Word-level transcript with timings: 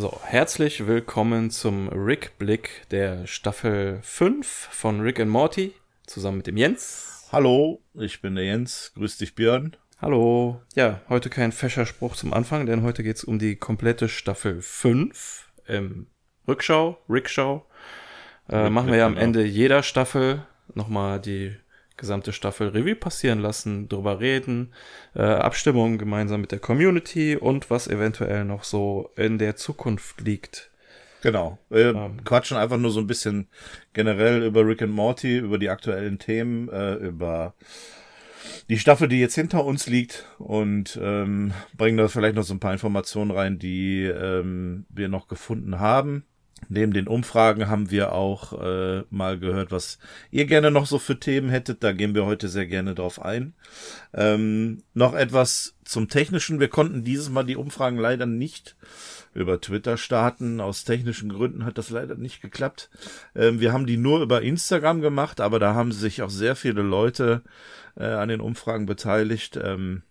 So, 0.00 0.18
herzlich 0.24 0.86
willkommen 0.86 1.50
zum 1.50 1.90
Rick-Blick 1.90 2.86
der 2.90 3.26
Staffel 3.26 3.98
5 4.00 4.46
von 4.48 5.02
Rick 5.02 5.20
and 5.20 5.30
Morty, 5.30 5.74
zusammen 6.06 6.38
mit 6.38 6.46
dem 6.46 6.56
Jens. 6.56 7.28
Hallo, 7.30 7.82
ich 7.92 8.22
bin 8.22 8.34
der 8.34 8.46
Jens. 8.46 8.92
Grüß 8.94 9.18
dich, 9.18 9.34
Björn. 9.34 9.76
Hallo. 10.00 10.62
Ja, 10.74 11.02
heute 11.10 11.28
kein 11.28 11.52
fescher 11.52 11.84
Spruch 11.84 12.16
zum 12.16 12.32
Anfang, 12.32 12.64
denn 12.64 12.82
heute 12.82 13.02
geht 13.02 13.16
es 13.16 13.24
um 13.24 13.38
die 13.38 13.56
komplette 13.56 14.08
Staffel 14.08 14.62
5 14.62 15.50
im 15.66 16.06
Rückschau, 16.48 16.96
Rickschau. 17.06 17.66
Äh, 18.48 18.70
machen 18.70 18.88
wir 18.88 18.96
ja 18.96 19.04
am 19.04 19.16
genau. 19.16 19.24
Ende 19.26 19.44
jeder 19.44 19.82
Staffel 19.82 20.46
nochmal 20.72 21.20
die 21.20 21.54
gesamte 22.00 22.32
Staffel 22.32 22.68
Revue 22.68 22.96
passieren 22.96 23.38
lassen, 23.38 23.88
drüber 23.88 24.18
reden, 24.18 24.72
äh, 25.14 25.22
Abstimmungen 25.22 25.98
gemeinsam 25.98 26.40
mit 26.40 26.50
der 26.50 26.58
Community 26.58 27.36
und 27.36 27.70
was 27.70 27.86
eventuell 27.86 28.44
noch 28.44 28.64
so 28.64 29.10
in 29.14 29.38
der 29.38 29.54
Zukunft 29.54 30.20
liegt. 30.20 30.70
Genau. 31.22 31.58
Wir 31.68 31.94
ähm, 31.94 32.24
quatschen 32.24 32.56
einfach 32.56 32.78
nur 32.78 32.90
so 32.90 33.00
ein 33.00 33.06
bisschen 33.06 33.46
generell 33.92 34.42
über 34.42 34.66
Rick 34.66 34.82
and 34.82 34.92
Morty, 34.92 35.38
über 35.38 35.58
die 35.58 35.68
aktuellen 35.68 36.18
Themen, 36.18 36.68
äh, 36.70 36.94
über 36.94 37.54
die 38.68 38.78
Staffel, 38.78 39.08
die 39.08 39.20
jetzt 39.20 39.34
hinter 39.34 39.64
uns 39.64 39.86
liegt 39.86 40.26
und 40.38 40.98
ähm, 41.02 41.52
bringen 41.76 41.98
da 41.98 42.08
vielleicht 42.08 42.36
noch 42.36 42.42
so 42.42 42.54
ein 42.54 42.60
paar 42.60 42.72
Informationen 42.72 43.30
rein, 43.30 43.58
die 43.58 44.04
ähm, 44.04 44.86
wir 44.88 45.08
noch 45.08 45.28
gefunden 45.28 45.78
haben. 45.78 46.24
Neben 46.68 46.92
den 46.92 47.08
Umfragen 47.08 47.68
haben 47.68 47.90
wir 47.90 48.12
auch 48.12 48.52
äh, 48.60 49.02
mal 49.10 49.38
gehört, 49.38 49.72
was 49.72 49.98
ihr 50.30 50.46
gerne 50.46 50.70
noch 50.70 50.86
so 50.86 50.98
für 50.98 51.18
Themen 51.18 51.50
hättet. 51.50 51.82
Da 51.82 51.92
gehen 51.92 52.14
wir 52.14 52.26
heute 52.26 52.48
sehr 52.48 52.66
gerne 52.66 52.94
drauf 52.94 53.20
ein. 53.20 53.54
Ähm, 54.12 54.82
noch 54.94 55.14
etwas 55.14 55.76
zum 55.84 56.08
Technischen. 56.08 56.60
Wir 56.60 56.68
konnten 56.68 57.02
dieses 57.02 57.28
Mal 57.28 57.44
die 57.44 57.56
Umfragen 57.56 57.98
leider 57.98 58.26
nicht 58.26 58.76
über 59.34 59.60
Twitter 59.60 59.96
starten. 59.96 60.60
Aus 60.60 60.84
technischen 60.84 61.30
Gründen 61.30 61.64
hat 61.64 61.78
das 61.78 61.90
leider 61.90 62.16
nicht 62.16 62.40
geklappt. 62.40 62.90
Ähm, 63.34 63.60
wir 63.60 63.72
haben 63.72 63.86
die 63.86 63.96
nur 63.96 64.20
über 64.22 64.42
Instagram 64.42 65.00
gemacht, 65.00 65.40
aber 65.40 65.58
da 65.58 65.74
haben 65.74 65.92
sich 65.92 66.22
auch 66.22 66.30
sehr 66.30 66.56
viele 66.56 66.82
Leute 66.82 67.42
äh, 67.96 68.04
an 68.04 68.28
den 68.28 68.40
Umfragen 68.40 68.86
beteiligt, 68.86 69.58
ähm, 69.62 70.02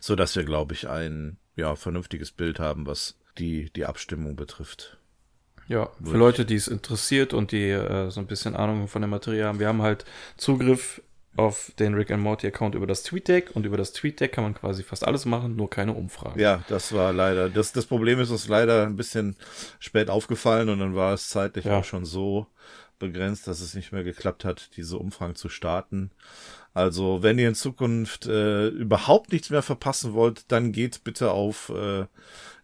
so 0.00 0.16
dass 0.16 0.36
wir, 0.36 0.44
glaube 0.44 0.74
ich, 0.74 0.88
ein 0.88 1.38
ja 1.56 1.74
vernünftiges 1.76 2.32
Bild 2.32 2.58
haben, 2.58 2.86
was 2.86 3.18
die 3.38 3.70
die 3.72 3.86
Abstimmung 3.86 4.36
betrifft. 4.36 4.97
Ja, 5.68 5.90
für 6.02 6.16
Leute, 6.16 6.46
die 6.46 6.54
es 6.54 6.66
interessiert 6.66 7.34
und 7.34 7.52
die 7.52 7.68
äh, 7.68 8.10
so 8.10 8.20
ein 8.20 8.26
bisschen 8.26 8.56
Ahnung 8.56 8.88
von 8.88 9.02
dem 9.02 9.10
Material 9.10 9.48
haben. 9.48 9.60
Wir 9.60 9.68
haben 9.68 9.82
halt 9.82 10.06
Zugriff 10.38 11.02
auf 11.36 11.70
den 11.78 11.94
Rick 11.94 12.10
and 12.10 12.22
Morty 12.22 12.48
Account 12.48 12.74
über 12.74 12.86
das 12.86 13.04
TweetDeck 13.04 13.54
und 13.54 13.64
über 13.64 13.76
das 13.76 13.92
TweetDeck 13.92 14.32
kann 14.32 14.44
man 14.44 14.54
quasi 14.54 14.82
fast 14.82 15.06
alles 15.06 15.24
machen, 15.24 15.54
nur 15.54 15.70
keine 15.70 15.92
Umfragen. 15.92 16.40
Ja, 16.40 16.64
das 16.68 16.92
war 16.92 17.12
leider. 17.12 17.48
Das, 17.48 17.72
das 17.72 17.86
Problem 17.86 18.18
ist 18.18 18.30
uns 18.30 18.48
leider 18.48 18.86
ein 18.86 18.96
bisschen 18.96 19.36
spät 19.78 20.10
aufgefallen 20.10 20.68
und 20.68 20.80
dann 20.80 20.96
war 20.96 21.12
es 21.12 21.28
zeitlich 21.28 21.66
ja. 21.66 21.78
auch 21.78 21.84
schon 21.84 22.04
so 22.04 22.46
begrenzt, 22.98 23.46
dass 23.46 23.60
es 23.60 23.74
nicht 23.74 23.92
mehr 23.92 24.02
geklappt 24.02 24.44
hat, 24.44 24.70
diese 24.76 24.98
Umfragen 24.98 25.36
zu 25.36 25.48
starten. 25.48 26.10
Also, 26.74 27.22
wenn 27.22 27.38
ihr 27.38 27.48
in 27.48 27.54
Zukunft 27.54 28.26
äh, 28.26 28.68
überhaupt 28.68 29.32
nichts 29.32 29.50
mehr 29.50 29.62
verpassen 29.62 30.14
wollt, 30.14 30.50
dann 30.50 30.72
geht 30.72 31.04
bitte 31.04 31.30
auf 31.30 31.70
äh, 31.70 32.06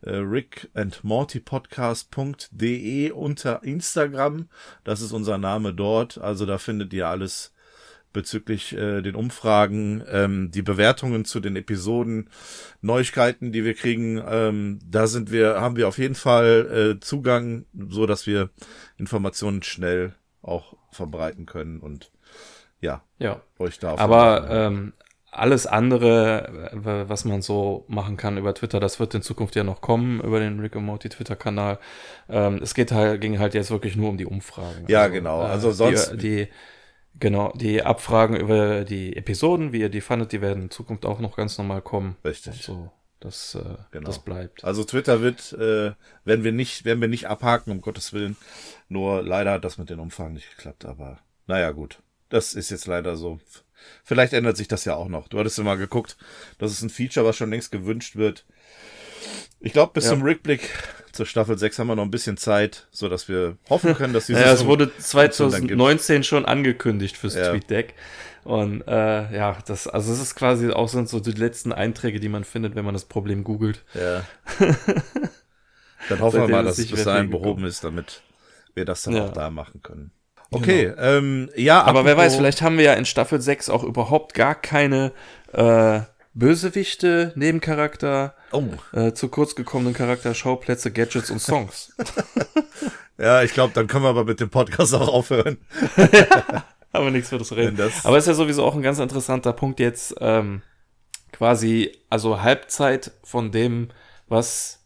äh, 0.05 0.17
Rick 0.17 0.71
and 0.75 1.03
Morty 1.03 1.41
Podcast.de 1.41 3.11
unter 3.11 3.63
Instagram. 3.63 4.49
Das 4.85 5.01
ist 5.01 5.13
unser 5.13 5.39
Name 5.39 5.75
dort. 5.75 6.19
Also 6.19 6.47
da 6.47 6.59
findet 6.59 6.93
ihr 6.93 7.09
alles 7.09 7.53
bezüglich 8.15 8.73
äh, 8.73 9.03
den 9.03 9.17
Umfragen, 9.17 10.03
ähm, 10.09 10.51
die 10.51 10.63
Bewertungen 10.63 11.27
zu 11.27 11.41
den 11.41 11.57
Episoden, 11.57 12.31
Neuigkeiten, 12.81 13.53
die 13.53 13.65
wir 13.65 13.75
kriegen. 13.75 14.23
Ähm, 14.27 14.79
da 14.89 15.07
sind 15.07 15.31
wir, 15.31 15.61
haben 15.61 15.77
wir 15.77 15.89
auf 15.89 15.99
jeden 15.99 16.15
Fall 16.15 16.97
äh, 16.97 17.01
Zugang, 17.01 17.67
so 17.75 18.07
dass 18.07 18.27
wir 18.27 18.51
Informationen 18.97 19.63
schnell 19.63 20.15
auch 20.41 20.77
verbreiten 20.91 21.45
können 21.45 21.81
und 21.81 22.11
ja, 22.81 23.03
ja. 23.19 23.43
euch 23.59 23.79
da. 23.79 23.97
Aber 23.97 24.49
ähm, 24.49 24.93
alles 25.35 25.67
andere, 25.67 26.71
was 26.73 27.25
man 27.25 27.43
so 27.43 27.85
machen 27.89 28.17
kann 28.17 28.39
über 28.39 28.55
Twitter, 28.55 28.81
das 28.81 29.01
wird 29.01 29.15
in 29.15 29.23
Zukunft 29.23 29.57
ja 29.57 29.65
noch 29.65 29.81
kommen 29.81 30.21
über 30.21 30.41
den 30.41 30.61
Rick 30.61 30.77
and 30.77 30.87
Morty 30.87 31.09
Twitter-Kanal. 31.09 31.79
Ähm, 32.29 32.61
es 32.63 32.75
geht 32.75 32.93
halt, 32.93 33.21
ging 33.21 33.39
halt 33.39 33.55
jetzt 33.55 33.71
wirklich 33.71 33.97
nur 33.97 34.09
um 34.09 34.17
die 34.17 34.27
Umfragen. 34.27 34.85
Ja, 34.89 35.03
also, 35.03 35.13
genau. 35.13 35.41
Also 35.41 35.73
sonst. 35.73 36.13
Die, 36.13 36.17
die, 36.19 36.49
genau, 37.19 37.53
die 37.55 37.83
Abfragen 37.83 38.37
über 38.37 38.85
die 38.85 39.17
Episoden, 39.17 39.73
wie 39.73 39.81
ihr 39.81 39.89
die 39.89 40.01
fandet, 40.01 40.33
die 40.33 40.41
werden 40.41 40.65
in 40.65 40.71
Zukunft 40.71 41.05
auch 41.07 41.21
noch 41.21 41.37
ganz 41.37 41.59
normal 41.59 41.83
kommen. 41.83 42.17
Richtig. 42.25 42.63
so. 42.63 42.91
Das, 43.21 43.55
äh, 43.55 43.77
genau. 43.91 44.07
das 44.07 44.19
bleibt. 44.19 44.65
Also 44.65 44.85
Twitter 44.85 45.23
wird, 45.23 45.55
äh, 45.55 45.93
werden 46.25 46.45
wir 46.45 46.53
nicht, 46.53 46.85
werden 46.85 47.01
wir 47.01 47.09
nicht 47.09 47.27
abhaken, 47.27 47.71
um 47.73 47.81
Gottes 47.81 48.13
Willen. 48.13 48.37
Nur 48.91 49.23
leider 49.23 49.53
hat 49.53 49.65
das 49.65 49.79
mit 49.79 49.89
den 49.89 49.99
Umfragen 49.99 50.35
nicht 50.35 50.51
geklappt, 50.55 50.85
aber 50.85 51.21
naja, 51.47 51.71
gut. 51.71 52.01
Das 52.29 52.53
ist 52.53 52.71
jetzt 52.71 52.87
leider 52.87 53.17
so. 53.17 53.41
Vielleicht 54.05 54.33
ändert 54.33 54.57
sich 54.57 54.69
das 54.69 54.85
ja 54.85 54.95
auch 54.95 55.09
noch. 55.09 55.29
Du 55.29 55.39
hattest 55.39 55.59
ja 55.59 55.65
mal 55.65 55.77
geguckt, 55.77 56.17
das 56.59 56.73
ist 56.73 56.83
ein 56.83 56.91
Feature, 56.91 57.27
was 57.27 57.37
schon 57.37 57.51
längst 57.51 57.73
gewünscht 57.73 58.17
wird. 58.17 58.45
Ich 59.61 59.73
glaube, 59.73 59.93
bis 59.95 60.05
ja. 60.05 60.11
zum 60.11 60.23
Rückblick 60.23 60.69
zur 61.13 61.27
Staffel 61.27 61.57
6 61.57 61.79
haben 61.79 61.87
wir 61.87 61.97
noch 61.97 62.03
ein 62.03 62.11
bisschen 62.11 62.37
Zeit, 62.37 62.87
so 62.91 63.09
dass 63.09 63.29
wir 63.29 63.57
hoffen 63.71 63.95
können, 63.95 64.13
dass 64.13 64.27
dieses. 64.27 64.43
ja, 64.45 64.53
es 64.53 64.67
wurde 64.67 64.95
2019 64.97 66.25
schon 66.25 66.45
angekündigt 66.45 67.17
fürs 67.17 67.35
ja. 67.35 67.51
TweetDeck. 67.51 67.95
Und 68.45 68.87
äh, 68.87 69.35
ja, 69.35 69.57
das, 69.67 69.89
also 69.89 70.13
es 70.13 70.21
ist 70.21 70.35
quasi 70.35 70.71
auch 70.71 70.89
sind 70.89 71.09
so 71.09 71.19
die 71.19 71.31
letzten 71.31 71.73
Einträge, 71.73 72.21
die 72.21 72.29
man 72.29 72.45
findet, 72.45 72.75
wenn 72.75 72.85
man 72.85 72.93
das 72.93 73.07
Problem 73.07 73.43
googelt. 73.43 73.85
Ja. 73.95 74.23
dann 76.11 76.21
hoffen 76.21 76.43
wir 76.43 76.49
mal, 76.49 76.65
dass 76.65 76.79
es 76.79 76.91
bis 76.91 77.05
dahin 77.05 77.31
behoben 77.31 77.65
ist, 77.65 77.85
damit 77.85 78.23
wir 78.75 78.85
das 78.85 79.03
dann 79.03 79.15
ja. 79.15 79.25
auch 79.25 79.33
da 79.33 79.49
machen 79.49 79.83
können. 79.83 80.11
Okay, 80.51 80.87
genau. 80.87 81.03
ähm, 81.03 81.51
ja. 81.57 81.83
Aber 81.83 82.05
wer 82.05 82.17
weiß, 82.17 82.37
vielleicht 82.37 82.63
haben 82.63 82.77
wir 82.79 82.85
ja 82.85 82.95
in 82.95 83.05
Staffel 83.05 83.41
6 83.41 83.71
auch 83.71 83.85
überhaupt 83.85 84.35
gar 84.35 84.55
keine 84.55 85.13
äh, 85.53 86.01
Bösewichte, 86.35 87.33
Nebencharakter, 87.37 88.35
oh. 88.53 88.65
äh, 88.93 89.13
zu 89.13 89.29
kurz 89.29 89.55
gekommenen 89.55 89.95
Charakter, 89.95 90.35
Schauplätze, 90.35 90.91
Gadgets 90.91 91.31
und 91.31 91.41
Songs. 91.41 91.95
ja, 93.19 93.43
ich 93.43 93.53
glaube, 93.53 93.73
dann 93.73 93.87
können 93.87 94.05
wir 94.05 94.09
aber 94.09 94.25
mit 94.25 94.41
dem 94.41 94.51
Podcast 94.51 94.95
auch 94.95 95.09
aufhören. 95.09 95.59
aber 96.93 97.11
nichts 97.11 97.29
für 97.29 97.39
das 97.39 97.53
reden. 97.53 97.77
Das 97.77 98.05
aber 98.05 98.19
ist 98.19 98.27
ja 98.27 98.35
sowieso 98.35 98.65
auch 98.65 98.75
ein 98.75 98.83
ganz 98.83 98.99
interessanter 98.99 99.53
Punkt 99.53 99.79
jetzt, 99.79 100.17
ähm, 100.21 100.63
quasi, 101.33 101.93
also 102.11 102.43
Halbzeit 102.43 103.13
von 103.23 103.53
dem, 103.53 103.91
was 104.29 104.84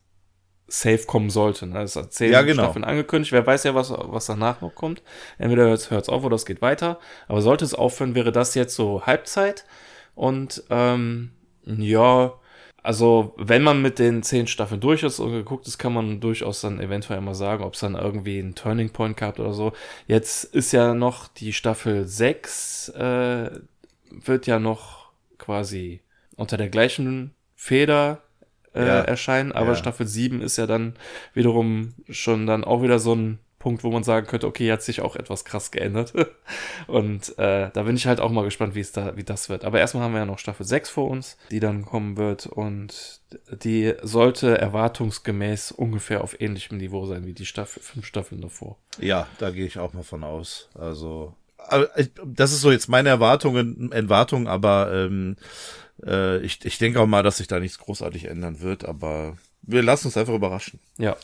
safe 0.68 1.06
kommen 1.06 1.30
sollte. 1.30 1.66
Ne? 1.66 1.80
Das 1.80 1.96
ist 1.96 2.12
zehn 2.12 2.30
ja, 2.30 2.42
genau. 2.42 2.64
Staffeln 2.64 2.84
angekündigt. 2.84 3.32
Wer 3.32 3.46
weiß 3.46 3.64
ja, 3.64 3.74
was, 3.74 3.90
was 3.90 4.26
danach 4.26 4.60
noch 4.60 4.74
kommt. 4.74 5.02
Entweder 5.38 5.64
hört 5.64 5.80
es 5.90 6.08
auf 6.08 6.24
oder 6.24 6.36
es 6.36 6.46
geht 6.46 6.62
weiter. 6.62 7.00
Aber 7.26 7.40
sollte 7.40 7.64
es 7.64 7.74
aufhören, 7.74 8.14
wäre 8.14 8.32
das 8.32 8.54
jetzt 8.54 8.76
so 8.76 9.06
Halbzeit. 9.06 9.64
Und 10.14 10.62
ähm, 10.68 11.30
ja, 11.64 12.34
also 12.82 13.34
wenn 13.36 13.62
man 13.62 13.82
mit 13.82 13.98
den 13.98 14.22
zehn 14.22 14.46
Staffeln 14.46 14.80
durch 14.80 15.02
ist 15.02 15.18
und 15.20 15.32
geguckt 15.32 15.66
ist, 15.66 15.78
kann 15.78 15.92
man 15.92 16.20
durchaus 16.20 16.60
dann 16.60 16.80
eventuell 16.80 17.20
mal 17.20 17.34
sagen, 17.34 17.64
ob 17.64 17.74
es 17.74 17.80
dann 17.80 17.94
irgendwie 17.94 18.38
einen 18.38 18.54
Turning 18.54 18.90
Point 18.90 19.16
gab 19.16 19.38
oder 19.38 19.52
so. 19.52 19.72
Jetzt 20.06 20.44
ist 20.44 20.72
ja 20.72 20.94
noch 20.94 21.28
die 21.28 21.52
Staffel 21.52 22.06
6, 22.06 22.90
äh, 22.90 23.50
wird 24.10 24.46
ja 24.46 24.58
noch 24.58 25.10
quasi 25.38 26.02
unter 26.36 26.56
der 26.56 26.68
gleichen 26.68 27.34
Feder 27.56 28.22
äh, 28.78 28.86
ja. 28.86 29.00
erscheinen, 29.00 29.52
aber 29.52 29.70
ja. 29.70 29.74
Staffel 29.76 30.06
7 30.06 30.40
ist 30.40 30.56
ja 30.56 30.66
dann 30.66 30.94
wiederum 31.34 31.94
schon 32.08 32.46
dann 32.46 32.64
auch 32.64 32.82
wieder 32.82 32.98
so 32.98 33.14
ein 33.14 33.38
Punkt, 33.58 33.82
wo 33.82 33.90
man 33.90 34.04
sagen 34.04 34.26
könnte, 34.26 34.46
okay, 34.46 34.64
hier 34.64 34.74
hat 34.74 34.82
sich 34.82 35.00
auch 35.00 35.16
etwas 35.16 35.44
krass 35.44 35.70
geändert. 35.70 36.12
Und 36.86 37.36
äh, 37.38 37.70
da 37.72 37.82
bin 37.82 37.96
ich 37.96 38.06
halt 38.06 38.20
auch 38.20 38.30
mal 38.30 38.44
gespannt, 38.44 38.74
wie 38.74 38.80
es 38.80 38.92
da, 38.92 39.16
wie 39.16 39.24
das 39.24 39.48
wird. 39.48 39.64
Aber 39.64 39.80
erstmal 39.80 40.04
haben 40.04 40.12
wir 40.12 40.20
ja 40.20 40.26
noch 40.26 40.38
Staffel 40.38 40.64
6 40.64 40.90
vor 40.90 41.10
uns, 41.10 41.36
die 41.50 41.60
dann 41.60 41.84
kommen 41.84 42.16
wird 42.16 42.46
und 42.46 43.20
die 43.50 43.94
sollte 44.02 44.56
erwartungsgemäß 44.58 45.72
ungefähr 45.72 46.22
auf 46.22 46.40
ähnlichem 46.40 46.78
Niveau 46.78 47.04
sein 47.06 47.26
wie 47.26 47.34
die 47.34 47.46
Staffel, 47.46 47.82
fünf 47.82 48.06
Staffeln 48.06 48.40
davor. 48.40 48.76
Ja, 49.00 49.26
da 49.38 49.50
gehe 49.50 49.66
ich 49.66 49.78
auch 49.78 49.92
mal 49.92 50.04
von 50.04 50.22
aus. 50.24 50.68
Also, 50.74 51.34
das 52.24 52.52
ist 52.52 52.60
so 52.60 52.70
jetzt 52.70 52.88
meine 52.88 53.08
Erwartungen, 53.08 53.92
Erwartung, 53.92 54.46
aber 54.46 54.92
ähm, 54.94 55.36
äh, 56.04 56.38
ich, 56.38 56.64
ich 56.64 56.78
denke 56.78 57.00
auch 57.00 57.06
mal, 57.06 57.22
dass 57.22 57.38
sich 57.38 57.46
da 57.48 57.60
nichts 57.60 57.78
großartig 57.78 58.26
ändern 58.26 58.60
wird, 58.60 58.84
aber 58.84 59.36
wir 59.62 59.82
lassen 59.82 60.08
uns 60.08 60.16
einfach 60.16 60.34
überraschen. 60.34 60.80
Ja. 60.98 61.16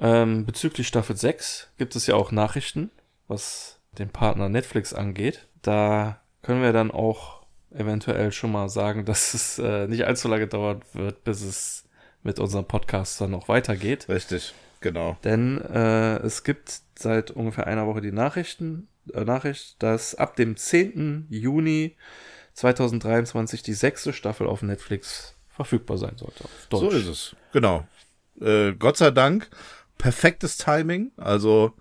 Ähm, 0.00 0.46
bezüglich 0.46 0.86
Staffel 0.86 1.16
6 1.16 1.68
gibt 1.78 1.96
es 1.96 2.06
ja 2.06 2.14
auch 2.14 2.30
Nachrichten, 2.30 2.90
was 3.26 3.80
den 3.98 4.10
Partner 4.10 4.48
Netflix 4.48 4.92
angeht. 4.92 5.46
Da 5.62 6.20
können 6.42 6.62
wir 6.62 6.72
dann 6.72 6.90
auch 6.90 7.42
eventuell 7.74 8.32
schon 8.32 8.52
mal 8.52 8.68
sagen, 8.68 9.04
dass 9.06 9.34
es 9.34 9.58
äh, 9.58 9.86
nicht 9.88 10.06
allzu 10.06 10.28
lange 10.28 10.46
dauern 10.46 10.82
wird, 10.92 11.24
bis 11.24 11.42
es 11.42 11.84
mit 12.22 12.38
unserem 12.38 12.64
Podcast 12.64 13.20
dann 13.20 13.30
noch 13.30 13.48
weitergeht. 13.48 14.08
Richtig, 14.08 14.54
genau. 14.80 15.16
Denn 15.24 15.60
äh, 15.62 16.16
es 16.18 16.44
gibt 16.44 16.80
seit 16.96 17.30
ungefähr 17.30 17.66
einer 17.66 17.86
Woche 17.86 18.00
die 18.00 18.12
Nachrichten, 18.12 18.88
äh, 19.14 19.24
Nachricht, 19.24 19.82
dass 19.82 20.14
ab 20.14 20.36
dem 20.36 20.56
10. 20.56 21.26
Juni 21.30 21.96
2023 22.58 23.62
die 23.62 23.74
sechste 23.74 24.12
Staffel 24.12 24.46
auf 24.46 24.62
Netflix 24.62 25.34
verfügbar 25.48 25.96
sein 25.96 26.16
sollte. 26.16 26.44
So 26.70 26.90
ist 26.90 27.06
es, 27.06 27.36
genau. 27.52 27.86
Äh, 28.40 28.72
Gott 28.72 28.96
sei 28.96 29.10
Dank 29.10 29.48
perfektes 29.98 30.56
Timing. 30.56 31.10
Also 31.16 31.72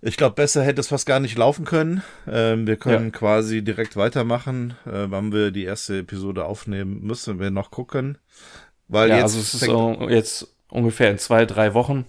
ich 0.00 0.16
glaube, 0.16 0.36
besser 0.36 0.62
hätte 0.62 0.80
es 0.80 0.88
fast 0.88 1.06
gar 1.06 1.18
nicht 1.18 1.36
laufen 1.36 1.64
können. 1.64 2.02
Ähm, 2.30 2.66
wir 2.66 2.76
können 2.76 3.06
ja. 3.06 3.10
quasi 3.10 3.62
direkt 3.62 3.96
weitermachen. 3.96 4.76
Äh, 4.86 5.06
wann 5.08 5.32
wir 5.32 5.50
die 5.50 5.64
erste 5.64 5.98
Episode 5.98 6.44
aufnehmen, 6.44 7.00
müssen 7.02 7.40
wir 7.40 7.50
noch 7.50 7.70
gucken. 7.70 8.18
Weil 8.86 9.08
ja, 9.08 9.16
jetzt 9.16 9.34
also 9.34 9.40
es 9.40 9.54
ist 9.54 10.10
jetzt 10.10 10.54
ungefähr 10.68 11.10
in 11.10 11.18
zwei, 11.18 11.46
drei 11.46 11.74
Wochen. 11.74 12.04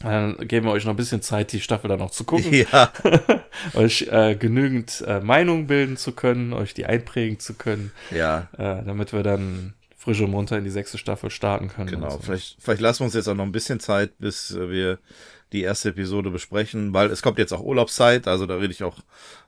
Dann 0.00 0.36
geben 0.48 0.66
wir 0.66 0.72
euch 0.72 0.84
noch 0.84 0.94
ein 0.94 0.96
bisschen 0.96 1.20
Zeit, 1.20 1.52
die 1.52 1.60
Staffel 1.60 1.88
dann 1.88 1.98
noch 1.98 2.10
zu 2.10 2.24
gucken. 2.24 2.52
Ja. 2.52 2.90
euch 3.74 4.08
äh, 4.10 4.34
genügend 4.34 5.04
äh, 5.06 5.20
Meinung 5.20 5.66
bilden 5.66 5.96
zu 5.96 6.12
können, 6.12 6.52
euch 6.54 6.72
die 6.72 6.86
einprägen 6.86 7.38
zu 7.38 7.54
können. 7.54 7.92
Ja. 8.10 8.48
Äh, 8.56 8.82
damit 8.84 9.12
wir 9.12 9.22
dann 9.22 9.74
frisch 9.96 10.20
und 10.20 10.30
munter 10.30 10.56
in 10.56 10.64
die 10.64 10.70
sechste 10.70 10.96
Staffel 10.96 11.28
starten 11.28 11.68
können. 11.68 11.90
Genau, 11.90 12.10
so. 12.10 12.18
vielleicht, 12.18 12.56
vielleicht 12.58 12.80
lassen 12.80 13.00
wir 13.00 13.04
uns 13.06 13.14
jetzt 13.14 13.28
auch 13.28 13.34
noch 13.34 13.44
ein 13.44 13.52
bisschen 13.52 13.80
Zeit, 13.80 14.18
bis 14.18 14.56
wir 14.56 14.98
die 15.52 15.62
erste 15.62 15.90
Episode 15.90 16.30
besprechen, 16.30 16.94
weil 16.94 17.10
es 17.10 17.22
kommt 17.22 17.38
jetzt 17.38 17.52
auch 17.52 17.62
Urlaubszeit, 17.62 18.28
also 18.28 18.46
da 18.46 18.56
rede 18.56 18.72
ich 18.72 18.84
auch 18.84 18.98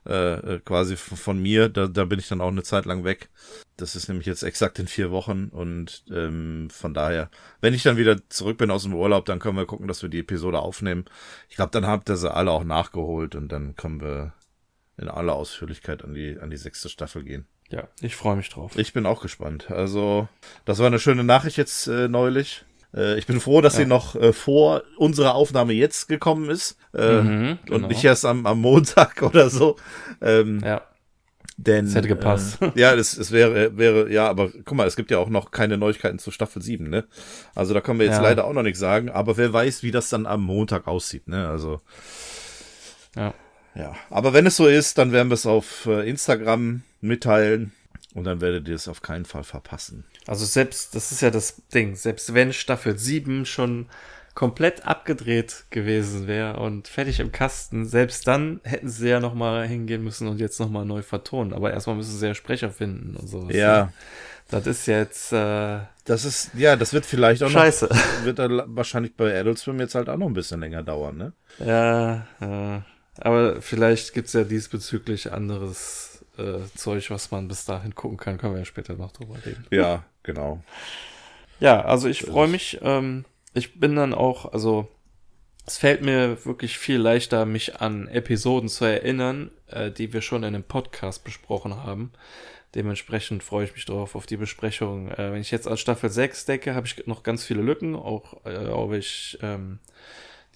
äh, 0.05 0.59
quasi 0.59 0.95
von 0.97 1.41
mir, 1.41 1.69
da, 1.69 1.87
da 1.87 2.05
bin 2.05 2.19
ich 2.19 2.27
dann 2.27 2.41
auch 2.41 2.49
eine 2.49 2.63
Zeit 2.63 2.85
lang 2.85 3.03
weg. 3.03 3.29
Das 3.77 3.95
ist 3.95 4.07
nämlich 4.07 4.27
jetzt 4.27 4.43
exakt 4.43 4.77
in 4.79 4.87
vier 4.87 5.11
Wochen 5.11 5.49
und 5.49 6.03
ähm, 6.11 6.69
von 6.69 6.93
daher, 6.93 7.29
wenn 7.61 7.73
ich 7.73 7.83
dann 7.83 7.97
wieder 7.97 8.17
zurück 8.29 8.57
bin 8.57 8.69
aus 8.69 8.83
dem 8.83 8.93
Urlaub, 8.93 9.25
dann 9.25 9.39
können 9.39 9.57
wir 9.57 9.65
gucken, 9.65 9.87
dass 9.87 10.01
wir 10.01 10.09
die 10.09 10.19
Episode 10.19 10.59
aufnehmen. 10.59 11.05
Ich 11.49 11.55
glaube, 11.55 11.71
dann 11.71 11.87
habt 11.87 12.09
ihr 12.09 12.17
sie 12.17 12.31
alle 12.31 12.51
auch 12.51 12.63
nachgeholt 12.63 13.35
und 13.35 13.49
dann 13.51 13.75
können 13.75 14.01
wir 14.01 14.33
in 14.97 15.07
aller 15.07 15.33
Ausführlichkeit 15.33 16.03
an 16.03 16.13
die, 16.13 16.37
an 16.39 16.49
die 16.49 16.57
sechste 16.57 16.89
Staffel 16.89 17.23
gehen. 17.23 17.47
Ja, 17.69 17.87
ich 18.01 18.15
freue 18.15 18.35
mich 18.35 18.49
drauf. 18.49 18.77
Ich 18.77 18.93
bin 18.93 19.05
auch 19.07 19.21
gespannt. 19.21 19.71
Also, 19.71 20.27
das 20.65 20.77
war 20.77 20.87
eine 20.87 20.99
schöne 20.99 21.23
Nachricht 21.23 21.57
jetzt 21.57 21.87
äh, 21.87 22.07
neulich. 22.07 22.65
Äh, 22.95 23.17
ich 23.17 23.25
bin 23.25 23.39
froh, 23.39 23.61
dass 23.61 23.73
ja. 23.73 23.81
sie 23.81 23.85
noch 23.85 24.15
äh, 24.15 24.33
vor 24.33 24.83
unserer 24.97 25.35
Aufnahme 25.35 25.73
jetzt 25.73 26.07
gekommen 26.07 26.49
ist 26.49 26.77
äh, 26.93 27.21
mhm, 27.21 27.59
genau. 27.65 27.75
und 27.75 27.87
nicht 27.87 28.03
erst 28.03 28.25
am, 28.25 28.45
am 28.45 28.61
Montag 28.61 29.21
oder 29.21 29.49
so. 29.49 29.77
Ähm, 30.21 30.61
ja. 30.63 30.81
Denn, 31.57 31.85
das 31.85 31.95
hätte 31.95 32.07
gepasst. 32.07 32.61
Äh, 32.61 32.71
ja, 32.75 32.93
es, 32.93 33.17
es 33.17 33.31
wäre, 33.31 33.77
wäre, 33.77 34.11
ja, 34.11 34.27
aber 34.27 34.49
guck 34.65 34.77
mal, 34.77 34.87
es 34.87 34.95
gibt 34.95 35.11
ja 35.11 35.17
auch 35.19 35.29
noch 35.29 35.51
keine 35.51 35.77
Neuigkeiten 35.77 36.19
zu 36.19 36.31
Staffel 36.31 36.61
7, 36.61 36.89
ne? 36.89 37.05
Also 37.55 37.73
da 37.73 37.81
können 37.81 37.99
wir 37.99 38.05
jetzt 38.05 38.17
ja. 38.17 38.23
leider 38.23 38.45
auch 38.45 38.53
noch 38.53 38.63
nichts 38.63 38.79
sagen, 38.79 39.09
aber 39.09 39.37
wer 39.37 39.53
weiß, 39.53 39.83
wie 39.83 39.91
das 39.91 40.09
dann 40.09 40.25
am 40.25 40.43
Montag 40.43 40.87
aussieht, 40.87 41.27
ne? 41.27 41.47
Also. 41.47 41.81
Ja. 43.15 43.33
Ja. 43.75 43.93
Aber 44.11 44.33
wenn 44.33 44.45
es 44.45 44.55
so 44.55 44.67
ist, 44.67 44.99
dann 44.99 45.11
werden 45.11 45.29
wir 45.29 45.35
es 45.35 45.47
auf 45.47 45.87
äh, 45.87 46.07
Instagram 46.07 46.83
mitteilen 47.01 47.71
und 48.13 48.25
dann 48.25 48.41
werdet 48.41 48.67
ihr 48.67 48.75
es 48.75 48.87
auf 48.87 49.01
keinen 49.01 49.25
Fall 49.25 49.43
verpassen. 49.43 50.05
Also 50.27 50.45
selbst, 50.45 50.95
das 50.95 51.11
ist 51.11 51.21
ja 51.21 51.31
das 51.31 51.67
Ding, 51.73 51.95
selbst 51.95 52.33
wenn 52.33 52.53
Staffel 52.53 52.97
7 52.97 53.45
schon 53.45 53.87
komplett 54.35 54.85
abgedreht 54.87 55.65
gewesen 55.69 56.27
wäre 56.27 56.59
und 56.59 56.87
fertig 56.87 57.19
im 57.19 57.31
Kasten, 57.31 57.85
selbst 57.85 58.27
dann 58.27 58.61
hätten 58.63 58.89
sie 58.89 59.09
ja 59.09 59.19
nochmal 59.19 59.67
hingehen 59.67 60.03
müssen 60.03 60.27
und 60.27 60.39
jetzt 60.39 60.59
nochmal 60.59 60.85
neu 60.85 61.03
vertonen. 61.03 61.53
Aber 61.53 61.71
erstmal 61.71 61.95
müssen 61.95 62.17
sie 62.17 62.25
ja 62.25 62.33
Sprecher 62.33 62.71
finden 62.71 63.15
und 63.15 63.27
sowas. 63.27 63.55
Ja. 63.55 63.93
Das 64.49 64.67
ist 64.67 64.85
jetzt. 64.87 65.31
Äh, 65.33 65.79
das 66.05 66.25
ist, 66.25 66.51
ja, 66.55 66.75
das 66.75 66.93
wird 66.93 67.05
vielleicht 67.05 67.41
auch 67.43 67.49
Scheiße. 67.49 67.87
noch. 67.89 67.95
Wird 68.25 68.39
dann 68.39 68.61
wahrscheinlich 68.67 69.15
bei 69.15 69.39
Adult 69.39 69.57
Swim 69.57 69.79
jetzt 69.79 69.95
halt 69.95 70.09
auch 70.09 70.17
noch 70.17 70.27
ein 70.27 70.33
bisschen 70.33 70.59
länger 70.59 70.83
dauern, 70.83 71.17
ne? 71.17 71.33
Ja, 71.59 72.27
ja. 72.41 72.85
Aber 73.19 73.61
vielleicht 73.61 74.13
gibt's 74.13 74.33
ja 74.33 74.43
diesbezüglich 74.43 75.31
anderes 75.31 76.12
äh, 76.37 76.59
Zeug, 76.75 77.09
was 77.09 77.31
man 77.31 77.47
bis 77.47 77.65
dahin 77.65 77.95
gucken 77.95 78.17
kann. 78.17 78.37
Können 78.37 78.53
wir 78.53 78.59
ja 78.59 78.65
später 78.65 78.95
noch 78.95 79.11
drüber 79.11 79.35
reden. 79.45 79.65
Ja, 79.71 80.03
genau. 80.23 80.63
Ja, 81.59 81.83
also 81.85 82.07
ich 82.07 82.21
freue 82.23 82.47
mich. 82.47 82.79
Ähm, 82.81 83.25
ich 83.53 83.79
bin 83.79 83.95
dann 83.95 84.13
auch, 84.13 84.51
also 84.51 84.87
es 85.65 85.77
fällt 85.77 86.01
mir 86.01 86.45
wirklich 86.45 86.77
viel 86.77 86.97
leichter, 86.97 87.45
mich 87.45 87.79
an 87.79 88.07
Episoden 88.07 88.67
zu 88.67 88.85
erinnern, 88.85 89.51
äh, 89.67 89.91
die 89.91 90.11
wir 90.11 90.21
schon 90.21 90.43
in 90.43 90.55
einem 90.55 90.63
Podcast 90.63 91.23
besprochen 91.23 91.83
haben. 91.83 92.11
Dementsprechend 92.75 93.43
freue 93.43 93.65
ich 93.65 93.73
mich 93.73 93.85
darauf, 93.85 94.15
auf 94.15 94.25
die 94.25 94.37
Besprechung. 94.37 95.09
Äh, 95.11 95.31
wenn 95.31 95.41
ich 95.41 95.51
jetzt 95.51 95.67
an 95.67 95.77
Staffel 95.77 96.09
6 96.09 96.45
denke, 96.45 96.75
habe 96.75 96.87
ich 96.87 97.05
noch 97.05 97.23
ganz 97.23 97.43
viele 97.43 97.61
Lücken, 97.61 97.95
auch 97.95 98.45
äh, 98.45 98.67
ob 98.67 98.93
ich 98.93 99.37
ähm, 99.41 99.79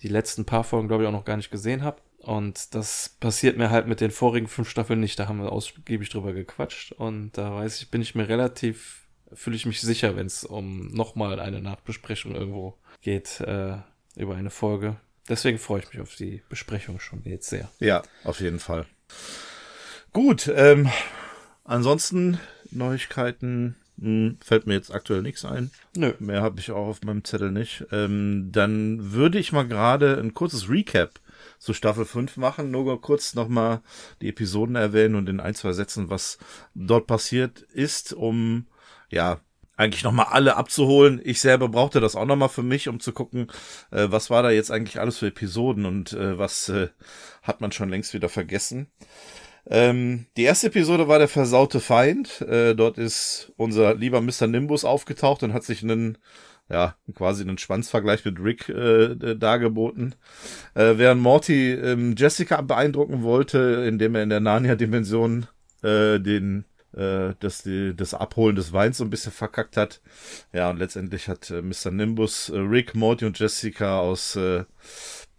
die 0.02 0.08
letzten 0.08 0.46
paar 0.46 0.64
Folgen, 0.64 0.88
glaube 0.88 1.04
ich, 1.04 1.08
auch 1.08 1.14
noch 1.14 1.26
gar 1.26 1.38
nicht 1.38 1.52
gesehen 1.52 1.84
habe. 1.84 2.02
Und 2.28 2.76
das 2.76 3.16
passiert 3.22 3.58
mir 3.58 3.70
halt 3.70 3.88
mit 3.88 4.02
den 4.02 4.12
vorigen 4.12 4.50
fünf 4.50 4.70
Staffeln 4.70 5.00
nicht. 5.00 5.18
Da 5.18 5.30
haben 5.30 5.42
wir 5.42 5.50
ausgiebig 5.50 6.10
drüber 6.10 6.34
gequatscht. 6.34 6.92
Und 6.92 7.32
da 7.38 7.56
weiß 7.56 7.82
ich, 7.82 7.90
bin 7.90 8.02
ich 8.02 8.16
mir 8.16 8.28
relativ, 8.28 9.08
fühle 9.32 9.56
ich 9.56 9.66
mich 9.66 9.80
sicher, 9.80 10.18
wenn 10.18 10.26
es 10.26 10.44
um 10.44 10.90
nochmal 10.90 11.40
eine 11.40 11.62
Nachbesprechung 11.62 12.36
irgendwo 12.36 12.78
geht 13.02 13.40
äh, 13.40 13.78
über 14.18 14.36
eine 14.36 14.50
Folge. 14.50 14.98
Deswegen 15.30 15.58
freue 15.58 15.80
ich 15.80 15.94
mich 15.94 16.02
auf 16.02 16.16
die 16.16 16.42
Besprechung 16.50 17.00
schon 17.00 17.22
jetzt 17.24 17.48
sehr. 17.48 17.70
Ja, 17.80 18.04
auf 18.26 18.42
jeden 18.42 18.60
Fall. 18.60 18.86
Gut, 20.12 20.52
ähm, 20.54 20.90
ansonsten 21.64 22.42
Neuigkeiten 22.72 23.78
hm, 24.02 24.38
fällt 24.44 24.68
mir 24.68 24.74
jetzt 24.74 24.94
aktuell 24.94 25.22
nichts 25.22 25.46
ein. 25.46 25.72
Nö. 25.96 26.12
Mehr 26.20 26.42
habe 26.42 26.60
ich 26.60 26.72
auch 26.72 26.88
auf 26.88 27.04
meinem 27.04 27.24
Zettel 27.24 27.54
nicht. 27.54 27.86
Ähm, 27.94 28.50
dann 28.52 29.14
würde 29.14 29.40
ich 29.40 29.54
mal 29.54 29.66
gerade 29.66 30.20
ein 30.20 30.34
kurzes 30.34 30.70
Recap 30.70 31.22
zu 31.60 31.74
Staffel 31.74 32.06
5 32.06 32.38
machen. 32.38 32.72
Nur 32.72 33.02
kurz 33.02 33.34
nochmal 33.34 33.82
die 34.22 34.30
Episoden 34.30 34.76
erwähnen 34.76 35.16
und 35.16 35.30
in 35.30 35.40
ein, 35.40 35.56
zwei 35.56 35.74
Sätzen, 35.74 36.10
was 36.10 36.38
dort 36.76 37.08
passiert 37.08 37.62
ist, 37.62 38.14
um, 38.14 38.68
ja, 39.10 39.42
eigentlich 39.78 40.04
nochmal 40.04 40.28
alle 40.32 40.58
abzuholen. 40.58 41.22
Ich 41.24 41.40
selber 41.40 41.70
brauchte 41.70 42.00
das 42.00 42.16
auch 42.16 42.26
nochmal 42.26 42.50
für 42.50 42.64
mich, 42.64 42.88
um 42.88 43.00
zu 43.00 43.14
gucken, 43.14 43.48
äh, 43.92 44.08
was 44.10 44.30
war 44.30 44.44
da 44.44 44.50
jetzt 44.50 44.72
eigentlich 44.72 45.00
alles 45.00 45.20
für 45.20 45.28
Episoden 45.28 45.86
und 45.86 46.14
äh, 46.14 46.38
was 46.38 46.68
äh, 46.70 46.90
hat 47.44 47.62
man 47.62 47.72
schon 47.72 47.90
längst 47.90 48.14
wieder 48.14 48.28
vergessen. 48.28 48.88
Ähm, 49.70 50.26
die 50.36 50.44
erste 50.44 50.68
Episode 50.68 51.08
war 51.08 51.20
der 51.20 51.28
versaute 51.28 51.80
Feind. 51.80 52.42
Äh, 52.42 52.74
dort 52.74 52.98
ist 52.98 53.52
unser 53.58 53.96
lieber 53.96 54.22
Mr. 54.22 54.48
Nimbus 54.48 54.84
aufgetaucht 54.84 55.44
und 55.44 55.54
hat 55.54 55.64
sich 55.64 55.84
einen 55.84 56.18
ja, 56.70 56.96
quasi 57.16 57.44
einen 57.44 57.58
Schwanzvergleich 57.58 58.26
mit 58.26 58.40
Rick 58.40 58.70
äh, 58.70 59.36
dargeboten. 59.36 60.16
Äh, 60.74 60.98
während 60.98 61.22
Morty 61.22 61.72
ähm, 61.74 62.16
Jessica 62.18 62.62
beeindrucken 62.62 63.24
wollte, 63.24 63.86
indem 63.88 64.16
er 64.16 64.24
in 64.24 64.30
der 64.30 64.42
Narnia-Dimension 64.42 65.48
äh, 65.84 66.20
den 66.20 66.66
äh, 66.94 67.34
das, 67.40 67.64
die, 67.64 67.96
das 67.96 68.14
Abholen 68.14 68.56
des 68.56 68.74
Weins 68.74 68.98
so 68.98 69.04
ein 69.04 69.10
bisschen 69.10 69.32
verkackt 69.32 69.78
hat. 69.78 70.02
Ja, 70.52 70.70
und 70.70 70.78
letztendlich 70.78 71.28
hat 71.28 71.50
äh, 71.52 71.62
Mr. 71.62 71.92
Nimbus 71.92 72.50
äh, 72.50 72.58
Rick, 72.58 72.96
Morty 72.96 73.26
und 73.26 73.40
Jessica 73.40 74.00
aus 74.00 74.36
äh, 74.36 74.66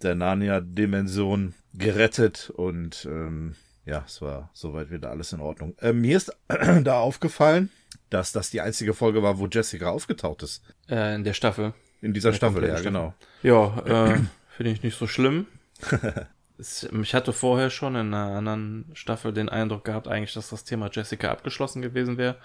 der 0.02 0.14
Narnia-Dimension 0.14 1.54
gerettet 1.74 2.50
und 2.50 3.06
ähm, 3.10 3.54
ja, 3.88 4.04
es 4.06 4.20
war 4.20 4.50
soweit 4.52 4.90
wieder 4.90 5.10
alles 5.10 5.32
in 5.32 5.40
Ordnung. 5.40 5.74
Äh, 5.80 5.94
mir 5.94 6.18
ist 6.18 6.30
da 6.82 7.00
aufgefallen, 7.00 7.70
dass 8.10 8.32
das 8.32 8.50
die 8.50 8.60
einzige 8.60 8.92
Folge 8.92 9.22
war, 9.22 9.38
wo 9.38 9.46
Jessica 9.46 9.88
aufgetaucht 9.88 10.42
ist. 10.42 10.62
Äh, 10.88 11.14
in 11.14 11.24
der 11.24 11.32
Staffel. 11.32 11.72
In 12.02 12.12
dieser 12.12 12.34
Staffel, 12.34 12.62
ja, 12.62 12.76
Staffel. 12.76 12.84
genau. 12.84 13.14
Ja, 13.42 13.78
äh, 13.86 14.18
finde 14.50 14.72
ich 14.72 14.82
nicht 14.82 14.98
so 14.98 15.06
schlimm. 15.06 15.46
ich 16.58 17.14
hatte 17.14 17.32
vorher 17.32 17.70
schon 17.70 17.94
in 17.94 18.12
einer 18.12 18.36
anderen 18.36 18.90
Staffel 18.92 19.32
den 19.32 19.48
Eindruck 19.48 19.84
gehabt, 19.84 20.06
eigentlich, 20.06 20.34
dass 20.34 20.50
das 20.50 20.64
Thema 20.64 20.90
Jessica 20.92 21.30
abgeschlossen 21.30 21.80
gewesen 21.80 22.18
wäre. 22.18 22.36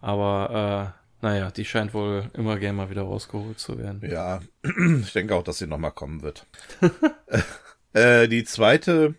Aber 0.00 0.94
äh, 1.22 1.24
naja, 1.24 1.52
die 1.52 1.64
scheint 1.64 1.94
wohl 1.94 2.28
immer 2.34 2.58
gerne 2.58 2.76
mal 2.76 2.90
wieder 2.90 3.02
rausgeholt 3.02 3.60
zu 3.60 3.78
werden. 3.78 4.02
Ja, 4.04 4.40
ich 5.00 5.12
denke 5.12 5.36
auch, 5.36 5.44
dass 5.44 5.58
sie 5.58 5.68
nochmal 5.68 5.92
kommen 5.92 6.22
wird. 6.22 6.44
äh, 7.92 8.26
die 8.26 8.42
zweite 8.42 9.14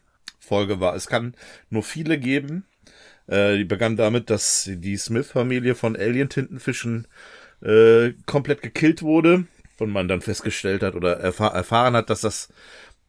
Folge 0.54 0.80
war, 0.80 0.96
es 0.96 1.08
kann 1.08 1.34
nur 1.72 1.82
viele 1.82 2.20
geben. 2.20 2.64
Äh, 3.26 3.58
die 3.58 3.64
begann 3.64 3.98
damit, 3.98 4.30
dass 4.30 4.70
die 4.72 4.98
Smith-Familie 4.98 5.74
von 5.74 5.96
Alien-Tintenfischen 5.96 7.08
äh, 7.64 8.12
komplett 8.28 8.62
gekillt 8.62 9.02
wurde 9.02 9.46
und 9.80 9.90
man 9.90 10.08
dann 10.08 10.22
festgestellt 10.22 10.84
hat 10.84 10.94
oder 10.94 11.18
erfahr 11.20 11.56
erfahren 11.56 11.96
hat, 11.96 12.12
dass 12.12 12.22
das 12.22 12.50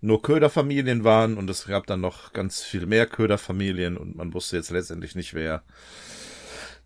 nur 0.00 0.22
Köderfamilien 0.22 1.04
waren 1.04 1.36
und 1.36 1.50
es 1.50 1.66
gab 1.66 1.86
dann 1.86 2.00
noch 2.00 2.32
ganz 2.32 2.62
viel 2.62 2.86
mehr 2.86 3.06
Köderfamilien 3.06 3.98
und 3.98 4.16
man 4.16 4.32
wusste 4.32 4.56
jetzt 4.56 4.70
letztendlich 4.70 5.14
nicht, 5.14 5.34
wer 5.34 5.62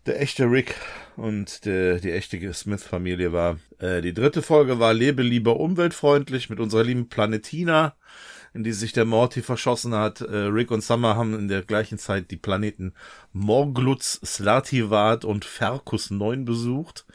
der 0.07 0.21
echte 0.21 0.43
Rick 0.43 0.75
und 1.15 1.63
der, 1.63 1.99
die 1.99 2.11
echte 2.11 2.53
Smith-Familie 2.53 3.31
war. 3.31 3.59
Äh, 3.79 4.01
die 4.01 4.13
dritte 4.13 4.41
Folge 4.41 4.77
war 4.79 4.93
Lebe 4.93 5.21
lieber 5.21 5.57
umweltfreundlich 5.57 6.49
mit 6.49 6.59
unserer 6.59 6.83
lieben 6.83 7.07
Planetina 7.07 7.95
in 8.53 8.63
die 8.63 8.73
sich 8.73 8.93
der 8.93 9.05
Morty 9.05 9.41
verschossen 9.41 9.93
hat. 9.93 10.21
Äh, 10.21 10.35
Rick 10.35 10.71
und 10.71 10.83
Summer 10.83 11.15
haben 11.15 11.37
in 11.37 11.47
der 11.47 11.63
gleichen 11.63 11.97
Zeit 11.97 12.31
die 12.31 12.37
Planeten 12.37 12.93
Morglutz, 13.31 14.19
Slativat 14.25 15.25
und 15.25 15.45
Ferkus 15.45 16.11
9 16.11 16.45
besucht. 16.45 17.05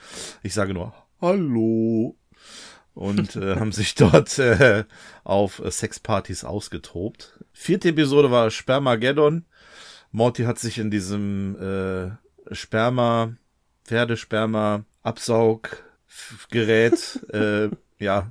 Ich 0.42 0.54
sage 0.54 0.74
nur 0.74 0.94
Hallo. 1.20 2.16
Und 2.94 3.36
äh, 3.36 3.56
haben 3.56 3.72
sich 3.72 3.94
dort 3.94 4.38
äh, 4.38 4.84
auf 5.24 5.62
Sexpartys 5.68 6.44
ausgetobt. 6.44 7.40
Vierte 7.52 7.88
Episode 7.88 8.30
war 8.30 8.50
Spermageddon. 8.50 9.44
Morty 10.12 10.44
hat 10.44 10.60
sich 10.60 10.78
in 10.78 10.92
diesem 10.92 11.56
äh, 11.58 12.10
Sperma, 12.54 13.34
Pferdesperma, 13.84 14.84
Absauggerät, 15.02 17.26
äh, 17.32 17.70
ja, 17.98 18.30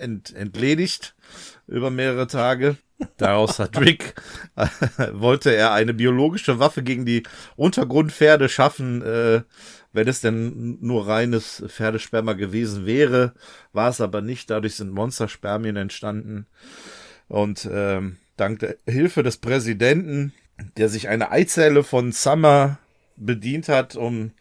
ent, 0.00 0.34
entledigt 0.34 1.14
über 1.66 1.90
mehrere 1.90 2.26
Tage. 2.26 2.76
Daraus 3.16 3.58
hat 3.58 3.80
Rick, 3.80 4.14
äh, 4.56 4.66
wollte 5.12 5.54
er 5.54 5.72
eine 5.72 5.94
biologische 5.94 6.58
Waffe 6.58 6.82
gegen 6.82 7.04
die 7.04 7.24
Untergrundpferde 7.56 8.48
schaffen, 8.48 9.02
äh, 9.02 9.42
wenn 9.92 10.08
es 10.08 10.20
denn 10.20 10.78
nur 10.80 11.06
reines 11.06 11.62
Pferdesperma 11.66 12.32
gewesen 12.32 12.86
wäre, 12.86 13.34
war 13.72 13.90
es 13.90 14.00
aber 14.00 14.22
nicht. 14.22 14.48
Dadurch 14.48 14.76
sind 14.76 14.90
Monsterspermien 14.90 15.76
entstanden. 15.76 16.46
Und 17.28 17.68
ähm, 17.70 18.16
dank 18.36 18.60
der 18.60 18.76
Hilfe 18.86 19.22
des 19.22 19.36
Präsidenten, 19.36 20.32
der 20.76 20.88
sich 20.88 21.08
eine 21.08 21.30
Eizelle 21.30 21.84
von 21.84 22.12
Summer 22.12 22.78
bedient 23.16 23.68
hat, 23.68 23.94
um 23.94 24.32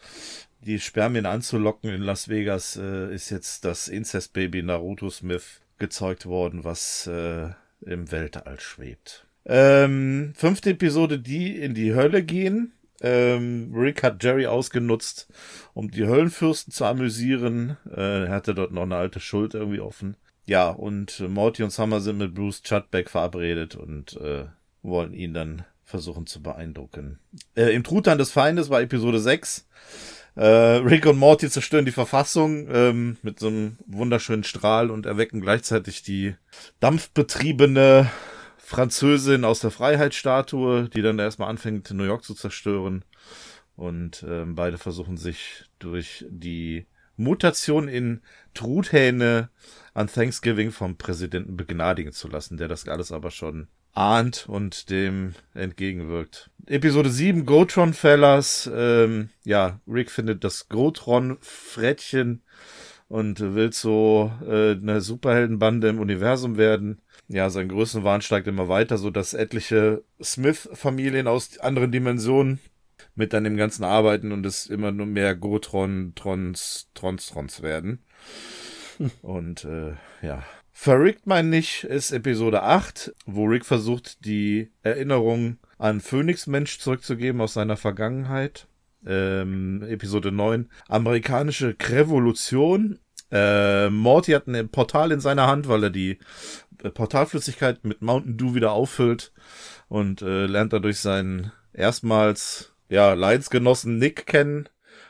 die 0.66 0.80
Spermien 0.80 1.26
anzulocken 1.26 1.90
in 1.90 2.02
Las 2.02 2.30
Vegas, 2.30 2.78
äh, 2.78 3.14
ist 3.14 3.30
jetzt 3.30 3.66
das 3.66 3.88
Incest-Baby 3.88 4.64
Naruto 4.64 5.10
Smith 5.10 5.62
gezeugt 5.78 6.26
worden, 6.26 6.64
was 6.64 7.08
äh, 7.08 7.50
im 7.82 8.12
Weltall 8.12 8.60
schwebt. 8.60 9.26
Ähm, 9.46 10.34
fünfte 10.36 10.72
Episode, 10.72 11.20
die 11.20 11.58
in 11.58 11.74
die 11.74 11.96
Hölle 11.96 12.24
gehen. 12.24 12.74
Ähm, 13.02 13.72
Rick 13.74 14.04
hat 14.04 14.24
Jerry 14.24 14.46
ausgenutzt, 14.46 15.28
um 15.74 15.90
die 15.90 16.06
Höllenfürsten 16.06 16.72
zu 16.72 16.86
amüsieren. 16.86 17.78
Äh, 17.90 18.26
er 18.26 18.30
hatte 18.30 18.54
dort 18.54 18.72
noch 18.72 18.84
eine 18.84 18.96
alte 18.96 19.20
Schuld 19.20 19.56
irgendwie 19.56 19.80
offen. 19.80 20.16
Ja, 20.46 20.70
und 20.70 21.20
Morty 21.28 21.64
und 21.64 21.72
Summer 21.72 22.00
sind 22.00 22.18
mit 22.18 22.36
Bruce 22.36 22.62
Chudbeck 22.62 23.10
verabredet 23.10 23.76
und 23.76 24.18
äh, 24.18 24.46
wollen 24.84 25.14
ihn 25.14 25.34
dann 25.34 25.66
versuchen 25.84 26.28
zu 26.28 26.42
beeindrucken. 26.42 27.20
Äh, 27.56 27.74
Im 27.76 27.84
Truthahn 27.84 28.18
des 28.18 28.32
Feindes 28.32 28.70
war 28.70 28.82
Episode 28.82 29.20
6. 29.20 29.68
Äh, 30.36 30.46
Rick 30.46 31.06
und 31.06 31.18
Morty 31.18 31.50
zerstören 31.50 31.86
die 31.86 31.92
Verfassung 31.92 32.68
ähm, 32.72 33.18
mit 33.22 33.40
so 33.40 33.48
einem 33.48 33.78
wunderschönen 33.86 34.46
Strahl 34.46 34.90
und 34.90 35.06
erwecken 35.06 35.42
gleichzeitig 35.42 36.04
die 36.04 36.36
dampfbetriebene 36.80 38.10
Französin 38.58 39.44
aus 39.44 39.60
der 39.60 39.72
Freiheitsstatue, 39.72 40.88
die 40.88 41.02
dann 41.02 41.20
erstmal 41.20 41.50
anfängt, 41.50 41.92
New 41.92 42.06
York 42.06 42.24
zu 42.24 42.34
zerstören. 42.34 43.04
Und 43.76 44.24
ähm, 44.28 44.56
beide 44.56 44.78
versuchen 44.78 45.18
sich 45.18 45.66
durch 45.80 46.26
die 46.30 46.86
Mutation 47.18 47.90
in 47.90 48.22
Truthähne 48.54 49.50
an 49.94 50.08
Thanksgiving 50.08 50.72
vom 50.72 50.96
Präsidenten 50.96 51.58
begnadigen 51.58 52.14
zu 52.14 52.30
lassen, 52.30 52.56
der 52.56 52.70
das 52.70 52.88
alles 52.88 53.12
aber 53.12 53.32
schon 53.32 53.68
ahnt 53.94 54.48
und 54.48 54.90
dem 54.90 55.34
entgegenwirkt. 55.54 56.50
Episode 56.68 57.10
7, 57.10 57.46
Gotron 57.46 57.94
Fellas. 57.94 58.70
Ähm, 58.74 59.30
ja, 59.44 59.80
Rick 59.88 60.12
findet 60.12 60.44
das 60.44 60.70
Gotron-Frettchen 60.70 62.42
und 63.08 63.40
will 63.40 63.74
so 63.74 64.32
äh, 64.46 64.72
eine 64.72 65.02
Superheldenbande 65.02 65.90
im 65.90 66.00
Universum 66.00 66.58
werden. 66.58 67.02
Ja, 67.28 67.50
sein 67.50 67.70
Größenwahn 67.70 68.22
steigt 68.22 68.48
immer 68.48 68.68
weiter, 68.68 68.98
so 68.98 69.10
dass 69.10 69.34
etliche 69.34 70.04
Smith-Familien 70.22 71.28
aus 71.28 71.58
anderen 71.60 71.92
Dimensionen 71.92 72.60
mit 73.16 73.34
an 73.34 73.44
dem 73.44 73.58
Ganzen 73.58 73.84
arbeiten 73.84 74.32
und 74.32 74.46
es 74.46 74.68
immer 74.68 74.92
nur 74.92 75.06
mehr 75.06 75.36
Gotron, 75.36 76.14
Trons, 76.16 76.90
Trons, 76.94 77.28
Trons 77.28 77.62
werden. 77.62 78.04
Und 79.22 79.66
äh, 79.66 79.94
ja, 80.22 80.44
Verrickt 80.84 81.28
mein 81.28 81.52
nicht 81.52 81.84
ist 81.84 82.12
Episode 82.12 82.64
8, 82.64 83.14
wo 83.28 83.46
Rick 83.46 83.68
versucht, 83.68 84.26
die 84.26 84.72
Erinnerung 84.82 85.60
an 85.78 86.02
Phoenix 86.02 86.48
Mensch 86.48 86.80
zurückzugeben 86.80 87.40
aus 87.40 87.54
seiner 87.54 87.78
Vergangenheit. 87.78 88.66
Ähm, 89.06 89.84
Episode 89.84 90.32
9, 90.32 90.72
amerikanische 90.88 91.76
Revolution. 91.80 92.98
Äh, 93.32 93.92
Morty 93.92 94.32
hat 94.32 94.48
ein 94.48 94.70
Portal 94.70 95.12
in 95.12 95.20
seiner 95.20 95.46
Hand, 95.46 95.68
weil 95.68 95.84
er 95.84 95.90
die 95.92 96.18
äh, 96.82 96.90
Portalflüssigkeit 96.90 97.86
mit 97.86 98.02
Mountain 98.02 98.38
Dew 98.38 98.56
wieder 98.56 98.72
auffüllt 98.72 99.34
und 99.88 100.24
äh, 100.24 100.48
lernt 100.48 100.74
dadurch 100.74 100.98
seinen 100.98 101.52
erstmals 101.74 102.74
ja, 102.90 103.14
Leidensgenossen 103.14 104.00
Nick 104.00 104.26
kennen, 104.26 104.68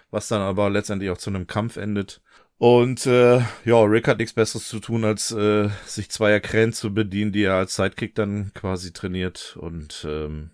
was 0.09 0.27
dann 0.27 0.41
aber 0.41 0.69
letztendlich 0.69 1.11
auch 1.11 1.17
zu 1.17 1.29
einem 1.29 1.47
Kampf 1.47 1.77
endet. 1.77 2.21
Und 2.61 3.07
äh, 3.07 3.39
ja, 3.65 3.81
Rick 3.81 4.07
hat 4.07 4.19
nichts 4.19 4.33
Besseres 4.33 4.67
zu 4.67 4.79
tun, 4.79 5.03
als 5.03 5.31
äh, 5.31 5.69
sich 5.87 6.11
zweier 6.11 6.39
Krähen 6.39 6.73
zu 6.73 6.93
bedienen, 6.93 7.31
die 7.31 7.41
er 7.41 7.55
als 7.55 7.75
Sidekick 7.75 8.13
dann 8.13 8.51
quasi 8.53 8.93
trainiert 8.93 9.57
und 9.59 10.05
ähm, 10.07 10.51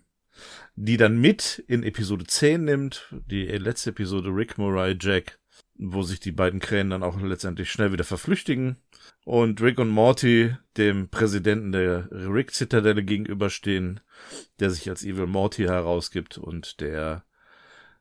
die 0.77 0.95
dann 0.95 1.19
mit 1.19 1.61
in 1.67 1.83
Episode 1.83 2.25
10 2.25 2.63
nimmt, 2.63 3.13
die 3.25 3.43
letzte 3.47 3.89
Episode 3.89 4.29
Rick, 4.29 4.57
Murray, 4.57 4.95
Jack, 4.97 5.37
wo 5.75 6.01
sich 6.01 6.21
die 6.21 6.31
beiden 6.31 6.61
Krähen 6.61 6.91
dann 6.91 7.03
auch 7.03 7.19
letztendlich 7.19 7.69
schnell 7.69 7.91
wieder 7.91 8.05
verflüchtigen. 8.05 8.77
Und 9.25 9.61
Rick 9.61 9.77
und 9.77 9.89
Morty 9.89 10.55
dem 10.77 11.09
Präsidenten 11.09 11.73
der 11.73 12.07
Rick-Zitadelle 12.09 13.03
gegenüberstehen, 13.03 13.99
der 14.61 14.69
sich 14.69 14.89
als 14.89 15.03
Evil 15.03 15.27
Morty 15.27 15.63
herausgibt 15.63 16.37
und 16.37 16.79
der 16.79 17.25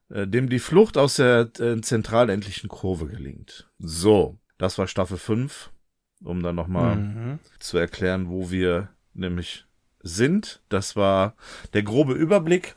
dem 0.08 0.48
die 0.48 0.58
Flucht 0.58 0.96
aus 0.96 1.16
der 1.16 1.50
äh, 1.58 1.80
zentralendlichen 1.80 2.68
Kurve 2.68 3.06
gelingt. 3.06 3.68
So, 3.78 4.38
das 4.58 4.78
war 4.78 4.86
Staffel 4.86 5.18
5, 5.18 5.70
um 6.22 6.42
dann 6.42 6.54
nochmal 6.54 6.96
mhm. 6.96 7.38
zu 7.58 7.78
erklären, 7.78 8.28
wo 8.28 8.50
wir 8.50 8.88
nämlich 9.14 9.66
sind. 10.02 10.62
Das 10.68 10.96
war 10.96 11.34
der 11.72 11.82
grobe 11.82 12.14
Überblick. 12.14 12.76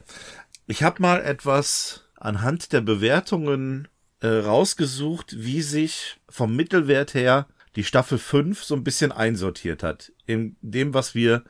Ich 0.67 0.83
habe 0.83 1.01
mal 1.01 1.21
etwas 1.21 2.09
anhand 2.15 2.73
der 2.73 2.81
Bewertungen 2.81 3.87
äh, 4.21 4.27
rausgesucht, 4.27 5.35
wie 5.37 5.61
sich 5.61 6.19
vom 6.27 6.55
Mittelwert 6.55 7.13
her 7.13 7.47
die 7.75 7.83
Staffel 7.83 8.17
5 8.17 8.63
so 8.63 8.75
ein 8.75 8.83
bisschen 8.83 9.11
einsortiert 9.11 9.83
hat. 9.83 10.11
In 10.25 10.57
dem, 10.61 10.93
was 10.93 11.15
wir 11.15 11.43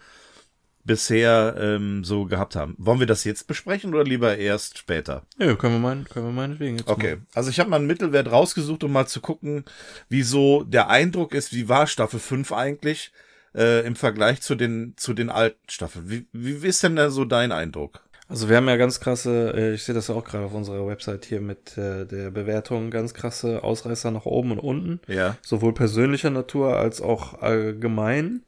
bisher 0.84 1.56
ähm, 1.60 2.04
so 2.04 2.26
gehabt 2.26 2.56
haben. 2.56 2.76
Wollen 2.78 3.00
wir 3.00 3.08
das 3.08 3.24
jetzt 3.24 3.48
besprechen 3.48 3.94
oder 3.94 4.04
lieber 4.04 4.38
erst 4.38 4.78
später? 4.78 5.24
Ja, 5.38 5.56
können 5.56 5.76
wir, 5.76 5.80
mein, 5.80 6.06
können 6.06 6.28
wir 6.28 6.34
meinetwegen 6.34 6.78
jetzt 6.78 6.88
Okay, 6.88 7.16
mal. 7.18 7.26
also 7.34 7.50
ich 7.50 7.60
habe 7.60 7.70
mal 7.70 7.78
einen 7.78 7.88
Mittelwert 7.88 8.32
rausgesucht, 8.32 8.84
um 8.84 8.92
mal 8.92 9.06
zu 9.08 9.22
gucken, 9.22 9.66
wie 10.08 10.24
so 10.24 10.64
der 10.64 10.90
Eindruck 10.90 11.34
ist, 11.34 11.54
wie 11.54 11.70
war 11.70 11.88
Staffel 11.88 12.20
5 12.20 12.52
eigentlich 12.52 13.12
äh, 13.56 13.86
im 13.86 13.96
Vergleich 13.96 14.42
zu 14.42 14.56
den, 14.56 14.94
zu 14.98 15.14
den 15.14 15.30
alten 15.30 15.70
Staffeln. 15.70 16.10
Wie, 16.10 16.28
wie 16.32 16.68
ist 16.68 16.84
denn 16.84 16.96
da 16.96 17.10
so 17.10 17.26
dein 17.26 17.52
Eindruck? 17.52 18.02
Also 18.28 18.48
wir 18.48 18.58
haben 18.58 18.68
ja 18.68 18.78
ganz 18.78 19.00
krasse, 19.00 19.54
äh, 19.56 19.74
ich 19.74 19.84
sehe 19.84 19.96
das 19.96 20.08
ja 20.08 20.14
auch 20.16 20.24
gerade 20.24 20.46
auf 20.46 20.54
unserer 20.54 20.86
Website 20.86 21.26
hier 21.26 21.42
mit 21.42 21.76
äh, 21.80 22.06
der 22.06 22.30
Bewertung, 22.30 22.92
ganz 22.92 23.16
krasse 23.16 23.64
Ausreißer 23.64 24.12
nach 24.12 24.26
oben 24.26 24.52
und 24.52 24.60
unten. 24.60 25.00
Ja. 25.08 25.36
Sowohl 25.42 25.74
persönlicher 25.74 26.30
Natur 26.30 26.78
als 26.78 27.02
auch 27.02 27.42
allgemein. 27.42 28.44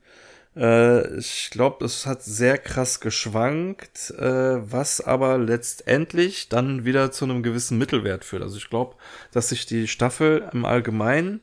Äh, 0.56 1.18
ich 1.18 1.50
glaube, 1.52 1.86
es 1.86 2.06
hat 2.06 2.24
sehr 2.24 2.58
krass 2.58 3.00
geschwankt, 3.00 4.12
äh, 4.12 4.72
was 4.72 5.02
aber 5.02 5.38
letztendlich 5.38 6.50
dann 6.50 6.86
wieder 6.86 7.12
zu 7.12 7.26
einem 7.26 7.44
gewissen 7.44 7.78
Mittelwert 7.78 8.26
führt. 8.26 8.44
Also 8.44 8.58
ich 8.58 8.70
glaube, 8.70 8.96
dass 9.32 9.50
sich 9.50 9.66
die 9.66 9.88
Staffel 9.88 10.50
im 10.54 10.66
Allgemeinen 10.66 11.42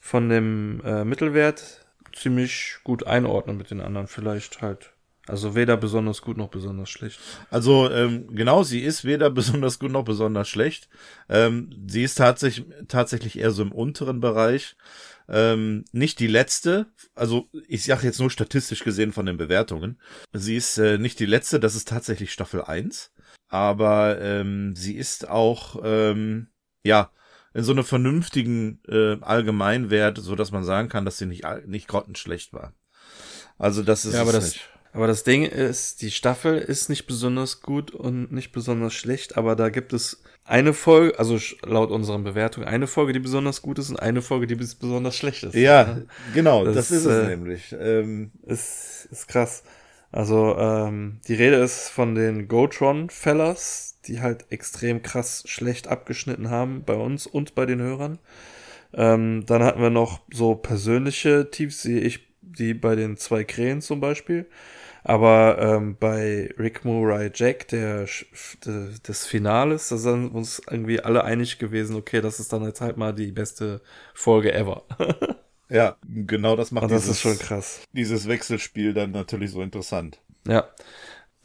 von 0.00 0.28
dem 0.28 0.80
äh, 0.84 1.04
Mittelwert 1.04 1.84
ziemlich 2.14 2.76
gut 2.84 3.06
einordnet 3.06 3.56
mit 3.56 3.70
den 3.70 3.80
anderen. 3.80 4.06
Vielleicht 4.06 4.62
halt 4.62 4.93
also 5.26 5.54
weder 5.54 5.76
besonders 5.76 6.20
gut 6.20 6.36
noch 6.36 6.48
besonders 6.48 6.90
schlecht. 6.90 7.18
Also 7.50 7.90
ähm, 7.90 8.34
genau, 8.34 8.62
sie 8.62 8.80
ist 8.80 9.04
weder 9.04 9.30
besonders 9.30 9.78
gut 9.78 9.90
noch 9.90 10.04
besonders 10.04 10.48
schlecht. 10.48 10.88
Ähm, 11.28 11.70
sie 11.86 12.02
ist 12.02 12.16
tatsächlich 12.16 12.66
tatsächlich 12.88 13.38
eher 13.38 13.50
so 13.50 13.62
im 13.62 13.72
unteren 13.72 14.20
Bereich. 14.20 14.76
Ähm, 15.26 15.84
nicht 15.92 16.20
die 16.20 16.26
letzte, 16.26 16.86
also 17.14 17.48
ich 17.66 17.84
sage 17.84 18.06
jetzt 18.06 18.20
nur 18.20 18.30
statistisch 18.30 18.84
gesehen 18.84 19.12
von 19.12 19.24
den 19.24 19.38
Bewertungen. 19.38 19.98
Sie 20.34 20.56
ist 20.56 20.76
äh, 20.76 20.98
nicht 20.98 21.18
die 21.18 21.26
letzte, 21.26 21.58
das 21.58 21.74
ist 21.74 21.88
tatsächlich 21.88 22.30
Staffel 22.30 22.62
1. 22.62 23.10
Aber 23.48 24.20
ähm, 24.20 24.74
sie 24.76 24.96
ist 24.96 25.28
auch, 25.28 25.80
ähm, 25.82 26.48
ja, 26.82 27.10
in 27.54 27.62
so 27.62 27.72
einem 27.72 27.84
vernünftigen 27.84 28.80
äh, 28.88 29.16
Allgemeinwert, 29.20 30.18
so 30.18 30.34
dass 30.34 30.50
man 30.50 30.64
sagen 30.64 30.88
kann, 30.88 31.04
dass 31.04 31.18
sie 31.18 31.26
nicht, 31.26 31.44
nicht 31.66 31.88
grottenschlecht 31.88 32.52
war. 32.52 32.74
Also 33.56 33.82
das 33.82 34.04
ist 34.04 34.14
ja, 34.14 34.22
aber 34.22 34.32
das, 34.32 34.54
nicht. 34.54 34.68
Aber 34.94 35.08
das 35.08 35.24
Ding 35.24 35.44
ist, 35.44 36.02
die 36.02 36.12
Staffel 36.12 36.56
ist 36.56 36.88
nicht 36.88 37.06
besonders 37.06 37.62
gut 37.62 37.90
und 37.90 38.30
nicht 38.30 38.52
besonders 38.52 38.94
schlecht, 38.94 39.36
aber 39.36 39.56
da 39.56 39.68
gibt 39.68 39.92
es 39.92 40.22
eine 40.44 40.72
Folge, 40.72 41.18
also 41.18 41.36
laut 41.64 41.90
unseren 41.90 42.22
Bewertungen, 42.22 42.68
eine 42.68 42.86
Folge, 42.86 43.12
die 43.12 43.18
besonders 43.18 43.60
gut 43.60 43.80
ist 43.80 43.90
und 43.90 43.98
eine 43.98 44.22
Folge, 44.22 44.46
die 44.46 44.54
besonders 44.54 45.16
schlecht 45.16 45.42
ist. 45.42 45.56
Ja, 45.56 45.98
genau, 46.32 46.64
das, 46.64 46.76
das 46.76 46.90
ist 46.92 47.06
es 47.06 47.24
äh, 47.24 47.28
nämlich. 47.28 47.74
Ähm, 47.76 48.30
ist, 48.46 49.08
ist 49.10 49.26
krass. 49.26 49.64
Also, 50.12 50.56
ähm, 50.56 51.18
die 51.26 51.34
Rede 51.34 51.56
ist 51.56 51.88
von 51.88 52.14
den 52.14 52.46
Gotron-Fellers, 52.46 53.98
die 54.06 54.20
halt 54.20 54.44
extrem 54.50 55.02
krass 55.02 55.42
schlecht 55.46 55.88
abgeschnitten 55.88 56.50
haben 56.50 56.84
bei 56.86 56.94
uns 56.94 57.26
und 57.26 57.56
bei 57.56 57.66
den 57.66 57.80
Hörern. 57.80 58.20
Ähm, 58.92 59.44
dann 59.44 59.64
hatten 59.64 59.82
wir 59.82 59.90
noch 59.90 60.20
so 60.32 60.54
persönliche 60.54 61.50
Teams, 61.50 61.82
die 61.82 61.98
ich, 61.98 62.20
die 62.42 62.74
bei 62.74 62.94
den 62.94 63.16
zwei 63.16 63.42
Krähen 63.42 63.80
zum 63.80 63.98
Beispiel. 63.98 64.46
Aber 65.06 65.58
ähm, 65.60 65.96
bei 66.00 66.52
Rick 66.58 66.84
Murray 66.86 67.30
Jack, 67.32 67.68
der, 67.68 68.06
der 68.64 68.88
des 69.06 69.26
Finales, 69.26 69.90
da 69.90 69.98
sind 69.98 70.30
uns 70.30 70.62
irgendwie 70.68 71.00
alle 71.00 71.24
einig 71.24 71.58
gewesen, 71.58 71.94
okay, 71.94 72.22
das 72.22 72.40
ist 72.40 72.52
dann 72.54 72.64
jetzt 72.64 72.80
halt 72.80 72.96
mal 72.96 73.14
die 73.14 73.30
beste 73.30 73.82
Folge 74.14 74.52
ever. 74.52 74.82
Ja, 75.70 75.96
genau 76.04 76.56
das 76.56 76.70
macht 76.70 76.84
Und 76.84 76.92
das 76.92 77.02
dieses, 77.02 77.16
ist 77.16 77.22
schon 77.22 77.38
krass. 77.38 77.80
Dieses 77.92 78.28
Wechselspiel 78.28 78.92
dann 78.92 79.12
natürlich 79.12 79.50
so 79.50 79.62
interessant. 79.62 80.20
Ja. 80.46 80.68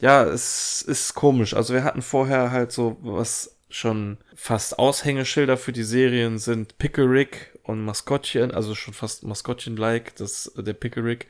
Ja, 0.00 0.24
es 0.24 0.82
ist 0.82 1.14
komisch. 1.14 1.54
Also 1.54 1.74
wir 1.74 1.84
hatten 1.84 2.02
vorher 2.02 2.50
halt 2.50 2.70
so 2.70 2.98
was 3.00 3.56
schon 3.70 4.18
fast 4.34 4.78
Aushängeschilder 4.78 5.56
für 5.56 5.72
die 5.72 5.82
Serien 5.82 6.38
sind 6.38 6.78
Pickle 6.78 7.10
Rick 7.10 7.58
und 7.62 7.84
Maskottchen, 7.84 8.50
also 8.50 8.74
schon 8.74 8.94
fast 8.94 9.24
Maskottchen-like, 9.24 10.16
das 10.16 10.52
der 10.56 10.74
Pickle 10.74 11.04
Rick. 11.04 11.26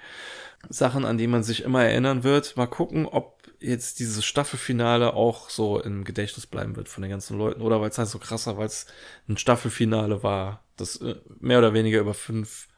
Sachen, 0.68 1.04
an 1.04 1.18
die 1.18 1.26
man 1.26 1.42
sich 1.42 1.62
immer 1.62 1.84
erinnern 1.84 2.22
wird. 2.22 2.56
Mal 2.56 2.66
gucken, 2.66 3.06
ob 3.06 3.40
jetzt 3.60 3.98
dieses 3.98 4.24
Staffelfinale 4.24 5.14
auch 5.14 5.50
so 5.50 5.80
im 5.80 6.04
Gedächtnis 6.04 6.46
bleiben 6.46 6.76
wird 6.76 6.88
von 6.88 7.02
den 7.02 7.10
ganzen 7.10 7.38
Leuten 7.38 7.60
oder 7.60 7.80
weil 7.80 7.90
es 7.90 7.98
halt 7.98 8.08
so 8.08 8.18
krasser, 8.18 8.56
weil 8.56 8.66
es 8.66 8.86
ein 9.28 9.36
Staffelfinale 9.36 10.22
war, 10.22 10.62
das 10.76 10.96
äh, 10.96 11.16
mehr 11.38 11.58
oder 11.58 11.74
weniger 11.74 12.00
über 12.00 12.14
fünf 12.14 12.68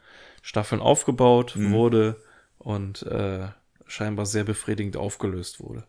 Staffeln 0.42 0.80
aufgebaut 0.80 1.54
mhm. 1.56 1.72
wurde 1.72 2.16
und 2.58 3.02
äh, 3.02 3.48
scheinbar 3.86 4.26
sehr 4.26 4.44
befriedigend 4.44 4.96
aufgelöst 4.96 5.60
wurde. 5.60 5.84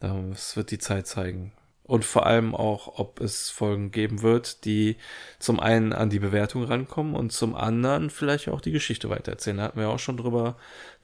Das 0.00 0.56
wird 0.56 0.70
die 0.70 0.78
Zeit 0.78 1.06
zeigen. 1.06 1.52
Und 1.86 2.06
vor 2.06 2.24
allem 2.24 2.54
auch, 2.54 2.98
ob 2.98 3.20
es 3.20 3.50
Folgen 3.50 3.90
geben 3.90 4.22
wird, 4.22 4.64
die 4.64 4.96
zum 5.38 5.60
einen 5.60 5.92
an 5.92 6.08
die 6.08 6.18
Bewertung 6.18 6.64
rankommen 6.64 7.14
und 7.14 7.30
zum 7.30 7.54
anderen 7.54 8.08
vielleicht 8.08 8.48
auch 8.48 8.62
die 8.62 8.72
Geschichte 8.72 9.10
weitererzählen. 9.10 9.58
Da 9.58 9.64
hatten 9.64 9.78
wir 9.78 9.90
auch 9.90 9.98
schon 9.98 10.16
drüber 10.16 10.56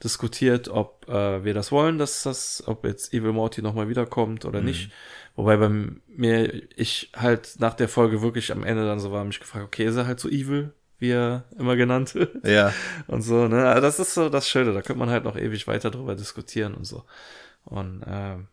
diskutiert, 0.03 0.69
ob 0.69 1.07
äh, 1.07 1.43
wir 1.43 1.53
das 1.53 1.71
wollen, 1.71 1.99
dass 1.99 2.23
das, 2.23 2.63
ob 2.65 2.83
jetzt 2.83 3.13
Evil 3.13 3.31
Morty 3.31 3.61
nochmal 3.61 3.89
wiederkommt 3.89 4.43
oder 4.43 4.59
mhm. 4.59 4.65
nicht. 4.65 4.91
Wobei 5.35 5.57
bei 5.57 5.69
mir, 5.69 6.63
ich 6.75 7.11
halt 7.15 7.59
nach 7.59 7.75
der 7.75 7.87
Folge 7.87 8.23
wirklich 8.23 8.51
am 8.51 8.63
Ende 8.63 8.83
dann 8.83 8.99
so 8.99 9.11
war, 9.11 9.23
mich 9.23 9.39
gefragt, 9.39 9.65
okay, 9.65 9.85
ist 9.85 9.97
er 9.97 10.07
halt 10.07 10.19
so 10.19 10.29
evil, 10.29 10.73
wie 10.97 11.11
er 11.11 11.43
immer 11.59 11.75
genannt 11.75 12.15
wird? 12.15 12.43
Ja. 12.43 12.73
Und 13.07 13.21
so, 13.21 13.47
ne? 13.47 13.67
Also 13.67 13.81
das 13.81 13.99
ist 13.99 14.15
so 14.15 14.29
das 14.29 14.49
Schöne, 14.49 14.73
da 14.73 14.81
könnte 14.81 14.99
man 14.99 15.11
halt 15.11 15.25
noch 15.25 15.37
ewig 15.37 15.67
weiter 15.67 15.91
drüber 15.91 16.15
diskutieren 16.15 16.73
und 16.73 16.85
so. 16.85 17.03
Und 17.65 18.03
ähm, 18.07 18.47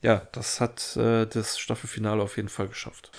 ja, 0.00 0.28
das 0.32 0.60
hat 0.60 0.96
äh, 0.96 1.26
das 1.26 1.58
Staffelfinale 1.58 2.22
auf 2.22 2.36
jeden 2.36 2.48
Fall 2.48 2.68
geschafft. 2.68 3.10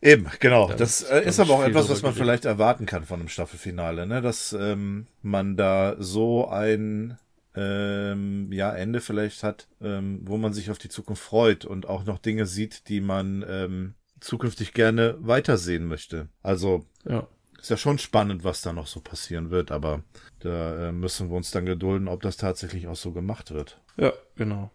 Eben, 0.00 0.28
genau. 0.40 0.68
Das, 0.68 1.00
das 1.00 1.02
äh, 1.02 1.24
ist 1.24 1.40
aber 1.40 1.54
auch 1.54 1.64
etwas, 1.64 1.90
was 1.90 2.02
man 2.02 2.14
vielleicht 2.14 2.46
erwarten 2.46 2.86
kann 2.86 3.04
von 3.04 3.20
einem 3.20 3.28
Staffelfinale, 3.28 4.06
ne? 4.06 4.22
Dass 4.22 4.52
ähm, 4.54 5.06
man 5.20 5.56
da 5.56 5.96
so 5.98 6.48
ein 6.48 7.18
ähm, 7.54 8.50
ja, 8.50 8.72
Ende 8.72 9.00
vielleicht 9.00 9.42
hat, 9.42 9.68
ähm, 9.82 10.20
wo 10.24 10.38
man 10.38 10.54
sich 10.54 10.70
auf 10.70 10.78
die 10.78 10.88
Zukunft 10.88 11.22
freut 11.22 11.64
und 11.66 11.86
auch 11.86 12.04
noch 12.04 12.18
Dinge 12.18 12.46
sieht, 12.46 12.88
die 12.88 13.02
man 13.02 13.44
ähm, 13.46 13.94
zukünftig 14.20 14.72
gerne 14.72 15.16
weitersehen 15.20 15.86
möchte. 15.86 16.28
Also 16.42 16.86
ja. 17.04 17.26
ist 17.60 17.70
ja 17.70 17.76
schon 17.76 17.98
spannend, 17.98 18.42
was 18.42 18.62
da 18.62 18.72
noch 18.72 18.86
so 18.86 19.00
passieren 19.00 19.50
wird, 19.50 19.70
aber 19.70 20.02
da 20.38 20.88
äh, 20.88 20.92
müssen 20.92 21.28
wir 21.28 21.36
uns 21.36 21.50
dann 21.50 21.66
gedulden, 21.66 22.08
ob 22.08 22.22
das 22.22 22.38
tatsächlich 22.38 22.86
auch 22.88 22.96
so 22.96 23.12
gemacht 23.12 23.50
wird. 23.50 23.80
Ja, 23.98 24.14
genau. 24.36 24.70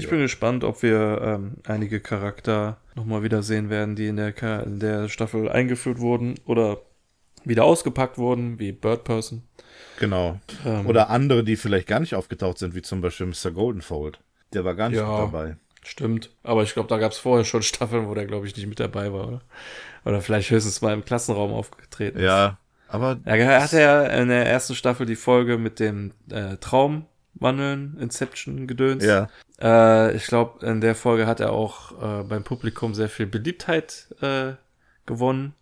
Ich 0.00 0.04
ja. 0.04 0.10
bin 0.10 0.20
gespannt, 0.20 0.64
ob 0.64 0.82
wir 0.82 1.20
ähm, 1.22 1.52
einige 1.64 2.00
Charakter 2.00 2.78
nochmal 2.94 3.22
wiedersehen 3.22 3.70
werden, 3.70 3.96
die 3.96 4.06
in 4.06 4.16
der, 4.16 4.34
in 4.64 4.80
der 4.80 5.08
Staffel 5.08 5.48
eingeführt 5.48 5.98
wurden 6.00 6.34
oder 6.46 6.78
wieder 7.44 7.64
ausgepackt 7.64 8.18
wurden, 8.18 8.58
wie 8.58 8.72
Bird 8.72 9.04
Person. 9.04 9.42
Genau. 9.98 10.40
Ähm, 10.66 10.86
oder 10.86 11.10
andere, 11.10 11.44
die 11.44 11.56
vielleicht 11.56 11.86
gar 11.86 12.00
nicht 12.00 12.14
aufgetaucht 12.14 12.58
sind, 12.58 12.74
wie 12.74 12.82
zum 12.82 13.00
Beispiel 13.00 13.26
Mr. 13.26 13.50
Goldenfold. 13.50 14.20
Der 14.52 14.64
war 14.64 14.74
gar 14.74 14.88
nicht 14.88 14.98
ja, 14.98 15.08
mit 15.08 15.18
dabei. 15.18 15.56
Stimmt. 15.82 16.30
Aber 16.42 16.62
ich 16.62 16.74
glaube, 16.74 16.88
da 16.88 16.98
gab 16.98 17.12
es 17.12 17.18
vorher 17.18 17.44
schon 17.44 17.62
Staffeln, 17.62 18.08
wo 18.08 18.14
der, 18.14 18.26
glaube 18.26 18.46
ich, 18.46 18.56
nicht 18.56 18.66
mit 18.66 18.80
dabei 18.80 19.12
war. 19.12 19.28
Oder? 19.28 19.40
oder 20.04 20.20
vielleicht 20.20 20.50
höchstens 20.50 20.80
mal 20.80 20.94
im 20.94 21.04
Klassenraum 21.04 21.52
aufgetreten. 21.52 22.20
Ja, 22.20 22.58
aber. 22.88 23.20
Er 23.24 23.62
hatte 23.62 23.80
ja 23.80 24.04
in 24.04 24.28
der 24.28 24.46
ersten 24.46 24.74
Staffel 24.74 25.06
die 25.06 25.16
Folge 25.16 25.58
mit 25.58 25.80
dem 25.80 26.12
äh, 26.30 26.56
Traum 26.56 27.06
wandeln, 27.34 27.96
Inception 28.00 28.66
gedöns. 28.66 29.04
Ja. 29.04 29.28
Äh, 29.60 30.16
ich 30.16 30.26
glaube, 30.26 30.64
in 30.66 30.80
der 30.80 30.94
Folge 30.94 31.26
hat 31.26 31.40
er 31.40 31.52
auch 31.52 31.92
äh, 31.92 32.22
beim 32.24 32.44
Publikum 32.44 32.94
sehr 32.94 33.08
viel 33.08 33.26
Beliebtheit 33.26 34.06
äh, 34.20 34.52
gewonnen. 35.06 35.54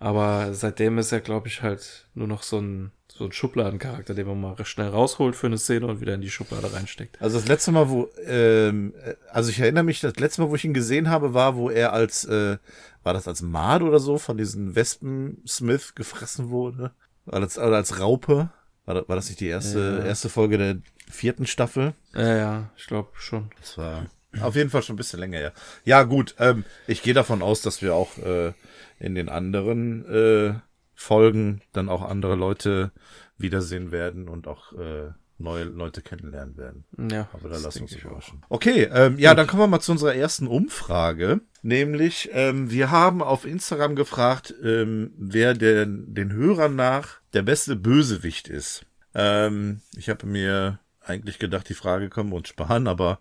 Aber 0.00 0.54
seitdem 0.54 0.98
ist 0.98 1.12
er, 1.12 1.20
glaube 1.20 1.48
ich, 1.48 1.62
halt 1.62 2.06
nur 2.14 2.28
noch 2.28 2.44
so 2.44 2.58
ein, 2.60 2.92
so 3.08 3.24
ein 3.24 3.32
Schubladencharakter, 3.32 4.14
den 4.14 4.28
man 4.28 4.40
mal 4.40 4.64
schnell 4.64 4.88
rausholt 4.88 5.34
für 5.34 5.48
eine 5.48 5.58
Szene 5.58 5.86
und 5.86 6.00
wieder 6.00 6.14
in 6.14 6.20
die 6.20 6.30
Schublade 6.30 6.72
reinsteckt. 6.72 7.20
Also 7.20 7.38
das 7.38 7.48
letzte 7.48 7.72
Mal, 7.72 7.90
wo, 7.90 8.08
ähm, 8.24 8.94
also 9.32 9.50
ich 9.50 9.58
erinnere 9.58 9.82
mich, 9.82 10.00
das 10.00 10.16
letzte 10.16 10.42
Mal, 10.42 10.50
wo 10.50 10.54
ich 10.54 10.64
ihn 10.64 10.74
gesehen 10.74 11.10
habe, 11.10 11.34
war, 11.34 11.56
wo 11.56 11.68
er 11.68 11.92
als, 11.92 12.24
äh, 12.26 12.58
war 13.02 13.12
das 13.12 13.26
als 13.26 13.42
Mad 13.42 13.84
oder 13.84 13.98
so, 13.98 14.18
von 14.18 14.38
diesen 14.38 14.76
Wespen 14.76 15.42
Smith 15.48 15.96
gefressen 15.96 16.50
wurde? 16.50 16.92
Oder 17.26 17.38
als, 17.38 17.58
oder 17.58 17.76
als 17.76 17.98
Raupe? 17.98 18.50
War 18.84 18.94
das, 18.94 19.08
war 19.08 19.16
das 19.16 19.28
nicht 19.28 19.40
die 19.40 19.48
erste, 19.48 19.98
ja. 20.00 20.06
erste 20.06 20.28
Folge 20.28 20.58
der 20.58 20.76
vierten 21.10 21.46
Staffel? 21.46 21.94
Ja, 22.14 22.36
ja, 22.36 22.70
ich 22.76 22.86
glaube 22.86 23.10
schon. 23.14 23.50
Das 23.60 23.78
war 23.78 24.06
auf 24.40 24.56
jeden 24.56 24.70
Fall 24.70 24.82
schon 24.82 24.94
ein 24.94 24.98
bisschen 24.98 25.20
länger 25.20 25.38
her. 25.38 25.52
Ja, 25.84 26.02
gut, 26.02 26.34
ähm, 26.38 26.64
ich 26.86 27.02
gehe 27.02 27.14
davon 27.14 27.42
aus, 27.42 27.62
dass 27.62 27.82
wir 27.82 27.94
auch 27.94 28.18
äh, 28.18 28.52
in 28.98 29.14
den 29.14 29.28
anderen 29.28 30.04
äh, 30.06 30.54
Folgen 30.94 31.62
dann 31.72 31.88
auch 31.88 32.02
andere 32.02 32.34
Leute 32.34 32.92
wiedersehen 33.38 33.92
werden 33.92 34.28
und 34.28 34.48
auch 34.48 34.72
äh, 34.72 35.10
neue 35.38 35.64
Leute 35.64 36.02
kennenlernen 36.02 36.56
werden. 36.56 36.84
Ja. 37.10 37.28
Aber 37.32 37.48
da 37.48 37.58
lassen 37.58 37.76
wir 37.76 37.82
uns 37.82 37.94
überraschen. 37.94 38.42
Okay, 38.48 38.88
ähm, 38.92 39.18
ja, 39.18 39.34
dann 39.34 39.46
kommen 39.46 39.62
wir 39.62 39.68
mal 39.68 39.80
zu 39.80 39.92
unserer 39.92 40.14
ersten 40.14 40.46
Umfrage. 40.46 41.40
Nämlich, 41.62 42.30
ähm, 42.32 42.70
wir 42.70 42.90
haben 42.90 43.22
auf 43.22 43.44
Instagram 43.44 43.94
gefragt, 43.94 44.54
ähm, 44.62 45.12
wer 45.16 45.54
den, 45.54 46.14
den 46.14 46.32
Hörern 46.32 46.76
nach 46.76 47.20
der 47.32 47.42
beste 47.42 47.76
Bösewicht 47.76 48.48
ist. 48.48 48.84
Ähm, 49.14 49.80
ich 49.96 50.08
habe 50.08 50.26
mir 50.26 50.80
eigentlich 51.08 51.38
gedacht, 51.38 51.68
die 51.68 51.74
Frage 51.74 52.08
können 52.08 52.30
wir 52.30 52.36
uns 52.36 52.48
sparen, 52.48 52.86
aber 52.86 53.18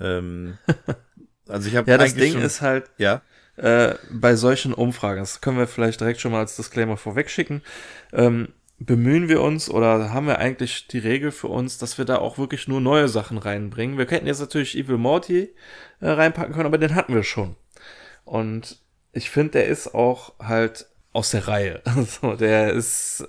ähm, 0.00 0.58
also 1.48 1.68
ich 1.68 1.76
habe 1.76 1.90
ja 1.90 1.98
das 1.98 2.14
Ding 2.14 2.34
schon, 2.34 2.42
ist 2.42 2.60
halt 2.60 2.90
ja 2.98 3.22
äh, 3.56 3.94
bei 4.10 4.36
solchen 4.36 4.74
Umfragen, 4.74 5.20
das 5.20 5.40
können 5.40 5.58
wir 5.58 5.66
vielleicht 5.66 6.00
direkt 6.00 6.20
schon 6.20 6.32
mal 6.32 6.40
als 6.40 6.56
Disclaimer 6.56 6.96
vorwegschicken. 6.96 7.62
Ähm, 8.12 8.48
bemühen 8.78 9.28
wir 9.28 9.40
uns 9.40 9.70
oder 9.70 10.12
haben 10.12 10.26
wir 10.26 10.38
eigentlich 10.38 10.86
die 10.88 10.98
Regel 10.98 11.30
für 11.30 11.48
uns, 11.48 11.78
dass 11.78 11.96
wir 11.96 12.04
da 12.04 12.18
auch 12.18 12.36
wirklich 12.36 12.68
nur 12.68 12.80
neue 12.80 13.08
Sachen 13.08 13.38
reinbringen. 13.38 13.96
Wir 13.96 14.06
könnten 14.06 14.26
jetzt 14.26 14.40
natürlich 14.40 14.76
Evil 14.76 14.98
Morty 14.98 15.54
äh, 16.00 16.08
reinpacken 16.08 16.52
können, 16.52 16.66
aber 16.66 16.78
den 16.78 16.94
hatten 16.94 17.14
wir 17.14 17.22
schon. 17.22 17.56
Und 18.24 18.78
ich 19.12 19.30
finde, 19.30 19.52
der 19.52 19.66
ist 19.66 19.94
auch 19.94 20.38
halt 20.38 20.86
aus 21.12 21.30
der 21.30 21.48
Reihe. 21.48 21.82
so, 22.20 22.34
der 22.34 22.72
ist 22.74 23.26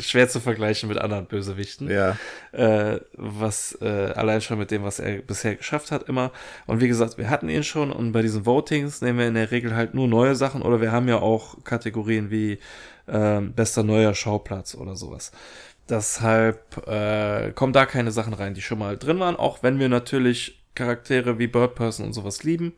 schwer 0.00 0.28
zu 0.28 0.40
vergleichen 0.40 0.88
mit 0.88 0.98
anderen 0.98 1.26
Bösewichten. 1.26 1.90
Ja. 1.90 2.16
Äh, 2.52 3.00
was 3.12 3.78
äh, 3.80 4.12
allein 4.14 4.40
schon 4.40 4.58
mit 4.58 4.70
dem, 4.70 4.82
was 4.82 4.98
er 4.98 5.18
bisher 5.18 5.56
geschafft 5.56 5.90
hat, 5.90 6.08
immer. 6.08 6.32
Und 6.66 6.80
wie 6.80 6.88
gesagt, 6.88 7.18
wir 7.18 7.30
hatten 7.30 7.48
ihn 7.48 7.64
schon 7.64 7.92
und 7.92 8.12
bei 8.12 8.22
diesen 8.22 8.44
Votings 8.44 9.00
nehmen 9.00 9.18
wir 9.18 9.28
in 9.28 9.34
der 9.34 9.50
Regel 9.50 9.74
halt 9.74 9.94
nur 9.94 10.08
neue 10.08 10.34
Sachen 10.34 10.62
oder 10.62 10.80
wir 10.80 10.92
haben 10.92 11.08
ja 11.08 11.18
auch 11.18 11.62
Kategorien 11.64 12.30
wie 12.30 12.58
äh, 13.06 13.40
bester 13.40 13.82
neuer 13.82 14.14
Schauplatz 14.14 14.74
oder 14.74 14.96
sowas. 14.96 15.32
Deshalb 15.88 16.86
äh, 16.86 17.52
kommen 17.52 17.72
da 17.72 17.86
keine 17.86 18.10
Sachen 18.10 18.34
rein, 18.34 18.54
die 18.54 18.60
schon 18.60 18.78
mal 18.78 18.98
drin 18.98 19.20
waren, 19.20 19.36
auch 19.36 19.62
wenn 19.62 19.78
wir 19.78 19.88
natürlich 19.88 20.62
Charaktere 20.74 21.38
wie 21.38 21.46
Bird 21.46 21.74
Person 21.74 22.06
und 22.06 22.12
sowas 22.12 22.42
lieben 22.44 22.74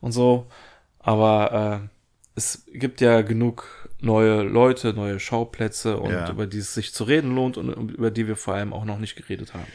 und 0.00 0.12
so. 0.12 0.46
Aber 1.00 1.82
äh, 1.82 1.88
es 2.36 2.64
gibt 2.72 3.00
ja 3.00 3.22
genug 3.22 3.83
neue 4.04 4.42
Leute, 4.42 4.92
neue 4.92 5.18
Schauplätze 5.18 5.96
und 5.96 6.12
ja. 6.12 6.30
über 6.30 6.46
die 6.46 6.58
es 6.58 6.74
sich 6.74 6.92
zu 6.92 7.04
reden 7.04 7.34
lohnt 7.34 7.56
und 7.56 7.90
über 7.90 8.10
die 8.10 8.28
wir 8.28 8.36
vor 8.36 8.54
allem 8.54 8.72
auch 8.72 8.84
noch 8.84 8.98
nicht 8.98 9.16
geredet 9.16 9.54
haben. 9.54 9.66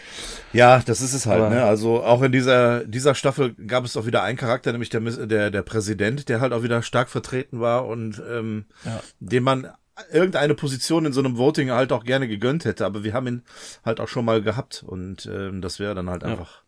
Ja, 0.54 0.82
das 0.86 1.02
ist 1.02 1.14
es 1.14 1.26
halt. 1.26 1.42
Aber, 1.42 1.50
ne? 1.50 1.64
Also 1.64 2.04
auch 2.04 2.22
in 2.22 2.32
dieser, 2.32 2.86
dieser 2.86 3.16
Staffel 3.16 3.54
gab 3.56 3.86
es 3.86 3.98
auch 3.98 4.06
wieder 4.06 4.24
einen 4.24 4.38
Charakter, 4.38 4.72
nämlich 4.72 4.90
der, 4.90 5.02
der, 5.02 5.52
der 5.52 5.62
Präsident, 5.62 6.30
der 6.30 6.42
halt 6.42 6.54
auch 6.54 6.64
wieder 6.64 6.82
stark 6.82 7.10
vertreten 7.10 7.60
war 7.60 7.88
und 7.88 8.22
ähm, 8.30 8.66
ja. 8.86 9.02
dem 9.20 9.44
man 9.44 9.68
irgendeine 10.12 10.56
Position 10.56 11.06
in 11.06 11.14
so 11.14 11.20
einem 11.20 11.38
Voting 11.38 11.72
halt 11.72 11.92
auch 11.92 12.06
gerne 12.06 12.28
gegönnt 12.28 12.66
hätte, 12.66 12.86
aber 12.86 13.04
wir 13.04 13.14
haben 13.14 13.28
ihn 13.28 13.44
halt 13.84 14.00
auch 14.00 14.08
schon 14.08 14.26
mal 14.26 14.42
gehabt 14.42 14.84
und 14.86 15.26
ähm, 15.26 15.62
das 15.62 15.80
wäre 15.80 15.96
dann 15.96 16.10
halt 16.10 16.24
ja. 16.24 16.30
einfach 16.30 16.64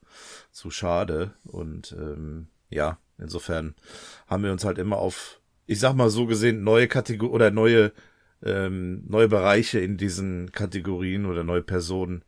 zu 0.51 0.69
schade 0.69 1.31
und 1.45 1.95
ähm, 1.97 2.47
ja, 2.69 2.97
insofern 3.17 3.75
haben 4.27 4.43
wir 4.43 4.51
uns 4.51 4.65
halt 4.65 4.77
immer 4.77 4.97
auf 4.97 5.40
ich 5.71 5.79
sag 5.79 5.93
mal 5.93 6.09
so 6.09 6.25
gesehen, 6.25 6.63
neue 6.63 6.89
Kategorien 6.89 7.33
oder 7.33 7.49
neue, 7.49 7.93
ähm, 8.43 9.05
neue 9.07 9.29
Bereiche 9.29 9.79
in 9.79 9.95
diesen 9.95 10.51
Kategorien 10.51 11.25
oder 11.25 11.45
neue 11.45 11.61
Personen 11.61 12.23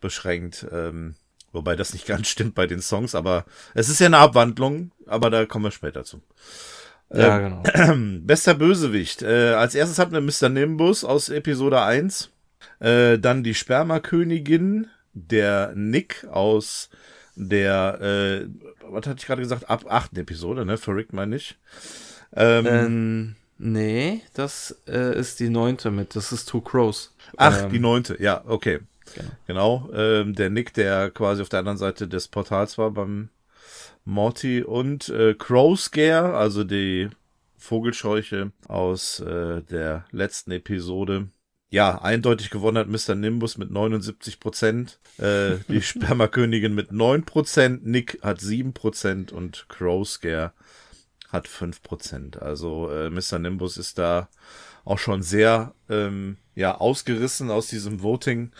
beschränkt. 0.00 0.64
Ähm, 0.70 1.16
wobei 1.50 1.74
das 1.74 1.92
nicht 1.92 2.06
ganz 2.06 2.28
stimmt 2.28 2.54
bei 2.54 2.68
den 2.68 2.80
Songs, 2.80 3.16
aber 3.16 3.46
es 3.74 3.88
ist 3.88 3.98
ja 3.98 4.06
eine 4.06 4.18
Abwandlung, 4.18 4.92
aber 5.06 5.28
da 5.28 5.44
kommen 5.44 5.64
wir 5.64 5.72
später 5.72 6.04
zu. 6.04 6.22
Ja, 7.12 7.36
ähm, 7.40 7.62
genau. 7.64 8.18
Bester 8.26 8.54
Bösewicht. 8.54 9.22
Äh, 9.22 9.54
als 9.54 9.74
erstes 9.74 9.98
hatten 9.98 10.12
wir 10.12 10.20
Mr. 10.20 10.48
Nimbus 10.48 11.02
aus 11.02 11.30
Episode 11.30 11.82
1. 11.82 12.30
Äh, 12.78 13.18
dann 13.18 13.42
die 13.42 13.54
Spermakönigin, 13.54 14.86
der 15.14 15.72
Nick 15.74 16.28
aus 16.30 16.90
der, 17.34 18.00
äh, 18.00 18.48
was 18.88 19.06
hatte 19.08 19.18
ich 19.18 19.26
gerade 19.26 19.42
gesagt, 19.42 19.68
ab 19.68 19.84
achten 19.88 20.16
Episode, 20.16 20.64
ne? 20.64 20.76
Verrückt 20.76 21.12
meine 21.12 21.34
ich. 21.34 21.58
Ähm, 22.36 22.66
ähm, 22.66 23.36
Nee, 23.58 24.22
das 24.34 24.76
äh, 24.88 25.18
ist 25.18 25.40
die 25.40 25.48
neunte 25.48 25.90
mit. 25.90 26.16
Das 26.16 26.32
ist 26.32 26.48
Two 26.48 26.60
Crows. 26.60 27.14
Ach, 27.36 27.64
ähm, 27.64 27.70
die 27.70 27.78
neunte, 27.78 28.20
ja, 28.20 28.42
okay. 28.46 28.80
Genau. 29.14 29.30
genau 29.46 29.90
ähm, 29.94 30.34
der 30.34 30.50
Nick, 30.50 30.74
der 30.74 31.10
quasi 31.10 31.40
auf 31.40 31.48
der 31.48 31.60
anderen 31.60 31.78
Seite 31.78 32.08
des 32.08 32.26
Portals 32.28 32.78
war 32.78 32.90
beim 32.90 33.28
Morty 34.04 34.62
und 34.62 35.08
äh, 35.08 35.34
Crow 35.34 35.78
Scare, 35.78 36.36
also 36.36 36.64
die 36.64 37.08
Vogelscheuche 37.56 38.50
aus 38.66 39.20
äh, 39.20 39.62
der 39.62 40.04
letzten 40.10 40.50
Episode. 40.50 41.28
Ja, 41.70 42.02
eindeutig 42.02 42.50
gewonnen 42.50 42.78
hat 42.78 42.88
Mr. 42.88 43.14
Nimbus 43.14 43.56
mit 43.56 43.70
79 43.70 44.40
Prozent, 44.40 44.98
äh, 45.18 45.56
die 45.68 45.80
Spermakönigin 45.82 46.74
mit 46.74 46.92
9 46.92 47.24
Prozent, 47.24 47.86
Nick 47.86 48.18
hat 48.22 48.40
7 48.40 48.72
Prozent 48.74 49.32
und 49.32 49.66
Crow 49.68 50.06
Scare 50.06 50.52
hat 51.34 51.48
5 51.48 51.82
Prozent. 51.82 52.40
Also 52.40 52.90
äh, 52.90 53.10
Mr. 53.10 53.38
Nimbus 53.38 53.76
ist 53.76 53.98
da 53.98 54.28
auch 54.86 54.98
schon 54.98 55.22
sehr 55.22 55.74
ähm, 55.90 56.38
ja 56.54 56.76
ausgerissen 56.76 57.50
aus 57.50 57.66
diesem 57.66 58.02
Voting. 58.02 58.52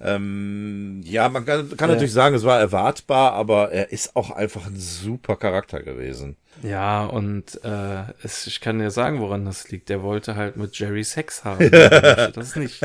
Ähm, 0.00 1.00
ja, 1.04 1.28
man 1.28 1.46
kann, 1.46 1.76
kann 1.76 1.88
ja. 1.88 1.94
natürlich 1.94 2.12
sagen, 2.12 2.34
es 2.34 2.44
war 2.44 2.58
erwartbar, 2.58 3.32
aber 3.32 3.70
er 3.70 3.92
ist 3.92 4.16
auch 4.16 4.30
einfach 4.30 4.66
ein 4.66 4.76
super 4.76 5.36
Charakter 5.36 5.82
gewesen. 5.82 6.36
Ja, 6.62 7.04
und 7.06 7.62
äh, 7.64 8.02
es, 8.22 8.46
ich 8.46 8.60
kann 8.60 8.78
dir 8.78 8.90
sagen, 8.90 9.20
woran 9.20 9.44
das 9.44 9.70
liegt. 9.70 9.88
Der 9.88 10.02
wollte 10.02 10.36
halt 10.36 10.56
mit 10.56 10.78
Jerry 10.78 11.04
Sex 11.04 11.44
haben. 11.44 11.70
das 11.70 12.56
nicht. 12.56 12.80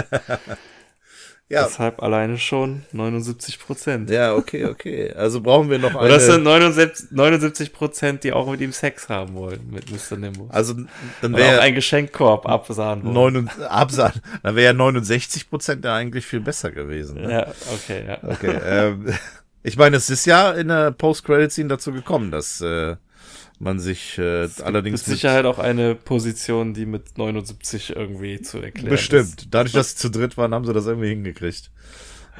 Ja. 1.50 1.64
Deshalb 1.64 2.04
alleine 2.04 2.38
schon 2.38 2.84
79 2.92 3.58
Prozent. 3.58 4.12
Ja, 4.12 4.36
okay, 4.36 4.66
okay. 4.66 5.12
Also 5.14 5.42
brauchen 5.42 5.72
wir 5.72 5.80
noch 5.80 5.90
eine. 5.96 6.04
Und 6.04 6.10
das 6.10 6.28
sind 6.28 6.44
79, 6.44 7.74
Prozent, 7.74 8.24
die 8.24 8.34
auch 8.34 8.50
mit 8.52 8.62
ihm 8.62 8.72
Sex 8.72 9.10
haben 9.10 9.34
wollen, 9.34 9.68
mit 9.72 9.90
Mr. 9.90 10.18
Nimbus. 10.18 10.52
Also 10.52 10.76
dann 11.24 11.36
wäre 11.36 11.60
ein 11.62 11.74
Geschenkkorb 11.74 12.48
absahen 12.48 13.04
wollen. 13.04 13.50
absahen. 13.68 14.22
Dann 14.44 14.56
wäre 14.56 14.68
ja 14.68 14.74
69 14.74 15.50
Prozent 15.50 15.84
ja 15.84 15.96
eigentlich 15.96 16.28
viel 16.28 16.40
besser 16.40 16.70
gewesen. 16.70 17.22
Ne? 17.22 17.32
Ja, 17.32 17.48
okay, 17.74 18.04
ja. 18.08 18.20
Okay, 18.22 18.60
ähm, 18.64 19.12
ich 19.64 19.76
meine, 19.76 19.98
es 19.98 20.12
ist 20.12 20.26
ja 20.26 20.52
in 20.52 20.68
der 20.68 20.92
Post-Credit-Scene 20.92 21.70
dazu 21.70 21.92
gekommen, 21.92 22.30
dass 22.30 22.62
äh, 22.62 22.96
man 23.60 23.80
sich 23.80 24.18
äh, 24.18 24.48
allerdings. 24.64 25.06
Mit 25.06 25.18
Sicherheit 25.18 25.46
auch 25.46 25.60
eine 25.60 25.96
Position, 25.96 26.74
die 26.74 26.86
mit 26.86 27.18
79 27.18 27.96
irgendwie 27.96 28.42
zu 28.42 28.60
erklären 28.60 28.90
Bestimmt. 28.90 29.42
Ist. 29.42 29.48
Dadurch, 29.52 29.74
dass 29.74 29.92
sie 29.92 29.98
zu 29.98 30.10
dritt 30.10 30.38
waren, 30.38 30.54
haben 30.54 30.66
sie 30.66 30.74
das 30.74 30.88
irgendwie 30.88 31.10
hingekriegt. 31.10 31.72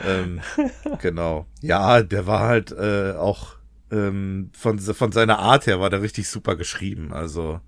ähm, 0.06 0.40
genau. 1.02 1.46
Ja, 1.62 2.02
der 2.02 2.26
war 2.26 2.42
halt 2.42 2.72
äh, 2.72 3.12
auch 3.12 3.58
ähm, 3.92 4.52
von, 4.54 4.80
von 4.80 5.12
seiner 5.12 5.40
Art 5.40 5.68
her 5.68 5.80
war 5.80 5.90
der 5.90 6.02
richtig 6.02 6.30
super 6.30 6.56
geschrieben. 6.56 7.12
Also 7.12 7.60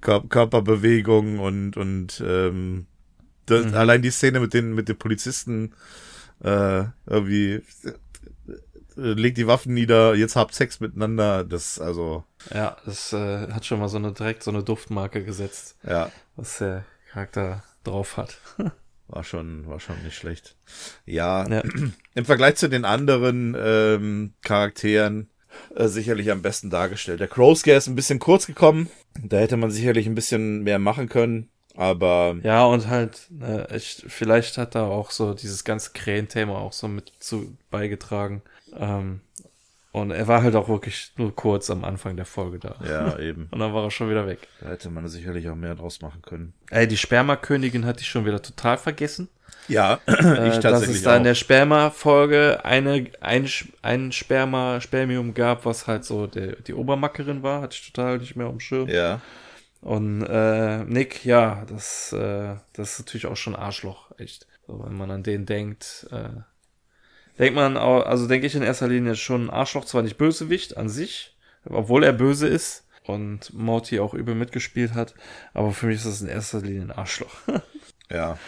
Kör 0.00 0.22
Körperbewegung 0.28 1.38
und, 1.38 1.76
und 1.76 2.22
ähm, 2.26 2.86
das, 3.46 3.66
mhm. 3.66 3.74
allein 3.74 4.02
die 4.02 4.10
Szene 4.10 4.40
mit 4.40 4.52
den, 4.54 4.74
mit 4.74 4.88
den 4.88 4.98
Polizisten 4.98 5.72
äh, 6.42 6.84
irgendwie 7.06 7.62
legt 8.96 9.38
die 9.38 9.46
Waffen 9.46 9.74
nieder, 9.74 10.14
jetzt 10.14 10.36
habt 10.36 10.54
Sex 10.54 10.80
miteinander, 10.80 11.44
das 11.44 11.78
also. 11.78 12.24
Ja, 12.52 12.76
das 12.84 13.12
äh, 13.12 13.48
hat 13.52 13.64
schon 13.64 13.80
mal 13.80 13.88
so 13.88 13.98
eine 13.98 14.12
direkt 14.12 14.42
so 14.42 14.50
eine 14.50 14.62
Duftmarke 14.62 15.24
gesetzt. 15.24 15.76
Ja. 15.86 16.10
Was 16.36 16.58
der 16.58 16.84
Charakter 17.10 17.62
drauf 17.84 18.16
hat. 18.16 18.38
war 19.08 19.24
schon, 19.24 19.66
war 19.66 19.80
schon 19.80 20.02
nicht 20.02 20.16
schlecht. 20.16 20.56
Ja, 21.04 21.46
ja. 21.48 21.62
im 22.14 22.24
Vergleich 22.24 22.56
zu 22.56 22.68
den 22.68 22.84
anderen 22.84 23.56
ähm, 23.58 24.34
Charakteren 24.42 25.28
äh, 25.74 25.88
sicherlich 25.88 26.30
am 26.30 26.42
besten 26.42 26.70
dargestellt. 26.70 27.20
Der 27.20 27.28
Crowscare 27.28 27.76
ist 27.76 27.88
ein 27.88 27.94
bisschen 27.94 28.18
kurz 28.18 28.46
gekommen. 28.46 28.88
Da 29.22 29.38
hätte 29.38 29.56
man 29.56 29.70
sicherlich 29.70 30.06
ein 30.06 30.14
bisschen 30.14 30.62
mehr 30.62 30.78
machen 30.78 31.08
können. 31.08 31.48
Aber. 31.74 32.36
Ja, 32.42 32.64
und 32.64 32.88
halt, 32.88 33.28
äh, 33.40 33.76
ich, 33.76 34.04
vielleicht 34.06 34.58
hat 34.58 34.74
da 34.74 34.84
auch 34.84 35.10
so 35.10 35.34
dieses 35.34 35.64
ganze 35.64 35.92
Krähen-Thema 35.92 36.58
auch 36.58 36.72
so 36.72 36.88
mit 36.88 37.12
zu 37.18 37.56
beigetragen. 37.70 38.42
Ähm, 38.76 39.20
und 39.92 40.10
er 40.10 40.26
war 40.26 40.42
halt 40.42 40.56
auch 40.56 40.70
wirklich 40.70 41.12
nur 41.18 41.36
kurz 41.36 41.68
am 41.68 41.84
Anfang 41.84 42.16
der 42.16 42.24
Folge 42.24 42.58
da. 42.58 42.76
Ja, 42.82 43.18
eben. 43.18 43.48
und 43.50 43.58
dann 43.58 43.74
war 43.74 43.84
er 43.84 43.90
schon 43.90 44.08
wieder 44.08 44.26
weg. 44.26 44.48
Da 44.60 44.70
hätte 44.70 44.88
man 44.88 45.06
sicherlich 45.06 45.50
auch 45.50 45.54
mehr 45.54 45.74
draus 45.74 46.00
machen 46.00 46.22
können. 46.22 46.54
Ey, 46.70 46.88
die 46.88 46.96
Spermakönigin 46.96 47.84
hatte 47.84 48.00
ich 48.00 48.08
schon 48.08 48.24
wieder 48.24 48.40
total 48.40 48.78
vergessen. 48.78 49.28
Ja, 49.68 50.00
ich 50.06 50.14
tatsächlich 50.14 50.62
Dass 50.62 50.88
es 50.88 51.02
da 51.02 51.16
in 51.16 51.24
der 51.24 51.34
Sperma-Folge 51.34 52.64
eine, 52.64 53.10
ein, 53.20 53.48
ein 53.82 54.12
Sperma, 54.12 54.80
Spermium 54.80 55.34
gab, 55.34 55.66
was 55.66 55.86
halt 55.86 56.06
so 56.06 56.26
der, 56.26 56.56
die 56.56 56.72
Obermackerin 56.72 57.42
war, 57.42 57.60
hatte 57.60 57.76
ich 57.78 57.92
total 57.92 58.16
nicht 58.16 58.34
mehr 58.34 58.46
am 58.46 58.60
Schirm. 58.60 58.88
Ja. 58.88 59.20
Und 59.82 60.22
äh, 60.22 60.84
Nick, 60.84 61.24
ja, 61.26 61.66
das, 61.68 62.12
äh, 62.14 62.54
das 62.72 62.92
ist 62.92 62.98
natürlich 63.00 63.26
auch 63.26 63.36
schon 63.36 63.54
Arschloch, 63.54 64.10
echt. 64.16 64.46
So, 64.66 64.82
wenn 64.84 64.96
man 64.96 65.10
an 65.10 65.22
den 65.22 65.44
denkt, 65.44 66.06
äh, 66.12 66.40
denkt 67.38 67.54
man, 67.54 67.76
also 67.76 68.26
denke 68.26 68.46
ich 68.46 68.54
in 68.54 68.62
erster 68.62 68.88
Linie 68.88 69.16
schon 69.16 69.50
Arschloch, 69.50 69.84
zwar 69.84 70.02
nicht 70.02 70.18
Bösewicht 70.18 70.76
an 70.76 70.88
sich, 70.88 71.36
obwohl 71.64 72.04
er 72.04 72.12
böse 72.12 72.46
ist 72.46 72.86
und 73.04 73.52
Morty 73.52 74.00
auch 74.00 74.14
übel 74.14 74.34
mitgespielt 74.34 74.94
hat, 74.94 75.14
aber 75.54 75.72
für 75.72 75.86
mich 75.86 75.96
ist 75.96 76.06
das 76.06 76.20
in 76.20 76.28
erster 76.28 76.60
Linie 76.60 76.82
ein 76.82 76.90
Arschloch. 76.92 77.34
ja, 78.10 78.38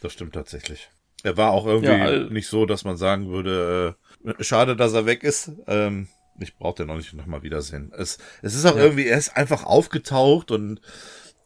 das 0.00 0.12
stimmt 0.12 0.34
tatsächlich. 0.34 0.90
Er 1.22 1.36
war 1.36 1.52
auch 1.52 1.66
irgendwie 1.66 1.92
ja, 1.92 2.18
nicht 2.30 2.48
so, 2.48 2.66
dass 2.66 2.84
man 2.84 2.96
sagen 2.96 3.28
würde, 3.28 3.96
äh, 4.24 4.42
schade, 4.42 4.76
dass 4.76 4.92
er 4.92 5.06
weg 5.06 5.22
ist. 5.22 5.52
Ähm, 5.66 6.08
ich 6.40 6.56
brauche 6.56 6.76
den 6.76 6.88
noch 6.88 6.96
nicht 6.96 7.12
nochmal 7.12 7.42
wiedersehen. 7.42 7.92
Es, 7.96 8.18
es 8.42 8.54
ist 8.54 8.66
auch 8.66 8.76
ja. 8.76 8.82
irgendwie, 8.82 9.06
er 9.06 9.18
ist 9.18 9.36
einfach 9.36 9.64
aufgetaucht 9.64 10.50
und 10.50 10.80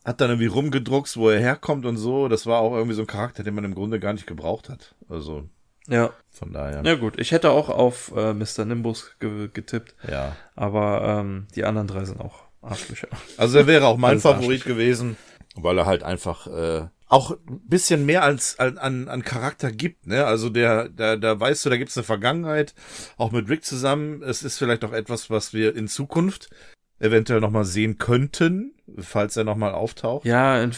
hat 0.05 0.21
dann 0.21 0.31
irgendwie 0.31 0.47
rumgedruckst, 0.47 1.17
wo 1.17 1.29
er 1.29 1.41
herkommt 1.41 1.85
und 1.85 1.97
so. 1.97 2.29
Das 2.29 2.47
war 2.47 2.61
auch 2.61 2.73
irgendwie 2.73 2.95
so 2.95 3.03
ein 3.03 3.09
Charakter, 3.09 3.43
den 3.43 3.55
man 3.55 3.65
im 3.65 3.75
Grunde 3.75 4.01
gar 4.01 4.13
nicht 4.13 4.27
gebraucht 4.27 4.69
hat. 4.69 4.95
Also 5.09 5.49
ja. 5.89 6.11
Von 6.31 6.53
daher. 6.53 6.83
Ja 6.85 6.95
gut, 6.97 7.19
ich 7.19 7.33
hätte 7.33 7.51
auch 7.51 7.69
auf 7.69 8.13
äh, 8.15 8.35
Mr. 8.35 8.65
Nimbus 8.65 9.17
ge 9.21 9.49
getippt. 9.53 9.95
Ja. 10.09 10.37
Aber 10.55 11.21
ähm, 11.21 11.47
die 11.55 11.65
anderen 11.65 11.89
drei 11.89 12.05
sind 12.05 12.21
auch 12.21 12.43
Arschlöcher. 12.61 13.09
Also 13.37 13.59
er 13.59 13.67
wäre 13.67 13.87
auch 13.87 13.97
mein 13.97 14.21
Favorit 14.21 14.65
gewesen, 14.65 15.17
weil 15.55 15.79
er 15.79 15.87
halt 15.87 16.03
einfach 16.03 16.47
äh, 16.47 16.89
auch 17.09 17.31
ein 17.31 17.61
bisschen 17.69 18.05
mehr 18.05 18.23
als 18.23 18.59
an, 18.59 18.79
an, 18.79 19.09
an 19.09 19.23
Charakter 19.23 19.71
gibt, 19.71 20.07
ne? 20.07 20.27
Also 20.27 20.51
der, 20.51 20.89
da, 20.89 21.17
da 21.17 21.39
weißt 21.39 21.65
du, 21.65 21.71
da 21.71 21.77
gibt's 21.77 21.97
eine 21.97 22.05
Vergangenheit, 22.05 22.75
auch 23.17 23.31
mit 23.31 23.49
Rick 23.49 23.65
zusammen. 23.65 24.23
Es 24.23 24.43
ist 24.43 24.59
vielleicht 24.59 24.85
auch 24.85 24.93
etwas, 24.93 25.31
was 25.31 25.53
wir 25.53 25.77
in 25.77 25.89
Zukunft 25.89 26.51
eventuell 26.99 27.41
nochmal 27.41 27.65
sehen 27.65 27.99
könnten, 27.99 28.75
falls 28.99 29.37
er 29.37 29.45
nochmal 29.45 29.73
auftaucht. 29.73 30.25
Ja, 30.25 30.61
in, 30.63 30.73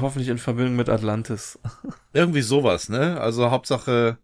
hoffentlich 0.00 0.28
in 0.28 0.38
Verbindung 0.38 0.76
mit 0.76 0.88
Atlantis. 0.88 1.58
Irgendwie 2.12 2.42
sowas, 2.42 2.88
ne? 2.88 3.20
Also 3.20 3.50
Hauptsache 3.50 4.18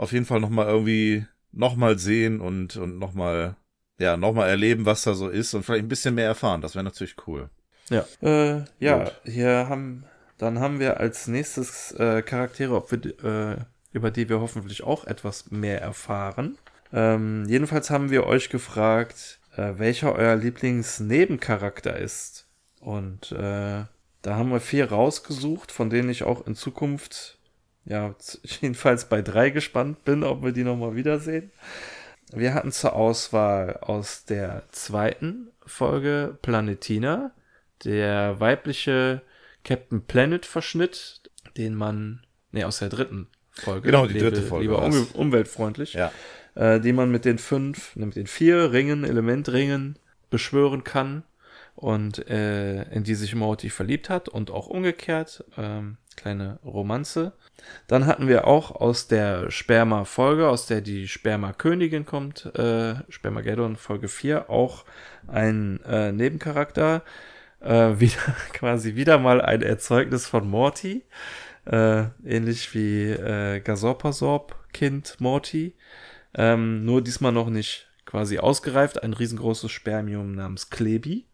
auf 0.00 0.12
jeden 0.12 0.24
Fall 0.24 0.40
nochmal 0.40 0.66
irgendwie 0.66 1.26
nochmal 1.52 1.98
sehen 1.98 2.40
und, 2.40 2.76
und 2.78 2.98
nochmal, 2.98 3.56
ja, 3.98 4.16
nochmal 4.16 4.48
erleben, 4.48 4.86
was 4.86 5.02
da 5.02 5.12
so 5.12 5.28
ist 5.28 5.52
und 5.52 5.62
vielleicht 5.62 5.84
ein 5.84 5.88
bisschen 5.88 6.14
mehr 6.14 6.26
erfahren. 6.26 6.62
Das 6.62 6.74
wäre 6.74 6.84
natürlich 6.84 7.16
cool. 7.26 7.50
Ja. 7.90 8.06
Äh, 8.22 8.64
ja, 8.78 9.04
Gut. 9.04 9.20
hier 9.24 9.68
haben, 9.68 10.04
dann 10.38 10.58
haben 10.58 10.80
wir 10.80 11.00
als 11.00 11.26
nächstes 11.26 11.92
äh, 11.92 12.22
Charaktere, 12.22 12.82
wir, 12.88 13.24
äh, 13.24 13.56
über 13.92 14.10
die 14.10 14.30
wir 14.30 14.40
hoffentlich 14.40 14.84
auch 14.84 15.04
etwas 15.04 15.50
mehr 15.50 15.82
erfahren. 15.82 16.56
Ähm, 16.94 17.44
jedenfalls 17.46 17.90
haben 17.90 18.10
wir 18.10 18.26
euch 18.26 18.48
gefragt, 18.48 19.38
äh, 19.54 19.74
welcher 19.76 20.14
euer 20.14 20.36
Lieblingsnebencharakter 20.36 21.98
ist. 21.98 22.46
Und 22.80 23.32
äh, 23.32 23.84
da 24.22 24.36
haben 24.36 24.50
wir 24.50 24.60
vier 24.60 24.90
rausgesucht, 24.90 25.70
von 25.70 25.90
denen 25.90 26.08
ich 26.08 26.22
auch 26.22 26.46
in 26.46 26.54
Zukunft 26.54 27.39
ja, 27.84 28.14
jedenfalls 28.60 29.08
bei 29.08 29.22
drei 29.22 29.50
gespannt 29.50 30.04
bin, 30.04 30.24
ob 30.24 30.42
wir 30.42 30.52
die 30.52 30.64
nochmal 30.64 30.94
wiedersehen. 30.94 31.50
Wir 32.32 32.54
hatten 32.54 32.70
zur 32.70 32.94
Auswahl 32.94 33.78
aus 33.78 34.24
der 34.24 34.62
zweiten 34.70 35.50
Folge 35.66 36.38
Planetina, 36.42 37.32
der 37.84 38.38
weibliche 38.38 39.22
Captain 39.64 40.02
Planet 40.02 40.46
Verschnitt, 40.46 41.20
den 41.56 41.74
man, 41.74 42.24
nee, 42.52 42.64
aus 42.64 42.78
der 42.78 42.88
dritten 42.88 43.28
Folge. 43.50 43.90
Genau, 43.90 44.06
die 44.06 44.18
dritte 44.18 44.42
Folge. 44.42 44.64
Lieber 44.64 44.82
um, 44.82 45.06
umweltfreundlich. 45.14 45.94
Ja. 45.94 46.12
Äh, 46.54 46.80
den 46.80 46.96
man 46.96 47.10
mit 47.10 47.24
den 47.24 47.38
fünf, 47.38 47.96
mit 47.96 48.16
den 48.16 48.26
vier 48.26 48.72
Ringen, 48.72 49.04
Elementringen 49.04 49.98
beschwören 50.30 50.84
kann 50.84 51.24
und 51.74 52.28
äh, 52.28 52.82
in 52.92 53.04
die 53.04 53.14
sich 53.14 53.34
Morty 53.34 53.70
verliebt 53.70 54.08
hat 54.08 54.28
und 54.28 54.50
auch 54.50 54.66
umgekehrt. 54.66 55.44
Ähm, 55.56 55.96
kleine 56.16 56.58
Romanze. 56.64 57.32
Dann 57.86 58.06
hatten 58.06 58.28
wir 58.28 58.46
auch 58.46 58.70
aus 58.70 59.08
der 59.08 59.50
Sperma-Folge, 59.50 60.48
aus 60.48 60.66
der 60.66 60.80
die 60.80 61.08
Sperma-Königin 61.08 62.06
kommt, 62.06 62.46
äh, 62.56 62.94
Spermageddon 63.08 63.76
Folge 63.76 64.08
4, 64.08 64.50
auch 64.50 64.84
ein 65.26 65.80
äh, 65.84 66.12
Nebencharakter. 66.12 67.02
Äh, 67.60 67.94
wieder, 68.00 68.36
quasi 68.52 68.94
wieder 68.94 69.18
mal 69.18 69.40
ein 69.40 69.62
Erzeugnis 69.62 70.26
von 70.26 70.48
Morty. 70.48 71.04
Äh, 71.66 72.04
ähnlich 72.24 72.74
wie 72.74 73.10
äh, 73.10 73.60
Gasorpasorp 73.60 74.56
Kind 74.72 75.20
Morty. 75.20 75.74
Ähm, 76.34 76.84
nur 76.84 77.02
diesmal 77.02 77.32
noch 77.32 77.50
nicht 77.50 77.88
quasi 78.06 78.38
ausgereift. 78.38 79.02
Ein 79.02 79.12
riesengroßes 79.12 79.70
Spermium 79.70 80.34
namens 80.34 80.70
Klebi. 80.70 81.26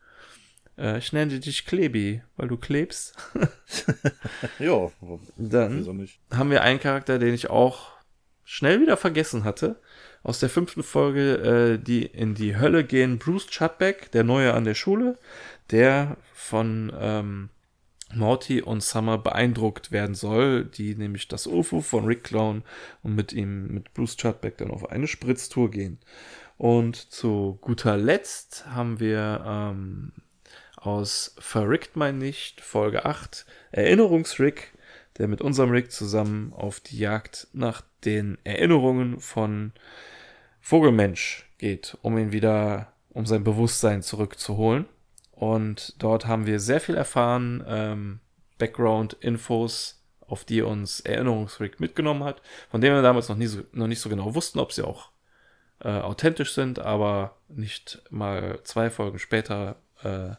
Äh, 0.78 0.98
ich 0.98 1.12
nenne 1.12 1.38
dich 1.38 1.66
Klebi, 1.66 2.22
weil 2.36 2.48
du 2.48 2.56
klebst. 2.56 3.16
ja, 4.58 4.90
dann 5.36 6.08
haben 6.30 6.50
wir 6.50 6.62
einen 6.62 6.80
Charakter, 6.80 7.18
den 7.18 7.34
ich 7.34 7.50
auch 7.50 7.92
schnell 8.44 8.80
wieder 8.80 8.96
vergessen 8.96 9.44
hatte. 9.44 9.80
Aus 10.22 10.40
der 10.40 10.48
fünften 10.48 10.82
Folge, 10.82 11.34
äh, 11.34 11.78
die 11.78 12.04
in 12.04 12.34
die 12.34 12.56
Hölle 12.56 12.84
gehen, 12.84 13.18
Bruce 13.18 13.46
Chudbeck, 13.46 14.10
der 14.12 14.24
Neue 14.24 14.54
an 14.54 14.64
der 14.64 14.74
Schule, 14.74 15.18
der 15.70 16.16
von 16.32 16.92
ähm, 16.98 17.50
Morty 18.14 18.62
und 18.62 18.82
Summer 18.82 19.18
beeindruckt 19.18 19.92
werden 19.92 20.14
soll, 20.14 20.64
die 20.64 20.94
nämlich 20.94 21.28
das 21.28 21.46
UFO 21.46 21.80
von 21.80 22.04
Rick 22.04 22.24
klauen 22.24 22.62
und 23.02 23.14
mit 23.14 23.32
ihm, 23.32 23.68
mit 23.68 23.94
Bruce 23.94 24.16
Chudbeck 24.16 24.58
dann 24.58 24.70
auf 24.70 24.90
eine 24.90 25.06
Spritztour 25.06 25.70
gehen. 25.70 25.98
Und 26.56 26.96
zu 26.96 27.58
guter 27.60 27.96
Letzt 27.96 28.66
haben 28.66 28.98
wir 29.00 29.44
ähm, 29.46 30.12
aus 30.76 31.34
Verrickt 31.38 31.96
mein 31.96 32.18
nicht, 32.18 32.60
Folge 32.60 33.04
8, 33.04 33.46
Erinnerungsrick, 33.72 34.72
der 35.18 35.28
mit 35.28 35.40
unserem 35.40 35.70
Rick 35.70 35.90
zusammen 35.90 36.52
auf 36.52 36.80
die 36.80 36.98
Jagd 36.98 37.48
nach 37.52 37.82
den 38.04 38.38
Erinnerungen 38.44 39.18
von 39.20 39.72
Vogelmensch 40.60 41.50
geht, 41.58 41.96
um 42.02 42.18
ihn 42.18 42.32
wieder, 42.32 42.92
um 43.10 43.26
sein 43.26 43.44
Bewusstsein 43.44 44.02
zurückzuholen. 44.02 44.86
Und 45.32 45.94
dort 45.98 46.26
haben 46.26 46.46
wir 46.46 46.60
sehr 46.60 46.80
viel 46.80 46.94
erfahren, 46.94 47.64
ähm, 47.66 48.20
Background-Infos, 48.58 50.02
auf 50.20 50.44
die 50.44 50.62
uns 50.62 51.00
Erinnerungsrick 51.00 51.78
mitgenommen 51.78 52.24
hat, 52.24 52.42
von 52.70 52.80
denen 52.80 52.96
wir 52.96 53.02
damals 53.02 53.28
noch, 53.28 53.36
nie 53.36 53.46
so, 53.46 53.62
noch 53.72 53.86
nicht 53.86 54.00
so 54.00 54.08
genau 54.08 54.34
wussten, 54.34 54.58
ob 54.58 54.72
sie 54.72 54.82
auch 54.82 55.10
äh, 55.80 55.88
authentisch 55.88 56.52
sind, 56.52 56.78
aber 56.78 57.36
nicht 57.48 58.02
mal 58.10 58.60
zwei 58.64 58.90
Folgen 58.90 59.18
später 59.18 59.76
äh, 60.02 60.30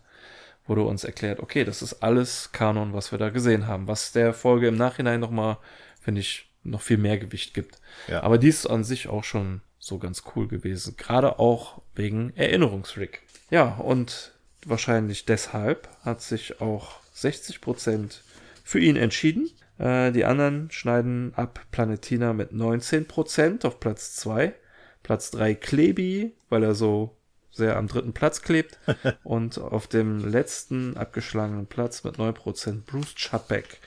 wurde 0.67 0.83
uns 0.83 1.03
erklärt, 1.03 1.39
okay, 1.39 1.63
das 1.63 1.81
ist 1.81 2.03
alles 2.03 2.51
Kanon, 2.51 2.93
was 2.93 3.11
wir 3.11 3.19
da 3.19 3.29
gesehen 3.29 3.67
haben, 3.67 3.87
was 3.87 4.11
der 4.11 4.33
Folge 4.33 4.67
im 4.67 4.75
Nachhinein 4.75 5.19
nochmal, 5.19 5.57
finde 6.01 6.21
ich, 6.21 6.49
noch 6.63 6.81
viel 6.81 6.97
mehr 6.97 7.17
Gewicht 7.17 7.53
gibt. 7.53 7.79
Ja. 8.07 8.23
Aber 8.23 8.37
dies 8.37 8.59
ist 8.59 8.67
an 8.67 8.83
sich 8.83 9.07
auch 9.07 9.23
schon 9.23 9.61
so 9.79 9.97
ganz 9.97 10.23
cool 10.35 10.47
gewesen, 10.47 10.95
gerade 10.97 11.39
auch 11.39 11.81
wegen 11.95 12.33
Erinnerungsrick. 12.35 13.21
Ja, 13.49 13.75
und 13.75 14.33
wahrscheinlich 14.65 15.25
deshalb 15.25 15.87
hat 16.03 16.21
sich 16.21 16.59
auch 16.61 16.99
60% 17.15 18.19
für 18.63 18.79
ihn 18.79 18.97
entschieden. 18.97 19.49
Äh, 19.77 20.11
die 20.11 20.25
anderen 20.25 20.69
schneiden 20.71 21.33
ab 21.35 21.61
Planetina 21.71 22.33
mit 22.33 22.51
19% 22.51 23.65
auf 23.65 23.79
Platz 23.79 24.15
2. 24.15 24.53
Platz 25.03 25.31
3 25.31 25.55
Klebi, 25.55 26.33
weil 26.49 26.63
er 26.63 26.75
so 26.75 27.16
sehr 27.57 27.75
am 27.75 27.87
dritten 27.87 28.13
Platz 28.13 28.41
klebt. 28.41 28.79
und 29.23 29.57
auf 29.59 29.87
dem 29.87 30.19
letzten 30.19 30.95
abgeschlagenen 30.95 31.67
Platz 31.67 32.03
mit 32.03 32.15
9% 32.15 32.85
Bruce 32.85 33.15
Chapek, 33.15 33.79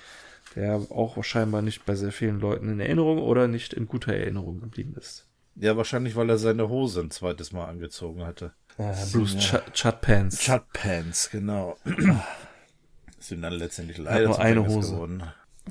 der 0.56 0.74
auch 0.90 1.22
scheinbar 1.24 1.62
nicht 1.62 1.87
bei 1.87 1.94
sehr 1.94 2.12
vielen 2.12 2.40
Leuten 2.40 2.68
in 2.68 2.80
Erinnerung 2.80 3.18
oder 3.18 3.48
nicht 3.48 3.72
in 3.72 3.87
guter 3.87 4.12
Erinnerung 4.12 4.61
geblieben 4.61 4.94
ist. 4.98 5.26
Ja, 5.56 5.76
wahrscheinlich, 5.76 6.16
weil 6.16 6.30
er 6.30 6.38
seine 6.38 6.68
Hose 6.68 7.00
ein 7.00 7.11
zweites 7.11 7.52
Mal 7.52 7.66
angezogen 7.66 8.24
hatte. 8.24 8.52
Äh, 8.78 8.94
Bruce 9.12 9.35
ja. 9.35 9.61
Ch 9.61 9.72
Chad 9.72 10.00
Pants. 10.00 10.38
Chad 10.38 10.72
Pants, 10.72 11.30
genau. 11.30 11.76
ist 13.18 13.30
ihm 13.30 13.42
dann 13.42 13.52
letztendlich 13.52 13.98
leider 13.98 14.28
nur 14.28 14.38
eine 14.38 14.66
Hose. 14.66 14.92
Geworden. 14.92 15.22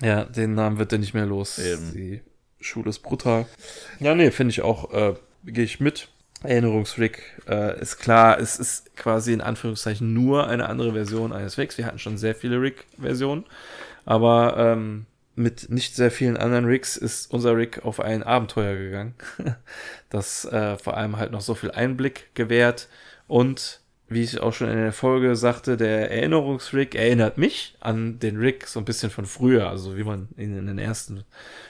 Ja, 0.02 0.26
den 0.26 0.54
Namen 0.54 0.78
wird 0.78 0.92
er 0.92 1.00
nicht 1.00 1.14
mehr 1.14 1.26
los. 1.26 1.58
Eben. 1.60 1.94
Die 1.94 2.22
Schule 2.60 2.90
ist 2.90 3.00
brutal. 3.00 3.46
Ja, 4.00 4.16
nee, 4.16 4.32
finde 4.32 4.52
ich 4.52 4.62
auch, 4.62 4.94
äh, 4.94 5.16
gehe 5.46 5.64
ich 5.64 5.80
mit. 5.80 6.10
Erinnerungsrick 6.44 7.42
äh, 7.48 7.80
ist 7.82 7.98
klar, 7.98 8.40
es 8.40 8.58
ist 8.58 8.96
quasi 8.96 9.34
in 9.34 9.42
Anführungszeichen 9.42 10.14
nur 10.14 10.48
eine 10.48 10.70
andere 10.70 10.94
Version 10.94 11.34
eines 11.34 11.58
Ricks. 11.58 11.78
Wir 11.78 11.86
hatten 11.86 12.00
schon 12.00 12.18
sehr 12.18 12.36
viele 12.36 12.62
Rick-Versionen, 12.62 13.46
aber 14.06 14.56
ähm, 14.58 15.06
mit 15.36 15.70
nicht 15.70 15.96
sehr 15.96 16.12
vielen 16.12 16.38
anderen 16.38 16.66
Ricks 16.66 16.98
ist 16.98 17.32
unser 17.32 17.56
Rick 17.56 17.86
auf 17.86 18.00
ein 18.00 18.24
Abenteuer 18.24 18.76
gegangen, 18.76 19.16
das 20.10 20.46
äh, 20.46 20.78
vor 20.78 20.98
allem 20.98 21.18
halt 21.18 21.32
noch 21.32 21.42
so 21.42 21.56
viel 21.56 21.72
Einblick 21.72 22.34
gewährt 22.36 22.88
und 23.28 23.82
wie 24.10 24.24
ich 24.24 24.40
auch 24.40 24.54
schon 24.54 24.70
in 24.70 24.78
der 24.78 24.92
Folge 24.92 25.36
sagte, 25.36 25.78
der 25.78 26.10
Erinnerungsrick 26.12 26.96
erinnert 26.96 27.38
mich 27.38 27.76
an 27.80 28.18
den 28.20 28.38
Rick 28.38 28.68
so 28.68 28.80
ein 28.80 28.86
bisschen 28.86 29.12
von 29.12 29.26
früher, 29.26 29.70
also 29.70 29.98
wie 29.98 30.04
man 30.04 30.30
ihn 30.36 30.58
in 30.58 30.66
den 30.66 30.80
ersten 30.80 31.24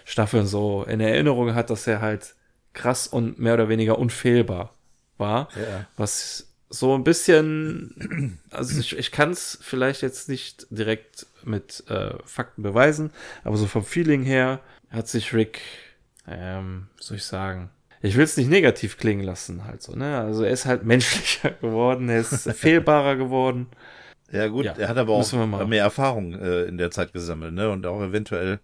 Staffeln 0.05 0.47
so 0.47 0.83
in 0.83 1.01
Erinnerung 1.01 1.53
hat, 1.53 1.69
dass 1.69 1.85
er 1.85 1.99
halt 1.99 2.35
krass 2.79 3.07
und 3.07 3.39
mehr 3.39 3.53
oder 3.53 3.69
weniger 3.69 3.99
unfehlbar 3.99 4.73
war, 5.17 5.49
ja. 5.55 5.85
was 5.97 6.47
so 6.69 6.95
ein 6.95 7.03
bisschen, 7.03 8.39
also 8.51 8.79
ich, 8.79 8.97
ich 8.97 9.11
kann 9.11 9.31
es 9.31 9.57
vielleicht 9.61 10.01
jetzt 10.01 10.29
nicht 10.29 10.67
direkt 10.69 11.25
mit 11.43 11.83
äh, 11.89 12.13
Fakten 12.25 12.63
beweisen, 12.63 13.11
aber 13.43 13.57
so 13.57 13.67
vom 13.67 13.83
Feeling 13.83 14.23
her 14.23 14.61
hat 14.89 15.07
sich 15.07 15.33
Rick, 15.33 15.61
ähm, 16.27 16.87
soll 16.99 17.17
ich 17.17 17.25
sagen, 17.25 17.69
ich 18.01 18.15
will 18.15 18.23
es 18.23 18.37
nicht 18.37 18.49
negativ 18.49 18.97
klingen 18.97 19.23
lassen, 19.23 19.65
halt 19.65 19.81
so, 19.81 19.93
ne? 19.93 20.19
Also 20.19 20.43
er 20.43 20.51
ist 20.51 20.65
halt 20.65 20.83
menschlicher 20.85 21.51
geworden, 21.51 22.07
er 22.07 22.21
ist 22.21 22.49
fehlbarer 22.53 23.17
geworden. 23.17 23.67
Ja, 24.31 24.47
gut, 24.47 24.65
ja, 24.65 24.73
er 24.73 24.89
hat 24.89 24.97
aber 24.97 25.13
auch 25.13 25.67
mehr 25.67 25.83
Erfahrung 25.83 26.33
äh, 26.33 26.63
in 26.63 26.77
der 26.77 26.91
Zeit 26.91 27.13
gesammelt, 27.13 27.53
ne? 27.53 27.69
Und 27.69 27.85
auch 27.87 28.01
eventuell 28.01 28.59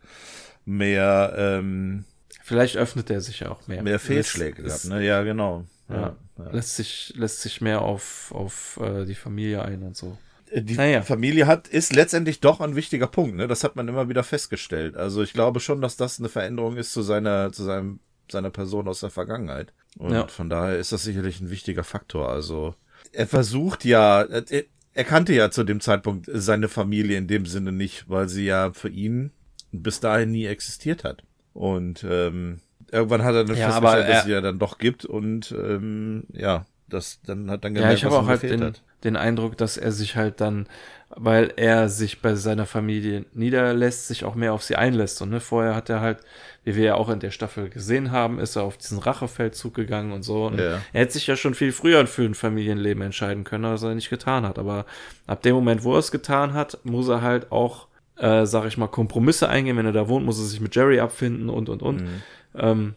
mehr, 0.64 1.34
ähm, 1.38 2.06
Vielleicht 2.46 2.78
öffnet 2.78 3.10
er 3.10 3.22
sich 3.22 3.40
ja 3.40 3.50
auch 3.50 3.68
mehr. 3.68 3.82
Mehr 3.82 3.98
Fehlschläge 3.98 4.62
gehabt, 4.62 4.86
ne? 4.86 5.04
Ja, 5.04 5.24
genau. 5.24 5.66
Ja, 5.90 6.16
ja. 6.38 6.52
Lässt 6.52 6.76
sich, 6.76 7.12
lässt 7.16 7.42
sich 7.42 7.60
mehr 7.60 7.82
auf, 7.82 8.32
auf 8.36 8.80
äh, 8.84 9.06
die 9.06 9.16
Familie 9.16 9.64
ein 9.64 9.82
und 9.82 9.98
so. 9.98 10.16
Äh, 10.52 10.62
die 10.62 10.76
naja. 10.76 11.02
Familie 11.02 11.48
hat, 11.48 11.68
ist 11.68 11.96
letztendlich 11.96 12.42
doch 12.42 12.62
ein 12.62 12.76
wichtiger 12.76 13.08
Punkt, 13.08 13.36
ne? 13.36 13.48
Das 13.48 13.64
hat 13.64 13.76
man 13.76 13.88
immer 13.88 14.10
wieder 14.10 14.24
festgestellt. 14.24 14.96
Also 14.96 15.24
ich 15.24 15.34
glaube 15.34 15.60
schon, 15.60 15.82
dass 15.82 15.98
das 15.98 16.20
eine 16.20 16.30
Veränderung 16.30 16.78
ist 16.78 16.94
zu 16.94 17.02
seiner, 17.02 17.52
zu 17.52 17.64
seinem, 17.64 18.00
seiner 18.32 18.52
Person 18.52 18.88
aus 18.88 19.00
der 19.00 19.10
Vergangenheit. 19.10 19.74
Und 19.98 20.14
ja. 20.14 20.28
von 20.28 20.48
daher 20.48 20.78
ist 20.78 20.92
das 20.92 21.02
sicherlich 21.02 21.42
ein 21.42 21.50
wichtiger 21.50 21.84
Faktor. 21.84 22.30
Also 22.30 22.76
er 23.12 23.26
versucht 23.26 23.86
ja, 23.86 24.22
er, 24.22 24.66
er 24.94 25.04
kannte 25.04 25.34
ja 25.34 25.50
zu 25.50 25.64
dem 25.64 25.82
Zeitpunkt 25.82 26.30
seine 26.32 26.68
Familie 26.68 27.18
in 27.18 27.28
dem 27.28 27.48
Sinne 27.48 27.72
nicht, 27.72 28.08
weil 28.08 28.30
sie 28.30 28.46
ja 28.46 28.72
für 28.72 28.90
ihn 28.90 29.32
bis 29.72 30.00
dahin 30.00 30.30
nie 30.30 30.46
existiert 30.46 31.04
hat. 31.04 31.24
Und 31.56 32.06
ähm, 32.08 32.60
irgendwann 32.92 33.24
hat 33.24 33.34
er 33.34 33.46
dann 33.46 33.56
ja, 33.56 33.72
festgestellt, 33.72 34.10
dass 34.10 34.24
es 34.24 34.30
ja 34.30 34.42
dann 34.42 34.60
doch 34.60 34.78
gibt 34.78 35.06
und 35.06 35.52
ähm, 35.58 36.26
ja, 36.34 36.66
das 36.90 37.20
dann 37.26 37.50
hat 37.50 37.64
dann 37.64 37.74
gemerkt, 37.74 37.94
ja, 37.94 37.98
ich 37.98 38.06
habe 38.06 38.18
auch 38.18 38.28
halt 38.28 38.44
den, 38.44 38.64
hat. 38.64 38.82
den 39.04 39.16
Eindruck, 39.16 39.58
dass 39.58 39.78
er 39.78 39.92
sich 39.92 40.16
halt 40.16 40.42
dann, 40.42 40.68
weil 41.10 41.54
er 41.56 41.90
sich 41.90 42.22
bei 42.22 42.36
seiner 42.36 42.66
Familie 42.66 43.26
niederlässt, 43.34 44.08
sich 44.08 44.24
auch 44.26 44.36
mehr 44.36 44.54
auf 44.54 44.64
sie 44.64 44.76
einlässt. 44.76 45.22
Und 45.22 45.30
ne, 45.30 45.40
vorher 45.40 45.76
hat 45.76 45.90
er 45.90 46.02
halt, 46.02 46.20
wie 46.64 46.76
wir 46.76 46.84
ja 46.84 46.96
auch 46.96 47.10
in 47.10 47.20
der 47.20 47.32
Staffel 47.32 47.70
gesehen 47.70 48.12
haben, 48.12 48.38
ist 48.38 48.56
er 48.56 48.64
auf 48.64 48.78
diesen 48.78 49.00
Rachefeldzug 49.00 49.74
gegangen 49.74 50.12
und 50.12 50.24
so. 50.24 50.48
Und 50.48 50.60
ja. 50.60 50.82
er 50.94 51.02
hätte 51.02 51.14
sich 51.14 51.26
ja 51.26 51.36
schon 51.36 51.56
viel 51.56 51.72
früher 51.72 52.06
für 52.06 52.24
ein 52.24 52.36
Familienleben 52.36 53.02
entscheiden 53.02 53.46
können, 53.46 53.64
was 53.64 53.82
er 53.82 53.96
nicht 53.96 54.10
getan 54.10 54.46
hat. 54.46 54.60
Aber 54.60 54.86
ab 55.26 55.42
dem 55.42 55.56
Moment, 55.56 55.84
wo 55.84 55.94
er 55.94 56.00
es 56.00 56.12
getan 56.12 56.54
hat, 56.54 56.80
muss 56.84 57.08
er 57.08 57.22
halt 57.22 57.52
auch, 57.52 57.88
äh, 58.18 58.46
sag 58.46 58.66
ich 58.66 58.78
mal, 58.78 58.88
Kompromisse 58.88 59.50
eingehen. 59.50 59.78
Wenn 59.78 59.86
er 59.86 59.92
da 59.92 60.08
wohnt, 60.08 60.26
muss 60.26 60.40
er 60.40 60.46
sich 60.46 60.62
mit 60.62 60.76
Jerry 60.76 61.00
abfinden 61.00 61.50
und 61.50 61.70
und 61.70 61.82
und. 61.82 62.02
Mhm. 62.02 62.22
Ähm, 62.56 62.96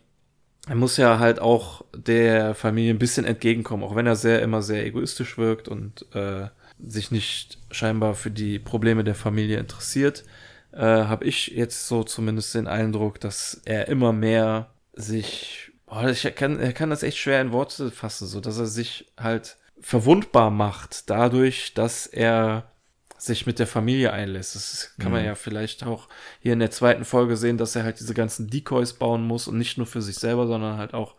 er 0.68 0.74
muss 0.74 0.96
ja 0.98 1.18
halt 1.18 1.40
auch 1.40 1.84
der 1.96 2.54
Familie 2.54 2.92
ein 2.92 2.98
bisschen 2.98 3.24
entgegenkommen, 3.24 3.82
auch 3.82 3.96
wenn 3.96 4.06
er 4.06 4.16
sehr 4.16 4.42
immer 4.42 4.60
sehr 4.60 4.84
egoistisch 4.84 5.38
wirkt 5.38 5.66
und 5.66 6.04
äh, 6.14 6.48
sich 6.86 7.10
nicht 7.10 7.58
scheinbar 7.70 8.14
für 8.14 8.30
die 8.30 8.58
Probleme 8.58 9.02
der 9.02 9.14
Familie 9.14 9.58
interessiert, 9.58 10.24
äh, 10.72 10.80
habe 10.80 11.24
ich 11.24 11.48
jetzt 11.48 11.88
so 11.88 12.04
zumindest 12.04 12.54
den 12.54 12.66
Eindruck, 12.66 13.18
dass 13.20 13.62
er 13.64 13.88
immer 13.88 14.12
mehr 14.12 14.70
sich, 14.92 15.72
boah, 15.86 16.08
ich 16.08 16.34
kann, 16.34 16.60
er 16.60 16.72
kann 16.72 16.90
das 16.90 17.02
echt 17.02 17.18
schwer 17.18 17.40
in 17.40 17.52
Worte 17.52 17.90
fassen, 17.90 18.26
so 18.26 18.40
dass 18.40 18.58
er 18.58 18.66
sich 18.66 19.06
halt 19.18 19.56
verwundbar 19.80 20.50
macht 20.50 21.08
dadurch, 21.08 21.72
dass 21.74 22.06
er 22.06 22.70
sich 23.18 23.46
mit 23.46 23.58
der 23.58 23.66
Familie 23.66 24.12
einlässt. 24.12 24.54
Das 24.54 24.94
kann 24.98 25.12
man 25.12 25.22
mhm. 25.22 25.26
ja 25.26 25.34
vielleicht 25.34 25.84
auch 25.84 26.08
hier 26.40 26.52
in 26.52 26.60
der 26.60 26.70
zweiten 26.70 27.04
Folge 27.04 27.36
sehen, 27.36 27.58
dass 27.58 27.76
er 27.76 27.84
halt 27.84 28.00
diese 28.00 28.14
ganzen 28.14 28.48
Decoys 28.48 28.94
bauen 28.94 29.26
muss 29.26 29.48
und 29.48 29.58
nicht 29.58 29.76
nur 29.76 29.86
für 29.86 30.02
sich 30.02 30.16
selber, 30.16 30.46
sondern 30.46 30.78
halt 30.78 30.94
auch 30.94 31.16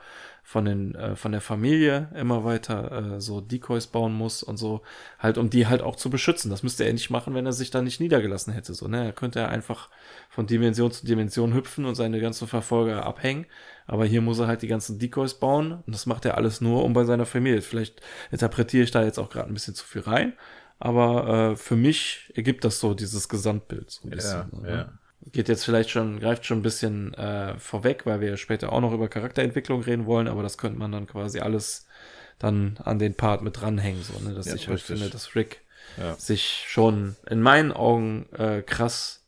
von 0.49 0.65
den 0.65 0.95
äh, 0.95 1.15
von 1.15 1.31
der 1.31 1.41
Familie 1.41 2.09
immer 2.15 2.43
weiter 2.43 3.17
äh, 3.17 3.21
so 3.21 3.39
Decoys 3.39 3.85
bauen 3.85 4.13
muss 4.13 4.41
und 4.41 4.57
so 4.57 4.81
halt 5.19 5.37
um 5.37 5.51
die 5.51 5.67
halt 5.67 5.83
auch 5.83 5.95
zu 5.95 6.09
beschützen. 6.09 6.49
Das 6.49 6.63
müsste 6.63 6.85
er 6.85 6.93
nicht 6.93 7.11
machen, 7.11 7.35
wenn 7.35 7.45
er 7.45 7.53
sich 7.53 7.69
da 7.69 7.83
nicht 7.83 7.99
niedergelassen 7.99 8.51
hätte. 8.53 8.73
So 8.73 8.87
ne, 8.87 9.05
er 9.05 9.13
könnte 9.13 9.39
er 9.41 9.49
einfach 9.49 9.89
von 10.27 10.47
Dimension 10.47 10.91
zu 10.91 11.05
Dimension 11.05 11.53
hüpfen 11.53 11.85
und 11.85 11.93
seine 11.93 12.19
ganzen 12.19 12.47
Verfolger 12.47 13.05
abhängen. 13.05 13.45
Aber 13.85 14.05
hier 14.05 14.21
muss 14.21 14.39
er 14.39 14.47
halt 14.47 14.63
die 14.63 14.67
ganzen 14.67 14.97
Decoys 14.97 15.35
bauen 15.35 15.83
und 15.85 15.93
das 15.93 16.07
macht 16.07 16.25
er 16.25 16.35
alles 16.35 16.61
nur 16.61 16.83
um 16.83 16.93
bei 16.93 17.03
seiner 17.03 17.27
Familie. 17.27 17.61
Vielleicht 17.61 18.01
interpretiere 18.31 18.83
ich 18.83 18.91
da 18.91 19.03
jetzt 19.03 19.19
auch 19.19 19.29
gerade 19.29 19.49
ein 19.49 19.53
bisschen 19.53 19.75
zu 19.75 19.85
viel 19.85 20.01
rein, 20.01 20.33
aber 20.79 21.51
äh, 21.51 21.55
für 21.55 21.75
mich 21.75 22.31
ergibt 22.35 22.63
das 22.63 22.79
so 22.79 22.93
dieses 22.93 23.29
Gesamtbild 23.29 23.91
so 23.91 24.07
ein 24.07 24.11
bisschen. 24.11 24.49
Ja, 24.53 24.59
ne? 24.61 24.69
ja. 24.69 24.93
Geht 25.31 25.49
jetzt 25.49 25.65
vielleicht 25.65 25.89
schon, 25.89 26.19
greift 26.19 26.45
schon 26.45 26.59
ein 26.59 26.63
bisschen 26.63 27.13
äh, 27.13 27.57
vorweg, 27.59 28.05
weil 28.05 28.21
wir 28.21 28.37
später 28.37 28.71
auch 28.71 28.79
noch 28.79 28.93
über 28.93 29.09
Charakterentwicklung 29.09 29.81
reden 29.81 30.05
wollen, 30.05 30.27
aber 30.27 30.43
das 30.43 30.57
könnte 30.57 30.79
man 30.79 30.91
dann 30.91 31.07
quasi 31.07 31.39
alles 31.39 31.85
dann 32.39 32.79
an 32.83 32.99
den 32.99 33.15
Part 33.15 33.41
mit 33.41 33.59
dranhängen, 33.59 34.01
so, 34.01 34.17
ne? 34.19 34.33
dass 34.33 34.45
ja, 34.45 34.55
ich 34.55 34.69
halt 34.69 34.79
finde, 34.79 35.09
dass 35.09 35.35
Rick 35.35 35.61
sich 36.17 36.63
schon 36.67 37.15
in 37.29 37.41
meinen 37.41 37.73
Augen 37.73 38.27
äh, 38.33 38.61
krass 38.61 39.25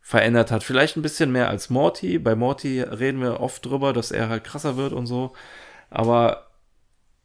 verändert 0.00 0.50
hat. 0.50 0.64
Vielleicht 0.64 0.96
ein 0.96 1.02
bisschen 1.02 1.30
mehr 1.30 1.48
als 1.48 1.70
Morty. 1.70 2.18
Bei 2.18 2.34
Morty 2.34 2.80
reden 2.80 3.20
wir 3.20 3.40
oft 3.40 3.64
drüber, 3.64 3.92
dass 3.92 4.10
er 4.10 4.28
halt 4.28 4.42
krasser 4.42 4.76
wird 4.76 4.92
und 4.92 5.06
so. 5.06 5.32
Aber 5.90 6.51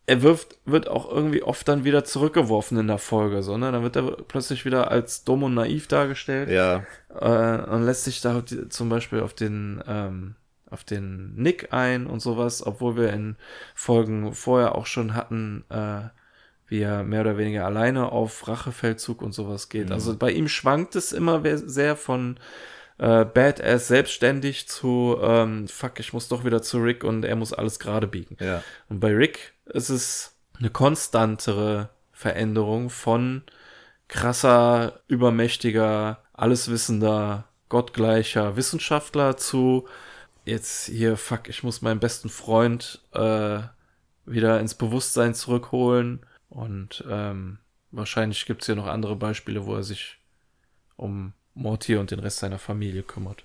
er 0.08 0.22
wirft, 0.22 0.58
wird 0.66 0.88
auch 0.88 1.12
irgendwie 1.12 1.44
oft 1.44 1.68
dann 1.68 1.84
wieder 1.84 2.06
zurückgeworfen 2.06 2.78
in 2.78 2.88
der 2.88 2.98
Folge, 2.98 3.44
so, 3.44 3.58
ne? 3.58 3.74
Dann 3.74 3.84
wird 3.84 3.98
er 3.98 4.04
plötzlich 4.04 4.64
wieder 4.64 4.90
als 4.90 5.26
dumm 5.26 5.44
und 5.44 5.54
naiv 5.54 5.88
dargestellt. 5.88 6.50
Ja. 6.50 6.86
Äh, 7.10 7.70
und 7.70 7.84
lässt 7.84 8.06
sich 8.06 8.22
da 8.22 8.42
zum 8.70 8.88
Beispiel 8.88 9.20
auf 9.20 9.34
den, 9.34 9.84
ähm, 9.86 10.36
auf 10.72 10.86
den 10.86 11.36
Nick 11.36 11.74
ein 11.74 12.08
und 12.08 12.22
sowas, 12.22 12.66
obwohl 12.66 12.96
wir 12.96 13.12
in 13.12 13.36
Folgen 13.76 14.34
vorher 14.34 14.76
auch 14.76 14.86
schon 14.86 15.14
hatten, 15.14 15.66
äh, 15.70 16.04
wie 16.68 16.80
er 16.80 17.04
mehr 17.04 17.22
oder 17.22 17.38
weniger 17.38 17.66
alleine 17.66 18.10
auf 18.10 18.48
Rachefeldzug 18.48 19.22
und 19.22 19.34
sowas 19.34 19.68
geht. 19.68 19.88
Mhm. 19.88 19.94
Also 19.94 20.16
bei 20.16 20.32
ihm 20.32 20.48
schwankt 20.48 20.96
es 20.96 21.12
immer 21.12 21.42
sehr 21.58 21.98
von 21.98 22.40
äh, 22.98 23.26
Badass 23.26 23.88
selbstständig 23.88 24.68
zu 24.68 25.18
ähm, 25.22 25.68
Fuck, 25.68 26.00
ich 26.00 26.14
muss 26.14 26.28
doch 26.28 26.44
wieder 26.44 26.62
zu 26.62 26.80
Rick 26.80 27.04
und 27.04 27.24
er 27.24 27.36
muss 27.36 27.54
alles 27.54 27.80
gerade 27.80 28.08
biegen. 28.08 28.38
Ja. 28.40 28.64
Und 28.90 29.00
bei 29.00 29.14
Rick 29.14 29.54
ist 29.66 29.90
es 29.90 30.36
eine 30.58 30.70
konstantere 30.70 31.90
Veränderung 32.12 32.90
von 32.90 33.44
krasser, 34.08 35.02
übermächtiger, 35.08 36.24
alleswissender, 36.34 37.46
gottgleicher 37.70 38.56
Wissenschaftler 38.56 39.38
zu 39.38 39.88
jetzt 40.46 40.86
hier, 40.86 41.18
fuck, 41.18 41.50
ich 41.50 41.62
muss 41.64 41.82
meinen 41.82 42.00
besten 42.00 42.30
Freund 42.30 43.02
äh, 43.12 43.60
wieder 44.26 44.60
ins 44.60 44.76
Bewusstsein 44.76 45.36
zurückholen. 45.36 46.26
Und 46.50 47.04
ähm, 47.10 47.60
wahrscheinlich 47.92 48.46
gibt's 48.46 48.66
hier 48.66 48.76
noch 48.76 48.88
andere 48.88 49.16
Beispiele, 49.16 49.66
wo 49.66 49.76
er 49.76 49.84
sich 49.84 50.20
um 50.96 51.34
Morty 51.58 51.96
und 51.96 52.12
den 52.12 52.20
Rest 52.20 52.40
seiner 52.40 52.60
Familie 52.60 53.04
kümmert. 53.04 53.44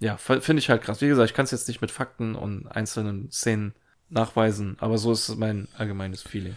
Ja, 0.00 0.16
finde 0.16 0.58
ich 0.58 0.70
halt 0.70 0.82
krass. 0.82 1.00
Wie 1.00 1.08
gesagt, 1.08 1.30
ich 1.30 1.34
kann 1.34 1.44
es 1.44 1.50
jetzt 1.50 1.68
nicht 1.68 1.80
mit 1.80 1.90
Fakten 1.90 2.36
und 2.36 2.68
einzelnen 2.68 3.30
Szenen 3.30 3.74
nachweisen, 4.10 4.76
aber 4.80 4.96
so 4.96 5.12
ist 5.12 5.36
mein 5.36 5.68
allgemeines 5.76 6.22
Feeling 6.22 6.56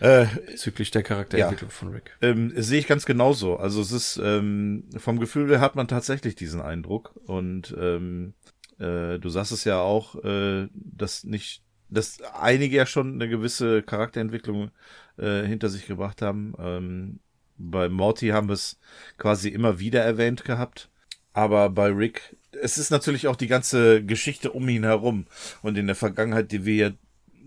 äh, 0.00 0.26
bezüglich 0.46 0.90
der 0.90 1.02
Charakterentwicklung 1.02 1.70
ja, 1.70 1.74
von 1.74 1.88
Rick. 1.90 2.16
Ähm, 2.20 2.52
sehe 2.56 2.80
ich 2.80 2.88
ganz 2.88 3.06
genauso. 3.06 3.56
Also 3.56 3.80
es 3.80 3.92
ist 3.92 4.20
ähm, 4.22 4.84
vom 4.96 5.20
Gefühl 5.20 5.48
her 5.48 5.60
hat 5.60 5.76
man 5.76 5.86
tatsächlich 5.86 6.34
diesen 6.34 6.60
Eindruck 6.60 7.14
und 7.26 7.74
ähm, 7.78 8.34
äh, 8.78 9.18
du 9.18 9.28
sagst 9.28 9.52
es 9.52 9.64
ja 9.64 9.80
auch, 9.80 10.16
äh, 10.24 10.68
dass 10.72 11.22
nicht, 11.24 11.62
dass 11.88 12.20
einige 12.34 12.76
ja 12.76 12.86
schon 12.86 13.14
eine 13.14 13.28
gewisse 13.28 13.82
Charakterentwicklung 13.82 14.70
äh, 15.18 15.44
hinter 15.44 15.68
sich 15.68 15.86
gebracht 15.86 16.20
haben. 16.20 17.20
Bei 17.58 17.88
Morty 17.88 18.28
haben 18.28 18.48
wir 18.48 18.54
es 18.54 18.78
quasi 19.18 19.48
immer 19.48 19.78
wieder 19.78 20.02
erwähnt 20.02 20.44
gehabt. 20.44 20.88
Aber 21.32 21.70
bei 21.70 21.88
Rick, 21.88 22.36
es 22.62 22.78
ist 22.78 22.90
natürlich 22.90 23.28
auch 23.28 23.36
die 23.36 23.46
ganze 23.46 24.04
Geschichte 24.04 24.50
um 24.50 24.68
ihn 24.68 24.84
herum 24.84 25.26
und 25.62 25.78
in 25.78 25.86
der 25.86 25.94
Vergangenheit, 25.94 26.50
die 26.50 26.64
wir 26.64 26.74
ja 26.74 26.90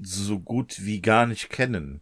so 0.02 0.40
gut 0.40 0.86
wie 0.86 1.02
gar 1.02 1.26
nicht 1.26 1.50
kennen. 1.50 2.02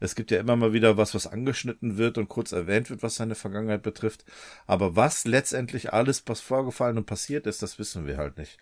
Es 0.00 0.14
gibt 0.14 0.30
ja 0.30 0.40
immer 0.40 0.56
mal 0.56 0.72
wieder 0.72 0.96
was, 0.96 1.14
was 1.14 1.26
angeschnitten 1.26 1.98
wird 1.98 2.16
und 2.16 2.28
kurz 2.28 2.52
erwähnt 2.52 2.88
wird, 2.90 3.02
was 3.02 3.16
seine 3.16 3.34
Vergangenheit 3.34 3.82
betrifft. 3.82 4.24
Aber 4.66 4.96
was 4.96 5.26
letztendlich 5.26 5.92
alles, 5.92 6.22
was 6.26 6.40
vorgefallen 6.40 6.96
und 6.96 7.06
passiert 7.06 7.46
ist, 7.46 7.62
das 7.62 7.78
wissen 7.78 8.06
wir 8.06 8.16
halt 8.16 8.38
nicht. 8.38 8.58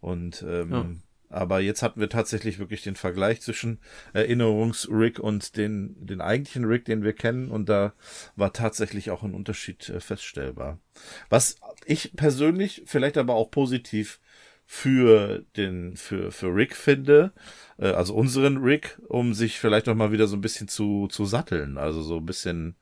Und 0.00 0.42
ähm, 0.42 0.70
ja. 0.72 0.86
Aber 1.30 1.60
jetzt 1.60 1.82
hatten 1.82 2.00
wir 2.00 2.08
tatsächlich 2.08 2.58
wirklich 2.58 2.82
den 2.82 2.96
Vergleich 2.96 3.40
zwischen 3.40 3.78
Erinnerungs-Rick 4.12 5.20
und 5.20 5.56
den, 5.56 5.94
den 6.04 6.20
eigentlichen 6.20 6.64
Rick, 6.64 6.84
den 6.84 7.04
wir 7.04 7.12
kennen. 7.12 7.50
Und 7.50 7.68
da 7.68 7.94
war 8.34 8.52
tatsächlich 8.52 9.10
auch 9.10 9.22
ein 9.22 9.34
Unterschied 9.34 9.88
äh, 9.88 10.00
feststellbar. 10.00 10.80
Was 11.28 11.56
ich 11.86 12.12
persönlich 12.16 12.82
vielleicht 12.86 13.16
aber 13.16 13.34
auch 13.34 13.50
positiv 13.50 14.20
für 14.66 15.44
den, 15.56 15.96
für, 15.96 16.32
für 16.32 16.54
Rick 16.54 16.74
finde, 16.76 17.32
äh, 17.78 17.88
also 17.88 18.14
unseren 18.14 18.58
Rick, 18.58 18.98
um 19.06 19.32
sich 19.32 19.58
vielleicht 19.58 19.86
noch 19.86 19.94
mal 19.94 20.12
wieder 20.12 20.26
so 20.26 20.36
ein 20.36 20.40
bisschen 20.40 20.66
zu, 20.66 21.06
zu 21.08 21.24
satteln. 21.24 21.78
Also 21.78 22.02
so 22.02 22.16
ein 22.16 22.26
bisschen 22.26 22.76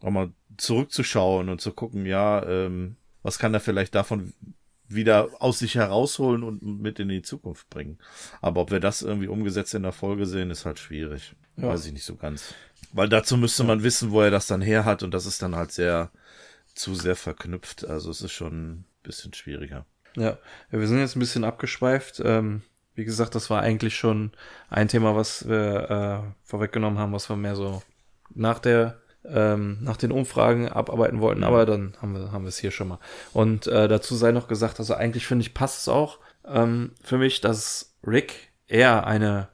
auch 0.00 0.10
mal 0.10 0.32
zurückzuschauen 0.58 1.48
und 1.48 1.60
zu 1.60 1.72
gucken, 1.72 2.04
ja, 2.04 2.46
ähm, 2.46 2.96
was 3.22 3.38
kann 3.38 3.54
er 3.54 3.60
vielleicht 3.60 3.94
davon 3.94 4.32
wieder 4.90 5.28
aus 5.38 5.60
sich 5.60 5.76
herausholen 5.76 6.42
und 6.42 6.62
mit 6.62 6.98
in 6.98 7.08
die 7.08 7.22
Zukunft 7.22 7.70
bringen. 7.70 7.98
Aber 8.40 8.60
ob 8.60 8.70
wir 8.70 8.80
das 8.80 9.02
irgendwie 9.02 9.28
umgesetzt 9.28 9.74
in 9.74 9.82
der 9.82 9.92
Folge 9.92 10.26
sehen, 10.26 10.50
ist 10.50 10.66
halt 10.66 10.78
schwierig. 10.78 11.34
Ja. 11.56 11.68
Weiß 11.68 11.86
ich 11.86 11.92
nicht 11.92 12.04
so 12.04 12.16
ganz. 12.16 12.54
Weil 12.92 13.08
dazu 13.08 13.36
müsste 13.36 13.64
man 13.64 13.82
wissen, 13.82 14.10
wo 14.10 14.20
er 14.20 14.30
das 14.30 14.46
dann 14.46 14.62
her 14.62 14.84
hat 14.84 15.02
und 15.02 15.12
das 15.12 15.26
ist 15.26 15.42
dann 15.42 15.54
halt 15.54 15.72
sehr 15.72 16.10
zu 16.74 16.94
sehr 16.94 17.16
verknüpft. 17.16 17.84
Also 17.84 18.10
es 18.10 18.22
ist 18.22 18.32
schon 18.32 18.70
ein 18.70 18.84
bisschen 19.02 19.32
schwieriger. 19.32 19.86
Ja, 20.16 20.38
ja 20.72 20.80
wir 20.80 20.86
sind 20.86 20.98
jetzt 20.98 21.16
ein 21.16 21.20
bisschen 21.20 21.44
abgeschweift. 21.44 22.20
Ähm, 22.24 22.62
wie 22.94 23.04
gesagt, 23.04 23.34
das 23.34 23.50
war 23.50 23.62
eigentlich 23.62 23.96
schon 23.96 24.32
ein 24.68 24.88
Thema, 24.88 25.14
was 25.14 25.48
wir 25.48 25.90
äh, 25.90 26.32
vorweggenommen 26.44 26.98
haben, 26.98 27.12
was 27.12 27.28
wir 27.28 27.36
mehr 27.36 27.56
so 27.56 27.82
nach 28.34 28.58
der 28.58 28.99
ähm, 29.24 29.78
nach 29.82 29.96
den 29.96 30.12
Umfragen 30.12 30.68
abarbeiten 30.68 31.20
wollten, 31.20 31.44
aber 31.44 31.66
dann 31.66 31.94
haben 32.00 32.14
wir, 32.14 32.32
haben 32.32 32.44
wir 32.44 32.48
es 32.48 32.58
hier 32.58 32.70
schon 32.70 32.88
mal. 32.88 32.98
Und 33.32 33.66
äh, 33.66 33.88
dazu 33.88 34.14
sei 34.14 34.32
noch 34.32 34.48
gesagt, 34.48 34.78
also 34.78 34.94
eigentlich 34.94 35.26
finde 35.26 35.42
ich, 35.42 35.54
passt 35.54 35.80
es 35.80 35.88
auch 35.88 36.18
ähm, 36.46 36.92
für 37.02 37.18
mich, 37.18 37.40
dass 37.40 37.94
Rick 38.06 38.50
eher 38.66 39.06
eine 39.06 39.48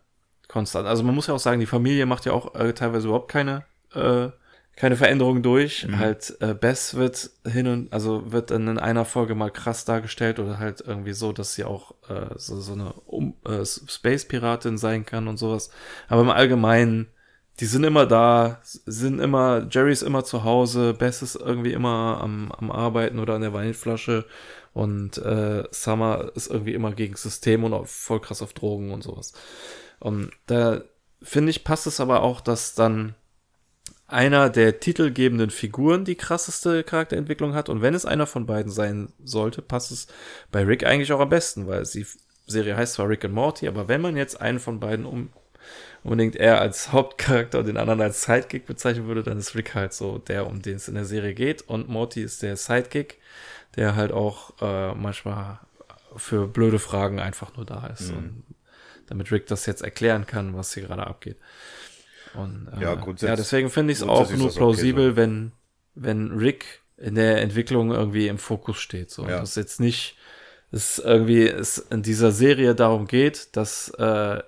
Konstante, 0.48 0.88
also 0.88 1.02
man 1.02 1.14
muss 1.14 1.26
ja 1.26 1.34
auch 1.34 1.40
sagen, 1.40 1.60
die 1.60 1.66
Familie 1.66 2.06
macht 2.06 2.24
ja 2.24 2.32
auch 2.32 2.54
äh, 2.54 2.72
teilweise 2.72 3.08
überhaupt 3.08 3.30
keine, 3.30 3.64
äh, 3.94 4.28
keine 4.76 4.96
Veränderungen 4.96 5.42
durch. 5.42 5.86
Mhm. 5.86 5.98
Halt, 5.98 6.36
äh, 6.40 6.54
Bess 6.54 6.94
wird 6.94 7.30
hin 7.44 7.66
und, 7.66 7.92
also 7.92 8.30
wird 8.30 8.52
dann 8.52 8.68
in 8.68 8.78
einer 8.78 9.04
Folge 9.04 9.34
mal 9.34 9.50
krass 9.50 9.84
dargestellt 9.84 10.38
oder 10.38 10.58
halt 10.58 10.82
irgendwie 10.86 11.14
so, 11.14 11.32
dass 11.32 11.54
sie 11.54 11.64
auch 11.64 11.92
äh, 12.08 12.34
so, 12.36 12.60
so 12.60 12.74
eine 12.74 12.92
um, 13.06 13.34
äh, 13.44 13.64
Space-Piratin 13.64 14.78
sein 14.78 15.04
kann 15.04 15.26
und 15.26 15.38
sowas. 15.38 15.70
Aber 16.08 16.20
im 16.20 16.30
Allgemeinen 16.30 17.08
die 17.60 17.66
sind 17.66 17.84
immer 17.84 18.06
da, 18.06 18.60
sind 18.62 19.18
immer, 19.18 19.66
Jerry 19.70 19.92
ist 19.92 20.02
immer 20.02 20.24
zu 20.24 20.44
Hause, 20.44 20.92
Bess 20.92 21.22
ist 21.22 21.36
irgendwie 21.36 21.72
immer 21.72 22.20
am, 22.20 22.52
am 22.52 22.70
Arbeiten 22.70 23.18
oder 23.18 23.34
an 23.34 23.40
der 23.40 23.54
Weinflasche 23.54 24.26
und 24.74 25.16
äh, 25.18 25.64
Summer 25.70 26.30
ist 26.34 26.50
irgendwie 26.50 26.74
immer 26.74 26.92
gegen 26.92 27.16
System 27.16 27.64
und 27.64 27.72
auch 27.72 27.86
voll 27.86 28.20
krass 28.20 28.42
auf 28.42 28.52
Drogen 28.52 28.92
und 28.92 29.02
sowas. 29.02 29.32
Und 30.00 30.30
da 30.46 30.82
finde 31.22 31.50
ich, 31.50 31.64
passt 31.64 31.86
es 31.86 31.98
aber 31.98 32.22
auch, 32.22 32.42
dass 32.42 32.74
dann 32.74 33.14
einer 34.06 34.50
der 34.50 34.78
titelgebenden 34.78 35.50
Figuren 35.50 36.04
die 36.04 36.14
krasseste 36.14 36.84
Charakterentwicklung 36.84 37.54
hat 37.54 37.70
und 37.70 37.80
wenn 37.80 37.94
es 37.94 38.04
einer 38.04 38.26
von 38.26 38.46
beiden 38.46 38.70
sein 38.70 39.12
sollte, 39.24 39.62
passt 39.62 39.90
es 39.90 40.06
bei 40.52 40.62
Rick 40.62 40.84
eigentlich 40.84 41.12
auch 41.12 41.20
am 41.20 41.30
besten, 41.30 41.66
weil 41.66 41.84
die 41.84 42.06
Serie 42.46 42.76
heißt 42.76 42.94
zwar 42.94 43.08
Rick 43.08 43.24
and 43.24 43.34
Morty, 43.34 43.66
aber 43.66 43.88
wenn 43.88 44.02
man 44.02 44.16
jetzt 44.16 44.40
einen 44.40 44.60
von 44.60 44.78
beiden 44.78 45.06
um 45.06 45.30
unbedingt 46.06 46.36
er 46.36 46.60
als 46.60 46.92
Hauptcharakter 46.92 47.58
und 47.58 47.66
den 47.66 47.76
anderen 47.76 48.00
als 48.00 48.22
Sidekick 48.22 48.64
bezeichnen 48.64 49.08
würde, 49.08 49.24
dann 49.24 49.38
ist 49.38 49.56
Rick 49.56 49.74
halt 49.74 49.92
so 49.92 50.18
der, 50.18 50.46
um 50.46 50.62
den 50.62 50.76
es 50.76 50.86
in 50.86 50.94
der 50.94 51.04
Serie 51.04 51.34
geht. 51.34 51.62
Und 51.62 51.88
Morty 51.88 52.22
ist 52.22 52.42
der 52.42 52.56
Sidekick, 52.56 53.18
der 53.74 53.96
halt 53.96 54.12
auch 54.12 54.52
äh, 54.60 54.94
manchmal 54.94 55.58
für 56.16 56.46
blöde 56.46 56.78
Fragen 56.78 57.18
einfach 57.18 57.56
nur 57.56 57.66
da 57.66 57.88
ist. 57.88 58.12
Mhm. 58.12 58.16
Und 58.16 58.44
damit 59.08 59.32
Rick 59.32 59.48
das 59.48 59.66
jetzt 59.66 59.82
erklären 59.82 60.26
kann, 60.26 60.56
was 60.56 60.72
hier 60.74 60.84
gerade 60.84 61.06
abgeht. 61.06 61.38
Und 62.34 62.68
äh, 62.76 62.82
ja, 62.82 62.94
ja, 62.94 63.36
deswegen 63.36 63.68
finde 63.68 63.92
ich 63.92 63.98
es 63.98 64.04
auch 64.04 64.30
nur 64.30 64.54
plausibel, 64.54 65.06
okay, 65.06 65.10
so. 65.10 65.16
wenn, 65.16 65.52
wenn 65.94 66.30
Rick 66.38 66.82
in 66.98 67.16
der 67.16 67.42
Entwicklung 67.42 67.90
irgendwie 67.90 68.28
im 68.28 68.38
Fokus 68.38 68.78
steht. 68.78 69.10
So. 69.10 69.24
Ja. 69.24 69.40
Dass 69.40 69.56
jetzt 69.56 69.80
nicht 69.80 70.16
es 70.70 71.00
irgendwie 71.00 71.48
es 71.48 71.78
in 71.78 72.02
dieser 72.02 72.30
Serie 72.30 72.76
darum 72.76 73.08
geht, 73.08 73.56
dass 73.56 73.88
äh, 73.98 74.40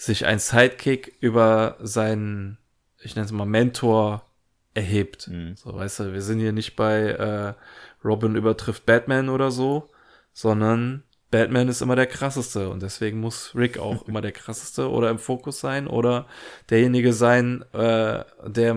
sich 0.00 0.24
ein 0.24 0.38
Sidekick 0.38 1.14
über 1.20 1.76
seinen, 1.80 2.56
ich 3.02 3.16
nenne 3.16 3.26
es 3.26 3.32
mal 3.32 3.44
Mentor 3.44 4.24
erhebt. 4.72 5.28
Mhm. 5.28 5.56
So, 5.56 5.74
weißt 5.74 6.00
du, 6.00 6.12
wir 6.14 6.22
sind 6.22 6.38
hier 6.38 6.52
nicht 6.52 6.74
bei 6.74 7.00
äh, 7.02 7.54
Robin 8.02 8.34
übertrifft 8.34 8.86
Batman 8.86 9.28
oder 9.28 9.50
so, 9.50 9.90
sondern 10.32 11.02
Batman 11.30 11.68
ist 11.68 11.82
immer 11.82 11.96
der 11.96 12.06
krasseste 12.06 12.70
und 12.70 12.82
deswegen 12.82 13.20
muss 13.20 13.54
Rick 13.54 13.78
auch 13.78 14.02
immer 14.08 14.22
der 14.22 14.32
krasseste 14.32 14.90
oder 14.90 15.10
im 15.10 15.18
Fokus 15.18 15.60
sein 15.60 15.86
oder 15.86 16.26
derjenige 16.70 17.12
sein, 17.12 17.62
äh, 17.74 18.24
der, 18.46 18.74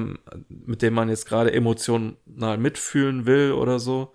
mit 0.49 0.81
dem 0.81 0.93
man 0.93 1.07
jetzt 1.07 1.25
gerade 1.25 1.53
emotional 1.53 2.57
mitfühlen 2.57 3.25
will 3.25 3.53
oder 3.53 3.79
so. 3.79 4.11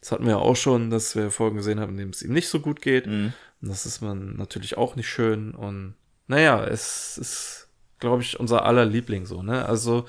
Das 0.00 0.10
hatten 0.10 0.24
wir 0.24 0.32
ja 0.32 0.38
auch 0.38 0.56
schon, 0.56 0.90
dass 0.90 1.14
wir 1.14 1.30
Folgen 1.30 1.58
gesehen 1.58 1.78
haben, 1.78 1.90
in 1.92 1.98
denen 1.98 2.10
es 2.10 2.22
ihm 2.22 2.32
nicht 2.32 2.48
so 2.48 2.58
gut 2.58 2.82
geht. 2.82 3.06
Mhm. 3.06 3.34
Und 3.62 3.68
das 3.68 3.86
ist 3.86 4.00
man 4.00 4.36
natürlich 4.36 4.76
auch 4.76 4.96
nicht 4.96 5.08
schön 5.08 5.54
und 5.54 5.94
naja, 6.30 6.64
es 6.64 7.18
ist, 7.18 7.68
glaube 7.98 8.22
ich, 8.22 8.38
unser 8.38 8.64
aller 8.64 8.84
Liebling 8.84 9.26
so, 9.26 9.42
ne? 9.42 9.66
Also 9.66 10.06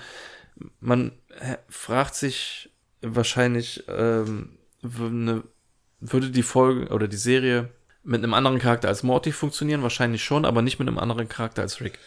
man 0.80 1.14
fragt 1.68 2.14
sich 2.14 2.70
wahrscheinlich, 3.02 3.84
ähm, 3.88 4.60
ne, 4.84 5.44
würde 6.00 6.30
die 6.30 6.44
Folge 6.44 6.94
oder 6.94 7.08
die 7.08 7.18
Serie 7.18 7.70
mit 8.04 8.24
einem 8.24 8.36
anderen 8.36 8.60
Charakter 8.60 8.88
als 8.88 9.02
Morty 9.02 9.32
funktionieren? 9.32 9.82
Wahrscheinlich 9.82 10.24
schon, 10.24 10.46
aber 10.46 10.62
nicht 10.62 10.78
mit 10.78 10.88
einem 10.88 11.00
anderen 11.00 11.28
Charakter 11.28 11.64
als 11.64 11.82
Rick. 11.82 11.98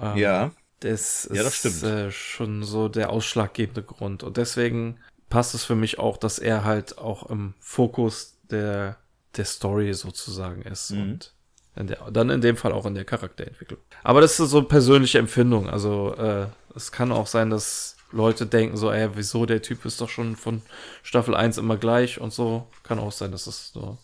Ähm, 0.00 0.16
ja. 0.16 0.50
Das 0.80 1.28
ja, 1.30 1.42
das 1.42 1.64
ist 1.64 1.82
äh, 1.82 2.10
schon 2.10 2.62
so 2.62 2.88
der 2.88 3.10
ausschlaggebende 3.10 3.82
Grund. 3.82 4.22
Und 4.22 4.38
deswegen 4.38 5.00
passt 5.28 5.54
es 5.54 5.64
für 5.64 5.74
mich 5.74 5.98
auch, 5.98 6.16
dass 6.16 6.38
er 6.38 6.64
halt 6.64 6.96
auch 6.96 7.28
im 7.28 7.54
Fokus 7.60 8.38
der, 8.50 8.96
der 9.36 9.44
Story 9.44 9.92
sozusagen 9.92 10.62
ist. 10.62 10.92
Mhm. 10.92 11.02
Und 11.02 11.34
in 11.78 11.86
der, 11.86 11.98
dann 12.10 12.30
in 12.30 12.40
dem 12.40 12.56
Fall 12.56 12.72
auch 12.72 12.86
in 12.86 12.94
der 12.94 13.04
Charakterentwicklung. 13.04 13.80
Aber 14.02 14.20
das 14.20 14.38
ist 14.38 14.50
so 14.50 14.58
eine 14.58 14.66
persönliche 14.66 15.18
Empfindung. 15.18 15.68
Also 15.68 16.14
äh, 16.14 16.46
es 16.74 16.92
kann 16.92 17.12
auch 17.12 17.26
sein, 17.26 17.50
dass 17.50 17.96
Leute 18.10 18.46
denken 18.46 18.76
so, 18.76 18.90
ey, 18.90 19.10
wieso, 19.14 19.46
der 19.46 19.62
Typ 19.62 19.84
ist 19.84 20.00
doch 20.00 20.08
schon 20.08 20.36
von 20.36 20.62
Staffel 21.02 21.34
1 21.34 21.58
immer 21.58 21.76
gleich 21.76 22.20
und 22.20 22.32
so. 22.32 22.66
Kann 22.82 22.98
auch 22.98 23.12
sein, 23.12 23.32
dass 23.32 23.44
das 23.44 23.72
so 23.72 23.98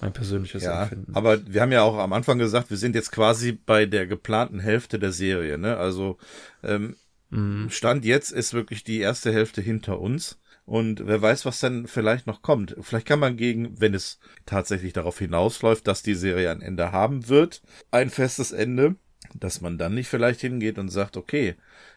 mein 0.00 0.12
persönliches 0.12 0.64
ja, 0.64 0.82
Empfinden. 0.82 1.14
Aber 1.14 1.46
wir 1.46 1.60
haben 1.60 1.72
ja 1.72 1.82
auch 1.82 1.98
am 1.98 2.12
Anfang 2.12 2.38
gesagt, 2.38 2.70
wir 2.70 2.76
sind 2.76 2.94
jetzt 2.94 3.12
quasi 3.12 3.52
bei 3.52 3.86
der 3.86 4.06
geplanten 4.06 4.60
Hälfte 4.60 4.98
der 4.98 5.12
Serie. 5.12 5.58
Ne? 5.58 5.76
Also 5.76 6.18
ähm, 6.62 6.96
mhm. 7.30 7.70
Stand 7.70 8.04
jetzt 8.04 8.30
ist 8.30 8.54
wirklich 8.54 8.82
die 8.82 8.98
erste 8.98 9.32
Hälfte 9.32 9.60
hinter 9.60 10.00
uns. 10.00 10.38
Und 10.66 11.06
wer 11.06 11.20
weiß, 11.20 11.44
was 11.44 11.60
dann 11.60 11.86
vielleicht 11.86 12.26
noch 12.26 12.40
kommt. 12.40 12.74
Vielleicht 12.80 13.06
kann 13.06 13.18
man 13.18 13.36
gegen, 13.36 13.80
wenn 13.80 13.92
es 13.92 14.18
tatsächlich 14.46 14.94
darauf 14.94 15.18
hinausläuft, 15.18 15.86
dass 15.86 16.02
die 16.02 16.14
Serie 16.14 16.50
ein 16.50 16.62
Ende 16.62 16.90
haben 16.90 17.28
wird, 17.28 17.60
ein 17.90 18.08
festes 18.08 18.50
Ende, 18.52 18.96
dass 19.34 19.60
man 19.60 19.76
dann 19.76 19.94
nicht 19.94 20.08
vielleicht 20.08 20.40
hingeht 20.40 20.78
und 20.78 20.88
sagt, 20.88 21.16
okay, 21.16 21.56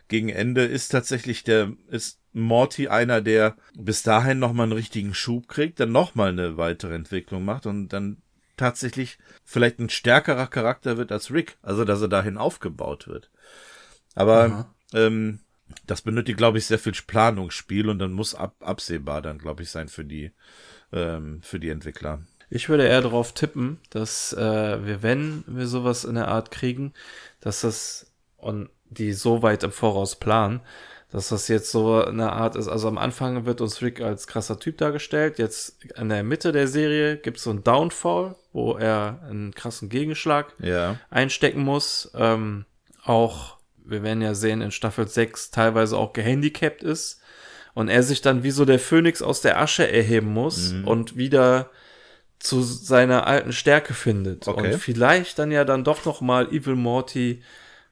gegen 0.10 0.30
Ende 0.30 0.66
ist 0.66 0.90
tatsächlich 0.90 1.44
der, 1.44 1.74
ist 1.90 2.20
Morty 2.34 2.88
einer, 2.88 3.22
der 3.22 3.56
bis 3.76 4.04
dahin 4.04 4.40
nochmal 4.40 4.66
einen 4.66 4.74
richtigen 4.74 5.14
Schub 5.14 5.48
kriegt, 5.48 5.80
dann 5.80 5.92
nochmal 5.92 6.30
eine 6.30 6.58
weitere 6.58 6.96
Entwicklung 6.96 7.46
macht 7.46 7.66
und 7.66 7.90
dann 7.90 8.22
tatsächlich 8.58 9.18
vielleicht 9.46 9.80
ein 9.80 9.90
stärkerer 9.90 10.48
Charakter 10.48 10.98
wird 10.98 11.12
als 11.12 11.32
Rick. 11.32 11.58
Also, 11.62 11.86
dass 11.86 12.02
er 12.02 12.08
dahin 12.08 12.38
aufgebaut 12.38 13.08
wird. 13.08 13.30
Aber, 14.16 14.74
ähm, 14.94 15.40
das 15.86 16.02
benötigt, 16.02 16.38
glaube 16.38 16.58
ich, 16.58 16.66
sehr 16.66 16.80
viel 16.80 16.94
Planungsspiel 16.94 17.90
und 17.90 18.00
dann 18.00 18.14
muss 18.14 18.36
ab, 18.36 18.56
absehbar 18.60 19.22
dann, 19.22 19.38
glaube 19.38 19.64
ich, 19.64 19.72
sein 19.72 19.88
für 19.88 20.06
die, 20.06 20.32
ähm, 20.92 21.42
für 21.42 21.60
die 21.60 21.70
Entwickler. 21.70 22.22
Ich 22.50 22.70
würde 22.70 22.88
eher 22.88 23.02
darauf 23.02 23.34
tippen, 23.34 23.80
dass 23.90 24.34
äh, 24.34 24.86
wir, 24.86 25.04
wenn 25.04 25.44
wir 25.48 25.68
sowas 25.68 26.06
in 26.06 26.16
der 26.16 26.30
Art 26.30 26.52
kriegen, 26.52 26.94
dass 27.42 27.62
das 27.62 28.12
und 28.38 28.70
die 28.90 29.12
so 29.12 29.42
weit 29.42 29.64
im 29.64 29.72
Voraus 29.72 30.16
planen, 30.16 30.62
dass 31.12 31.30
das 31.30 31.48
jetzt 31.48 31.72
so 31.72 32.04
eine 32.04 32.34
Art 32.34 32.56
ist. 32.56 32.68
Also 32.68 32.88
am 32.88 32.98
Anfang 32.98 33.46
wird 33.46 33.62
uns 33.62 33.82
Rick 33.82 34.02
als 34.02 34.28
krasser 34.28 34.60
Typ 34.60 34.78
dargestellt. 34.78 35.40
Jetzt 35.40 35.84
in 35.98 36.10
der 36.10 36.24
Mitte 36.24 36.52
der 36.52 36.68
Serie 36.68 37.18
gibt 37.18 37.38
es 37.38 37.44
so 37.44 37.50
einen 37.50 37.64
Downfall, 37.64 38.36
wo 38.52 38.74
er 38.74 39.22
einen 39.28 39.54
krassen 39.54 39.90
Gegenschlag 39.90 40.54
ja. 40.60 40.98
einstecken 41.10 41.62
muss. 41.62 42.12
Ähm, 42.14 42.66
auch, 43.04 43.57
wir 43.90 44.04
werden 44.04 44.22
ja 44.22 44.34
sehen, 44.34 44.62
in 44.62 44.72
Staffel 44.72 45.08
6 45.08 45.52
teilweise 45.52 45.98
auch 45.98 46.14
gehandicapt 46.14 46.84
ist. 46.84 47.22
Und 47.74 47.90
er 47.90 48.02
sich 48.02 48.22
dann 48.22 48.42
wie 48.42 48.52
so 48.52 48.66
der 48.66 48.80
Phönix 48.80 49.22
aus 49.22 49.42
der 49.42 49.60
Asche 49.60 49.90
erheben 49.90 50.34
muss 50.34 50.72
mhm. 50.72 50.88
und 50.88 51.16
wieder 51.16 51.70
zu 52.40 52.62
seiner 52.62 53.28
alten 53.28 53.54
Stärke 53.54 53.94
findet. 53.94 54.48
Okay. 54.48 54.74
Und 54.74 54.80
vielleicht 54.80 55.40
dann 55.40 55.52
ja 55.52 55.64
dann 55.64 55.84
doch 55.84 56.06
noch 56.06 56.22
mal 56.22 56.48
Evil 56.52 56.76
Morty 56.76 57.44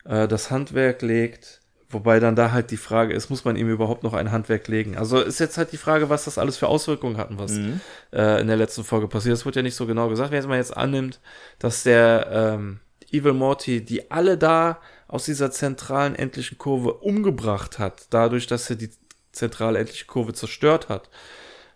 äh, 0.06 0.28
das 0.28 0.52
Handwerk 0.52 1.02
legt. 1.02 1.62
Wobei 1.88 2.20
dann 2.20 2.36
da 2.36 2.52
halt 2.52 2.72
die 2.72 2.78
Frage 2.78 3.14
ist, 3.14 3.30
muss 3.30 3.46
man 3.46 3.56
ihm 3.56 3.70
überhaupt 3.70 4.04
noch 4.04 4.14
ein 4.14 4.32
Handwerk 4.32 4.68
legen? 4.68 4.98
Also 4.98 5.22
ist 5.22 5.40
jetzt 5.40 5.58
halt 5.58 5.72
die 5.72 5.78
Frage, 5.78 6.10
was 6.10 6.26
das 6.26 6.38
alles 6.38 6.58
für 6.58 6.68
Auswirkungen 6.68 7.18
hatten, 7.18 7.38
was 7.38 7.52
mhm. 7.52 7.80
äh, 8.12 8.42
in 8.42 8.48
der 8.48 8.58
letzten 8.58 8.84
Folge 8.84 9.08
passiert. 9.08 9.34
Das 9.34 9.46
wird 9.46 9.56
ja 9.56 9.62
nicht 9.62 9.76
so 9.76 9.86
genau 9.86 10.10
gesagt. 10.10 10.32
Wenn 10.32 10.48
man 10.48 10.58
jetzt 10.58 10.76
annimmt, 10.76 11.20
dass 11.60 11.84
der 11.84 12.28
ähm, 12.32 12.80
Evil 13.12 13.34
Morty 13.34 13.86
die 13.86 14.10
alle 14.12 14.38
da 14.38 14.80
aus 15.08 15.26
dieser 15.26 15.52
zentralen 15.52 16.16
endlichen 16.16 16.58
Kurve 16.58 16.94
umgebracht 16.94 17.80
hat, 17.80 18.08
dadurch, 18.10 18.48
dass 18.48 18.70
er 18.70 18.76
die 18.76 18.90
zentrale 19.32 19.80
endliche 19.80 20.06
Kurve 20.06 20.34
zerstört 20.34 20.90
hat, 20.90 21.10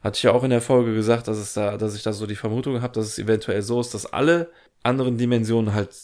hatte 0.02 0.18
ich 0.18 0.24
ja 0.24 0.32
auch 0.32 0.44
in 0.44 0.50
der 0.50 0.62
Folge 0.62 0.94
gesagt, 0.94 1.28
dass 1.28 1.38
es 1.38 1.54
da, 1.54 1.78
dass 1.78 1.96
ich 1.96 2.04
da 2.04 2.14
so 2.14 2.26
die 2.26 2.36
Vermutung 2.36 2.82
habe, 2.82 2.94
dass 2.94 3.06
es 3.06 3.20
eventuell 3.20 3.62
so 3.62 3.82
ist, 3.82 3.94
dass 3.94 4.06
alle 4.06 4.52
anderen 4.82 5.18
Dimensionen 5.18 5.74
halt 5.74 5.96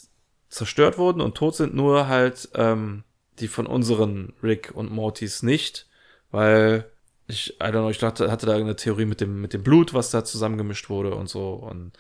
zerstört 0.49 0.97
wurden 0.97 1.21
und 1.21 1.36
tot 1.36 1.55
sind, 1.55 1.73
nur 1.73 2.07
halt 2.07 2.49
ähm, 2.55 3.03
die 3.39 3.47
von 3.47 3.67
unseren 3.67 4.34
Rick 4.43 4.71
und 4.73 4.91
Mortys 4.91 5.43
nicht, 5.43 5.88
weil 6.32 6.89
ich, 7.28 7.55
I 7.59 7.65
don't 7.65 7.71
know, 7.71 7.89
ich 7.89 7.97
dachte, 7.97 8.32
hatte 8.32 8.45
da 8.45 8.55
eine 8.55 8.76
Theorie 8.76 9.05
mit 9.05 9.21
dem, 9.21 9.41
mit 9.41 9.53
dem 9.53 9.63
Blut, 9.63 9.93
was 9.93 10.11
da 10.11 10.23
zusammengemischt 10.23 10.89
wurde 10.89 11.15
und 11.15 11.28
so 11.28 11.53
und 11.53 11.93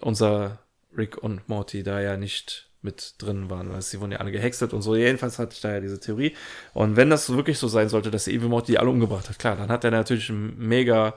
unser 0.00 0.60
Rick 0.96 1.18
und 1.18 1.48
Morty 1.48 1.82
da 1.82 2.00
ja 2.00 2.16
nicht 2.16 2.70
mit 2.84 3.14
drin 3.18 3.50
waren, 3.50 3.72
weil 3.72 3.82
sie 3.82 4.00
wurden 4.00 4.12
ja 4.12 4.18
alle 4.18 4.32
gehextet 4.32 4.72
und 4.72 4.82
so. 4.82 4.94
Jedenfalls 4.94 5.38
hatte 5.38 5.54
ich 5.54 5.60
da 5.60 5.72
ja 5.72 5.80
diese 5.80 5.98
Theorie. 5.98 6.36
Und 6.72 6.96
wenn 6.96 7.10
das 7.10 7.30
wirklich 7.30 7.58
so 7.58 7.68
sein 7.68 7.88
sollte, 7.88 8.10
dass 8.10 8.24
der 8.24 8.34
Evil 8.34 8.48
Morty 8.48 8.72
die 8.72 8.78
alle 8.78 8.90
umgebracht 8.90 9.28
hat, 9.28 9.38
klar, 9.38 9.56
dann 9.56 9.68
hat 9.68 9.84
er 9.84 9.90
natürlich 9.90 10.30
einen 10.30 10.56
mega 10.58 11.14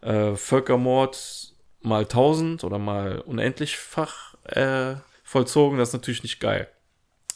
äh, 0.00 0.34
Völkermord 0.34 1.54
mal 1.82 2.06
tausend 2.06 2.64
oder 2.64 2.78
mal 2.78 3.20
unendlichfach 3.20 4.34
äh, 4.44 4.94
vollzogen. 5.22 5.78
Das 5.78 5.90
ist 5.90 5.94
natürlich 5.94 6.22
nicht 6.22 6.40
geil. 6.40 6.68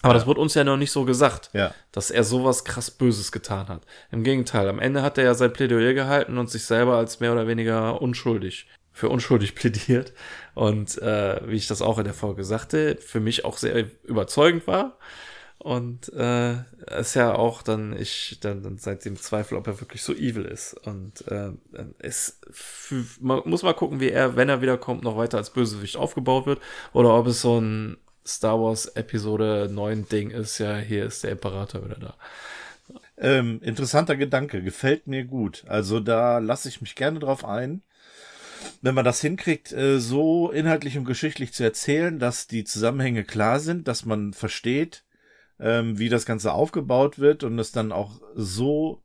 Aber 0.05 0.13
das 0.13 0.27
wird 0.27 0.37
uns 0.37 0.53
ja 0.53 0.65
noch 0.65 0.77
nicht 0.77 0.91
so 0.91 1.07
gesagt, 1.07 1.49
ja. 1.55 1.73
dass 1.91 2.11
er 2.11 2.25
sowas 2.25 2.67
krass 2.67 2.91
Böses 2.91 3.33
getan 3.33 3.69
hat. 3.69 3.83
Im 4.11 4.23
Gegenteil, 4.23 4.69
am 4.69 4.79
Ende 4.79 5.01
hat 5.01 5.17
er 5.17 5.25
ja 5.25 5.33
sein 5.33 5.53
Plädoyer 5.53 5.95
gehalten 5.95 6.37
und 6.37 6.51
sich 6.51 6.65
selber 6.65 6.99
als 6.99 7.21
mehr 7.21 7.33
oder 7.33 7.47
weniger 7.47 8.03
unschuldig, 8.03 8.69
für 8.93 9.09
unschuldig 9.09 9.55
plädiert. 9.55 10.13
Und 10.55 11.01
äh, 11.03 11.41
wie 11.49 11.57
ich 11.57 11.67
das 11.67 11.83
auch 11.83 11.99
in 11.99 12.05
der 12.05 12.15
Folge 12.15 12.45
sagte, 12.45 12.97
für 12.97 13.21
mich 13.21 13.45
auch 13.45 13.57
sehr 13.57 13.87
überzeugend 14.05 14.67
war. 14.67 14.99
Und 15.59 16.13
äh, 16.13 16.57
ist 16.99 17.15
ja 17.15 17.35
auch 17.35 17.63
dann, 17.63 17.97
ich 17.97 18.39
dann, 18.41 18.63
dann 18.63 18.77
seitdem 18.77 19.17
Zweifel, 19.17 19.57
ob 19.57 19.67
er 19.67 19.81
wirklich 19.81 20.03
so 20.03 20.13
evil 20.13 20.45
ist. 20.45 20.75
Und 20.87 21.27
äh, 21.29 21.53
es 21.99 22.41
man 23.21 23.41
muss 23.47 23.63
mal 23.63 23.73
gucken, 23.73 23.99
wie 23.99 24.11
er, 24.11 24.37
wenn 24.37 24.51
er 24.51 24.61
wiederkommt, 24.61 25.03
noch 25.03 25.17
weiter 25.17 25.39
als 25.39 25.51
Bösewicht 25.51 25.97
aufgebaut 25.97 26.47
wird. 26.47 26.61
Oder 26.93 27.17
ob 27.17 27.27
es 27.29 27.41
so 27.41 27.59
ein 27.61 27.97
Star 28.27 28.61
Wars 28.61 28.87
Episode 28.87 29.69
9 29.71 30.09
Ding 30.09 30.31
ist, 30.31 30.59
ja, 30.59 30.77
hier 30.77 31.07
ist 31.07 31.25
der 31.25 31.33
Imperator 31.33 31.85
wieder 31.85 31.99
da. 31.99 32.15
Ähm, 33.17 33.61
interessanter 33.63 34.17
Gedanke, 34.17 34.63
gefällt 34.63 35.07
mir 35.07 35.25
gut. 35.25 35.65
Also 35.67 36.01
da 36.01 36.39
lasse 36.39 36.69
ich 36.69 36.81
mich 36.81 36.95
gerne 36.95 37.21
drauf 37.21 37.45
ein. 37.45 37.83
Wenn 38.83 38.95
man 38.95 39.05
das 39.05 39.21
hinkriegt, 39.21 39.73
äh, 39.73 39.99
so 39.99 40.51
inhaltlich 40.51 40.99
und 40.99 41.05
geschichtlich 41.05 41.53
zu 41.53 41.65
erzählen, 41.65 42.19
dass 42.19 42.47
die 42.47 42.65
Zusammenhänge 42.65 43.25
klar 43.25 43.61
sind, 43.61 43.89
dass 43.89 44.05
man 44.05 44.33
versteht, 44.33 45.05
ähm, 45.59 45.99
wie 45.99 46.09
das 46.09 46.27
Ganze 46.27 46.53
aufgebaut 46.53 47.19
wird 47.19 47.45
und 47.45 47.59
es 47.59 47.73
dann 47.73 47.93
auch 47.93 48.21
so 48.35 49.03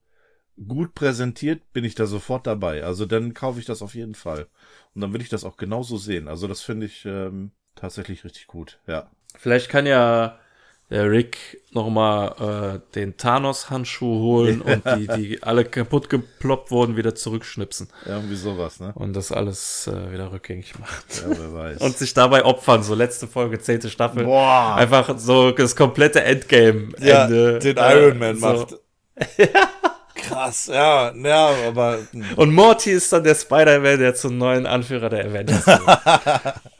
gut 0.67 0.93
präsentiert, 0.93 1.71
bin 1.71 1.85
ich 1.85 1.95
da 1.95 2.05
sofort 2.05 2.45
dabei. 2.45 2.83
Also 2.83 3.05
dann 3.05 3.33
kaufe 3.33 3.59
ich 3.59 3.65
das 3.65 3.81
auf 3.81 3.95
jeden 3.95 4.15
Fall. 4.15 4.47
Und 4.93 5.01
dann 5.01 5.13
will 5.13 5.21
ich 5.21 5.29
das 5.29 5.43
auch 5.43 5.57
genauso 5.57 5.97
sehen. 5.97 6.27
Also 6.27 6.47
das 6.47 6.61
finde 6.61 6.87
ich 6.87 7.05
ähm, 7.05 7.51
tatsächlich 7.75 8.23
richtig 8.25 8.47
gut, 8.47 8.79
ja. 8.87 9.09
Vielleicht 9.35 9.69
kann 9.69 9.85
ja 9.85 10.39
der 10.89 11.09
Rick 11.11 11.61
nochmal 11.71 12.79
äh, 12.81 12.95
den 12.95 13.15
Thanos-Handschuh 13.17 14.19
holen 14.19 14.61
und 14.61 14.83
die, 14.97 15.07
die 15.07 15.43
alle 15.43 15.65
kaputt 15.65 16.09
geploppt 16.09 16.71
wurden, 16.71 16.97
wieder 16.97 17.15
zurückschnipsen. 17.15 17.89
Irgendwie 18.05 18.35
sowas, 18.35 18.79
ne? 18.79 18.91
Und 18.95 19.13
das 19.13 19.31
alles 19.31 19.87
äh, 19.87 20.11
wieder 20.11 20.31
rückgängig 20.31 20.79
macht. 20.79 21.05
Ja, 21.21 21.37
wer 21.37 21.53
weiß. 21.53 21.81
und 21.81 21.97
sich 21.97 22.13
dabei 22.13 22.43
opfern, 22.43 22.83
so 22.83 22.95
letzte 22.95 23.27
Folge, 23.27 23.59
zehnte 23.59 23.89
Staffel. 23.89 24.23
Boah. 24.23 24.75
Einfach 24.75 25.17
so 25.17 25.51
das 25.51 25.75
komplette 25.75 26.23
Endgame. 26.23 26.89
Ja, 26.99 27.27
den 27.27 27.77
Iron 27.77 28.17
Man 28.17 28.37
äh, 28.37 28.39
macht. 28.39 28.75
ja. 29.37 29.45
Krass, 30.15 30.67
ja, 30.67 31.13
ja, 31.15 31.49
aber. 31.67 31.99
Hm. 32.11 32.25
Und 32.35 32.53
Morty 32.53 32.91
ist 32.91 33.11
dann 33.13 33.23
der 33.23 33.35
Spider-Man, 33.35 33.99
der 33.99 34.15
zum 34.15 34.37
neuen 34.37 34.65
Anführer 34.65 35.09
der 35.09 35.25
Avengers 35.25 35.65
wird. 35.65 36.55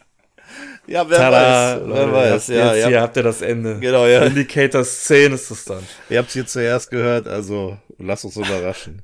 Ja, 0.90 1.08
wer 1.08 1.18
Tada, 1.18 1.82
weiß, 1.82 1.82
wer 1.86 2.12
weiß. 2.12 2.48
Ja, 2.48 2.74
jetzt, 2.74 2.88
hier 2.88 3.02
habt 3.02 3.16
ihr 3.16 3.24
das 3.24 3.42
Ende. 3.44 3.80
Genau, 3.80 4.08
ja. 4.08 4.24
Indicator 4.24 4.84
10 4.84 5.34
ist 5.34 5.52
es 5.52 5.66
dann. 5.66 5.84
Ihr 6.10 6.18
habt 6.18 6.30
es 6.30 6.34
hier 6.34 6.48
zuerst 6.48 6.90
gehört, 6.90 7.28
also 7.28 7.78
lasst 8.00 8.26
uns 8.26 8.36
überraschen. 8.38 9.04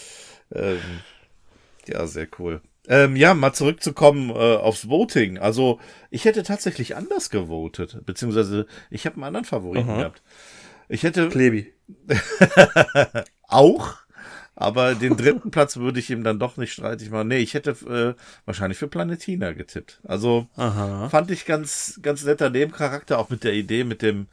ähm, 0.54 0.80
ja, 1.86 2.06
sehr 2.06 2.26
cool. 2.38 2.62
Ähm, 2.88 3.16
ja, 3.16 3.34
mal 3.34 3.52
zurückzukommen 3.52 4.30
äh, 4.30 4.56
aufs 4.56 4.88
Voting. 4.88 5.36
Also, 5.36 5.78
ich 6.10 6.24
hätte 6.24 6.42
tatsächlich 6.42 6.96
anders 6.96 7.28
gewotet, 7.28 7.98
beziehungsweise 8.06 8.66
ich 8.88 9.04
habe 9.04 9.16
einen 9.16 9.24
anderen 9.24 9.44
Favoriten 9.44 9.90
Aha. 9.90 9.98
gehabt. 9.98 10.22
Ich 10.88 11.02
hätte. 11.02 11.28
Klebi. 11.28 11.74
auch. 13.42 13.94
Aber 14.56 14.94
den 14.94 15.16
dritten 15.18 15.50
Platz 15.50 15.76
würde 15.76 16.00
ich 16.00 16.10
ihm 16.10 16.24
dann 16.24 16.38
doch 16.38 16.56
nicht 16.56 16.72
streitig 16.72 17.10
machen. 17.10 17.28
Nee, 17.28 17.38
ich 17.38 17.54
hätte 17.54 17.70
äh, 17.70 18.20
wahrscheinlich 18.46 18.78
für 18.78 18.88
Planetina 18.88 19.52
getippt. 19.52 20.00
Also 20.02 20.48
Aha. 20.56 21.08
fand 21.10 21.30
ich 21.30 21.44
ganz, 21.44 22.00
ganz 22.02 22.24
netter 22.24 22.50
Nebencharakter, 22.50 23.18
auch 23.18 23.30
mit 23.30 23.44
der 23.44 23.52
Idee, 23.52 23.84
mit 23.84 24.02
dem 24.02 24.26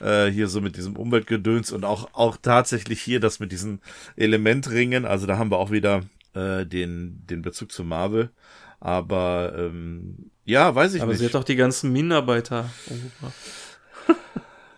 äh, 0.00 0.26
hier 0.26 0.48
so 0.48 0.60
mit 0.60 0.76
diesem 0.76 0.96
Umweltgedöns 0.96 1.72
und 1.72 1.84
auch, 1.84 2.10
auch 2.12 2.36
tatsächlich 2.36 3.00
hier 3.00 3.18
das 3.18 3.40
mit 3.40 3.50
diesen 3.50 3.80
Elementringen. 4.16 5.06
Also 5.06 5.26
da 5.26 5.38
haben 5.38 5.50
wir 5.50 5.56
auch 5.56 5.70
wieder 5.70 6.02
äh, 6.34 6.66
den, 6.66 7.24
den 7.26 7.42
Bezug 7.42 7.72
zu 7.72 7.82
Marvel. 7.82 8.30
Aber 8.78 9.54
ähm, 9.56 10.30
ja, 10.44 10.74
weiß 10.74 10.94
ich 10.94 11.02
Aber 11.02 11.12
nicht. 11.12 11.18
Aber 11.18 11.18
sie 11.18 11.26
hat 11.26 11.34
doch 11.34 11.44
die 11.44 11.56
ganzen 11.56 11.92
Minenarbeiter 11.92 12.68
umgebracht. 12.86 13.34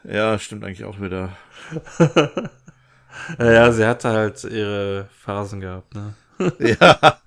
Ja, 0.05 0.38
stimmt 0.38 0.64
eigentlich 0.64 0.84
auch 0.84 1.01
wieder. 1.01 1.36
ja, 3.38 3.72
sie 3.72 3.86
hatte 3.86 4.10
halt 4.10 4.44
ihre 4.44 5.08
Phasen 5.18 5.60
gehabt, 5.60 5.94
ne? 5.94 6.14
ja, 6.58 7.20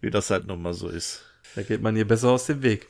wie 0.00 0.10
das 0.10 0.30
halt 0.30 0.46
nochmal 0.46 0.74
so 0.74 0.88
ist. 0.88 1.22
Da 1.54 1.62
geht 1.62 1.82
man 1.82 1.96
ihr 1.96 2.06
besser 2.06 2.30
aus 2.30 2.46
dem 2.46 2.62
Weg. 2.62 2.88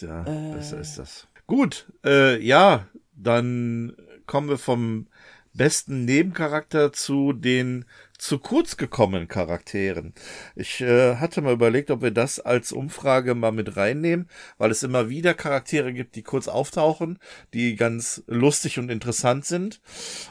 Ja, 0.00 0.24
äh. 0.24 0.54
besser 0.54 0.80
ist 0.80 0.98
das. 0.98 1.26
Gut, 1.46 1.86
äh, 2.04 2.40
ja, 2.42 2.86
dann 3.12 3.96
kommen 4.26 4.48
wir 4.48 4.58
vom 4.58 5.08
besten 5.52 6.04
Nebencharakter 6.04 6.92
zu 6.92 7.32
den 7.32 7.84
zu 8.20 8.38
kurz 8.38 8.76
gekommenen 8.76 9.28
Charakteren. 9.28 10.12
Ich 10.54 10.82
äh, 10.82 11.16
hatte 11.16 11.40
mal 11.40 11.54
überlegt, 11.54 11.90
ob 11.90 12.02
wir 12.02 12.10
das 12.10 12.38
als 12.38 12.70
Umfrage 12.70 13.34
mal 13.34 13.50
mit 13.50 13.76
reinnehmen, 13.76 14.28
weil 14.58 14.70
es 14.70 14.82
immer 14.82 15.08
wieder 15.08 15.32
Charaktere 15.32 15.92
gibt, 15.94 16.16
die 16.16 16.22
kurz 16.22 16.46
auftauchen, 16.46 17.18
die 17.54 17.76
ganz 17.76 18.22
lustig 18.26 18.78
und 18.78 18.90
interessant 18.90 19.46
sind 19.46 19.80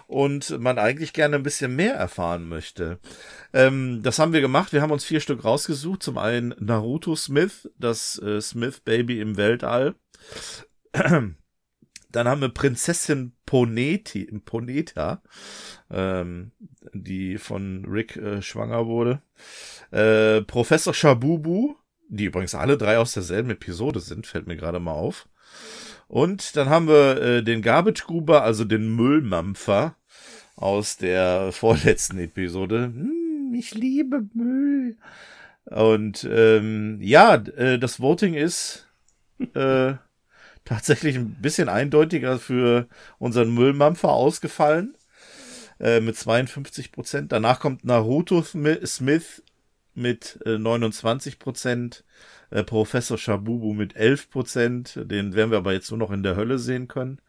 und 0.05 0.59
man 0.59 0.77
eigentlich 0.77 1.13
gerne 1.13 1.37
ein 1.37 1.43
bisschen 1.43 1.75
mehr 1.75 1.95
erfahren 1.95 2.47
möchte. 2.47 2.99
Ähm, 3.53 4.01
das 4.03 4.19
haben 4.19 4.33
wir 4.33 4.41
gemacht. 4.41 4.71
Wir 4.71 4.83
haben 4.83 4.91
uns 4.91 5.03
vier 5.05 5.19
Stück 5.19 5.43
rausgesucht. 5.43 6.03
Zum 6.03 6.19
einen 6.19 6.53
Naruto 6.59 7.15
Smith, 7.15 7.69
das 7.79 8.21
äh, 8.21 8.39
Smith 8.39 8.81
Baby 8.81 9.19
im 9.19 9.35
Weltall. 9.35 9.95
Dann 12.11 12.27
haben 12.27 12.41
wir 12.41 12.49
Prinzessin 12.49 13.33
Poneti, 13.45 14.25
Poneta, 14.45 15.21
ähm, 15.91 16.51
die 16.93 17.37
von 17.37 17.85
Rick 17.85 18.15
äh, 18.17 18.41
schwanger 18.41 18.87
wurde. 18.87 19.21
Äh, 19.91 20.41
Professor 20.41 20.93
Shabubu, 20.93 21.75
die 22.09 22.25
übrigens 22.25 22.55
alle 22.55 22.77
drei 22.77 22.97
aus 22.97 23.13
derselben 23.13 23.51
Episode 23.51 23.99
sind, 23.99 24.27
fällt 24.27 24.47
mir 24.47 24.57
gerade 24.57 24.79
mal 24.79 24.93
auf. 24.93 25.27
Und 26.07 26.55
dann 26.57 26.69
haben 26.69 26.87
wir 26.87 27.21
äh, 27.21 27.43
den 27.43 27.61
Garbage 27.61 28.05
Gruber, 28.05 28.43
also 28.43 28.65
den 28.65 28.95
Müllmampfer 28.95 29.95
aus 30.55 30.97
der 30.97 31.51
vorletzten 31.51 32.19
Episode. 32.19 32.85
Hm, 32.85 33.53
ich 33.53 33.73
liebe 33.75 34.27
Müll. 34.33 34.97
Und 35.65 36.27
ähm, 36.29 36.99
ja, 37.01 37.35
äh, 37.35 37.77
das 37.77 37.99
Voting 37.99 38.33
ist 38.33 38.87
äh, 39.53 39.93
tatsächlich 40.65 41.15
ein 41.15 41.35
bisschen 41.41 41.69
eindeutiger 41.69 42.39
für 42.39 42.87
unseren 43.19 43.53
Müllmampfer 43.53 44.09
ausgefallen. 44.09 44.95
Äh, 45.79 46.01
mit 46.01 46.17
52 46.17 46.91
Prozent. 46.91 47.31
Danach 47.31 47.59
kommt 47.59 47.85
Naruto 47.85 48.43
Smith 48.43 49.43
mit 49.95 50.39
äh, 50.45 50.57
29 50.57 51.39
Prozent. 51.39 52.03
Äh, 52.49 52.63
Professor 52.63 53.17
Shabubu 53.17 53.73
mit 53.73 53.95
11 53.95 54.29
Prozent. 54.29 54.99
Den 55.03 55.33
werden 55.35 55.51
wir 55.51 55.57
aber 55.59 55.73
jetzt 55.73 55.89
nur 55.91 55.97
noch 55.97 56.11
in 56.11 56.23
der 56.23 56.35
Hölle 56.35 56.59
sehen 56.59 56.87
können. 56.87 57.21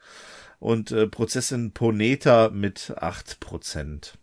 Und 0.59 0.90
äh, 0.92 1.07
Prozessin 1.07 1.72
Poneta 1.72 2.51
mit 2.51 2.92
8 2.96 3.40
Prozent. 3.40 4.18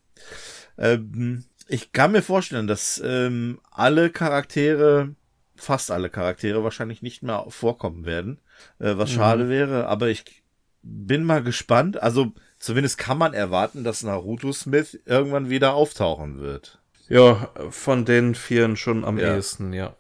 Ähm, 0.78 1.46
ich 1.68 1.92
kann 1.92 2.12
mir 2.12 2.22
vorstellen, 2.22 2.68
dass 2.68 3.02
ähm, 3.04 3.60
alle 3.72 4.10
Charaktere, 4.10 5.16
fast 5.56 5.90
alle 5.90 6.10
Charaktere 6.10 6.64
wahrscheinlich 6.64 7.02
nicht 7.02 7.24
mehr 7.24 7.46
vorkommen 7.50 8.06
werden 8.06 8.40
äh, 8.80 8.98
was 8.98 9.12
mhm. 9.12 9.16
schade 9.16 9.50
wäre. 9.50 9.88
Aber 9.88 10.10
ich 10.10 10.44
bin 10.82 11.24
mal 11.24 11.44
gespannt. 11.44 12.02
Also 12.02 12.34
zumindest 12.60 12.98
kann 12.98 13.18
man 13.18 13.34
erwarten, 13.34 13.84
dass 13.84 14.04
Naruto 14.04 14.52
Smith 14.52 15.00
irgendwann 15.06 15.50
wieder 15.50 15.74
auftauchen 15.74 16.40
wird. 16.40 16.80
Ja, 17.10 17.50
von 17.70 18.06
den 18.06 18.36
Vieren 18.36 18.76
schon 18.76 19.06
am 19.06 19.18
ja. 19.18 19.36
ehesten, 19.36 19.74
ja. 19.74 19.96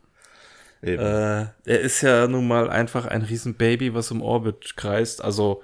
Äh, 0.81 1.47
er 1.65 1.79
ist 1.81 2.01
ja 2.01 2.27
nun 2.27 2.47
mal 2.47 2.69
einfach 2.69 3.05
ein 3.05 3.23
Riesenbaby, 3.23 3.93
was 3.93 4.11
im 4.11 4.21
Orbit 4.21 4.75
kreist. 4.77 5.23
Also 5.23 5.63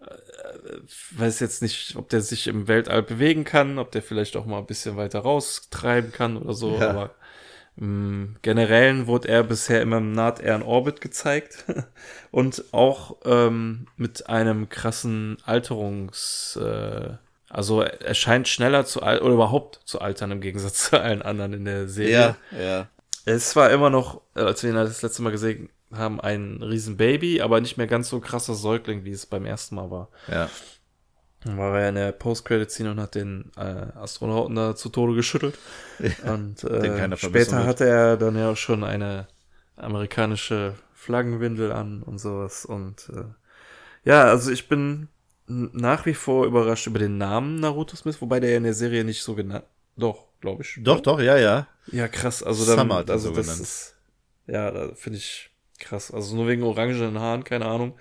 äh, 0.00 0.78
weiß 1.18 1.40
jetzt 1.40 1.62
nicht, 1.62 1.96
ob 1.96 2.08
der 2.10 2.20
sich 2.20 2.46
im 2.46 2.68
Weltall 2.68 3.02
bewegen 3.02 3.44
kann, 3.44 3.78
ob 3.78 3.90
der 3.90 4.02
vielleicht 4.02 4.36
auch 4.36 4.46
mal 4.46 4.58
ein 4.58 4.66
bisschen 4.66 4.96
weiter 4.96 5.20
raustreiben 5.20 6.12
kann 6.12 6.36
oder 6.36 6.54
so. 6.54 6.76
Ja. 6.78 6.90
Aber 6.90 7.14
im 7.78 8.36
Generellen 8.42 9.06
wurde 9.06 9.28
er 9.28 9.42
bisher 9.42 9.82
immer 9.82 9.98
im 9.98 10.12
Naht 10.12 10.40
Air 10.40 10.66
Orbit 10.66 11.00
gezeigt 11.00 11.64
und 12.30 12.64
auch 12.72 13.16
ähm, 13.24 13.86
mit 13.96 14.28
einem 14.28 14.68
krassen 14.68 15.36
Alterungs, 15.44 16.58
äh, 16.62 17.10
also 17.50 17.82
er 17.82 18.14
scheint 18.14 18.48
schneller 18.48 18.86
zu 18.86 19.02
altern 19.02 19.26
oder 19.26 19.34
überhaupt 19.34 19.80
zu 19.84 20.00
altern 20.00 20.30
im 20.30 20.40
Gegensatz 20.40 20.84
zu 20.90 21.00
allen 21.00 21.22
anderen 21.22 21.52
in 21.52 21.64
der 21.66 21.88
Serie. 21.88 22.36
Ja, 22.50 22.58
ja. 22.58 22.88
Es 23.26 23.56
war 23.56 23.70
immer 23.70 23.90
noch, 23.90 24.22
als 24.34 24.62
wir 24.62 24.70
ihn 24.70 24.76
das 24.76 25.02
letzte 25.02 25.22
Mal 25.22 25.32
gesehen 25.32 25.68
haben, 25.92 26.20
ein 26.20 26.62
Riesen-Baby, 26.62 27.42
aber 27.42 27.60
nicht 27.60 27.76
mehr 27.76 27.86
ganz 27.86 28.08
so 28.08 28.20
krasser 28.20 28.54
Säugling, 28.54 29.04
wie 29.04 29.10
es 29.10 29.26
beim 29.26 29.44
ersten 29.44 29.74
Mal 29.74 29.90
war. 29.90 30.08
Ja. 30.28 30.48
Dann 31.46 31.58
war 31.58 31.78
er 31.80 31.90
in 31.90 31.94
der 31.94 32.10
Post-Credit-Scene 32.10 32.90
und 32.90 33.00
hat 33.00 33.14
den 33.14 33.52
äh, 33.56 33.60
Astronauten 33.60 34.56
da 34.56 34.74
zu 34.74 34.88
Tode 34.88 35.14
geschüttelt. 35.14 35.56
Ja, 36.00 36.34
und 36.34 36.64
äh, 36.64 37.16
später 37.16 37.64
hatte 37.64 37.86
er 37.86 38.16
dann 38.16 38.36
ja 38.36 38.50
auch 38.50 38.56
schon 38.56 38.82
eine 38.82 39.28
amerikanische 39.76 40.74
Flaggenwindel 40.92 41.70
an 41.70 42.02
und 42.02 42.18
sowas. 42.18 42.64
Und 42.64 43.10
äh, 43.14 43.24
ja, 44.04 44.24
also 44.24 44.50
ich 44.50 44.68
bin 44.68 45.08
nach 45.46 46.04
wie 46.04 46.14
vor 46.14 46.46
überrascht 46.46 46.88
über 46.88 46.98
den 46.98 47.16
Namen 47.16 47.60
Naruto 47.60 47.94
Smith, 47.96 48.20
wobei 48.20 48.40
der 48.40 48.50
ja 48.50 48.56
in 48.56 48.64
der 48.64 48.74
Serie 48.74 49.04
nicht 49.04 49.22
so 49.22 49.36
genannt. 49.36 49.64
Doch, 49.96 50.24
glaube 50.40 50.62
ich. 50.62 50.78
Doch, 50.82 51.00
doch, 51.00 51.20
ja, 51.20 51.36
ja. 51.36 51.68
Ja, 51.92 52.08
krass. 52.08 52.42
Also 52.42 52.66
dann, 52.66 52.80
Summer 52.80 53.04
also 53.08 53.28
so 53.28 53.34
das 53.34 53.46
genannt. 53.46 53.62
ist, 53.62 53.94
ja, 54.48 54.70
da 54.72 54.94
finde 54.96 55.18
ich 55.18 55.50
krass. 55.78 56.10
Also 56.10 56.34
nur 56.34 56.48
wegen 56.48 56.64
orangenen 56.64 57.20
Haaren, 57.20 57.44
keine 57.44 57.66
Ahnung. 57.66 57.96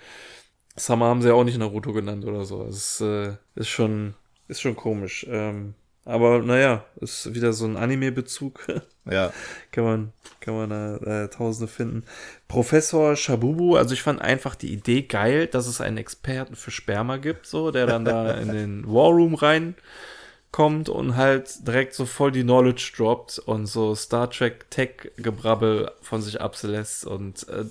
Summer 0.75 1.05
haben 1.05 1.21
sie 1.21 1.29
ja 1.29 1.33
auch 1.33 1.43
nicht 1.43 1.57
Naruto 1.57 1.93
genannt 1.93 2.25
oder 2.25 2.45
so. 2.45 2.65
Es 2.65 2.75
ist, 2.75 3.01
äh, 3.01 3.33
ist 3.55 3.69
schon, 3.69 4.15
ist 4.47 4.61
schon 4.61 4.75
komisch. 4.75 5.25
Ähm, 5.29 5.73
aber 6.05 6.39
naja, 6.39 6.85
ist 7.01 7.33
wieder 7.33 7.51
so 7.51 7.65
ein 7.65 7.77
Anime-Bezug. 7.77 8.67
ja. 9.09 9.33
kann 9.71 9.83
man, 9.83 10.13
kann 10.39 10.55
man 10.55 10.69
da 10.69 10.97
äh, 10.97 11.29
Tausende 11.29 11.67
finden. 11.67 12.03
Professor 12.47 13.15
Shabubu, 13.15 13.75
also 13.75 13.93
ich 13.93 14.03
fand 14.03 14.21
einfach 14.21 14.53
die 14.53 14.71
Idee 14.71 15.01
geil, 15.01 15.47
dass 15.47 15.65
es 15.65 15.81
einen 15.81 15.97
Experten 15.97 16.55
für 16.55 16.69
Sperma 16.69 17.17
gibt, 17.17 17.47
so, 17.47 17.71
der 17.71 17.87
dann 17.87 18.05
da 18.05 18.31
in 18.33 18.49
den 18.49 18.87
War 18.87 19.09
Room 19.09 19.33
reinkommt 19.33 20.89
und 20.89 21.15
halt 21.15 21.67
direkt 21.67 21.95
so 21.95 22.05
voll 22.05 22.31
die 22.31 22.43
Knowledge 22.43 22.93
droppt 22.95 23.39
und 23.39 23.65
so 23.65 23.95
Star 23.95 24.29
Trek 24.29 24.69
Tech-Gebrabbel 24.69 25.91
von 26.01 26.21
sich 26.21 26.39
ablässt 26.39 27.07
und 27.07 27.49
äh, 27.49 27.65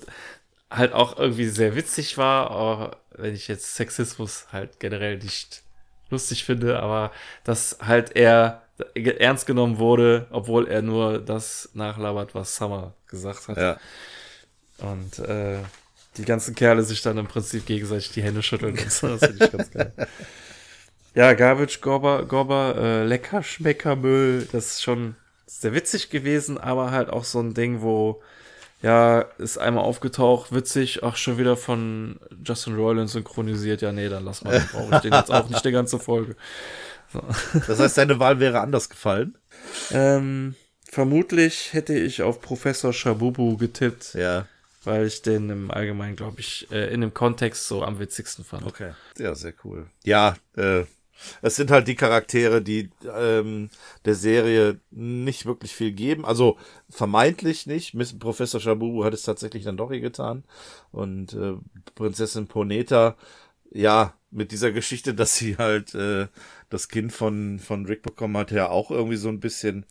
halt 0.69 0.93
auch 0.93 1.17
irgendwie 1.17 1.47
sehr 1.47 1.75
witzig 1.75 2.17
war, 2.17 2.51
auch 2.51 2.91
wenn 3.11 3.33
ich 3.33 3.47
jetzt 3.47 3.75
Sexismus 3.75 4.47
halt 4.51 4.79
generell 4.79 5.17
nicht 5.17 5.63
lustig 6.09 6.43
finde, 6.43 6.79
aber 6.79 7.11
dass 7.43 7.77
halt 7.81 8.15
er 8.15 8.63
ernst 8.93 9.47
genommen 9.47 9.77
wurde, 9.77 10.27
obwohl 10.31 10.67
er 10.67 10.81
nur 10.81 11.19
das 11.19 11.69
nachlabert, 11.73 12.35
was 12.35 12.55
Summer 12.55 12.93
gesagt 13.07 13.47
hat. 13.47 13.57
Ja. 13.57 13.77
Und 14.79 15.19
äh, 15.19 15.59
die 16.17 16.25
ganzen 16.25 16.55
Kerle 16.55 16.83
sich 16.83 17.01
dann 17.01 17.17
im 17.17 17.27
Prinzip 17.27 17.65
gegenseitig 17.65 18.11
die 18.11 18.23
Hände 18.23 18.43
schütteln. 18.43 18.75
Das 18.83 18.99
finde 18.99 19.45
ich 19.45 19.51
ganz 19.51 19.71
geil. 19.71 19.93
Ja, 21.13 21.33
Garbage 21.33 21.79
Gobber, 21.79 22.25
Gobber, 22.25 22.75
äh, 22.77 23.05
lecker 23.05 23.41
Schmeckermüll, 23.41 24.49
das 24.51 24.73
ist 24.73 24.83
schon 24.83 25.15
sehr 25.45 25.73
witzig 25.73 26.09
gewesen, 26.09 26.57
aber 26.57 26.91
halt 26.91 27.09
auch 27.09 27.23
so 27.23 27.39
ein 27.39 27.53
Ding, 27.53 27.81
wo 27.81 28.21
ja, 28.85 29.21
ist 29.39 29.57
einmal 29.57 29.83
aufgetaucht, 29.83 30.53
witzig, 30.53 31.03
ach, 31.03 31.15
schon 31.15 31.39
wieder 31.39 31.57
von 31.57 32.19
Justin 32.45 32.75
Roiland 32.75 33.09
synchronisiert. 33.09 33.81
Ja, 33.81 33.91
nee, 33.91 34.09
dann 34.09 34.23
lass 34.23 34.43
mal, 34.43 34.59
dann 34.59 34.67
brauche 34.71 34.95
ich 34.95 35.01
den 35.01 35.11
jetzt 35.11 35.31
auch 35.31 35.49
nicht 35.49 35.65
die 35.65 35.71
ganze 35.71 35.97
Folge. 35.97 36.35
So. 37.11 37.23
Das 37.65 37.79
heißt, 37.79 37.97
deine 37.97 38.19
Wahl 38.19 38.39
wäre 38.39 38.59
anders 38.59 38.87
gefallen? 38.87 39.39
Ähm, 39.89 40.53
vermutlich 40.87 41.73
hätte 41.73 41.97
ich 41.97 42.21
auf 42.21 42.41
Professor 42.41 42.93
Shabubu 42.93 43.57
getippt. 43.57 44.13
Ja. 44.13 44.45
Weil 44.83 45.07
ich 45.07 45.23
den 45.23 45.49
im 45.49 45.71
Allgemeinen, 45.71 46.15
glaube 46.15 46.41
ich, 46.41 46.67
äh, 46.71 46.93
in 46.93 47.01
dem 47.01 47.11
Kontext 47.11 47.67
so 47.67 47.81
am 47.81 47.97
witzigsten 47.97 48.45
fand. 48.45 48.67
Okay. 48.67 48.91
Ja, 49.17 49.33
sehr 49.33 49.55
cool. 49.63 49.87
Ja, 50.03 50.35
äh, 50.57 50.83
es 51.41 51.55
sind 51.55 51.71
halt 51.71 51.87
die 51.87 51.95
Charaktere, 51.95 52.61
die 52.61 52.89
ähm, 53.15 53.69
der 54.05 54.15
Serie 54.15 54.79
nicht 54.91 55.45
wirklich 55.45 55.73
viel 55.73 55.91
geben. 55.91 56.25
Also 56.25 56.57
vermeintlich 56.89 57.67
nicht. 57.67 57.93
Miss 57.93 58.17
Professor 58.17 58.59
Shabubu 58.59 59.03
hat 59.03 59.13
es 59.13 59.23
tatsächlich 59.23 59.63
dann 59.63 59.77
doch 59.77 59.91
hier 59.91 60.01
getan. 60.01 60.43
Und 60.91 61.33
äh, 61.33 61.53
Prinzessin 61.95 62.47
Poneta, 62.47 63.15
ja, 63.71 64.13
mit 64.31 64.51
dieser 64.51 64.71
Geschichte, 64.71 65.13
dass 65.13 65.35
sie 65.35 65.57
halt 65.57 65.95
äh, 65.95 66.27
das 66.69 66.89
Kind 66.89 67.13
von, 67.13 67.59
von 67.59 67.85
Rick 67.85 68.03
bekommen 68.03 68.37
hat, 68.37 68.51
ja 68.51 68.69
auch 68.69 68.91
irgendwie 68.91 69.17
so 69.17 69.29
ein 69.29 69.39
bisschen. 69.39 69.85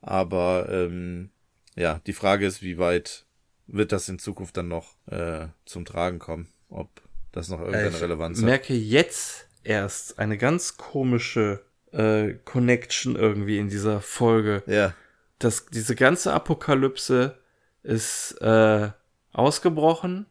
Aber 0.00 0.68
ähm, 0.70 1.30
ja, 1.76 2.00
die 2.06 2.12
Frage 2.12 2.46
ist, 2.46 2.62
wie 2.62 2.78
weit 2.78 3.26
wird 3.66 3.92
das 3.92 4.08
in 4.08 4.18
Zukunft 4.18 4.56
dann 4.56 4.68
noch 4.68 4.96
äh, 5.06 5.48
zum 5.64 5.84
Tragen 5.84 6.18
kommen? 6.18 6.48
Ob 6.68 6.88
das 7.32 7.48
noch 7.48 7.60
irgendeine 7.60 7.88
ich 7.88 8.00
Relevanz 8.00 8.38
hat. 8.38 8.42
Ich 8.42 8.46
merke 8.46 8.74
jetzt 8.74 9.46
erst 9.64 10.18
eine 10.18 10.38
ganz 10.38 10.76
komische 10.76 11.64
äh, 11.92 12.34
Connection 12.44 13.16
irgendwie 13.16 13.58
in 13.58 13.68
dieser 13.68 14.00
Folge. 14.00 14.62
Ja. 14.66 14.94
Das, 15.38 15.66
diese 15.66 15.94
ganze 15.94 16.32
Apokalypse 16.32 17.38
ist 17.82 18.32
äh, 18.40 18.90
ausgebrochen 19.32 20.26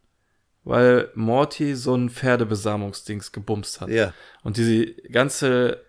weil 0.63 1.09
Morty 1.15 1.75
so 1.75 1.95
ein 1.95 2.09
Pferdebesamungsdings 2.09 3.31
gebumst 3.31 3.81
hat. 3.81 3.89
Ja. 3.89 4.13
Und 4.43 4.57
diese 4.57 4.93
ganze 5.11 5.83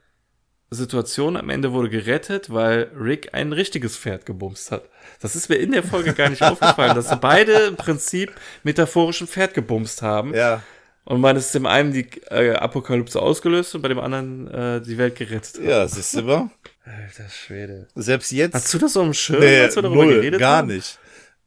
Situation 0.71 1.37
am 1.37 1.51
Ende 1.51 1.73
wurde 1.73 1.91
gerettet, 1.91 2.51
weil 2.51 2.91
Rick 2.99 3.35
ein 3.35 3.53
richtiges 3.53 3.99
Pferd 3.99 4.25
gebumst 4.25 4.71
hat. 4.71 4.85
Das 5.21 5.37
ist 5.37 5.51
mir 5.51 5.57
in 5.57 5.73
der 5.73 5.83
Folge 5.83 6.15
gar 6.15 6.31
nicht 6.31 6.43
aufgefallen, 6.43 6.95
dass 6.95 7.11
sie 7.11 7.17
beide 7.17 7.53
im 7.53 7.77
Prinzip 7.77 8.33
metaphorischen 8.63 9.27
Pferd 9.27 9.53
gebumst 9.53 10.01
haben. 10.01 10.33
Ja. 10.33 10.63
Und 11.05 11.21
man 11.21 11.37
ist 11.37 11.53
dem 11.55 11.67
einen 11.67 11.93
die 11.93 12.07
äh, 12.31 12.53
Apokalypse 12.55 13.21
ausgelöst 13.21 13.75
und 13.75 13.83
bei 13.83 13.89
dem 13.89 13.99
anderen 13.99 14.47
äh, 14.49 14.81
die 14.81 14.99
Welt 14.99 15.17
gerettet. 15.17 15.57
hat. 15.59 15.65
Ja, 15.65 15.89
siehst 15.89 16.15
du 16.17 16.23
mal. 16.23 16.51
Alter 16.85 17.29
Schwede. 17.29 17.89
Selbst 17.95 18.31
jetzt. 18.33 18.55
Hast 18.55 18.73
du 18.73 18.79
das 18.79 18.93
so 18.93 19.03
im 19.03 19.13
Schirm, 19.15 19.41
nee, 19.41 19.61
als 19.63 19.75
wir 19.77 19.83
darüber 19.83 20.05
null, 20.05 20.15
geredet 20.15 20.39
gar 20.41 20.59
haben? 20.59 20.69
nicht. 20.69 20.99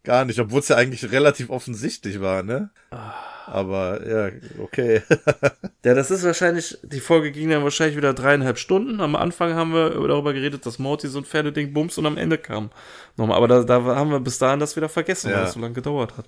Gar 0.03 0.25
nicht, 0.25 0.39
obwohl 0.39 0.59
es 0.59 0.67
ja 0.67 0.75
eigentlich 0.75 1.09
relativ 1.11 1.49
offensichtlich 1.49 2.21
war, 2.21 2.43
ne? 2.43 2.69
Ah. 2.91 3.13
Aber 3.47 4.01
ja, 4.07 4.29
okay. 4.61 5.01
Ja, 5.85 5.93
das 5.93 6.09
ist 6.09 6.23
wahrscheinlich, 6.23 6.77
die 6.81 6.99
Folge 6.99 7.31
ging 7.31 7.49
dann 7.49 7.63
wahrscheinlich 7.63 7.95
wieder 7.95 8.13
dreieinhalb 8.15 8.57
Stunden. 8.57 8.99
Am 9.01 9.15
Anfang 9.15 9.53
haben 9.53 9.71
wir 9.73 9.91
darüber 9.91 10.33
geredet, 10.33 10.65
dass 10.65 10.79
Morty 10.79 11.07
so 11.07 11.19
ein 11.19 11.25
Pferdeding 11.25 11.71
bumst 11.73 11.97
und 11.99 12.07
am 12.07 12.17
Ende 12.17 12.39
kam. 12.39 12.71
Nochmal, 13.17 13.37
aber 13.37 13.47
da, 13.47 13.63
da 13.63 13.83
haben 13.95 14.09
wir 14.09 14.19
bis 14.19 14.39
dahin 14.39 14.59
das 14.59 14.75
wieder 14.75 14.89
vergessen, 14.89 15.29
Ja. 15.29 15.37
weil 15.37 15.43
es 15.45 15.53
so 15.53 15.59
lange 15.59 15.75
gedauert 15.75 16.17
hat. 16.17 16.25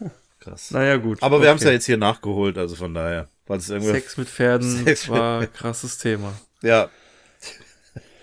Krass. 0.44 0.70
Naja, 0.70 0.96
gut. 0.96 1.22
Aber 1.22 1.40
wir 1.40 1.48
haben 1.48 1.56
es 1.56 1.62
ja 1.62 1.68
Okay. 1.68 1.74
jetzt 1.76 1.86
hier 1.86 1.96
nachgeholt, 1.96 2.58
also 2.58 2.76
von 2.76 2.92
daher. 2.94 3.28
Irgendwie. 3.48 3.80
Sex 3.80 4.16
mit 4.16 4.28
Pferden 4.28 4.68
Sex 4.84 5.08
war 5.08 5.40
ein 5.40 5.52
krasses 5.52 5.98
Thema. 5.98 6.32
Ja. 6.62 6.88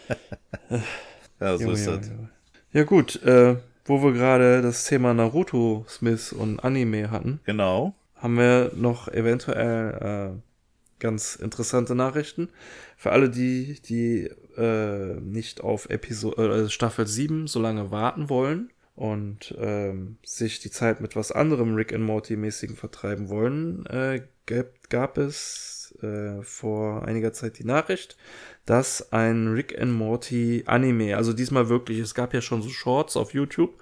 ja, 1.39 1.57
so 1.57 1.63
Junge, 1.63 1.73
ist 1.73 1.85
Junge, 1.85 1.97
das. 1.97 2.07
Junge. 2.07 2.29
Ja, 2.73 2.83
gut, 2.83 3.21
äh, 3.23 3.55
wo 3.85 4.03
wir 4.03 4.13
gerade 4.13 4.61
das 4.61 4.85
Thema 4.85 5.13
Naruto, 5.13 5.85
Smith 5.89 6.31
und 6.33 6.59
Anime 6.59 7.11
hatten, 7.11 7.39
Genau. 7.45 7.93
haben 8.15 8.37
wir 8.37 8.71
noch 8.75 9.07
eventuell 9.07 10.33
äh, 10.35 10.41
ganz 10.99 11.35
interessante 11.35 11.95
Nachrichten. 11.95 12.49
Für 12.97 13.11
alle 13.11 13.29
die, 13.29 13.79
die 13.81 14.29
äh, 14.57 15.19
nicht 15.19 15.61
auf 15.61 15.89
Episode, 15.89 16.65
äh, 16.65 16.69
Staffel 16.69 17.07
7 17.07 17.47
so 17.47 17.59
lange 17.59 17.89
warten 17.91 18.29
wollen 18.29 18.69
und 19.01 19.55
ähm, 19.57 20.17
sich 20.23 20.59
die 20.59 20.69
Zeit 20.69 21.01
mit 21.01 21.15
was 21.15 21.31
anderem 21.31 21.73
Rick 21.73 21.91
and 21.91 22.03
Morty 22.03 22.35
mäßigen 22.35 22.75
vertreiben 22.75 23.29
wollen, 23.29 23.83
äh, 23.87 24.21
gab, 24.45 24.67
gab 24.91 25.17
es 25.17 25.97
äh, 26.03 26.43
vor 26.43 27.01
einiger 27.01 27.33
Zeit 27.33 27.57
die 27.57 27.63
Nachricht, 27.63 28.15
dass 28.67 29.11
ein 29.11 29.47
Rick 29.47 29.81
and 29.81 29.91
Morty 29.91 30.65
Anime, 30.67 31.17
also 31.17 31.33
diesmal 31.33 31.67
wirklich, 31.67 31.97
es 31.97 32.13
gab 32.13 32.31
ja 32.35 32.41
schon 32.41 32.61
so 32.61 32.69
Shorts 32.69 33.17
auf 33.17 33.33
YouTube 33.33 33.81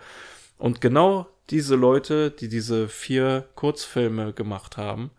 und 0.57 0.79
genau 0.79 1.27
diese 1.49 1.75
Leute, 1.75 2.31
die 2.31 2.47
diese 2.47 2.87
vier 2.87 3.43
Kurzfilme 3.55 4.31
gemacht 4.31 4.77
haben, 4.77 5.11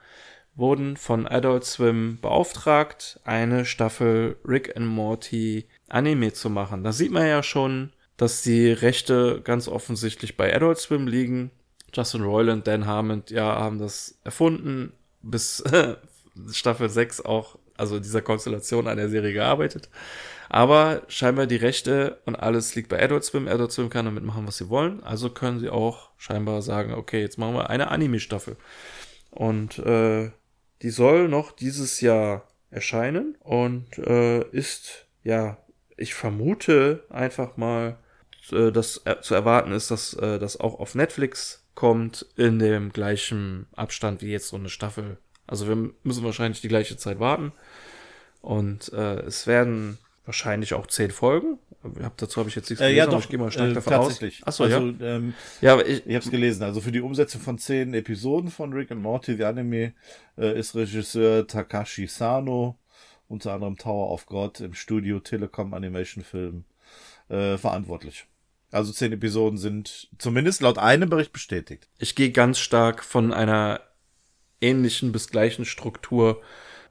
wurden 0.55 0.97
von 0.97 1.27
Adult 1.27 1.67
Swim 1.67 2.19
beauftragt, 2.23 3.21
eine 3.25 3.67
Staffel 3.67 4.39
Rick 4.49 4.75
and 4.79 4.87
Morty 4.87 5.69
Anime 5.91 6.33
zu 6.33 6.49
machen. 6.49 6.85
Da 6.85 6.93
sieht 6.93 7.13
man 7.13 7.27
ja 7.27 7.43
schon, 7.43 7.93
dass 8.21 8.43
die 8.43 8.71
Rechte 8.71 9.41
ganz 9.43 9.67
offensichtlich 9.67 10.37
bei 10.37 10.55
Adult 10.55 10.77
Swim 10.77 11.07
liegen. 11.07 11.51
Justin 11.95 12.21
Roiland, 12.21 12.67
Dan 12.67 12.85
Harmon, 12.85 13.23
ja, 13.31 13.59
haben 13.59 13.79
das 13.79 14.19
erfunden, 14.25 14.93
bis 15.23 15.65
Staffel 16.53 16.91
6 16.91 17.23
auch, 17.23 17.59
also 17.79 17.97
in 17.97 18.03
dieser 18.03 18.21
Konstellation 18.21 18.89
an 18.89 18.99
der 18.99 19.09
Serie 19.09 19.33
gearbeitet. 19.33 19.89
Aber 20.51 21.01
scheinbar 21.09 21.47
die 21.47 21.57
Rechte 21.57 22.21
und 22.27 22.37
alles 22.37 22.75
liegt 22.75 22.91
bei 22.91 23.03
Adult 23.03 23.25
Swim. 23.25 23.49
Adult 23.49 23.73
Swim 23.73 23.89
kann 23.89 24.05
damit 24.05 24.25
machen, 24.25 24.47
was 24.47 24.59
sie 24.59 24.69
wollen. 24.69 25.03
Also 25.03 25.31
können 25.31 25.59
sie 25.59 25.71
auch 25.71 26.11
scheinbar 26.19 26.61
sagen, 26.61 26.93
okay, 26.93 27.23
jetzt 27.23 27.39
machen 27.39 27.55
wir 27.55 27.71
eine 27.71 27.89
Anime-Staffel. 27.89 28.59
Und 29.31 29.79
äh, 29.79 30.31
die 30.83 30.91
soll 30.91 31.29
noch 31.29 31.53
dieses 31.53 32.03
Jahr 32.03 32.47
erscheinen 32.71 33.39
und 33.41 33.97
äh, 33.97 34.43
ist, 34.51 35.07
ja, 35.25 35.57
ich 35.97 36.13
vermute 36.13 37.05
einfach 37.09 37.57
mal, 37.57 37.97
äh, 38.53 38.73
dass 38.73 39.03
äh, 39.05 39.21
zu 39.21 39.35
erwarten 39.35 39.73
ist, 39.73 39.91
dass 39.91 40.15
äh, 40.15 40.39
das 40.39 40.59
auch 40.59 40.79
auf 40.79 40.95
Netflix 40.95 41.65
kommt 41.75 42.27
in 42.37 42.59
dem 42.59 42.93
gleichen 42.93 43.67
Abstand 43.75 44.23
wie 44.23 44.31
jetzt 44.31 44.49
so 44.49 44.57
eine 44.57 44.69
Staffel. 44.69 45.19
Also 45.47 45.67
wir 45.69 45.91
müssen 46.03 46.25
wahrscheinlich 46.25 46.61
die 46.61 46.69
gleiche 46.69 46.97
Zeit 46.97 47.19
warten. 47.21 47.53
Und 48.41 48.93
äh, 48.93 49.21
es 49.21 49.47
werden 49.47 49.99
wahrscheinlich 50.25 50.75
auch 50.75 50.87
zehn 50.87 51.11
Folgen. 51.11 51.59
Hab, 52.03 52.17
dazu 52.19 52.39
habe 52.41 52.49
ich 52.49 52.55
jetzt 52.55 52.71
nichts 52.71 52.83
Äh, 52.83 52.95
ja, 52.95 53.05
aber 53.05 53.13
doch. 53.15 53.21
ich 53.21 53.29
gehe 53.29 53.39
mal 53.39 53.51
stark 53.51 53.71
äh, 53.71 53.75
davon 53.75 53.93
tatsächlich. 53.93 54.43
aus. 54.43 54.61
Achso, 54.61 54.65
also, 54.65 54.95
ja. 55.01 55.17
ähm, 55.17 55.35
Ja, 55.61 55.73
aber 55.73 55.87
ich, 55.87 56.07
ich 56.07 56.15
habe 56.15 56.25
es 56.25 56.31
gelesen. 56.31 56.63
Also 56.63 56.81
für 56.81 56.93
die 56.93 57.01
Umsetzung 57.01 57.41
von 57.41 57.59
zehn 57.59 57.95
Episoden 57.95 58.51
von 58.51 58.73
Rick 58.73 58.93
and 58.93 59.03
Morty, 59.03 59.37
the 59.37 59.45
Anime, 59.45 59.95
äh, 60.37 60.59
ist 60.59 60.75
Regisseur 60.75 61.47
Takashi 61.47 62.07
Sano, 62.07 62.79
unter 63.29 63.55
anderem 63.55 63.77
Tower 63.77 64.11
of 64.11 64.27
God 64.27 64.61
im 64.61 64.75
Studio 64.75 65.21
Telekom 65.21 65.75
Animation 65.75 66.23
Film, 66.23 66.65
äh, 67.29 67.57
verantwortlich. 67.57 68.27
Also 68.71 68.93
zehn 68.93 69.13
Episoden 69.13 69.59
sind 69.59 70.09
zumindest 70.19 70.61
laut 70.61 70.79
einem 70.79 71.11
Bericht 71.11 71.33
bestätigt. 71.33 71.89
ich 71.99 72.15
gehe 72.15 72.31
ganz 72.31 72.59
stark 72.59 73.05
von 73.05 73.33
einer 73.33 73.81
ähnlichen 74.61 75.13
bis 75.13 75.29
gleichen 75.29 75.65
Struktur 75.65 76.41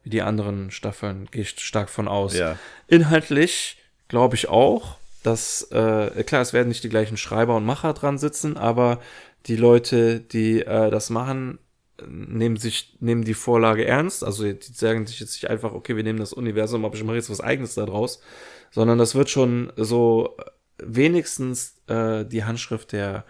wie 0.04 0.10
die 0.10 0.22
anderen 0.22 0.72
Staffeln, 0.72 1.28
gehe 1.32 1.42
ich 1.44 1.60
stark 1.60 1.90
von 1.90 2.08
aus. 2.08 2.36
Ja. 2.36 2.58
Inhaltlich 2.88 3.78
glaube 4.08 4.36
ich 4.36 4.50
auch, 4.50 4.98
dass, 5.24 5.64
äh, 5.72 6.24
klar, 6.24 6.42
es 6.42 6.54
werden 6.54 6.70
nicht 6.70 6.84
die 6.84 6.90
gleichen 6.90 7.18
Schreiber 7.18 7.56
und 7.58 7.66
Macher 7.66 7.94
dran 7.94 8.18
sitzen, 8.18 8.58
aber 8.58 9.00
die 9.46 9.56
Leute, 9.56 10.20
die 10.20 10.62
äh, 10.62 10.90
das 10.90 11.10
machen, 11.10 11.60
nehmen 12.08 12.58
sich, 12.58 12.96
nehmen 13.00 13.24
die 13.24 13.34
Vorlage 13.34 13.86
ernst. 13.86 14.24
Also 14.24 14.52
die 14.52 14.74
sagen 14.74 15.06
sich 15.06 15.20
jetzt 15.20 15.34
nicht 15.34 15.50
einfach, 15.50 15.74
okay, 15.74 15.96
wir 15.96 16.04
nehmen 16.04 16.20
das 16.20 16.34
Universum, 16.34 16.86
aber 16.86 16.96
ich 16.96 17.04
mache 17.04 17.18
jetzt 17.18 17.30
was 17.30 17.42
eigenes 17.42 17.76
da 17.76 17.86
draus, 17.86 18.22
sondern 18.72 18.98
das 18.98 19.16
wird 19.16 19.30
schon 19.30 19.74
so 19.76 20.38
wenigstens 20.84 21.82
äh, 21.88 22.26
die 22.26 22.44
Handschrift 22.44 22.92
der 22.92 23.26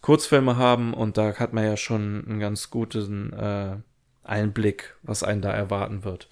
Kurzfilme 0.00 0.56
haben 0.56 0.94
und 0.94 1.16
da 1.16 1.34
hat 1.34 1.52
man 1.52 1.64
ja 1.64 1.76
schon 1.76 2.24
einen 2.26 2.40
ganz 2.40 2.70
guten 2.70 3.32
äh, 3.32 3.76
Einblick, 4.22 4.96
was 5.02 5.22
einen 5.22 5.42
da 5.42 5.50
erwarten 5.50 6.04
wird. 6.04 6.28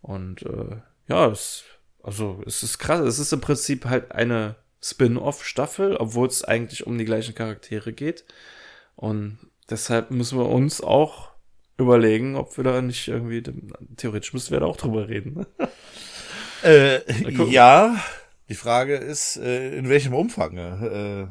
Und 0.00 0.42
äh, 0.42 0.76
ja, 1.08 1.28
es, 1.28 1.64
also 2.02 2.42
es 2.46 2.62
ist 2.62 2.78
krass. 2.78 3.00
Es 3.00 3.18
ist 3.18 3.32
im 3.32 3.40
Prinzip 3.40 3.86
halt 3.86 4.12
eine 4.12 4.56
Spin-off-Staffel, 4.82 5.96
obwohl 5.96 6.28
es 6.28 6.44
eigentlich 6.44 6.86
um 6.86 6.98
die 6.98 7.04
gleichen 7.04 7.34
Charaktere 7.34 7.92
geht. 7.92 8.24
Und 8.96 9.38
deshalb 9.68 10.10
müssen 10.10 10.38
wir 10.38 10.48
uns 10.48 10.80
auch 10.82 11.30
überlegen, 11.76 12.36
ob 12.36 12.56
wir 12.56 12.64
da 12.64 12.80
nicht 12.82 13.08
irgendwie, 13.08 13.42
theoretisch 13.96 14.32
müssten 14.32 14.52
wir 14.52 14.60
da 14.60 14.66
auch 14.66 14.76
drüber 14.76 15.08
reden. 15.08 15.34
ne? 15.34 15.68
Äh, 16.62 17.30
ja, 17.50 18.00
die 18.48 18.54
Frage 18.54 18.96
ist, 18.96 19.36
äh, 19.36 19.76
in 19.76 19.88
welchem 19.88 20.14
Umfang? 20.14 20.56
Äh, 20.56 21.26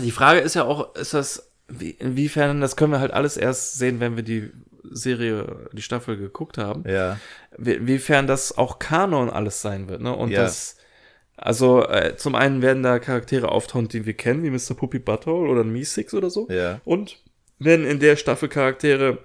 Die 0.00 0.10
Frage 0.10 0.40
ist 0.40 0.54
ja 0.54 0.64
auch, 0.64 0.94
ist 0.96 1.14
das, 1.14 1.50
wie, 1.68 1.90
inwiefern, 1.90 2.60
das 2.60 2.76
können 2.76 2.92
wir 2.92 3.00
halt 3.00 3.12
alles 3.12 3.36
erst 3.36 3.78
sehen, 3.78 4.00
wenn 4.00 4.16
wir 4.16 4.22
die 4.22 4.50
Serie, 4.84 5.68
die 5.72 5.82
Staffel 5.82 6.16
geguckt 6.16 6.58
haben. 6.58 6.84
ja. 6.88 7.18
wie- 7.58 7.74
inwiefern 7.74 8.26
das 8.26 8.56
auch 8.56 8.78
Kanon 8.78 9.28
alles 9.28 9.60
sein 9.60 9.88
wird, 9.88 10.00
ne? 10.00 10.14
Und 10.16 10.30
Ja. 10.30 10.42
das, 10.42 10.76
also 11.36 11.84
äh, 11.86 12.16
zum 12.16 12.34
einen 12.34 12.62
werden 12.62 12.82
da 12.82 12.98
Charaktere 12.98 13.50
auftauchen, 13.50 13.88
die 13.88 14.06
wir 14.06 14.14
kennen, 14.14 14.42
wie 14.42 14.50
Mr. 14.50 14.74
Puppy 14.74 14.98
Butthole 14.98 15.50
oder 15.50 15.62
ein 15.62 15.72
Meesix 15.72 16.14
oder 16.14 16.30
so. 16.30 16.48
Ja. 16.48 16.80
Und 16.84 17.22
werden 17.58 17.84
in 17.86 17.98
der 18.00 18.16
Staffel 18.16 18.48
Charaktere 18.48 19.18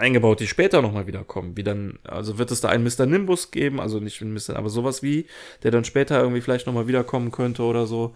eingebaut, 0.00 0.40
die 0.40 0.46
später 0.46 0.82
nochmal 0.82 1.06
wiederkommen. 1.06 1.56
Wie 1.56 1.62
dann, 1.62 1.98
also 2.04 2.38
wird 2.38 2.50
es 2.50 2.60
da 2.60 2.68
einen 2.68 2.84
Mr. 2.84 3.06
Nimbus 3.06 3.50
geben, 3.50 3.80
also 3.80 4.00
nicht 4.00 4.20
ein 4.20 4.32
Mr., 4.32 4.56
aber 4.56 4.68
sowas 4.68 5.02
wie, 5.02 5.26
der 5.62 5.70
dann 5.70 5.84
später 5.84 6.20
irgendwie 6.20 6.40
vielleicht 6.40 6.66
nochmal 6.66 6.88
wiederkommen 6.88 7.30
könnte 7.30 7.62
oder 7.62 7.86
so. 7.86 8.14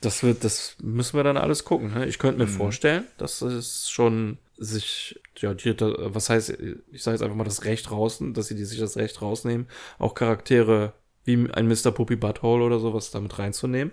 Das 0.00 0.22
wird, 0.22 0.44
das 0.44 0.76
müssen 0.82 1.16
wir 1.16 1.24
dann 1.24 1.36
alles 1.38 1.64
gucken. 1.64 1.94
Ne? 1.94 2.06
Ich 2.06 2.18
könnte 2.18 2.38
mir 2.38 2.46
vorstellen, 2.48 3.04
dass 3.16 3.40
es 3.40 3.88
schon 3.88 4.38
sich, 4.58 5.18
ja, 5.38 5.54
die, 5.54 5.74
da- 5.74 5.94
was 6.14 6.28
heißt, 6.30 6.50
ich 6.92 7.02
sage 7.02 7.14
jetzt 7.14 7.22
einfach 7.22 7.36
mal 7.36 7.44
das 7.44 7.64
Recht 7.64 7.90
raus, 7.90 8.18
dass 8.20 8.48
sie 8.48 8.54
die 8.54 8.64
sich 8.64 8.78
das 8.78 8.96
Recht 8.96 9.22
rausnehmen, 9.22 9.66
auch 9.98 10.14
Charaktere 10.14 10.92
wie 11.24 11.48
ein 11.52 11.66
Mr. 11.68 11.90
Puppy 11.90 12.16
Butthole 12.16 12.64
oder 12.64 12.78
sowas 12.78 13.10
damit 13.10 13.38
reinzunehmen. 13.38 13.92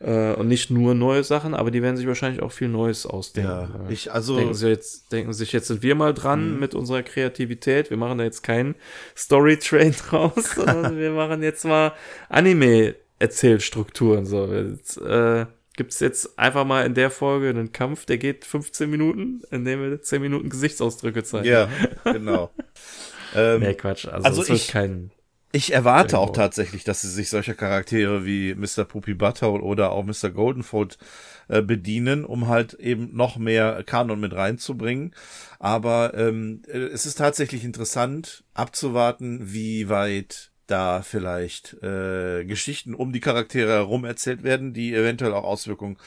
Äh, 0.00 0.32
und 0.34 0.48
nicht 0.48 0.70
nur 0.70 0.94
neue 0.94 1.22
Sachen, 1.24 1.54
aber 1.54 1.70
die 1.70 1.80
werden 1.80 1.96
sich 1.96 2.06
wahrscheinlich 2.06 2.42
auch 2.42 2.50
viel 2.52 2.68
Neues 2.68 3.06
ausdenken. 3.06 3.50
Ja, 3.50 3.88
ich, 3.88 4.12
also, 4.12 4.36
denken 4.36 4.54
sie 4.54 4.68
jetzt, 4.68 5.12
denken 5.12 5.32
sich, 5.32 5.52
jetzt 5.52 5.68
sind 5.68 5.82
wir 5.82 5.94
mal 5.94 6.12
dran 6.12 6.54
Mhm. 6.54 6.60
mit 6.60 6.74
unserer 6.74 7.02
Kreativität. 7.04 7.90
Wir 7.90 7.96
machen 7.96 8.18
da 8.18 8.24
jetzt 8.24 8.42
keinen 8.42 8.74
Story-Train 9.16 9.92
draus, 10.10 10.34
sondern 10.56 10.98
wir 10.98 11.12
machen 11.12 11.42
jetzt 11.42 11.64
mal 11.64 11.92
Anime-Erzählstrukturen. 12.28 14.26
So, 14.26 14.46
jetzt, 14.52 14.96
äh, 14.98 15.46
gibt's 15.76 16.00
jetzt 16.00 16.38
einfach 16.38 16.64
mal 16.64 16.84
in 16.86 16.94
der 16.94 17.10
Folge 17.10 17.48
einen 17.48 17.72
Kampf, 17.72 18.04
der 18.06 18.18
geht 18.18 18.44
15 18.44 18.90
Minuten, 18.90 19.42
in 19.50 19.64
dem 19.64 19.80
wir 19.80 20.00
10 20.02 20.22
Minuten 20.22 20.48
Gesichtsausdrücke 20.50 21.24
zeigen. 21.24 21.46
ja, 21.46 21.68
genau. 22.04 22.50
ähm, 23.34 23.60
Nee, 23.60 23.74
Quatsch. 23.74 24.06
Also, 24.06 24.24
Also 24.26 24.42
es 24.42 24.48
wird 24.48 24.58
ich- 24.60 24.68
kein 24.68 25.10
Ich 25.54 25.72
erwarte 25.72 26.18
auch 26.18 26.32
tatsächlich, 26.32 26.82
dass 26.82 27.02
sie 27.02 27.08
sich 27.08 27.28
solcher 27.28 27.54
Charaktere 27.54 28.26
wie 28.26 28.56
Mr. 28.56 28.84
Poopy 28.84 29.14
Butter 29.14 29.52
oder 29.52 29.92
auch 29.92 30.04
Mr. 30.04 30.30
Goldenfold 30.30 30.98
äh, 31.46 31.62
bedienen, 31.62 32.24
um 32.24 32.48
halt 32.48 32.74
eben 32.74 33.14
noch 33.14 33.36
mehr 33.36 33.84
Kanon 33.84 34.18
mit 34.18 34.34
reinzubringen. 34.34 35.14
Aber 35.60 36.12
ähm, 36.14 36.62
äh, 36.66 36.78
es 36.78 37.06
ist 37.06 37.18
tatsächlich 37.18 37.62
interessant 37.62 38.42
abzuwarten, 38.52 39.52
wie 39.52 39.88
weit 39.88 40.50
da 40.66 41.02
vielleicht 41.02 41.74
äh, 41.84 42.44
Geschichten 42.44 42.92
um 42.92 43.12
die 43.12 43.20
Charaktere 43.20 43.74
herum 43.74 44.04
erzählt 44.04 44.42
werden, 44.42 44.74
die 44.74 44.92
eventuell 44.92 45.34
auch 45.34 45.44
Auswirkungen 45.44 45.98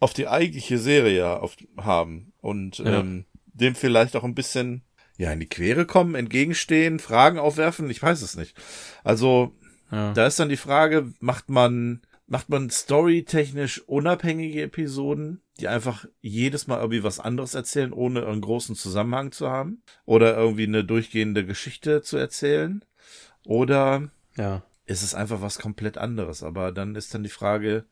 auf 0.00 0.12
die 0.12 0.26
eigentliche 0.26 0.78
Serie 0.78 1.40
auf, 1.40 1.56
haben 1.76 2.32
und 2.40 2.78
ja. 2.78 2.98
ähm, 2.98 3.26
dem 3.46 3.76
vielleicht 3.76 4.16
auch 4.16 4.24
ein 4.24 4.34
bisschen 4.34 4.82
ja, 5.18 5.32
in 5.32 5.40
die 5.40 5.48
Quere 5.48 5.84
kommen, 5.84 6.14
entgegenstehen, 6.14 7.00
Fragen 7.00 7.38
aufwerfen, 7.38 7.90
ich 7.90 8.00
weiß 8.00 8.22
es 8.22 8.36
nicht. 8.36 8.56
Also, 9.02 9.52
ja. 9.90 10.12
da 10.12 10.26
ist 10.26 10.38
dann 10.38 10.48
die 10.48 10.56
Frage, 10.56 11.12
macht 11.18 11.50
man, 11.50 12.02
macht 12.28 12.48
man 12.48 12.70
storytechnisch 12.70 13.80
unabhängige 13.80 14.62
Episoden, 14.62 15.42
die 15.58 15.66
einfach 15.66 16.06
jedes 16.20 16.68
Mal 16.68 16.78
irgendwie 16.78 17.02
was 17.02 17.18
anderes 17.18 17.54
erzählen, 17.54 17.92
ohne 17.92 18.26
einen 18.26 18.40
großen 18.40 18.76
Zusammenhang 18.76 19.32
zu 19.32 19.50
haben? 19.50 19.82
Oder 20.04 20.36
irgendwie 20.36 20.66
eine 20.66 20.84
durchgehende 20.84 21.44
Geschichte 21.44 22.00
zu 22.00 22.16
erzählen? 22.16 22.84
Oder 23.44 24.08
ja. 24.36 24.62
ist 24.86 25.02
es 25.02 25.16
einfach 25.16 25.42
was 25.42 25.58
komplett 25.58 25.98
anderes? 25.98 26.44
Aber 26.44 26.70
dann 26.70 26.94
ist 26.94 27.12
dann 27.12 27.24
die 27.24 27.28
Frage, 27.28 27.86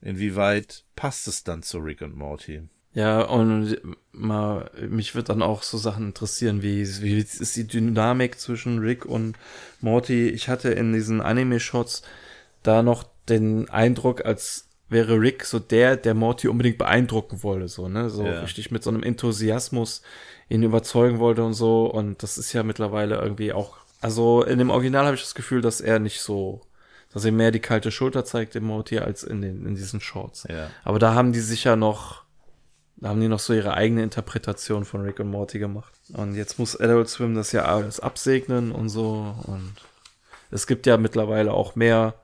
inwieweit 0.00 0.86
passt 0.96 1.28
es 1.28 1.44
dann 1.44 1.62
zu 1.62 1.78
Rick 1.78 2.00
und 2.00 2.16
Morty? 2.16 2.62
Ja, 2.94 3.22
und 3.22 3.76
mal, 4.12 4.70
mich 4.88 5.16
wird 5.16 5.28
dann 5.28 5.42
auch 5.42 5.64
so 5.64 5.78
Sachen 5.78 6.06
interessieren, 6.06 6.62
wie, 6.62 6.86
wie 7.02 7.18
ist 7.18 7.56
die 7.56 7.66
Dynamik 7.66 8.38
zwischen 8.38 8.78
Rick 8.78 9.04
und 9.04 9.36
Morty. 9.80 10.28
Ich 10.28 10.48
hatte 10.48 10.70
in 10.70 10.92
diesen 10.92 11.20
Anime-Shots 11.20 12.02
da 12.62 12.82
noch 12.82 13.04
den 13.28 13.68
Eindruck, 13.68 14.24
als 14.24 14.68
wäre 14.88 15.20
Rick 15.20 15.44
so 15.44 15.58
der, 15.58 15.96
der 15.96 16.14
Morty 16.14 16.46
unbedingt 16.46 16.78
beeindrucken 16.78 17.42
wollte, 17.42 17.68
so, 17.68 17.88
ne, 17.88 18.10
so 18.10 18.24
ja. 18.24 18.40
richtig 18.40 18.70
mit 18.70 18.84
so 18.84 18.90
einem 18.90 19.02
Enthusiasmus 19.02 20.02
ihn 20.48 20.62
überzeugen 20.62 21.18
wollte 21.18 21.42
und 21.42 21.54
so. 21.54 21.86
Und 21.86 22.22
das 22.22 22.38
ist 22.38 22.52
ja 22.52 22.62
mittlerweile 22.62 23.16
irgendwie 23.16 23.52
auch, 23.52 23.76
also 24.00 24.44
in 24.44 24.58
dem 24.58 24.70
Original 24.70 25.06
habe 25.06 25.16
ich 25.16 25.22
das 25.22 25.34
Gefühl, 25.34 25.62
dass 25.62 25.80
er 25.80 25.98
nicht 25.98 26.20
so, 26.20 26.60
dass 27.12 27.24
er 27.24 27.32
mehr 27.32 27.50
die 27.50 27.60
kalte 27.60 27.90
Schulter 27.90 28.24
zeigt 28.24 28.54
im 28.54 28.64
Morty 28.64 28.98
als 28.98 29.24
in 29.24 29.42
den, 29.42 29.66
in 29.66 29.74
diesen 29.74 30.00
Shorts. 30.00 30.46
Ja. 30.48 30.70
Aber 30.84 30.98
da 30.98 31.14
haben 31.14 31.32
die 31.32 31.40
sich 31.40 31.64
ja 31.64 31.74
noch 31.76 32.23
da 32.96 33.08
haben 33.08 33.20
die 33.20 33.28
noch 33.28 33.40
so 33.40 33.52
ihre 33.52 33.74
eigene 33.74 34.02
Interpretation 34.02 34.84
von 34.84 35.02
Rick 35.02 35.20
und 35.20 35.30
Morty 35.30 35.58
gemacht. 35.58 35.92
Und 36.12 36.34
jetzt 36.36 36.58
muss 36.58 36.78
Adult 36.78 37.08
Swim 37.08 37.34
das 37.34 37.52
ja 37.52 37.64
alles 37.64 38.00
absegnen 38.00 38.72
und 38.72 38.88
so. 38.88 39.34
Und 39.46 39.74
es 40.50 40.66
gibt 40.66 40.86
ja 40.86 40.96
mittlerweile 40.96 41.52
auch 41.52 41.74
mehr 41.74 42.14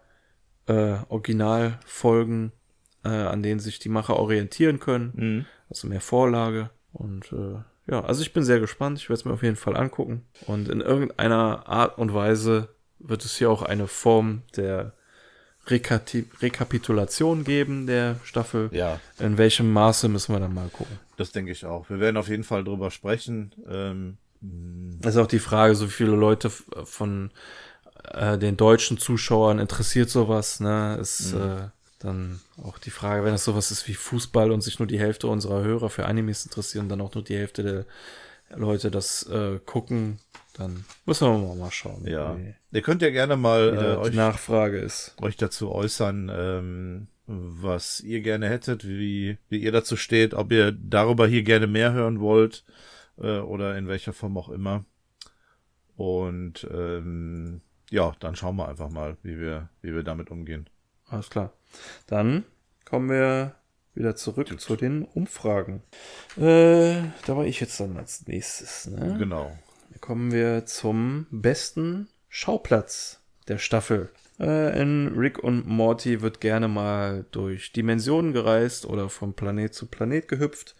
äh, 0.66 0.96
Originalfolgen, 1.08 2.52
äh, 3.04 3.08
an 3.08 3.42
denen 3.42 3.60
sich 3.60 3.78
die 3.78 3.88
Macher 3.88 4.16
orientieren 4.16 4.78
können. 4.78 5.12
Mhm. 5.14 5.46
Also 5.68 5.88
mehr 5.88 6.00
Vorlage. 6.00 6.70
Und 6.92 7.32
äh, 7.32 7.62
ja, 7.90 8.04
also 8.04 8.22
ich 8.22 8.32
bin 8.32 8.44
sehr 8.44 8.60
gespannt. 8.60 8.98
Ich 8.98 9.08
werde 9.08 9.20
es 9.20 9.24
mir 9.24 9.32
auf 9.32 9.42
jeden 9.42 9.56
Fall 9.56 9.76
angucken. 9.76 10.24
Und 10.46 10.68
in 10.68 10.80
irgendeiner 10.80 11.68
Art 11.68 11.98
und 11.98 12.14
Weise 12.14 12.68
wird 13.00 13.24
es 13.24 13.36
hier 13.36 13.50
auch 13.50 13.62
eine 13.62 13.88
Form 13.88 14.42
der 14.56 14.92
Rekati 15.66 16.26
Rekapitulation 16.40 17.44
geben 17.44 17.86
der 17.86 18.16
Staffel. 18.24 18.70
Ja. 18.72 19.00
In 19.18 19.38
welchem 19.38 19.72
Maße 19.72 20.08
müssen 20.08 20.34
wir 20.34 20.40
dann 20.40 20.54
mal 20.54 20.68
gucken. 20.68 20.98
Das 21.16 21.32
denke 21.32 21.52
ich 21.52 21.64
auch. 21.64 21.88
Wir 21.90 22.00
werden 22.00 22.16
auf 22.16 22.28
jeden 22.28 22.44
Fall 22.44 22.64
drüber 22.64 22.90
sprechen. 22.90 23.52
Ähm, 23.68 24.16
das 24.40 25.14
ist 25.14 25.20
auch 25.20 25.26
die 25.26 25.38
Frage, 25.38 25.74
so 25.74 25.86
viele 25.86 26.16
Leute 26.16 26.50
von 26.50 27.30
äh, 28.04 28.38
den 28.38 28.56
deutschen 28.56 28.98
Zuschauern 28.98 29.58
interessiert 29.58 30.08
sowas, 30.08 30.60
ne? 30.60 30.96
Ist 31.00 31.34
mhm. 31.34 31.40
äh, 31.40 31.68
dann 31.98 32.40
auch 32.64 32.78
die 32.78 32.90
Frage, 32.90 33.24
wenn 33.24 33.34
es 33.34 33.44
sowas 33.44 33.70
ist 33.70 33.86
wie 33.86 33.94
Fußball 33.94 34.50
und 34.50 34.62
sich 34.62 34.78
nur 34.78 34.88
die 34.88 34.98
Hälfte 34.98 35.28
unserer 35.28 35.62
Hörer 35.62 35.90
für 35.90 36.06
Animes 36.06 36.46
interessieren, 36.46 36.88
dann 36.88 37.02
auch 37.02 37.14
nur 37.14 37.22
die 37.22 37.36
Hälfte 37.36 37.62
der 37.62 38.58
Leute 38.58 38.90
das 38.90 39.24
äh, 39.24 39.58
gucken, 39.64 40.18
dann 40.54 40.84
müssen 41.06 41.28
wir 41.28 41.54
mal 41.54 41.70
schauen. 41.70 42.06
Ja. 42.06 42.36
Ihr 42.72 42.82
könnt 42.82 43.02
ja 43.02 43.10
gerne 43.10 43.36
mal 43.36 43.76
äh, 43.76 43.96
euch, 43.96 44.14
Nachfrage 44.14 44.78
ist. 44.78 45.14
euch 45.20 45.36
dazu 45.36 45.72
äußern, 45.72 46.30
ähm, 46.34 47.06
was 47.26 48.00
ihr 48.00 48.20
gerne 48.20 48.48
hättet, 48.48 48.86
wie, 48.86 49.38
wie 49.48 49.58
ihr 49.58 49.72
dazu 49.72 49.96
steht, 49.96 50.34
ob 50.34 50.52
ihr 50.52 50.72
darüber 50.72 51.26
hier 51.26 51.42
gerne 51.42 51.66
mehr 51.66 51.92
hören 51.92 52.20
wollt 52.20 52.64
äh, 53.18 53.38
oder 53.38 53.76
in 53.78 53.88
welcher 53.88 54.12
Form 54.12 54.36
auch 54.36 54.48
immer. 54.48 54.84
Und 55.96 56.66
ähm, 56.72 57.60
ja, 57.90 58.14
dann 58.20 58.36
schauen 58.36 58.56
wir 58.56 58.68
einfach 58.68 58.90
mal, 58.90 59.16
wie 59.22 59.38
wir, 59.38 59.68
wie 59.82 59.94
wir 59.94 60.02
damit 60.02 60.30
umgehen. 60.30 60.68
Alles 61.08 61.30
klar. 61.30 61.52
Dann 62.06 62.44
kommen 62.84 63.10
wir 63.10 63.54
wieder 63.94 64.16
zurück 64.16 64.48
Gut. 64.48 64.60
zu 64.60 64.76
den 64.76 65.04
Umfragen. 65.04 65.82
Äh, 66.36 67.02
da 67.26 67.36
war 67.36 67.44
ich 67.44 67.60
jetzt 67.60 67.78
dann 67.80 67.96
als 67.96 68.26
nächstes. 68.26 68.86
Ne? 68.86 69.16
Genau 69.18 69.56
kommen 70.00 70.32
wir 70.32 70.66
zum 70.66 71.26
besten 71.30 72.08
Schauplatz 72.28 73.20
der 73.48 73.58
Staffel. 73.58 74.10
Äh, 74.38 74.80
in 74.80 75.08
Rick 75.16 75.38
und 75.38 75.66
Morty 75.66 76.22
wird 76.22 76.40
gerne 76.40 76.68
mal 76.68 77.26
durch 77.30 77.72
Dimensionen 77.72 78.32
gereist 78.32 78.86
oder 78.86 79.08
von 79.08 79.34
Planet 79.34 79.74
zu 79.74 79.86
Planet 79.86 80.28
gehüpft. 80.28 80.74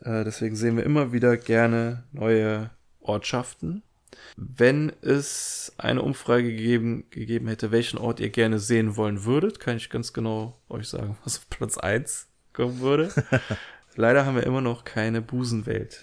Äh, 0.00 0.24
deswegen 0.24 0.56
sehen 0.56 0.76
wir 0.76 0.84
immer 0.84 1.12
wieder 1.12 1.36
gerne 1.36 2.04
neue 2.12 2.70
Ortschaften. 3.00 3.82
Wenn 4.36 4.92
es 5.02 5.72
eine 5.78 6.02
Umfrage 6.02 6.50
gegeben, 6.50 7.04
gegeben 7.10 7.48
hätte, 7.48 7.70
welchen 7.70 7.98
Ort 7.98 8.20
ihr 8.20 8.30
gerne 8.30 8.58
sehen 8.58 8.96
wollen 8.96 9.24
würdet, 9.24 9.60
kann 9.60 9.76
ich 9.76 9.90
ganz 9.90 10.12
genau 10.12 10.58
euch 10.68 10.88
sagen, 10.88 11.18
was 11.24 11.38
auf 11.38 11.50
Platz 11.50 11.78
1 11.78 12.28
kommen 12.52 12.80
würde. 12.80 13.12
Leider 13.94 14.26
haben 14.26 14.36
wir 14.36 14.44
immer 14.44 14.60
noch 14.60 14.84
keine 14.84 15.22
Busenwelt. 15.22 16.00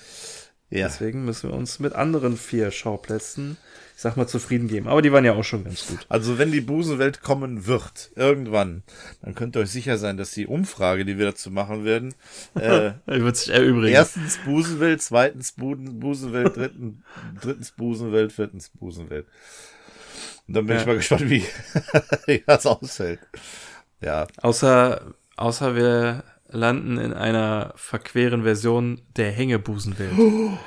Ja. 0.74 0.88
Deswegen 0.88 1.24
müssen 1.24 1.52
wir 1.52 1.56
uns 1.56 1.78
mit 1.78 1.94
anderen 1.94 2.36
vier 2.36 2.72
Schauplätzen, 2.72 3.58
ich 3.96 4.02
sag 4.02 4.18
mal, 4.18 4.26
zufrieden 4.26 4.68
geben. 4.68 4.88
Aber 4.88 5.04
die 5.04 5.12
waren 5.12 5.24
ja 5.24 5.34
auch 5.34 5.44
schon 5.44 5.64
ganz 5.64 5.86
gut. 5.86 6.00
Also 6.10 6.40
wenn 6.40 6.52
die 6.52 6.62
Busenwelt 6.62 7.22
kommen 7.22 7.68
wird, 7.68 8.10
irgendwann, 8.16 8.82
dann 9.22 9.36
könnt 9.36 9.56
ihr 9.56 9.60
euch 9.60 9.70
sicher 9.70 10.00
sein, 10.00 10.18
dass 10.18 10.32
die 10.32 10.48
Umfrage, 10.48 11.06
die 11.06 11.20
wir 11.20 11.28
dazu 11.28 11.52
machen 11.52 11.86
werden, 11.86 12.16
äh, 12.56 12.94
wird 13.06 13.38
sich 13.38 13.54
erübrigen. 13.54 13.94
Erstens 13.94 14.40
Busenwelt, 14.44 15.04
zweitens 15.04 15.52
Buden, 15.52 16.00
Busenwelt, 16.00 16.58
dritten, 16.58 17.04
drittens 17.40 17.70
Busenwelt, 17.70 18.32
viertens 18.32 18.70
Busenwelt. 18.70 19.28
Und 20.48 20.56
dann 20.56 20.66
bin 20.66 20.76
ja. 20.76 20.82
ich 20.82 20.88
mal 20.88 20.96
gespannt, 20.96 21.30
wie 21.30 21.46
das 22.48 22.66
ausfällt. 22.66 23.20
Ja. 24.02 24.26
Außer, 24.42 25.14
außer 25.36 25.76
wir 25.76 26.24
landen 26.54 26.98
in 26.98 27.14
einer 27.14 27.74
verqueren 27.76 28.44
Version 28.44 29.02
der 29.18 29.32
Hängebusenwelt. 29.32 30.12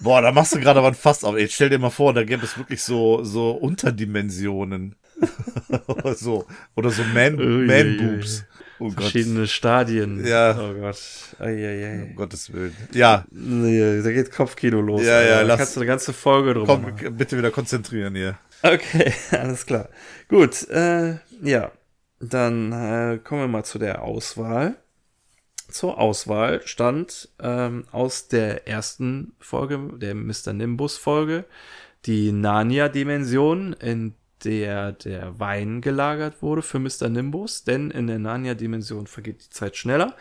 Boah, 0.00 0.22
da 0.22 0.30
machst 0.30 0.54
du 0.54 0.60
gerade 0.60 0.78
aber 0.78 0.94
fast 0.94 1.24
auf. 1.24 1.36
Jetzt 1.36 1.54
stell 1.54 1.70
dir 1.70 1.78
mal 1.78 1.90
vor, 1.90 2.14
da 2.14 2.22
gäbe 2.22 2.44
es 2.44 2.56
wirklich 2.56 2.82
so, 2.82 3.24
so 3.24 3.50
Unterdimensionen. 3.50 4.94
oder 5.88 6.14
so, 6.14 6.46
oder 6.76 6.90
so 6.90 7.02
Man, 7.12 7.66
Man. 7.66 8.22
Oh 8.80 8.90
Verschiedene 8.90 9.40
Gott. 9.40 9.48
Stadien. 9.48 10.24
Ja. 10.24 10.56
Oh 10.56 10.72
Gott. 10.74 11.00
Eieiei. 11.40 12.04
Um 12.10 12.14
Gottes 12.14 12.52
Willen. 12.52 12.76
Ja. 12.92 13.24
Nee, 13.32 14.02
da 14.02 14.12
geht 14.12 14.30
Kopfkino 14.30 14.80
los. 14.80 15.02
Ja, 15.02 15.20
ja, 15.20 15.42
da 15.42 15.56
kannst 15.56 15.74
du 15.74 15.80
eine 15.80 15.88
ganze 15.88 16.12
Folge 16.12 16.54
drüber 16.54 16.74
Komm, 16.74 16.82
machen. 16.82 17.16
bitte 17.16 17.36
wieder 17.36 17.50
konzentrieren 17.50 18.14
hier. 18.14 18.38
Okay, 18.62 19.12
alles 19.32 19.66
klar. 19.66 19.88
Gut, 20.28 20.68
äh, 20.68 21.16
ja. 21.42 21.72
Dann 22.20 22.72
äh, 22.72 23.18
kommen 23.18 23.42
wir 23.42 23.48
mal 23.48 23.64
zu 23.64 23.78
der 23.78 24.02
Auswahl 24.02 24.76
zur 25.68 25.98
Auswahl 25.98 26.66
stand 26.66 27.28
ähm, 27.40 27.84
aus 27.92 28.28
der 28.28 28.66
ersten 28.66 29.32
Folge, 29.38 29.78
der 29.98 30.14
Mr. 30.14 30.52
Nimbus-Folge, 30.52 31.44
die 32.06 32.32
Narnia-Dimension, 32.32 33.74
in 33.74 34.14
der 34.44 34.92
der 34.92 35.38
Wein 35.38 35.80
gelagert 35.80 36.42
wurde 36.42 36.62
für 36.62 36.78
Mr. 36.78 37.08
Nimbus, 37.08 37.64
denn 37.64 37.90
in 37.90 38.06
der 38.06 38.18
Narnia-Dimension 38.18 39.06
vergeht 39.06 39.44
die 39.44 39.50
Zeit 39.50 39.76
schneller. 39.76 40.14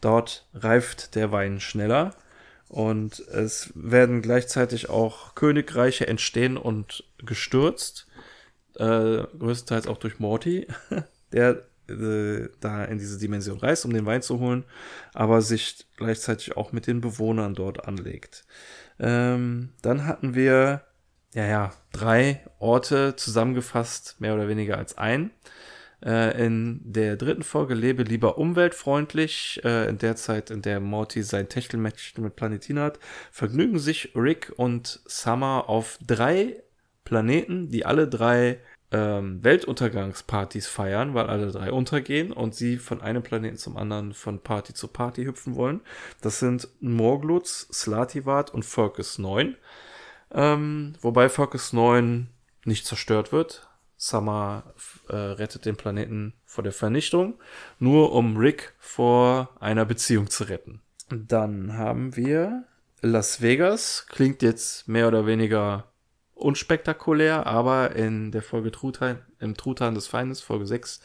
Dort 0.00 0.46
reift 0.54 1.14
der 1.14 1.32
Wein 1.32 1.60
schneller 1.60 2.14
und 2.68 3.20
es 3.20 3.72
werden 3.74 4.22
gleichzeitig 4.22 4.88
auch 4.88 5.34
Königreiche 5.34 6.06
entstehen 6.06 6.56
und 6.56 7.04
gestürzt. 7.18 8.06
Äh, 8.76 9.24
größtenteils 9.38 9.86
auch 9.86 9.98
durch 9.98 10.18
Morty, 10.18 10.66
der 11.32 11.64
äh, 11.92 12.48
da 12.60 12.84
in 12.84 12.98
diese 12.98 13.18
Dimension 13.18 13.58
reist, 13.58 13.84
um 13.84 13.92
den 13.92 14.06
Wein 14.06 14.22
zu 14.22 14.40
holen, 14.40 14.64
aber 15.14 15.42
sich 15.42 15.86
gleichzeitig 15.96 16.56
auch 16.56 16.72
mit 16.72 16.86
den 16.86 17.00
Bewohnern 17.00 17.54
dort 17.54 17.86
anlegt. 17.86 18.44
Ähm, 18.98 19.70
dann 19.82 20.06
hatten 20.06 20.34
wir, 20.34 20.82
ja, 21.34 21.46
ja, 21.46 21.72
drei 21.92 22.40
Orte 22.58 23.16
zusammengefasst, 23.16 24.20
mehr 24.20 24.34
oder 24.34 24.48
weniger 24.48 24.78
als 24.78 24.98
ein. 24.98 25.30
Äh, 26.04 26.46
in 26.46 26.80
der 26.84 27.16
dritten 27.16 27.44
Folge 27.44 27.74
Lebe 27.74 28.02
lieber 28.02 28.36
umweltfreundlich, 28.36 29.60
äh, 29.64 29.88
in 29.88 29.98
der 29.98 30.16
Zeit, 30.16 30.50
in 30.50 30.62
der 30.62 30.80
Morty 30.80 31.22
sein 31.22 31.48
Techtelmechtel 31.48 32.24
mit 32.24 32.34
Planetin 32.34 32.80
hat, 32.80 32.98
vergnügen 33.30 33.78
sich 33.78 34.12
Rick 34.16 34.52
und 34.56 35.00
Summer 35.06 35.68
auf 35.68 35.98
drei 36.04 36.62
Planeten, 37.04 37.68
die 37.68 37.86
alle 37.86 38.08
drei 38.08 38.58
ähm, 38.92 39.42
Weltuntergangspartys 39.42 40.68
feiern, 40.68 41.14
weil 41.14 41.26
alle 41.26 41.50
drei 41.50 41.72
untergehen 41.72 42.32
und 42.32 42.54
sie 42.54 42.76
von 42.76 43.00
einem 43.00 43.22
Planeten 43.22 43.56
zum 43.56 43.76
anderen 43.76 44.12
von 44.12 44.40
Party 44.40 44.74
zu 44.74 44.88
Party 44.88 45.24
hüpfen 45.24 45.56
wollen. 45.56 45.80
Das 46.20 46.38
sind 46.38 46.68
Morglutz, 46.80 47.68
Slativat 47.72 48.50
und 48.50 48.64
Focus 48.64 49.18
9. 49.18 49.56
Ähm, 50.32 50.94
wobei 51.00 51.28
Focus 51.28 51.72
9 51.72 52.28
nicht 52.64 52.86
zerstört 52.86 53.32
wird. 53.32 53.68
Summer 53.96 54.74
äh, 55.08 55.14
rettet 55.14 55.64
den 55.64 55.76
Planeten 55.76 56.34
vor 56.44 56.64
der 56.64 56.72
Vernichtung, 56.72 57.38
nur 57.78 58.12
um 58.12 58.36
Rick 58.36 58.74
vor 58.78 59.50
einer 59.60 59.84
Beziehung 59.84 60.28
zu 60.28 60.44
retten. 60.44 60.82
Dann 61.08 61.78
haben 61.78 62.16
wir 62.16 62.64
Las 63.00 63.40
Vegas. 63.40 64.06
Klingt 64.08 64.42
jetzt 64.42 64.88
mehr 64.88 65.08
oder 65.08 65.26
weniger 65.26 65.91
unspektakulär, 66.42 67.46
aber 67.46 67.94
in 67.96 68.32
der 68.32 68.42
Folge 68.42 68.70
Truthahn, 68.70 69.18
im 69.40 69.56
Truthahn 69.56 69.94
des 69.94 70.06
Feindes, 70.06 70.40
Folge 70.40 70.66
6, 70.66 71.00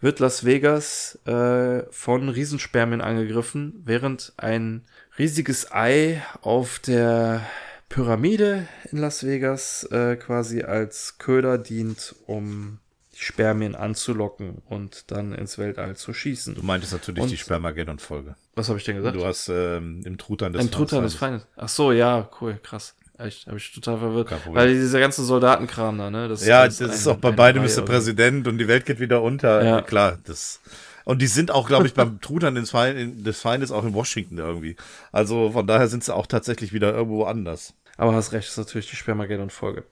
wird 0.00 0.20
Las 0.20 0.44
Vegas 0.44 1.18
äh, 1.26 1.82
von 1.90 2.28
Riesenspermien 2.28 3.00
angegriffen, 3.00 3.82
während 3.84 4.32
ein 4.36 4.82
riesiges 5.18 5.72
Ei 5.72 6.22
auf 6.42 6.78
der 6.78 7.46
Pyramide 7.88 8.66
in 8.90 8.98
Las 8.98 9.24
Vegas 9.24 9.84
äh, 9.90 10.16
quasi 10.16 10.62
als 10.62 11.18
Köder 11.18 11.58
dient, 11.58 12.14
um 12.26 12.78
die 13.14 13.22
Spermien 13.22 13.74
anzulocken 13.74 14.62
und 14.68 15.10
dann 15.10 15.32
ins 15.32 15.56
Weltall 15.56 15.96
zu 15.96 16.12
schießen. 16.12 16.54
Du 16.54 16.62
meintest 16.62 16.92
natürlich 16.92 17.22
und, 17.22 17.30
die 17.30 17.36
Spermageddon-Folge. 17.36 18.34
Was 18.54 18.68
habe 18.68 18.78
ich 18.78 18.84
denn 18.84 18.96
gesagt? 18.96 19.16
Du 19.16 19.24
hast 19.24 19.48
ähm, 19.48 20.02
im 20.04 20.18
Truthahn 20.18 20.52
des 20.52 20.62
Im 20.62 20.70
Truthahn 20.70 21.02
des 21.02 21.14
Feindes. 21.14 21.46
Ach 21.56 21.68
so, 21.68 21.92
ja, 21.92 22.28
cool, 22.40 22.58
krass. 22.62 22.94
Echt, 23.18 23.46
habe 23.46 23.56
ich 23.56 23.72
total 23.72 23.98
verwirrt. 23.98 24.30
Weil 24.46 24.74
dieser 24.74 25.00
ganze 25.00 25.24
Soldatenkram 25.24 25.96
da, 25.96 26.10
ne? 26.10 26.28
Das 26.28 26.46
ja, 26.46 26.66
das 26.66 26.80
ist 26.80 27.06
auch 27.06 27.16
bei 27.16 27.30
beidem 27.30 27.64
ist 27.64 27.76
der 27.76 27.82
Präsident 27.82 28.46
und 28.46 28.58
die 28.58 28.68
Welt 28.68 28.84
geht 28.84 29.00
wieder 29.00 29.22
unter. 29.22 29.64
Ja. 29.64 29.82
Klar, 29.82 30.18
das. 30.24 30.60
Und 31.04 31.22
die 31.22 31.26
sind 31.28 31.50
auch, 31.50 31.66
glaube 31.68 31.86
ich, 31.86 31.94
beim 31.94 32.20
Truthahn 32.20 32.56
des, 32.56 32.70
Feind, 32.70 33.24
des 33.26 33.40
Feindes 33.40 33.70
auch 33.70 33.84
in 33.84 33.94
Washington 33.94 34.38
irgendwie. 34.38 34.76
Also 35.12 35.52
von 35.52 35.66
daher 35.66 35.88
sind 35.88 36.04
sie 36.04 36.14
auch 36.14 36.26
tatsächlich 36.26 36.72
wieder 36.72 36.92
irgendwo 36.92 37.24
anders. 37.24 37.74
Aber 37.96 38.12
hast 38.14 38.32
recht, 38.32 38.48
ist 38.48 38.58
natürlich 38.58 38.90
die 38.90 38.96
Spermageddon-Folge. 38.96 39.84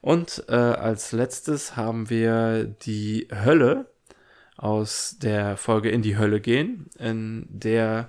Und 0.00 0.44
äh, 0.48 0.54
als 0.54 1.12
letztes 1.12 1.76
haben 1.76 2.08
wir 2.10 2.64
die 2.64 3.28
Hölle 3.32 3.86
aus 4.56 5.16
der 5.20 5.56
Folge 5.56 5.90
In 5.90 6.02
die 6.02 6.16
Hölle 6.16 6.40
gehen, 6.40 6.86
in 6.98 7.46
der 7.50 8.08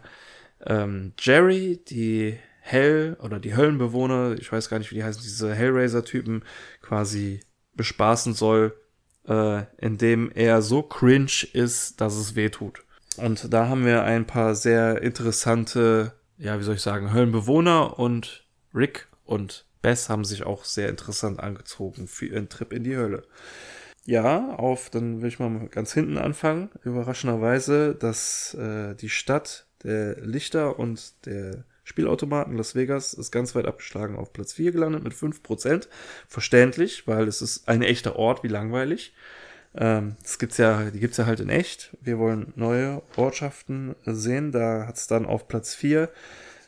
ähm, 0.65 1.13
Jerry 1.19 1.81
die 1.87 2.37
Hell 2.65 3.17
oder 3.21 3.41
die 3.41 3.57
Höllenbewohner, 3.57 4.37
ich 4.39 4.49
weiß 4.49 4.69
gar 4.69 4.79
nicht, 4.79 4.89
wie 4.91 4.95
die 4.95 5.03
heißen, 5.03 5.21
diese 5.21 5.53
Hellraiser-Typen 5.53 6.43
quasi 6.81 7.41
bespaßen 7.75 8.33
soll, 8.33 8.73
äh, 9.27 9.63
indem 9.77 10.31
er 10.33 10.61
so 10.61 10.81
cringe 10.81 11.45
ist, 11.51 11.99
dass 11.99 12.15
es 12.15 12.35
weh 12.35 12.49
tut. 12.49 12.85
Und 13.17 13.53
da 13.53 13.67
haben 13.67 13.85
wir 13.85 14.03
ein 14.03 14.25
paar 14.25 14.55
sehr 14.55 15.01
interessante, 15.01 16.13
ja, 16.37 16.57
wie 16.57 16.63
soll 16.63 16.75
ich 16.75 16.81
sagen, 16.81 17.13
Höllenbewohner 17.13 17.99
und 17.99 18.47
Rick 18.73 19.09
und 19.25 19.65
Bess 19.81 20.07
haben 20.07 20.23
sich 20.23 20.45
auch 20.45 20.63
sehr 20.63 20.87
interessant 20.87 21.41
angezogen 21.41 22.07
für 22.07 22.27
ihren 22.27 22.47
Trip 22.47 22.71
in 22.71 22.85
die 22.85 22.95
Hölle. 22.95 23.23
Ja, 24.05 24.55
auf, 24.55 24.89
dann 24.89 25.21
will 25.21 25.27
ich 25.27 25.39
mal 25.39 25.67
ganz 25.67 25.93
hinten 25.93 26.17
anfangen. 26.17 26.69
Überraschenderweise, 26.83 27.93
dass 27.93 28.53
äh, 28.53 28.95
die 28.95 29.09
Stadt 29.09 29.67
der 29.83 30.15
Lichter 30.21 30.79
und 30.79 31.25
der 31.25 31.65
Spielautomaten 31.83 32.55
Las 32.55 32.75
Vegas 32.75 33.13
ist 33.13 33.31
ganz 33.31 33.55
weit 33.55 33.65
abgeschlagen 33.65 34.15
auf 34.15 34.31
Platz 34.33 34.53
4 34.53 34.71
gelandet 34.71 35.03
mit 35.03 35.13
5%. 35.13 35.87
Verständlich, 36.27 37.07
weil 37.07 37.27
es 37.27 37.41
ist 37.41 37.67
ein 37.67 37.81
echter 37.81 38.15
Ort, 38.15 38.43
wie 38.43 38.47
langweilig. 38.47 39.13
Ähm, 39.75 40.15
das 40.21 40.39
gibt's 40.39 40.57
ja, 40.57 40.91
die 40.91 40.99
gibt's 40.99 41.17
ja 41.17 41.25
halt 41.25 41.39
in 41.39 41.49
echt. 41.49 41.95
Wir 42.01 42.19
wollen 42.19 42.53
neue 42.55 43.01
Ortschaften 43.15 43.95
sehen. 44.05 44.51
Da 44.51 44.85
hat's 44.87 45.07
dann 45.07 45.25
auf 45.25 45.47
Platz 45.47 45.75
4 45.75 46.09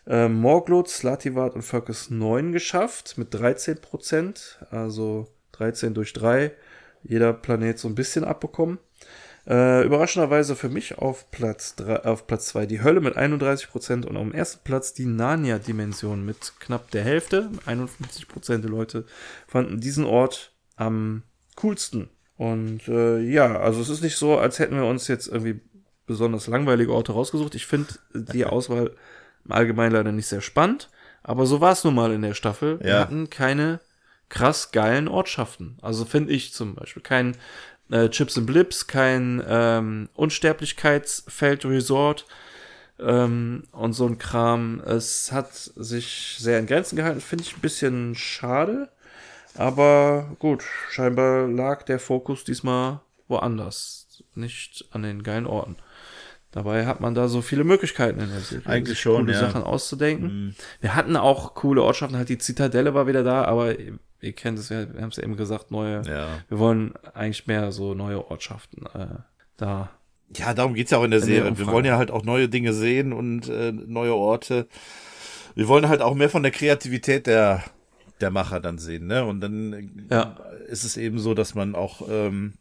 äh, 0.07 0.28
Morglot, 0.28 0.89
Slativat 0.89 1.55
und 1.55 1.61
Focus 1.61 2.09
9 2.09 2.51
geschafft 2.51 3.18
mit 3.18 3.34
13%. 3.34 4.66
Also 4.70 5.28
13 5.53 5.93
durch 5.93 6.13
3. 6.13 6.51
Jeder 7.03 7.34
Planet 7.34 7.80
so 7.80 7.88
ein 7.88 7.95
bisschen 7.95 8.24
abbekommen. 8.24 8.80
Äh, 9.48 9.84
überraschenderweise 9.84 10.56
für 10.56 10.70
mich 10.70 10.98
auf 10.98 11.30
Platz 11.30 11.76
3, 11.76 12.06
auf 12.06 12.26
Platz 12.26 12.48
2 12.48 12.66
die 12.66 12.82
Hölle 12.82 13.00
mit 13.00 13.16
31% 13.16 14.06
und 14.06 14.18
auf 14.18 14.24
dem 14.24 14.34
ersten 14.34 14.64
Platz 14.64 14.93
die 14.93 15.06
Narnia-Dimension 15.06 16.26
mit 16.26 16.54
knapp 16.60 16.89
der 16.91 17.04
Hälfte. 17.04 17.52
51% 17.68 18.58
der 18.58 18.70
Leute 18.70 19.06
fanden 19.48 19.80
diesen 19.80 20.06
Ort 20.06 20.54
am 20.78 21.24
coolsten. 21.58 22.10
Und 22.38 22.88
äh, 22.88 23.20
ja, 23.20 23.60
also 23.60 23.82
es 23.82 23.89
ist 23.89 24.02
nicht 24.02 24.18
so, 24.18 24.38
als 24.38 24.60
hätten 24.60 24.76
wir 24.76 24.86
uns 24.86 25.08
jetzt 25.08 25.28
irgendwie 25.28 25.62
besonders 26.08 26.48
langweilige 26.48 26.93
Orte 26.93 27.12
rausgesucht. 27.12 27.56
Ich 27.56 27.68
finde 27.68 27.93
die 28.14 28.46
Auswahl 28.46 28.96
im 29.46 29.52
Allgemeinen 29.52 29.93
leider 29.93 30.12
nicht 30.12 30.28
sehr 30.28 30.41
spannend, 30.41 30.89
aber 31.22 31.46
so 31.46 31.62
war 31.62 31.72
es 31.72 31.84
nun 31.84 31.96
mal 31.96 32.12
in 32.12 32.24
der 32.24 32.34
Staffel. 32.34 32.80
Ja. 32.82 32.86
Wir 32.86 33.00
hatten 33.00 33.30
keine 33.30 33.80
krass 34.28 34.72
geilen 34.72 35.08
Ortschaften. 35.08 35.78
Also 35.82 36.04
finde 36.04 36.34
ich 36.34 36.52
zum 36.52 36.76
Beispiel 36.76 37.04
kein 37.04 37.38
äh, 37.92 38.10
Chips 38.10 38.38
and 38.38 38.48
Blips, 38.48 38.88
kein 38.88 39.44
ähm, 39.48 40.10
Unsterblichkeitsfeld-Resort 40.16 42.26
ähm, 43.00 43.64
und 43.72 43.94
so 43.94 44.08
ein 44.08 44.18
Kram. 44.18 44.82
Es 44.86 45.32
hat 45.32 45.54
sich 45.54 46.36
sehr 46.40 46.60
in 46.60 46.68
Grenzen 46.68 46.96
gehalten, 46.96 47.22
finde 47.22 47.44
ich 47.44 47.56
ein 47.56 47.62
bisschen 47.62 48.16
schade. 48.16 48.90
Aber 49.58 50.36
gut, 50.40 50.64
scheinbar 50.90 51.48
lag 51.48 51.84
der 51.84 52.00
Fokus 52.00 52.44
diesmal 52.44 53.00
woanders, 53.28 54.24
nicht 54.34 54.86
an 54.92 55.04
den 55.04 55.24
geilen 55.24 55.48
Orten. 55.48 55.78
Dabei 56.52 56.86
hat 56.86 57.02
man 57.02 57.16
da 57.16 57.28
so 57.28 57.42
viele 57.42 57.66
Möglichkeiten 57.66 58.22
in 58.22 58.30
der 58.30 58.40
Serie. 58.40 58.66
Eigentlich 58.66 59.00
schon, 59.00 59.26
coole 59.26 59.34
ja. 59.34 59.40
Sachen 59.40 59.64
auszudenken. 59.64 60.28
Mhm. 60.28 60.56
Wir 60.80 60.96
hatten 60.96 61.18
auch 61.18 61.54
coole 61.54 61.84
Ortschaften, 61.84 62.18
halt 62.18 62.30
die 62.30 62.38
Zitadelle 62.38 62.94
war 62.94 63.08
wieder 63.08 63.24
da, 63.24 63.44
aber 63.44 63.76
ihr 64.22 64.34
kennt 64.34 64.59
es 64.59 64.70
ja, 64.70 64.93
wir 64.93 65.01
haben 65.01 65.09
es 65.09 65.18
ja 65.18 65.24
eben 65.24 65.38
gesagt, 65.38 65.72
neue, 65.72 66.01
ja. 66.07 66.28
wir 66.47 66.59
wollen 66.59 66.93
eigentlich 67.13 67.47
mehr 67.47 67.72
so 67.72 67.93
neue 67.93 68.30
Ortschaften 68.30 68.86
äh, 68.93 69.20
da. 69.57 69.91
Ja, 70.36 70.53
darum 70.53 70.74
geht's 70.74 70.91
ja 70.91 70.97
auch 70.97 71.03
in 71.03 71.11
der 71.11 71.20
in 71.20 71.26
Serie. 71.26 71.51
Der 71.51 71.57
wir 71.59 71.68
wollen 71.68 71.86
ja 71.86 71.97
halt 71.97 72.11
auch 72.11 72.24
neue 72.24 72.49
Dinge 72.49 72.74
sehen 72.74 73.13
und 73.13 73.47
äh, 73.47 73.72
neue 73.72 74.16
Orte. 74.16 74.68
Wir 75.53 75.68
wollen 75.68 75.88
halt 75.88 76.01
auch 76.01 76.16
mehr 76.16 76.30
von 76.30 76.43
der 76.43 76.51
Kreativität 76.51 77.28
der, 77.28 77.63
der 78.20 78.32
Macher 78.32 78.59
dann 78.59 78.78
sehen, 78.78 79.07
ne? 79.07 79.24
Und 79.24 79.39
dann 79.41 80.07
ja. 80.09 80.38
ist 80.68 80.84
es 80.84 80.97
eben 80.97 81.20
so, 81.20 81.34
dass 81.34 81.55
man 81.55 81.76
auch 81.76 82.07
ähm, 82.09 82.53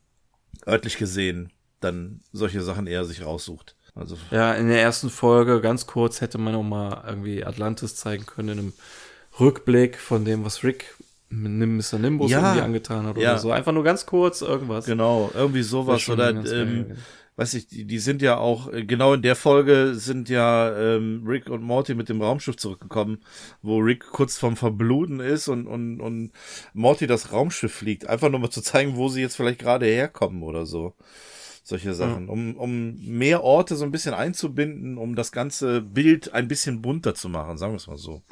örtlich 0.67 0.99
gesehen 0.99 1.53
dann 1.81 2.21
solche 2.33 2.63
Sachen 2.63 2.87
eher 2.87 3.05
sich 3.05 3.25
raussucht. 3.25 3.77
Also 3.95 4.17
ja, 4.31 4.55
in 4.55 4.69
der 4.69 4.81
ersten 4.81 5.09
Folge 5.09 5.61
ganz 5.61 5.87
kurz 5.87 6.21
hätte 6.21 6.39
man 6.39 6.55
auch 6.55 6.63
mal 6.63 7.05
irgendwie 7.07 7.45
Atlantis 7.45 7.95
zeigen 7.95 8.27
können 8.27 8.49
in 8.49 8.59
einem 8.59 8.73
Rückblick 9.39 9.99
von 9.99 10.25
dem, 10.25 10.45
was 10.45 10.65
Rick 10.65 10.97
Mr. 11.43 11.99
Nimbus 11.99 12.31
ja, 12.31 12.41
irgendwie 12.41 12.65
angetan 12.65 13.07
hat 13.07 13.17
oder 13.17 13.23
ja. 13.23 13.39
so. 13.39 13.51
Einfach 13.51 13.73
nur 13.73 13.85
ganz 13.85 14.07
kurz 14.07 14.43
irgendwas. 14.43 14.87
Genau, 14.87 15.31
irgendwie 15.35 15.63
sowas. 15.63 16.09
Oder 16.09 16.31
ähm, 16.31 16.97
weiß 17.37 17.55
ich, 17.55 17.67
die, 17.67 17.85
die 17.85 17.99
sind 17.99 18.23
ja 18.23 18.37
auch, 18.37 18.73
äh, 18.73 18.85
genau 18.85 19.15
in 19.15 19.23
der 19.23 19.37
Folge 19.37 19.95
sind 19.95 20.29
ja 20.29 20.77
ähm, 20.77 21.25
Rick 21.27 21.51
und 21.51 21.63
Morty 21.63 21.95
mit 21.95 22.09
dem 22.09 22.23
Raumschiff 22.23 22.57
zurückgekommen, 22.57 23.19
wo 23.63 23.79
Rick 23.79 24.07
kurz 24.11 24.39
vorm 24.39 24.57
Verbluten 24.57 25.21
ist 25.21 25.49
und, 25.49 25.67
und, 25.67 26.01
und 26.01 26.33
Morty 26.73 27.07
das 27.07 27.33
Raumschiff 27.33 27.73
fliegt. 27.73 28.09
Einfach 28.09 28.31
nur 28.31 28.41
mal 28.41 28.51
zu 28.51 28.63
zeigen, 28.63 28.97
wo 28.97 29.09
sie 29.09 29.21
jetzt 29.21 29.37
vielleicht 29.37 29.61
gerade 29.61 29.87
herkommen 29.87 30.43
oder 30.43 30.67
so. 30.67 30.95
Solche 31.67 31.95
Sachen. 31.95 32.27
Ja. 32.27 32.33
Um, 32.33 32.57
um 32.57 32.97
mehr 33.07 33.43
Orte 33.43 33.75
so 33.77 33.87
ein 33.87 33.91
bisschen 33.91 34.13
einzubinden, 34.13 34.99
um 34.99 35.15
das 35.15 35.33
ganze 35.33 35.81
Bild 35.81 36.35
ein 36.35 36.47
bisschen 36.47 36.83
bunter 36.83 37.15
zu 37.15 37.31
machen, 37.31 37.57
sagen 37.57 37.73
wir 37.73 37.79
es 37.79 37.87
mal 37.87 37.97
so. 37.97 38.23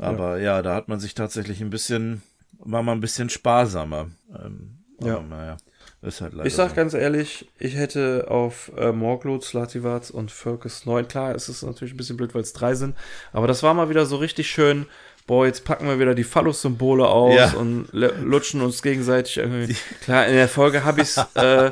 Aber 0.00 0.38
ja. 0.38 0.56
ja, 0.56 0.62
da 0.62 0.74
hat 0.74 0.88
man 0.88 0.98
sich 0.98 1.14
tatsächlich 1.14 1.60
ein 1.60 1.70
bisschen 1.70 2.22
war 2.64 2.82
mal 2.82 2.92
ein 2.92 3.00
bisschen 3.00 3.28
sparsamer. 3.30 4.10
Ähm, 4.34 4.78
ja. 5.00 5.20
naja. 5.20 5.56
Ist 6.02 6.20
halt 6.20 6.32
leider 6.32 6.46
ich 6.46 6.54
sag 6.54 6.70
so. 6.70 6.76
ganz 6.76 6.94
ehrlich, 6.94 7.48
ich 7.60 7.76
hätte 7.76 8.26
auf 8.28 8.72
äh, 8.76 8.90
Morglot, 8.90 9.44
Slativats 9.44 10.10
und 10.10 10.32
Focus 10.32 10.84
9, 10.84 11.06
klar, 11.06 11.32
es 11.32 11.48
ist 11.48 11.62
natürlich 11.62 11.94
ein 11.94 11.96
bisschen 11.96 12.16
blöd, 12.16 12.34
weil 12.34 12.42
es 12.42 12.52
drei 12.52 12.74
sind, 12.74 12.96
aber 13.32 13.46
das 13.46 13.62
war 13.62 13.72
mal 13.72 13.88
wieder 13.88 14.04
so 14.04 14.16
richtig 14.16 14.50
schön, 14.50 14.86
boah, 15.28 15.46
jetzt 15.46 15.64
packen 15.64 15.86
wir 15.86 16.00
wieder 16.00 16.16
die 16.16 16.24
Phallus-Symbole 16.24 17.06
aus 17.06 17.36
ja. 17.36 17.52
und 17.52 17.88
lutschen 17.92 18.62
uns 18.62 18.82
gegenseitig 18.82 19.36
irgendwie. 19.36 19.76
Klar, 20.02 20.26
in 20.26 20.34
der 20.34 20.48
Folge 20.48 20.84
habe 20.84 21.02
ich 21.02 21.16
es 21.16 21.18
äh, 21.34 21.70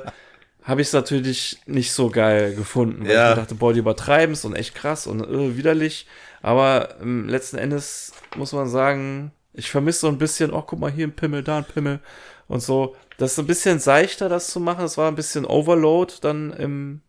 habe 0.62 0.80
ich 0.80 0.88
es 0.88 0.93
natürlich 0.93 1.59
nicht 1.66 1.91
so 1.91 2.09
geil 2.09 2.55
gefunden, 2.55 3.05
weil 3.07 3.14
ja. 3.14 3.30
ich 3.30 3.36
dachte, 3.36 3.57
boah, 3.57 3.72
die 3.72 3.80
übertreiben 3.80 4.34
es 4.34 4.45
und 4.45 4.55
echt 4.55 4.76
krass 4.76 5.09
und 5.09 5.22
äh, 5.22 5.57
widerlich, 5.57 6.07
aber 6.41 7.01
ähm, 7.01 7.28
letzten 7.28 7.59
Endes 7.59 8.12
muss 8.36 8.53
man 8.53 8.68
sagen, 8.68 9.32
ich 9.61 9.71
vermisse 9.71 10.01
so 10.01 10.09
ein 10.09 10.19
bisschen, 10.19 10.53
oh, 10.53 10.63
guck 10.63 10.79
mal, 10.79 10.91
hier 10.91 11.07
ein 11.07 11.15
Pimmel, 11.15 11.45
da 11.45 11.59
ein 11.59 11.65
Pimmel 11.65 12.01
und 12.49 12.61
so. 12.61 12.97
Das 13.19 13.33
ist 13.33 13.39
ein 13.39 13.47
bisschen 13.47 13.79
seichter, 13.79 14.29
das 14.29 14.49
zu 14.51 14.59
machen. 14.59 14.85
Es 14.85 14.97
war 14.97 15.09
ein 15.09 15.15
bisschen 15.15 15.45
Overload, 15.45 16.15
dann 16.23 16.53
im, 16.53 17.03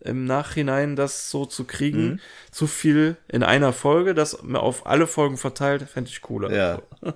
im 0.00 0.24
Nachhinein 0.24 0.96
das 0.96 1.30
so 1.30 1.46
zu 1.46 1.64
kriegen. 1.64 2.04
Mhm. 2.04 2.20
Zu 2.50 2.66
viel 2.66 3.16
in 3.28 3.44
einer 3.44 3.72
Folge, 3.72 4.14
das 4.14 4.34
auf 4.54 4.86
alle 4.86 5.06
Folgen 5.06 5.36
verteilt, 5.36 5.88
fände 5.88 6.10
ich 6.10 6.20
cooler. 6.20 6.52
Ja. 6.52 6.82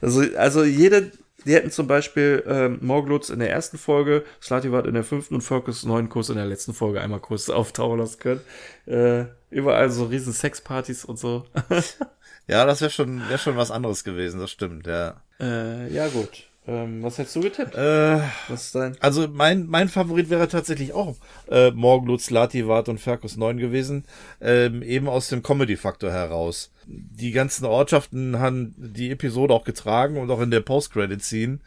Also, 0.00 0.22
also 0.38 0.64
jede 0.64 1.12
die 1.44 1.54
hätten 1.54 1.70
zum 1.70 1.86
Beispiel 1.86 2.42
ähm, 2.46 2.78
Morglutz 2.82 3.30
in 3.30 3.38
der 3.38 3.50
ersten 3.50 3.78
Folge, 3.78 4.24
Slativat 4.42 4.86
in 4.86 4.94
der 4.94 5.04
fünften 5.04 5.34
und 5.34 5.40
Focus 5.40 5.84
neuen 5.84 6.08
Kurs 6.08 6.28
in 6.28 6.36
der 6.36 6.46
letzten 6.46 6.74
Folge 6.74 7.00
einmal 7.00 7.20
kurz 7.20 7.48
auftauchen 7.50 7.98
lassen 7.98 8.18
können. 8.18 8.40
Äh, 8.86 9.26
überall 9.50 9.90
so 9.90 10.04
riesen 10.04 10.32
Sexpartys 10.32 11.04
und 11.04 11.18
so. 11.18 11.46
ja, 12.50 12.66
das 12.66 12.80
wäre 12.80 12.90
schon, 12.90 13.28
wär 13.28 13.38
schon 13.38 13.56
was 13.56 13.70
anderes 13.70 14.04
gewesen, 14.04 14.40
das 14.40 14.50
stimmt, 14.50 14.86
ja. 14.86 15.22
Äh, 15.38 15.92
ja, 15.92 16.08
gut. 16.08 16.50
Ähm, 16.66 17.02
was 17.02 17.16
hättest 17.16 17.36
du 17.36 17.40
getippt? 17.40 17.74
Äh, 17.74 18.20
was 18.48 18.66
ist 18.66 18.74
dein? 18.74 18.96
Also 19.00 19.28
mein, 19.28 19.66
mein 19.66 19.88
Favorit 19.88 20.28
wäre 20.28 20.46
tatsächlich 20.46 20.92
auch 20.92 21.16
äh, 21.50 21.70
Morglutz, 21.70 22.30
Lativat 22.30 22.88
und 22.88 23.00
Ferkus 23.00 23.36
9 23.36 23.56
gewesen, 23.56 24.04
ähm, 24.40 24.82
eben 24.82 25.08
aus 25.08 25.28
dem 25.28 25.42
Comedy-Faktor 25.42 26.10
heraus. 26.10 26.70
Die 26.86 27.32
ganzen 27.32 27.64
Ortschaften 27.64 28.38
haben 28.38 28.74
die 28.76 29.10
Episode 29.10 29.54
auch 29.54 29.64
getragen 29.64 30.18
und 30.18 30.30
auch 30.30 30.40
in 30.40 30.50
der 30.50 30.60
Post-Credit-Scene 30.60 31.60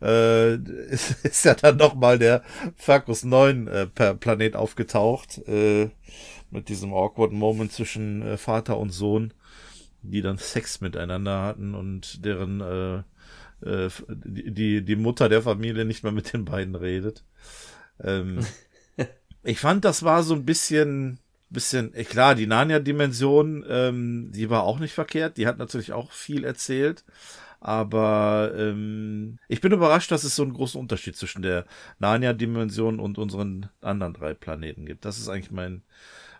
äh, 0.00 0.54
ist, 0.90 1.24
ist 1.24 1.44
ja 1.44 1.54
dann 1.54 1.76
nochmal 1.76 2.18
der 2.18 2.42
Ferkus 2.76 3.24
9 3.24 3.68
äh, 3.68 3.86
per 3.86 4.14
Planet 4.14 4.56
aufgetaucht, 4.56 5.46
äh, 5.46 5.90
mit 6.50 6.70
diesem 6.70 6.94
awkward 6.94 7.32
Moment 7.32 7.72
zwischen 7.72 8.22
äh, 8.22 8.36
Vater 8.38 8.78
und 8.78 8.90
Sohn, 8.90 9.34
die 10.02 10.22
dann 10.22 10.38
Sex 10.38 10.80
miteinander 10.80 11.42
hatten 11.42 11.74
und 11.74 12.24
deren 12.24 12.60
äh, 12.60 13.02
äh, 13.60 13.90
die, 14.08 14.84
die 14.84 14.96
Mutter 14.96 15.28
der 15.28 15.42
Familie 15.42 15.84
nicht 15.84 16.02
mehr 16.02 16.12
mit 16.12 16.32
den 16.32 16.44
beiden 16.44 16.74
redet. 16.74 17.24
Ähm, 18.00 18.40
ich 19.42 19.58
fand, 19.58 19.84
das 19.84 20.02
war 20.02 20.22
so 20.22 20.34
ein 20.34 20.44
bisschen, 20.44 21.18
bisschen, 21.50 21.94
äh, 21.94 22.04
klar, 22.04 22.34
die 22.34 22.46
Narnia-Dimension, 22.46 23.64
ähm, 23.68 24.32
die 24.32 24.50
war 24.50 24.62
auch 24.62 24.78
nicht 24.78 24.92
verkehrt, 24.94 25.36
die 25.36 25.46
hat 25.46 25.58
natürlich 25.58 25.92
auch 25.92 26.12
viel 26.12 26.44
erzählt. 26.44 27.04
Aber 27.60 28.52
ähm, 28.56 29.40
ich 29.48 29.60
bin 29.60 29.72
überrascht, 29.72 30.12
dass 30.12 30.22
es 30.22 30.36
so 30.36 30.44
einen 30.44 30.52
großen 30.52 30.80
Unterschied 30.80 31.16
zwischen 31.16 31.42
der 31.42 31.66
Narnia-Dimension 31.98 33.00
und 33.00 33.18
unseren 33.18 33.68
anderen 33.80 34.14
drei 34.14 34.34
Planeten 34.34 34.86
gibt. 34.86 35.04
Das 35.04 35.18
ist 35.18 35.28
eigentlich 35.28 35.50
mein, 35.50 35.82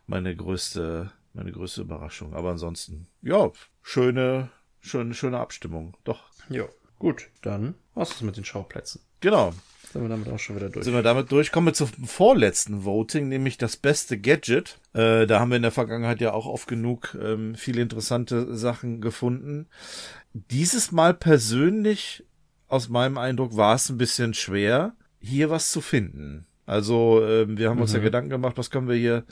meine 0.07 0.37
größte, 0.37 1.11
meine 1.33 1.53
größte 1.53 1.83
Überraschung. 1.83 2.35
Aber 2.35 2.51
ansonsten, 2.51 3.07
ja, 3.23 3.51
schöne, 3.83 4.51
schöne, 4.81 5.15
schöne 5.15 5.39
Abstimmung. 5.39 5.97
Doch. 6.05 6.25
Ja. 6.49 6.65
Gut, 6.99 7.29
dann 7.43 7.75
was 7.95 8.13
ist 8.13 8.23
mit 8.23 8.37
den 8.37 8.45
Schauplätzen. 8.45 9.01
Genau. 9.21 9.53
Sind 9.93 10.03
wir 10.03 10.09
damit 10.09 10.29
auch 10.29 10.39
schon 10.39 10.57
wieder 10.57 10.69
durch. 10.69 10.85
Sind 10.85 10.95
wir 10.95 11.03
damit 11.03 11.33
durch. 11.33 11.51
Kommen 11.51 11.69
wir 11.69 11.75
zum 11.75 11.89
vorletzten 12.05 12.85
Voting, 12.85 13.29
nämlich 13.29 13.57
das 13.57 13.77
beste 13.77 14.19
Gadget. 14.19 14.79
Äh, 14.93 15.27
da 15.27 15.41
haben 15.41 15.51
wir 15.51 15.57
in 15.57 15.63
der 15.63 15.73
Vergangenheit 15.73 16.21
ja 16.21 16.33
auch 16.33 16.47
oft 16.47 16.69
genug 16.69 17.17
ähm, 17.21 17.55
viele 17.55 17.81
interessante 17.81 18.55
Sachen 18.57 19.01
gefunden. 19.01 19.67
Dieses 20.35 20.93
Mal 20.93 21.15
persönlich, 21.15 22.25
aus 22.69 22.89
meinem 22.89 23.17
Eindruck, 23.17 23.57
war 23.57 23.75
es 23.75 23.89
ein 23.89 23.99
bisschen 23.99 24.35
schwer, 24.35 24.95
hier 25.21 25.49
was 25.49 25.71
zu 25.71 25.81
finden. 25.81 26.47
Also, 26.67 27.25
äh, 27.25 27.47
wir 27.49 27.71
haben 27.71 27.77
mhm. 27.77 27.83
uns 27.83 27.95
ja 27.95 28.01
mhm. 28.01 28.05
Gedanken 28.05 28.31
gemacht, 28.31 28.59
was 28.59 28.71
können 28.71 28.89
wir 28.89 28.97
hier 28.97 29.25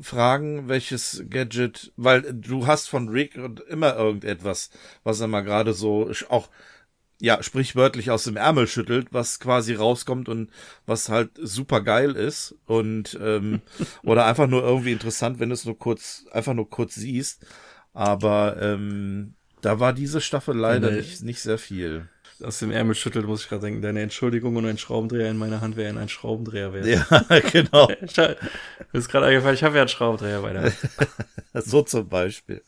fragen, 0.00 0.68
welches 0.68 1.24
Gadget, 1.28 1.92
weil 1.96 2.22
du 2.34 2.66
hast 2.66 2.88
von 2.88 3.08
Rick 3.08 3.38
immer 3.68 3.96
irgendetwas, 3.96 4.70
was 5.04 5.20
er 5.20 5.28
mal 5.28 5.42
gerade 5.42 5.72
so 5.72 6.10
auch 6.28 6.48
ja, 7.18 7.42
sprichwörtlich 7.42 8.10
aus 8.10 8.24
dem 8.24 8.36
Ärmel 8.36 8.66
schüttelt, 8.66 9.08
was 9.10 9.40
quasi 9.40 9.74
rauskommt 9.74 10.28
und 10.28 10.50
was 10.84 11.08
halt 11.08 11.30
super 11.40 11.80
geil 11.80 12.14
ist 12.14 12.54
und 12.66 13.18
ähm, 13.22 13.62
oder 14.02 14.26
einfach 14.26 14.46
nur 14.46 14.62
irgendwie 14.62 14.92
interessant, 14.92 15.40
wenn 15.40 15.48
du 15.48 15.54
es 15.54 15.64
nur 15.64 15.78
kurz, 15.78 16.26
einfach 16.32 16.52
nur 16.52 16.68
kurz 16.68 16.94
siehst. 16.94 17.46
Aber 17.94 18.60
ähm, 18.60 19.34
da 19.62 19.80
war 19.80 19.94
diese 19.94 20.20
Staffel 20.20 20.54
leider 20.54 20.90
nicht, 20.90 21.22
nicht 21.22 21.40
sehr 21.40 21.56
viel 21.56 22.10
aus 22.42 22.58
dem 22.58 22.70
Ärmel 22.70 22.94
schüttelt, 22.94 23.26
muss 23.26 23.42
ich 23.42 23.48
gerade 23.48 23.62
denken, 23.62 23.82
deine 23.82 24.02
Entschuldigung 24.02 24.56
und 24.56 24.66
ein 24.66 24.78
Schraubendreher 24.78 25.30
in 25.30 25.36
meiner 25.36 25.60
Hand 25.60 25.76
wäre 25.76 25.98
ein 25.98 26.08
Schraubendreher 26.08 26.72
wert. 26.72 26.86
Ja, 26.86 27.40
genau. 27.52 27.88
Mir 28.16 28.36
ist 28.92 29.08
gerade 29.08 29.26
eingefallen, 29.26 29.54
ich 29.54 29.64
habe 29.64 29.76
ja 29.76 29.82
einen 29.82 29.88
Schraubendreher 29.88 30.42
bei 30.42 30.52
der 30.52 30.62
Hand. 30.62 30.76
so 31.66 31.82
zum 31.82 32.08
Beispiel. 32.08 32.62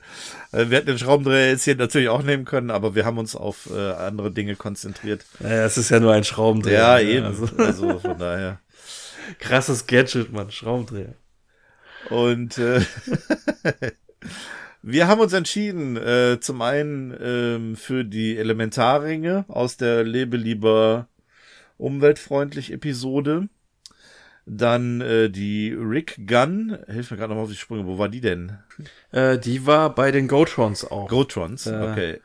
Äh, 0.52 0.70
wir 0.70 0.78
hätten 0.78 0.86
den 0.86 0.98
Schraubendreher 0.98 1.48
jetzt 1.48 1.64
hier 1.64 1.76
natürlich 1.76 2.08
auch 2.08 2.22
nehmen 2.22 2.44
können, 2.44 2.70
aber 2.70 2.94
wir 2.94 3.04
haben 3.04 3.18
uns 3.18 3.36
auf 3.36 3.68
äh, 3.70 3.92
andere 3.92 4.30
Dinge 4.30 4.56
konzentriert. 4.56 5.24
Naja, 5.40 5.64
es 5.64 5.78
ist 5.78 5.90
ja 5.90 6.00
nur 6.00 6.12
ein 6.12 6.24
Schraubendreher. 6.24 6.78
Ja, 6.78 6.94
ne? 6.96 7.02
eben. 7.02 7.26
Also, 7.26 7.48
also 7.56 7.98
von 7.98 8.18
daher. 8.18 8.60
Krasses 9.38 9.86
Gadget, 9.86 10.32
Mann, 10.32 10.50
Schraubendreher. 10.50 11.14
Und 12.10 12.56
äh, 12.58 12.80
Wir 14.82 15.08
haben 15.08 15.20
uns 15.20 15.32
entschieden, 15.32 15.96
äh, 15.96 16.38
zum 16.40 16.62
einen 16.62 17.16
ähm, 17.20 17.76
für 17.76 18.04
die 18.04 18.36
Elementarringe 18.36 19.44
aus 19.48 19.76
der 19.76 20.04
Lebe 20.04 20.36
lieber 20.36 21.08
umweltfreundlich 21.78 22.72
Episode. 22.72 23.48
Dann 24.46 25.00
äh, 25.00 25.28
die 25.28 25.72
Rick 25.72 26.26
Gun. 26.26 26.78
Hilf 26.86 27.10
mir 27.10 27.16
gerade 27.16 27.30
nochmal 27.30 27.44
auf 27.44 27.50
die 27.50 27.56
Sprünge. 27.56 27.86
Wo 27.86 27.98
war 27.98 28.08
die 28.08 28.20
denn? 28.20 28.58
Äh, 29.10 29.38
die 29.38 29.66
war 29.66 29.94
bei 29.94 30.10
den 30.10 30.28
Gotrons 30.28 30.84
auch. 30.84 31.08
Gotrons, 31.08 31.66
äh, 31.66 31.74
okay. 31.74 32.20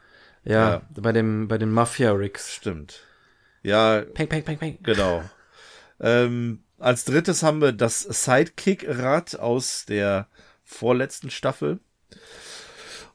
Ja, 0.45 0.69
ja, 0.69 0.81
bei 0.95 1.11
dem 1.11 1.47
bei 1.47 1.57
den 1.57 1.71
Mafia 1.71 2.11
Ricks. 2.11 2.53
Stimmt. 2.53 3.01
Ja. 3.61 4.01
Peng, 4.13 4.27
peng, 4.27 4.43
peng, 4.43 4.57
peng. 4.57 4.77
Genau. 4.83 5.23
ähm, 5.99 6.63
als 6.79 7.05
drittes 7.05 7.43
haben 7.43 7.61
wir 7.61 7.71
das 7.71 8.01
Sidekick-Rad 8.01 9.39
aus 9.39 9.85
der 9.85 10.27
vorletzten 10.63 11.29
Staffel. 11.29 11.79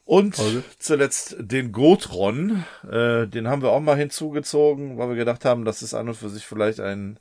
Und 0.09 0.39
also. 0.39 0.63
zuletzt 0.79 1.35
den 1.37 1.71
Gotron, 1.71 2.63
äh, 2.89 3.27
den 3.27 3.47
haben 3.47 3.61
wir 3.61 3.69
auch 3.69 3.79
mal 3.79 3.95
hinzugezogen, 3.95 4.97
weil 4.97 5.09
wir 5.09 5.15
gedacht 5.15 5.45
haben, 5.45 5.65
das 5.65 5.83
ist 5.83 5.93
an 5.93 6.07
und 6.07 6.15
für 6.15 6.29
sich 6.29 6.47
vielleicht 6.47 6.79
ein, 6.79 7.19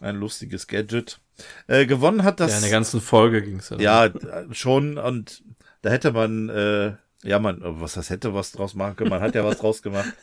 ein 0.00 0.16
lustiges 0.16 0.66
Gadget. 0.66 1.20
Äh, 1.66 1.84
gewonnen 1.84 2.24
hat 2.24 2.40
das. 2.40 2.52
Ja, 2.52 2.56
in 2.56 2.62
der 2.62 2.70
ganzen 2.70 3.02
Folge 3.02 3.42
ging 3.42 3.58
es 3.58 3.68
ja. 3.68 4.06
Ja, 4.06 4.10
schon. 4.52 4.96
Und 4.96 5.42
da 5.82 5.90
hätte 5.90 6.12
man, 6.12 6.48
äh, 6.48 6.94
ja, 7.24 7.38
man, 7.40 7.58
was 7.60 7.92
das 7.92 8.08
hätte 8.08 8.32
was 8.32 8.52
draus 8.52 8.72
machen 8.72 8.96
können. 8.96 9.10
Man 9.10 9.20
hat 9.20 9.34
ja 9.34 9.44
was 9.44 9.58
draus 9.58 9.82
gemacht. 9.82 10.14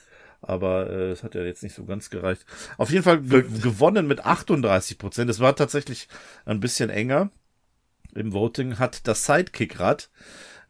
Aber 0.42 0.90
äh, 0.90 1.12
es 1.12 1.22
hat 1.22 1.36
ja 1.36 1.44
jetzt 1.44 1.62
nicht 1.62 1.76
so 1.76 1.86
ganz 1.86 2.10
gereicht. 2.10 2.48
Auf 2.80 2.90
jeden 2.90 3.04
Fall 3.04 3.22
ge 3.22 3.44
gewonnen 3.62 4.08
mit 4.08 4.26
38 4.26 4.98
Prozent. 4.98 5.30
Es 5.30 5.40
war 5.40 5.56
tatsächlich 5.56 6.08
ein 6.46 6.62
bisschen 6.62 6.90
enger. 6.90 7.30
Im 8.16 8.34
Voting 8.34 8.80
hat 8.80 9.08
das 9.08 9.28
Sidekick-Rad 9.28 10.10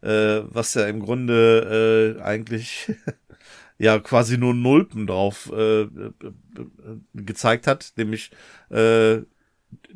äh, 0.02 0.42
was 0.44 0.74
ja 0.74 0.86
im 0.86 1.00
Grunde 1.00 2.16
äh, 2.18 2.22
eigentlich 2.22 2.92
ja 3.78 3.98
quasi 3.98 4.38
nur 4.38 4.54
Nulpen 4.54 5.06
drauf 5.06 5.50
äh, 5.54 5.82
äh, 5.82 5.88
gezeigt 7.14 7.66
hat, 7.66 7.92
nämlich 7.96 8.30
äh, 8.70 9.18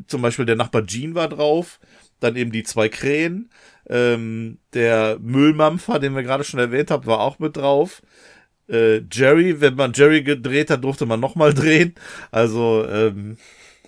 zum 0.07 0.22
Beispiel 0.22 0.46
der 0.46 0.57
Nachbar 0.57 0.86
Jean 0.86 1.14
war 1.14 1.28
drauf, 1.28 1.80
dann 2.20 2.36
eben 2.36 2.50
die 2.50 2.62
zwei 2.62 2.88
Krähen, 2.88 3.50
ähm, 3.88 4.59
der 4.72 5.18
Müllmampfer, 5.20 5.98
den 5.98 6.14
wir 6.14 6.22
gerade 6.22 6.44
schon 6.44 6.61
erwähnt 6.61 6.90
haben, 6.90 7.07
war 7.07 7.20
auch 7.20 7.38
mit 7.38 7.57
drauf. 7.57 8.02
Äh, 8.68 9.02
Jerry, 9.12 9.61
wenn 9.61 9.74
man 9.76 9.92
Jerry 9.92 10.22
gedreht 10.22 10.70
hat, 10.70 10.82
durfte 10.84 11.07
man 11.07 11.20
nochmal 11.20 11.54
drehen. 11.54 11.94
Also 12.30 12.86
ähm, 12.88 13.36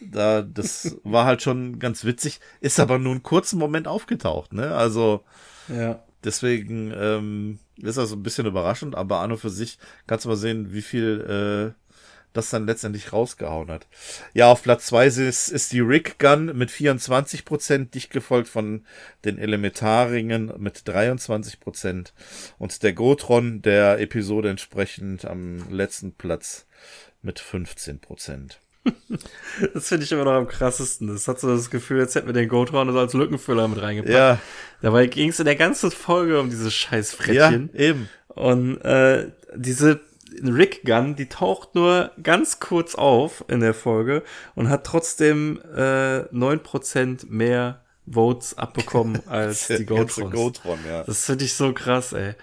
da, 0.00 0.42
das 0.42 0.96
war 1.04 1.24
halt 1.24 1.42
schon 1.42 1.78
ganz 1.78 2.04
witzig, 2.04 2.40
ist 2.60 2.80
aber 2.80 2.98
nur 2.98 3.12
einen 3.12 3.22
kurzen 3.22 3.58
Moment 3.58 3.88
aufgetaucht, 3.88 4.52
ne? 4.52 4.74
Also 4.74 5.24
ja. 5.68 6.02
Deswegen 6.28 6.92
ähm, 6.94 7.58
ist 7.78 7.96
das 7.96 8.12
ein 8.12 8.22
bisschen 8.22 8.44
überraschend, 8.44 8.94
aber 8.94 9.20
an 9.20 9.32
und 9.32 9.38
für 9.38 9.48
sich 9.48 9.78
kannst 10.06 10.26
du 10.26 10.28
mal 10.28 10.36
sehen, 10.36 10.74
wie 10.74 10.82
viel 10.82 11.74
äh, 11.74 11.88
das 12.34 12.50
dann 12.50 12.66
letztendlich 12.66 13.14
rausgehauen 13.14 13.70
hat. 13.70 13.86
Ja, 14.34 14.52
auf 14.52 14.62
Platz 14.62 14.88
zwei 14.88 15.06
ist, 15.06 15.48
ist 15.48 15.72
die 15.72 15.80
Rick 15.80 16.18
Gun 16.18 16.54
mit 16.54 16.70
24 16.70 17.46
Prozent, 17.46 17.94
dicht 17.94 18.10
gefolgt 18.10 18.46
von 18.46 18.84
den 19.24 19.38
Elementarringen 19.38 20.52
mit 20.58 20.86
23 20.86 21.60
Prozent 21.60 22.12
und 22.58 22.82
der 22.82 22.92
Gotron 22.92 23.62
der 23.62 23.98
Episode 23.98 24.50
entsprechend 24.50 25.24
am 25.24 25.66
letzten 25.70 26.12
Platz 26.12 26.66
mit 27.22 27.38
15 27.38 28.00
Prozent. 28.00 28.60
das 29.74 29.88
finde 29.88 30.04
ich 30.04 30.12
immer 30.12 30.24
noch 30.24 30.32
am 30.32 30.48
krassesten. 30.48 31.08
Das 31.08 31.28
hat 31.28 31.40
so 31.40 31.48
das 31.48 31.70
Gefühl, 31.70 31.98
jetzt 31.98 32.14
hätten 32.14 32.26
wir 32.26 32.34
den 32.34 32.48
Gotron 32.48 32.96
als 32.96 33.12
Lückenfüller 33.12 33.68
mit 33.68 33.80
reingepackt. 33.82 34.14
Ja. 34.14 34.38
Dabei 34.80 35.06
ging 35.06 35.30
es 35.30 35.38
in 35.38 35.46
der 35.46 35.56
ganzen 35.56 35.90
Folge 35.90 36.40
um 36.40 36.50
dieses 36.50 36.72
scheiß 36.74 37.14
Frettchen. 37.14 37.70
Ja, 37.72 37.80
eben. 37.80 38.08
Und 38.28 38.78
äh, 38.82 39.30
diese 39.54 40.00
Rick 40.42 40.84
Gun, 40.84 41.16
die 41.16 41.28
taucht 41.28 41.74
nur 41.74 42.12
ganz 42.22 42.60
kurz 42.60 42.94
auf 42.94 43.44
in 43.48 43.60
der 43.60 43.74
Folge 43.74 44.22
und 44.54 44.68
hat 44.68 44.84
trotzdem 44.84 45.60
äh, 45.74 46.20
9% 46.32 47.26
mehr 47.28 47.84
Votes 48.10 48.56
abbekommen 48.56 49.20
als 49.26 49.66
die 49.66 49.84
Gotrons. 49.84 50.34
Gotron, 50.34 50.78
ja. 50.86 51.02
Das 51.04 51.24
finde 51.24 51.44
ich 51.44 51.54
so 51.54 51.72
krass, 51.72 52.12
ey. 52.12 52.34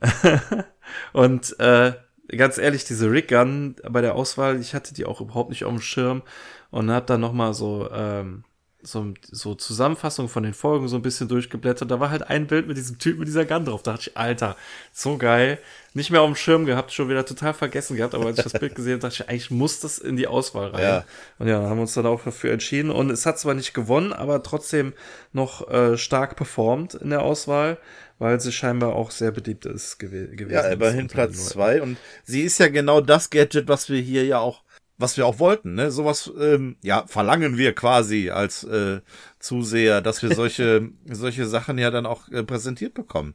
und 1.12 1.58
äh, 1.60 1.92
ganz 2.28 2.58
ehrlich, 2.58 2.84
diese 2.84 3.10
Rick 3.10 3.28
Gun 3.28 3.76
bei 3.88 4.00
der 4.00 4.14
Auswahl, 4.14 4.60
ich 4.60 4.74
hatte 4.74 4.94
die 4.94 5.04
auch 5.04 5.20
überhaupt 5.20 5.50
nicht 5.50 5.64
auf 5.64 5.72
dem 5.72 5.80
Schirm 5.80 6.22
und 6.70 6.90
hab 6.90 7.06
dann 7.06 7.20
noch 7.20 7.32
mal 7.32 7.54
so 7.54 7.88
ähm, 7.92 8.44
so, 8.86 9.14
so 9.30 9.54
Zusammenfassung 9.54 10.28
von 10.28 10.42
den 10.42 10.54
Folgen 10.54 10.88
so 10.88 10.96
ein 10.96 11.02
bisschen 11.02 11.28
durchgeblättert. 11.28 11.90
Da 11.90 12.00
war 12.00 12.10
halt 12.10 12.28
ein 12.28 12.46
Bild 12.46 12.66
mit 12.66 12.76
diesem 12.76 12.98
Typ 12.98 13.18
mit 13.18 13.28
dieser 13.28 13.44
Gun 13.44 13.64
drauf. 13.64 13.82
Da 13.82 13.92
dachte 13.92 14.10
ich, 14.10 14.16
Alter, 14.16 14.56
so 14.92 15.16
geil. 15.16 15.58
Nicht 15.94 16.10
mehr 16.10 16.22
auf 16.22 16.28
dem 16.28 16.36
Schirm 16.36 16.66
gehabt, 16.66 16.92
schon 16.92 17.08
wieder 17.08 17.24
total 17.24 17.54
vergessen 17.54 17.96
gehabt, 17.96 18.14
aber 18.14 18.26
als 18.26 18.38
ich 18.38 18.44
das 18.44 18.52
Bild 18.54 18.74
gesehen 18.74 18.94
habe, 18.94 19.02
dachte 19.02 19.22
ich, 19.22 19.28
eigentlich 19.28 19.50
muss 19.50 19.80
das 19.80 19.98
in 19.98 20.16
die 20.16 20.26
Auswahl 20.26 20.68
rein. 20.68 20.82
Ja. 20.82 21.04
Und 21.38 21.48
ja, 21.48 21.62
haben 21.62 21.78
uns 21.78 21.94
dann 21.94 22.06
auch 22.06 22.22
dafür 22.22 22.52
entschieden. 22.52 22.90
Und 22.90 23.10
es 23.10 23.26
hat 23.26 23.38
zwar 23.38 23.54
nicht 23.54 23.74
gewonnen, 23.74 24.12
aber 24.12 24.42
trotzdem 24.42 24.92
noch 25.32 25.68
äh, 25.70 25.96
stark 25.96 26.36
performt 26.36 26.94
in 26.94 27.10
der 27.10 27.22
Auswahl 27.22 27.78
weil 28.18 28.40
sie 28.40 28.52
scheinbar 28.52 28.94
auch 28.94 29.10
sehr 29.10 29.32
beliebt 29.32 29.66
ist 29.66 29.98
gew 29.98 30.08
gewesen. 30.08 30.52
Ja, 30.52 30.68
immerhin 30.68 31.08
Platz 31.08 31.46
zwei 31.46 31.82
und 31.82 31.96
sie 32.24 32.42
ist 32.42 32.58
ja 32.58 32.68
genau 32.68 33.00
das 33.00 33.30
Gadget, 33.30 33.68
was 33.68 33.88
wir 33.88 34.00
hier 34.00 34.24
ja 34.24 34.38
auch 34.38 34.64
was 34.96 35.16
wir 35.16 35.26
auch 35.26 35.38
wollten, 35.38 35.74
ne? 35.74 35.90
Sowas, 35.90 36.30
ähm, 36.38 36.76
ja, 36.82 37.04
verlangen 37.06 37.58
wir 37.58 37.72
quasi 37.74 38.30
als 38.30 38.62
äh, 38.64 39.00
Zuseher, 39.40 40.00
dass 40.00 40.22
wir 40.22 40.34
solche, 40.34 40.88
solche 41.10 41.46
Sachen 41.46 41.78
ja 41.78 41.90
dann 41.90 42.06
auch 42.06 42.28
äh, 42.28 42.44
präsentiert 42.44 42.94
bekommen. 42.94 43.34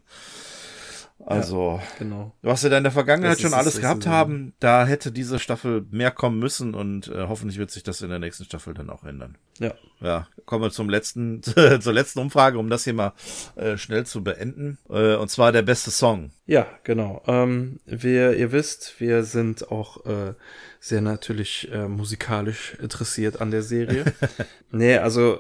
Also, 1.26 1.80
ja, 1.82 1.88
genau. 2.00 2.34
was 2.42 2.64
wir 2.64 2.70
da 2.70 2.78
in 2.78 2.84
der 2.84 2.92
Vergangenheit 2.92 3.34
das 3.34 3.42
schon 3.42 3.54
alles 3.54 3.80
gehabt 3.80 4.08
haben, 4.08 4.54
da 4.60 4.86
hätte 4.86 5.12
diese 5.12 5.38
Staffel 5.38 5.86
mehr 5.92 6.12
kommen 6.12 6.40
müssen 6.40 6.74
und 6.74 7.08
äh, 7.10 7.28
hoffentlich 7.28 7.60
wird 7.60 7.72
sich 7.72 7.84
das 7.84 8.02
in 8.02 8.10
der 8.10 8.20
nächsten 8.20 8.46
Staffel 8.46 8.74
dann 8.74 8.90
auch 8.90 9.04
ändern. 9.04 9.38
Ja. 9.60 9.74
Ja, 10.02 10.28
kommen 10.46 10.64
wir 10.64 10.72
zum 10.72 10.90
letzten, 10.90 11.44
zur 11.44 11.94
letzten 11.94 12.20
Umfrage, 12.20 12.58
um 12.58 12.70
das 12.70 12.86
hier 12.86 12.94
mal 12.94 13.14
äh, 13.56 13.78
schnell 13.78 14.06
zu 14.06 14.24
beenden. 14.24 14.78
Äh, 14.90 15.16
und 15.16 15.30
zwar 15.30 15.52
der 15.52 15.62
beste 15.62 15.92
Song. 15.92 16.32
Ja, 16.46 16.66
genau. 16.84 17.22
Ähm, 17.28 17.80
wir, 17.86 18.38
ihr 18.38 18.52
wisst, 18.54 19.00
wir 19.00 19.24
sind 19.24 19.72
auch 19.72 20.06
äh, 20.06 20.34
sehr 20.80 21.02
natürlich 21.02 21.70
äh, 21.72 21.88
musikalisch 21.88 22.76
interessiert 22.82 23.42
an 23.42 23.52
der 23.52 23.62
Serie. 23.62 24.06
nee, 24.72 24.98
also 24.98 25.40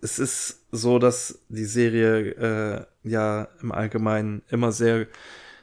es 0.00 0.18
ist 0.18 0.64
so, 0.72 0.98
dass 0.98 1.38
die 1.48 1.64
Serie 1.64 2.30
äh, 2.32 2.84
ja 3.04 3.48
im 3.62 3.72
Allgemeinen 3.72 4.42
immer 4.50 4.72
sehr, 4.72 5.06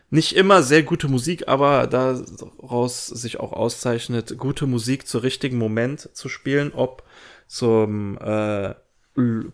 nicht 0.09 0.35
immer 0.35 0.63
sehr 0.63 0.83
gute 0.83 1.07
Musik, 1.07 1.47
aber 1.47 1.87
daraus 1.87 3.07
sich 3.07 3.39
auch 3.39 3.53
auszeichnet, 3.53 4.37
gute 4.37 4.67
Musik 4.67 5.07
zu 5.07 5.19
richtigen 5.19 5.57
Moment 5.57 6.09
zu 6.15 6.29
spielen, 6.29 6.71
ob 6.73 7.03
zum 7.47 8.17
äh, 8.19 8.75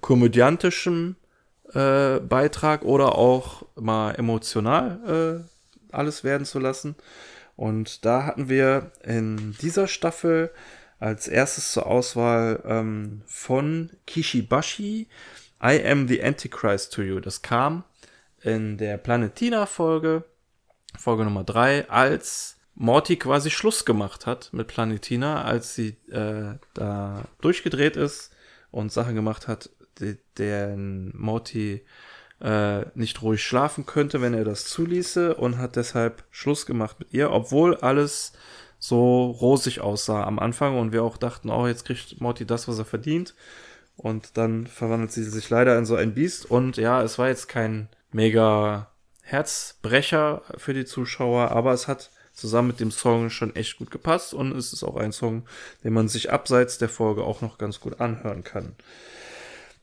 komödiantischen 0.01 1.15
äh, 1.73 2.19
Beitrag 2.19 2.83
oder 2.83 3.15
auch 3.15 3.65
mal 3.75 4.11
emotional 4.11 5.45
äh, 5.45 5.93
alles 5.95 6.23
werden 6.23 6.45
zu 6.45 6.59
lassen. 6.59 6.95
Und 7.55 8.05
da 8.05 8.25
hatten 8.25 8.49
wir 8.49 8.91
in 9.03 9.55
dieser 9.61 9.88
Staffel 9.88 10.51
als 10.99 11.27
erstes 11.27 11.71
zur 11.71 11.88
Auswahl 11.88 12.61
ähm, 12.65 13.21
von 13.25 13.91
Kishibashi 14.07 15.07
I 15.62 15.84
Am 15.84 16.08
the 16.08 16.24
Antichrist 16.24 16.93
to 16.93 17.01
You. 17.01 17.20
Das 17.20 17.41
kam 17.41 17.84
in 18.41 18.78
der 18.78 18.97
Planetina-Folge, 18.97 20.24
Folge 20.97 21.24
Nummer 21.24 21.43
3, 21.43 21.89
als 21.89 22.58
Morty 22.76 23.16
quasi 23.16 23.49
Schluss 23.49 23.86
gemacht 23.86 24.26
hat 24.26 24.49
mit 24.51 24.68
Planetina, 24.68 25.43
als 25.43 25.76
sie 25.76 25.97
äh, 26.12 26.56
da 26.74 27.24
durchgedreht 27.41 27.95
ist 27.95 28.34
und 28.72 28.91
Sachen 28.91 29.16
gemacht 29.16 29.47
hat, 29.47 29.70
die, 29.99 30.18
deren 30.38 31.18
Morty 31.18 31.86
äh, 32.41 32.86
nicht 32.95 33.22
ruhig 33.22 33.41
schlafen 33.41 33.86
könnte, 33.86 34.22
wenn 34.22 34.34
er 34.34 34.43
das 34.43 34.66
zuließe 34.66 35.36
und 35.36 35.58
hat 35.58 35.78
deshalb 35.78 36.26
Schluss 36.32 36.66
gemacht 36.66 36.99
mit 36.99 37.14
ihr, 37.14 37.32
obwohl 37.32 37.76
alles 37.78 38.34
so 38.78 39.32
rosig 39.32 39.80
aussah 39.80 40.26
am 40.26 40.38
Anfang 40.38 40.78
und 40.78 40.91
wir 40.91 41.03
auch 41.03 41.18
dachten, 41.18 41.49
oh, 41.49 41.66
jetzt 41.66 41.86
kriegt 41.86 42.20
Morty 42.20 42.45
das, 42.45 42.68
was 42.68 42.78
er 42.78 42.86
verdient. 42.86 43.34
Und 43.97 44.37
dann 44.37 44.67
verwandelt 44.67 45.11
sie 45.11 45.23
sich 45.23 45.49
leider 45.49 45.77
in 45.77 45.85
so 45.85 45.95
ein 45.95 46.13
Biest. 46.13 46.49
Und 46.49 46.77
ja, 46.77 47.01
es 47.01 47.17
war 47.17 47.27
jetzt 47.27 47.47
kein 47.47 47.89
mega 48.11 48.91
Herzbrecher 49.21 50.41
für 50.57 50.73
die 50.73 50.85
Zuschauer, 50.85 51.51
aber 51.51 51.73
es 51.73 51.87
hat 51.87 52.11
zusammen 52.33 52.69
mit 52.69 52.79
dem 52.79 52.91
Song 52.91 53.29
schon 53.29 53.55
echt 53.55 53.77
gut 53.77 53.91
gepasst 53.91 54.33
und 54.33 54.55
es 54.55 54.73
ist 54.73 54.83
auch 54.83 54.97
ein 54.97 55.13
Song, 55.13 55.47
den 55.83 55.93
man 55.93 56.09
sich 56.09 56.31
abseits 56.31 56.77
der 56.77 56.89
Folge 56.89 57.23
auch 57.23 57.41
noch 57.41 57.57
ganz 57.57 57.79
gut 57.79 58.01
anhören 58.01 58.43
kann. 58.43 58.75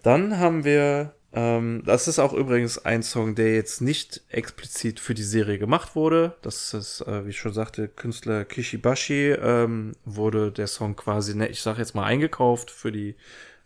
Dann 0.02 0.38
haben 0.38 0.64
wir 0.64 1.14
ähm, 1.34 1.82
das 1.86 2.08
ist 2.08 2.18
auch 2.18 2.34
übrigens 2.34 2.84
ein 2.84 3.02
Song, 3.02 3.34
der 3.34 3.54
jetzt 3.54 3.80
nicht 3.80 4.20
explizit 4.28 5.00
für 5.00 5.14
die 5.14 5.22
Serie 5.22 5.58
gemacht 5.58 5.96
wurde. 5.96 6.34
Das 6.42 6.74
ist, 6.74 7.00
äh, 7.02 7.24
wie 7.24 7.30
ich 7.30 7.38
schon 7.38 7.54
sagte, 7.54 7.88
Künstler 7.88 8.44
Kishibashi 8.44 9.30
ähm, 9.32 9.92
wurde 10.04 10.52
der 10.52 10.66
Song 10.66 10.94
quasi, 10.94 11.34
ne, 11.34 11.48
ich 11.48 11.62
sag 11.62 11.78
jetzt 11.78 11.94
mal, 11.94 12.04
eingekauft 12.04 12.70
für 12.70 12.92
die 12.92 13.14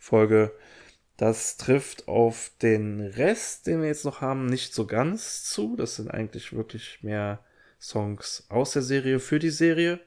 Folge. 0.07 0.53
Das 1.17 1.57
trifft 1.57 2.09
auf 2.09 2.53
den 2.63 3.01
Rest, 3.01 3.67
den 3.67 3.81
wir 3.81 3.89
jetzt 3.89 4.05
noch 4.05 4.21
haben, 4.21 4.47
nicht 4.47 4.73
so 4.73 4.87
ganz 4.87 5.45
zu. 5.45 5.75
Das 5.77 5.97
sind 5.97 6.11
eigentlich 6.11 6.53
wirklich 6.53 7.03
mehr 7.03 7.41
Songs 7.81 8.47
aus 8.49 8.73
der 8.73 8.83
Serie 8.83 9.19
für 9.19 9.39
die 9.39 9.51
Serie. 9.51 9.99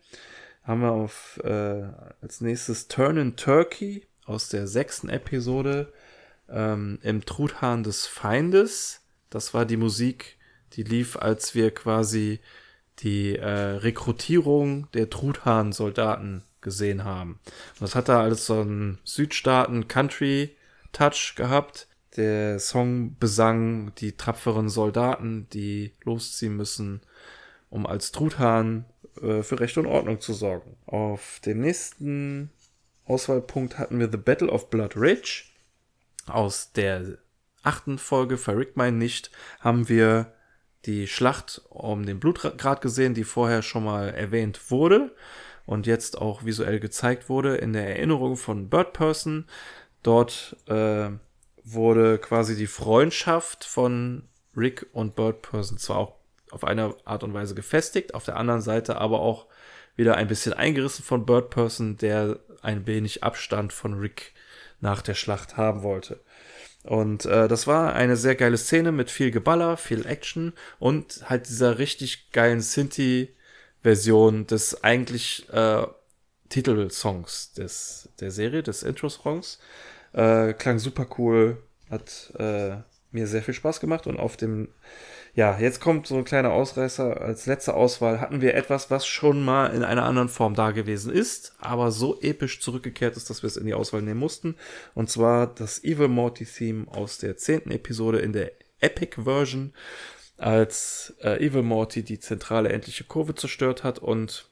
Haben 0.64 0.82
wir 0.82 0.92
auf 0.92 1.42
äh, 1.44 1.84
als 2.22 2.42
nächstes 2.42 2.88
Turn 2.88 3.18
in 3.18 3.36
Turkey 3.36 4.08
aus 4.26 4.50
der 4.50 4.68
sechsten 4.68 5.10
Episode 5.10 5.92
ähm, 6.48 7.00
im 7.02 7.26
Truthahn 7.26 7.84
des 7.84 8.06
Feindes. 8.06 9.02
Das 9.30 9.54
war 9.54 9.66
die 9.66 9.78
Musik, 9.78 10.38
die 10.74 10.84
lief, 10.84 11.18
als 11.18 11.56
wir 11.56 11.74
quasi 11.74 12.40
die 13.00 13.36
äh, 13.36 13.50
Rekrutierung 13.50 14.90
der 14.92 15.10
Truthahn-Soldaten 15.10 16.44
gesehen 16.62 17.04
haben. 17.04 17.40
Und 17.74 17.82
das 17.82 17.96
hat 17.96 18.08
da 18.10 18.22
alles 18.22 18.46
so 18.46 18.62
einen 18.62 19.00
Südstaaten-Country-Touch 19.04 21.34
gehabt. 21.36 21.88
Der 22.16 22.60
Song 22.60 23.18
besang 23.20 23.94
die 23.96 24.14
tapferen 24.14 24.70
Soldaten, 24.70 25.48
die 25.54 25.94
losziehen 26.04 26.56
müssen, 26.56 27.02
um 27.70 27.86
als 27.86 28.12
Truthahn 28.12 28.86
äh, 29.22 29.44
für 29.44 29.60
Recht 29.60 29.78
und 29.78 29.86
Ordnung 29.86 30.20
zu 30.20 30.34
sorgen. 30.34 30.76
Auf 30.86 31.40
dem 31.46 31.62
nächsten 31.62 32.50
Auswahlpunkt 33.06 33.78
hatten 33.78 34.00
wir 34.00 34.10
The 34.12 34.18
Battle 34.18 34.50
of 34.50 34.70
Blood 34.70 34.96
Ridge 34.96 35.44
aus 36.28 36.72
der 36.74 37.18
achten 37.64 37.98
Folge 37.98 38.38
Verrückt 38.38 38.78
mein 38.78 38.98
nicht 38.98 39.32
haben 39.60 39.90
wir 39.90 40.34
die 40.86 41.08
Schlacht 41.08 41.62
um 41.70 42.06
den 42.06 42.20
Blutgrad 42.20 42.82
gesehen, 42.82 43.14
die 43.14 43.26
vorher 43.26 43.62
schon 43.62 43.84
mal 43.84 44.10
erwähnt 44.10 44.72
wurde 44.72 45.14
und 45.70 45.86
jetzt 45.86 46.18
auch 46.18 46.46
visuell 46.46 46.80
gezeigt 46.80 47.30
wurde 47.30 47.58
in 47.58 47.74
der 47.74 47.88
Erinnerung 47.88 48.38
von 48.38 48.70
Bird 48.70 48.92
Person. 48.92 49.46
Dort 50.02 50.58
äh, 50.66 51.10
wurde 51.64 52.18
quasi 52.18 52.56
die 52.56 52.66
Freundschaft 52.66 53.66
von 53.66 54.24
Rick 54.58 54.88
und 54.94 55.16
Bird 55.16 55.44
Person 55.44 55.78
zwar 55.78 55.98
auch 55.98 56.16
auf 56.50 56.64
eine 56.64 56.96
Art 57.06 57.24
und 57.24 57.36
Weise 57.36 57.54
gefestigt, 57.54 58.16
auf 58.16 58.26
der 58.26 58.38
anderen 58.38 58.62
Seite 58.62 58.98
aber 58.98 59.20
auch 59.20 59.46
wieder 59.96 60.18
ein 60.18 60.28
bisschen 60.28 60.54
eingerissen 60.54 61.06
von 61.06 61.28
Bird 61.28 61.52
Person, 61.52 61.98
der 61.98 62.40
ein 62.64 62.88
wenig 62.88 63.24
Abstand 63.24 63.72
von 63.72 63.94
Rick 63.94 64.34
nach 64.80 65.04
der 65.04 65.14
Schlacht 65.14 65.56
haben 65.56 65.84
wollte. 65.84 66.20
Und 66.84 67.28
äh, 67.28 67.48
das 67.48 67.68
war 67.68 67.94
eine 67.94 68.16
sehr 68.16 68.34
geile 68.34 68.58
Szene 68.58 68.92
mit 68.92 69.12
viel 69.12 69.30
Geballer, 69.30 69.78
viel 69.78 70.08
Action 70.08 70.54
und 70.80 71.30
halt 71.30 71.48
dieser 71.48 71.78
richtig 71.78 72.32
geilen 72.32 72.62
Synthi-Version 73.84 74.48
des 74.48 74.84
eigentlich 74.84 75.48
äh, 75.52 75.86
Titelsongs 76.50 77.54
des, 77.54 78.10
der 78.20 78.32
Serie, 78.32 78.64
des 78.64 78.84
Intro-Songs. 78.84 79.60
Äh, 80.14 80.54
klang 80.54 80.80
super 80.80 81.08
cool, 81.18 81.58
hat 81.90 82.34
äh, 82.38 82.78
mir 83.12 83.28
sehr 83.28 83.44
viel 83.44 83.54
Spaß 83.54 83.80
gemacht 83.80 84.08
und 84.08 84.20
auf 84.20 84.38
dem 84.38 84.70
ja, 85.36 85.60
jetzt 85.60 85.80
kommt 85.80 86.08
so 86.08 86.18
ein 86.18 86.26
kleiner 86.26 86.52
Ausreißer. 86.52 87.22
Als 87.22 87.46
letzte 87.46 87.76
Auswahl 87.76 88.20
hatten 88.20 88.42
wir 88.42 88.56
etwas, 88.56 88.90
was 88.90 89.06
schon 89.06 89.46
mal 89.46 89.68
in 89.68 89.84
einer 89.84 90.04
anderen 90.04 90.28
Form 90.28 90.56
da 90.56 90.72
gewesen 90.72 91.14
ist, 91.14 91.54
aber 91.60 91.92
so 91.92 92.20
episch 92.20 92.60
zurückgekehrt 92.62 93.16
ist, 93.16 93.30
dass 93.30 93.44
wir 93.44 93.48
es 93.48 93.56
in 93.56 93.68
die 93.68 93.76
Auswahl 93.76 94.02
nehmen 94.02 94.20
mussten. 94.20 94.56
Und 94.96 95.10
zwar 95.10 95.48
das 95.48 95.84
Evil 95.84 96.08
Morty 96.08 96.46
Theme 96.46 96.88
aus 96.90 97.20
der 97.20 97.38
zehnten 97.38 97.70
Episode 97.72 98.20
in 98.20 98.34
der 98.34 98.52
Epic 98.82 99.22
Version, 99.22 99.74
als 100.40 101.14
äh, 101.22 101.46
Evil 101.46 101.64
Morty 101.64 102.04
die 102.04 102.20
zentrale 102.20 102.70
endliche 102.70 103.04
Kurve 103.04 103.36
zerstört 103.36 103.84
hat 103.84 104.00
und 104.00 104.50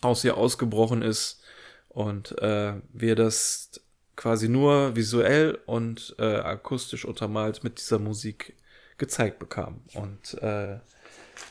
aus 0.00 0.24
ihr 0.24 0.36
ausgebrochen 0.36 1.02
ist 1.02 1.40
und 1.88 2.38
äh, 2.40 2.74
wir 2.92 3.16
das 3.16 3.70
quasi 4.16 4.48
nur 4.48 4.96
visuell 4.96 5.58
und 5.66 6.14
äh, 6.18 6.36
akustisch 6.36 7.04
untermalt 7.04 7.64
mit 7.64 7.78
dieser 7.78 7.98
Musik 7.98 8.56
gezeigt 8.98 9.38
bekam. 9.38 9.82
Und 9.94 10.34
äh, 10.42 10.78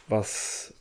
was 0.08 0.74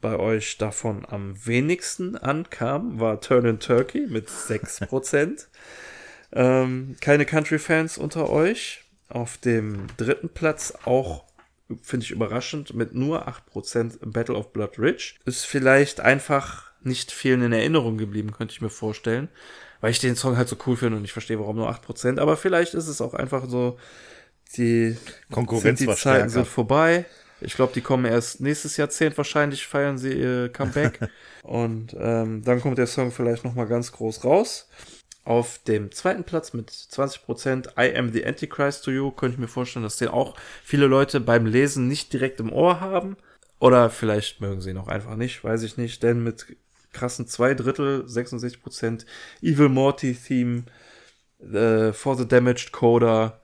bei 0.00 0.16
euch 0.18 0.58
davon 0.58 1.06
am 1.08 1.34
wenigsten 1.46 2.16
ankam, 2.16 3.00
war 3.00 3.20
Turn 3.20 3.44
in 3.46 3.60
Turkey 3.60 4.06
mit 4.08 4.28
6%. 4.28 5.46
ähm, 6.32 6.96
keine 7.00 7.26
Country-Fans 7.26 7.98
unter 7.98 8.30
euch. 8.30 8.84
Auf 9.08 9.36
dem 9.36 9.88
dritten 9.98 10.30
Platz 10.30 10.72
auch, 10.84 11.24
finde 11.82 12.04
ich 12.04 12.10
überraschend, 12.10 12.74
mit 12.74 12.94
nur 12.94 13.28
8% 13.28 13.98
Battle 14.02 14.34
of 14.34 14.52
Blood 14.52 14.78
Ridge. 14.78 15.14
Ist 15.24 15.44
vielleicht 15.44 16.00
einfach 16.00 16.70
nicht 16.82 17.12
vielen 17.12 17.42
in 17.42 17.52
Erinnerung 17.52 17.98
geblieben, 17.98 18.32
könnte 18.32 18.52
ich 18.52 18.60
mir 18.60 18.70
vorstellen. 18.70 19.28
Weil 19.80 19.90
ich 19.90 19.98
den 19.98 20.16
Song 20.16 20.36
halt 20.36 20.48
so 20.48 20.56
cool 20.66 20.76
finde 20.76 20.96
und 20.96 21.04
ich 21.04 21.12
verstehe, 21.12 21.38
warum 21.40 21.56
nur 21.56 21.70
8%. 21.70 22.20
Aber 22.20 22.36
vielleicht 22.36 22.74
ist 22.74 22.86
es 22.86 23.00
auch 23.00 23.14
einfach 23.14 23.48
so, 23.48 23.78
die 24.56 24.96
Konkurrenz 25.30 25.80
sind, 25.80 25.90
die 25.90 25.96
Zeiten 25.96 26.28
sind 26.28 26.46
vorbei. 26.46 27.04
Ich 27.40 27.54
glaube, 27.54 27.72
die 27.74 27.80
kommen 27.80 28.04
erst 28.04 28.40
nächstes 28.40 28.76
Jahrzehnt 28.76 29.16
wahrscheinlich, 29.16 29.66
feiern 29.66 29.98
sie 29.98 30.12
ihr 30.12 30.48
Comeback. 30.50 31.00
und 31.42 31.96
ähm, 31.98 32.42
dann 32.44 32.60
kommt 32.60 32.78
der 32.78 32.86
Song 32.86 33.10
vielleicht 33.10 33.44
nochmal 33.44 33.66
ganz 33.66 33.90
groß 33.90 34.24
raus. 34.24 34.68
Auf 35.24 35.60
dem 35.60 35.92
zweiten 35.92 36.24
Platz 36.24 36.52
mit 36.52 36.70
20% 36.70 37.78
I 37.78 37.96
Am 37.96 38.12
the 38.12 38.24
Antichrist 38.24 38.84
to 38.84 38.90
You 38.90 39.12
könnte 39.12 39.34
ich 39.34 39.40
mir 39.40 39.48
vorstellen, 39.48 39.84
dass 39.84 39.96
den 39.96 40.08
auch 40.08 40.36
viele 40.64 40.86
Leute 40.86 41.20
beim 41.20 41.46
Lesen 41.46 41.86
nicht 41.86 42.12
direkt 42.12 42.40
im 42.40 42.52
Ohr 42.52 42.80
haben. 42.80 43.16
Oder 43.60 43.90
vielleicht 43.90 44.40
mögen 44.40 44.60
sie 44.60 44.70
ihn 44.70 44.78
auch 44.78 44.88
einfach 44.88 45.14
nicht, 45.14 45.44
weiß 45.44 45.62
ich 45.62 45.76
nicht. 45.76 46.02
Denn 46.02 46.24
mit 46.24 46.56
krassen 46.92 47.28
zwei 47.28 47.54
Drittel, 47.54 48.04
66% 48.04 49.06
Evil 49.40 49.68
Morty 49.68 50.14
Theme 50.14 50.64
äh, 51.40 51.92
For 51.92 52.16
the 52.16 52.26
Damaged 52.26 52.72
Coder 52.72 53.40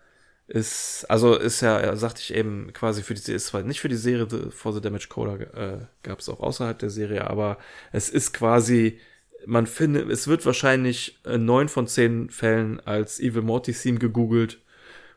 ist, 0.48 1.04
also 1.08 1.36
ist 1.36 1.60
ja, 1.60 1.94
sagte 1.94 2.22
ich 2.22 2.34
eben, 2.34 2.72
quasi 2.72 3.02
für 3.02 3.14
die, 3.14 3.32
ist 3.32 3.46
zwar 3.46 3.62
nicht 3.62 3.80
für 3.80 3.88
die 3.88 3.96
Serie 3.96 4.50
For 4.50 4.72
the 4.72 4.80
Damaged 4.80 5.10
Coder 5.10 5.40
äh, 5.54 5.86
gab 6.02 6.20
es 6.20 6.28
auch 6.28 6.40
außerhalb 6.40 6.78
der 6.78 6.90
Serie, 6.90 7.28
aber 7.28 7.58
es 7.92 8.08
ist 8.08 8.32
quasi 8.32 8.98
man 9.46 9.66
findet, 9.66 10.10
es 10.10 10.28
wird 10.28 10.44
wahrscheinlich 10.46 11.20
in 11.24 11.44
neun 11.44 11.68
von 11.68 11.86
zehn 11.86 12.30
Fällen 12.30 12.80
als 12.80 13.20
Evil 13.20 13.42
Morty 13.42 13.72
Theme 13.72 13.98
gegoogelt 13.98 14.60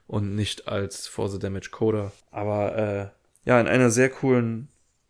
und 0.07 0.35
nicht 0.35 0.68
als 0.68 1.07
For 1.07 1.30
the 1.30 1.39
Damage 1.39 1.69
Coder. 1.72 2.11
Aber 2.31 2.77
äh, 2.77 3.49
ja, 3.49 3.60
in 3.60 3.68
einer 3.68 3.89
sehr 3.89 4.10
coolen 4.10 4.69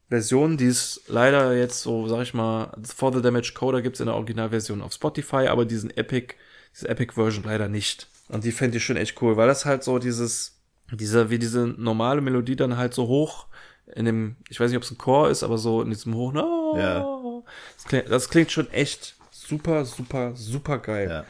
Version, 0.10 0.58
die 0.58 0.66
ist 0.66 1.04
leider 1.08 1.56
jetzt 1.56 1.82
so, 1.82 2.08
sag 2.08 2.22
ich 2.22 2.34
mal, 2.34 2.76
For 2.84 3.14
the 3.14 3.22
Damage 3.22 3.54
Coder 3.56 3.82
gibt 3.82 3.96
es 3.96 4.00
in 4.00 4.08
der 4.08 4.16
Originalversion 4.16 4.82
auf 4.82 4.94
Spotify, 4.94 5.48
aber 5.48 5.66
diesen 5.66 5.96
Epic, 5.96 6.36
diese 6.74 6.90
Epic 6.90 7.14
Version 7.14 7.46
leider 7.46 7.68
nicht. 7.68 8.08
Und 8.30 8.44
die 8.44 8.52
fände 8.52 8.78
ich 8.78 8.86
schon 8.86 8.98
echt 8.98 9.22
cool, 9.22 9.38
weil 9.38 9.48
das 9.48 9.66
halt 9.66 9.84
so 9.84 10.00
dieses, 10.00 10.62
dieser, 10.92 11.30
wie 11.30 11.40
diese 11.40 11.68
normale 11.68 12.22
Melodie 12.22 12.56
dann 12.56 12.78
halt 12.78 12.94
so 12.94 13.08
hoch 13.08 13.48
in 13.96 14.06
dem, 14.06 14.36
ich 14.50 14.60
weiß 14.60 14.70
nicht, 14.70 14.78
ob 14.78 14.84
es 14.84 14.92
ein 14.92 14.98
Chor 14.98 15.30
ist, 15.30 15.44
aber 15.44 15.58
so 15.58 15.82
in 15.82 15.90
diesem 15.90 16.16
hohen, 16.16 16.38
oh, 16.38 16.78
ja. 16.78 17.02
Das 17.76 17.86
klingt, 17.86 18.12
das 18.12 18.30
klingt 18.30 18.52
schon 18.52 18.72
echt 18.72 19.16
super, 19.32 19.86
super, 19.86 20.32
super 20.36 20.80
geil. 20.80 21.10
Ja. 21.10 21.26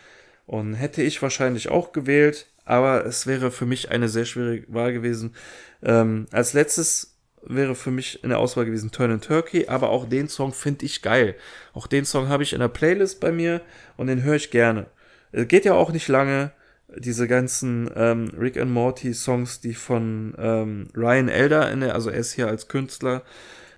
Und 0.45 0.73
hätte 0.73 1.02
ich 1.02 1.22
wahrscheinlich 1.22 1.69
auch 1.69 1.91
gewählt, 1.91 2.48
aber 2.65 3.06
es 3.06 3.27
wäre 3.27 3.52
für 3.52 3.65
mich 3.65 3.89
eine 3.89 4.10
sehr 4.10 4.26
schwierige 4.26 4.73
Wahl 4.73 4.93
gewesen. 4.93 5.35
Ähm, 5.84 6.27
als 6.31 6.53
letztes 6.53 7.15
wäre 7.43 7.76
für 7.76 7.91
mich 7.91 8.23
in 8.23 8.30
der 8.30 8.39
Auswahl 8.39 8.65
gewesen 8.65 8.91
Turn 8.91 9.11
and 9.11 9.23
Turkey, 9.23 9.68
aber 9.68 9.89
auch 9.89 10.07
den 10.07 10.27
Song 10.27 10.53
finde 10.53 10.85
ich 10.85 11.02
geil. 11.02 11.35
Auch 11.73 11.88
den 11.88 12.06
Song 12.06 12.30
habe 12.30 12.43
ich 12.43 12.53
in 12.53 12.60
der 12.60 12.68
Playlist 12.68 13.19
bei 13.19 13.31
mir 13.31 13.61
und 13.98 14.07
den 14.07 14.23
höre 14.23 14.35
ich 14.35 14.52
gerne. 14.52 14.88
Es 15.31 15.48
geht 15.48 15.65
ja 15.65 15.73
auch 15.73 15.91
nicht 15.91 16.07
lange. 16.07 16.52
Diese 16.98 17.26
ganzen 17.27 17.89
ähm, 17.95 18.31
Rick 18.38 18.57
and 18.57 18.72
Morty 18.72 19.14
Songs, 19.14 19.61
die 19.61 19.73
von 19.73 20.35
ähm, 20.38 20.88
Ryan 20.93 21.30
Elder, 21.30 21.72
in 21.72 21.80
der, 21.80 21.95
also 21.95 22.10
er 22.10 22.19
ist 22.19 22.34
hier 22.34 22.48
als 22.48 22.68
Künstler, 22.68 23.23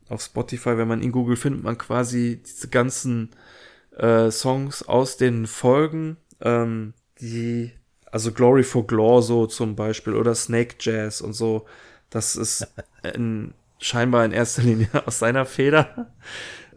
auf 0.09 0.21
Spotify, 0.21 0.77
wenn 0.77 0.88
man 0.88 1.01
ihn 1.01 1.11
googelt, 1.11 1.39
findet 1.39 1.63
man 1.63 1.77
quasi 1.77 2.41
diese 2.45 2.67
ganzen 2.69 3.30
äh, 3.97 4.31
Songs 4.31 4.84
aus 4.84 5.17
den 5.17 5.47
Folgen, 5.47 6.17
ähm, 6.41 6.93
die, 7.19 7.71
also 8.11 8.31
Glory 8.31 8.63
for 8.63 8.85
Glore 8.85 9.21
so 9.21 9.47
zum 9.47 9.75
Beispiel 9.75 10.15
oder 10.15 10.35
Snake 10.35 10.75
Jazz 10.80 11.21
und 11.21 11.34
so. 11.34 11.65
Das 12.09 12.35
ist 12.35 12.67
in, 13.15 13.53
scheinbar 13.80 14.25
in 14.25 14.31
erster 14.31 14.63
Linie 14.63 14.89
aus 15.05 15.19
seiner 15.19 15.45
Feder. 15.45 16.11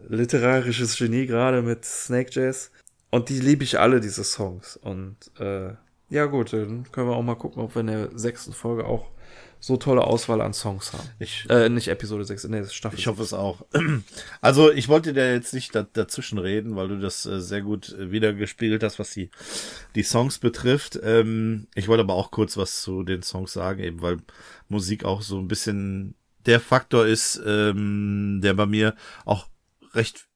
Literarisches 0.08 0.96
Genie 0.96 1.26
gerade 1.26 1.62
mit 1.62 1.84
Snake 1.84 2.30
Jazz. 2.32 2.70
Und 3.10 3.28
die 3.28 3.40
liebe 3.40 3.64
ich 3.64 3.78
alle, 3.78 4.00
diese 4.00 4.24
Songs. 4.24 4.76
Und 4.76 5.16
äh, 5.38 5.74
ja 6.08 6.26
gut, 6.26 6.52
dann 6.52 6.90
können 6.92 7.08
wir 7.08 7.16
auch 7.16 7.22
mal 7.22 7.34
gucken, 7.34 7.62
ob 7.62 7.74
wir 7.74 7.80
in 7.80 7.86
der 7.88 8.10
sechsten 8.14 8.52
Folge 8.52 8.84
auch 8.84 9.10
so 9.60 9.76
tolle 9.76 10.02
Auswahl 10.04 10.40
an 10.40 10.52
Songs 10.52 10.92
haben. 10.92 11.08
Ich, 11.18 11.46
äh, 11.48 11.68
nicht 11.68 11.88
Episode 11.88 12.24
6, 12.24 12.44
nee, 12.48 12.64
Staffel. 12.66 12.98
Ich 12.98 13.06
hoffe 13.06 13.22
es 13.22 13.32
auch. 13.32 13.64
Also, 14.40 14.70
ich 14.70 14.88
wollte 14.88 15.12
dir 15.12 15.32
jetzt 15.32 15.54
nicht 15.54 15.74
da, 15.74 15.82
dazwischen 15.82 16.38
reden, 16.38 16.76
weil 16.76 16.88
du 16.88 16.98
das 16.98 17.26
äh, 17.26 17.40
sehr 17.40 17.62
gut 17.62 17.92
äh, 17.92 18.10
wiedergespiegelt 18.10 18.82
hast, 18.82 18.98
was 18.98 19.10
die, 19.10 19.30
die 19.94 20.02
Songs 20.02 20.38
betrifft. 20.38 20.98
Ähm, 21.02 21.66
ich 21.74 21.88
wollte 21.88 22.02
aber 22.02 22.14
auch 22.14 22.30
kurz 22.30 22.56
was 22.56 22.82
zu 22.82 23.02
den 23.02 23.22
Songs 23.22 23.52
sagen, 23.52 23.82
eben 23.82 24.02
weil 24.02 24.18
Musik 24.68 25.04
auch 25.04 25.22
so 25.22 25.38
ein 25.38 25.48
bisschen 25.48 26.14
der 26.46 26.60
Faktor 26.60 27.06
ist, 27.06 27.40
ähm, 27.44 28.40
der 28.42 28.54
bei 28.54 28.66
mir 28.66 28.94
auch 29.24 29.46
recht 29.94 30.26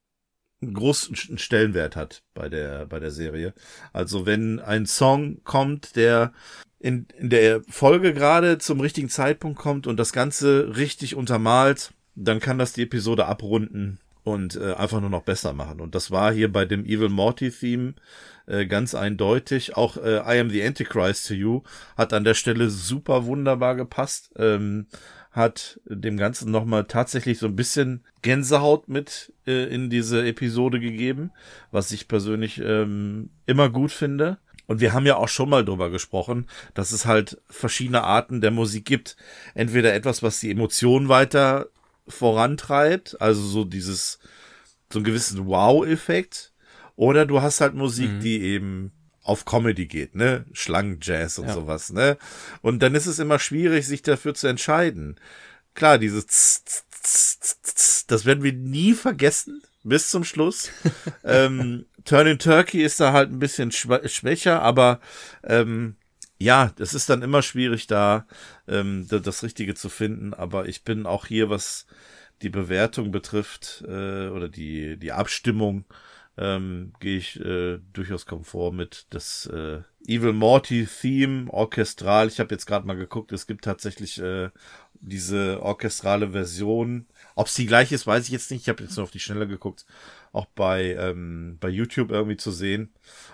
großen 0.62 1.38
Stellenwert 1.38 1.96
hat 1.96 2.22
bei 2.34 2.48
der, 2.48 2.86
bei 2.86 3.00
der 3.00 3.10
Serie. 3.10 3.54
Also 3.92 4.26
wenn 4.26 4.60
ein 4.60 4.86
Song 4.86 5.42
kommt, 5.44 5.96
der 5.96 6.32
in, 6.78 7.06
in 7.18 7.30
der 7.30 7.62
Folge 7.68 8.14
gerade 8.14 8.58
zum 8.58 8.80
richtigen 8.80 9.08
Zeitpunkt 9.08 9.58
kommt 9.58 9.86
und 9.86 9.98
das 9.98 10.12
Ganze 10.12 10.76
richtig 10.76 11.14
untermalt, 11.14 11.92
dann 12.14 12.40
kann 12.40 12.58
das 12.58 12.72
die 12.72 12.82
Episode 12.82 13.26
abrunden 13.26 13.98
und 14.22 14.56
äh, 14.56 14.74
einfach 14.74 15.00
nur 15.00 15.10
noch 15.10 15.22
besser 15.22 15.52
machen. 15.52 15.80
Und 15.80 15.94
das 15.94 16.10
war 16.10 16.32
hier 16.32 16.52
bei 16.52 16.64
dem 16.64 16.84
Evil 16.84 17.08
Morty 17.08 17.50
Theme 17.50 17.94
äh, 18.46 18.66
ganz 18.66 18.94
eindeutig. 18.94 19.76
Auch 19.76 19.96
äh, 19.96 20.16
I 20.18 20.40
Am 20.40 20.50
the 20.50 20.62
Antichrist 20.62 21.26
to 21.28 21.34
You 21.34 21.62
hat 21.96 22.12
an 22.12 22.24
der 22.24 22.34
Stelle 22.34 22.70
super 22.70 23.24
wunderbar 23.24 23.76
gepasst. 23.76 24.30
Ähm, 24.36 24.86
hat 25.30 25.80
dem 25.84 26.16
Ganzen 26.16 26.50
nochmal 26.50 26.84
tatsächlich 26.84 27.38
so 27.38 27.46
ein 27.46 27.56
bisschen 27.56 28.04
Gänsehaut 28.22 28.88
mit 28.88 29.32
äh, 29.46 29.72
in 29.72 29.88
diese 29.88 30.26
Episode 30.26 30.80
gegeben, 30.80 31.30
was 31.70 31.92
ich 31.92 32.08
persönlich 32.08 32.60
ähm, 32.60 33.30
immer 33.46 33.70
gut 33.70 33.92
finde. 33.92 34.38
Und 34.66 34.80
wir 34.80 34.92
haben 34.92 35.06
ja 35.06 35.16
auch 35.16 35.28
schon 35.28 35.48
mal 35.48 35.64
drüber 35.64 35.90
gesprochen, 35.90 36.46
dass 36.74 36.92
es 36.92 37.06
halt 37.06 37.40
verschiedene 37.48 38.04
Arten 38.04 38.40
der 38.40 38.50
Musik 38.50 38.84
gibt. 38.84 39.16
Entweder 39.54 39.94
etwas, 39.94 40.22
was 40.22 40.40
die 40.40 40.50
Emotionen 40.50 41.08
weiter 41.08 41.68
vorantreibt, 42.06 43.20
also 43.20 43.40
so 43.40 43.64
dieses, 43.64 44.18
so 44.92 44.98
einen 44.98 45.04
gewissen 45.04 45.46
Wow-Effekt. 45.46 46.52
Oder 46.96 47.26
du 47.26 47.40
hast 47.40 47.60
halt 47.60 47.74
Musik, 47.74 48.10
mhm. 48.10 48.20
die 48.20 48.42
eben 48.42 48.92
auf 49.30 49.44
Comedy 49.44 49.86
geht, 49.86 50.14
ne? 50.14 50.44
Schlangenjazz 50.52 51.38
und 51.38 51.46
ja. 51.46 51.54
sowas, 51.54 51.92
ne? 51.92 52.18
Und 52.60 52.82
dann 52.82 52.94
ist 52.94 53.06
es 53.06 53.18
immer 53.18 53.38
schwierig, 53.38 53.86
sich 53.86 54.02
dafür 54.02 54.34
zu 54.34 54.48
entscheiden. 54.48 55.18
Klar, 55.74 55.98
dieses 55.98 56.64
das 58.06 58.24
werden 58.24 58.42
wir 58.42 58.52
nie 58.52 58.94
vergessen, 58.94 59.62
bis 59.84 60.10
zum 60.10 60.24
Schluss. 60.24 60.70
ähm, 61.24 61.86
Turning 62.04 62.38
Turkey 62.38 62.82
ist 62.82 63.00
da 63.00 63.12
halt 63.12 63.30
ein 63.30 63.38
bisschen 63.38 63.70
schwächer, 63.72 64.62
aber 64.62 65.00
ähm, 65.44 65.96
ja, 66.38 66.72
es 66.78 66.94
ist 66.94 67.08
dann 67.10 67.22
immer 67.22 67.42
schwierig, 67.42 67.86
da 67.86 68.26
ähm, 68.66 69.06
das 69.08 69.42
Richtige 69.42 69.74
zu 69.74 69.88
finden. 69.88 70.34
Aber 70.34 70.66
ich 70.66 70.84
bin 70.84 71.06
auch 71.06 71.26
hier, 71.26 71.50
was 71.50 71.86
die 72.42 72.48
Bewertung 72.48 73.10
betrifft 73.12 73.84
äh, 73.86 74.28
oder 74.28 74.48
die, 74.48 74.96
die 74.96 75.12
Abstimmung, 75.12 75.84
ähm, 76.40 76.94
gehe 76.98 77.18
ich 77.18 77.38
äh, 77.38 77.78
durchaus 77.92 78.24
komfort 78.24 78.72
mit. 78.72 79.06
Das 79.10 79.46
äh, 79.46 79.82
Evil 80.06 80.32
Morty 80.32 80.86
Theme 80.86 81.52
orchestral. 81.52 82.28
Ich 82.28 82.40
habe 82.40 82.54
jetzt 82.54 82.66
gerade 82.66 82.86
mal 82.86 82.96
geguckt, 82.96 83.30
es 83.32 83.46
gibt 83.46 83.64
tatsächlich 83.64 84.20
äh, 84.20 84.48
diese 84.94 85.62
orchestrale 85.62 86.30
Version. 86.30 87.06
Ob 87.34 87.46
es 87.46 87.54
die 87.54 87.66
gleiche 87.66 87.94
ist, 87.94 88.06
weiß 88.06 88.24
ich 88.24 88.30
jetzt 88.30 88.50
nicht. 88.50 88.62
Ich 88.62 88.68
habe 88.70 88.82
jetzt 88.82 88.96
nur 88.96 89.04
auf 89.04 89.10
die 89.10 89.20
Schnelle 89.20 89.46
geguckt 89.46 89.84
auch 90.32 90.46
bei, 90.46 90.94
ähm, 90.94 91.58
bei 91.60 91.68
YouTube 91.68 92.10
irgendwie 92.10 92.36
zu 92.36 92.50
sehen. 92.50 92.92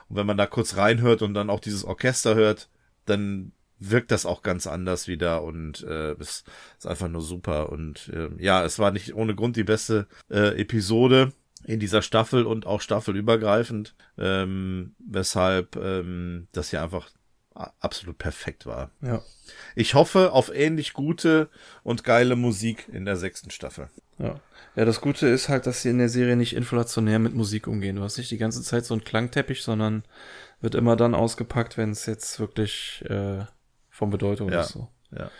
Und 0.08 0.16
wenn 0.16 0.26
man 0.26 0.36
da 0.36 0.46
kurz 0.46 0.76
reinhört 0.76 1.22
und 1.22 1.34
dann 1.34 1.50
auch 1.50 1.60
dieses 1.60 1.84
Orchester 1.84 2.34
hört, 2.34 2.68
dann 3.04 3.52
wirkt 3.78 4.10
das 4.10 4.24
auch 4.24 4.42
ganz 4.42 4.66
anders 4.66 5.06
wieder 5.06 5.42
und 5.42 5.82
äh, 5.82 6.14
ist, 6.14 6.48
ist 6.78 6.86
einfach 6.86 7.08
nur 7.08 7.20
super. 7.20 7.70
Und 7.70 8.08
äh, 8.08 8.30
ja, 8.38 8.64
es 8.64 8.78
war 8.78 8.90
nicht 8.90 9.14
ohne 9.14 9.34
Grund 9.34 9.56
die 9.56 9.64
beste 9.64 10.06
äh, 10.30 10.58
Episode 10.60 11.32
in 11.64 11.80
dieser 11.80 12.02
Staffel 12.02 12.44
und 12.44 12.66
auch 12.66 12.80
staffelübergreifend, 12.80 13.94
ähm, 14.18 14.94
weshalb 14.98 15.76
ähm, 15.76 16.48
das 16.52 16.70
hier 16.70 16.82
einfach 16.82 17.10
absolut 17.80 18.18
perfekt 18.18 18.66
war. 18.66 18.90
Ja. 19.00 19.22
Ich 19.74 19.94
hoffe 19.94 20.32
auf 20.32 20.54
ähnlich 20.54 20.92
gute 20.92 21.48
und 21.82 22.04
geile 22.04 22.36
Musik 22.36 22.88
in 22.92 23.04
der 23.04 23.16
sechsten 23.16 23.50
Staffel. 23.50 23.88
Ja. 24.18 24.40
Ja, 24.74 24.84
das 24.84 25.00
Gute 25.00 25.26
ist 25.26 25.48
halt, 25.48 25.66
dass 25.66 25.80
sie 25.80 25.88
in 25.88 25.98
der 25.98 26.10
Serie 26.10 26.36
nicht 26.36 26.54
inflationär 26.54 27.18
mit 27.18 27.34
Musik 27.34 27.66
umgehen. 27.66 27.96
Du 27.96 28.02
hast 28.02 28.18
nicht 28.18 28.30
die 28.30 28.36
ganze 28.36 28.62
Zeit 28.62 28.84
so 28.84 28.92
einen 28.92 29.04
Klangteppich, 29.04 29.62
sondern 29.62 30.04
wird 30.60 30.74
immer 30.74 30.96
dann 30.96 31.14
ausgepackt, 31.14 31.78
wenn 31.78 31.90
es 31.90 32.04
jetzt 32.04 32.38
wirklich 32.38 33.02
äh, 33.08 33.44
von 33.88 34.10
Bedeutung 34.10 34.52
ja. 34.52 34.60
ist. 34.60 34.68
So. 34.68 34.90
Ja. 35.12 35.30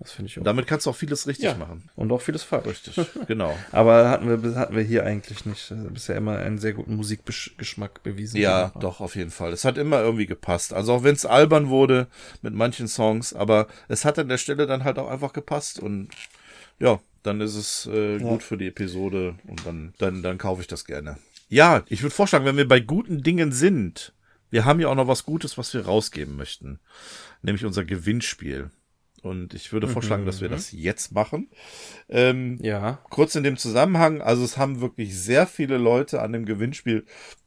Das 0.00 0.12
finde 0.12 0.30
ich 0.30 0.38
auch. 0.38 0.42
Damit 0.42 0.66
kannst 0.66 0.86
du 0.86 0.90
auch 0.90 0.96
vieles 0.96 1.26
richtig 1.26 1.44
ja. 1.44 1.54
machen. 1.54 1.90
Und 1.94 2.10
auch 2.10 2.22
vieles 2.22 2.42
falsch. 2.42 2.66
Richtig, 2.66 2.96
genau. 3.28 3.56
Aber 3.70 4.08
hatten 4.08 4.42
wir, 4.42 4.54
hatten 4.54 4.74
wir 4.74 4.82
hier 4.82 5.04
eigentlich 5.04 5.44
nicht. 5.44 5.72
Bisher 5.92 6.16
immer 6.16 6.38
einen 6.38 6.58
sehr 6.58 6.72
guten 6.72 6.96
Musikgeschmack 6.96 8.02
bewiesen. 8.02 8.40
Ja, 8.40 8.72
doch, 8.80 9.00
auf 9.00 9.14
jeden 9.14 9.30
Fall. 9.30 9.52
Es 9.52 9.66
hat 9.66 9.76
immer 9.76 10.00
irgendwie 10.00 10.26
gepasst. 10.26 10.72
Also 10.72 10.94
auch 10.94 11.02
wenn 11.04 11.14
es 11.14 11.26
albern 11.26 11.68
wurde 11.68 12.08
mit 12.40 12.54
manchen 12.54 12.88
Songs, 12.88 13.34
aber 13.34 13.68
es 13.88 14.06
hat 14.06 14.18
an 14.18 14.28
der 14.28 14.38
Stelle 14.38 14.66
dann 14.66 14.84
halt 14.84 14.98
auch 14.98 15.08
einfach 15.08 15.34
gepasst 15.34 15.78
und 15.78 16.08
ja, 16.78 16.98
dann 17.22 17.42
ist 17.42 17.54
es 17.54 17.86
äh, 17.86 18.18
gut 18.18 18.40
ja. 18.40 18.46
für 18.46 18.56
die 18.56 18.68
Episode 18.68 19.34
und 19.46 19.66
dann, 19.66 19.92
dann, 19.98 20.22
dann 20.22 20.38
kaufe 20.38 20.62
ich 20.62 20.66
das 20.66 20.86
gerne. 20.86 21.18
ja, 21.50 21.82
ich 21.88 22.02
würde 22.02 22.14
vorschlagen, 22.14 22.46
wenn 22.46 22.56
wir 22.56 22.66
bei 22.66 22.80
guten 22.80 23.22
Dingen 23.22 23.52
sind, 23.52 24.14
wir 24.48 24.64
haben 24.64 24.80
ja 24.80 24.88
auch 24.88 24.94
noch 24.94 25.08
was 25.08 25.24
Gutes, 25.24 25.58
was 25.58 25.72
wir 25.74 25.84
rausgeben 25.84 26.36
möchten. 26.36 26.80
Nämlich 27.42 27.64
unser 27.64 27.84
Gewinnspiel. 27.84 28.70
Und 29.22 29.54
ich 29.54 29.72
würde 29.72 29.86
vorschlagen, 29.88 30.22
mhm. 30.22 30.26
dass 30.26 30.40
wir 30.40 30.48
mhm. 30.48 30.52
das 30.52 30.72
jetzt 30.72 31.12
machen. 31.12 31.48
Ähm, 32.08 32.58
ja. 32.62 33.00
Kurz 33.10 33.34
in 33.34 33.42
dem 33.42 33.56
Zusammenhang, 33.56 34.20
also 34.22 34.44
es 34.44 34.56
haben 34.56 34.80
wirklich 34.80 35.16
sehr 35.18 35.46
viele 35.46 35.78
Leute 35.78 36.22
an 36.22 36.32
dem 36.32 36.46
Gewinnspiel 36.46 37.04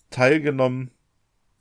teilgenommen. 0.10 0.92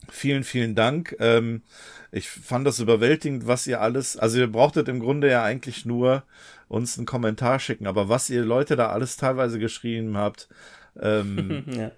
Vielen, 0.09 0.45
vielen 0.45 0.75
Dank. 0.75 1.17
Ähm, 1.21 1.63
ich 2.11 2.29
fand 2.29 2.67
das 2.67 2.81
überwältigend, 2.81 3.47
was 3.47 3.67
ihr 3.67 3.81
alles, 3.81 4.17
also 4.17 4.39
ihr 4.39 4.51
brauchtet 4.51 4.89
im 4.89 5.01
Grunde 5.01 5.31
ja 5.31 5.43
eigentlich 5.43 5.87
nur 5.87 6.25
uns 6.69 6.99
einen 6.99 7.07
Kommentar 7.07 7.59
schicken, 7.59 7.87
aber 7.87 8.09
was 8.09 8.31
ihr 8.31 8.45
Leute 8.45 8.77
da 8.77 8.89
alles 8.89 9.17
teilweise 9.17 9.59
geschrieben 9.59 10.17
habt, 10.17 10.49
ähm, 11.01 11.65
ja. 11.77 11.91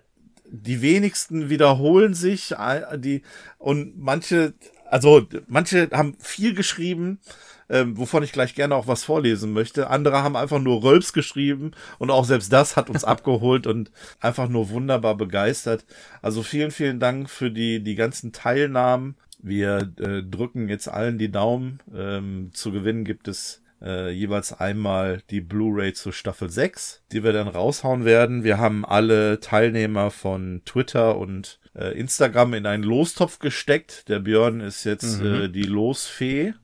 die 0.45 0.82
wenigsten 0.82 1.49
wiederholen 1.49 2.15
sich, 2.15 2.55
die, 2.97 3.23
und 3.59 3.99
manche, 3.99 4.55
also 4.89 5.27
manche 5.47 5.89
haben 5.93 6.16
viel 6.20 6.55
geschrieben, 6.55 7.20
ähm, 7.69 7.97
wovon 7.97 8.23
ich 8.23 8.32
gleich 8.32 8.55
gerne 8.55 8.74
auch 8.74 8.86
was 8.86 9.05
vorlesen 9.05 9.53
möchte. 9.53 9.91
Andere 9.91 10.23
haben 10.23 10.36
einfach 10.36 10.61
nur 10.61 10.82
Rölps 10.82 11.12
geschrieben 11.12 11.73
und 11.99 12.11
auch 12.11 12.24
selbst 12.24 12.53
das 12.53 12.77
hat 12.77 12.91
uns 12.91 13.05
abgeholt 13.05 13.66
und 13.66 13.91
einfach 14.20 14.49
nur 14.49 14.70
wunderbar 14.70 15.16
begeistert. 15.16 15.85
Also 16.23 16.43
vielen, 16.43 16.70
vielen 16.70 17.01
Dank 17.01 17.31
für 17.31 17.51
die, 17.51 17.82
die 17.82 17.95
ganzen 17.95 18.32
Teilnahmen. 18.32 19.16
Wir 19.39 19.93
äh, 19.99 20.23
drücken 20.23 20.69
jetzt 20.69 20.89
allen 20.89 21.19
die 21.19 21.31
Daumen. 21.31 21.81
Ähm, 21.95 22.51
zu 22.55 22.73
gewinnen 22.73 23.05
gibt 23.05 23.28
es 23.28 23.62
äh, 23.82 24.11
jeweils 24.11 24.59
einmal 24.59 25.23
die 25.31 25.41
Blu-ray 25.41 25.93
zur 25.93 26.12
Staffel 26.12 26.51
6, 26.51 27.03
die 27.12 27.23
wir 27.23 27.32
dann 27.32 27.49
raushauen 27.49 28.05
werden. 28.05 28.45
Wir 28.45 28.59
haben 28.59 28.85
alle 28.85 29.41
Teilnehmer 29.41 30.11
von 30.11 30.62
Twitter 30.65 31.19
und 31.19 31.61
äh, 31.74 31.99
Instagram 31.99 32.55
in 32.55 32.66
einen 32.66 32.85
Lostopf 32.85 33.39
gesteckt. 33.39 34.09
Der 34.09 34.20
Björn 34.20 34.61
ist 34.61 34.85
jetzt 34.85 35.20
mhm. 35.20 35.35
äh, 35.35 35.49
die 35.49 35.65
Losfee. 35.65 36.55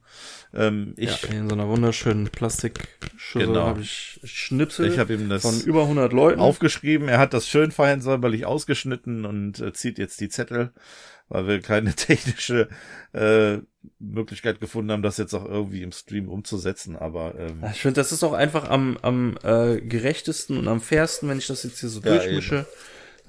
Ähm, 0.53 0.95
ich, 0.97 1.23
ja, 1.23 1.29
in 1.31 1.49
so 1.49 1.55
einer 1.55 1.69
wunderschönen 1.69 2.29
Plastikschüssel 2.29 3.47
genau. 3.47 3.67
habe 3.67 3.83
ich 3.83 4.19
Schnipsel 4.25 4.87
ich 4.87 4.99
hab 4.99 5.09
ihm 5.09 5.29
das 5.29 5.43
von 5.43 5.61
über 5.61 5.83
100 5.83 6.13
Leuten 6.13 6.41
aufgeschrieben. 6.41 7.09
Er 7.09 7.19
hat 7.19 7.35
das 7.35 7.49
schön 7.49 7.71
fein 7.71 8.01
säuberlich 8.01 8.47
ausgeschnitten 8.47 9.25
und 9.25 9.61
äh, 9.61 9.73
zieht 9.73 9.99
jetzt 9.99 10.21
die 10.21 10.29
Zettel, 10.29 10.73
weil 11.29 11.47
wir 11.47 11.61
keine 11.61 11.95
technische 11.95 12.69
äh, 13.13 13.59
Möglichkeit 14.01 14.61
gefunden 14.61 14.91
haben, 14.91 15.03
das 15.03 15.19
jetzt 15.19 15.35
auch 15.35 15.45
irgendwie 15.45 15.83
im 15.83 15.93
Stream 15.93 16.29
umzusetzen. 16.29 16.97
Aber 16.97 17.35
ähm, 17.39 17.63
ich 17.73 17.81
finde, 17.81 18.01
das 18.01 18.11
ist 18.11 18.25
auch 18.25 18.33
einfach 18.33 18.69
am, 18.69 18.99
am 19.03 19.37
äh, 19.45 19.81
gerechtesten 19.81 20.59
und 20.59 20.67
am 20.67 20.81
fairsten, 20.81 21.29
wenn 21.29 21.39
ich 21.39 21.47
das 21.47 21.63
jetzt 21.63 21.79
hier 21.79 21.89
so 21.89 22.01
ja, 22.01 22.17
durchmische. 22.17 22.57
Eben. 22.57 22.67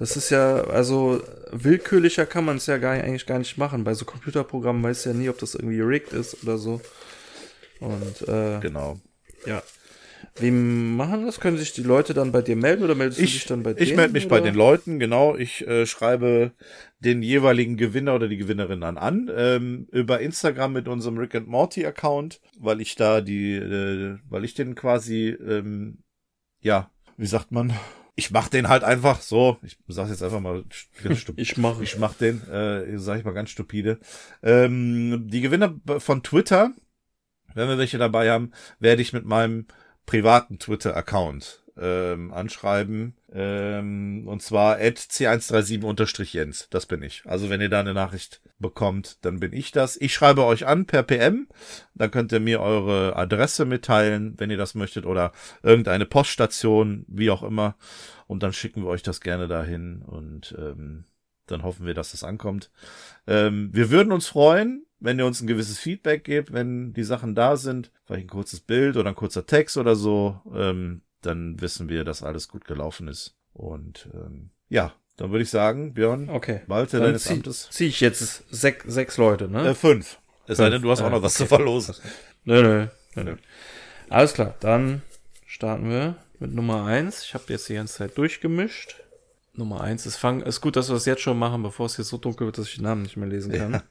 Das 0.00 0.16
ist 0.16 0.30
ja, 0.30 0.64
also 0.64 1.22
willkürlicher 1.52 2.26
kann 2.26 2.44
man 2.44 2.56
es 2.56 2.66
ja 2.66 2.78
gar, 2.78 2.94
eigentlich 2.94 3.26
gar 3.26 3.38
nicht 3.38 3.56
machen. 3.56 3.84
Bei 3.84 3.94
so 3.94 4.04
Computerprogrammen 4.04 4.82
weiß 4.82 5.04
ja 5.04 5.12
nie, 5.12 5.28
ob 5.28 5.38
das 5.38 5.54
irgendwie 5.54 5.80
rigged 5.80 6.12
ist 6.12 6.42
oder 6.42 6.58
so. 6.58 6.80
Und 7.82 8.28
äh, 8.28 8.60
genau. 8.60 8.98
Ja. 9.46 9.62
Wie 10.36 10.50
machen 10.50 11.26
das? 11.26 11.40
Können 11.40 11.58
sich 11.58 11.72
die 11.72 11.82
Leute 11.82 12.14
dann 12.14 12.32
bei 12.32 12.40
dir 12.40 12.56
melden 12.56 12.84
oder 12.84 12.94
meldest 12.94 13.20
ich, 13.20 13.32
du 13.32 13.38
dich 13.38 13.46
dann 13.46 13.62
bei 13.62 13.74
denen? 13.74 13.86
Ich 13.86 13.96
melde 13.96 14.12
mich 14.12 14.26
oder? 14.26 14.36
bei 14.36 14.40
den 14.40 14.54
Leuten, 14.54 14.98
genau. 14.98 15.36
Ich 15.36 15.66
äh, 15.66 15.84
schreibe 15.84 16.52
den 17.00 17.22
jeweiligen 17.22 17.76
Gewinner 17.76 18.14
oder 18.14 18.28
die 18.28 18.38
Gewinnerin 18.38 18.82
an 18.82 18.96
an 18.96 19.30
ähm, 19.34 19.88
über 19.90 20.20
Instagram 20.20 20.72
mit 20.72 20.88
unserem 20.88 21.18
Rick 21.18 21.34
and 21.34 21.48
Morty 21.48 21.84
Account, 21.84 22.40
weil 22.58 22.80
ich 22.80 22.94
da 22.94 23.20
die, 23.20 23.56
äh, 23.56 24.18
weil 24.28 24.44
ich 24.44 24.54
den 24.54 24.74
quasi, 24.74 25.28
ähm, 25.28 25.98
ja, 26.60 26.90
wie 27.18 27.26
sagt 27.26 27.52
man? 27.52 27.74
Ich 28.14 28.30
mach 28.30 28.48
den 28.48 28.68
halt 28.68 28.84
einfach 28.84 29.20
so. 29.20 29.58
Ich 29.62 29.78
sag's 29.88 30.10
jetzt 30.10 30.22
einfach 30.22 30.40
mal 30.40 30.64
ich 31.36 31.56
mach, 31.58 31.80
ich 31.80 31.98
mach 31.98 32.14
den, 32.14 32.46
äh, 32.48 32.98
sag 32.98 33.18
ich 33.18 33.24
mal 33.24 33.34
ganz 33.34 33.50
stupide. 33.50 33.98
Ähm, 34.42 35.26
die 35.28 35.40
Gewinner 35.42 35.74
von 35.98 36.22
Twitter 36.22 36.72
wenn 37.54 37.68
wir 37.68 37.78
welche 37.78 37.98
dabei 37.98 38.30
haben, 38.30 38.52
werde 38.78 39.02
ich 39.02 39.12
mit 39.12 39.24
meinem 39.24 39.66
privaten 40.06 40.58
Twitter-Account 40.58 41.62
ähm, 41.78 42.32
anschreiben. 42.32 43.14
Ähm, 43.32 44.24
und 44.26 44.42
zwar 44.42 44.76
at 44.76 44.98
c137-jens. 44.98 46.68
Das 46.70 46.86
bin 46.86 47.02
ich. 47.02 47.22
Also 47.24 47.50
wenn 47.50 47.60
ihr 47.60 47.68
da 47.68 47.80
eine 47.80 47.94
Nachricht 47.94 48.40
bekommt, 48.58 49.24
dann 49.24 49.40
bin 49.40 49.52
ich 49.52 49.72
das. 49.72 49.96
Ich 50.00 50.12
schreibe 50.14 50.44
euch 50.44 50.66
an 50.66 50.86
per 50.86 51.02
PM. 51.02 51.48
Dann 51.94 52.10
könnt 52.10 52.32
ihr 52.32 52.40
mir 52.40 52.60
eure 52.60 53.16
Adresse 53.16 53.64
mitteilen, 53.64 54.34
wenn 54.38 54.50
ihr 54.50 54.58
das 54.58 54.74
möchtet, 54.74 55.06
oder 55.06 55.32
irgendeine 55.62 56.06
Poststation, 56.06 57.04
wie 57.08 57.30
auch 57.30 57.42
immer. 57.42 57.76
Und 58.26 58.42
dann 58.42 58.52
schicken 58.52 58.82
wir 58.82 58.88
euch 58.88 59.02
das 59.02 59.20
gerne 59.20 59.48
dahin 59.48 60.02
und 60.02 60.54
ähm, 60.58 61.04
dann 61.46 61.62
hoffen 61.62 61.86
wir, 61.86 61.94
dass 61.94 62.14
es 62.14 62.24
ankommt. 62.24 62.70
Ähm, 63.26 63.70
wir 63.72 63.90
würden 63.90 64.12
uns 64.12 64.26
freuen, 64.26 64.86
wenn 65.00 65.18
ihr 65.18 65.26
uns 65.26 65.40
ein 65.40 65.46
gewisses 65.46 65.78
Feedback 65.78 66.24
gebt, 66.24 66.52
wenn 66.52 66.92
die 66.92 67.04
Sachen 67.04 67.34
da 67.34 67.56
sind, 67.56 67.90
vielleicht 68.04 68.26
ein 68.26 68.30
kurzes 68.30 68.60
Bild 68.60 68.96
oder 68.96 69.10
ein 69.10 69.16
kurzer 69.16 69.46
Text 69.46 69.76
oder 69.76 69.96
so, 69.96 70.40
ähm, 70.54 71.02
dann 71.20 71.60
wissen 71.60 71.88
wir, 71.88 72.04
dass 72.04 72.22
alles 72.22 72.48
gut 72.48 72.64
gelaufen 72.64 73.08
ist. 73.08 73.36
Und 73.52 74.08
ähm, 74.14 74.50
ja, 74.68 74.92
dann 75.16 75.30
würde 75.30 75.42
ich 75.42 75.50
sagen, 75.50 75.94
Björn, 75.94 76.30
okay. 76.30 76.62
Malte 76.66 76.98
dann 76.98 77.06
deines 77.06 77.24
zieh, 77.24 77.34
Amtes. 77.34 77.68
Zieh 77.70 77.86
ich 77.86 78.00
jetzt 78.00 78.44
sech, 78.50 78.82
sechs 78.86 79.16
Leute, 79.16 79.48
ne? 79.48 79.68
Äh, 79.68 79.74
fünf. 79.74 80.18
Es 80.46 80.58
sei 80.58 80.70
denn, 80.70 80.82
du 80.82 80.90
hast 80.90 81.02
auch 81.02 81.10
noch 81.10 81.20
äh, 81.20 81.22
was 81.22 81.36
okay. 81.36 81.44
zu 81.44 81.54
verlosen. 81.54 81.94
Nö, 82.44 82.62
nö, 82.62 82.86
nö, 83.14 83.24
nö. 83.24 83.36
Alles 84.08 84.34
klar, 84.34 84.54
dann 84.60 85.02
starten 85.46 85.88
wir 85.88 86.16
mit 86.38 86.52
Nummer 86.52 86.84
eins. 86.84 87.24
Ich 87.24 87.34
habe 87.34 87.44
jetzt 87.48 87.68
die 87.68 87.74
ganze 87.74 87.94
Zeit 87.98 88.18
durchgemischt. 88.18 88.96
Nummer 89.54 89.82
eins 89.82 90.06
ist 90.06 90.16
Fang. 90.16 90.42
Ist 90.42 90.60
gut, 90.60 90.76
dass 90.76 90.88
wir 90.88 90.94
das 90.94 91.06
jetzt 91.06 91.22
schon 91.22 91.38
machen, 91.38 91.62
bevor 91.62 91.86
es 91.86 91.96
jetzt 91.98 92.08
so 92.08 92.16
dunkel 92.16 92.46
wird, 92.46 92.58
dass 92.58 92.68
ich 92.68 92.76
den 92.76 92.84
Namen 92.84 93.02
nicht 93.02 93.16
mehr 93.16 93.28
lesen 93.28 93.52
kann. 93.52 93.72
Ja. 93.72 93.82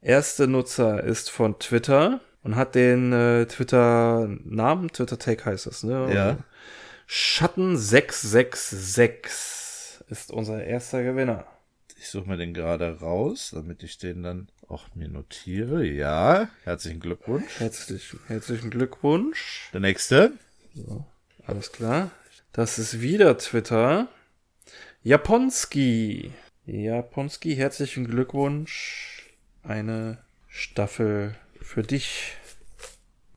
Erste 0.00 0.46
Nutzer 0.46 1.02
ist 1.02 1.30
von 1.30 1.58
Twitter 1.58 2.20
und 2.42 2.56
hat 2.56 2.74
den 2.74 3.12
äh, 3.12 3.46
Twitter-Namen, 3.46 4.92
Twitter-Tag 4.92 5.46
heißt 5.46 5.66
das, 5.66 5.82
ne? 5.82 6.14
Ja. 6.14 6.38
Schatten666 7.08 10.02
ist 10.08 10.30
unser 10.30 10.62
erster 10.62 11.02
Gewinner. 11.02 11.46
Ich 11.98 12.10
suche 12.10 12.28
mir 12.28 12.36
den 12.36 12.54
gerade 12.54 13.00
raus, 13.00 13.50
damit 13.54 13.82
ich 13.82 13.98
den 13.98 14.22
dann 14.22 14.48
auch 14.68 14.84
mir 14.94 15.08
notiere. 15.08 15.84
Ja, 15.84 16.48
herzlichen 16.64 17.00
Glückwunsch. 17.00 17.58
Herzlich, 17.58 18.14
herzlichen 18.26 18.70
Glückwunsch. 18.70 19.70
Der 19.72 19.80
nächste. 19.80 20.32
So, 20.74 21.04
alles 21.46 21.72
klar. 21.72 22.10
Das 22.52 22.78
ist 22.78 23.00
wieder 23.00 23.38
Twitter. 23.38 24.08
Japonski. 25.06 26.32
Japonski, 26.64 27.54
herzlichen 27.54 28.08
Glückwunsch 28.08 29.22
eine 29.62 30.18
Staffel 30.48 31.36
für 31.62 31.84
dich. 31.84 32.32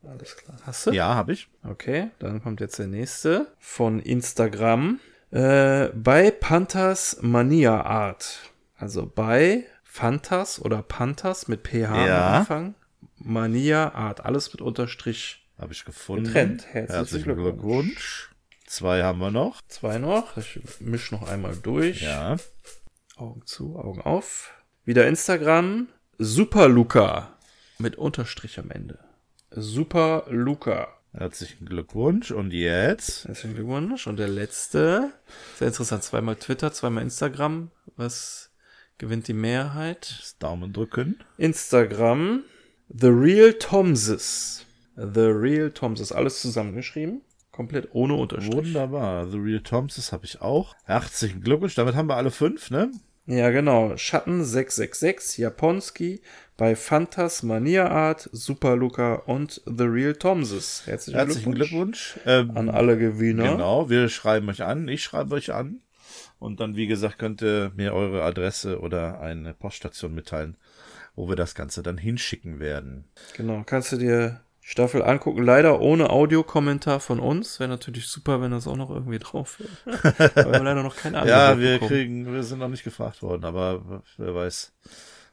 Alles 0.01 0.35
klar. 0.35 0.57
Hast 0.63 0.87
du? 0.87 0.91
Ja, 0.93 1.13
habe 1.13 1.33
ich. 1.33 1.47
Okay, 1.63 2.09
dann 2.17 2.41
kommt 2.41 2.59
jetzt 2.59 2.79
der 2.79 2.87
nächste 2.87 3.53
von 3.59 3.99
Instagram. 3.99 4.99
Äh, 5.29 5.89
bei 5.89 6.31
Panthers 6.31 7.19
Mania 7.21 7.83
Art. 7.83 8.39
Also 8.75 9.05
bei 9.05 9.65
Fantas 9.83 10.59
oder 10.59 10.81
Panthers 10.81 11.47
mit 11.47 11.67
PH 11.67 12.07
ja. 12.07 12.29
am 12.29 12.33
Anfang. 12.33 12.75
Mania 13.17 13.93
Art. 13.93 14.25
Alles 14.25 14.51
mit 14.53 14.63
Unterstrich. 14.63 15.47
Habe 15.59 15.73
ich 15.73 15.85
gefunden. 15.85 16.23
Getrennt. 16.23 16.65
Herzlichen, 16.65 16.95
Herzlichen 16.95 17.23
Glückwunsch. 17.25 17.59
Glückwunsch. 17.61 18.28
Zwei 18.69 19.01
haben 19.01 19.17
wir 19.17 19.31
noch. 19.31 19.63
Zwei 19.67 19.97
noch. 19.97 20.37
Ich 20.37 20.59
mische 20.79 21.15
noch 21.15 21.27
einmal 21.27 21.55
durch. 21.55 22.03
Ja. 22.03 22.37
Augen 23.17 23.41
zu, 23.47 23.75
Augen 23.75 23.99
auf. 23.99 24.53
Wieder 24.85 25.07
Instagram. 25.07 25.87
Super 26.19 26.69
Luca 26.69 27.35
mit 27.79 27.95
Unterstrich 27.95 28.59
am 28.59 28.69
Ende. 28.69 28.99
Super 29.49 30.27
Luca. 30.29 30.87
Herzlichen 31.13 31.65
Glückwunsch. 31.65 32.29
Und 32.29 32.53
jetzt? 32.53 33.25
Herzlichen 33.25 33.55
Glückwunsch. 33.55 34.05
Und 34.05 34.17
der 34.17 34.27
letzte. 34.27 35.13
Sehr 35.57 35.69
interessant. 35.69 36.03
Zweimal 36.03 36.35
Twitter, 36.35 36.71
zweimal 36.71 37.01
Instagram. 37.01 37.71
Was 37.95 38.51
gewinnt 38.99 39.27
die 39.27 39.33
Mehrheit? 39.33 40.15
Das 40.19 40.37
Daumen 40.37 40.73
drücken. 40.73 41.19
Instagram. 41.39 42.43
The 42.87 43.07
Real 43.07 43.51
Tomses. 43.53 44.63
The 44.95 45.21
Real 45.21 45.71
Tomses. 45.71 46.11
Alles 46.11 46.39
zusammengeschrieben. 46.39 47.23
Komplett 47.59 47.89
ohne 47.91 48.13
Unterstrich. 48.13 48.53
Wunderbar. 48.53 49.27
The 49.27 49.37
Real 49.37 49.59
Tomses 49.59 50.13
habe 50.13 50.23
ich 50.23 50.39
auch. 50.39 50.77
Herzlichen 50.85 51.41
Glückwunsch. 51.41 51.75
Damit 51.75 51.93
haben 51.93 52.07
wir 52.07 52.15
alle 52.15 52.31
fünf, 52.31 52.71
ne? 52.71 52.89
Ja, 53.25 53.49
genau. 53.49 53.97
Schatten 53.97 54.45
666, 54.45 55.39
Japonski, 55.39 56.21
bei 56.55 56.77
Fantas 56.77 57.43
Mania 57.43 57.89
Art, 57.89 58.29
Super 58.31 58.77
Luca 58.77 59.15
und 59.15 59.61
The 59.65 59.83
Real 59.83 60.13
Tomses. 60.13 60.83
Herzlichen, 60.85 61.17
Herzlichen 61.17 61.53
Glückwunsch, 61.53 62.13
Glückwunsch 62.23 62.49
ähm, 62.49 62.55
an 62.55 62.69
alle 62.69 62.97
Gewinner. 62.97 63.51
Genau, 63.51 63.89
wir 63.89 64.07
schreiben 64.07 64.47
euch 64.47 64.63
an, 64.63 64.87
ich 64.87 65.03
schreibe 65.03 65.35
euch 65.35 65.51
an. 65.53 65.81
Und 66.39 66.61
dann, 66.61 66.77
wie 66.77 66.87
gesagt, 66.87 67.19
könnt 67.19 67.41
ihr 67.41 67.73
mir 67.75 67.93
eure 67.93 68.23
Adresse 68.23 68.79
oder 68.79 69.19
eine 69.19 69.53
Poststation 69.53 70.15
mitteilen, 70.15 70.55
wo 71.17 71.27
wir 71.27 71.35
das 71.35 71.55
Ganze 71.55 71.83
dann 71.83 71.97
hinschicken 71.97 72.61
werden. 72.61 73.03
Genau, 73.35 73.63
kannst 73.65 73.91
du 73.91 73.97
dir 73.97 74.39
Staffel 74.69 75.01
angucken. 75.01 75.41
Leider 75.41 75.81
ohne 75.81 76.11
Audiokommentar 76.11 76.99
von 76.99 77.19
uns. 77.19 77.59
Wäre 77.59 77.71
natürlich 77.71 78.05
super, 78.05 78.39
wenn 78.39 78.51
das 78.51 78.67
auch 78.67 78.75
noch 78.75 78.91
irgendwie 78.91 79.17
drauf 79.17 79.59
wäre. 79.59 80.29
aber 80.35 80.51
wir 80.51 80.59
haben 80.59 80.65
leider 80.65 80.83
noch 80.83 80.95
keine 80.95 81.17
Ahnung. 81.17 81.29
ja, 81.29 81.57
wir 81.57 81.73
bekommen. 81.73 81.89
kriegen, 81.89 82.31
wir 82.31 82.43
sind 82.43 82.59
noch 82.59 82.67
nicht 82.67 82.83
gefragt 82.83 83.23
worden, 83.23 83.45
aber 83.45 84.03
wer 84.17 84.35
weiß. 84.35 84.71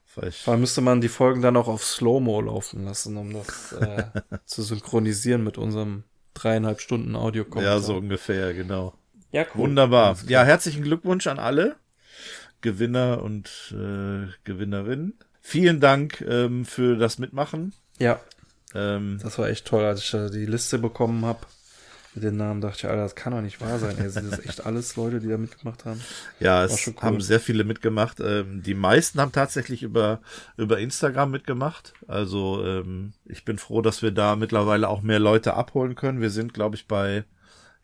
Vielleicht. 0.06 0.38
Vor 0.38 0.52
allem 0.52 0.62
müsste 0.62 0.80
man 0.80 1.02
die 1.02 1.10
Folgen 1.10 1.42
dann 1.42 1.54
auch 1.58 1.68
auf 1.68 1.84
Slow-Mo 1.84 2.40
laufen 2.40 2.86
lassen, 2.86 3.18
um 3.18 3.34
das 3.34 3.72
äh, 3.74 4.04
zu 4.46 4.62
synchronisieren 4.62 5.44
mit 5.44 5.58
unserem 5.58 6.04
dreieinhalb 6.32 6.80
Stunden 6.80 7.14
Audiokommentar. 7.14 7.74
Ja, 7.74 7.80
so 7.82 7.94
ungefähr, 7.96 8.54
genau. 8.54 8.94
Ja, 9.32 9.42
cool. 9.54 9.64
Wunderbar. 9.64 10.16
Ja, 10.28 10.44
herzlichen 10.44 10.82
Glückwunsch 10.82 11.26
an 11.26 11.38
alle 11.38 11.76
Gewinner 12.62 13.22
und 13.22 13.50
äh, 13.72 14.32
Gewinnerinnen. 14.44 15.18
Vielen 15.42 15.80
Dank 15.80 16.22
ähm, 16.22 16.64
für 16.64 16.96
das 16.96 17.18
Mitmachen. 17.18 17.74
Ja. 17.98 18.18
Ähm, 18.74 19.18
das 19.22 19.38
war 19.38 19.48
echt 19.48 19.66
toll, 19.66 19.84
als 19.84 20.00
ich 20.00 20.10
da 20.10 20.28
die 20.28 20.46
Liste 20.46 20.78
bekommen 20.78 21.24
habe 21.24 21.40
mit 22.16 22.24
den 22.24 22.36
Namen, 22.38 22.62
dachte 22.62 22.78
ich, 22.78 22.84
Alter, 22.86 23.02
das 23.02 23.14
kann 23.14 23.34
doch 23.34 23.42
nicht 23.42 23.60
wahr 23.60 23.78
sein. 23.78 23.98
Ey, 23.98 24.08
sind 24.08 24.32
das 24.32 24.44
echt 24.44 24.64
alles 24.64 24.96
Leute, 24.96 25.20
die 25.20 25.28
da 25.28 25.36
mitgemacht 25.36 25.84
haben? 25.84 26.00
Ja, 26.40 26.64
es 26.64 26.86
cool. 26.86 26.94
haben 27.02 27.20
sehr 27.20 27.40
viele 27.40 27.62
mitgemacht. 27.62 28.20
Ähm, 28.20 28.62
die 28.62 28.74
meisten 28.74 29.20
haben 29.20 29.32
tatsächlich 29.32 29.82
über, 29.82 30.20
über 30.56 30.78
Instagram 30.78 31.30
mitgemacht. 31.30 31.92
Also 32.08 32.64
ähm, 32.64 33.12
ich 33.26 33.44
bin 33.44 33.58
froh, 33.58 33.82
dass 33.82 34.00
wir 34.00 34.12
da 34.12 34.34
mittlerweile 34.34 34.88
auch 34.88 35.02
mehr 35.02 35.18
Leute 35.18 35.54
abholen 35.54 35.94
können. 35.94 36.22
Wir 36.22 36.30
sind, 36.30 36.54
glaube 36.54 36.76
ich, 36.76 36.88
bei 36.88 37.24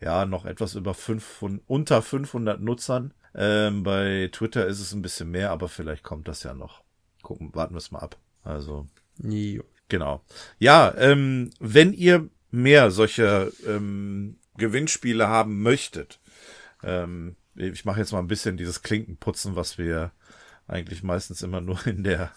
ja 0.00 0.24
noch 0.24 0.46
etwas 0.46 0.76
über 0.76 0.94
fünf, 0.94 1.44
unter 1.66 2.00
500 2.00 2.58
Nutzern. 2.58 3.12
Ähm, 3.34 3.82
bei 3.82 4.30
Twitter 4.32 4.66
ist 4.66 4.80
es 4.80 4.94
ein 4.94 5.02
bisschen 5.02 5.30
mehr, 5.30 5.50
aber 5.50 5.68
vielleicht 5.68 6.04
kommt 6.04 6.26
das 6.26 6.42
ja 6.42 6.54
noch. 6.54 6.82
Gucken, 7.20 7.54
warten 7.54 7.74
wir 7.74 7.78
es 7.78 7.90
mal 7.90 8.00
ab. 8.00 8.16
Also. 8.44 8.86
Jo. 9.18 9.62
Genau. 9.92 10.24
Ja, 10.58 10.94
ähm, 10.96 11.50
wenn 11.60 11.92
ihr 11.92 12.30
mehr 12.50 12.90
solche 12.90 13.52
ähm, 13.66 14.38
Gewinnspiele 14.56 15.28
haben 15.28 15.60
möchtet, 15.60 16.18
ähm, 16.82 17.36
ich 17.56 17.84
mache 17.84 18.00
jetzt 18.00 18.10
mal 18.10 18.20
ein 18.20 18.26
bisschen 18.26 18.56
dieses 18.56 18.80
Klinkenputzen, 18.80 19.54
was 19.54 19.76
wir 19.76 20.12
eigentlich 20.66 21.02
meistens 21.02 21.42
immer 21.42 21.60
nur 21.60 21.86
in 21.86 22.04
der 22.04 22.32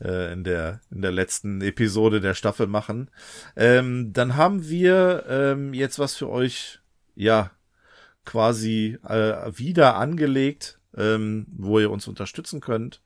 äh, 0.00 0.32
in 0.32 0.44
der 0.44 0.80
in 0.90 1.02
der 1.02 1.12
letzten 1.12 1.60
Episode 1.60 2.22
der 2.22 2.32
Staffel 2.32 2.68
machen, 2.68 3.10
ähm, 3.54 4.14
dann 4.14 4.36
haben 4.36 4.66
wir 4.66 5.26
ähm, 5.28 5.74
jetzt 5.74 5.98
was 5.98 6.16
für 6.16 6.30
euch, 6.30 6.80
ja 7.14 7.50
quasi 8.24 8.96
äh, 9.06 9.52
wieder 9.54 9.96
angelegt, 9.96 10.80
ähm, 10.96 11.44
wo 11.54 11.78
ihr 11.80 11.90
uns 11.90 12.08
unterstützen 12.08 12.62
könnt. 12.62 13.02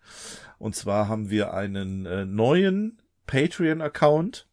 Und 0.59 0.77
zwar 0.77 1.09
haben 1.09 1.31
wir 1.31 1.53
einen 1.53 2.07
äh, 2.07 2.25
neuen 2.25 3.01
Patreon-Account. 3.29 4.49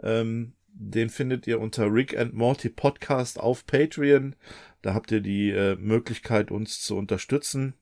Ähm, 0.00 0.52
den 0.68 1.10
findet 1.10 1.46
ihr 1.46 1.60
unter 1.60 1.92
Rick 1.92 2.16
and 2.16 2.34
Morty 2.34 2.68
Podcast 2.68 3.40
auf 3.40 3.66
Patreon. 3.66 4.36
Da 4.82 4.94
habt 4.94 5.10
ihr 5.10 5.20
die 5.20 5.50
äh, 5.50 5.76
Möglichkeit, 5.76 6.50
uns 6.50 6.80
zu 6.80 6.96
unterstützen, 6.96 7.74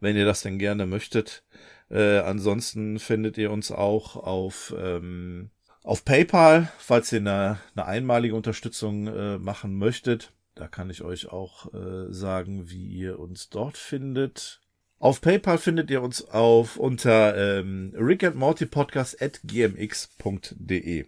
wenn 0.00 0.16
ihr 0.16 0.26
das 0.26 0.42
denn 0.42 0.58
gerne 0.58 0.86
möchtet. 0.86 1.44
Äh, 1.90 2.18
ansonsten 2.18 2.98
findet 2.98 3.38
ihr 3.38 3.50
uns 3.50 3.72
auch 3.72 4.16
auf, 4.16 4.74
ähm, 4.78 5.50
auf 5.82 6.04
PayPal, 6.04 6.70
falls 6.78 7.12
ihr 7.12 7.20
eine, 7.20 7.58
eine 7.74 7.86
einmalige 7.86 8.34
Unterstützung 8.34 9.06
äh, 9.06 9.38
machen 9.38 9.74
möchtet. 9.74 10.32
Da 10.54 10.68
kann 10.68 10.90
ich 10.90 11.02
euch 11.02 11.28
auch 11.28 11.72
äh, 11.72 12.12
sagen, 12.12 12.70
wie 12.70 12.86
ihr 12.86 13.18
uns 13.18 13.48
dort 13.48 13.76
findet. 13.76 14.60
Auf 15.00 15.20
PayPal 15.20 15.58
findet 15.58 15.90
ihr 15.90 16.02
uns 16.02 16.28
auf 16.28 16.76
unter 16.76 17.36
ähm, 17.36 17.94
Rick 17.96 18.24
and 18.24 18.34
Morty 18.34 18.66
Podcast 18.66 19.22
at 19.22 19.40
gmx.de. 19.44 21.06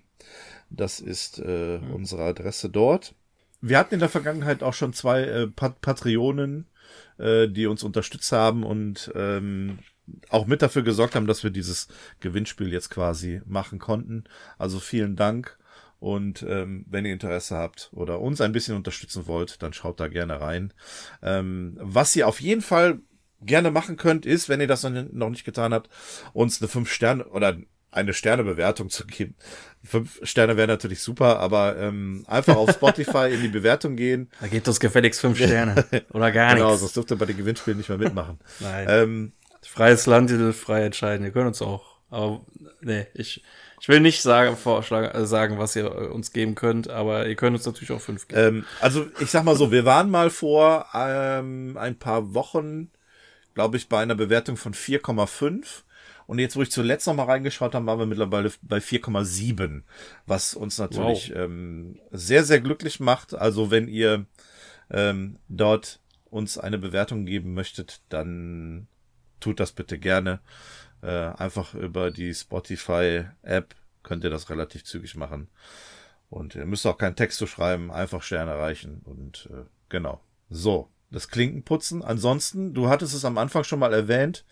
Das 0.70 1.00
ist 1.00 1.40
äh, 1.40 1.78
mhm. 1.78 1.94
unsere 1.94 2.22
Adresse 2.22 2.70
dort. 2.70 3.14
Wir 3.60 3.78
hatten 3.78 3.94
in 3.94 4.00
der 4.00 4.08
Vergangenheit 4.08 4.62
auch 4.62 4.74
schon 4.74 4.92
zwei 4.92 5.22
äh, 5.22 5.46
Pat 5.48 5.80
Patreonen, 5.80 6.66
äh, 7.18 7.48
die 7.48 7.66
uns 7.66 7.82
unterstützt 7.82 8.30
haben 8.30 8.62
und 8.62 9.10
ähm, 9.16 9.80
auch 10.28 10.46
mit 10.46 10.62
dafür 10.62 10.82
gesorgt 10.82 11.16
haben, 11.16 11.26
dass 11.26 11.42
wir 11.42 11.50
dieses 11.50 11.88
Gewinnspiel 12.20 12.72
jetzt 12.72 12.90
quasi 12.90 13.42
machen 13.44 13.80
konnten. 13.80 14.22
Also 14.56 14.78
vielen 14.78 15.16
Dank. 15.16 15.58
Und 15.98 16.42
ähm, 16.48 16.86
wenn 16.88 17.04
ihr 17.04 17.12
Interesse 17.12 17.56
habt 17.56 17.90
oder 17.92 18.20
uns 18.20 18.40
ein 18.40 18.52
bisschen 18.52 18.76
unterstützen 18.76 19.26
wollt, 19.26 19.62
dann 19.62 19.74
schaut 19.74 20.00
da 20.00 20.08
gerne 20.08 20.40
rein. 20.40 20.72
Ähm, 21.22 21.76
was 21.78 22.16
ihr 22.16 22.26
auf 22.26 22.40
jeden 22.40 22.62
Fall 22.62 23.00
gerne 23.42 23.70
machen 23.70 23.96
könnt, 23.96 24.26
ist, 24.26 24.48
wenn 24.48 24.60
ihr 24.60 24.66
das 24.66 24.82
noch 24.82 25.30
nicht 25.30 25.44
getan 25.44 25.72
habt, 25.72 25.88
uns 26.32 26.60
eine 26.60 26.68
5 26.68 26.90
Sterne 26.90 27.24
oder 27.26 27.56
eine 27.92 28.14
Sternebewertung 28.14 28.88
zu 28.88 29.06
geben. 29.06 29.34
Fünf 29.82 30.20
Sterne 30.22 30.56
wäre 30.56 30.68
natürlich 30.68 31.00
super, 31.00 31.40
aber 31.40 31.76
ähm, 31.76 32.24
einfach 32.28 32.54
auf 32.56 32.70
Spotify 32.70 33.30
in 33.32 33.42
die 33.42 33.48
Bewertung 33.48 33.96
gehen. 33.96 34.30
Da 34.40 34.46
geht 34.46 34.68
das 34.68 34.78
gefälligst 34.78 35.20
fünf 35.20 35.38
Sterne 35.38 35.84
oder 36.12 36.30
gar 36.30 36.54
genau, 36.54 36.68
nichts. 36.68 36.76
Genau, 36.76 36.76
sonst 36.76 36.96
dürft 36.96 37.10
ihr 37.10 37.16
bei 37.16 37.26
den 37.26 37.36
Gewinnspielen 37.36 37.78
nicht 37.78 37.88
mehr 37.88 37.98
mitmachen. 37.98 38.38
Nein. 38.60 38.86
Ähm, 38.88 39.32
Freies 39.62 40.06
Land, 40.06 40.30
ihr 40.30 40.52
frei 40.52 40.84
entscheiden. 40.84 41.24
Ihr 41.24 41.32
könnt 41.32 41.48
uns 41.48 41.62
auch. 41.62 41.98
Aber 42.10 42.40
nee, 42.80 43.06
ich, 43.14 43.42
ich 43.80 43.88
will 43.88 44.00
nicht 44.00 44.22
sagen, 44.22 44.56
vorschlagen, 44.56 45.06
äh, 45.16 45.26
sagen, 45.26 45.58
was 45.58 45.76
ihr 45.76 46.12
uns 46.12 46.32
geben 46.32 46.54
könnt, 46.54 46.88
aber 46.88 47.26
ihr 47.26 47.36
könnt 47.36 47.56
uns 47.56 47.66
natürlich 47.66 47.92
auch 47.92 48.00
fünf 48.00 48.26
geben. 48.26 48.40
Ähm, 48.40 48.64
also 48.80 49.06
ich 49.20 49.30
sag 49.30 49.44
mal 49.44 49.54
so, 49.54 49.70
wir 49.70 49.84
waren 49.84 50.10
mal 50.10 50.30
vor 50.30 50.86
ähm, 50.94 51.76
ein 51.76 51.98
paar 51.98 52.34
Wochen, 52.34 52.90
glaube 53.54 53.76
ich, 53.76 53.88
bei 53.88 54.02
einer 54.02 54.14
Bewertung 54.14 54.56
von 54.56 54.74
4,5 54.74 55.82
und 56.30 56.38
jetzt, 56.38 56.54
wo 56.54 56.62
ich 56.62 56.70
zuletzt 56.70 57.08
noch 57.08 57.14
mal 57.14 57.24
reingeschaut 57.24 57.74
habe, 57.74 57.86
waren 57.86 57.98
wir 57.98 58.06
mittlerweile 58.06 58.52
bei 58.62 58.78
4,7, 58.78 59.82
was 60.26 60.54
uns 60.54 60.78
natürlich 60.78 61.30
wow. 61.30 61.38
ähm, 61.38 61.98
sehr, 62.12 62.44
sehr 62.44 62.60
glücklich 62.60 63.00
macht. 63.00 63.34
Also 63.34 63.72
wenn 63.72 63.88
ihr 63.88 64.26
ähm, 64.92 65.40
dort 65.48 65.98
uns 66.30 66.56
eine 66.56 66.78
Bewertung 66.78 67.26
geben 67.26 67.52
möchtet, 67.54 68.00
dann 68.10 68.86
tut 69.40 69.58
das 69.58 69.72
bitte 69.72 69.98
gerne. 69.98 70.38
Äh, 71.02 71.08
einfach 71.08 71.74
über 71.74 72.12
die 72.12 72.32
Spotify-App 72.32 73.74
könnt 74.04 74.22
ihr 74.22 74.30
das 74.30 74.50
relativ 74.50 74.84
zügig 74.84 75.16
machen. 75.16 75.48
Und 76.28 76.54
ihr 76.54 76.64
müsst 76.64 76.86
auch 76.86 76.96
keinen 76.96 77.16
Text 77.16 77.38
zu 77.38 77.48
schreiben, 77.48 77.90
einfach 77.90 78.22
Sterne 78.22 78.52
erreichen. 78.52 79.02
Und 79.04 79.48
äh, 79.52 79.64
genau. 79.88 80.20
So, 80.48 80.90
das 81.10 81.28
Klinkenputzen. 81.28 82.02
Ansonsten, 82.02 82.74
du 82.74 82.88
hattest 82.88 83.14
es 83.14 83.24
am 83.24 83.38
Anfang 83.38 83.64
schon 83.64 83.78
mal 83.78 83.92
erwähnt, 83.92 84.44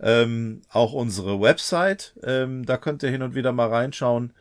ähm, 0.00 0.62
auch 0.70 0.92
unsere 0.92 1.40
Website, 1.40 2.14
ähm, 2.22 2.64
da 2.64 2.76
könnt 2.76 3.02
ihr 3.02 3.10
hin 3.10 3.22
und 3.22 3.34
wieder 3.34 3.52
mal 3.52 3.68
reinschauen. 3.68 4.32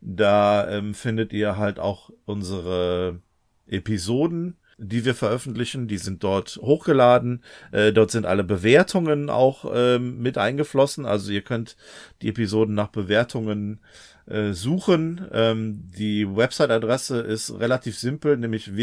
Da 0.00 0.68
ähm, 0.68 0.94
findet 0.94 1.32
ihr 1.32 1.56
halt 1.56 1.78
auch 1.78 2.10
unsere 2.24 3.20
Episoden, 3.68 4.56
die 4.76 5.04
wir 5.04 5.14
veröffentlichen. 5.14 5.86
Die 5.86 5.98
sind 5.98 6.24
dort 6.24 6.58
hochgeladen. 6.60 7.44
Äh, 7.70 7.92
dort 7.92 8.10
sind 8.10 8.26
alle 8.26 8.42
Bewertungen 8.42 9.30
auch 9.30 9.64
ähm, 9.72 10.18
mit 10.20 10.38
eingeflossen. 10.38 11.06
Also 11.06 11.30
ihr 11.30 11.42
könnt 11.42 11.76
die 12.20 12.28
Episoden 12.28 12.74
nach 12.74 12.88
Bewertungen 12.88 13.80
äh, 14.26 14.52
suchen. 14.52 15.26
Ähm, 15.32 15.90
die 15.96 16.28
Website-Adresse 16.28 17.20
ist 17.20 17.58
relativ 17.60 17.98
simpel, 17.98 18.36
nämlich 18.36 18.76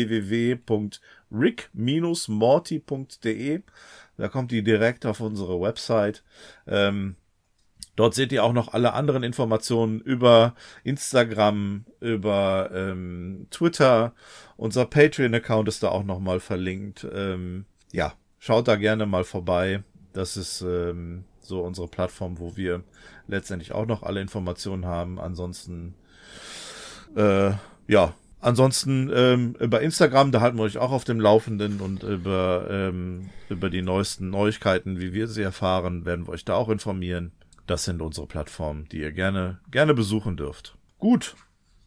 www.rick-morty.de. 1.29 3.61
Da 4.17 4.27
kommt 4.27 4.51
die 4.51 4.63
direkt 4.63 5.05
auf 5.05 5.21
unsere 5.21 5.61
Website. 5.61 6.23
Ähm, 6.67 7.15
dort 7.95 8.15
seht 8.15 8.31
ihr 8.31 8.43
auch 8.43 8.53
noch 8.53 8.73
alle 8.73 8.93
anderen 8.93 9.21
Informationen 9.23 10.01
über 10.01 10.55
Instagram, 10.83 11.85
über 11.99 12.71
ähm, 12.73 13.47
Twitter. 13.49 14.13
Unser 14.57 14.85
Patreon-Account 14.85 15.67
ist 15.69 15.83
da 15.83 15.89
auch 15.89 16.03
nochmal 16.03 16.39
verlinkt. 16.39 17.07
Ähm, 17.13 17.65
ja, 17.91 18.13
schaut 18.39 18.67
da 18.67 18.75
gerne 18.75 19.05
mal 19.05 19.23
vorbei. 19.23 19.83
Das 20.13 20.37
ist 20.37 20.61
ähm, 20.61 21.25
so 21.39 21.61
unsere 21.61 21.87
Plattform, 21.87 22.39
wo 22.39 22.57
wir 22.57 22.83
letztendlich 23.27 23.71
auch 23.71 23.85
noch 23.85 24.03
alle 24.03 24.21
Informationen 24.21 24.85
haben. 24.85 25.19
Ansonsten, 25.19 25.95
äh, 27.15 27.51
ja, 27.87 28.15
ansonsten 28.39 29.11
ähm, 29.13 29.55
über 29.59 29.81
Instagram, 29.81 30.31
da 30.31 30.41
halten 30.41 30.57
wir 30.57 30.63
euch 30.63 30.77
auch 30.77 30.91
auf 30.91 31.03
dem 31.03 31.19
Laufenden 31.19 31.79
und 31.81 32.03
über, 32.03 32.67
ähm, 32.69 33.29
über 33.49 33.69
die 33.69 33.81
neuesten 33.81 34.29
Neuigkeiten, 34.29 34.99
wie 34.99 35.13
wir 35.13 35.27
sie 35.27 35.41
erfahren, 35.41 36.05
werden 36.05 36.27
wir 36.27 36.33
euch 36.33 36.45
da 36.45 36.55
auch 36.55 36.69
informieren. 36.69 37.31
Das 37.67 37.85
sind 37.85 38.01
unsere 38.01 38.27
Plattformen, 38.27 38.87
die 38.91 38.99
ihr 38.99 39.11
gerne, 39.11 39.59
gerne 39.69 39.93
besuchen 39.93 40.37
dürft. 40.37 40.75
Gut. 40.97 41.35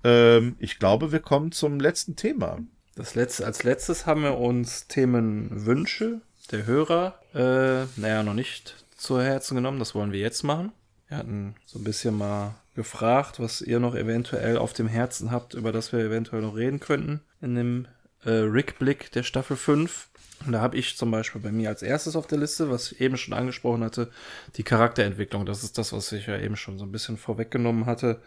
Ähm, 0.05 0.57
ich 0.59 0.79
glaube, 0.79 1.13
wir 1.13 1.21
kommen 1.21 1.53
zum 1.53 1.81
letzten 1.81 2.17
Thema. 2.17 2.59
Das 2.95 3.15
letzte, 3.15 3.47
als 3.47 3.63
letztes 3.65 4.07
haben 4.07 4.23
wir 4.23 4.39
uns 4.39 4.87
Themenwünsche 4.87 6.21
der 6.51 6.67
Hörer, 6.67 7.19
äh, 7.35 8.01
naja, 8.01 8.23
noch 8.23 8.35
nicht 8.35 8.85
zu 8.97 9.21
Herzen 9.21 9.55
genommen. 9.55 9.79
Das 9.79 9.95
wollen 9.95 10.13
wir 10.13 10.21
jetzt 10.21 10.43
machen. 10.43 10.73
Wir 11.13 11.19
hatten 11.19 11.57
so 11.67 11.79
ein 11.79 11.85
bisschen 11.85 12.17
mal 12.17 12.55
gefragt, 12.75 13.39
was 13.39 13.61
ihr 13.61 13.81
noch 13.81 13.95
eventuell 13.95 14.57
auf 14.57 14.73
dem 14.73 14.89
Herzen 14.89 15.31
habt, 15.31 15.53
über 15.53 15.71
das 15.71 15.93
wir 15.93 16.01
eventuell 16.01 16.41
noch 16.41 16.57
reden 16.57 16.81
könnten 16.81 17.21
in 17.43 17.55
dem 17.55 17.87
äh, 18.25 18.31
Rückblick 18.31 19.13
der 19.13 19.23
Staffel 19.23 19.59
5. 19.59 20.09
Und 20.47 20.53
da 20.53 20.63
habe 20.63 20.79
ich 20.79 20.97
zum 20.97 21.11
Beispiel 21.11 21.43
bei 21.43 21.53
mir 21.53 21.69
als 21.69 21.83
erstes 21.83 22.17
auf 22.17 22.27
der 22.29 22.39
Liste, 22.39 22.71
was 22.71 22.93
ich 22.93 23.01
eben 23.03 23.19
schon 23.19 23.35
angesprochen 23.35 23.85
hatte, 23.85 24.11
die 24.57 24.63
Charakterentwicklung. 24.63 25.45
Das 25.45 25.63
ist 25.63 25.77
das, 25.77 25.93
was 25.93 26.11
ich 26.13 26.29
ja 26.29 26.39
eben 26.39 26.57
schon 26.57 26.79
so 26.79 26.87
ein 26.87 26.93
bisschen 26.93 27.19
vorweggenommen 27.19 27.85
hatte. 27.85 28.23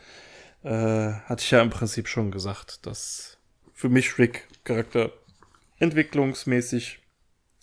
äh, 0.61 0.69
hatte 0.69 1.41
ich 1.41 1.49
ja 1.49 1.63
im 1.63 1.71
Prinzip 1.71 2.07
schon 2.07 2.29
gesagt, 2.29 2.85
dass 2.85 3.39
für 3.73 3.89
mich 3.89 4.19
Rick 4.19 4.47
Charakter 4.63 5.11
entwicklungsmäßig 5.79 6.99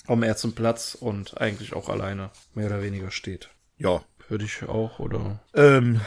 am 0.09 0.25
ersten 0.25 0.53
Platz 0.53 0.97
und 0.99 1.41
eigentlich 1.41 1.75
auch 1.75 1.89
alleine 1.89 2.31
mehr 2.55 2.67
oder 2.67 2.83
weniger 2.83 3.13
steht. 3.13 3.51
Ja. 3.83 4.03
Würde 4.33 4.47
ich 4.47 4.67
auch, 4.67 4.99
oder? 4.99 5.41
Ähm, 5.53 6.01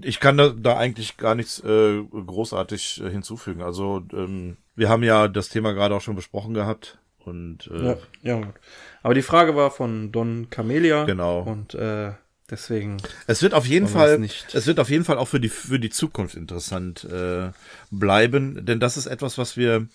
ich 0.00 0.20
kann 0.20 0.38
da, 0.38 0.48
da 0.48 0.78
eigentlich 0.78 1.18
gar 1.18 1.34
nichts 1.34 1.62
äh, 1.62 2.02
großartig 2.02 3.02
äh, 3.04 3.10
hinzufügen. 3.10 3.60
Also 3.60 4.02
ähm, 4.14 4.56
wir 4.74 4.88
haben 4.88 5.02
ja 5.02 5.28
das 5.28 5.50
Thema 5.50 5.72
gerade 5.72 5.94
auch 5.94 6.00
schon 6.00 6.16
besprochen 6.16 6.54
gehabt. 6.54 6.96
Und 7.18 7.68
äh, 7.70 7.88
ja, 7.88 7.96
ja, 8.22 8.36
gut. 8.36 8.54
Aber 9.02 9.12
die 9.12 9.20
Frage 9.20 9.54
war 9.54 9.70
von 9.70 10.12
Don 10.12 10.48
Camelia. 10.48 11.04
Genau. 11.04 11.40
Und 11.40 11.74
äh, 11.74 12.12
deswegen. 12.50 12.96
Es 13.26 13.42
wird 13.42 13.52
auf 13.52 13.66
jeden 13.66 13.86
Fall, 13.86 14.18
nicht. 14.18 14.54
es 14.54 14.66
wird 14.66 14.80
auf 14.80 14.88
jeden 14.88 15.04
Fall 15.04 15.18
auch 15.18 15.28
für 15.28 15.38
die 15.38 15.50
für 15.50 15.78
die 15.78 15.90
Zukunft 15.90 16.36
interessant 16.36 17.04
äh, 17.04 17.50
bleiben, 17.90 18.64
denn 18.64 18.80
das 18.80 18.96
ist 18.96 19.04
etwas, 19.04 19.36
was 19.36 19.58
wir 19.58 19.88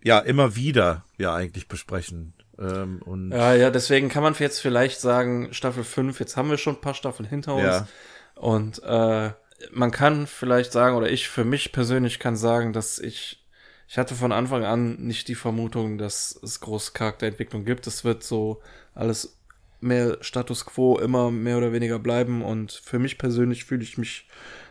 ja 0.00 0.20
immer 0.20 0.54
wieder 0.54 1.04
ja 1.18 1.34
eigentlich 1.34 1.66
besprechen. 1.66 2.34
Ähm, 2.58 3.00
und 3.04 3.32
ja, 3.32 3.54
ja, 3.54 3.70
deswegen 3.70 4.08
kann 4.08 4.22
man 4.22 4.34
jetzt 4.34 4.60
vielleicht 4.60 5.00
sagen, 5.00 5.52
Staffel 5.52 5.84
5, 5.84 6.20
jetzt 6.20 6.36
haben 6.36 6.50
wir 6.50 6.58
schon 6.58 6.76
ein 6.76 6.80
paar 6.80 6.94
Staffeln 6.94 7.28
hinter 7.28 7.54
uns. 7.54 7.64
Ja. 7.64 7.88
Und 8.34 8.82
äh, 8.82 9.30
man 9.72 9.90
kann 9.90 10.26
vielleicht 10.26 10.72
sagen, 10.72 10.96
oder 10.96 11.10
ich 11.10 11.28
für 11.28 11.44
mich 11.44 11.72
persönlich 11.72 12.18
kann 12.18 12.36
sagen, 12.36 12.72
dass 12.72 12.98
ich 12.98 13.44
ich 13.86 13.98
hatte 13.98 14.14
von 14.14 14.32
Anfang 14.32 14.64
an 14.64 14.96
nicht 14.96 15.28
die 15.28 15.34
Vermutung, 15.34 15.98
dass 15.98 16.38
es 16.42 16.60
große 16.60 16.92
Charakterentwicklung 16.92 17.64
gibt. 17.64 17.86
Es 17.86 18.02
wird 18.04 18.24
so 18.24 18.62
alles 18.94 19.38
mehr 19.80 20.18
Status 20.22 20.64
quo 20.64 20.98
immer 20.98 21.30
mehr 21.30 21.58
oder 21.58 21.72
weniger 21.72 21.98
bleiben 21.98 22.42
und 22.42 22.72
für 22.72 22.98
mich 22.98 23.18
persönlich 23.18 23.64
fühle 23.64 23.82
ich 23.82 23.98
mich 23.98 24.26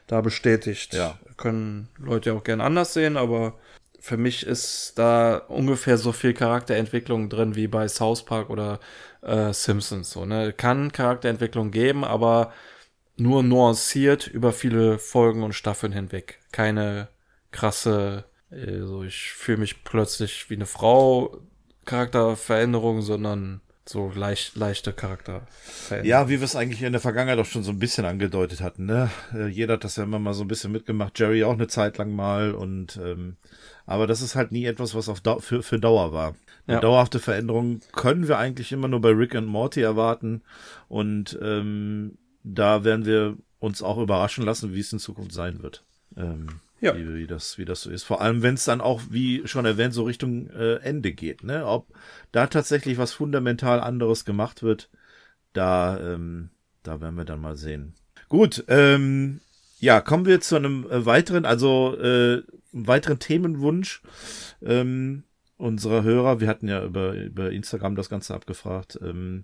da 0.08 0.22
bestätigt. 0.22 0.94
Ja. 0.94 1.20
Können 1.38 1.90
Leute 1.98 2.34
auch 2.34 2.44
gern 2.44 2.62
anders 2.62 2.94
sehen, 2.94 3.16
aber 3.16 3.60
für 4.04 4.18
mich 4.18 4.46
ist 4.46 4.94
da 4.98 5.38
ungefähr 5.38 5.98
so 5.98 6.12
viel 6.12 6.34
Charakterentwicklung 6.34 7.30
drin 7.30 7.56
wie 7.56 7.68
bei 7.68 7.88
South 7.88 8.26
Park 8.26 8.50
oder 8.50 8.80
äh, 9.22 9.54
Simpsons. 9.54 10.12
So, 10.12 10.26
ne? 10.26 10.52
Kann 10.52 10.92
Charakterentwicklung 10.92 11.72
geben, 11.72 12.04
aber 12.04 12.52
nur 13.16 13.44
nuanciert 13.44 14.28
über 14.28 14.52
viele 14.52 15.00
Folgen 15.00 15.44
und 15.44 15.54
Staffeln 15.54 15.94
hinweg. 15.94 16.40
Keine 16.52 17.08
krasse 17.52 18.26
also 18.54 19.04
ich 19.04 19.32
fühle 19.32 19.60
mich 19.60 19.84
plötzlich 19.84 20.50
wie 20.50 20.56
eine 20.56 20.66
Frau, 20.66 21.40
Charakterveränderung, 21.86 23.02
sondern 23.02 23.62
so 23.86 24.12
leicht, 24.16 24.56
leichte 24.56 24.94
Charakterveränderung. 24.94 26.10
Ja, 26.10 26.30
wie 26.30 26.40
wir 26.40 26.46
es 26.46 26.56
eigentlich 26.56 26.82
in 26.84 26.94
der 26.94 27.02
Vergangenheit 27.02 27.40
auch 27.40 27.46
schon 27.46 27.64
so 27.64 27.72
ein 27.72 27.80
bisschen 27.80 28.06
angedeutet 28.06 28.62
hatten. 28.62 28.86
Ne? 28.86 29.10
Äh, 29.34 29.48
jeder 29.48 29.74
hat 29.74 29.84
das 29.84 29.98
ja 29.98 30.04
immer 30.04 30.20
mal 30.20 30.34
so 30.34 30.44
ein 30.44 30.48
bisschen 30.48 30.72
mitgemacht. 30.72 31.20
Jerry 31.20 31.44
auch 31.44 31.54
eine 31.54 31.68
Zeit 31.68 31.98
lang 31.98 32.12
mal. 32.12 32.54
und 32.54 32.98
ähm, 32.98 33.38
Aber 33.86 34.08
das 34.08 34.22
ist 34.22 34.36
halt 34.36 34.52
nie 34.52 34.66
etwas, 34.66 34.96
was 34.96 35.10
auf 35.10 35.22
Dau 35.22 35.40
für, 35.40 35.62
für 35.62 35.80
Dauer 35.80 36.14
war. 36.14 36.36
Eine 36.66 36.76
ja. 36.76 36.80
dauerhafte 36.80 37.20
Veränderung 37.20 37.82
können 37.92 38.28
wir 38.28 38.38
eigentlich 38.38 38.72
immer 38.72 38.88
nur 38.88 39.02
bei 39.02 39.10
Rick 39.10 39.36
und 39.36 39.46
Morty 39.46 39.82
erwarten. 39.82 40.42
Und 40.88 41.38
ähm, 41.42 42.18
da 42.44 42.84
werden 42.84 43.06
wir 43.06 43.38
uns 43.60 43.82
auch 43.82 43.98
überraschen 43.98 44.46
lassen, 44.46 44.74
wie 44.74 44.80
es 44.80 44.94
in 44.94 45.00
Zukunft 45.00 45.34
sein 45.34 45.62
wird. 45.62 45.84
Ähm, 46.16 46.48
ja. 46.84 46.96
wie, 46.96 47.14
wie, 47.14 47.28
das, 47.28 47.58
wie 47.58 47.66
das 47.66 47.82
so 47.82 47.90
ist. 47.90 48.04
Vor 48.04 48.22
allem, 48.22 48.42
wenn 48.44 48.56
es 48.56 48.66
dann 48.66 48.82
auch, 48.82 49.02
wie 49.10 49.48
schon 49.48 49.66
erwähnt, 49.66 49.94
so 49.94 50.04
Richtung 50.04 50.50
äh, 50.50 50.76
Ende 50.76 51.14
geht. 51.14 51.44
Ne? 51.44 51.66
Ob 51.66 51.88
da 52.32 52.48
tatsächlich 52.48 52.98
was 52.98 53.14
fundamental 53.14 53.80
anderes 53.80 54.26
gemacht 54.26 54.64
wird, 54.64 54.90
da, 55.54 56.00
ähm, 56.00 56.50
da 56.84 57.02
werden 57.02 57.16
wir 57.16 57.26
dann 57.26 57.42
mal 57.42 57.56
sehen. 57.56 57.94
Gut, 58.30 58.64
ähm, 58.68 59.42
ja, 59.84 60.00
kommen 60.00 60.26
wir 60.26 60.40
zu 60.40 60.56
einem 60.56 60.90
äh, 60.90 61.06
weiteren, 61.06 61.46
also 61.46 61.98
äh, 62.00 62.42
weiteren 62.72 63.20
Themenwunsch 63.20 64.02
ähm, 64.62 65.24
unserer 65.58 66.04
Hörer. 66.04 66.40
Wir 66.40 66.48
hatten 66.48 66.70
ja 66.70 66.86
über, 66.86 67.14
über 67.16 67.52
Instagram 67.52 67.98
das 67.98 68.10
Ganze 68.10 68.34
abgefragt. 68.34 68.98
Ähm, 69.04 69.44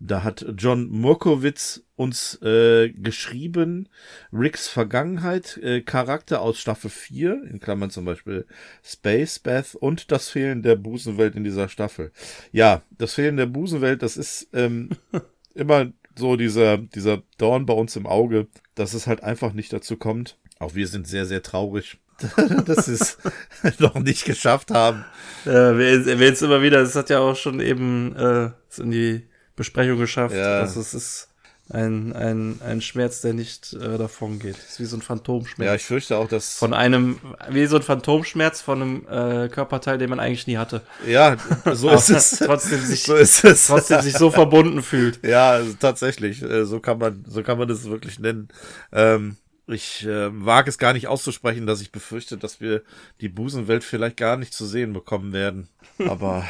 da 0.00 0.24
hat 0.24 0.44
John 0.58 0.88
Murkowitz 0.88 1.84
uns 1.94 2.42
äh, 2.42 2.90
geschrieben, 2.90 3.88
Ricks 4.32 4.66
Vergangenheit, 4.66 5.58
äh, 5.58 5.80
Charakter 5.80 6.40
aus 6.40 6.58
Staffel 6.58 6.90
4, 6.90 7.44
in 7.48 7.60
Klammern 7.60 7.90
zum 7.90 8.04
Beispiel 8.04 8.46
Space 8.82 9.38
Bath 9.38 9.76
und 9.76 10.10
das 10.10 10.28
Fehlen 10.28 10.62
der 10.62 10.74
Busenwelt 10.74 11.36
in 11.36 11.44
dieser 11.44 11.68
Staffel. 11.68 12.10
Ja, 12.50 12.82
das 12.98 13.14
Fehlen 13.14 13.36
der 13.36 13.46
Busenwelt, 13.46 14.02
das 14.02 14.16
ist 14.16 14.48
ähm, 14.54 14.90
immer 15.54 15.92
so 16.16 16.34
dieser, 16.34 16.78
dieser 16.78 17.22
Dorn 17.38 17.64
bei 17.64 17.74
uns 17.74 17.94
im 17.94 18.08
Auge, 18.08 18.48
dass 18.74 18.94
es 18.94 19.06
halt 19.06 19.22
einfach 19.22 19.52
nicht 19.52 19.72
dazu 19.72 19.96
kommt. 19.96 20.38
Auch 20.58 20.74
wir 20.74 20.86
sind 20.86 21.06
sehr, 21.06 21.26
sehr 21.26 21.42
traurig, 21.42 21.98
dass 22.66 22.86
sie 22.86 22.94
es 22.94 23.18
noch 23.78 23.94
nicht 23.94 24.24
geschafft 24.24 24.70
haben. 24.70 25.04
Äh, 25.44 25.50
wir 25.50 26.06
erwähnen 26.06 26.32
es 26.32 26.42
immer 26.42 26.62
wieder, 26.62 26.80
es 26.80 26.94
hat 26.94 27.10
ja 27.10 27.18
auch 27.18 27.36
schon 27.36 27.60
eben 27.60 28.14
äh, 28.16 28.50
in 28.78 28.90
die 28.90 29.28
Besprechung 29.56 29.98
geschafft. 29.98 30.34
Ja. 30.34 30.60
Also 30.60 30.80
es 30.80 30.94
ist 30.94 31.28
ein, 31.72 32.12
ein, 32.12 32.60
ein 32.64 32.80
Schmerz, 32.80 33.20
der 33.20 33.34
nicht 33.34 33.72
äh, 33.72 33.98
davon 33.98 34.38
geht. 34.38 34.56
Es 34.56 34.72
ist 34.72 34.80
wie 34.80 34.84
so 34.84 34.96
ein 34.96 35.02
Phantomschmerz. 35.02 35.66
Ja, 35.66 35.74
ich 35.74 35.84
fürchte 35.84 36.16
auch, 36.16 36.28
dass. 36.28 36.56
Von 36.58 36.74
einem, 36.74 37.18
wie 37.48 37.66
so 37.66 37.76
ein 37.76 37.82
Phantomschmerz 37.82 38.60
von 38.60 38.82
einem 38.82 39.06
äh, 39.08 39.48
Körperteil, 39.48 39.98
den 39.98 40.10
man 40.10 40.20
eigentlich 40.20 40.46
nie 40.46 40.58
hatte. 40.58 40.82
Ja, 41.06 41.36
so 41.72 41.90
ist 41.90 42.10
es. 42.10 42.30
Trotzdem 42.44 42.80
sich, 42.80 43.04
so 43.04 43.14
ist 43.14 43.44
es. 43.44 43.66
trotzdem 43.66 44.00
sich 44.00 44.14
so 44.14 44.30
verbunden 44.30 44.82
fühlt. 44.82 45.24
Ja, 45.24 45.50
also 45.50 45.72
tatsächlich. 45.78 46.42
Äh, 46.42 46.64
so 46.64 46.80
kann 46.80 46.98
man, 46.98 47.24
so 47.26 47.42
kann 47.42 47.58
man 47.58 47.68
das 47.68 47.84
wirklich 47.84 48.18
nennen. 48.18 48.48
Ähm, 48.92 49.36
ich 49.66 50.06
äh, 50.06 50.28
wage 50.32 50.68
es 50.68 50.78
gar 50.78 50.92
nicht 50.92 51.08
auszusprechen, 51.08 51.66
dass 51.66 51.80
ich 51.80 51.92
befürchte, 51.92 52.36
dass 52.36 52.60
wir 52.60 52.82
die 53.20 53.28
Busenwelt 53.28 53.84
vielleicht 53.84 54.16
gar 54.16 54.36
nicht 54.36 54.52
zu 54.52 54.66
sehen 54.66 54.92
bekommen 54.92 55.32
werden. 55.32 55.68
Aber 56.06 56.44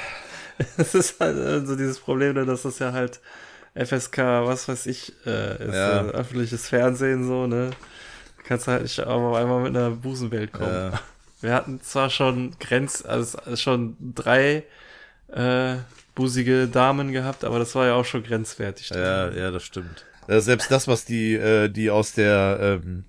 Es 0.76 0.94
ist 0.94 1.20
halt 1.20 1.36
äh, 1.36 1.64
so 1.66 1.76
dieses 1.76 1.98
Problem, 1.98 2.34
ne, 2.34 2.46
dass 2.46 2.62
das 2.62 2.78
ja 2.78 2.92
halt 2.92 3.20
FSK, 3.74 4.18
was 4.18 4.68
weiß 4.68 4.86
ich, 4.86 5.12
äh, 5.26 5.66
ist 5.66 5.74
ja. 5.74 6.06
äh, 6.06 6.10
öffentliches 6.10 6.68
Fernsehen 6.68 7.26
so, 7.26 7.46
ne? 7.46 7.70
Du 8.36 8.42
kannst 8.44 8.68
halt 8.68 8.82
nicht 8.82 9.00
aber 9.00 9.38
einmal 9.38 9.62
mit 9.62 9.76
einer 9.76 9.90
Busenwelt 9.90 10.52
kommen. 10.52 10.72
Ja. 10.72 11.00
Wir 11.40 11.54
hatten 11.54 11.80
zwar 11.80 12.10
schon 12.10 12.56
Grenz, 12.60 13.04
also 13.04 13.38
schon 13.56 13.96
drei 14.14 14.64
äh, 15.28 15.76
busige 16.14 16.68
Damen 16.68 17.12
gehabt, 17.12 17.44
aber 17.44 17.58
das 17.58 17.74
war 17.74 17.86
ja 17.86 17.94
auch 17.94 18.04
schon 18.04 18.22
grenzwertig. 18.22 18.90
Ja, 18.90 19.30
ja, 19.30 19.50
das 19.50 19.62
stimmt. 19.62 20.04
Äh, 20.28 20.40
selbst 20.40 20.70
das, 20.70 20.86
was 20.86 21.04
die, 21.04 21.34
äh, 21.34 21.68
die 21.68 21.90
aus 21.90 22.12
der 22.12 22.80
ähm, 22.82 23.04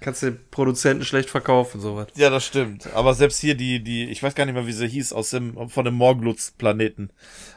kannst 0.00 0.22
du 0.22 0.32
den 0.32 0.40
Produzenten 0.50 1.04
schlecht 1.04 1.30
verkaufen, 1.30 1.80
sowas. 1.80 2.08
Ja, 2.14 2.28
das 2.28 2.44
stimmt. 2.44 2.92
Aber 2.94 3.14
selbst 3.14 3.40
hier 3.40 3.54
die, 3.54 3.82
die, 3.82 4.10
ich 4.10 4.22
weiß 4.22 4.34
gar 4.34 4.44
nicht 4.44 4.54
mehr, 4.54 4.66
wie 4.66 4.72
sie 4.72 4.86
hieß, 4.86 5.12
aus 5.12 5.30
dem, 5.30 5.68
von 5.70 5.84
dem 5.84 5.94
Morglutz-Planeten, 5.94 7.10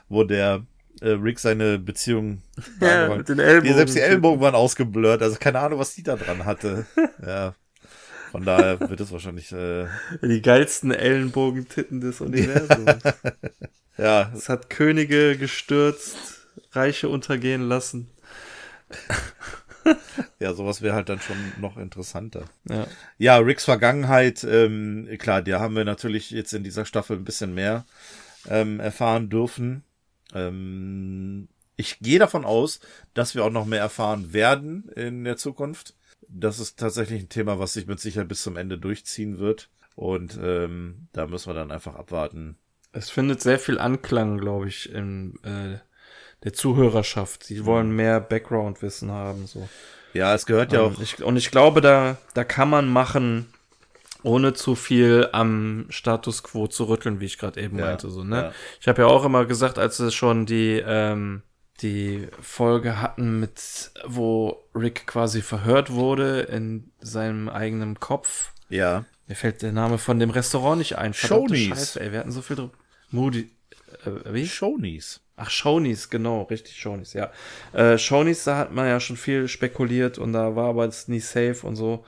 wo 0.08 0.24
der 0.24 0.66
äh, 1.02 1.10
Rick 1.10 1.40
seine 1.40 1.80
Beziehung 1.80 2.42
ja, 2.82 3.16
mit 3.16 3.30
den 3.30 3.40
Ellbogen. 3.40 3.68
Die, 3.68 3.74
selbst 3.74 3.96
die 3.96 4.02
Ellbogen 4.02 4.42
waren 4.42 4.56
ausgeblurrt, 4.56 5.22
also 5.22 5.38
keine 5.40 5.60
Ahnung, 5.60 5.80
was 5.80 5.94
die 5.94 6.04
da 6.04 6.16
dran 6.16 6.46
hatte. 6.46 6.86
ja. 7.26 7.56
Von 8.32 8.44
daher 8.44 8.80
wird 8.80 9.00
es 9.00 9.12
wahrscheinlich 9.12 9.52
äh, 9.54 9.88
die 10.22 10.42
geilsten 10.42 10.92
Ellenbogentitten 10.92 12.02
des 12.02 12.20
Universums. 12.22 13.02
ja. 13.98 14.32
Es 14.36 14.50
hat 14.50 14.70
Könige 14.70 15.38
gestürzt, 15.38 16.18
Reiche 16.74 17.08
untergehen 17.08 17.70
lassen. 17.70 18.10
ja, 20.40 20.54
sowas 20.54 20.82
wäre 20.82 20.96
halt 20.96 21.08
dann 21.08 21.22
schon 21.22 21.38
noch 21.60 21.78
interessanter. 21.78 22.46
Ja, 22.70 22.88
ja 23.18 23.38
Ricks 23.38 23.64
Vergangenheit, 23.64 24.44
ähm, 24.44 25.08
klar, 25.18 25.42
die 25.42 25.54
haben 25.54 25.76
wir 25.76 25.86
natürlich 25.86 26.32
jetzt 26.32 26.54
in 26.54 26.64
dieser 26.64 26.86
Staffel 26.86 27.18
ein 27.18 27.24
bisschen 27.24 27.54
mehr 27.54 27.86
ähm, 28.50 28.80
erfahren 28.80 29.30
dürfen. 29.30 29.84
Ähm, 30.34 31.48
ich 31.76 32.00
gehe 32.00 32.20
davon 32.20 32.44
aus, 32.44 32.80
dass 33.14 33.36
wir 33.36 33.46
auch 33.46 33.52
noch 33.52 33.66
mehr 33.66 33.80
erfahren 33.80 34.34
werden 34.34 34.90
in 34.96 35.24
der 35.24 35.38
Zukunft. 35.38 35.96
Das 36.28 36.60
ist 36.60 36.80
tatsächlich 36.80 37.22
ein 37.24 37.30
Thema, 37.30 37.60
was 37.60 37.74
sich 37.74 37.88
mit 37.88 38.00
Sicherheit 38.00 38.28
bis 38.28 38.42
zum 38.42 38.58
Ende 38.58 38.78
durchziehen 38.78 39.38
wird. 39.38 39.70
Und 39.96 40.38
ähm, 40.42 41.08
da 41.14 41.28
müssen 41.28 41.50
wir 41.50 41.54
dann 41.54 41.72
einfach 41.72 41.96
abwarten. 41.96 42.58
Es 42.92 43.10
findet 43.10 43.42
sehr 43.42 43.60
viel 43.60 43.80
Anklang, 43.80 44.38
glaube 44.38 44.68
ich, 44.68 44.92
in 44.92 45.36
äh, 45.44 45.80
der 46.44 46.54
Zuhörerschaft. 46.54 47.50
Die 47.50 47.66
wollen 47.66 47.96
mehr 47.96 48.20
Background-Wissen 48.20 49.12
haben. 49.12 49.48
So. 49.48 49.68
Ja, 50.14 50.34
es 50.34 50.46
gehört 50.46 50.74
ja 50.74 50.86
ähm, 50.86 50.94
auch. 50.94 51.02
Ich, 51.02 51.22
und 51.24 51.38
ich 51.38 51.52
glaube, 51.52 51.82
da, 51.82 52.18
da 52.34 52.44
kann 52.44 52.70
man 52.70 52.88
machen, 52.88 53.48
ohne 54.24 54.54
zu 54.54 54.76
viel 54.76 55.30
am 55.32 55.86
Status 55.90 56.44
quo 56.44 56.68
zu 56.68 56.86
rütteln, 56.86 57.20
wie 57.20 57.26
ich 57.26 57.38
gerade 57.38 57.62
eben 57.62 57.78
ja, 57.78 57.86
meinte. 57.86 58.10
So, 58.10 58.24
ne? 58.24 58.36
Ja. 58.36 58.52
Ich 58.82 58.88
habe 58.88 59.04
ja 59.04 59.08
auch 59.08 59.26
immer 59.26 59.46
gesagt, 59.46 59.78
als 59.78 60.00
es 60.00 60.14
schon 60.14 60.46
die, 60.46 60.82
ähm, 60.86 61.44
die 61.82 62.28
Folge 62.42 63.02
hatten, 63.02 63.40
mit 63.40 63.92
wo 64.06 64.64
Rick 64.76 65.08
quasi 65.08 65.42
verhört 65.42 65.92
wurde 65.92 66.42
in 66.42 66.92
seinem 67.00 67.50
eigenen 67.50 68.00
Kopf. 68.00 68.52
Ja. 68.70 69.06
Mir 69.28 69.36
fällt 69.36 69.62
der 69.62 69.72
Name 69.72 69.98
von 69.98 70.20
dem 70.20 70.30
Restaurant 70.30 70.80
nicht 70.80 70.98
ein. 70.98 71.14
Shonies. 71.14 71.70
Scheiße, 71.70 72.02
ey, 72.02 72.12
wir 72.12 72.20
hatten 72.20 72.32
so 72.32 72.42
viel 72.42 72.56
drüber. 72.56 72.74
Moody. 73.12 73.52
Äh, 74.06 74.34
wie? 74.34 74.48
Shonies. 74.48 75.22
Ach, 75.40 75.52
Shonies, 75.52 76.10
genau, 76.10 76.44
richtig, 76.44 76.80
Shonies, 76.80 77.14
ja. 77.14 77.32
Äh, 77.72 78.00
Shonies, 78.00 78.44
da 78.44 78.58
hat 78.58 78.72
man 78.72 78.88
ja 78.88 79.00
schon 79.00 79.18
viel 79.18 79.48
spekuliert 79.48 80.18
und 80.18 80.34
da 80.34 80.56
war 80.56 80.70
aber 80.70 80.86
jetzt 80.86 81.10
nie 81.10 81.20
safe 81.20 81.60
und 81.62 81.76
so. 81.76 82.04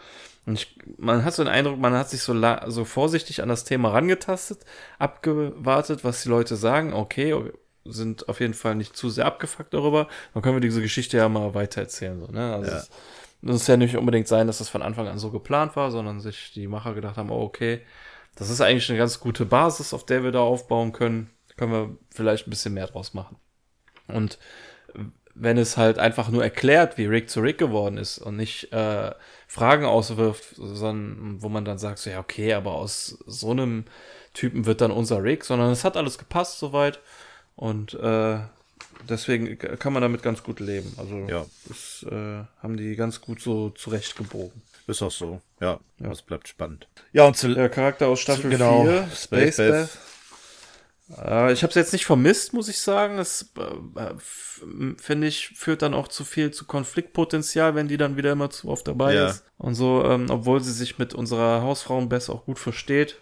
Und 0.50 0.56
ich, 0.56 0.76
man 0.98 1.24
hat 1.24 1.36
so 1.36 1.44
den 1.44 1.54
Eindruck, 1.54 1.78
man 1.78 1.94
hat 1.94 2.10
sich 2.10 2.24
so, 2.24 2.34
so 2.70 2.84
vorsichtig 2.84 3.44
an 3.44 3.50
das 3.50 3.66
Thema 3.66 3.92
rangetastet, 3.92 4.66
abgewartet, 4.98 6.04
was 6.04 6.24
die 6.24 6.30
Leute 6.30 6.56
sagen. 6.56 6.92
Okay, 6.92 7.36
sind 7.86 8.28
auf 8.28 8.40
jeden 8.40 8.56
Fall 8.56 8.74
nicht 8.74 8.98
zu 8.98 9.12
sehr 9.12 9.28
abgefuckt 9.28 9.76
darüber. 9.76 10.08
Dann 10.34 10.42
können 10.42 10.56
wir 10.56 10.62
diese 10.62 10.82
Geschichte 10.82 11.18
ja 11.18 11.30
mal 11.30 11.54
weiter 11.54 11.82
erzählen. 11.82 12.20
So, 12.20 12.32
ne? 12.32 12.56
Also 12.56 12.72
ja. 12.72 12.78
es 12.78 12.90
muss 13.42 13.68
ja 13.68 13.78
nicht 13.78 13.96
unbedingt 13.96 14.28
sein, 14.28 14.48
dass 14.48 14.58
das 14.58 14.70
von 14.70 14.82
Anfang 14.82 15.08
an 15.08 15.20
so 15.20 15.30
geplant 15.30 15.76
war, 15.76 15.92
sondern 15.92 16.20
sich 16.20 16.52
die 16.56 16.66
Macher 16.66 16.96
gedacht 16.96 17.18
haben, 17.18 17.30
oh, 17.30 17.44
okay, 17.44 17.82
das 18.34 18.50
ist 18.50 18.60
eigentlich 18.60 18.90
eine 18.90 18.98
ganz 18.98 19.20
gute 19.20 19.46
Basis, 19.46 19.94
auf 19.94 20.04
der 20.04 20.24
wir 20.24 20.32
da 20.32 20.40
aufbauen 20.40 20.94
können. 20.94 21.30
Können 21.58 21.72
wir 21.72 21.96
vielleicht 22.10 22.48
ein 22.48 22.50
bisschen 22.50 22.74
mehr 22.74 22.88
draus 22.88 23.14
machen. 23.14 23.38
Und 24.08 24.40
wenn 25.40 25.58
es 25.58 25.78
halt 25.78 25.98
einfach 25.98 26.30
nur 26.30 26.44
erklärt, 26.44 26.98
wie 26.98 27.06
Rick 27.06 27.30
zu 27.30 27.40
Rick 27.40 27.58
geworden 27.58 27.98
ist 27.98 28.18
und 28.18 28.36
nicht 28.36 28.72
äh, 28.74 29.12
Fragen 29.48 29.86
auswirft, 29.86 30.56
sondern 30.56 31.42
wo 31.42 31.50
man 31.50 31.66
dann 31.66 31.80
sagt, 31.80 32.00
so, 32.00 32.10
ja, 32.10 32.20
okay, 32.20 32.54
aber 32.54 32.74
aus 32.74 33.18
so 33.26 33.52
einem 33.52 33.86
Typen 34.34 34.66
wird 34.66 34.82
dann 34.82 34.92
unser 34.92 35.24
Rick, 35.24 35.46
sondern 35.46 35.72
es 35.72 35.84
hat 35.84 35.98
alles 35.98 36.18
gepasst 36.18 36.60
soweit 36.60 37.00
und 37.56 37.94
äh, 37.96 38.40
deswegen 39.08 39.58
kann 39.58 39.94
man 39.94 40.02
damit 40.02 40.24
ganz 40.24 40.44
gut 40.44 40.60
leben. 40.60 40.94
Also 40.98 41.16
ja. 41.28 41.46
das 41.68 42.06
äh, 42.10 42.44
haben 42.62 42.78
die 42.78 42.96
ganz 42.96 43.22
gut 43.22 43.42
so 43.42 43.70
zurechtgebogen. 43.72 44.62
Ist 44.88 45.02
auch 45.02 45.12
so, 45.12 45.42
ja. 45.62 45.80
ja. 46.00 46.10
Das 46.10 46.22
bleibt 46.22 46.48
spannend. 46.48 46.88
Ja, 47.14 47.26
und 47.26 47.38
zu, 47.38 47.54
der 47.54 47.70
Charakter 47.70 48.08
aus 48.08 48.20
Staffel 48.20 48.50
genau, 48.50 48.84
4, 48.84 49.08
Space, 49.14 49.54
Space 49.54 49.58
Beth. 49.58 49.90
Äh, 51.18 51.54
ich 51.54 51.64
habe 51.64 51.70
es 51.70 51.76
jetzt 51.76 51.94
nicht 51.94 52.06
vermisst, 52.06 52.54
muss 52.54 52.68
ich 52.68 52.80
sagen. 52.80 53.18
Das 53.18 53.52
äh, 53.58 54.14
finde 54.98 55.28
ich 55.28 55.50
führt 55.56 55.82
dann 55.82 55.94
auch 55.94 56.08
zu 56.08 56.24
viel 56.24 56.52
zu 56.52 56.66
Konfliktpotenzial, 56.66 57.76
wenn 57.76 57.88
die 57.88 57.98
dann 57.98 58.18
wieder 58.18 58.32
immer 58.32 58.50
zu 58.50 58.70
oft 58.70 58.88
dabei 58.88 59.14
ja. 59.16 59.30
ist 59.30 59.46
und 59.58 59.76
so, 59.76 60.04
ähm, 60.06 60.28
obwohl 60.30 60.62
sie 60.62 60.74
sich 60.74 60.98
mit 60.98 61.14
unserer 61.14 61.62
Hausfrauen 61.62 62.10
Bess 62.10 62.30
auch 62.30 62.46
gut 62.46 62.60
versteht. 62.60 63.18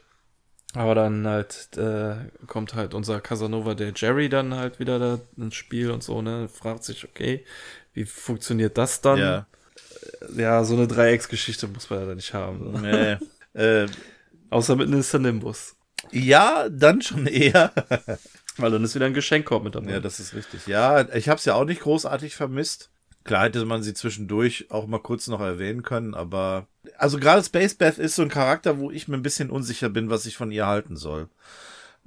Aber 0.73 0.95
dann 0.95 1.25
halt 1.25 1.69
äh, 1.77 2.15
kommt 2.45 2.75
halt 2.75 2.93
unser 2.93 3.21
Casanova, 3.21 3.73
der 3.73 3.93
Jerry, 3.95 4.29
dann 4.29 4.53
halt 4.55 4.79
wieder 4.79 4.99
da 4.99 5.19
ins 5.37 5.55
Spiel 5.55 5.91
und 5.91 6.03
so, 6.03 6.21
ne? 6.21 6.49
Fragt 6.49 6.83
sich, 6.83 7.05
okay, 7.05 7.45
wie 7.93 8.05
funktioniert 8.05 8.77
das 8.77 9.01
dann? 9.01 9.17
Ja, 9.17 9.47
ja 10.35 10.63
so 10.63 10.75
eine 10.75 10.87
Dreiecksgeschichte 10.87 11.67
muss 11.67 11.89
man 11.89 11.99
ja 11.99 12.05
da 12.05 12.15
nicht 12.15 12.33
haben. 12.33 12.59
So. 12.59 12.79
Nee. 12.79 13.17
äh, 13.53 13.87
Außer 14.49 14.75
mit 14.75 14.89
Mr. 14.89 15.19
Nimbus. 15.19 15.75
Ja, 16.11 16.69
dann 16.69 17.01
schon 17.01 17.27
eher. 17.27 17.71
Weil 18.57 18.71
dann 18.71 18.83
ist 18.83 18.95
wieder 18.95 19.05
ein 19.05 19.13
Geschenkkorb 19.13 19.63
mit 19.63 19.75
dabei. 19.75 19.91
Ja, 19.91 19.99
das 19.99 20.19
ist 20.19 20.33
richtig. 20.33 20.65
Ja, 20.67 21.07
ich 21.13 21.29
habe 21.29 21.37
es 21.37 21.45
ja 21.45 21.53
auch 21.53 21.65
nicht 21.65 21.81
großartig 21.81 22.35
vermisst. 22.35 22.89
Klar 23.23 23.43
hätte 23.43 23.65
man 23.65 23.83
sie 23.83 23.93
zwischendurch 23.93 24.67
auch 24.69 24.87
mal 24.87 24.99
kurz 25.01 25.27
noch 25.27 25.41
erwähnen 25.41 25.83
können, 25.83 26.13
aber 26.13 26.67
also 26.97 27.19
gerade 27.19 27.43
Space 27.43 27.75
Beth 27.75 27.97
ist 27.97 28.15
so 28.15 28.21
ein 28.21 28.29
Charakter, 28.29 28.79
wo 28.79 28.89
ich 28.89 29.09
mir 29.09 29.15
ein 29.15 29.21
bisschen 29.21 29.49
unsicher 29.49 29.89
bin, 29.89 30.09
was 30.09 30.25
ich 30.25 30.37
von 30.37 30.49
ihr 30.49 30.65
halten 30.65 30.95
soll. 30.95 31.27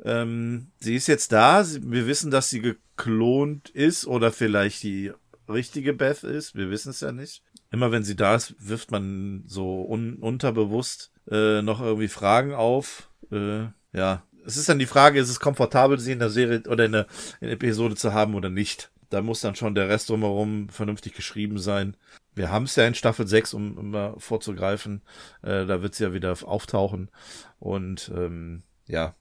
Ähm, 0.03 0.69
sie 0.79 0.97
ist 0.97 1.09
jetzt 1.09 1.33
da, 1.33 1.63
wir 1.83 2.07
wissen, 2.07 2.31
dass 2.31 2.49
sie 2.49 2.63
geklont 2.63 3.69
ist 3.69 4.07
oder 4.07 4.33
vielleicht 4.33 4.83
die 4.83 5.13
richtige 5.47 5.93
Beth 5.93 6.25
ist, 6.25 6.55
wir 6.55 6.71
wissen 6.71 6.91
es 6.91 7.01
ja 7.01 7.13
nicht. 7.13 7.43
Immer 7.71 7.93
wenn 7.93 8.03
sie 8.03 8.17
da 8.17 8.35
ist, 8.35 8.55
wirft 8.59 8.91
man 8.91 9.45
so 9.47 9.83
un 9.83 10.15
unterbewusst 10.15 11.10
äh, 11.31 11.63
noch 11.63 11.81
irgendwie 11.81 12.09
Fragen 12.09 12.55
auf. 12.55 13.11
Äh, 13.31 13.67
ja, 13.93 14.23
es 14.45 14.57
ist 14.57 14.69
dann 14.69 14.79
die 14.79 14.87
Frage, 14.87 15.21
ist 15.21 15.31
es 15.31 15.41
komfortabel, 15.41 15.99
sie 15.99 16.13
in 16.13 16.19
der 16.19 16.31
Serie 16.31 16.63
oder 16.69 16.85
in 16.85 16.93
der, 16.93 17.07
in 17.41 17.49
der 17.49 17.53
Episode 17.53 17.97
zu 17.97 18.13
haben 18.13 18.35
oder 18.35 18.51
nicht. 18.51 18.91
Da 19.11 19.23
muss 19.23 19.41
dann 19.41 19.57
schon 19.57 19.75
der 19.75 19.89
Rest 19.89 20.09
drumherum 20.09 20.69
vernünftig 20.69 21.15
geschrieben 21.15 21.59
sein. 21.59 21.97
Wir 22.35 22.51
haben 22.51 22.65
es 22.65 22.77
ja 22.77 22.87
in 22.87 22.95
Staffel 22.95 23.27
6, 23.27 23.55
um 23.55 23.77
immer 23.77 24.15
vorzugreifen. 24.19 25.03
Äh, 25.43 25.67
da 25.67 25.83
wird 25.83 25.95
sie 25.95 26.05
ja 26.05 26.13
wieder 26.13 26.37
auftauchen. 26.45 27.11
Und 27.59 28.11
ähm, 28.15 28.63
ja, 28.87 29.15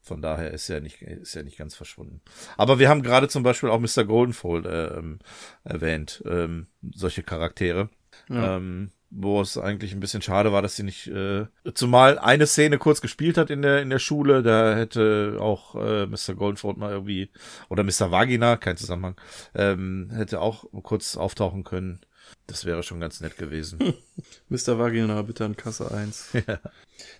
von 0.00 0.22
daher 0.22 0.52
ist 0.52 0.70
er 0.70 0.80
nicht, 0.80 1.02
ist 1.02 1.36
er 1.36 1.42
nicht 1.42 1.58
ganz 1.58 1.74
verschwunden. 1.74 2.22
Aber 2.56 2.78
wir 2.78 2.88
haben 2.88 3.02
gerade 3.02 3.28
zum 3.28 3.42
Beispiel 3.42 3.68
auch 3.68 3.80
Mr. 3.80 4.04
Goldenfold 4.04 4.64
äh, 4.64 4.98
ähm, 4.98 5.18
erwähnt, 5.64 6.22
ähm, 6.26 6.68
solche 6.94 7.22
Charaktere. 7.22 7.90
Ja. 8.28 8.56
Ähm, 8.56 8.92
wo 9.10 9.40
es 9.40 9.56
eigentlich 9.56 9.92
ein 9.92 10.00
bisschen 10.00 10.22
schade 10.22 10.52
war, 10.52 10.62
dass 10.62 10.76
sie 10.76 10.82
nicht, 10.82 11.06
äh, 11.06 11.46
zumal 11.74 12.18
eine 12.18 12.46
Szene 12.46 12.78
kurz 12.78 13.00
gespielt 13.00 13.38
hat 13.38 13.50
in 13.50 13.62
der, 13.62 13.80
in 13.80 13.90
der 13.90 13.98
Schule, 13.98 14.42
da 14.42 14.76
hätte 14.76 15.38
auch 15.40 15.74
äh, 15.76 16.06
Mr. 16.06 16.34
Goldenford 16.34 16.76
mal 16.76 16.90
irgendwie, 16.90 17.30
oder 17.68 17.84
Mr. 17.84 18.10
Vagina, 18.10 18.56
kein 18.56 18.76
Zusammenhang, 18.76 19.16
ähm, 19.54 20.10
hätte 20.12 20.40
auch 20.40 20.64
kurz 20.82 21.16
auftauchen 21.16 21.64
können. 21.64 22.00
Das 22.48 22.64
wäre 22.64 22.82
schon 22.82 22.98
ganz 22.98 23.20
nett 23.20 23.38
gewesen. 23.38 23.78
Mr. 24.48 24.78
Vagina, 24.78 25.22
bitte 25.22 25.44
an 25.44 25.56
Kasse 25.56 25.90
1. 25.90 26.30
Ja. 26.46 26.58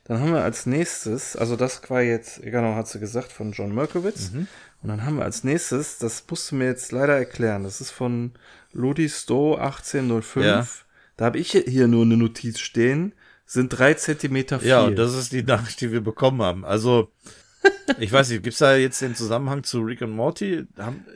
Dann 0.04 0.20
haben 0.20 0.32
wir 0.32 0.42
als 0.42 0.66
nächstes, 0.66 1.36
also 1.36 1.56
das 1.56 1.88
war 1.90 2.00
jetzt, 2.00 2.42
genau, 2.42 2.74
hat 2.74 2.88
sie 2.88 2.98
gesagt, 2.98 3.30
von 3.32 3.52
John 3.52 3.74
Merkowitz. 3.74 4.32
Mhm. 4.32 4.46
Und 4.82 4.88
dann 4.88 5.04
haben 5.04 5.16
wir 5.16 5.24
als 5.24 5.44
nächstes, 5.44 5.98
das 5.98 6.24
musst 6.28 6.50
du 6.50 6.56
mir 6.56 6.66
jetzt 6.66 6.92
leider 6.92 7.16
erklären, 7.16 7.64
das 7.64 7.80
ist 7.80 7.90
von 7.90 8.32
Ludi 8.72 9.08
Stowe 9.08 9.60
1805. 9.60 10.44
Ja 10.44 10.66
da 11.16 11.26
habe 11.26 11.38
ich 11.38 11.52
hier 11.52 11.88
nur 11.88 12.04
eine 12.04 12.16
Notiz 12.16 12.58
stehen, 12.58 13.14
sind 13.46 13.70
drei 13.70 13.94
Zentimeter 13.94 14.58
viel. 14.58 14.68
Ja, 14.68 14.90
das 14.90 15.14
ist 15.14 15.32
die 15.32 15.42
Nachricht, 15.42 15.80
die 15.80 15.92
wir 15.92 16.00
bekommen 16.00 16.42
haben. 16.42 16.64
Also, 16.64 17.10
ich 17.98 18.12
weiß 18.12 18.30
nicht, 18.30 18.42
gibt's 18.42 18.58
da 18.58 18.76
jetzt 18.76 19.00
den 19.00 19.14
Zusammenhang 19.14 19.62
zu 19.62 19.80
Rick 19.80 20.02
und 20.02 20.10
Morty? 20.10 20.66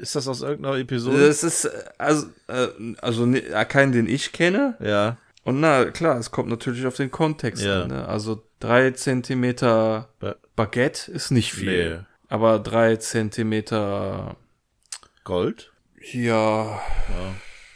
Ist 0.01 0.17
das 0.17 0.29
aus 0.29 0.43
irgendeiner 0.43 0.77
Episode? 0.77 1.27
Das 1.27 1.43
ist, 1.43 1.69
also, 1.99 2.27
äh, 2.47 2.69
also 3.01 3.27
keinen, 3.69 3.93
den 3.93 4.09
ich 4.09 4.33
kenne. 4.33 4.77
Ja. 4.81 5.19
Und 5.43 5.61
na, 5.61 5.87
klar, 5.87 6.19
es 6.19 6.31
kommt 6.31 6.49
natürlich 6.49 6.87
auf 6.87 6.97
den 6.97 7.11
Kontext 7.11 7.65
ja. 7.65 7.83
an. 7.83 7.89
Ne? 7.89 8.07
Also 8.07 8.43
drei 8.61 8.93
Zentimeter 8.93 10.09
Baguette 10.55 11.11
ist 11.11 11.31
nicht 11.31 11.53
viel. 11.53 11.97
Nee. 11.97 12.05
Aber 12.29 12.59
drei 12.59 12.97
Zentimeter 12.97 14.37
Gold? 15.25 15.73
Ja. 16.13 16.65
ja. 16.65 16.81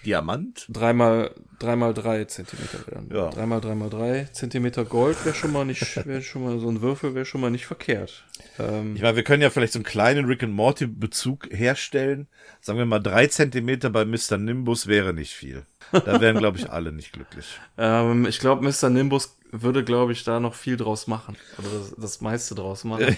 Diamant? 0.05 0.67
Dreimal, 0.69 1.33
dreimal 1.59 1.95
drei 1.95 2.25
Zentimeter 2.25 2.87
werden. 2.87 3.11
Ja. 3.13 3.31
Dreimal, 3.31 3.61
dreimal 3.61 3.91
drei 3.91 4.25
Zentimeter 4.33 4.85
Gold 4.85 5.25
wäre 5.25 5.35
schon 5.35 5.53
mal 5.53 5.65
nicht, 5.65 5.97
wäre 6.07 6.23
schon 6.23 6.45
mal 6.45 6.59
so 6.59 6.69
ein 6.69 6.83
Würfel 6.83 7.15
wäre 7.15 7.25
schon 7.25 7.41
mal 7.41 7.51
nicht 7.51 7.67
verkehrt. 7.67 8.25
Ähm, 8.59 8.97
ich 8.97 9.03
meine, 9.03 9.17
wir 9.17 9.25
können 9.25 9.43
ja 9.43 9.51
vielleicht 9.51 9.73
so 9.73 9.79
einen 9.79 9.85
kleinen 9.85 10.27
Rick 10.27 10.43
and 10.43 10.53
Morty 10.53 10.87
Bezug 10.87 11.49
herstellen. 11.51 12.29
Sagen 12.61 12.79
wir 12.79 12.87
mal 12.87 13.01
drei 13.01 13.27
Zentimeter 13.27 13.91
bei 13.91 14.05
Mr. 14.05 14.39
Nimbus 14.39 14.87
wäre 14.87 15.13
nicht 15.13 15.33
viel. 15.33 15.65
Da 15.93 16.21
wären, 16.21 16.39
glaube 16.39 16.59
ich, 16.59 16.71
alle 16.71 16.93
nicht 16.93 17.13
glücklich. 17.13 17.47
Ähm, 17.77 18.25
ich 18.27 18.39
glaube, 18.39 18.65
Mr. 18.65 18.89
Nimbus 18.89 19.37
würde, 19.51 19.83
glaube 19.83 20.13
ich, 20.13 20.23
da 20.23 20.39
noch 20.39 20.55
viel 20.55 20.77
draus 20.77 21.09
machen. 21.09 21.37
Oder 21.59 21.69
das, 21.71 21.95
das 21.97 22.21
meiste 22.21 22.55
draus 22.55 22.85
machen. 22.85 23.17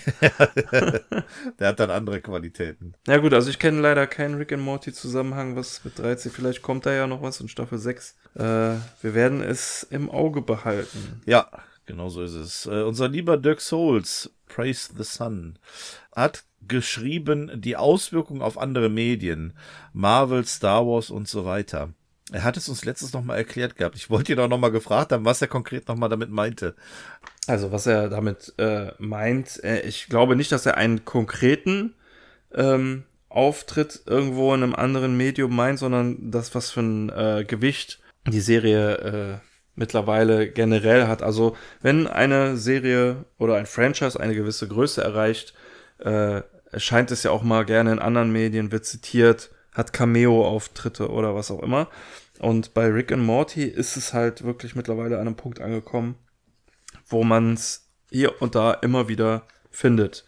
Der 1.59 1.69
hat 1.69 1.79
dann 1.79 1.91
andere 1.91 2.23
Qualitäten. 2.23 2.95
Ja 3.07 3.19
gut, 3.19 3.35
also 3.35 3.51
ich 3.51 3.59
kenne 3.59 3.81
leider 3.81 4.07
keinen 4.07 4.37
Rick 4.37 4.53
and 4.53 4.63
Morty 4.63 4.95
Zusammenhang, 4.95 5.57
was 5.57 5.85
mit 5.85 5.99
13, 5.99 6.33
vielleicht 6.33 6.63
kommt 6.63 6.87
da 6.87 6.93
ja 6.93 7.07
noch 7.07 7.21
was 7.21 7.41
in 7.41 7.49
Staffel 7.49 7.79
6. 7.79 8.17
Äh, 8.35 8.41
wir 8.41 8.81
werden 9.03 9.43
es 9.43 9.87
im 9.91 10.11
Auge 10.11 10.41
behalten. 10.41 11.21
Ja, 11.27 11.51
genau 11.85 12.09
so 12.09 12.23
ist 12.23 12.35
es. 12.35 12.67
Äh, 12.67 12.83
unser 12.83 13.09
lieber 13.09 13.37
Dirk 13.37 13.61
Souls, 13.61 14.31
Praise 14.47 14.91
the 14.97 15.05
Sun, 15.05 15.59
hat 16.15 16.45
geschrieben, 16.67 17.51
die 17.55 17.77
Auswirkungen 17.77 18.43
auf 18.43 18.59
andere 18.59 18.89
Medien, 18.89 19.53
Marvel, 19.93 20.45
Star 20.45 20.87
Wars 20.87 21.11
und 21.11 21.29
so 21.29 21.45
weiter. 21.45 21.91
Er 22.32 22.43
hat 22.43 22.57
es 22.57 22.69
uns 22.69 22.85
letztes 22.85 23.12
nochmal 23.12 23.39
erklärt 23.39 23.77
gehabt. 23.77 23.94
Ich 23.94 24.11
wollte 24.11 24.32
ihn 24.32 24.40
auch 24.40 24.48
nochmal 24.48 24.73
gefragt 24.73 25.12
haben, 25.12 25.24
was 25.24 25.40
er 25.40 25.48
konkret 25.48 25.86
nochmal 25.86 26.09
damit 26.09 26.31
meinte. 26.31 26.74
Also, 27.47 27.70
was 27.70 27.86
er 27.86 28.09
damit 28.09 28.53
äh, 28.59 28.93
meint, 28.98 29.62
äh, 29.62 29.81
ich 29.82 30.09
glaube 30.09 30.35
nicht, 30.35 30.51
dass 30.51 30.66
er 30.66 30.77
einen 30.77 31.05
konkreten 31.05 31.94
ähm, 32.53 33.05
Auftritt 33.28 34.03
irgendwo 34.07 34.53
in 34.55 34.62
einem 34.62 34.74
anderen 34.74 35.16
Medium 35.16 35.55
meint, 35.55 35.78
sondern 35.78 36.31
das, 36.31 36.55
was 36.55 36.73
für 36.73 36.81
ein 36.81 37.11
äh, 37.11 37.44
Gewicht 37.47 38.01
die 38.27 38.40
Serie 38.40 38.97
äh, 38.97 39.39
mittlerweile 39.77 40.51
generell 40.51 41.07
hat. 41.07 41.23
Also, 41.23 41.57
wenn 41.81 42.09
eine 42.09 42.57
Serie 42.57 43.24
oder 43.39 43.55
ein 43.55 43.66
Franchise 43.66 44.19
eine 44.19 44.35
gewisse 44.35 44.66
Größe 44.66 45.01
erreicht, 45.01 45.55
äh, 45.98 46.43
erscheint 46.73 47.12
es 47.12 47.23
ja 47.23 47.31
auch 47.31 47.44
mal 47.44 47.65
gerne 47.65 47.93
in 47.93 47.98
anderen 48.01 48.32
Medien, 48.32 48.73
wird 48.73 48.85
zitiert, 48.85 49.51
hat 49.77 49.93
Cameo-Auftritte 49.93 51.11
oder 51.11 51.35
was 51.35 51.51
auch 51.51 51.62
immer. 51.62 51.89
Und 52.39 52.74
bei 52.74 52.86
Rick 52.86 53.12
and 53.12 53.23
Morty 53.23 53.65
ist 53.65 53.97
es 53.97 54.12
halt 54.12 54.43
wirklich 54.43 54.74
mittlerweile 54.74 55.16
an 55.16 55.27
einem 55.27 55.36
Punkt 55.36 55.61
angekommen, 55.61 56.16
wo 57.07 57.24
man 57.24 57.55
es 57.55 57.89
hier 58.11 58.40
und 58.40 58.55
da 58.55 58.73
immer 58.73 59.09
wieder 59.09 59.47
findet. 59.70 60.24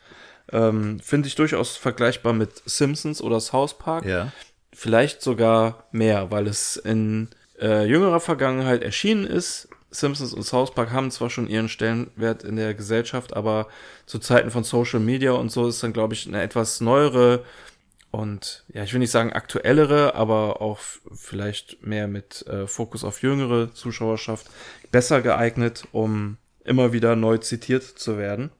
Ähm, 0.52 1.00
Finde 1.00 1.28
ich 1.28 1.34
durchaus 1.34 1.76
vergleichbar 1.76 2.32
mit 2.32 2.62
Simpsons 2.66 3.20
oder 3.22 3.40
South 3.40 3.78
Park. 3.78 4.04
Ja. 4.04 4.32
Vielleicht 4.72 5.22
sogar 5.22 5.88
mehr, 5.92 6.30
weil 6.30 6.46
es 6.46 6.76
in 6.76 7.28
äh, 7.60 7.86
jüngerer 7.86 8.20
Vergangenheit 8.20 8.82
erschienen 8.82 9.24
ist. 9.24 9.68
Simpsons 9.90 10.34
und 10.34 10.42
South 10.42 10.74
Park 10.74 10.92
haben 10.92 11.10
zwar 11.10 11.30
schon 11.30 11.48
ihren 11.48 11.68
Stellenwert 11.68 12.44
in 12.44 12.56
der 12.56 12.74
Gesellschaft, 12.74 13.34
aber 13.34 13.68
zu 14.04 14.18
Zeiten 14.18 14.50
von 14.50 14.62
Social 14.62 15.00
Media 15.00 15.32
und 15.32 15.50
so 15.50 15.66
ist 15.66 15.82
dann, 15.82 15.94
glaube 15.94 16.12
ich, 16.12 16.26
eine 16.26 16.42
etwas 16.42 16.82
neuere 16.82 17.44
und 18.10 18.64
ja, 18.72 18.82
ich 18.82 18.92
will 18.92 19.00
nicht 19.00 19.10
sagen 19.10 19.32
aktuellere, 19.32 20.14
aber 20.14 20.62
auch 20.62 20.78
vielleicht 21.14 21.86
mehr 21.86 22.08
mit 22.08 22.46
äh, 22.46 22.66
Fokus 22.66 23.04
auf 23.04 23.22
jüngere 23.22 23.72
Zuschauerschaft 23.74 24.46
besser 24.90 25.20
geeignet, 25.20 25.84
um 25.92 26.38
immer 26.64 26.92
wieder 26.92 27.16
neu 27.16 27.38
zitiert 27.38 27.82
zu 27.82 28.16
werden. 28.18 28.50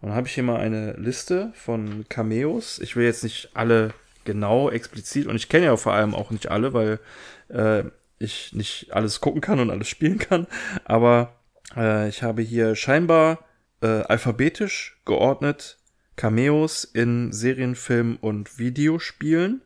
Und 0.00 0.08
dann 0.08 0.16
habe 0.16 0.28
ich 0.28 0.34
hier 0.34 0.44
mal 0.44 0.60
eine 0.60 0.92
Liste 0.92 1.52
von 1.54 2.06
Cameos. 2.08 2.78
Ich 2.78 2.94
will 2.94 3.04
jetzt 3.04 3.24
nicht 3.24 3.50
alle 3.54 3.94
genau 4.24 4.70
explizit 4.70 5.26
und 5.26 5.36
ich 5.36 5.48
kenne 5.48 5.66
ja 5.66 5.76
vor 5.76 5.92
allem 5.92 6.14
auch 6.14 6.30
nicht 6.30 6.50
alle, 6.50 6.72
weil 6.72 7.00
äh, 7.48 7.84
ich 8.18 8.52
nicht 8.52 8.92
alles 8.92 9.20
gucken 9.20 9.40
kann 9.40 9.60
und 9.60 9.70
alles 9.70 9.88
spielen 9.88 10.18
kann. 10.18 10.46
Aber 10.84 11.34
äh, 11.76 12.08
ich 12.08 12.22
habe 12.22 12.42
hier 12.42 12.76
scheinbar 12.76 13.44
äh, 13.82 14.02
alphabetisch 14.02 15.00
geordnet 15.04 15.78
Cameos 16.16 16.84
in 16.84 17.32
Serienfilmen 17.32 18.16
und 18.16 18.58
Videospielen. 18.58 19.62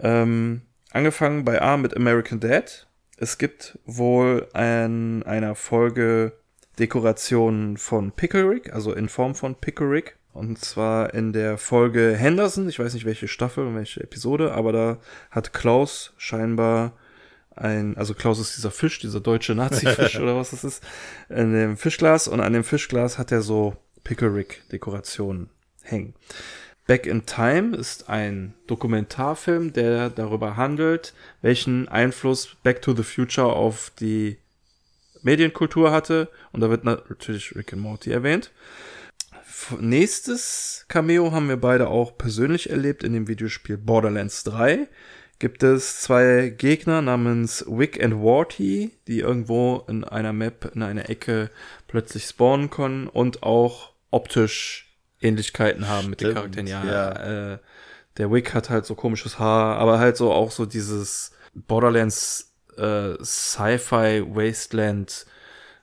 Ähm, 0.00 0.62
angefangen 0.90 1.44
bei 1.44 1.60
A 1.60 1.76
mit 1.76 1.96
American 1.96 2.40
Dad. 2.40 2.86
Es 3.16 3.38
gibt 3.38 3.78
wohl 3.84 4.48
in 4.54 5.22
einer 5.22 5.54
Folge 5.54 6.32
Dekorationen 6.78 7.76
von 7.76 8.12
Pickerick, 8.12 8.72
also 8.72 8.92
in 8.92 9.08
Form 9.08 9.34
von 9.34 9.54
Pickerick. 9.54 10.16
Und 10.32 10.58
zwar 10.58 11.12
in 11.12 11.32
der 11.32 11.58
Folge 11.58 12.16
Henderson, 12.16 12.68
ich 12.68 12.78
weiß 12.78 12.94
nicht 12.94 13.04
welche 13.04 13.28
Staffel 13.28 13.66
und 13.66 13.76
welche 13.76 14.02
Episode, 14.02 14.52
aber 14.52 14.72
da 14.72 14.98
hat 15.30 15.52
Klaus 15.52 16.14
scheinbar 16.16 16.94
ein, 17.54 17.98
also 17.98 18.14
Klaus 18.14 18.38
ist 18.38 18.56
dieser 18.56 18.70
Fisch, 18.70 18.98
dieser 18.98 19.20
deutsche 19.20 19.54
Nazi-Fisch 19.54 20.18
oder 20.20 20.34
was 20.34 20.50
das 20.50 20.64
ist, 20.64 20.82
in 21.28 21.52
dem 21.52 21.76
Fischglas 21.76 22.28
und 22.28 22.40
an 22.40 22.54
dem 22.54 22.64
Fischglas 22.64 23.18
hat 23.18 23.30
er 23.30 23.42
so 23.42 23.76
Pickerick-Dekorationen 24.04 25.50
hängen. 25.82 26.14
Back 26.86 27.06
in 27.06 27.26
Time 27.26 27.76
ist 27.76 28.08
ein 28.08 28.54
Dokumentarfilm, 28.66 29.72
der 29.72 30.10
darüber 30.10 30.56
handelt, 30.56 31.14
welchen 31.40 31.88
Einfluss 31.88 32.56
Back 32.62 32.82
to 32.82 32.94
the 32.94 33.04
Future 33.04 33.52
auf 33.52 33.92
die 34.00 34.38
Medienkultur 35.22 35.92
hatte. 35.92 36.28
Und 36.52 36.60
da 36.60 36.70
wird 36.70 36.84
natürlich 36.84 37.54
Rick 37.54 37.72
and 37.72 37.82
Morty 37.82 38.10
erwähnt. 38.10 38.50
Nächstes 39.78 40.84
Cameo 40.88 41.30
haben 41.30 41.48
wir 41.48 41.56
beide 41.56 41.88
auch 41.88 42.18
persönlich 42.18 42.70
erlebt 42.70 43.04
in 43.04 43.12
dem 43.12 43.28
Videospiel 43.28 43.76
Borderlands 43.76 44.42
3. 44.44 44.88
Gibt 45.38 45.62
es 45.62 46.00
zwei 46.00 46.52
Gegner 46.56 47.00
namens 47.02 47.64
Wick 47.68 48.02
and 48.02 48.22
Warty, 48.22 48.92
die 49.06 49.20
irgendwo 49.20 49.84
in 49.88 50.04
einer 50.04 50.32
Map 50.32 50.70
in 50.74 50.82
einer 50.82 51.08
Ecke 51.10 51.50
plötzlich 51.86 52.26
spawnen 52.26 52.70
können 52.70 53.08
und 53.08 53.42
auch 53.42 53.91
optisch 54.12 54.96
Ähnlichkeiten 55.20 55.88
haben 55.88 56.10
mit 56.10 56.20
den 56.20 56.34
Charakteren. 56.34 56.66
Ja, 56.66 56.84
ja. 56.84 57.52
Äh, 57.54 57.58
der 58.18 58.30
Wick 58.30 58.54
hat 58.54 58.70
halt 58.70 58.86
so 58.86 58.94
komisches 58.94 59.38
Haar, 59.38 59.78
aber 59.78 59.98
halt 59.98 60.16
so 60.16 60.32
auch 60.32 60.50
so 60.50 60.66
dieses 60.66 61.32
Borderlands 61.54 62.54
äh, 62.76 63.14
Sci-Fi 63.22 64.24
Wasteland 64.28 65.26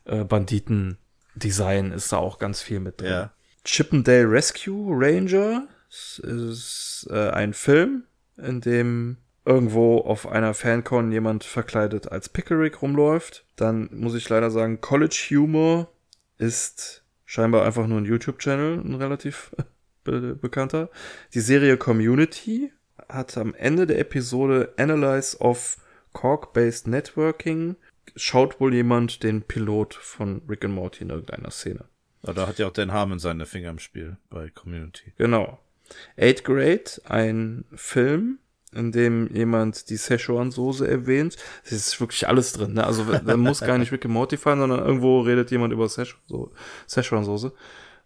äh, 0.06 0.24
Banditen 0.24 0.98
Design 1.36 1.92
ist 1.92 2.12
da 2.12 2.18
auch 2.18 2.38
ganz 2.40 2.62
viel 2.62 2.80
mit 2.80 3.02
drin. 3.02 3.12
Ja. 3.12 3.32
Chippendale 3.64 4.30
Rescue 4.30 4.88
Ranger 4.90 5.68
ist 5.90 7.08
äh, 7.10 7.30
ein 7.30 7.54
Film, 7.54 8.04
in 8.38 8.62
dem 8.62 9.18
irgendwo 9.46 10.00
auf 10.00 10.28
einer 10.28 10.54
Fancon 10.54 11.12
jemand 11.12 11.44
verkleidet 11.44 12.12
als 12.12 12.30
Pickerick 12.30 12.82
rumläuft. 12.82 13.46
Dann 13.56 13.90
muss 13.92 14.16
ich 14.16 14.28
leider 14.30 14.52
sagen, 14.52 14.82
College 14.82 15.28
Humor 15.32 15.92
ist 16.38 17.04
scheinbar 17.30 17.64
einfach 17.64 17.86
nur 17.86 18.00
ein 18.00 18.06
YouTube-Channel, 18.06 18.80
ein 18.80 18.96
relativ 18.96 19.56
be 20.04 20.36
bekannter. 20.36 20.90
Die 21.36 21.42
Serie 21.42 21.78
Community 21.78 22.74
hat 23.08 23.38
am 23.38 23.54
Ende 23.54 23.86
der 23.86 24.00
Episode 24.00 24.74
Analyze 24.78 25.38
of 25.38 25.78
Cork-Based 26.14 26.88
Networking 26.88 27.76
schaut 28.16 28.60
wohl 28.60 28.74
jemand 28.74 29.22
den 29.22 29.44
Pilot 29.44 29.94
von 29.94 30.42
Rick 30.50 30.66
and 30.66 30.74
Morty 30.74 31.04
in 31.04 31.12
irgendeiner 31.12 31.52
Szene. 31.52 31.86
Ja, 32.26 32.34
da 32.34 32.48
hat 32.48 32.58
ja 32.58 32.66
auch 32.66 32.74
Dan 32.74 32.92
Harmon 32.92 33.20
seine 33.20 33.46
Finger 33.46 33.70
im 33.70 33.80
Spiel 33.80 34.18
bei 34.32 34.50
Community. 34.50 35.14
Genau. 35.20 35.60
Eighth 36.18 36.44
Grade, 36.44 36.90
ein 37.06 37.66
Film, 37.76 38.40
in 38.74 38.92
dem 38.92 39.34
jemand 39.34 39.90
die 39.90 39.98
Szechuan-Soße 39.98 40.88
erwähnt. 40.88 41.38
Es 41.64 41.72
ist 41.72 42.00
wirklich 42.00 42.28
alles 42.28 42.54
drin. 42.54 42.74
Ne? 42.74 42.86
Also 42.86 43.04
da 43.04 43.38
muss 43.38 43.62
gar 43.62 43.78
nicht 43.78 43.92
Rick 43.92 44.06
and 44.06 44.14
Morty 44.14 44.38
fallen, 44.38 44.60
sondern 44.60 44.80
irgendwo 44.80 45.22
redet 45.22 45.52
jemand 45.52 45.74
über 45.74 45.88
Szechuan-Soße. 45.88 47.52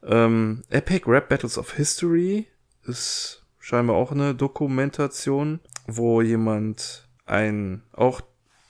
Ähm, 0.03 0.63
Epic 0.69 1.09
Rap 1.09 1.29
Battles 1.29 1.57
of 1.57 1.73
History 1.73 2.47
ist 2.85 3.43
scheinbar 3.59 3.95
auch 3.95 4.11
eine 4.11 4.35
Dokumentation, 4.35 5.59
wo 5.87 6.21
jemand 6.21 7.07
ein 7.25 7.83
auch 7.93 8.21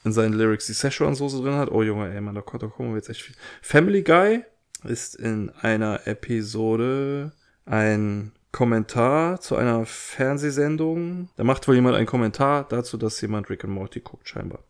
in 0.03 0.11
seinen 0.11 0.33
Lyrics 0.33 0.67
die 0.67 0.73
Szechuan-Soße 0.73 1.41
drin 1.41 1.55
hat. 1.55 1.71
Oh 1.71 1.83
Junge, 1.83 2.13
ey, 2.13 2.21
man, 2.21 2.35
da 2.35 2.41
kommen 2.41 2.89
wir 2.89 2.95
jetzt 2.95 3.09
echt 3.09 3.21
viel. 3.21 3.35
Family 3.61 4.03
Guy 4.03 4.43
ist 4.83 5.15
in 5.15 5.49
einer 5.49 6.07
Episode 6.07 7.31
ein 7.65 8.33
Kommentar 8.53 9.41
zu 9.41 9.57
einer 9.57 9.85
Fernsehsendung. 9.85 11.27
Da 11.35 11.43
macht 11.43 11.67
wohl 11.67 11.75
jemand 11.75 11.97
einen 11.97 12.05
Kommentar 12.05 12.65
dazu, 12.69 12.97
dass 12.97 13.19
jemand 13.19 13.49
Rick 13.49 13.65
and 13.65 13.73
Morty 13.73 13.99
guckt, 13.99 14.29
scheinbar. 14.29 14.63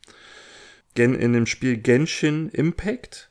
Gen 0.95 1.13
in 1.13 1.33
dem 1.33 1.45
Spiel 1.45 1.77
Genshin 1.77 2.49
Impact 2.49 3.29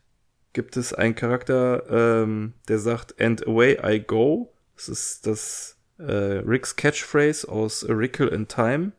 gibt 0.53 0.77
es 0.77 0.93
einen 0.93 1.15
Charakter, 1.15 1.85
ähm, 1.91 2.53
der 2.69 2.79
sagt, 2.79 3.21
and 3.21 3.47
away 3.47 3.79
I 3.83 3.99
go. 3.99 4.53
Das 4.77 4.91
ist 4.91 5.27
das 5.27 5.79
äh, 5.99 6.43
Ricks 6.45 6.77
Catchphrase 6.77 7.49
aus 7.49 7.89
A 7.89 7.95
Rickle 7.95 8.29
in 8.29 8.47
Time. 8.47 8.93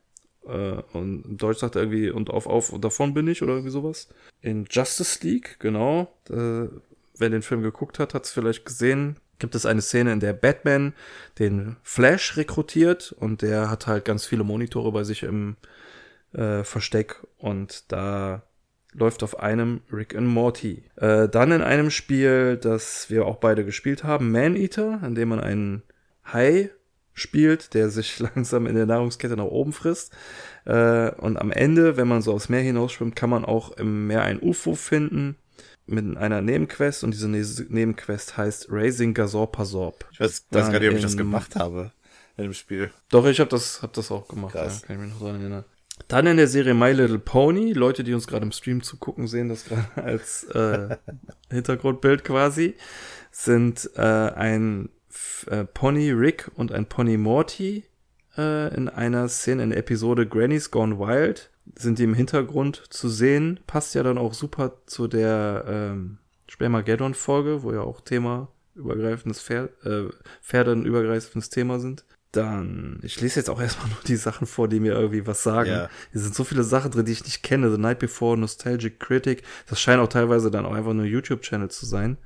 Äh, 0.47 0.81
und 0.93 1.23
im 1.23 1.37
Deutsch 1.37 1.59
sagt 1.59 1.75
er 1.75 1.83
irgendwie, 1.83 2.09
und 2.09 2.31
auf, 2.31 2.47
auf, 2.47 2.71
und 2.71 2.83
davon 2.83 3.13
bin 3.13 3.27
ich 3.27 3.43
oder 3.43 3.53
irgendwie 3.53 3.69
sowas. 3.69 4.09
In 4.41 4.65
Justice 4.71 5.19
League, 5.21 5.57
genau. 5.59 6.11
Äh, 6.31 6.67
wer 7.15 7.29
den 7.29 7.43
Film 7.43 7.61
geguckt 7.61 7.99
hat, 7.99 8.15
hat 8.15 8.25
es 8.25 8.31
vielleicht 8.31 8.65
gesehen 8.65 9.17
gibt 9.43 9.55
es 9.55 9.65
eine 9.65 9.81
Szene, 9.81 10.13
in 10.13 10.21
der 10.21 10.31
Batman 10.31 10.93
den 11.37 11.75
Flash 11.83 12.37
rekrutiert 12.37 13.11
und 13.11 13.41
der 13.41 13.69
hat 13.69 13.87
halt 13.87 14.05
ganz 14.05 14.25
viele 14.25 14.45
Monitore 14.45 14.93
bei 14.93 15.03
sich 15.03 15.23
im 15.23 15.57
äh, 16.31 16.63
Versteck 16.63 17.21
und 17.37 17.91
da 17.91 18.43
läuft 18.93 19.21
auf 19.21 19.41
einem 19.41 19.81
Rick 19.91 20.15
and 20.15 20.29
Morty. 20.29 20.85
Äh, 20.95 21.27
dann 21.27 21.51
in 21.51 21.61
einem 21.61 21.91
Spiel, 21.91 22.55
das 22.55 23.09
wir 23.09 23.25
auch 23.25 23.35
beide 23.35 23.65
gespielt 23.65 24.05
haben, 24.05 24.31
Man 24.31 24.55
Eater, 24.55 25.01
in 25.05 25.13
dem 25.13 25.27
man 25.27 25.41
einen 25.41 25.83
Hai 26.23 26.69
spielt, 27.11 27.73
der 27.73 27.89
sich 27.89 28.19
langsam 28.35 28.65
in 28.65 28.75
der 28.75 28.85
Nahrungskette 28.85 29.35
nach 29.35 29.43
oben 29.43 29.73
frisst. 29.73 30.13
Äh, 30.63 31.11
und 31.15 31.35
am 31.35 31.51
Ende, 31.51 31.97
wenn 31.97 32.07
man 32.07 32.21
so 32.21 32.31
aufs 32.31 32.47
Meer 32.47 32.61
hinausschwimmt, 32.61 33.17
kann 33.17 33.29
man 33.29 33.43
auch 33.43 33.75
im 33.75 34.07
Meer 34.07 34.21
ein 34.21 34.41
UFO 34.41 34.73
finden 34.73 35.35
mit 35.85 36.17
einer 36.17 36.41
Nebenquest 36.41 37.03
und 37.03 37.11
diese 37.11 37.27
ne 37.27 37.45
Nebenquest 37.69 38.37
heißt 38.37 38.67
Raising 38.69 39.13
Gazorpasorb. 39.13 40.05
Ich 40.11 40.19
weiß, 40.19 40.45
weiß 40.49 40.71
gar 40.71 40.79
nicht, 40.79 40.89
ob 40.89 40.95
ich 40.95 41.01
das 41.01 41.17
gemacht 41.17 41.55
habe 41.55 41.91
in 42.37 42.43
dem 42.43 42.53
Spiel. 42.53 42.91
Doch, 43.09 43.25
ich 43.25 43.39
habe 43.39 43.49
das, 43.49 43.81
hab 43.81 43.93
das 43.93 44.11
auch 44.11 44.27
gemacht. 44.27 44.53
Krass. 44.53 44.81
Ja, 44.81 44.87
kann 44.87 44.95
ich 44.95 45.01
mich 45.03 45.13
noch 45.13 45.19
dran 45.19 45.39
erinnern. 45.39 45.65
Dann 46.07 46.25
in 46.25 46.37
der 46.37 46.47
Serie 46.47 46.73
My 46.73 46.91
Little 46.91 47.19
Pony. 47.19 47.73
Leute, 47.73 48.03
die 48.03 48.13
uns 48.13 48.27
gerade 48.27 48.45
im 48.45 48.51
Stream 48.51 48.81
zugucken, 48.81 49.27
sehen 49.27 49.49
das 49.49 49.65
gerade 49.65 49.87
als 50.03 50.43
äh, 50.45 50.97
Hintergrundbild 51.51 52.23
quasi. 52.23 52.75
Sind 53.31 53.89
äh, 53.95 54.01
ein 54.01 54.89
äh, 55.47 55.65
Pony 55.65 56.11
Rick 56.11 56.49
und 56.55 56.71
ein 56.71 56.87
Pony 56.87 57.17
Morty 57.17 57.83
äh, 58.37 58.73
in 58.75 58.89
einer 58.89 59.29
Szene 59.29 59.63
in 59.63 59.69
der 59.69 59.79
Episode 59.79 60.27
Granny's 60.27 60.71
Gone 60.71 60.99
Wild 60.99 61.51
sind 61.75 61.99
die 61.99 62.03
im 62.03 62.13
Hintergrund 62.13 62.83
zu 62.89 63.09
sehen. 63.09 63.59
Passt 63.67 63.95
ja 63.95 64.03
dann 64.03 64.17
auch 64.17 64.33
super 64.33 64.73
zu 64.85 65.07
der 65.07 65.65
ähm, 65.67 66.17
Spermageddon-Folge, 66.49 67.63
wo 67.63 67.71
ja 67.71 67.81
auch 67.81 68.01
Thema 68.01 68.49
übergreifendes 68.75 69.41
Pferd, 69.41 69.71
äh, 69.85 70.09
Pferde 70.41 70.71
ein 70.71 70.85
übergreifendes 70.85 71.49
Thema 71.49 71.79
sind. 71.79 72.05
Dann, 72.31 72.99
ich 73.03 73.21
lese 73.21 73.39
jetzt 73.39 73.49
auch 73.49 73.61
erstmal 73.61 73.87
nur 73.89 73.99
die 74.07 74.15
Sachen 74.15 74.47
vor, 74.47 74.67
die 74.67 74.79
mir 74.79 74.93
irgendwie 74.93 75.27
was 75.27 75.43
sagen. 75.43 75.69
Ja. 75.69 75.89
Hier 76.11 76.21
sind 76.21 76.35
so 76.35 76.43
viele 76.43 76.63
Sachen 76.63 76.91
drin, 76.91 77.05
die 77.05 77.11
ich 77.11 77.23
nicht 77.23 77.43
kenne. 77.43 77.71
The 77.71 77.77
Night 77.77 77.99
Before, 77.99 78.37
Nostalgic 78.37 78.99
Critic. 78.99 79.43
Das 79.67 79.79
scheint 79.79 80.01
auch 80.01 80.07
teilweise 80.07 80.49
dann 80.49 80.65
auch 80.65 80.73
einfach 80.73 80.93
nur 80.93 81.05
YouTube-Channel 81.05 81.69
zu 81.69 81.85
sein. 81.85 82.17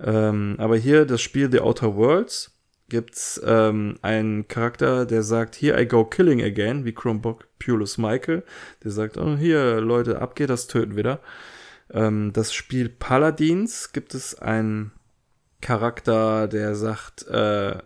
Ähm, 0.00 0.56
aber 0.58 0.76
hier 0.76 1.04
das 1.04 1.20
Spiel 1.20 1.50
The 1.50 1.60
Outer 1.60 1.96
Worlds 1.96 2.52
gibt's 2.88 3.40
ähm, 3.44 3.98
einen 4.02 4.48
Charakter, 4.48 5.06
der 5.06 5.22
sagt, 5.22 5.56
here 5.56 5.80
I 5.80 5.86
go 5.86 6.04
killing 6.04 6.42
again, 6.42 6.84
wie 6.84 6.92
Chrombopulus 6.92 7.98
Michael. 7.98 8.42
Der 8.84 8.90
sagt, 8.90 9.16
oh, 9.16 9.36
hier, 9.36 9.80
Leute, 9.80 10.20
ab 10.20 10.34
geht 10.34 10.50
das 10.50 10.66
Töten 10.66 10.96
wieder. 10.96 11.20
Ähm, 11.90 12.32
das 12.32 12.52
Spiel 12.52 12.88
Paladins 12.88 13.92
gibt 13.92 14.14
es 14.14 14.34
einen 14.38 14.92
Charakter, 15.60 16.48
der 16.48 16.74
sagt, 16.74 17.26
äh, 17.28 17.78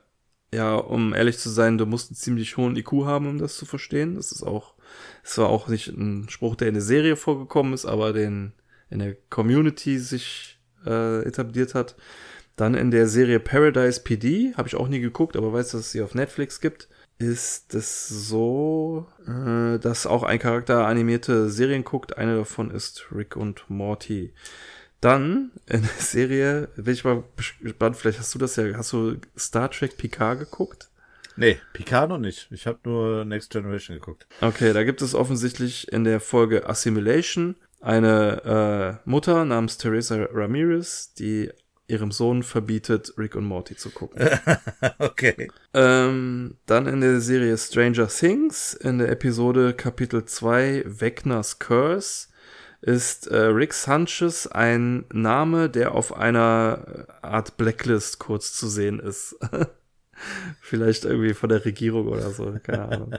ja, 0.53 0.75
um 0.75 1.15
ehrlich 1.15 1.39
zu 1.39 1.51
sein, 1.51 1.79
du 1.79 1.87
musst 1.87 2.11
einen 2.11 2.17
ziemlich 2.17 2.57
hohen 2.57 2.77
IQ 2.77 3.05
haben, 3.05 3.29
um 3.29 3.39
das 3.39 3.57
zu 3.57 3.67
verstehen. 3.67 4.15
Das 4.15 4.33
ist 4.33 4.43
auch, 4.43 4.75
das 5.23 5.39
war 5.39 5.49
auch 5.49 5.69
nicht 5.69 5.89
ein 5.89 6.29
Spruch, 6.29 6.57
der 6.57 6.69
in 6.69 6.75
der 6.75 6.83
Serie 6.83 7.17
vorgekommen 7.17 7.75
ist, 7.75 7.85
aber 7.85 8.13
den 8.13 8.53
in 8.89 9.01
der 9.01 9.17
Community 9.29 9.99
sich 9.99 10.59
äh, 10.87 11.23
etabliert 11.25 11.75
hat. 11.75 11.97
Dann 12.57 12.75
in 12.75 12.91
der 12.91 13.07
Serie 13.07 13.39
Paradise 13.39 14.01
PD, 14.03 14.55
habe 14.57 14.69
ich 14.69 14.77
auch 14.77 14.89
nie 14.89 15.01
geguckt, 15.01 15.37
aber 15.37 15.53
weiß, 15.53 15.73
dass 15.73 15.83
es 15.83 15.93
sie 15.93 16.03
auf 16.03 16.15
Netflix 16.15 16.61
gibt. 16.61 16.89
ist 17.19 17.75
es 17.75 18.09
so, 18.09 19.07
äh, 19.27 19.79
dass 19.79 20.07
auch 20.07 20.23
ein 20.23 20.39
Charakter 20.39 20.87
animierte 20.87 21.49
Serien 21.49 21.85
guckt. 21.85 22.19
Eine 22.19 22.37
davon 22.37 22.71
ist 22.71 23.07
Rick 23.13 23.37
und 23.37 23.65
Morty. 23.69 24.33
Dann 25.01 25.53
in 25.67 25.83
der 25.83 25.91
Serie, 25.99 26.69
bin 26.77 26.93
ich 26.93 27.05
mal 27.05 27.25
gespannt, 27.63 27.97
vielleicht 27.97 28.19
hast 28.19 28.35
du 28.35 28.39
das 28.39 28.57
ja, 28.57 28.75
hast 28.75 28.93
du 28.93 29.17
Star 29.39 29.71
Trek 29.71 29.97
Picard 29.97 30.39
geguckt? 30.39 30.89
Nee, 31.37 31.59
Picard 31.75 32.09
noch 32.09 32.19
nicht. 32.19 32.49
Ich 32.51 32.67
habe 32.67 32.79
nur 32.85 33.25
Next 33.27 33.51
Generation 33.51 33.97
geguckt. 33.97 34.27
Okay, 34.41 34.73
da 34.73 34.85
gibt 34.85 35.03
es 35.03 35.15
offensichtlich 35.15 35.93
in 35.93 36.05
der 36.05 36.21
Folge 36.21 36.67
Assimilation 36.67 37.57
eine 37.81 39.01
äh, 39.05 39.09
Mutter 39.09 39.45
namens 39.45 39.77
Teresa 39.77 40.27
Ramirez, 40.33 41.13
die 41.13 41.51
ihrem 41.89 42.11
Sohn 42.11 42.43
verbietet, 42.43 43.15
Rick 43.17 43.37
und 43.37 43.45
Morty 43.45 43.77
zu 43.77 43.91
gucken. 43.91 44.29
okay. 44.99 45.49
Ähm, 45.73 46.57
dann 46.67 46.87
in 46.87 47.01
der 47.01 47.21
Serie 47.21 47.57
Stranger 47.57 48.09
Things, 48.09 48.75
in 48.75 48.99
der 48.99 49.11
Episode 49.11 49.73
Kapitel 49.73 50.25
2 50.25 50.85
Wegners 50.87 51.59
Curse, 51.59 52.29
ist 52.81 53.27
äh, 53.29 53.37
Rick 53.37 53.73
Sanchez 53.73 54.47
ein 54.47 55.05
Name, 55.13 55.71
der 55.71 55.95
auf 55.95 56.17
einer 56.17 57.07
Art 57.23 57.57
Blacklist 57.57 58.19
kurz 58.19 58.53
zu 58.53 58.69
sehen 58.69 59.01
ist. 59.01 59.37
Vielleicht 60.61 61.05
irgendwie 61.05 61.35
von 61.35 61.49
der 61.49 61.65
Regierung 61.65 62.09
oder 62.09 62.31
so, 62.31 62.57
keine 62.63 62.89
Ahnung. 62.89 63.15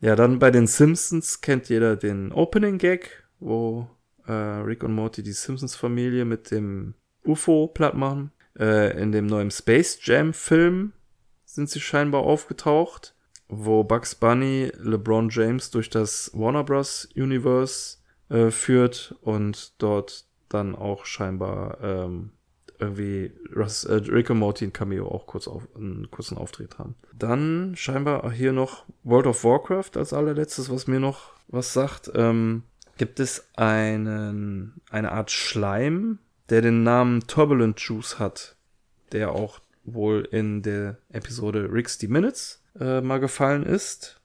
ja, 0.00 0.16
dann 0.16 0.38
bei 0.38 0.50
den 0.50 0.66
Simpsons 0.66 1.40
kennt 1.40 1.68
jeder 1.68 1.96
den 1.96 2.32
Opening 2.32 2.78
Gag, 2.78 3.24
wo 3.38 3.88
äh, 4.26 4.32
Rick 4.32 4.82
und 4.82 4.94
Morty 4.94 5.22
die 5.22 5.32
Simpsons-Familie 5.32 6.24
mit 6.24 6.50
dem 6.50 6.94
UFO 7.24 7.68
platt 7.68 7.94
machen. 7.94 8.32
Äh, 8.58 9.00
in 9.00 9.12
dem 9.12 9.26
neuen 9.26 9.50
Space 9.50 9.98
Jam-Film 10.02 10.92
sind 11.44 11.70
sie 11.70 11.80
scheinbar 11.80 12.22
aufgetaucht, 12.22 13.14
wo 13.48 13.84
Bugs 13.84 14.14
Bunny 14.14 14.72
LeBron 14.78 15.28
James 15.30 15.70
durch 15.70 15.90
das 15.90 16.30
Warner 16.34 16.64
Bros. 16.64 17.08
Universe 17.14 17.98
äh, 18.28 18.50
führt 18.50 19.14
und 19.20 19.74
dort 19.78 20.26
dann 20.48 20.74
auch 20.74 21.06
scheinbar 21.06 21.78
ähm, 21.82 22.30
irgendwie 22.78 23.32
Russ, 23.54 23.84
äh, 23.84 23.94
Rick 23.94 24.30
und 24.30 24.38
Morty 24.38 24.66
ein 24.66 24.72
Cameo 24.72 25.06
auch 25.08 25.26
kurz 25.26 25.46
auf, 25.46 25.68
einen 25.76 26.10
kurzen 26.10 26.36
Auftritt 26.36 26.78
haben. 26.78 26.96
Dann 27.14 27.74
scheinbar 27.76 28.30
hier 28.32 28.52
noch 28.52 28.84
World 29.04 29.26
of 29.26 29.44
Warcraft 29.44 29.96
als 29.96 30.12
allerletztes, 30.12 30.70
was 30.70 30.86
mir 30.86 31.00
noch 31.00 31.32
was 31.48 31.72
sagt. 31.72 32.10
Ähm, 32.14 32.64
gibt 32.98 33.20
es 33.20 33.48
einen, 33.56 34.80
eine 34.90 35.12
Art 35.12 35.30
Schleim, 35.30 36.18
der 36.50 36.62
den 36.62 36.82
Namen 36.82 37.26
Turbulent 37.26 37.80
Juice 37.80 38.18
hat, 38.18 38.56
der 39.12 39.32
auch 39.32 39.60
wohl 39.84 40.28
in 40.30 40.62
der 40.62 40.98
Episode 41.10 41.68
Rick's 41.72 41.98
die 41.98 42.08
Minutes 42.08 42.62
äh, 42.78 43.00
mal 43.00 43.20
gefallen 43.20 43.64
ist. 43.64 44.20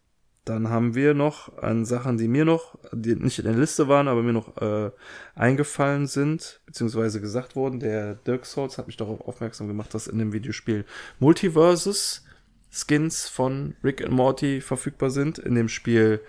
Dann 0.46 0.70
haben 0.70 0.96
wir 0.96 1.14
noch 1.14 1.58
an 1.58 1.84
Sachen, 1.84 2.18
die 2.18 2.30
mir 2.30 2.46
noch, 2.46 2.78
die 2.94 3.16
nicht 3.16 3.40
in 3.40 3.46
der 3.46 3.54
Liste 3.54 3.90
waren, 3.90 4.08
aber 4.08 4.24
mir 4.24 4.32
noch 4.32 4.56
äh, 4.62 4.92
eingefallen 5.36 6.08
sind, 6.08 6.62
beziehungsweise 6.66 7.20
gesagt 7.20 7.58
wurden. 7.58 7.82
Der 7.82 8.16
Dirk 8.16 8.46
Souls 8.46 8.78
hat 8.78 8.88
mich 8.88 8.96
darauf 8.96 9.20
aufmerksam 9.20 9.68
gemacht, 9.68 9.94
dass 9.94 10.08
in 10.08 10.20
dem 10.20 10.32
Videospiel 10.32 10.86
Multiverses 11.20 12.24
Skins 12.70 13.28
von 13.28 13.76
Rick 13.84 14.02
und 14.02 14.14
Morty 14.14 14.62
verfügbar 14.62 15.10
sind. 15.10 15.38
In 15.38 15.56
dem 15.56 15.68
Spiel 15.68 16.22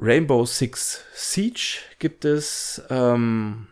Rainbow 0.00 0.44
Six 0.44 1.04
Siege 1.14 1.78
gibt 1.98 2.24
es 2.24 2.82
ähm, 2.90 3.66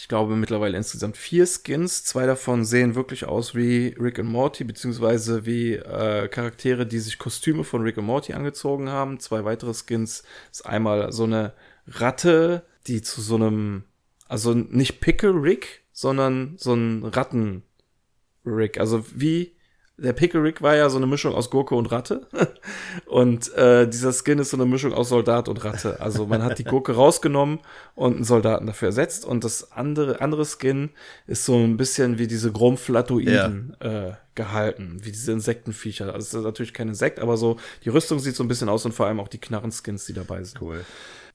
ich 0.00 0.08
glaube, 0.08 0.34
mittlerweile 0.34 0.78
insgesamt 0.78 1.18
vier 1.18 1.46
Skins. 1.46 2.04
Zwei 2.04 2.24
davon 2.24 2.64
sehen 2.64 2.94
wirklich 2.94 3.26
aus 3.26 3.54
wie 3.54 3.94
Rick 4.00 4.18
und 4.18 4.28
Morty, 4.28 4.64
beziehungsweise 4.64 5.44
wie 5.44 5.74
äh, 5.74 6.26
Charaktere, 6.28 6.86
die 6.86 7.00
sich 7.00 7.18
Kostüme 7.18 7.64
von 7.64 7.82
Rick 7.82 7.98
und 7.98 8.06
Morty 8.06 8.32
angezogen 8.32 8.88
haben. 8.88 9.20
Zwei 9.20 9.44
weitere 9.44 9.74
Skins 9.74 10.22
ist 10.50 10.64
einmal 10.64 11.12
so 11.12 11.24
eine 11.24 11.52
Ratte, 11.86 12.64
die 12.86 13.02
zu 13.02 13.20
so 13.20 13.34
einem, 13.34 13.84
also 14.26 14.54
nicht 14.54 15.00
Pickle 15.00 15.34
Rick, 15.34 15.82
sondern 15.92 16.54
so 16.56 16.72
ein 16.72 17.04
Ratten 17.04 17.62
Rick. 18.46 18.80
Also 18.80 19.04
wie 19.14 19.54
der 20.02 20.14
Pickle 20.14 20.42
Rick 20.42 20.62
war 20.62 20.76
ja 20.76 20.88
so 20.88 20.96
eine 20.96 21.06
Mischung 21.06 21.34
aus 21.34 21.50
Gurke 21.50 21.74
und 21.74 21.92
Ratte. 21.92 22.26
Und 23.06 23.52
äh, 23.54 23.88
dieser 23.88 24.12
Skin 24.12 24.38
ist 24.38 24.50
so 24.50 24.56
eine 24.56 24.66
Mischung 24.66 24.92
aus 24.92 25.08
Soldat 25.08 25.48
und 25.48 25.64
Ratte. 25.64 26.00
Also 26.00 26.26
man 26.26 26.42
hat 26.42 26.58
die 26.58 26.64
Gurke 26.64 26.92
rausgenommen 26.92 27.60
und 27.94 28.16
einen 28.16 28.24
Soldaten 28.24 28.66
dafür 28.66 28.88
ersetzt. 28.88 29.24
Und 29.24 29.44
das 29.44 29.72
andere, 29.72 30.20
andere 30.20 30.44
Skin 30.44 30.90
ist 31.26 31.44
so 31.44 31.56
ein 31.56 31.76
bisschen 31.76 32.18
wie 32.18 32.26
diese 32.26 32.52
Grumpflatoiden 32.52 33.76
ja. 33.80 34.08
äh, 34.08 34.12
gehalten, 34.34 34.98
wie 35.02 35.12
diese 35.12 35.32
Insektenviecher. 35.32 36.06
Also 36.06 36.18
es 36.18 36.34
ist 36.34 36.44
natürlich 36.44 36.74
kein 36.74 36.88
Insekt, 36.88 37.18
aber 37.18 37.36
so 37.36 37.56
die 37.84 37.88
Rüstung 37.88 38.18
sieht 38.18 38.36
so 38.36 38.44
ein 38.44 38.48
bisschen 38.48 38.68
aus 38.68 38.84
und 38.84 38.92
vor 38.92 39.06
allem 39.06 39.20
auch 39.20 39.28
die 39.28 39.40
Knarrenskins, 39.40 40.06
die 40.06 40.14
dabei 40.14 40.42
sind. 40.42 40.60
Cool. 40.60 40.84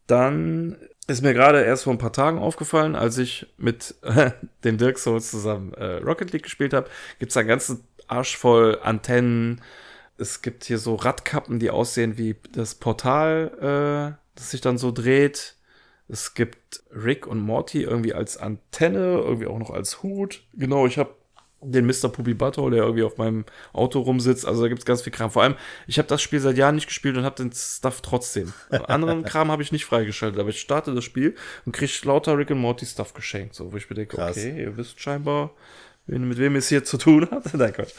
Dann 0.08 0.78
ist 1.08 1.22
mir 1.22 1.34
gerade 1.34 1.64
erst 1.64 1.84
vor 1.84 1.94
ein 1.94 2.00
paar 2.00 2.14
Tagen 2.14 2.40
aufgefallen, 2.40 2.96
als 2.96 3.18
ich 3.18 3.48
mit 3.58 3.96
äh, 4.02 4.32
dem 4.64 4.78
Dirk 4.78 4.98
Souls 4.98 5.30
zusammen 5.30 5.74
äh, 5.74 5.98
Rocket 5.98 6.32
League 6.32 6.44
gespielt 6.44 6.74
habe, 6.74 6.90
gibt 7.20 7.32
es 7.32 7.38
einen 7.38 7.48
ganzen 7.48 7.84
Arsch 8.08 8.38
voll 8.38 8.80
Antennen. 8.82 9.62
Es 10.18 10.42
gibt 10.42 10.64
hier 10.64 10.78
so 10.78 10.96
Radkappen, 10.96 11.60
die 11.60 11.70
aussehen 11.70 12.18
wie 12.18 12.36
das 12.52 12.76
Portal, 12.76 14.16
äh, 14.16 14.18
das 14.36 14.52
sich 14.52 14.62
dann 14.62 14.78
so 14.78 14.92
dreht. 14.92 15.56
Es 16.08 16.36
gibt 16.36 16.84
Rick 16.92 17.26
und 17.28 17.40
Morty 17.40 17.82
irgendwie 17.82 18.14
als 18.14 18.38
Antenne, 18.38 19.18
irgendwie 19.18 19.48
auch 19.48 19.58
noch 19.58 19.72
als 19.72 20.04
Hut. 20.04 20.44
Genau, 20.54 20.86
ich 20.86 20.98
habe 20.98 21.16
den 21.72 21.86
Mr. 21.86 22.10
Puppy 22.10 22.34
Butthole, 22.34 22.76
der 22.76 22.84
irgendwie 22.84 23.04
auf 23.04 23.18
meinem 23.18 23.46
Auto 23.74 24.00
rumsitzt. 24.00 24.46
Also 24.46 24.62
da 24.64 24.70
gibt's 24.70 24.86
ganz 24.86 25.02
viel 25.02 25.12
Kram. 25.12 25.32
Vor 25.32 25.44
allem, 25.44 25.56
ich 25.88 25.98
habe 25.98 26.08
das 26.08 26.22
Spiel 26.22 26.40
seit 26.40 26.58
Jahren 26.58 26.76
nicht 26.76 26.88
gespielt 26.88 27.18
und 27.18 27.24
habe 27.24 27.36
den 27.36 27.52
Stuff 27.52 28.02
trotzdem. 28.02 28.54
Anderen 28.70 29.24
Kram 29.26 29.52
habe 29.52 29.64
ich 29.64 29.72
nicht 29.72 29.86
freigeschaltet, 29.86 30.40
aber 30.40 30.50
ich 30.50 30.60
starte 30.60 30.94
das 30.94 31.04
Spiel 31.04 31.36
und 31.66 31.72
kriege 31.72 31.92
lauter 32.04 32.38
Rick 32.38 32.52
und 32.52 32.60
Morty 32.60 32.86
Stuff 32.86 33.14
geschenkt. 33.14 33.56
So, 33.56 33.72
wo 33.72 33.78
ich 33.78 33.90
mir 33.90 33.96
denke, 33.96 34.16
Krass. 34.16 34.38
okay, 34.38 34.62
ihr 34.62 34.78
wisst 34.78 35.00
scheinbar, 35.00 35.52
mit 36.08 36.38
wem 36.38 36.56
es 36.56 36.70
hier 36.70 36.84
zu 36.84 36.98
tun 36.98 37.28
hat. 37.32 37.54
Nein, 37.54 37.74
Gott. 37.76 37.94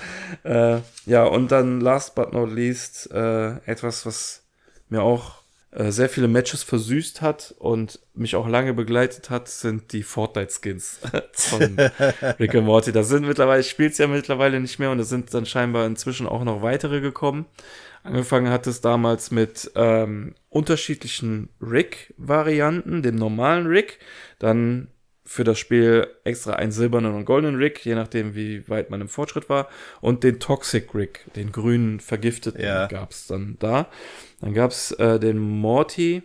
Äh, 0.44 0.80
ja, 1.06 1.24
und 1.24 1.50
dann 1.50 1.80
last 1.80 2.14
but 2.14 2.32
not 2.32 2.50
least 2.50 3.10
äh, 3.12 3.56
etwas, 3.66 4.06
was 4.06 4.44
mir 4.88 5.02
auch 5.02 5.42
äh, 5.72 5.90
sehr 5.90 6.08
viele 6.08 6.28
Matches 6.28 6.62
versüßt 6.62 7.20
hat 7.20 7.54
und 7.58 8.00
mich 8.14 8.36
auch 8.36 8.48
lange 8.48 8.72
begleitet 8.72 9.28
hat, 9.30 9.48
sind 9.48 9.92
die 9.92 10.02
Fortnite-Skins 10.02 11.00
von 11.32 11.76
Rick 12.40 12.54
and 12.54 12.66
Morty. 12.66 12.92
Da 12.92 13.02
sind 13.02 13.26
mittlerweile, 13.26 13.60
ich 13.60 13.70
spiele 13.70 13.90
es 13.90 13.98
ja 13.98 14.06
mittlerweile 14.06 14.60
nicht 14.60 14.78
mehr 14.78 14.90
und 14.90 15.00
es 15.00 15.08
sind 15.08 15.34
dann 15.34 15.44
scheinbar 15.44 15.86
inzwischen 15.86 16.26
auch 16.26 16.44
noch 16.44 16.62
weitere 16.62 17.00
gekommen. 17.00 17.46
Angefangen 18.04 18.50
hat 18.50 18.68
es 18.68 18.80
damals 18.80 19.32
mit 19.32 19.72
ähm, 19.74 20.34
unterschiedlichen 20.48 21.48
Rick-Varianten, 21.60 23.02
dem 23.02 23.16
normalen 23.16 23.66
Rick, 23.66 23.98
dann 24.38 24.88
für 25.26 25.42
das 25.42 25.58
Spiel 25.58 26.06
extra 26.22 26.52
einen 26.52 26.70
silbernen 26.70 27.14
und 27.14 27.24
goldenen 27.24 27.56
Rick, 27.56 27.84
je 27.84 27.96
nachdem, 27.96 28.36
wie 28.36 28.66
weit 28.68 28.90
man 28.90 29.00
im 29.00 29.08
Fortschritt 29.08 29.48
war. 29.48 29.68
Und 30.00 30.22
den 30.22 30.38
Toxic 30.38 30.94
Rick, 30.94 31.26
den 31.34 31.50
grünen 31.50 31.98
vergifteten, 31.98 32.62
ja. 32.62 32.86
gab 32.86 33.10
es 33.10 33.26
dann 33.26 33.56
da. 33.58 33.88
Dann 34.40 34.54
gab 34.54 34.70
es 34.70 34.92
äh, 34.92 35.18
den 35.18 35.38
Morty 35.38 36.22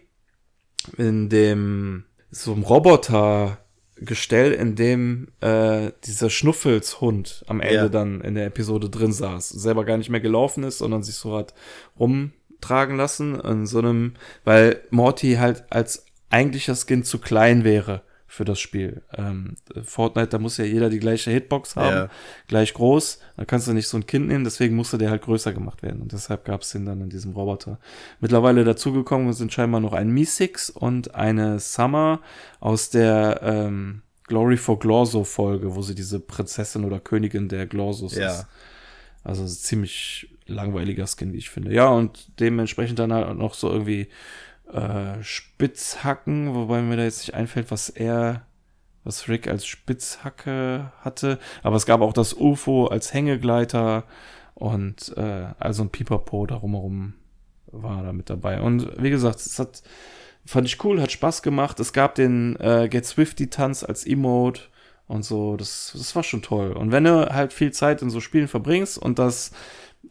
in 0.98 1.30
dem 1.30 2.06
so 2.30 2.53
einem 2.53 2.61
Roboter-Gestell, 2.64 4.53
in 4.53 4.76
dem 4.76 5.30
äh, 5.41 5.91
dieser 6.06 6.30
Schnuffelshund 6.30 7.44
am 7.48 7.60
Ende 7.60 7.76
ja. 7.76 7.90
dann 7.90 8.22
in 8.22 8.36
der 8.36 8.45
Episode 8.45 8.90
drin 8.90 9.14
saß. 9.14 9.49
Selber 9.49 9.84
gar 9.84 9.98
nicht 9.98 10.11
mehr 10.11 10.22
gelaufen 10.22 10.64
ist, 10.64 10.78
sondern 10.78 11.02
sich 11.02 11.15
so 11.15 11.36
hat 11.36 11.56
rumtragen 11.99 12.98
lassen. 12.98 13.40
In 13.40 13.65
so 13.65 13.80
einem, 13.80 14.14
weil 14.44 14.82
Morty 14.91 15.38
halt 15.40 15.65
als 15.72 16.06
eigentlicher 16.30 16.76
Skin 16.76 17.03
zu 17.03 17.18
klein 17.18 17.64
wäre 17.64 18.03
für 18.32 18.45
das 18.45 18.62
Spiel. 18.62 19.02
Ähm, 19.14 19.58
Fortnite, 19.84 20.30
da 20.30 20.40
muss 20.40 20.56
ja 20.56 20.64
jeder 20.64 20.90
die 20.90 20.99
gleiche 20.99 21.32
Hitbox 21.32 21.76
haben, 21.76 21.95
ja. 21.95 22.10
gleich 22.48 22.74
groß. 22.74 23.20
Da 23.36 23.44
kannst 23.44 23.68
du 23.68 23.74
nicht 23.74 23.90
so 23.90 23.98
ein 23.98 24.06
Kind 24.06 24.30
nehmen, 24.30 24.45
deswegen 24.45 24.74
musste 24.74 24.98
der 24.98 25.10
halt 25.10 25.24
größer 25.24 25.52
gemacht 25.52 25.84
werden. 25.84 26.02
Und 26.02 26.14
deshalb 26.14 26.45
gab 26.45 26.62
es 26.62 26.72
den 26.72 26.86
dann 26.86 27.02
in 27.02 27.10
diesem 27.10 27.34
Roboter. 27.34 27.78
Mittlerweile 28.22 28.64
dazugekommen 28.64 29.34
sind 29.34 29.52
scheinbar 29.52 29.82
noch 29.82 29.91
ein 29.91 30.12
Mi-Six 30.12 30.70
und 30.70 31.14
eine 31.14 31.60
Summer 31.60 32.22
aus 32.62 32.90
der 32.90 33.41
ähm, 33.44 34.02
Glory 34.28 34.56
for 34.56 34.80
Glorso 34.80 35.26
Folge, 35.26 35.76
wo 35.76 35.82
sie 35.82 35.94
diese 35.94 36.22
Prinzessin 36.22 36.86
oder 36.86 37.02
Königin 37.02 37.49
der 37.49 37.68
Glorsos 37.68 38.16
ja. 38.16 38.30
ist. 38.30 38.48
Also 39.26 39.45
ziemlich 39.45 40.30
langweiliger 40.45 41.06
Skin, 41.06 41.34
wie 41.34 41.38
ich 41.38 41.49
finde. 41.49 41.74
Ja, 41.74 41.90
und 41.90 42.40
dementsprechend 42.40 42.98
dann 42.98 43.12
halt 43.12 43.38
noch 43.38 43.56
so 43.56 43.70
irgendwie 43.70 44.08
äh, 44.73 45.22
Spitzhacken, 45.23 46.53
wobei 46.53 46.81
mir 46.81 46.98
da 46.98 47.03
jetzt 47.03 47.22
nicht 47.22 47.34
einfällt, 47.34 47.72
was 47.72 47.89
er, 47.89 48.45
was 49.03 49.27
Rick 49.27 49.48
als 49.48 49.65
Spitzhacke 49.65 50.91
hatte. 51.02 51.39
Aber 51.64 51.76
es 51.76 51.85
gab 51.85 52.02
auch 52.02 52.14
das 52.14 52.34
UFO 52.34 52.88
als 52.88 53.14
Hängegleiter 53.14 54.03
und 54.56 55.15
äh, 55.18 55.48
also 55.60 55.84
ein 55.84 55.89
Pipapo 55.89 56.45
darum 56.45 56.73
herum 56.73 57.14
war 57.72 58.03
da 58.03 58.14
mit 58.14 58.30
dabei. 58.30 58.61
Und 58.61 59.02
wie 59.02 59.10
gesagt, 59.10 59.39
es 59.39 59.57
hat, 59.60 59.81
fand 60.45 60.68
ich 60.68 60.84
cool, 60.84 61.02
hat 61.02 61.11
Spaß 61.11 61.41
gemacht. 61.41 61.80
Es 61.80 61.93
gab 61.93 62.15
den 62.15 62.56
äh, 62.60 62.88
Get 62.89 63.06
Swifty 63.06 63.49
Tanz 63.49 63.84
als 63.84 64.06
Emote 64.06 64.64
und 65.07 65.23
so. 65.23 65.57
Das, 65.57 65.91
das 65.95 66.15
war 66.15 66.23
schon 66.23 66.41
toll. 66.41 66.73
Und 66.73 66.91
wenn 66.91 67.06
du 67.06 67.34
halt 67.34 67.53
viel 67.53 67.72
Zeit 67.72 68.02
in 68.02 68.10
so 68.10 68.19
Spielen 68.19 68.48
verbringst 68.48 68.98
und 68.98 69.19
das 69.19 69.52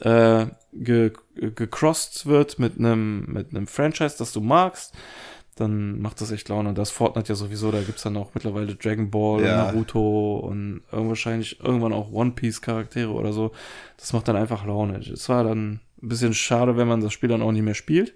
äh, 0.00 0.46
ge 0.72 1.12
gecrossed 1.34 2.26
wird 2.26 2.58
mit 2.58 2.78
einem 2.78 3.24
mit 3.26 3.50
einem 3.50 3.66
Franchise, 3.66 4.16
das 4.18 4.32
du 4.32 4.40
magst, 4.40 4.94
dann 5.56 6.00
macht 6.00 6.20
das 6.20 6.30
echt 6.30 6.48
Laune. 6.48 6.70
Und 6.70 6.78
das 6.78 6.90
Fortnite 6.90 7.28
ja 7.28 7.34
sowieso, 7.34 7.70
da 7.70 7.82
gibt's 7.82 8.02
dann 8.02 8.16
auch 8.16 8.30
mittlerweile 8.34 8.74
Dragon 8.74 9.10
Ball, 9.10 9.42
ja. 9.42 9.56
Naruto 9.64 10.38
und 10.38 10.82
wahrscheinlich 10.90 11.60
irgendwann 11.60 11.92
auch 11.92 12.12
One 12.12 12.32
Piece 12.32 12.62
Charaktere 12.62 13.10
oder 13.10 13.32
so. 13.32 13.52
Das 13.96 14.12
macht 14.12 14.28
dann 14.28 14.36
einfach 14.36 14.64
Laune. 14.64 14.98
Es 14.98 15.28
war 15.28 15.44
dann 15.44 15.80
ein 16.02 16.08
bisschen 16.08 16.34
schade, 16.34 16.76
wenn 16.76 16.88
man 16.88 17.00
das 17.00 17.12
Spiel 17.12 17.28
dann 17.28 17.42
auch 17.42 17.52
nicht 17.52 17.62
mehr 17.62 17.74
spielt. 17.74 18.14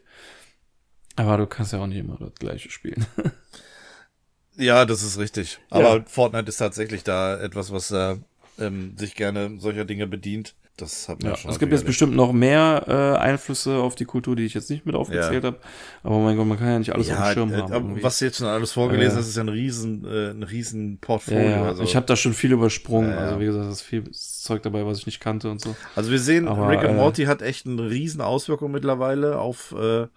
Aber 1.16 1.36
du 1.36 1.46
kannst 1.46 1.72
ja 1.72 1.80
auch 1.80 1.86
nicht 1.86 1.98
immer 1.98 2.16
das 2.18 2.34
gleiche 2.34 2.70
spielen. 2.70 3.06
ja, 4.56 4.84
das 4.84 5.02
ist 5.02 5.18
richtig. 5.18 5.58
Aber 5.70 5.98
ja. 5.98 6.04
Fortnite 6.06 6.48
ist 6.48 6.56
tatsächlich 6.56 7.04
da 7.04 7.38
etwas, 7.38 7.72
was 7.72 7.90
äh, 7.90 8.16
ähm, 8.58 8.96
sich 8.96 9.14
gerne 9.14 9.58
solcher 9.58 9.84
Dinge 9.84 10.06
bedient. 10.06 10.54
Das 10.76 11.08
hat 11.08 11.22
man 11.22 11.32
ja, 11.32 11.36
schon. 11.36 11.52
Es 11.52 11.60
gibt 11.60 11.70
jetzt 11.70 11.86
bestimmt 11.86 12.16
noch 12.16 12.32
mehr 12.32 12.84
äh, 12.88 13.18
Einflüsse 13.20 13.76
auf 13.76 13.94
die 13.94 14.06
Kultur, 14.06 14.34
die 14.34 14.44
ich 14.44 14.54
jetzt 14.54 14.70
nicht 14.70 14.84
mit 14.84 14.96
aufgezählt 14.96 15.44
ja. 15.44 15.50
habe. 15.50 15.60
Aber 16.02 16.18
mein 16.18 16.36
Gott, 16.36 16.48
man 16.48 16.58
kann 16.58 16.66
ja 16.66 16.78
nicht 16.80 16.92
alles 16.92 17.06
ja, 17.06 17.14
auf 17.16 17.28
dem 17.28 17.32
Schirm 17.32 17.52
äh, 17.52 17.56
haben. 17.58 17.72
Irgendwie. 17.72 18.02
Was 18.02 18.18
du 18.18 18.24
jetzt 18.24 18.38
schon 18.38 18.48
alles 18.48 18.72
vorgelesen 18.72 19.16
äh, 19.16 19.20
hast, 19.20 19.28
ist 19.28 19.36
ja 19.36 19.44
ein 19.44 19.48
riesen, 19.50 20.04
äh, 20.04 20.30
ein 20.30 20.42
riesen 20.42 20.98
Portfolio. 20.98 21.48
Ja, 21.48 21.64
also. 21.66 21.84
Ich 21.84 21.94
habe 21.94 22.06
da 22.06 22.16
schon 22.16 22.34
viel 22.34 22.50
übersprungen. 22.50 23.12
Also 23.12 23.38
wie 23.38 23.44
gesagt, 23.44 23.66
es 23.66 23.74
ist 23.74 23.82
viel 23.82 24.10
Zeug 24.10 24.64
dabei, 24.64 24.84
was 24.84 24.98
ich 24.98 25.06
nicht 25.06 25.20
kannte 25.20 25.48
und 25.48 25.60
so. 25.60 25.76
Also 25.94 26.10
wir 26.10 26.18
sehen, 26.18 26.48
Aber, 26.48 26.68
Rick 26.68 26.80
and 26.80 26.90
äh, 26.90 26.94
Morty 26.94 27.24
hat 27.26 27.40
echt 27.40 27.66
eine 27.66 27.88
riesen 27.88 28.20
Auswirkung 28.20 28.72
mittlerweile 28.72 29.38
auf, 29.38 29.76
äh, 29.78 30.08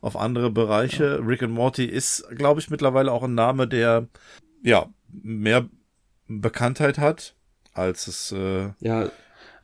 auf 0.00 0.16
andere 0.16 0.50
Bereiche. 0.50 1.20
Rick 1.26 1.42
and 1.42 1.52
Morty 1.52 1.84
ist, 1.84 2.26
glaube 2.30 2.60
ich, 2.60 2.70
mittlerweile 2.70 3.12
auch 3.12 3.22
ein 3.22 3.34
Name, 3.34 3.68
der 3.68 4.08
ja 4.62 4.86
mehr 5.12 5.68
Bekanntheit 6.26 6.96
hat, 6.96 7.34
als 7.74 8.06
es 8.06 8.32
äh, 8.32 8.70
ja 8.80 9.10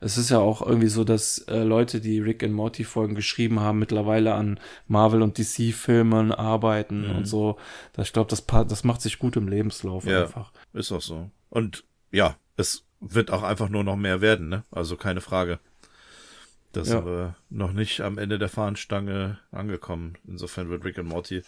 es 0.03 0.17
ist 0.17 0.29
ja 0.29 0.39
auch 0.39 0.61
irgendwie 0.61 0.87
so, 0.87 1.03
dass 1.03 1.39
äh, 1.47 1.63
Leute, 1.63 2.01
die 2.01 2.19
Rick 2.19 2.43
and 2.43 2.53
Morty 2.53 2.83
Folgen 2.83 3.15
geschrieben 3.15 3.59
haben, 3.59 3.79
mittlerweile 3.79 4.33
an 4.33 4.59
Marvel 4.87 5.21
und 5.21 5.37
DC 5.37 5.73
Filmen 5.73 6.31
arbeiten 6.31 7.07
mhm. 7.07 7.15
und 7.17 7.25
so. 7.25 7.57
Ich 7.97 8.13
glaube, 8.13 8.29
das, 8.29 8.45
das 8.45 8.83
macht 8.83 9.01
sich 9.01 9.19
gut 9.19 9.35
im 9.35 9.47
Lebenslauf 9.47 10.05
ja, 10.05 10.23
einfach. 10.23 10.51
Ist 10.73 10.91
auch 10.91 11.01
so. 11.01 11.29
Und 11.49 11.83
ja, 12.11 12.35
es 12.57 12.83
wird 12.99 13.31
auch 13.31 13.43
einfach 13.43 13.69
nur 13.69 13.83
noch 13.83 13.95
mehr 13.95 14.21
werden, 14.21 14.49
ne? 14.49 14.63
Also 14.71 14.97
keine 14.97 15.21
Frage. 15.21 15.59
Das 16.71 16.89
ja. 16.89 17.05
wir 17.05 17.35
noch 17.49 17.71
nicht 17.71 18.01
am 18.01 18.17
Ende 18.17 18.39
der 18.39 18.49
Fahnenstange 18.49 19.39
angekommen. 19.51 20.15
Insofern 20.27 20.69
wird 20.69 20.83
Rick 20.83 20.97
and 20.97 21.07
Morty 21.07 21.43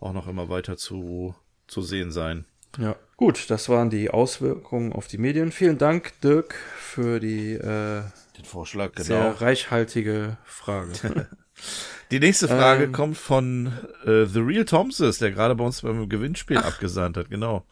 auch 0.00 0.12
noch 0.12 0.26
immer 0.26 0.48
weiter 0.48 0.76
zu, 0.76 1.34
zu 1.66 1.82
sehen 1.82 2.10
sein. 2.10 2.46
Ja. 2.78 2.96
Gut, 3.16 3.50
das 3.50 3.68
waren 3.68 3.90
die 3.90 4.10
Auswirkungen 4.10 4.92
auf 4.92 5.06
die 5.06 5.18
Medien. 5.18 5.52
Vielen 5.52 5.78
Dank, 5.78 6.12
Dirk, 6.22 6.54
für 6.78 7.20
die 7.20 7.52
äh, 7.52 8.02
Den 8.36 8.44
Vorschlag, 8.44 8.92
genau. 8.92 9.06
sehr 9.06 9.40
reichhaltige 9.40 10.38
Frage. 10.44 10.92
die 12.10 12.18
nächste 12.18 12.48
Frage 12.48 12.84
ähm, 12.84 12.92
kommt 12.92 13.16
von 13.16 13.72
äh, 14.04 14.24
The 14.24 14.40
Real 14.40 14.64
Thompson, 14.64 15.14
der 15.20 15.30
gerade 15.30 15.54
bei 15.54 15.64
uns 15.64 15.82
beim 15.82 16.08
Gewinnspiel 16.08 16.58
ach, 16.58 16.66
abgesandt 16.66 17.16
hat, 17.16 17.30
genau. 17.30 17.64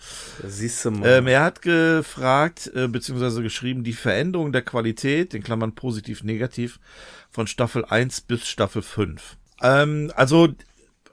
Siehst 0.47 0.85
du 0.85 0.93
mal. 0.93 1.09
Ähm, 1.09 1.27
er 1.27 1.43
hat 1.43 1.63
gefragt, 1.63 2.71
äh, 2.75 2.87
beziehungsweise 2.87 3.43
geschrieben, 3.43 3.83
die 3.83 3.95
Veränderung 3.95 4.53
der 4.53 4.63
Qualität, 4.63 5.35
in 5.35 5.43
Klammern 5.43 5.75
positiv, 5.75 6.23
negativ, 6.23 6.79
von 7.31 7.47
Staffel 7.47 7.85
1 7.85 8.21
bis 8.21 8.47
Staffel 8.47 8.83
5. 8.83 9.37
Ähm, 9.63 10.13
also 10.15 10.49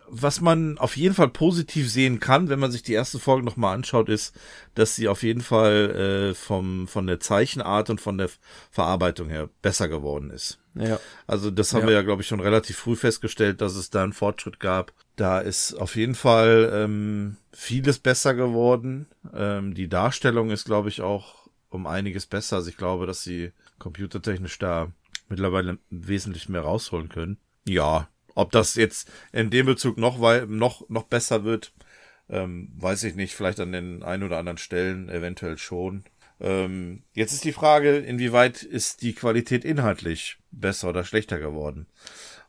was 0.09 0.41
man 0.41 0.77
auf 0.77 0.95
jeden 0.97 1.15
Fall 1.15 1.29
positiv 1.29 1.91
sehen 1.91 2.19
kann, 2.19 2.49
wenn 2.49 2.59
man 2.59 2.71
sich 2.71 2.83
die 2.83 2.93
erste 2.93 3.19
Folge 3.19 3.45
nochmal 3.45 3.75
anschaut, 3.75 4.09
ist, 4.09 4.35
dass 4.75 4.95
sie 4.95 5.07
auf 5.07 5.23
jeden 5.23 5.41
Fall 5.41 6.31
äh, 6.31 6.33
vom, 6.33 6.87
von 6.87 7.07
der 7.07 7.19
Zeichenart 7.19 7.89
und 7.89 8.01
von 8.01 8.17
der 8.17 8.29
Verarbeitung 8.71 9.29
her 9.29 9.49
besser 9.61 9.87
geworden 9.87 10.29
ist. 10.29 10.59
Ja. 10.75 10.99
Also 11.25 11.51
das 11.51 11.73
haben 11.73 11.81
ja. 11.81 11.87
wir 11.87 11.93
ja, 11.95 12.01
glaube 12.03 12.21
ich, 12.21 12.27
schon 12.27 12.39
relativ 12.39 12.77
früh 12.77 12.95
festgestellt, 12.95 13.61
dass 13.61 13.75
es 13.75 13.89
da 13.89 14.03
einen 14.03 14.13
Fortschritt 14.13 14.59
gab. 14.59 14.93
Da 15.15 15.39
ist 15.39 15.73
auf 15.73 15.95
jeden 15.95 16.15
Fall 16.15 16.71
ähm, 16.73 17.37
vieles 17.51 17.99
besser 17.99 18.33
geworden. 18.33 19.07
Ähm, 19.33 19.73
die 19.73 19.89
Darstellung 19.89 20.51
ist, 20.51 20.65
glaube 20.65 20.89
ich, 20.89 21.01
auch 21.01 21.47
um 21.69 21.87
einiges 21.87 22.27
besser. 22.27 22.57
Also 22.57 22.69
ich 22.69 22.77
glaube, 22.77 23.07
dass 23.07 23.23
sie 23.23 23.51
computertechnisch 23.79 24.59
da 24.59 24.91
mittlerweile 25.27 25.79
wesentlich 25.89 26.49
mehr 26.49 26.61
rausholen 26.61 27.09
können. 27.09 27.37
Ja, 27.65 28.07
ob 28.37 28.51
das 28.51 28.75
jetzt 28.75 29.09
in 29.33 29.49
dem 29.49 29.65
Bezug 29.65 29.97
noch, 29.97 30.19
noch, 30.47 30.87
noch 30.89 31.03
besser 31.03 31.43
wird, 31.43 31.73
ähm, 32.29 32.71
weiß 32.77 33.03
ich 33.05 33.15
nicht. 33.15 33.33
Vielleicht 33.33 33.59
an 33.59 33.71
den 33.71 34.03
ein 34.03 34.21
oder 34.21 34.37
anderen 34.37 34.59
Stellen 34.59 35.09
eventuell 35.09 35.57
schon. 35.57 36.03
Ähm, 36.39 37.01
jetzt 37.13 37.33
ist 37.33 37.45
die 37.45 37.51
Frage, 37.51 37.97
inwieweit 37.97 38.61
ist 38.61 39.01
die 39.01 39.13
Qualität 39.13 39.65
inhaltlich 39.65 40.37
besser 40.51 40.89
oder 40.89 41.03
schlechter 41.03 41.39
geworden? 41.39 41.87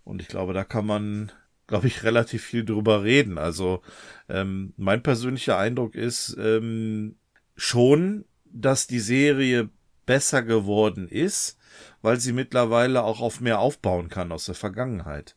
Und 0.05 0.21
ich 0.21 0.29
glaube, 0.29 0.53
da 0.53 0.63
kann 0.63 0.85
man, 0.85 1.33
glaube 1.67 1.87
ich, 1.87 2.03
relativ 2.03 2.45
viel 2.45 2.67
drüber 2.67 3.03
reden. 3.03 3.39
Also 3.39 3.81
ähm, 4.29 4.75
mein 4.77 5.03
persönlicher 5.03 5.57
Eindruck 5.57 5.95
ist 5.95 6.37
ähm, 6.39 7.17
schon, 7.57 8.27
dass 8.45 8.89
die 8.89 9.01
Serie 9.01 9.71
besser 10.05 10.43
geworden 10.43 11.09
ist, 11.09 11.59
weil 12.03 12.21
sie 12.21 12.33
mittlerweile 12.33 13.05
auch 13.05 13.23
auf 13.23 13.41
mehr 13.41 13.61
aufbauen 13.61 14.11
kann 14.11 14.33
aus 14.33 14.45
der 14.45 14.55
Vergangenheit. 14.55 15.35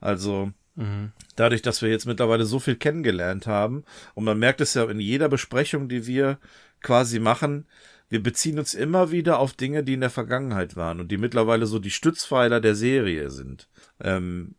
Also 0.00 0.52
mhm. 0.74 1.12
dadurch, 1.36 1.62
dass 1.62 1.82
wir 1.82 1.90
jetzt 1.90 2.06
mittlerweile 2.06 2.44
so 2.44 2.58
viel 2.58 2.76
kennengelernt 2.76 3.46
haben, 3.46 3.84
und 4.14 4.24
man 4.24 4.38
merkt 4.38 4.60
es 4.60 4.74
ja 4.74 4.84
in 4.84 5.00
jeder 5.00 5.28
Besprechung, 5.28 5.88
die 5.88 6.06
wir 6.06 6.38
quasi 6.80 7.18
machen, 7.18 7.66
wir 8.08 8.22
beziehen 8.22 8.58
uns 8.58 8.74
immer 8.74 9.10
wieder 9.10 9.38
auf 9.38 9.52
Dinge, 9.52 9.84
die 9.84 9.94
in 9.94 10.00
der 10.00 10.10
Vergangenheit 10.10 10.76
waren 10.76 11.00
und 11.00 11.08
die 11.10 11.18
mittlerweile 11.18 11.66
so 11.66 11.78
die 11.78 11.90
Stützpfeiler 11.90 12.60
der 12.60 12.74
Serie 12.74 13.30
sind. 13.30 13.68
Ähm, 14.00 14.54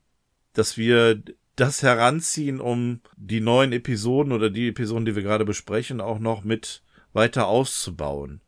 dass 0.53 0.77
wir 0.77 1.21
das 1.55 1.83
heranziehen, 1.83 2.59
um 2.59 3.01
die 3.17 3.41
neuen 3.41 3.73
Episoden 3.73 4.31
oder 4.31 4.49
die 4.49 4.69
Episoden, 4.69 5.05
die 5.05 5.15
wir 5.15 5.23
gerade 5.23 5.45
besprechen, 5.45 5.99
auch 5.99 6.19
noch 6.19 6.43
mit 6.43 6.83
weiter 7.13 7.47
auszubauen. 7.47 8.41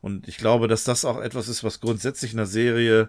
Und 0.00 0.28
ich 0.28 0.36
glaube, 0.36 0.68
dass 0.68 0.84
das 0.84 1.04
auch 1.04 1.20
etwas 1.20 1.48
ist, 1.48 1.64
was 1.64 1.80
grundsätzlich 1.80 2.32
in 2.32 2.36
der 2.36 2.46
Serie 2.46 3.08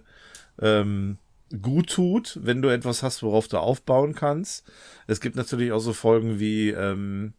ähm, 0.61 1.17
gut 1.61 1.89
tut, 1.91 2.39
wenn 2.41 2.61
du 2.61 2.69
etwas 2.69 3.03
hast, 3.03 3.23
worauf 3.23 3.47
du 3.47 3.57
aufbauen 3.57 4.15
kannst. 4.15 4.65
Es 5.07 5.21
gibt 5.21 5.35
natürlich 5.35 5.71
auch 5.71 5.79
so 5.79 5.93
Folgen 5.93 6.39
wie, 6.39 6.69
ähm, 6.69 7.33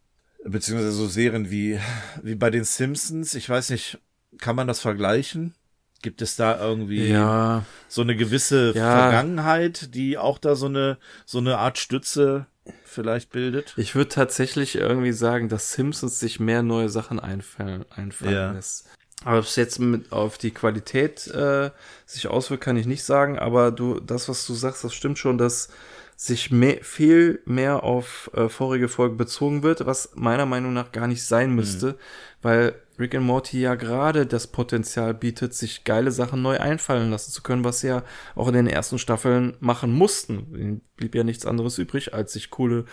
beziehungsweise 0.45 0.93
so 0.93 1.07
Serien 1.07 1.51
wie, 1.51 1.81
wie 2.23 2.35
bei 2.35 2.51
den 2.51 2.65
Simpsons. 2.65 3.35
Ich 3.35 3.49
weiß 3.49 3.71
nicht, 3.71 3.99
kann 4.39 4.57
man 4.57 4.69
das 4.69 4.81
vergleichen? 4.81 5.55
Gibt 6.03 6.21
es 6.21 6.37
da 6.37 6.61
irgendwie 6.61 7.07
ja. 7.07 7.65
so 7.89 8.03
eine 8.03 8.15
gewisse 8.15 8.73
ja. 8.75 9.01
Vergangenheit, 9.01 9.95
die 9.95 10.19
auch 10.19 10.39
da 10.39 10.55
so 10.55 10.67
eine, 10.67 10.99
so 11.25 11.39
eine 11.39 11.59
Art 11.59 11.79
Stütze 11.79 12.47
vielleicht 12.85 13.31
bildet? 13.31 13.73
Ich 13.79 13.95
würde 13.95 14.11
tatsächlich 14.11 14.75
irgendwie 14.75 15.13
sagen, 15.13 15.49
dass 15.49 15.73
Simpsons 15.73 16.21
sich 16.21 16.39
mehr 16.39 16.63
neue 16.63 16.91
Sachen 16.91 17.19
einfallen, 17.19 17.87
einfallen 17.91 18.35
ja. 18.35 18.53
lässt. 18.53 18.87
Aber 19.25 19.39
ob 19.39 19.45
es 19.45 19.57
jetzt 19.57 19.79
mit 19.79 20.13
auf 20.13 20.39
die 20.39 20.51
Qualität 20.51 21.27
äh, 21.29 21.71
sich 22.07 22.29
auswirkt, 22.29 22.63
kann 22.63 22.77
ich 22.77 22.87
nicht 22.87 23.03
sagen. 23.03 23.39
Aber 23.39 23.73
du, 23.73 23.99
das, 23.99 24.29
was 24.29 24.47
du 24.47 24.55
sagst, 24.55 24.85
das 24.85 24.95
stimmt 24.95 25.19
schon, 25.19 25.39
dass 25.39 25.71
sich 26.17 26.51
mehr, 26.51 26.79
viel 26.83 27.41
mehr 27.45 27.83
auf 27.83 28.31
äh, 28.35 28.49
vorige 28.49 28.89
Folgen 28.89 29.17
bezogen 29.17 29.63
wird, 29.63 29.87
was 29.87 30.11
meiner 30.15 30.47
Meinung 30.47 30.73
nach 30.73 30.93
gar 30.93 31.09
nicht 31.09 31.25
sein 31.25 31.51
mhm. 31.51 31.57
müsste, 31.57 31.87
mhm. 31.87 31.95
weil 32.43 32.75
Rick 32.99 33.15
and 33.17 33.27
Morty 33.27 33.61
ja 33.61 33.75
gerade 33.75 34.25
das 34.25 34.47
Potenzial 34.47 35.15
bietet, 35.15 35.55
sich 35.55 35.83
geile 35.83 36.13
Sachen 36.13 36.43
neu 36.43 36.61
einfallen 36.61 37.11
lassen 37.11 37.33
zu 37.33 37.43
können, 37.43 37.65
was 37.65 37.81
sie 37.81 37.89
ja 37.89 38.05
auch 38.37 38.47
in 38.47 38.55
den 38.55 38.69
ersten 38.69 38.99
Staffeln 38.99 39.57
machen 39.59 39.93
mussten. 39.93 40.55
Ihnen 40.55 40.81
blieb 40.97 41.17
ja 41.17 41.25
nichts 41.25 41.47
anderes 41.47 41.79
übrig, 41.79 42.15
als 42.15 42.35
sich 42.35 42.51
coole 42.51 42.85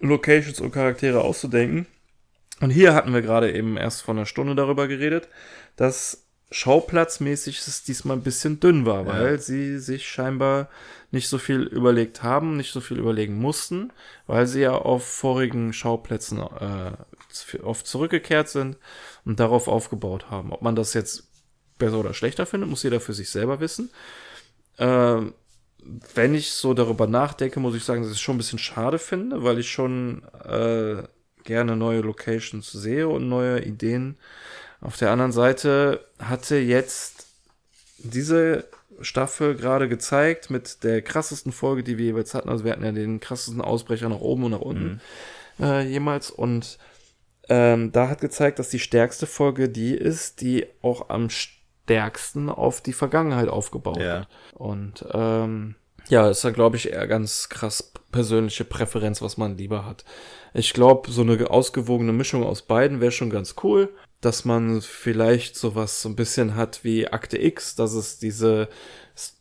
Locations 0.00 0.60
und 0.60 0.72
Charaktere 0.72 1.20
auszudenken. 1.20 1.86
Und 2.60 2.70
hier 2.70 2.94
hatten 2.94 3.12
wir 3.12 3.22
gerade 3.22 3.52
eben 3.52 3.76
erst 3.76 4.02
vor 4.02 4.14
einer 4.14 4.26
Stunde 4.26 4.54
darüber 4.54 4.86
geredet, 4.86 5.28
dass 5.76 6.26
schauplatzmäßig 6.52 7.58
es 7.58 7.84
diesmal 7.84 8.16
ein 8.16 8.22
bisschen 8.22 8.58
dünn 8.58 8.84
war, 8.84 9.06
weil 9.06 9.32
ja. 9.32 9.38
sie 9.38 9.78
sich 9.78 10.08
scheinbar 10.08 10.68
nicht 11.12 11.28
so 11.28 11.38
viel 11.38 11.62
überlegt 11.62 12.22
haben, 12.22 12.56
nicht 12.56 12.72
so 12.72 12.80
viel 12.80 12.98
überlegen 12.98 13.36
mussten, 13.36 13.92
weil 14.26 14.46
sie 14.46 14.62
ja 14.62 14.72
auf 14.72 15.06
vorigen 15.06 15.72
Schauplätzen 15.72 16.38
äh, 16.38 16.92
oft 17.62 17.86
zurückgekehrt 17.86 18.48
sind 18.48 18.76
und 19.24 19.38
darauf 19.38 19.68
aufgebaut 19.68 20.30
haben. 20.30 20.52
Ob 20.52 20.62
man 20.62 20.74
das 20.74 20.92
jetzt 20.92 21.28
besser 21.78 21.98
oder 21.98 22.14
schlechter 22.14 22.46
findet, 22.46 22.68
muss 22.68 22.82
jeder 22.82 23.00
für 23.00 23.14
sich 23.14 23.30
selber 23.30 23.60
wissen. 23.60 23.90
Äh, 24.76 25.22
wenn 26.14 26.34
ich 26.34 26.50
so 26.50 26.74
darüber 26.74 27.06
nachdenke, 27.06 27.60
muss 27.60 27.76
ich 27.76 27.84
sagen, 27.84 28.02
dass 28.02 28.10
ich 28.10 28.16
es 28.16 28.20
schon 28.20 28.34
ein 28.34 28.38
bisschen 28.38 28.58
schade 28.58 28.98
finde, 28.98 29.44
weil 29.44 29.58
ich 29.58 29.70
schon 29.70 30.24
äh, 30.44 31.04
gerne 31.44 31.76
neue 31.76 32.00
Locations 32.00 32.70
sehe 32.70 33.08
und 33.08 33.28
neue 33.28 33.62
Ideen. 33.62 34.16
Auf 34.80 34.96
der 34.96 35.10
anderen 35.10 35.32
Seite 35.32 36.04
hatte 36.18 36.56
jetzt 36.56 37.26
diese 37.98 38.64
Staffel 39.00 39.54
gerade 39.54 39.88
gezeigt 39.88 40.50
mit 40.50 40.84
der 40.84 41.02
krassesten 41.02 41.52
Folge, 41.52 41.82
die 41.82 41.98
wir 41.98 42.06
jeweils 42.06 42.34
hatten. 42.34 42.48
Also 42.48 42.64
wir 42.64 42.72
hatten 42.72 42.84
ja 42.84 42.92
den 42.92 43.20
krassesten 43.20 43.60
Ausbrecher 43.60 44.08
nach 44.08 44.20
oben 44.20 44.44
und 44.44 44.50
nach 44.52 44.60
unten 44.60 45.00
mhm. 45.58 45.64
äh, 45.64 45.82
jemals. 45.82 46.30
Und 46.30 46.78
ähm, 47.48 47.92
da 47.92 48.08
hat 48.08 48.20
gezeigt, 48.20 48.58
dass 48.58 48.68
die 48.68 48.78
stärkste 48.78 49.26
Folge 49.26 49.68
die 49.68 49.94
ist, 49.94 50.40
die 50.40 50.66
auch 50.82 51.08
am 51.08 51.28
stärksten 51.30 52.48
auf 52.48 52.80
die 52.80 52.92
Vergangenheit 52.92 53.48
aufgebaut 53.48 54.00
Ja. 54.00 54.20
hat. 54.20 54.28
Und 54.54 55.04
ähm, 55.12 55.74
ja, 56.10 56.28
ist 56.28 56.44
dann, 56.44 56.52
glaube 56.52 56.76
ich, 56.76 56.92
eher 56.92 57.06
ganz 57.06 57.48
krass 57.48 57.92
persönliche 58.10 58.64
Präferenz, 58.64 59.22
was 59.22 59.36
man 59.36 59.56
lieber 59.56 59.86
hat. 59.86 60.04
Ich 60.52 60.72
glaube, 60.72 61.10
so 61.10 61.22
eine 61.22 61.48
ausgewogene 61.48 62.12
Mischung 62.12 62.42
aus 62.44 62.62
beiden 62.62 63.00
wäre 63.00 63.12
schon 63.12 63.30
ganz 63.30 63.54
cool. 63.62 63.88
Dass 64.20 64.44
man 64.44 64.82
vielleicht 64.82 65.56
sowas 65.56 66.02
so 66.02 66.10
ein 66.10 66.16
bisschen 66.16 66.54
hat 66.54 66.80
wie 66.82 67.08
Akte 67.08 67.40
X, 67.40 67.74
dass 67.74 67.94
es 67.94 68.18
diese 68.18 68.68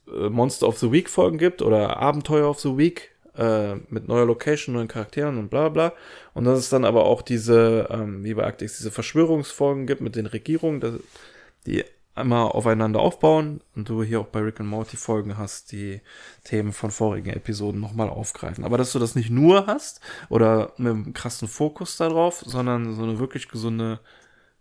äh, 0.08 0.30
Monster 0.30 0.70
of 0.70 0.78
the 0.78 0.92
Week 0.92 1.10
Folgen 1.10 1.38
gibt 1.38 1.62
oder 1.62 1.98
Abenteuer 1.98 2.50
of 2.50 2.62
the 2.62 2.78
Week 2.78 3.12
äh, 3.36 3.76
mit 3.90 4.08
neuer 4.08 4.26
Location, 4.26 4.76
neuen 4.76 4.88
Charakteren 4.88 5.38
und 5.38 5.50
bla 5.50 5.68
bla. 5.68 5.94
Und 6.34 6.46
dass 6.46 6.60
es 6.60 6.70
dann 6.70 6.86
aber 6.86 7.06
auch 7.06 7.24
diese, 7.24 7.90
ähm, 7.90 8.24
wie 8.24 8.36
bei 8.36 8.46
Akte 8.46 8.64
X, 8.64 8.78
diese 8.78 8.92
Verschwörungsfolgen 8.92 9.86
gibt 9.86 10.00
mit 10.00 10.16
den 10.16 10.28
Regierungen, 10.28 11.02
die 11.66 11.84
einmal 12.20 12.50
aufeinander 12.52 13.00
aufbauen 13.00 13.62
und 13.76 13.90
du 13.90 14.04
hier 14.04 14.20
auch 14.22 14.28
bei 14.28 14.40
Rick 14.40 14.60
and 14.60 14.70
Morty 14.70 14.98
Folgen 14.98 15.38
hast, 15.38 15.72
die 15.72 16.02
Themen 16.44 16.74
von 16.74 16.92
vorigen 16.92 17.30
Episoden 17.32 17.80
nochmal 17.82 18.10
aufgreifen. 18.10 18.64
Aber 18.64 18.78
dass 18.78 18.92
du 18.92 19.00
das 19.00 19.16
nicht 19.16 19.30
nur 19.30 19.66
hast 19.68 20.02
oder 20.30 20.74
mit 20.78 20.92
einem 20.92 21.14
krassen 21.14 21.48
Fokus 21.48 21.98
darauf, 21.98 22.44
sondern 22.46 22.94
so 22.96 23.04
eine 23.04 23.20
wirklich 23.20 23.48
gesunde 23.48 24.00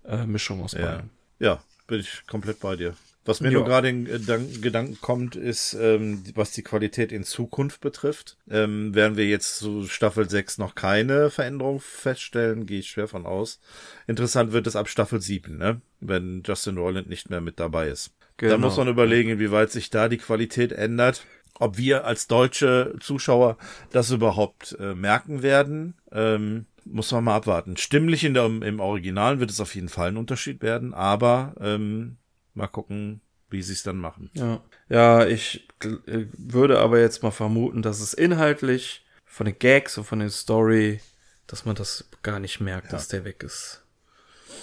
äh, 0.05 0.25
Mischung 0.27 0.63
aus 0.63 0.73
Ja. 0.73 0.87
beiden. 0.87 1.11
Ja, 1.39 1.59
bin 1.87 2.01
ich 2.01 2.23
komplett 2.27 2.61
bei 2.61 2.77
dir. 2.77 2.95
Was 3.29 3.41
mir 3.41 3.49
Ja. 3.51 3.59
nur 3.59 3.65
gerade 3.67 3.89
in 3.91 4.07
Gedan- 4.07 4.61
Gedanken 4.63 4.99
kommt, 5.03 5.37
ist, 5.37 5.75
ähm, 5.75 6.25
was 6.35 6.53
die 6.53 6.63
Qualität 6.63 7.13
in 7.13 7.25
Zukunft 7.25 7.81
betrifft. 7.83 8.39
Ähm, 8.51 8.95
werden 8.95 9.17
wir 9.19 9.27
jetzt 9.27 9.59
zu 9.59 9.87
Staffel 9.87 10.29
6 10.31 10.57
noch 10.59 10.75
keine 10.75 11.29
Veränderung 11.31 11.79
feststellen, 11.81 12.65
gehe 12.65 12.79
ich 12.79 12.89
schwer 12.89 13.07
von 13.07 13.27
aus. 13.27 13.61
Interessant 14.07 14.53
wird 14.53 14.67
es 14.67 14.77
ab 14.77 14.89
Staffel 14.89 15.21
7, 15.21 15.59
ne? 15.59 15.81
wenn 16.01 16.43
Justin 16.47 16.79
Roiland 16.79 17.09
nicht 17.09 17.29
mehr 17.29 17.41
mit 17.43 17.61
dabei 17.61 17.89
ist. 17.89 18.13
Da 18.39 18.47
Genau. 18.49 18.59
muss 18.67 18.77
man 18.79 18.89
überlegen, 18.89 19.31
inwieweit 19.31 19.71
sich 19.71 19.91
da 19.91 20.09
die 20.09 20.17
Qualität 20.19 20.73
ändert. 20.73 21.25
Ob 21.61 21.77
wir 21.77 22.05
als 22.07 22.29
deutsche 22.29 22.95
Zuschauer 23.01 23.59
das 23.91 24.11
überhaupt 24.11 24.77
äh, 24.81 24.95
merken 24.95 25.43
werden, 25.43 25.95
ähm, 26.13 26.67
muss 26.85 27.11
man 27.13 27.25
mal 27.25 27.35
abwarten. 27.37 27.77
Stimmlich 27.77 28.25
in 28.25 28.33
der, 28.33 28.47
im 28.47 28.81
Original 28.81 29.41
wird 29.41 29.51
es 29.51 29.61
auf 29.61 29.75
jeden 29.75 29.89
Fall 29.91 30.09
ein 30.09 30.17
Unterschied 30.17 30.63
werden, 30.63 30.95
aber 30.95 31.55
ähm, 31.61 32.17
mal 32.59 32.67
gucken, 32.69 33.21
wie 33.51 33.63
sie 33.63 33.73
es 33.73 33.83
dann 33.83 33.97
machen. 33.97 34.31
Ja, 34.35 34.61
ja 34.89 35.27
ich 35.27 35.67
äh, 35.83 36.27
würde 36.37 36.79
aber 36.79 37.01
jetzt 37.01 37.23
mal 37.23 37.31
vermuten, 37.31 37.83
dass 37.83 38.01
es 38.01 38.13
inhaltlich 38.13 39.07
von 39.25 39.47
den 39.47 39.59
Gags 39.59 39.97
und 39.97 40.05
von 40.05 40.19
der 40.19 40.31
Story, 40.31 41.01
dass 41.47 41.65
man 41.65 41.75
das 41.77 42.09
gar 42.23 42.41
nicht 42.41 42.61
merkt, 42.61 42.93
dass 42.93 43.09
der 43.09 43.25
weg 43.25 43.43
ist. 43.43 43.83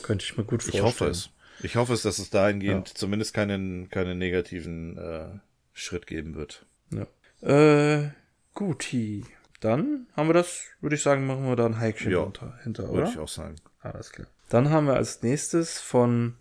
Könnte 0.04 0.24
ich 0.26 0.38
mir 0.38 0.44
gut 0.44 0.62
Ich 0.62 0.80
vorstellen. 0.80 0.86
hoffe 0.86 1.08
es. 1.08 1.30
Ich 1.62 1.76
hoffe 1.78 1.94
es, 1.94 2.02
dass 2.02 2.20
es 2.20 2.30
dahingehend 2.30 2.90
zumindest 2.90 3.34
keinen, 3.34 3.90
keinen 3.90 4.18
negativen 4.18 4.98
äh, 4.98 5.40
Schritt 5.74 6.06
geben 6.06 6.36
wird. 6.36 6.66
Ja. 6.92 7.08
Äh, 7.42 8.12
guti. 8.54 9.26
Dann 9.62 10.08
haben 10.16 10.28
wir 10.30 10.34
das, 10.34 10.64
würde 10.82 10.96
ich 10.98 11.02
sagen, 11.02 11.26
machen 11.26 11.48
wir 11.48 11.56
da 11.56 11.66
ein 11.66 11.80
Häkchen 11.80 12.12
Ja, 12.12 12.24
hinter, 12.24 12.60
hinter 12.62 12.84
Würde 12.84 13.04
oder? 13.04 13.10
ich 13.10 13.18
auch 13.18 13.30
sagen. 13.30 13.56
Alles 13.80 14.12
klar. 14.12 14.28
Dann 14.50 14.70
haben 14.70 14.86
wir 14.86 14.96
als 14.96 15.24
nächstes 15.24 15.80
von 15.80 16.36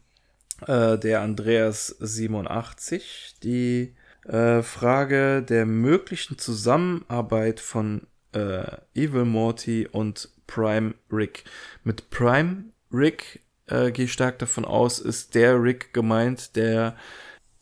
äh, 0.67 0.99
der 0.99 1.21
Andreas 1.21 1.89
87 2.01 3.37
die 3.43 3.95
äh, 4.27 4.63
Frage 4.63 5.43
der 5.43 5.67
möglichen 5.67 6.39
Zusammenarbeit 6.39 7.61
von 7.61 8.07
äh, 8.33 8.77
Evil 8.95 9.25
Morty 9.25 9.87
und 9.91 10.29
Prime 10.47 10.95
Rick. 11.11 11.45
Mit 11.83 12.11
Prime 12.11 12.65
Rick 12.93 13.41
äh, 13.67 13.91
gehe 13.91 14.07
ich 14.07 14.13
stark 14.13 14.39
davon 14.39 14.65
aus, 14.65 14.99
ist 14.99 15.35
der 15.35 15.63
Rick 15.63 15.93
gemeint, 15.93 16.57
der 16.57 16.97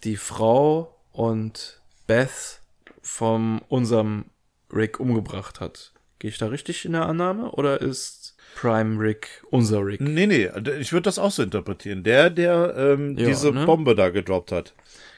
die 0.04 0.16
Frau 0.16 0.98
und 1.12 1.80
Beth 2.06 2.60
von 3.02 3.60
unserem 3.68 4.26
Rick 4.72 5.00
umgebracht 5.00 5.60
hat. 5.60 5.92
Gehe 6.18 6.30
ich 6.30 6.38
da 6.38 6.46
richtig 6.46 6.84
in 6.84 6.92
der 6.92 7.06
Annahme 7.06 7.50
oder 7.52 7.80
ist 7.80 8.21
Prime 8.54 8.98
Rick 8.98 9.42
unser 9.50 9.84
Rick? 9.84 10.00
Nee, 10.00 10.26
nee, 10.26 10.50
ich 10.78 10.92
würde 10.92 11.02
das 11.02 11.18
auch 11.18 11.30
so 11.30 11.42
interpretieren. 11.42 12.02
Der, 12.02 12.30
der 12.30 12.74
ähm, 12.76 13.16
Ja, 13.16 13.26
diese 13.26 13.52
ne? 13.52 13.66
Bombe 13.66 13.94
da 13.94 14.10
gedroppt 14.10 14.52
hat. 14.52 14.74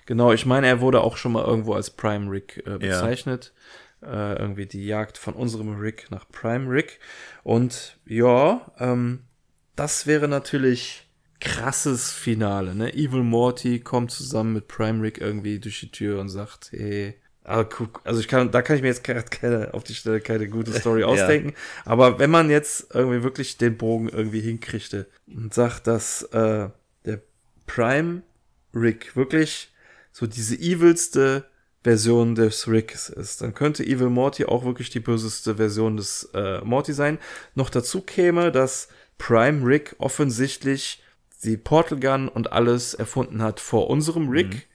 Genau, 0.06 0.32
ich 0.32 0.46
meine, 0.46 0.66
er 0.66 0.80
wurde 0.80 1.00
auch 1.00 1.16
schon 1.16 1.32
mal 1.32 1.44
irgendwo 1.44 1.74
als 1.74 1.90
Prime 1.90 2.30
Rick 2.30 2.62
äh, 2.66 2.78
bezeichnet. 2.78 3.52
Äh, 4.02 4.38
irgendwie 4.38 4.66
die 4.66 4.86
Jagd 4.86 5.16
von 5.16 5.34
unserem 5.34 5.78
Rick 5.78 6.10
nach 6.10 6.28
Prime 6.28 6.70
Rick. 6.70 7.00
Und 7.42 7.98
ja, 8.06 8.70
ähm, 8.78 9.20
das 9.76 10.06
wäre 10.06 10.28
natürlich 10.28 11.08
krasses 11.40 12.12
Finale, 12.12 12.74
ne? 12.74 12.92
Evil 12.94 13.22
Morty 13.22 13.80
kommt 13.80 14.10
zusammen 14.10 14.54
mit 14.54 14.68
Prime 14.68 15.02
Rick 15.02 15.18
irgendwie 15.18 15.58
durch 15.58 15.80
die 15.80 15.90
Tür 15.90 16.20
und 16.20 16.28
sagt, 16.28 16.72
hey, 16.72 17.16
ah, 17.44 17.64
guck, 17.64 18.00
also 18.04 18.20
ich 18.20 18.28
kann, 18.28 18.50
da 18.50 18.62
kann 18.62 18.76
ich 18.76 18.82
mir 18.82 18.88
jetzt 18.88 19.04
keine, 19.04 19.22
keine, 19.22 19.74
auf 19.74 19.84
die 19.84 19.94
Stelle 19.94 20.20
keine 20.20 20.48
gute 20.48 20.72
Story 20.72 21.04
ausdenken. 21.04 21.54
Aber 21.84 22.18
wenn 22.18 22.30
man 22.30 22.50
jetzt 22.50 22.94
irgendwie 22.94 23.22
wirklich 23.22 23.58
den 23.58 23.76
Bogen 23.76 24.08
irgendwie 24.08 24.40
hinkriegte 24.40 25.06
und 25.26 25.54
sagt, 25.54 25.86
dass 25.86 26.22
äh, 26.32 26.68
der 27.04 27.20
Prime 27.66 28.22
Rick 28.74 29.14
wirklich 29.14 29.72
so 30.10 30.26
diese 30.26 30.56
evilste 30.56 31.44
Version 31.82 32.34
des 32.34 32.66
Ricks 32.66 33.10
ist, 33.10 33.42
dann 33.42 33.54
könnte 33.54 33.84
Evil 33.84 34.08
Morty 34.08 34.46
auch 34.46 34.64
wirklich 34.64 34.88
die 34.88 35.00
böseste 35.00 35.56
Version 35.56 35.98
des 35.98 36.30
äh, 36.32 36.60
Morty 36.62 36.94
sein. 36.94 37.18
Noch 37.54 37.68
dazu 37.68 38.00
käme, 38.00 38.50
dass 38.50 38.88
Prime 39.18 39.66
Rick 39.66 39.94
offensichtlich 39.98 41.02
die 41.42 41.58
Portal 41.58 42.00
Gun 42.00 42.28
und 42.28 42.52
alles 42.52 42.94
erfunden 42.94 43.42
hat 43.42 43.60
vor 43.60 43.90
unserem 43.90 44.30
Rick. 44.30 44.66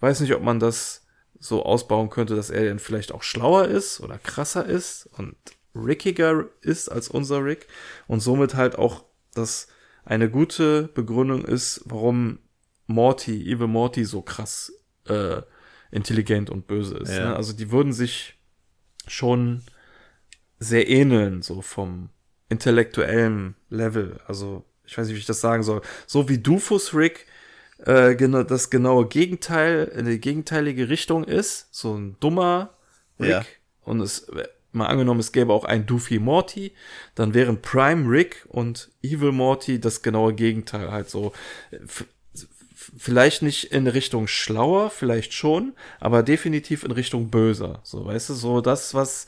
Weiß 0.00 0.20
nicht, 0.20 0.34
ob 0.34 0.42
man 0.42 0.58
das 0.58 1.05
so 1.38 1.64
ausbauen 1.64 2.10
könnte, 2.10 2.36
dass 2.36 2.50
er 2.50 2.66
dann 2.66 2.78
vielleicht 2.78 3.12
auch 3.12 3.22
schlauer 3.22 3.66
ist 3.66 4.00
oder 4.00 4.18
krasser 4.18 4.66
ist 4.66 5.08
und 5.16 5.36
rickiger 5.74 6.46
ist 6.62 6.88
als 6.88 7.08
unser 7.08 7.44
Rick 7.44 7.66
und 8.06 8.20
somit 8.20 8.54
halt 8.54 8.76
auch 8.76 9.04
das 9.34 9.68
eine 10.04 10.30
gute 10.30 10.84
Begründung 10.84 11.44
ist, 11.44 11.82
warum 11.84 12.38
Morty, 12.86 13.52
Evil 13.52 13.66
Morty 13.66 14.04
so 14.04 14.22
krass 14.22 14.72
äh, 15.06 15.42
intelligent 15.90 16.50
und 16.50 16.66
böse 16.66 16.96
ist. 16.98 17.12
Ja. 17.12 17.30
Ne? 17.30 17.36
Also 17.36 17.52
die 17.52 17.70
würden 17.70 17.92
sich 17.92 18.34
schon 19.06 19.62
sehr 20.58 20.88
ähneln, 20.88 21.42
so 21.42 21.60
vom 21.62 22.10
intellektuellen 22.48 23.56
Level. 23.68 24.20
Also 24.26 24.64
ich 24.84 24.96
weiß 24.96 25.06
nicht, 25.08 25.16
wie 25.16 25.20
ich 25.20 25.26
das 25.26 25.40
sagen 25.40 25.62
soll. 25.62 25.82
So 26.06 26.28
wie 26.28 26.38
Dufus 26.38 26.94
Rick 26.94 27.26
äh, 27.84 28.14
genau, 28.14 28.42
das 28.42 28.70
genaue 28.70 29.06
Gegenteil, 29.06 29.84
in 29.96 30.06
die 30.06 30.20
gegenteilige 30.20 30.88
Richtung 30.88 31.24
ist. 31.24 31.68
So 31.72 31.94
ein 31.94 32.16
dummer 32.20 32.74
Rick. 33.20 33.30
Ja. 33.30 33.44
Und 33.84 34.00
es, 34.00 34.26
mal 34.72 34.86
angenommen, 34.86 35.20
es 35.20 35.32
gäbe 35.32 35.52
auch 35.52 35.64
ein 35.64 35.86
Doofy 35.86 36.18
Morty, 36.18 36.72
dann 37.14 37.34
wären 37.34 37.62
Prime 37.62 38.08
Rick 38.10 38.46
und 38.48 38.90
Evil 39.02 39.32
Morty 39.32 39.80
das 39.80 40.02
genaue 40.02 40.34
Gegenteil. 40.34 40.90
Halt 40.90 41.08
so, 41.08 41.32
vielleicht 42.96 43.42
nicht 43.42 43.72
in 43.72 43.86
Richtung 43.86 44.26
schlauer, 44.26 44.90
vielleicht 44.90 45.32
schon, 45.32 45.74
aber 45.98 46.22
definitiv 46.22 46.84
in 46.84 46.90
Richtung 46.90 47.30
böser. 47.30 47.80
So, 47.82 48.04
weißt 48.04 48.30
du, 48.30 48.34
so 48.34 48.60
das, 48.60 48.94
was 48.94 49.26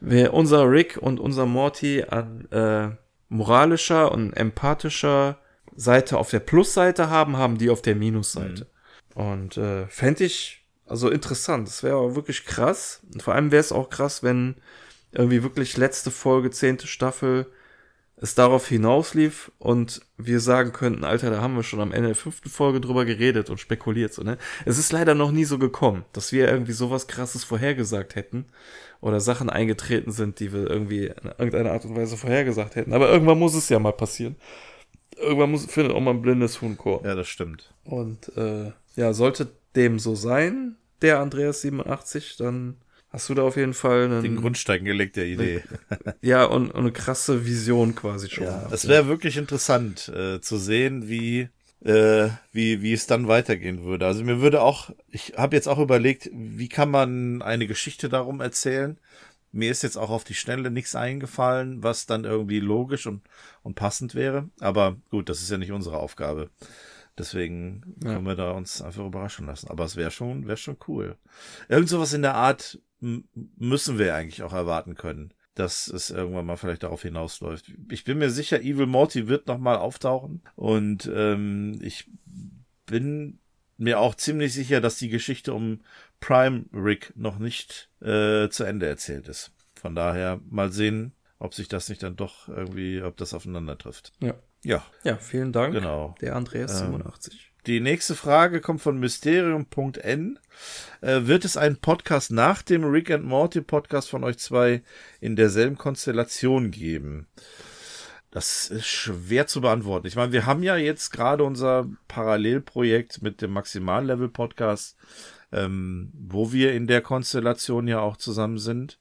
wir 0.00 0.34
unser 0.34 0.70
Rick 0.70 0.98
und 1.00 1.20
unser 1.20 1.46
Morty 1.46 2.04
an 2.04 2.46
äh, 2.50 2.88
moralischer 3.28 4.12
und 4.12 4.32
empathischer 4.32 5.38
Seite 5.76 6.18
auf 6.18 6.30
der 6.30 6.40
Plusseite 6.40 7.10
haben, 7.10 7.36
haben 7.36 7.58
die 7.58 7.70
auf 7.70 7.82
der 7.82 7.94
Minusseite. 7.94 8.66
Und 9.14 9.56
äh, 9.56 9.86
fände 9.88 10.24
ich 10.24 10.64
also 10.86 11.10
interessant. 11.10 11.68
Das 11.68 11.82
wäre 11.82 12.14
wirklich 12.14 12.44
krass. 12.44 13.00
Und 13.12 13.22
vor 13.22 13.34
allem 13.34 13.50
wäre 13.50 13.60
es 13.60 13.72
auch 13.72 13.90
krass, 13.90 14.22
wenn 14.22 14.56
irgendwie 15.12 15.42
wirklich 15.42 15.76
letzte 15.76 16.10
Folge, 16.10 16.50
zehnte 16.50 16.86
Staffel, 16.86 17.46
es 18.18 18.34
darauf 18.34 18.66
hinauslief 18.66 19.52
und 19.58 20.00
wir 20.16 20.40
sagen 20.40 20.72
könnten, 20.72 21.04
Alter, 21.04 21.30
da 21.30 21.42
haben 21.42 21.54
wir 21.54 21.62
schon 21.62 21.80
am 21.80 21.92
Ende 21.92 22.08
der 22.08 22.16
fünften 22.16 22.48
Folge 22.48 22.80
drüber 22.80 23.04
geredet 23.04 23.50
und 23.50 23.60
spekuliert, 23.60 24.14
so, 24.14 24.22
ne? 24.22 24.38
Es 24.64 24.78
ist 24.78 24.90
leider 24.90 25.14
noch 25.14 25.32
nie 25.32 25.44
so 25.44 25.58
gekommen, 25.58 26.06
dass 26.14 26.32
wir 26.32 26.48
irgendwie 26.48 26.72
sowas 26.72 27.08
krasses 27.08 27.44
vorhergesagt 27.44 28.14
hätten 28.14 28.46
oder 29.02 29.20
Sachen 29.20 29.50
eingetreten 29.50 30.12
sind, 30.12 30.40
die 30.40 30.52
wir 30.54 30.68
irgendwie 30.70 31.08
in 31.08 31.30
irgendeiner 31.36 31.72
Art 31.72 31.84
und 31.84 31.94
Weise 31.94 32.16
vorhergesagt 32.16 32.76
hätten. 32.76 32.94
Aber 32.94 33.10
irgendwann 33.10 33.38
muss 33.38 33.54
es 33.54 33.68
ja 33.68 33.78
mal 33.78 33.92
passieren. 33.92 34.36
Irgendwann 35.16 35.50
muss, 35.50 35.66
findet 35.66 35.94
auch 35.94 36.00
mal 36.00 36.12
ein 36.12 36.22
blindes 36.22 36.60
Huhn 36.60 36.76
Chor. 36.76 37.04
Ja, 37.04 37.14
das 37.14 37.28
stimmt. 37.28 37.72
Und 37.84 38.36
äh, 38.36 38.72
ja, 38.96 39.12
sollte 39.12 39.48
dem 39.74 39.98
so 39.98 40.14
sein, 40.14 40.76
der 41.02 41.20
Andreas 41.20 41.60
87, 41.62 42.36
dann 42.38 42.76
hast 43.08 43.28
du 43.28 43.34
da 43.34 43.42
auf 43.42 43.56
jeden 43.56 43.74
Fall 43.74 44.04
einen, 44.04 44.22
Den 44.22 44.36
Grundstein 44.36 44.84
gelegt 44.84 45.16
der 45.16 45.26
Idee. 45.26 45.62
ja 46.20 46.44
und, 46.44 46.70
und 46.70 46.80
eine 46.80 46.92
krasse 46.92 47.46
Vision 47.46 47.94
quasi 47.94 48.28
schon. 48.28 48.44
Ja, 48.44 48.58
gehabt, 48.58 48.72
es 48.72 48.88
wäre 48.88 49.08
wirklich 49.08 49.36
interessant 49.36 50.08
äh, 50.08 50.40
zu 50.40 50.58
sehen, 50.58 51.08
wie, 51.08 51.48
äh, 51.84 52.28
wie, 52.52 52.82
wie 52.82 52.92
es 52.92 53.06
dann 53.06 53.28
weitergehen 53.28 53.84
würde. 53.84 54.06
Also 54.06 54.24
mir 54.24 54.40
würde 54.40 54.62
auch, 54.62 54.90
ich 55.10 55.34
habe 55.36 55.56
jetzt 55.56 55.68
auch 55.68 55.78
überlegt, 55.78 56.30
wie 56.32 56.68
kann 56.68 56.90
man 56.90 57.42
eine 57.42 57.66
Geschichte 57.66 58.08
darum 58.08 58.40
erzählen. 58.40 58.98
Mir 59.56 59.70
ist 59.70 59.82
jetzt 59.82 59.96
auch 59.96 60.10
auf 60.10 60.24
die 60.24 60.34
Schnelle 60.34 60.70
nichts 60.70 60.94
eingefallen, 60.94 61.82
was 61.82 62.04
dann 62.04 62.24
irgendwie 62.24 62.60
logisch 62.60 63.06
und, 63.06 63.22
und 63.62 63.74
passend 63.74 64.14
wäre. 64.14 64.50
Aber 64.60 64.96
gut, 65.10 65.30
das 65.30 65.40
ist 65.40 65.50
ja 65.50 65.56
nicht 65.56 65.72
unsere 65.72 65.96
Aufgabe. 65.96 66.50
Deswegen 67.16 67.96
ja. 68.04 68.12
können 68.12 68.26
wir 68.26 68.36
da 68.36 68.50
uns 68.50 68.82
einfach 68.82 69.06
überraschen 69.06 69.46
lassen. 69.46 69.68
Aber 69.70 69.84
es 69.84 69.96
wäre 69.96 70.10
schon, 70.10 70.46
wäre 70.46 70.58
schon 70.58 70.76
cool. 70.86 71.16
Irgend 71.70 71.88
sowas 71.88 72.12
in 72.12 72.20
der 72.20 72.34
Art 72.34 72.78
müssen 73.00 73.98
wir 73.98 74.14
eigentlich 74.14 74.42
auch 74.42 74.52
erwarten 74.52 74.94
können, 74.94 75.32
dass 75.54 75.88
es 75.88 76.10
irgendwann 76.10 76.44
mal 76.44 76.56
vielleicht 76.56 76.82
darauf 76.82 77.00
hinausläuft. 77.00 77.72
Ich 77.90 78.04
bin 78.04 78.18
mir 78.18 78.28
sicher, 78.28 78.60
Evil 78.60 78.86
Morty 78.86 79.26
wird 79.26 79.46
nochmal 79.46 79.76
auftauchen 79.76 80.42
und 80.54 81.10
ähm, 81.14 81.78
ich 81.80 82.10
bin 82.84 83.38
mir 83.78 84.00
auch 84.00 84.14
ziemlich 84.14 84.52
sicher, 84.54 84.80
dass 84.80 84.96
die 84.96 85.08
Geschichte 85.08 85.54
um 85.54 85.80
Prime 86.20 86.64
Rick 86.72 87.12
noch 87.16 87.38
nicht 87.38 87.90
äh, 88.00 88.48
zu 88.48 88.64
Ende 88.64 88.86
erzählt 88.86 89.28
ist. 89.28 89.52
Von 89.80 89.94
daher 89.94 90.40
mal 90.48 90.72
sehen, 90.72 91.12
ob 91.38 91.54
sich 91.54 91.68
das 91.68 91.88
nicht 91.88 92.02
dann 92.02 92.16
doch 92.16 92.48
irgendwie, 92.48 93.02
ob 93.02 93.16
das 93.16 93.34
aufeinander 93.34 93.76
trifft. 93.76 94.12
Ja. 94.20 94.34
Ja. 94.64 94.84
Ja, 95.04 95.16
vielen 95.16 95.52
Dank. 95.52 95.74
Genau. 95.74 96.14
Der 96.20 96.34
Andreas 96.34 96.78
87. 96.78 97.34
Ähm, 97.34 97.38
die 97.66 97.80
nächste 97.80 98.14
Frage 98.14 98.60
kommt 98.60 98.80
von 98.80 98.98
Mysterium.n. 98.98 100.38
Äh, 101.00 101.20
wird 101.22 101.44
es 101.44 101.56
einen 101.56 101.76
Podcast 101.76 102.30
nach 102.30 102.62
dem 102.62 102.84
Rick 102.84 103.10
and 103.10 103.24
Morty 103.24 103.60
Podcast 103.60 104.08
von 104.08 104.24
euch 104.24 104.38
zwei 104.38 104.82
in 105.20 105.36
derselben 105.36 105.76
Konstellation 105.76 106.70
geben? 106.70 107.26
Das 108.30 108.68
ist 108.68 108.86
schwer 108.86 109.46
zu 109.46 109.60
beantworten. 109.60 110.06
Ich 110.06 110.14
meine, 110.14 110.32
wir 110.32 110.46
haben 110.46 110.62
ja 110.62 110.76
jetzt 110.76 111.10
gerade 111.10 111.42
unser 111.42 111.88
Parallelprojekt 112.06 113.22
mit 113.22 113.40
dem 113.40 113.52
Maximallevel 113.52 114.28
Podcast, 114.28 114.96
ähm, 115.56 116.12
wo 116.12 116.52
wir 116.52 116.74
in 116.74 116.86
der 116.86 117.00
Konstellation 117.00 117.88
ja 117.88 118.00
auch 118.00 118.16
zusammen 118.18 118.58
sind. 118.58 118.98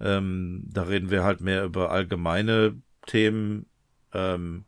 Ähm, 0.00 0.64
da 0.70 0.82
reden 0.82 1.10
wir 1.10 1.24
halt 1.24 1.40
mehr 1.40 1.64
über 1.64 1.90
allgemeine 1.90 2.76
Themen, 3.06 3.66
ähm, 4.12 4.64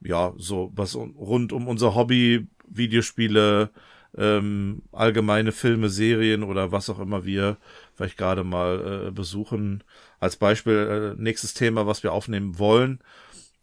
ja, 0.00 0.32
so 0.36 0.72
was 0.74 0.96
rund 0.96 1.52
um 1.52 1.68
unser 1.68 1.94
Hobby, 1.94 2.48
Videospiele, 2.66 3.70
ähm, 4.16 4.82
allgemeine 4.92 5.52
Filme, 5.52 5.88
Serien 5.88 6.42
oder 6.42 6.72
was 6.72 6.90
auch 6.90 6.98
immer 6.98 7.24
wir 7.24 7.58
vielleicht 7.94 8.18
gerade 8.18 8.42
mal 8.42 9.06
äh, 9.08 9.10
besuchen. 9.12 9.84
Als 10.18 10.36
Beispiel, 10.36 11.14
äh, 11.16 11.22
nächstes 11.22 11.54
Thema, 11.54 11.86
was 11.86 12.02
wir 12.02 12.12
aufnehmen 12.12 12.58
wollen, 12.58 13.00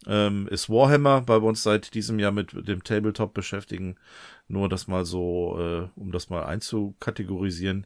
ähm, 0.08 0.48
ist 0.48 0.70
Warhammer, 0.70 1.28
weil 1.28 1.42
wir 1.42 1.48
uns 1.48 1.64
seit 1.64 1.94
diesem 1.94 2.20
Jahr 2.20 2.32
mit 2.32 2.68
dem 2.68 2.84
Tabletop 2.84 3.34
beschäftigen. 3.34 3.98
Nur 4.48 4.70
das 4.70 4.88
mal 4.88 5.06
so, 5.06 5.58
äh, 5.60 6.00
um 6.00 6.12
das 6.12 6.30
mal 6.30 6.46
einzukategorisieren. 6.46 7.86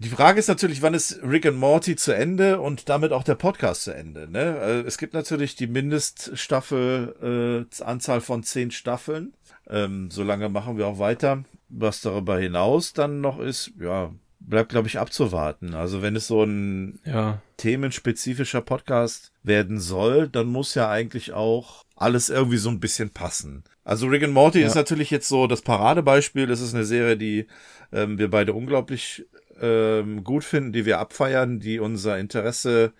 Die 0.00 0.10
Frage 0.10 0.38
ist 0.38 0.46
natürlich, 0.46 0.80
wann 0.80 0.94
ist 0.94 1.20
Rick 1.24 1.46
and 1.46 1.58
Morty 1.58 1.96
zu 1.96 2.14
Ende 2.14 2.60
und 2.60 2.88
damit 2.88 3.10
auch 3.10 3.24
der 3.24 3.34
Podcast 3.34 3.82
zu 3.82 3.92
Ende? 3.92 4.30
Ne? 4.30 4.56
Äh, 4.60 4.80
es 4.82 4.96
gibt 4.96 5.12
natürlich 5.12 5.56
die 5.56 5.66
Mindeststaffel, 5.66 7.66
äh, 7.80 7.82
Anzahl 7.82 8.20
von 8.20 8.44
zehn 8.44 8.70
Staffeln. 8.70 9.34
Ähm, 9.68 10.08
solange 10.10 10.48
machen 10.48 10.78
wir 10.78 10.86
auch 10.86 11.00
weiter. 11.00 11.42
Was 11.68 12.00
darüber 12.00 12.38
hinaus 12.38 12.92
dann 12.92 13.20
noch 13.20 13.40
ist, 13.40 13.72
ja, 13.80 14.12
bleibt, 14.40 14.70
glaube 14.70 14.88
ich, 14.88 14.98
abzuwarten. 14.98 15.74
Also 15.74 16.02
wenn 16.02 16.16
es 16.16 16.26
so 16.26 16.42
ein 16.42 17.00
ja. 17.04 17.42
themenspezifischer 17.56 18.60
Podcast 18.60 19.32
werden 19.42 19.80
soll, 19.80 20.28
dann 20.28 20.46
muss 20.46 20.74
ja 20.74 20.88
eigentlich 20.88 21.32
auch 21.32 21.84
alles 21.96 22.28
irgendwie 22.28 22.58
so 22.58 22.70
ein 22.70 22.80
bisschen 22.80 23.10
passen. 23.10 23.64
Also 23.84 24.06
Rick 24.06 24.22
and 24.22 24.34
Morty 24.34 24.60
ja. 24.60 24.66
ist 24.66 24.74
natürlich 24.74 25.10
jetzt 25.10 25.28
so 25.28 25.46
das 25.46 25.62
Paradebeispiel. 25.62 26.50
Es 26.50 26.60
ist 26.60 26.74
eine 26.74 26.84
Serie, 26.84 27.16
die 27.16 27.46
ähm, 27.92 28.18
wir 28.18 28.30
beide 28.30 28.52
unglaublich 28.52 29.26
ähm, 29.60 30.24
gut 30.24 30.44
finden, 30.44 30.72
die 30.72 30.86
wir 30.86 30.98
abfeiern, 30.98 31.58
die 31.58 31.80
unser 31.80 32.18
Interesse 32.18 32.92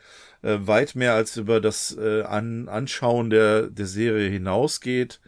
äh, 0.43 0.59
weit 0.61 0.95
mehr 0.95 1.15
als 1.15 1.37
über 1.37 1.61
das 1.61 1.97
äh, 1.97 2.23
An 2.23 2.69
Anschauen 2.69 3.31
der, 3.31 3.69
der 3.69 3.87
Serie 3.87 4.29
hinausgeht. 4.29 5.21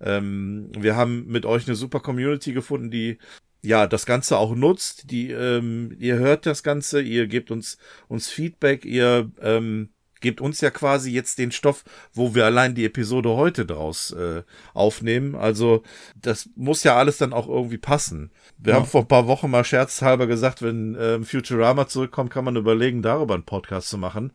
Ähm, 0.00 0.70
wir 0.78 0.96
haben 0.96 1.26
mit 1.26 1.46
euch 1.46 1.66
eine 1.66 1.76
super 1.76 2.00
Community 2.00 2.52
gefunden, 2.52 2.90
die 2.90 3.18
ja 3.66 3.86
das 3.86 4.06
Ganze 4.06 4.38
auch 4.38 4.54
nutzt. 4.54 5.10
Die 5.10 5.30
ähm, 5.30 5.94
ihr 5.98 6.16
hört 6.16 6.46
das 6.46 6.62
Ganze, 6.62 7.00
ihr 7.00 7.26
gebt 7.26 7.50
uns 7.50 7.78
uns 8.08 8.28
Feedback, 8.28 8.84
ihr 8.84 9.30
ähm, 9.40 9.90
gebt 10.20 10.40
uns 10.40 10.60
ja 10.60 10.70
quasi 10.70 11.10
jetzt 11.10 11.38
den 11.38 11.52
Stoff, 11.52 11.84
wo 12.14 12.34
wir 12.34 12.44
allein 12.46 12.74
die 12.74 12.84
Episode 12.84 13.30
heute 13.30 13.66
draus 13.66 14.12
äh, 14.12 14.42
aufnehmen. 14.74 15.34
Also 15.34 15.82
das 16.20 16.48
muss 16.56 16.84
ja 16.84 16.96
alles 16.96 17.18
dann 17.18 17.32
auch 17.32 17.48
irgendwie 17.48 17.78
passen. 17.78 18.30
Wir 18.58 18.72
ja. 18.72 18.78
haben 18.80 18.86
vor 18.86 19.02
ein 19.02 19.08
paar 19.08 19.26
Wochen 19.26 19.50
mal 19.50 19.64
scherzhalber 19.64 20.26
gesagt, 20.26 20.62
wenn 20.62 20.94
äh, 20.94 21.22
Futurama 21.22 21.86
zurückkommt, 21.86 22.30
kann 22.30 22.44
man 22.44 22.56
überlegen, 22.56 23.02
darüber 23.02 23.34
einen 23.34 23.44
Podcast 23.44 23.88
zu 23.88 23.98
machen. 23.98 24.32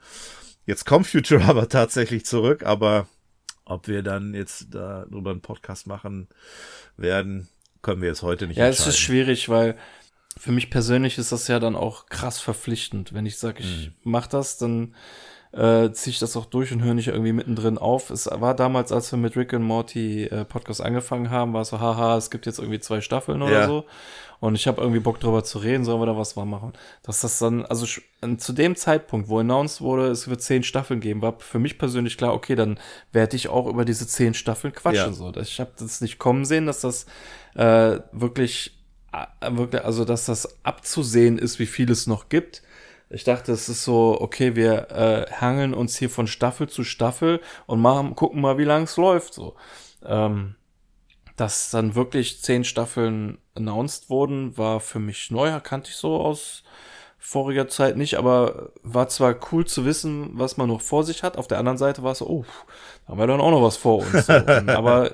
Jetzt 0.66 0.86
kommt 0.86 1.08
Futurama 1.08 1.66
tatsächlich 1.70 2.26
zurück, 2.26 2.64
aber 2.64 3.08
ob 3.66 3.88
wir 3.88 4.04
dann 4.04 4.34
jetzt 4.34 4.68
darüber 4.72 5.32
einen 5.32 5.42
Podcast 5.42 5.88
machen 5.88 6.28
werden, 6.98 7.48
können 7.82 8.02
wir 8.02 8.10
jetzt 8.10 8.22
heute 8.22 8.48
nicht 8.48 8.58
Ja, 8.58 8.68
es 8.68 8.86
ist 8.86 8.98
schwierig, 8.98 9.50
weil 9.50 9.78
für 10.38 10.52
mich 10.52 10.70
persönlich 10.70 11.18
ist 11.18 11.32
das 11.32 11.48
ja 11.48 11.60
dann 11.60 11.76
auch 11.76 12.08
krass 12.08 12.40
verpflichtend. 12.40 13.14
Wenn 13.14 13.26
ich 13.26 13.38
sage, 13.38 13.62
ich 13.62 13.88
mhm. 13.88 13.94
mach 14.04 14.28
das, 14.28 14.58
dann 14.58 14.96
äh, 15.54 15.92
ziehe 15.92 16.14
ich 16.14 16.20
das 16.20 16.38
auch 16.38 16.46
durch 16.46 16.72
und 16.72 16.82
höre 16.82 16.94
nicht 16.94 17.10
irgendwie 17.10 17.34
mittendrin 17.34 17.78
auf. 17.78 18.10
Es 18.10 18.30
war 18.32 18.56
damals, 18.56 18.92
als 18.92 19.12
wir 19.12 19.20
mit 19.20 19.36
Rick 19.36 19.54
und 19.54 19.64
Morty 19.64 20.24
äh, 20.24 20.46
Podcast 20.46 20.82
angefangen 20.82 21.30
haben, 21.30 21.54
war 21.54 21.62
es 21.62 21.70
so, 21.70 21.80
haha, 21.80 22.18
es 22.18 22.32
gibt 22.32 22.46
jetzt 22.46 22.60
irgendwie 22.60 22.80
zwei 22.80 23.02
Staffeln 23.02 23.42
oder 23.42 23.52
ja. 23.52 23.68
so. 23.68 23.86
Und 24.40 24.56
ich 24.56 24.66
habe 24.66 24.82
irgendwie 24.82 25.02
Bock 25.02 25.20
drüber 25.20 25.44
zu 25.44 25.60
reden, 25.60 25.84
sollen 25.86 26.02
wir 26.02 26.08
da 26.08 26.18
was 26.18 26.36
mal 26.36 26.46
machen. 26.46 26.74
Dass 27.04 27.22
das 27.22 27.38
dann, 27.38 27.64
also 27.66 27.86
zu 27.86 28.54
dem 28.54 28.76
Zeitpunkt, 28.76 29.30
wo 29.30 29.40
announced 29.40 29.82
wurde, 29.82 30.08
es 30.08 30.30
wird 30.30 30.42
zehn 30.42 30.64
Staffeln 30.64 31.00
geben, 31.00 31.22
war 31.22 31.40
für 31.40 31.60
mich 31.60 31.78
persönlich 31.78 32.18
klar, 32.18 32.34
okay, 32.34 32.56
dann 32.56 32.80
werde 33.12 33.36
ich 33.36 33.50
auch 33.50 33.68
über 33.68 33.86
diese 33.86 34.08
zehn 34.08 34.34
Staffeln 34.34 34.74
quatschen. 34.74 35.12
Ja. 35.12 35.14
So. 35.14 35.32
Ich 35.36 35.60
habe 35.60 35.72
das 35.78 36.02
nicht 36.02 36.18
kommen 36.18 36.46
sehen, 36.46 36.66
dass 36.66 36.82
das 36.82 37.06
äh, 37.54 38.00
wirklich, 38.14 38.80
äh, 39.14 39.52
wirklich, 39.52 39.84
also 39.84 40.06
dass 40.06 40.26
das 40.26 40.66
abzusehen 40.66 41.38
ist, 41.38 41.60
wie 41.60 41.68
viel 41.68 41.92
es 41.92 42.08
noch 42.08 42.30
gibt 42.30 42.64
ich 43.14 43.24
dachte, 43.24 43.52
es 43.52 43.70
ist 43.70 43.84
so, 43.84 44.18
okay, 44.20 44.56
wir 44.56 44.92
äh, 44.92 45.32
hangeln 45.32 45.74
uns 45.74 45.98
hier 45.98 46.10
von 46.10 46.28
Staffel 46.28 46.70
zu 46.70 46.84
Staffel 46.84 47.42
und 47.66 47.82
machen, 47.82 48.16
gucken 48.16 48.42
mal, 48.42 48.58
wie 48.58 48.64
lang 48.64 48.84
es 48.84 48.98
läuft. 48.98 49.34
So. 49.34 49.56
Ähm, 50.06 50.56
dass 51.36 51.72
dann 51.72 51.96
wirklich 51.96 52.42
zehn 52.42 52.64
Staffeln 52.64 53.38
announced 53.56 54.10
wurden, 54.10 54.58
war 54.58 54.80
für 54.80 55.00
mich 55.00 55.32
neu, 55.32 55.60
kannte 55.62 55.90
ich 55.90 55.96
so 55.96 56.18
aus 56.22 56.64
voriger 57.18 57.68
Zeit 57.68 57.98
nicht, 57.98 58.16
aber 58.16 58.72
war 58.82 59.08
zwar 59.08 59.36
cool 59.52 59.66
zu 59.66 59.86
wissen, 59.86 60.32
was 60.34 60.58
man 60.58 60.70
noch 60.70 60.82
vor 60.82 61.04
sich 61.04 61.22
hat. 61.22 61.38
Auf 61.38 61.48
der 61.48 61.60
anderen 61.60 61.78
Seite 61.78 62.02
war 62.02 62.14
es 62.14 62.18
so, 62.18 62.28
oh, 62.28 62.46
da 63.06 63.12
haben 63.12 63.20
wir 63.20 63.28
dann 63.28 63.42
auch 63.42 63.52
noch 63.52 63.62
was 63.62 63.78
vor 63.78 64.00
uns. 64.00 64.26
So. 64.26 64.34
aber 64.68 65.12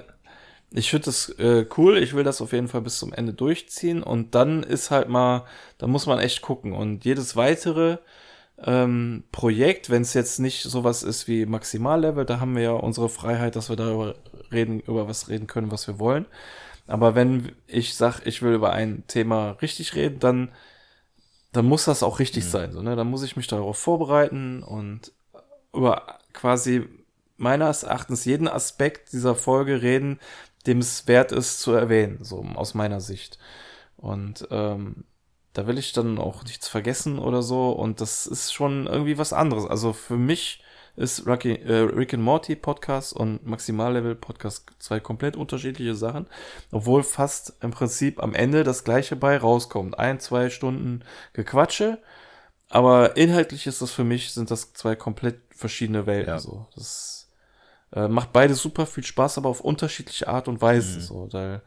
ich 0.72 0.89
finde 0.89 1.06
das 1.06 1.30
äh, 1.39 1.65
cool. 1.77 1.98
Ich 1.98 2.14
will 2.14 2.23
das 2.23 2.41
auf 2.41 2.52
jeden 2.52 2.68
Fall 2.68 2.81
bis 2.81 2.99
zum 2.99 3.14
Ende 3.14 3.34
durchziehen. 3.34 4.03
Und 4.03 4.35
dann 4.35 4.64
ist 4.64 4.91
halt 4.91 5.10
mal, 5.10 5.45
da 5.77 5.88
muss 5.88 6.06
man 6.06 6.19
echt 6.19 6.41
gucken. 6.41 6.73
Und 6.73 7.06
jedes 7.06 7.35
weitere 7.35 7.98
ähm, 8.64 9.23
Projekt, 9.31 9.89
wenn 9.89 10.02
es 10.02 10.14
jetzt 10.14 10.39
nicht 10.39 10.64
sowas 10.64 11.03
ist 11.03 11.27
wie 11.27 11.45
Maximallevel, 11.45 12.26
da 12.26 12.39
haben 12.39 12.56
wir 12.56 12.64
ja 12.64 12.72
unsere 12.72 13.07
Freiheit, 13.07 13.56
dass 13.56 13.69
wir 13.69 13.76
darüber 13.76 14.15
reden, 14.52 14.80
über 14.81 15.07
was 15.07 15.30
reden 15.30 15.48
können, 15.48 15.72
was 15.72 15.88
wir 15.88 15.99
wollen. 15.99 16.26
Aber 16.88 17.15
wenn 17.15 17.53
ich 17.68 17.95
sag, 17.95 18.26
ich 18.26 18.41
will 18.41 18.53
über 18.53 18.72
ein 18.72 19.03
Thema 19.07 19.52
richtig 19.61 19.95
reden, 19.95 20.19
dann, 20.19 20.49
dann 21.52 21.65
muss 21.65 21.85
das 21.85 22.03
auch 22.03 22.19
richtig 22.19 22.45
mhm. 22.45 22.49
sein. 22.49 22.72
So, 22.73 22.81
ne? 22.81 22.95
Dann 22.95 23.07
muss 23.07 23.23
ich 23.23 23.38
mich 23.38 23.48
darauf 23.48 23.77
vorbereiten 23.77 24.64
und 24.64 25.11
über 25.73 26.19
quasi 26.34 26.88
meines 27.38 27.84
Erachtens 27.84 28.26
jeden 28.26 28.48
Aspekt 28.48 29.14
dieser 29.14 29.35
Folge 29.35 29.81
reden, 29.81 30.19
dem 30.68 30.80
es 30.80 31.07
wert 31.07 31.31
ist 31.31 31.60
zu 31.60 31.72
erwähnen, 31.72 32.19
so 32.22 32.45
aus 32.56 32.73
meiner 32.73 33.02
Sicht. 33.02 33.39
Und 33.95 34.48
ähm, 34.52 35.06
da 35.53 35.65
will 35.65 35.80
ich 35.80 35.94
dann 35.94 36.19
auch 36.19 36.44
nichts 36.44 36.68
vergessen 36.68 37.18
oder 37.18 37.41
so. 37.41 37.72
Und 37.72 37.99
das 37.99 38.27
ist 38.27 38.53
schon 38.53 38.85
irgendwie 38.85 39.18
was 39.18 39.34
anderes. 39.34 39.65
Also 39.65 39.94
für 39.94 40.18
mich 40.18 40.61
ist 40.95 41.26
Rocky, 41.26 41.53
äh, 41.53 41.77
Rick 41.77 42.14
and 42.14 42.23
Morty 42.23 42.56
Podcast 42.56 43.14
und 43.14 43.45
Maximallevel 43.45 44.15
Podcast 44.15 44.65
zwei 44.80 44.99
komplett 44.99 45.35
unterschiedliche 45.35 45.95
Sachen, 45.95 46.27
obwohl 46.72 47.03
fast 47.03 47.53
im 47.61 47.72
Prinzip 47.72 48.22
am 48.22 48.34
Ende 48.34 48.64
das 48.64 48.84
gleiche 48.84 49.15
bei 49.15 49.38
rauskommt. 49.38 49.98
Ein, 49.98 50.19
zwei 50.19 50.49
Stunden 50.49 51.03
Gequatsche, 51.34 51.99
aber 52.69 53.15
inhaltlich 53.15 53.68
ist 53.68 53.81
das 53.81 53.91
für 53.91 54.03
mich, 54.03 54.34
sind 54.34 54.52
das 54.52 54.73
zwei 54.73 54.95
komplett 54.95 55.39
verschiedene 55.52 56.06
Welten. 56.06 56.34
Ja. 56.34 56.39
So. 56.39 56.68
Das 56.76 57.16
äh, 57.93 58.07
macht 58.07 58.34
beide 58.34 58.53
super 58.53 58.85
viel 58.85 59.03
Spaß, 59.03 59.38
aber 59.38 59.49
auf 59.49 59.61
unterschiedliche 59.61 60.27
Art 60.27 60.47
und 60.47 60.61
Weise. 60.61 60.99
Mhm. 60.99 61.01
So, 61.01 61.30
weil 61.31 61.61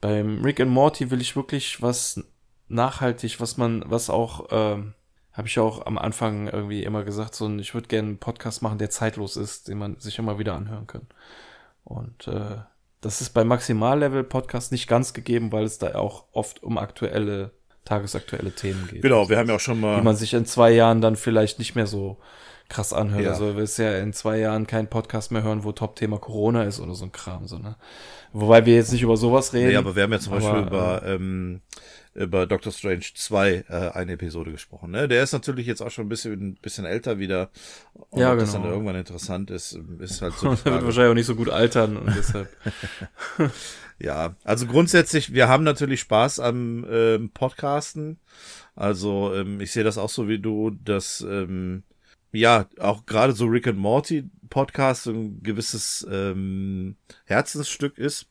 beim 0.00 0.42
Rick 0.42 0.60
and 0.60 0.70
Morty 0.70 1.10
will 1.10 1.20
ich 1.20 1.36
wirklich 1.36 1.80
was 1.82 2.22
nachhaltig, 2.68 3.40
was 3.40 3.56
man, 3.56 3.84
was 3.86 4.10
auch, 4.10 4.46
ähm, 4.50 4.94
habe 5.32 5.48
ich 5.48 5.58
auch 5.58 5.86
am 5.86 5.98
Anfang 5.98 6.48
irgendwie 6.48 6.82
immer 6.82 7.04
gesagt, 7.04 7.34
so 7.34 7.54
ich 7.56 7.74
würde 7.74 7.88
gerne 7.88 8.08
einen 8.08 8.18
Podcast 8.18 8.62
machen, 8.62 8.78
der 8.78 8.90
zeitlos 8.90 9.36
ist, 9.36 9.68
den 9.68 9.78
man 9.78 9.98
sich 10.00 10.18
immer 10.18 10.38
wieder 10.38 10.54
anhören 10.54 10.86
kann. 10.86 11.06
Und 11.84 12.26
äh, 12.26 12.56
das 13.00 13.20
ist 13.20 13.30
bei 13.30 13.44
Maximallevel 13.44 14.24
Podcast 14.24 14.72
nicht 14.72 14.88
ganz 14.88 15.12
gegeben, 15.12 15.52
weil 15.52 15.64
es 15.64 15.78
da 15.78 15.94
auch 15.94 16.24
oft 16.32 16.62
um 16.62 16.78
aktuelle, 16.78 17.52
tagesaktuelle 17.84 18.52
Themen 18.52 18.88
geht. 18.90 19.02
Genau, 19.02 19.28
wir 19.28 19.38
haben 19.38 19.48
ja 19.48 19.56
auch 19.56 19.60
schon 19.60 19.80
mal. 19.80 19.96
Die 19.96 20.02
man 20.02 20.16
sich 20.16 20.34
in 20.34 20.46
zwei 20.46 20.72
Jahren 20.72 21.00
dann 21.00 21.14
vielleicht 21.14 21.58
nicht 21.58 21.76
mehr 21.76 21.86
so 21.86 22.18
krass 22.68 22.92
anhört. 22.92 23.24
Ja. 23.24 23.30
Also 23.30 23.52
du 23.52 23.56
wirst 23.56 23.78
ja 23.78 23.96
in 23.98 24.12
zwei 24.12 24.38
Jahren 24.38 24.66
keinen 24.66 24.88
Podcast 24.88 25.30
mehr 25.30 25.42
hören, 25.42 25.64
wo 25.64 25.72
Top-Thema 25.72 26.18
Corona 26.18 26.64
ist 26.64 26.80
oder 26.80 26.94
so 26.94 27.04
ein 27.04 27.12
Kram. 27.12 27.46
So, 27.46 27.58
ne? 27.58 27.76
Wobei 28.32 28.66
wir 28.66 28.74
jetzt 28.74 28.92
nicht 28.92 29.02
über 29.02 29.16
sowas 29.16 29.52
reden. 29.52 29.68
Nee, 29.68 29.76
aber 29.76 29.96
wir 29.96 30.02
haben 30.02 30.12
ja 30.12 30.20
zum 30.20 30.34
aber, 30.34 30.42
Beispiel 30.42 30.66
über, 30.66 31.02
äh, 31.02 31.14
ähm, 31.14 31.60
über 32.14 32.46
Doctor 32.46 32.72
Strange 32.72 33.04
2 33.14 33.64
äh, 33.68 33.90
eine 33.92 34.12
Episode 34.12 34.50
gesprochen. 34.50 34.90
Ne? 34.90 35.06
Der 35.06 35.22
ist 35.22 35.32
natürlich 35.32 35.66
jetzt 35.66 35.82
auch 35.82 35.90
schon 35.90 36.06
ein 36.06 36.08
bisschen, 36.08 36.32
ein 36.32 36.58
bisschen 36.60 36.84
älter 36.84 37.18
wieder. 37.18 37.50
Und 37.94 38.20
ja, 38.20 38.28
ob 38.28 38.32
genau. 38.32 38.40
das 38.40 38.52
dann 38.52 38.62
genau. 38.62 38.74
irgendwann 38.74 38.96
interessant 38.96 39.50
ist, 39.50 39.78
ist 40.00 40.22
halt 40.22 40.34
so. 40.38 40.54
Der 40.54 40.72
wird 40.72 40.84
wahrscheinlich 40.84 41.10
auch 41.10 41.14
nicht 41.14 41.26
so 41.26 41.36
gut 41.36 41.50
altern 41.50 41.96
und 41.96 42.14
deshalb. 42.16 42.48
ja, 43.98 44.34
also 44.44 44.66
grundsätzlich, 44.66 45.32
wir 45.32 45.48
haben 45.48 45.64
natürlich 45.64 46.00
Spaß 46.00 46.40
am 46.40 46.86
ähm, 46.90 47.30
Podcasten. 47.30 48.18
Also 48.74 49.34
ähm, 49.34 49.60
ich 49.60 49.72
sehe 49.72 49.84
das 49.84 49.96
auch 49.96 50.10
so 50.10 50.28
wie 50.28 50.38
du, 50.38 50.70
dass 50.70 51.22
ähm, 51.22 51.82
ja 52.40 52.68
auch 52.78 53.06
gerade 53.06 53.32
so 53.32 53.46
Rick 53.46 53.66
and 53.66 53.78
Morty 53.78 54.28
Podcast 54.48 55.06
ein 55.06 55.42
gewisses 55.42 56.06
ähm, 56.10 56.96
Herzensstück 57.24 57.98
ist. 57.98 58.28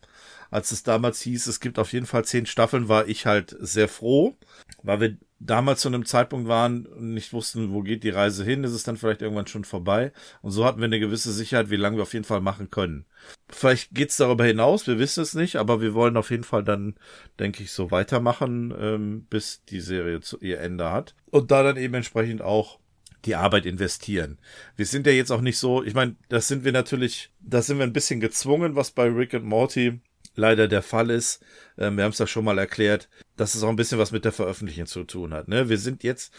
Als 0.52 0.72
es 0.72 0.84
damals 0.84 1.22
hieß, 1.22 1.48
es 1.48 1.60
gibt 1.60 1.80
auf 1.80 1.92
jeden 1.92 2.06
Fall 2.06 2.24
zehn 2.24 2.46
Staffeln, 2.46 2.88
war 2.88 3.08
ich 3.08 3.26
halt 3.26 3.56
sehr 3.60 3.88
froh, 3.88 4.38
weil 4.84 5.02
wir 5.02 5.18
damals 5.40 5.82
zu 5.82 5.90
einem 5.90 6.06
Zeitpunkt 6.06 6.48
waren 6.48 6.86
und 6.86 7.14
nicht 7.14 7.34
wussten, 7.34 7.74
wo 7.74 7.82
geht 7.82 8.04
die 8.04 8.10
Reise 8.10 8.44
hin, 8.44 8.64
ist 8.64 8.72
es 8.72 8.84
dann 8.84 8.98
vielleicht 8.98 9.22
irgendwann 9.22 9.48
schon 9.48 9.66
vorbei. 9.66 10.12
Und 10.42 10.52
so 10.52 10.66
hatten 10.66 10.80
wir 10.80 10.86
eine 10.86 11.00
gewisse 11.00 11.32
Sicherheit, 11.32 11.70
wie 11.70 11.76
lange 11.76 11.98
wir 11.98 12.04
auf 12.04 12.14
jeden 12.14 12.26
Fall 12.26 12.42
machen 12.42 12.72
können. 12.72 13.06
Vielleicht 13.50 13.94
geht's 13.94 14.18
darüber 14.18 14.46
hinaus, 14.46 14.88
wir 14.88 15.00
wissen 15.00 15.24
es 15.24 15.34
nicht, 15.34 15.58
aber 15.58 15.82
wir 15.82 15.94
wollen 15.94 16.18
auf 16.18 16.32
jeden 16.32 16.44
Fall 16.44 16.64
dann, 16.64 16.96
denke 17.40 17.64
ich, 17.64 17.72
so 17.72 17.92
weitermachen, 17.92 18.74
ähm, 18.80 19.28
bis 19.30 19.66
die 19.66 19.82
Serie 19.82 20.22
zu 20.22 20.40
ihr 20.40 20.60
Ende 20.60 20.92
hat. 20.92 21.16
Und 21.32 21.52
da 21.52 21.64
dann 21.64 21.78
eben 21.78 21.96
entsprechend 21.96 22.42
auch 22.42 22.80
die 23.26 23.36
Arbeit 23.36 23.66
investieren. 23.66 24.38
Wir 24.76 24.86
sind 24.86 25.08
ja 25.08 25.14
jetzt 25.14 25.32
auch 25.32 25.42
nicht 25.42 25.58
so, 25.58 25.84
ich 25.84 25.94
meine, 25.94 26.16
das 26.30 26.48
sind 26.48 26.64
wir 26.64 26.72
natürlich, 26.72 27.32
da 27.40 27.62
sind 27.62 27.78
wir 27.78 27.86
ein 27.86 27.94
bisschen 27.94 28.20
gezwungen, 28.20 28.76
was 28.76 28.92
bei 28.92 29.08
Rick 29.08 29.34
and 29.34 29.46
Morty 29.46 30.00
leider 30.36 30.68
der 30.68 30.82
Fall 30.82 31.10
ist. 31.10 31.44
Ähm, 31.78 31.98
wir 31.98 32.04
haben 32.04 32.12
es 32.12 32.18
da 32.18 32.28
schon 32.28 32.46
mal 32.46 32.58
erklärt, 32.58 33.10
dass 33.36 33.56
es 33.56 33.64
auch 33.64 33.70
ein 33.70 33.76
bisschen 33.76 34.00
was 34.00 34.12
mit 34.12 34.26
der 34.26 34.32
Veröffentlichung 34.32 34.86
zu 34.86 35.04
tun 35.04 35.34
hat. 35.34 35.48
Ne? 35.48 35.70
Wir 35.70 35.78
sind 35.78 36.04
jetzt, 36.04 36.34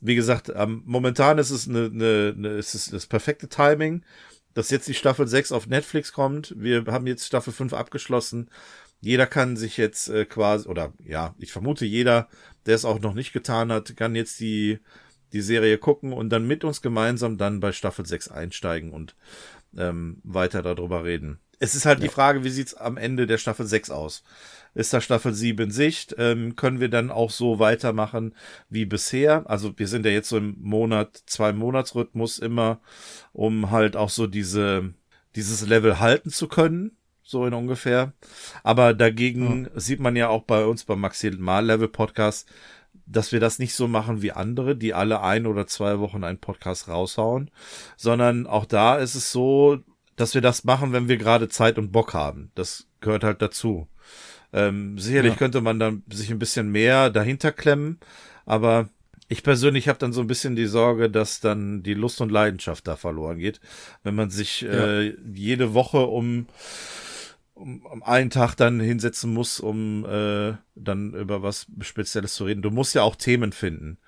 wie 0.00 0.14
gesagt, 0.14 0.52
ähm, 0.54 0.82
momentan 0.86 1.38
ist 1.38 1.50
es 1.50 1.68
eine, 1.68 1.86
eine, 1.86 2.34
eine 2.36 2.48
ist 2.50 2.74
es 2.74 2.90
das 2.90 3.06
perfekte 3.06 3.48
Timing, 3.48 4.04
dass 4.54 4.70
jetzt 4.70 4.88
die 4.88 4.94
Staffel 4.94 5.26
6 5.26 5.52
auf 5.52 5.66
Netflix 5.66 6.12
kommt. 6.12 6.54
Wir 6.56 6.84
haben 6.86 7.06
jetzt 7.06 7.26
Staffel 7.26 7.52
5 7.52 7.72
abgeschlossen. 7.72 8.50
Jeder 9.00 9.26
kann 9.26 9.56
sich 9.56 9.76
jetzt 9.76 10.08
äh, 10.08 10.24
quasi, 10.24 10.68
oder 10.68 10.94
ja, 11.04 11.34
ich 11.38 11.52
vermute 11.52 11.84
jeder, 11.84 12.28
der 12.64 12.76
es 12.76 12.84
auch 12.84 13.00
noch 13.00 13.14
nicht 13.14 13.32
getan 13.32 13.70
hat, 13.70 13.96
kann 13.96 14.14
jetzt 14.14 14.40
die, 14.40 14.78
die 15.34 15.42
Serie 15.42 15.78
gucken 15.78 16.12
und 16.12 16.30
dann 16.30 16.46
mit 16.46 16.64
uns 16.64 16.80
gemeinsam 16.80 17.36
dann 17.36 17.60
bei 17.60 17.72
Staffel 17.72 18.06
6 18.06 18.28
einsteigen 18.28 18.92
und 18.92 19.16
ähm, 19.76 20.20
weiter 20.22 20.62
darüber 20.62 21.04
reden. 21.04 21.40
Es 21.58 21.74
ist 21.74 21.86
halt 21.86 21.98
ja. 21.98 22.04
die 22.04 22.12
Frage, 22.12 22.44
wie 22.44 22.50
sieht's 22.50 22.74
am 22.74 22.96
Ende 22.96 23.26
der 23.26 23.38
Staffel 23.38 23.66
6 23.66 23.90
aus? 23.90 24.22
Ist 24.74 24.92
da 24.92 25.00
Staffel 25.00 25.34
7 25.34 25.64
in 25.66 25.70
Sicht? 25.70 26.14
Ähm, 26.18 26.56
können 26.56 26.80
wir 26.80 26.88
dann 26.88 27.10
auch 27.10 27.30
so 27.30 27.58
weitermachen 27.58 28.34
wie 28.68 28.84
bisher? 28.84 29.48
Also 29.48 29.76
wir 29.76 29.88
sind 29.88 30.06
ja 30.06 30.12
jetzt 30.12 30.28
so 30.28 30.36
im 30.36 30.56
Monat, 30.60 31.22
zwei 31.26 31.52
Monatsrhythmus 31.52 32.38
immer, 32.38 32.80
um 33.32 33.70
halt 33.70 33.96
auch 33.96 34.10
so 34.10 34.26
diese, 34.26 34.94
dieses 35.36 35.66
Level 35.66 36.00
halten 36.00 36.30
zu 36.30 36.48
können. 36.48 36.96
So 37.26 37.46
in 37.46 37.54
ungefähr. 37.54 38.12
Aber 38.62 38.92
dagegen 38.92 39.70
ja. 39.72 39.80
sieht 39.80 39.98
man 39.98 40.14
ja 40.14 40.28
auch 40.28 40.42
bei 40.42 40.66
uns 40.66 40.84
beim 40.84 41.00
Maximal 41.00 41.64
Level 41.64 41.88
Podcast, 41.88 42.46
dass 43.06 43.32
wir 43.32 43.40
das 43.40 43.58
nicht 43.58 43.74
so 43.74 43.88
machen 43.88 44.22
wie 44.22 44.32
andere, 44.32 44.76
die 44.76 44.94
alle 44.94 45.20
ein 45.22 45.46
oder 45.46 45.66
zwei 45.66 45.98
Wochen 45.98 46.24
einen 46.24 46.38
Podcast 46.38 46.88
raushauen, 46.88 47.50
sondern 47.96 48.46
auch 48.46 48.64
da 48.64 48.96
ist 48.96 49.14
es 49.14 49.30
so, 49.30 49.78
dass 50.16 50.34
wir 50.34 50.40
das 50.40 50.64
machen, 50.64 50.92
wenn 50.92 51.08
wir 51.08 51.16
gerade 51.16 51.48
Zeit 51.48 51.78
und 51.78 51.92
Bock 51.92 52.14
haben. 52.14 52.50
Das 52.54 52.86
gehört 53.00 53.24
halt 53.24 53.42
dazu. 53.42 53.88
Ähm, 54.52 54.98
sicherlich 54.98 55.32
ja. 55.32 55.38
könnte 55.38 55.60
man 55.60 55.78
dann 55.78 56.04
sich 56.08 56.30
ein 56.30 56.38
bisschen 56.38 56.70
mehr 56.70 57.10
dahinter 57.10 57.50
klemmen, 57.50 57.98
aber 58.46 58.88
ich 59.28 59.42
persönlich 59.42 59.88
habe 59.88 59.98
dann 59.98 60.12
so 60.12 60.20
ein 60.20 60.26
bisschen 60.26 60.54
die 60.54 60.66
Sorge, 60.66 61.10
dass 61.10 61.40
dann 61.40 61.82
die 61.82 61.94
Lust 61.94 62.20
und 62.20 62.30
Leidenschaft 62.30 62.86
da 62.86 62.96
verloren 62.96 63.38
geht, 63.38 63.60
wenn 64.02 64.14
man 64.14 64.30
sich 64.30 64.60
ja. 64.60 64.70
äh, 64.70 65.16
jede 65.32 65.74
Woche 65.74 66.06
um, 66.06 66.46
um, 67.54 67.86
um 67.86 68.02
einen 68.02 68.30
Tag 68.30 68.54
dann 68.56 68.80
hinsetzen 68.80 69.32
muss, 69.32 69.60
um 69.60 70.04
äh, 70.04 70.54
dann 70.74 71.14
über 71.14 71.42
was 71.42 71.66
Spezielles 71.80 72.34
zu 72.34 72.44
reden. 72.44 72.62
Du 72.62 72.70
musst 72.70 72.94
ja 72.94 73.02
auch 73.02 73.16
Themen 73.16 73.52
finden. 73.52 73.98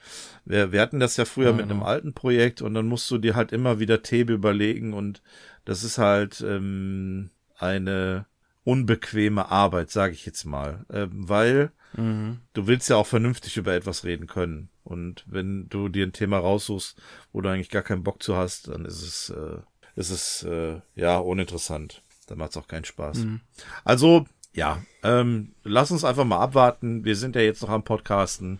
Wir, 0.45 0.73
wir 0.73 0.81
hatten 0.81 1.01
das 1.01 1.17
ja 1.17 1.25
früher 1.25 1.51
ja, 1.51 1.57
mit 1.57 1.71
einem 1.71 1.83
alten 1.83 2.13
Projekt 2.13 2.61
und 2.61 2.75
dann 2.75 2.87
musst 2.87 3.11
du 3.11 3.19
dir 3.19 3.35
halt 3.35 3.53
immer 3.53 3.79
wieder 3.79 4.03
Themen 4.03 4.31
überlegen 4.31 4.93
und 4.93 5.23
das 5.65 5.85
ist 5.85 5.99
halt 5.99 6.41
ähm, 6.41 7.31
eine 7.59 8.27
unbequeme 8.65 9.49
Arbeit, 9.49 9.91
sage 9.91 10.13
ich 10.13 10.27
jetzt 10.27 10.45
mal, 10.45 10.85
äh, 10.89 11.07
weil 11.11 11.71
mhm. 11.97 12.41
du 12.53 12.67
willst 12.67 12.91
ja 12.91 12.97
auch 12.97 13.07
vernünftig 13.07 13.57
über 13.57 13.75
etwas 13.75 14.05
reden 14.05 14.27
können. 14.27 14.71
Und 14.83 15.25
wenn 15.27 15.69
du 15.69 15.89
dir 15.89 16.05
ein 16.05 16.13
Thema 16.13 16.39
raussuchst, 16.39 17.01
wo 17.33 17.41
du 17.41 17.49
eigentlich 17.49 17.71
gar 17.71 17.83
keinen 17.83 18.05
Bock 18.05 18.23
zu 18.23 18.37
hast, 18.37 18.69
dann 18.69 18.85
ist 18.85 19.03
es, 19.03 19.31
äh, 19.31 19.59
ist 19.95 20.11
es 20.11 20.43
äh, 20.45 20.81
ja 20.95 21.19
uninteressant. 21.19 22.03
Dann 22.27 22.39
macht 22.39 22.51
es 22.51 22.57
auch 22.57 22.69
keinen 22.69 22.85
Spaß. 22.85 23.19
Mhm. 23.19 23.41
Also 23.85 24.27
ja, 24.57 24.83
ähm, 25.03 25.53
lass 25.65 25.91
uns 25.91 26.03
einfach 26.03 26.25
mal 26.25 26.41
abwarten. 26.41 27.05
Wir 27.05 27.15
sind 27.15 27.37
ja 27.37 27.43
jetzt 27.43 27.61
noch 27.61 27.69
am 27.69 27.85
Podcasten. 27.85 28.59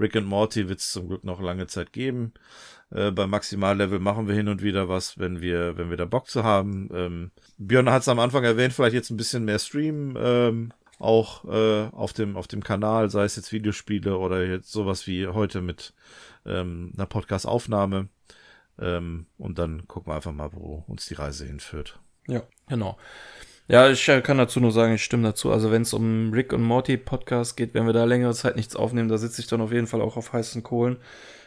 Rick 0.00 0.16
and 0.16 0.26
Morty 0.26 0.68
wird 0.70 0.80
es 0.80 0.90
zum 0.90 1.06
Glück 1.08 1.22
noch 1.22 1.40
lange 1.40 1.66
Zeit 1.66 1.92
geben. 1.92 2.32
Äh, 2.90 3.10
beim 3.10 3.28
Maximallevel 3.28 3.98
machen 3.98 4.26
wir 4.26 4.34
hin 4.34 4.48
und 4.48 4.62
wieder 4.62 4.88
was, 4.88 5.18
wenn 5.18 5.42
wir, 5.42 5.76
wenn 5.76 5.90
wir 5.90 5.98
da 5.98 6.06
Bock 6.06 6.28
zu 6.28 6.44
haben. 6.44 6.88
Ähm, 6.94 7.30
Björn 7.58 7.90
hat 7.90 8.02
es 8.02 8.08
am 8.08 8.20
Anfang 8.20 8.42
erwähnt, 8.42 8.72
vielleicht 8.72 8.94
jetzt 8.94 9.10
ein 9.10 9.18
bisschen 9.18 9.44
mehr 9.44 9.58
Stream, 9.58 10.16
ähm, 10.18 10.72
auch 10.98 11.44
äh, 11.44 11.88
auf 11.92 12.14
dem 12.14 12.38
auf 12.38 12.46
dem 12.46 12.62
Kanal, 12.62 13.10
sei 13.10 13.24
es 13.24 13.36
jetzt 13.36 13.52
Videospiele 13.52 14.16
oder 14.16 14.46
jetzt 14.46 14.72
sowas 14.72 15.06
wie 15.06 15.26
heute 15.26 15.60
mit 15.60 15.92
ähm, 16.46 16.92
einer 16.96 17.06
Podcast-Aufnahme. 17.06 18.08
Ähm, 18.78 19.26
und 19.36 19.58
dann 19.58 19.86
gucken 19.88 20.10
wir 20.10 20.16
einfach 20.16 20.32
mal, 20.32 20.52
wo 20.52 20.84
uns 20.86 21.04
die 21.06 21.14
Reise 21.14 21.44
hinführt. 21.44 21.98
Ja, 22.26 22.42
genau. 22.68 22.96
Ja, 23.66 23.88
ich 23.88 24.06
äh, 24.08 24.20
kann 24.20 24.36
dazu 24.36 24.60
nur 24.60 24.72
sagen, 24.72 24.94
ich 24.94 25.04
stimme 25.04 25.22
dazu. 25.22 25.50
Also 25.50 25.70
wenn 25.70 25.82
es 25.82 25.94
um 25.94 26.32
Rick 26.32 26.52
und 26.52 26.62
Morty 26.62 26.98
Podcast 26.98 27.56
geht, 27.56 27.72
wenn 27.72 27.86
wir 27.86 27.94
da 27.94 28.04
längere 28.04 28.34
Zeit 28.34 28.56
nichts 28.56 28.76
aufnehmen, 28.76 29.08
da 29.08 29.16
sitze 29.16 29.40
ich 29.40 29.46
dann 29.46 29.62
auf 29.62 29.72
jeden 29.72 29.86
Fall 29.86 30.02
auch 30.02 30.16
auf 30.16 30.32
heißen 30.32 30.62
Kohlen. 30.62 30.98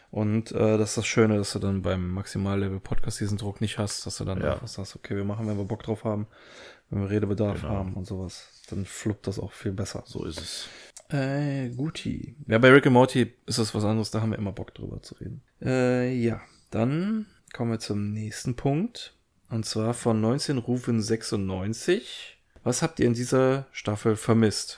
Und 0.10 0.52
äh, 0.52 0.78
das 0.78 0.90
ist 0.90 0.98
das 0.98 1.06
Schöne, 1.06 1.38
dass 1.38 1.54
du 1.54 1.60
dann 1.60 1.82
beim 1.82 2.12
Maximallevel-Podcast 2.12 3.20
diesen 3.20 3.38
Druck 3.38 3.62
nicht 3.62 3.78
hast, 3.78 4.06
dass 4.06 4.18
du 4.18 4.26
dann 4.26 4.41
ja. 4.41 4.54
einfach 4.54 4.68
sagst, 4.68 4.95
okay, 4.95 5.16
wir 5.16 5.26
machen, 5.26 5.48
wenn 5.48 5.58
wir 5.58 5.66
Bock 5.66 5.84
drauf 5.84 6.06
haben, 6.06 6.28
wenn 6.90 7.02
wir 7.02 7.10
Redebedarf 7.10 7.62
genau. 7.62 7.74
haben 7.74 7.94
und 7.94 8.08
sowas. 8.08 8.64
Dann 8.70 8.86
fluppt 8.86 9.28
das 9.28 9.38
auch 9.38 9.52
viel 9.52 9.74
besser. 9.74 10.04
So 10.06 10.26
ist 10.26 10.40
es. 10.40 10.70
Äh, 11.10 11.70
guti. 11.70 12.36
Ja, 12.48 12.58
bei 12.58 12.72
Rick 12.72 12.88
and 12.88 12.94
Morty 12.94 13.34
ist 13.45 13.60
das 13.60 13.76
was 13.76 13.84
anderes, 13.84 14.12
da 14.12 14.22
haben 14.22 14.32
wir 14.32 14.38
immer 14.38 14.52
Bock 14.52 14.74
drüber 14.74 15.02
zu 15.02 15.16
reden. 15.16 15.41
Äh, 15.62 16.14
ja, 16.14 16.41
dann 16.72 17.28
kommen 17.54 17.72
wir 17.72 17.80
zum 17.80 18.12
nächsten 18.12 18.56
Punkt. 18.56 19.16
Und 19.49 19.65
zwar 19.65 19.94
von 19.94 20.19
19 20.19 20.57
Rufen 20.57 21.02
96. 21.02 22.38
Was 22.64 22.82
habt 22.82 22.99
ihr 22.99 23.07
in 23.07 23.14
dieser 23.14 23.65
Staffel 23.72 24.15
vermisst? 24.15 24.78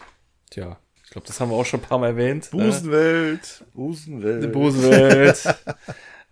Tja, 0.52 0.78
ich 1.04 1.10
glaube, 1.10 1.26
das 1.26 1.40
haben 1.40 1.50
wir 1.50 1.56
auch 1.56 1.66
schon 1.66 1.80
ein 1.80 1.86
paar 1.88 1.98
Mal 1.98 2.10
erwähnt. 2.10 2.54
Ne? 2.54 2.66
Busenwelt. 2.66 3.64
Busenwelt. 3.74 4.44
Die 4.44 4.48
Busenwelt. 4.54 5.56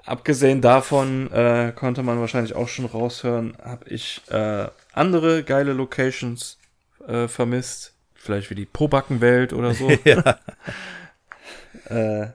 Abgesehen 0.06 0.62
davon 0.62 1.32
äh, 1.32 1.74
konnte 1.76 2.04
man 2.04 2.20
wahrscheinlich 2.20 2.56
auch 2.56 2.68
schon 2.68 2.86
raushören, 2.86 3.58
habe 3.62 3.90
ich 3.90 4.22
äh, 4.30 4.68
andere 4.94 5.44
geile 5.44 5.74
Locations 5.74 6.58
äh, 7.08 7.28
vermisst. 7.28 7.94
Vielleicht 8.14 8.50
wie 8.50 8.56
die 8.56 8.66
Pobackenwelt 8.66 9.52
oder 9.52 9.74
so. 9.74 9.90
ja. 10.06 10.40
äh, 11.90 12.28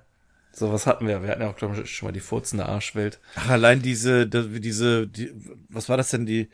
so 0.53 0.73
was 0.73 0.87
hatten 0.87 1.07
wir. 1.07 1.23
Wir 1.23 1.31
hatten 1.31 1.43
ja 1.43 1.51
auch, 1.51 1.57
glaube 1.57 1.81
ich, 1.81 1.91
schon 1.91 2.09
mal 2.09 2.13
die 2.13 2.21
furzende 2.21 2.67
Arschwelt. 2.67 3.21
Ach, 3.37 3.51
allein 3.51 3.83
diese, 3.83 4.27
diese, 4.27 5.07
die, 5.07 5.33
was 5.69 5.89
war 5.89 5.97
das 5.97 6.11
denn, 6.11 6.27
die, 6.27 6.49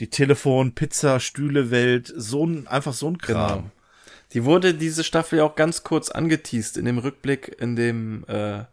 die 0.00 0.08
Telefon, 0.08 0.74
Pizza, 0.74 1.20
Stühle 1.20 1.70
Welt, 1.70 2.12
so 2.16 2.46
ein, 2.46 2.66
einfach 2.66 2.92
so 2.92 3.08
ein 3.08 3.18
Kram. 3.18 3.58
Genau. 3.58 3.70
Die 4.32 4.44
wurde 4.44 4.74
diese 4.74 5.04
Staffel 5.04 5.38
ja 5.38 5.44
auch 5.44 5.56
ganz 5.56 5.82
kurz 5.82 6.10
angeteased 6.10 6.76
in 6.76 6.86
dem 6.86 6.98
Rückblick, 6.98 7.56
in 7.60 7.76
dem 7.76 8.24
äh, 8.28 8.64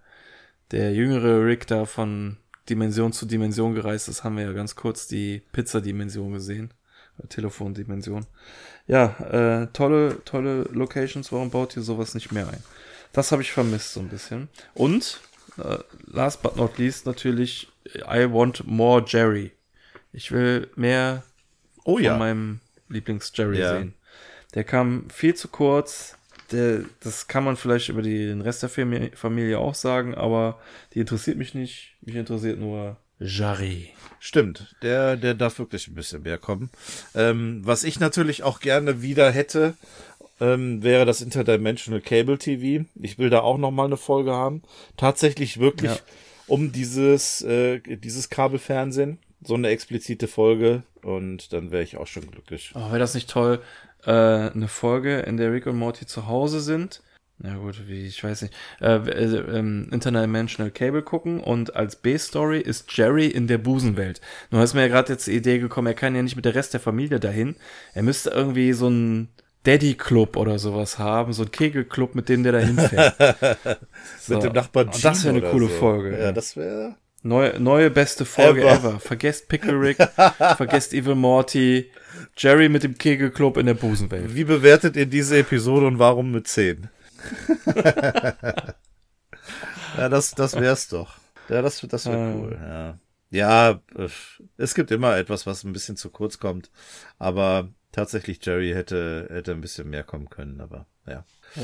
der 0.72 0.94
jüngere 0.94 1.46
Rick 1.46 1.68
da 1.68 1.86
von 1.86 2.38
Dimension 2.70 3.12
zu 3.12 3.26
Dimension 3.26 3.74
gereist 3.74 4.08
ist, 4.08 4.24
haben 4.24 4.38
wir 4.38 4.46
ja 4.46 4.54
ganz 4.54 4.76
kurz 4.76 5.08
die 5.08 5.42
Pizza-Dimension 5.52 6.32
gesehen. 6.32 6.74
Äh, 7.22 7.28
Telefondimension. 7.28 8.26
Ja, 8.88 9.18
äh, 9.20 9.68
tolle, 9.74 10.24
tolle 10.26 10.64
Locations. 10.72 11.32
Warum 11.32 11.50
baut 11.50 11.76
ihr 11.76 11.84
sowas 11.84 12.14
nicht 12.14 12.32
mehr 12.32 12.48
ein? 12.48 12.64
Das 13.14 13.32
habe 13.32 13.42
ich 13.42 13.52
vermisst 13.52 13.94
so 13.94 14.00
ein 14.00 14.10
bisschen. 14.10 14.50
Und, 14.74 15.22
äh, 15.58 15.78
last 16.06 16.42
but 16.42 16.56
not 16.56 16.78
least, 16.78 17.06
natürlich, 17.06 17.70
I 17.96 18.32
want 18.32 18.66
more 18.66 19.04
Jerry. 19.06 19.52
Ich 20.14 20.32
will 20.32 20.70
mehr 20.76 21.24
oh, 21.84 21.96
von 21.96 22.04
ja. 22.04 22.18
meinem 22.18 22.60
Lieblings-Jerry 22.90 23.60
ja. 23.60 23.78
sehen. 23.78 23.94
Der 24.54 24.64
kam 24.64 25.10
viel 25.10 25.36
zu 25.36 25.48
kurz. 25.48 26.16
Der, 26.52 26.84
das 27.02 27.28
kann 27.28 27.44
man 27.44 27.58
vielleicht 27.58 27.90
über 27.90 28.02
die, 28.02 28.26
den 28.26 28.42
Rest 28.42 28.64
der 28.64 28.70
Familie, 28.70 29.12
Familie 29.16 29.60
auch 29.60 29.76
sagen, 29.76 30.16
aber 30.16 30.60
die 30.94 31.00
interessiert 31.00 31.38
mich 31.38 31.54
nicht. 31.54 31.96
Mich 32.02 32.16
interessiert 32.16 32.60
nur 32.60 32.98
Jarry. 33.20 33.94
Stimmt, 34.20 34.76
der, 34.82 35.16
der 35.16 35.34
darf 35.34 35.60
wirklich 35.60 35.88
ein 35.88 35.96
bisschen 35.96 36.24
mehr 36.24 36.38
kommen. 36.38 36.70
Ähm, 37.14 37.62
was 37.64 37.84
ich 37.84 38.00
natürlich 38.00 38.44
auch 38.44 38.60
gerne 38.60 39.02
wieder 39.02 39.32
hätte, 39.32 39.76
ähm, 40.40 40.84
wäre 40.84 41.06
das 41.06 41.22
Interdimensional 41.22 42.02
Cable 42.02 42.38
TV. 42.38 42.86
Ich 42.96 43.18
will 43.18 43.30
da 43.30 43.42
auch 43.42 43.58
noch 43.58 43.72
mal 43.72 43.86
eine 43.86 43.98
Folge 43.98 44.32
haben. 44.32 44.62
Tatsächlich 44.98 45.60
wirklich 45.60 45.92
ja. 45.92 46.00
um 46.48 46.72
dieses, 46.72 47.42
äh, 47.42 47.80
dieses 47.80 48.30
Kabelfernsehen. 48.30 49.20
So 49.42 49.54
eine 49.54 49.70
explizite 49.70 50.28
Folge 50.28 50.84
und 51.02 51.54
dann 51.54 51.72
wäre 51.72 51.84
ich 51.84 51.96
auch 51.96 52.08
schon 52.08 52.30
glücklich. 52.30 52.74
Oh, 52.76 52.90
wäre 52.90 53.00
das 53.00 53.14
nicht 53.14 53.30
toll, 53.30 53.62
äh, 54.06 54.12
eine 54.12 54.68
Folge, 54.68 55.20
in 55.20 55.38
der 55.38 55.54
Rick 55.54 55.66
und 55.66 55.78
Morty 55.78 56.06
zu 56.06 56.28
Hause 56.28 56.60
sind 56.60 57.02
na 57.42 57.56
gut, 57.56 57.88
wie, 57.88 58.06
ich 58.06 58.22
weiß 58.22 58.42
nicht. 58.42 58.54
Äh, 58.82 58.98
äh, 58.98 59.58
ähm, 59.58 59.88
Interdimensional 59.92 60.72
Cable 60.72 61.02
gucken 61.02 61.40
und 61.40 61.74
als 61.74 61.96
B-Story 61.96 62.60
ist 62.60 62.92
Jerry 62.98 63.28
in 63.28 63.48
der 63.48 63.58
Busenwelt. 63.58 64.20
Nur 64.52 64.62
ist 64.62 64.74
mir 64.74 64.82
ja 64.82 64.88
gerade 64.90 65.14
jetzt 65.14 65.26
die 65.28 65.36
Idee 65.36 65.60
gekommen, 65.60 65.88
er 65.88 65.94
kann 65.94 66.16
ja 66.16 66.22
nicht 66.22 66.36
mit 66.36 66.44
der 66.44 66.56
Rest 66.56 66.74
der 66.74 66.82
Familie 66.82 67.22
dahin. 67.22 67.56
Er 67.94 68.04
müsste 68.04 68.32
irgendwie 68.32 68.74
so 68.74 68.90
ein 68.90 69.30
Daddy-Club 69.64 70.38
oder 70.38 70.58
sowas 70.58 71.00
haben, 71.00 71.34
so 71.34 71.44
ein 71.44 71.52
Kegelclub, 71.52 72.16
mit 72.16 72.30
dem 72.30 72.44
der 72.44 72.54
dahin 72.54 72.78
fährt. 72.78 73.16
so. 74.20 74.36
Mit 74.36 74.44
dem 74.44 74.54
Nachbarn 74.54 74.90
Gene 74.90 75.02
Das 75.04 75.24
wäre 75.24 75.36
eine 75.36 75.50
coole 75.50 75.68
so. 75.68 75.74
Folge. 75.74 76.18
Ja, 76.18 76.32
das 76.32 76.56
wäre. 76.56 76.96
Neue, 77.22 77.60
neue 77.60 77.90
beste 77.90 78.24
Folge 78.24 78.62
ever. 78.62 78.92
ever. 78.92 79.00
Vergesst 79.00 79.50
Pickle 79.50 79.80
Rick, 79.80 79.98
vergesst 80.58 80.94
Evil 80.94 81.16
Morty, 81.16 81.92
Jerry 82.38 82.70
mit 82.70 82.84
dem 82.84 82.98
Kegelclub 82.98 83.58
in 83.58 83.66
der 83.66 83.74
Busenwelt. 83.74 84.34
Wie 84.34 84.46
bewertet 84.46 84.96
ihr 84.96 85.06
diese 85.06 85.38
Episode 85.38 85.88
und 85.88 86.00
warum 86.00 86.32
mit 86.32 86.48
10? 86.48 86.90
ja, 89.98 90.08
das, 90.08 90.32
das 90.32 90.58
wär's 90.58 90.88
doch. 90.88 91.18
Ja, 91.50 91.62
das, 91.62 91.86
das 91.90 92.06
wäre 92.06 92.18
ähm. 92.18 92.40
cool, 92.40 92.58
ja. 92.62 92.98
Ja, 93.32 93.80
es 94.58 94.74
gibt 94.74 94.90
immer 94.90 95.16
etwas, 95.18 95.46
was 95.46 95.64
ein 95.64 95.74
bisschen 95.74 95.98
zu 95.98 96.10
kurz 96.10 96.40
kommt. 96.40 96.72
Aber 97.20 97.70
tatsächlich, 97.92 98.44
Jerry 98.46 98.72
hätte, 98.72 99.28
hätte 99.32 99.52
ein 99.52 99.62
bisschen 99.62 99.90
mehr 99.90 100.04
kommen 100.04 100.30
können, 100.30 100.62
aber 100.62 100.86
ja. 101.08 101.26
ja. 101.56 101.64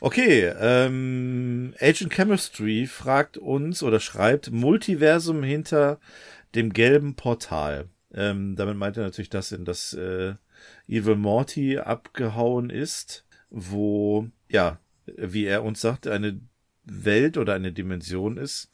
Okay, 0.00 0.52
ähm, 0.60 1.74
Agent 1.80 2.12
Chemistry 2.12 2.86
fragt 2.86 3.38
uns 3.38 3.82
oder 3.82 4.00
schreibt 4.00 4.50
Multiversum 4.50 5.42
hinter 5.42 6.00
dem 6.54 6.72
gelben 6.72 7.14
Portal. 7.14 7.88
Ähm, 8.12 8.56
damit 8.56 8.76
meint 8.76 8.96
er 8.96 9.04
natürlich 9.04 9.30
das, 9.30 9.52
in 9.52 9.64
das 9.64 9.94
äh, 9.94 10.34
Evil 10.88 11.16
Morty 11.16 11.78
abgehauen 11.78 12.68
ist, 12.68 13.24
wo 13.48 14.28
ja 14.48 14.78
wie 15.06 15.44
er 15.44 15.64
uns 15.64 15.80
sagt, 15.80 16.06
eine 16.06 16.40
Welt 16.84 17.36
oder 17.36 17.54
eine 17.54 17.72
Dimension 17.72 18.36
ist, 18.36 18.70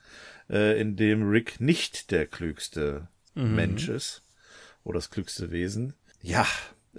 äh, 0.50 0.80
in 0.80 0.96
dem 0.96 1.28
Rick 1.28 1.60
nicht 1.60 2.10
der 2.10 2.26
klügste 2.26 3.08
mhm. 3.34 3.54
Mensch 3.54 3.88
ist 3.88 4.22
oder 4.84 4.98
das 4.98 5.10
klügste 5.10 5.50
Wesen. 5.50 5.94
Ja, 6.22 6.46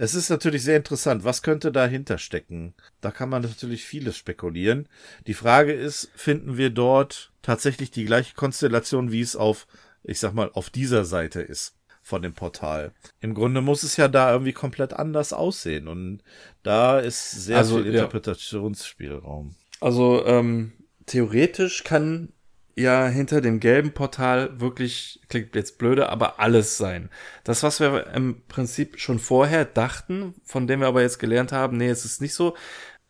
es 0.02 0.14
ist 0.14 0.30
natürlich 0.30 0.62
sehr 0.62 0.78
interessant. 0.78 1.24
Was 1.24 1.42
könnte 1.42 1.70
dahinter 1.70 2.16
stecken? 2.16 2.72
Da 3.02 3.10
kann 3.10 3.28
man 3.28 3.42
natürlich 3.42 3.84
vieles 3.84 4.16
spekulieren. 4.16 4.88
Die 5.26 5.34
Frage 5.34 5.74
ist, 5.74 6.10
finden 6.14 6.56
wir 6.56 6.70
dort 6.70 7.32
tatsächlich 7.42 7.90
die 7.90 8.06
gleiche 8.06 8.34
Konstellation, 8.34 9.12
wie 9.12 9.20
es 9.20 9.36
auf, 9.36 9.66
ich 10.02 10.18
sag 10.18 10.32
mal, 10.32 10.50
auf 10.54 10.70
dieser 10.70 11.04
Seite 11.04 11.42
ist? 11.42 11.76
von 12.02 12.22
dem 12.22 12.32
Portal. 12.32 12.92
Im 13.20 13.34
Grunde 13.34 13.60
muss 13.60 13.82
es 13.82 13.98
ja 13.98 14.08
da 14.08 14.32
irgendwie 14.32 14.54
komplett 14.54 14.94
anders 14.94 15.34
aussehen 15.34 15.86
und 15.86 16.22
da 16.62 16.98
ist 16.98 17.30
sehr 17.30 17.58
also, 17.58 17.76
viel 17.76 17.88
Interpretationsspielraum. 17.88 19.54
Also 19.80 20.24
ähm, 20.24 20.72
theoretisch 21.04 21.84
kann 21.84 22.32
ja 22.80 23.06
hinter 23.06 23.40
dem 23.40 23.60
gelben 23.60 23.92
Portal 23.92 24.60
wirklich, 24.60 25.20
klingt 25.28 25.54
jetzt 25.54 25.78
blöde, 25.78 26.08
aber 26.08 26.40
alles 26.40 26.76
sein. 26.76 27.10
Das, 27.44 27.62
was 27.62 27.80
wir 27.80 28.08
im 28.14 28.42
Prinzip 28.48 28.98
schon 28.98 29.18
vorher 29.18 29.64
dachten, 29.64 30.34
von 30.44 30.66
dem 30.66 30.80
wir 30.80 30.88
aber 30.88 31.02
jetzt 31.02 31.18
gelernt 31.18 31.52
haben, 31.52 31.76
nee, 31.76 31.88
es 31.88 32.04
ist 32.04 32.20
nicht 32.20 32.34
so. 32.34 32.56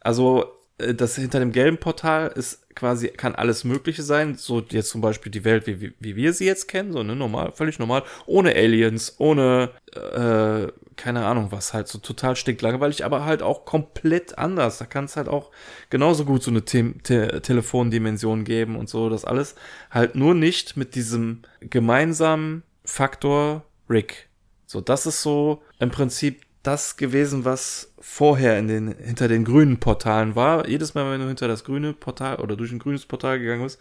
Also 0.01 0.61
äh, 0.79 0.95
das 0.95 1.17
hinter 1.17 1.41
dem 1.41 1.53
gelben 1.53 1.79
Portal 1.79 2.29
ist 2.35 2.75
quasi, 2.75 3.09
kann 3.09 3.35
alles 3.35 3.65
Mögliche 3.65 4.03
sein. 4.03 4.37
So 4.37 4.61
jetzt 4.61 4.91
zum 4.91 5.01
Beispiel 5.01 5.33
die 5.33 5.45
Welt, 5.45 5.67
wie, 5.67 5.93
wie, 5.99 6.17
wir 6.17 6.33
sie 6.33 6.47
jetzt 6.47 6.69
kennen, 6.69 6.93
so 6.93 7.03
ne, 7.03 7.17
normal, 7.17 7.53
völlig 7.53 7.79
normal, 7.79 8.03
ohne 8.27 8.55
Aliens, 8.55 9.17
ohne, 9.19 9.71
äh, 9.95 10.73
keine 11.01 11.25
Ahnung 11.25 11.49
was, 11.51 11.73
halt 11.73 11.89
so 11.89 11.99
total 11.99 12.37
stinklangweilig, 12.37 13.05
aber 13.07 13.25
halt 13.25 13.43
auch 13.43 13.65
komplett 13.65 14.37
anders. 14.37 14.79
Da 14.79 14.85
kann 14.85 15.07
es 15.07 15.17
halt 15.17 15.29
auch 15.29 15.51
genauso 15.89 16.27
gut 16.27 16.43
so 16.43 16.51
eine 16.51 16.65
Te 16.65 16.95
Te 17.03 17.41
Telefondimension 17.41 18.45
geben 18.45 18.77
und 18.77 18.89
so, 18.89 19.09
das 19.09 19.25
alles 19.25 19.55
halt 19.91 20.15
nur 20.15 20.35
nicht 20.35 20.77
mit 20.77 20.95
diesem 20.95 21.43
gemeinsamen 21.61 22.63
Faktor 22.85 23.65
Rick. 23.89 24.29
So, 24.67 24.81
das 24.83 25.07
ist 25.07 25.23
so 25.23 25.63
im 25.79 25.91
Prinzip 25.91 26.43
das 26.63 26.99
gewesen, 26.99 27.47
was 27.47 27.95
vorher 27.99 28.59
in 28.59 28.69
den, 28.69 28.95
hinter 28.99 29.29
den 29.29 29.45
grünen 29.45 29.81
Portalen 29.81 30.37
war. 30.37 30.69
Jedes 30.69 30.95
Mal, 30.95 31.11
wenn 31.11 31.21
du 31.21 31.27
hinter 31.27 31.49
das 31.49 31.65
grüne 31.65 31.95
Portal 31.95 32.37
oder 32.37 32.57
durch 32.57 32.73
ein 32.73 32.79
grünes 32.79 33.07
Portal 33.07 33.39
gegangen 33.39 33.63
bist, 33.63 33.81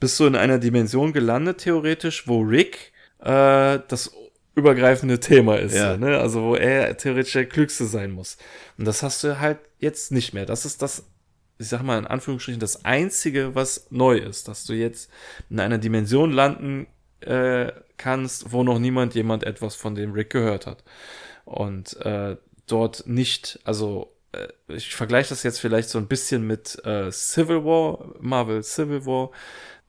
bist 0.00 0.18
du 0.18 0.26
in 0.26 0.34
einer 0.34 0.58
Dimension 0.58 1.12
gelandet, 1.12 1.58
theoretisch, 1.58 2.26
wo 2.26 2.40
Rick 2.40 2.92
äh, 3.20 3.78
das 3.86 4.12
übergreifende 4.58 5.20
Thema 5.20 5.58
ist. 5.58 5.74
Ja. 5.74 5.96
Ne? 5.96 6.18
Also 6.18 6.42
wo 6.42 6.54
er 6.54 6.96
theoretisch 6.96 7.32
der 7.32 7.46
Klügste 7.46 7.86
sein 7.86 8.10
muss. 8.10 8.36
Und 8.76 8.86
das 8.86 9.02
hast 9.02 9.24
du 9.24 9.38
halt 9.40 9.58
jetzt 9.78 10.12
nicht 10.12 10.34
mehr. 10.34 10.46
Das 10.46 10.64
ist 10.64 10.82
das, 10.82 11.04
ich 11.58 11.68
sag 11.68 11.82
mal 11.82 11.98
in 11.98 12.06
Anführungsstrichen, 12.06 12.60
das 12.60 12.84
Einzige, 12.84 13.54
was 13.54 13.86
neu 13.90 14.18
ist, 14.18 14.48
dass 14.48 14.64
du 14.64 14.74
jetzt 14.74 15.10
in 15.48 15.60
einer 15.60 15.78
Dimension 15.78 16.32
landen 16.32 16.86
äh, 17.20 17.72
kannst, 17.96 18.52
wo 18.52 18.62
noch 18.62 18.78
niemand 18.78 19.14
jemand 19.14 19.44
etwas 19.44 19.74
von 19.74 19.94
dem 19.94 20.12
Rick 20.12 20.30
gehört 20.30 20.66
hat 20.66 20.84
und 21.44 21.96
äh, 22.04 22.36
dort 22.66 23.06
nicht, 23.06 23.58
also 23.64 24.12
äh, 24.32 24.48
ich 24.68 24.94
vergleiche 24.94 25.30
das 25.30 25.42
jetzt 25.42 25.60
vielleicht 25.60 25.88
so 25.88 25.98
ein 25.98 26.06
bisschen 26.06 26.46
mit 26.46 26.78
äh, 26.84 27.10
Civil 27.10 27.64
War, 27.64 28.14
Marvel 28.20 28.62
Civil 28.62 29.04
War, 29.06 29.30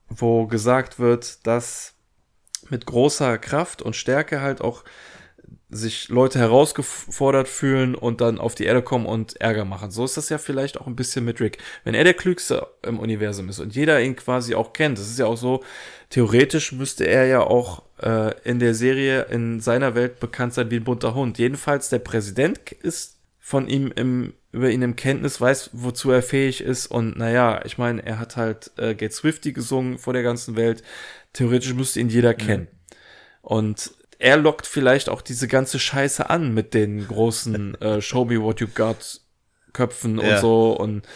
wo 0.07 0.47
gesagt 0.47 0.99
wird, 0.99 1.45
dass 1.45 1.95
mit 2.71 2.85
großer 2.85 3.37
Kraft 3.37 3.81
und 3.81 3.95
Stärke 3.95 4.41
halt 4.41 4.61
auch 4.61 4.83
sich 5.71 6.09
Leute 6.09 6.39
herausgefordert 6.39 7.47
fühlen 7.47 7.93
und 7.93 8.21
dann 8.21 8.39
auf 8.39 8.55
die 8.55 8.63
Erde 8.63 8.81
kommen 8.81 9.05
und 9.05 9.39
Ärger 9.39 9.65
machen. 9.65 9.91
So 9.91 10.03
ist 10.03 10.17
das 10.17 10.29
ja 10.29 10.39
vielleicht 10.39 10.81
auch 10.81 10.87
ein 10.87 10.95
bisschen 10.95 11.23
mit 11.25 11.39
Rick. 11.39 11.59
Wenn 11.83 11.93
er 11.93 12.03
der 12.03 12.15
Klügste 12.15 12.67
im 12.81 12.99
Universum 12.99 13.49
ist 13.49 13.59
und 13.59 13.75
jeder 13.75 14.01
ihn 14.01 14.15
quasi 14.15 14.55
auch 14.55 14.73
kennt, 14.73 14.97
das 14.97 15.07
ist 15.07 15.19
ja 15.19 15.27
auch 15.27 15.37
so, 15.37 15.63
theoretisch 16.09 16.71
müsste 16.71 17.05
er 17.05 17.27
ja 17.27 17.41
auch 17.41 17.83
äh, 18.01 18.33
in 18.43 18.57
der 18.57 18.73
Serie 18.73 19.23
in 19.29 19.59
seiner 19.59 19.93
Welt 19.93 20.19
bekannt 20.19 20.55
sein 20.55 20.71
wie 20.71 20.77
ein 20.77 20.83
bunter 20.83 21.13
Hund. 21.13 21.37
Jedenfalls 21.37 21.89
der 21.89 21.99
Präsident 21.99 22.71
ist 22.71 23.19
von 23.39 23.67
ihm 23.67 23.91
im, 23.95 24.33
über 24.51 24.71
ihn 24.71 24.81
im 24.81 24.95
Kenntnis, 24.95 25.39
weiß, 25.39 25.71
wozu 25.73 26.09
er 26.11 26.23
fähig 26.23 26.61
ist. 26.61 26.87
Und 26.87 27.17
naja, 27.17 27.61
ich 27.63 27.77
meine, 27.77 28.03
er 28.05 28.17
hat 28.17 28.37
halt 28.37 28.71
äh, 28.77 28.95
Get 28.95 29.13
Swifty 29.13 29.53
gesungen 29.53 29.99
vor 29.99 30.13
der 30.13 30.23
ganzen 30.23 30.55
Welt. 30.55 30.83
Theoretisch 31.33 31.73
müsste 31.73 31.99
ihn 31.99 32.09
jeder 32.09 32.33
kennen. 32.33 32.67
Mhm. 32.71 32.97
Und 33.41 33.91
er 34.19 34.37
lockt 34.37 34.67
vielleicht 34.67 35.09
auch 35.09 35.21
diese 35.21 35.47
ganze 35.47 35.79
Scheiße 35.79 36.29
an 36.29 36.53
mit 36.53 36.73
den 36.73 37.07
großen 37.07 37.75
äh, 37.81 38.01
Show 38.01 38.25
Me 38.25 38.41
What 38.41 38.59
You 38.59 38.67
Got 38.73 39.21
Köpfen 39.73 40.19
ja. 40.19 40.35
und 40.35 40.41
so 40.41 40.71
und 40.71 41.07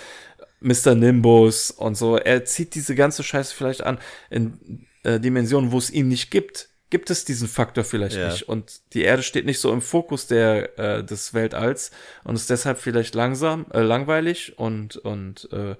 Mr. 0.61 0.95
Nimbus 0.95 1.72
und 1.72 1.95
so. 1.95 2.18
Er 2.18 2.45
zieht 2.45 2.76
diese 2.76 2.95
ganze 2.95 3.23
Scheiße 3.23 3.53
vielleicht 3.53 3.84
an 3.84 3.99
in 4.30 4.88
äh, 5.03 5.19
Dimensionen, 5.19 5.72
wo 5.72 5.77
es 5.77 5.91
ihn 5.91 6.07
nicht 6.07 6.31
gibt. 6.31 6.69
Gibt 6.90 7.10
es 7.10 7.26
diesen 7.26 7.48
Faktor 7.48 7.84
vielleicht 7.84 8.15
ja. 8.15 8.30
nicht. 8.30 8.48
Und 8.48 8.81
die 8.94 9.02
Erde 9.02 9.23
steht 9.23 9.45
nicht 9.45 9.60
so 9.60 9.73
im 9.73 9.81
Fokus 9.81 10.27
der, 10.27 10.80
äh, 10.80 11.03
des 11.03 11.34
Weltalls 11.34 11.91
und 12.23 12.35
ist 12.35 12.49
deshalb 12.49 12.80
vielleicht 12.80 13.15
langsam, 13.15 13.65
äh, 13.73 13.81
langweilig 13.81 14.57
und, 14.57 14.98
und 14.98 15.49
äh, 15.52 15.76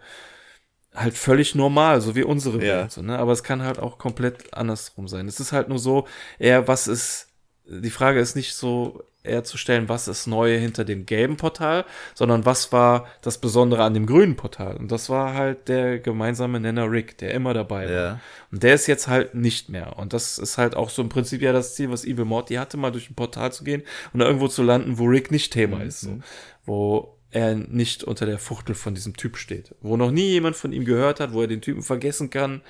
halt 0.96 1.18
völlig 1.18 1.56
normal, 1.56 2.02
so 2.02 2.16
wie 2.16 2.24
unsere 2.24 2.64
ja. 2.64 2.80
Welt. 2.80 2.92
So, 2.92 3.02
ne? 3.02 3.18
Aber 3.18 3.32
es 3.32 3.44
kann 3.44 3.64
halt 3.64 3.80
auch 3.80 3.98
komplett 3.98 4.54
andersrum 4.54 5.08
sein. 5.08 5.28
Es 5.28 5.40
ist 5.40 5.52
halt 5.52 5.70
nur 5.70 5.80
so, 5.80 6.08
eher 6.40 6.68
was 6.68 6.88
ist, 6.88 7.28
die 7.66 7.90
Frage 7.90 8.20
ist 8.20 8.36
nicht 8.36 8.54
so, 8.54 9.04
eher 9.24 9.44
zu 9.44 9.58
stellen, 9.58 9.90
was 9.90 10.08
ist 10.08 10.28
neu 10.28 10.60
hinter 10.60 10.84
dem 10.84 11.06
gelben 11.06 11.38
Portal, 11.38 11.86
sondern 12.14 12.46
was 12.46 12.72
war 12.72 13.08
das 13.22 13.38
Besondere 13.38 13.84
an 13.84 13.94
dem 13.94 14.06
grünen 14.06 14.36
Portal. 14.36 14.76
Und 14.76 14.92
das 14.92 15.10
war 15.10 15.34
halt 15.34 15.70
der 15.70 16.00
gemeinsame 16.00 16.60
Nenner 16.60 16.92
Rick, 16.92 17.18
der 17.18 17.34
immer 17.34 17.54
dabei 17.54 17.86
war. 17.86 17.92
Ja. 17.92 18.20
Und 18.52 18.64
der 18.64 18.74
ist 18.74 18.88
jetzt 18.88 19.08
halt 19.08 19.34
nicht 19.34 19.70
mehr. 19.70 19.98
Und 19.98 20.14
das 20.14 20.38
ist 20.38 20.58
halt 20.58 20.76
auch 20.76 20.90
so 20.90 21.02
im 21.02 21.10
Prinzip 21.10 21.42
ja 21.42 21.54
das 21.54 21.76
Ziel, 21.76 21.90
was 21.90 22.06
Evil 22.06 22.26
Morty 22.26 22.56
hatte, 22.56 22.78
mal 22.78 22.92
durch 22.92 23.10
ein 23.10 23.16
Portal 23.16 23.52
zu 23.54 23.64
gehen 23.64 23.84
und 24.12 24.20
da 24.20 24.26
irgendwo 24.26 24.48
zu 24.48 24.62
landen, 24.62 25.00
wo 25.00 25.06
Rick 25.06 25.32
nicht 25.32 25.54
Thema 25.54 25.78
mhm. 25.78 25.88
ist. 25.88 26.02
So. 26.02 26.20
Wo 26.66 27.18
er 27.34 27.56
nicht 27.56 28.04
unter 28.04 28.26
der 28.26 28.40
Fuchtel 28.40 28.76
von 28.76 28.96
diesem 28.96 29.16
Typ 29.16 29.38
steht. 29.38 29.76
Wo 29.82 29.98
noch 29.98 30.12
nie 30.12 30.30
jemand 30.30 30.56
von 30.56 30.72
ihm 30.72 30.86
gehört 30.86 31.20
hat, 31.20 31.34
wo 31.34 31.42
er 31.42 31.48
den 31.48 31.62
Typen 31.62 31.82
vergessen 31.82 32.30
kann 32.30 32.62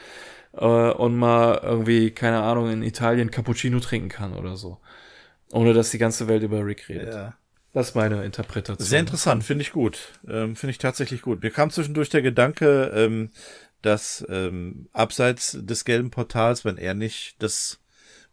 äh, 0.53 0.65
und 0.65 1.17
mal 1.17 1.59
irgendwie, 1.63 2.11
keine 2.11 2.41
Ahnung, 2.41 2.71
in 2.71 2.83
Italien 2.83 3.31
Cappuccino 3.31 3.79
trinken 3.79 4.09
kann 4.09 4.33
oder 4.33 4.55
so. 4.55 4.79
Ohne 5.51 5.73
dass 5.73 5.91
die 5.91 5.97
ganze 5.97 6.27
Welt 6.27 6.43
über 6.43 6.65
Rick 6.65 6.89
redet. 6.89 7.13
Ja. 7.13 7.37
Das 7.73 7.89
ist 7.89 7.95
meine 7.95 8.23
Interpretation. 8.23 8.85
Sehr 8.85 8.99
interessant, 8.99 9.43
finde 9.43 9.63
ich 9.63 9.71
gut. 9.71 10.11
Ähm, 10.27 10.55
finde 10.55 10.71
ich 10.71 10.77
tatsächlich 10.77 11.23
gut. 11.23 11.41
Mir 11.41 11.49
kam 11.49 11.71
zwischendurch 11.71 12.09
der 12.09 12.21
Gedanke, 12.21 12.91
ähm, 12.95 13.31
dass 13.81 14.25
ähm, 14.29 14.87
abseits 14.93 15.57
des 15.59 15.83
gelben 15.83 16.11
Portals, 16.11 16.65
wenn 16.65 16.77
er 16.77 16.93
nicht 16.93 17.35
das 17.39 17.79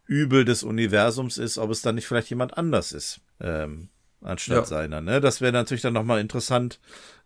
Übel 0.07 0.45
des 0.45 0.63
Universums 0.63 1.39
ist, 1.39 1.57
ob 1.57 1.71
es 1.71 1.83
dann 1.83 1.95
nicht 1.95 2.07
vielleicht 2.07 2.31
jemand 2.31 2.57
anders 2.59 2.93
ist, 2.93 3.21
ähm, 3.41 3.89
anstatt 4.23 4.57
ja. 4.57 4.65
seiner. 4.65 5.01
Ne? 5.01 5.21
Das 5.21 5.41
wäre 5.41 5.53
natürlich 5.53 5.83
dann 5.83 5.95
nochmal 5.95 6.21
interessant, 6.21 6.81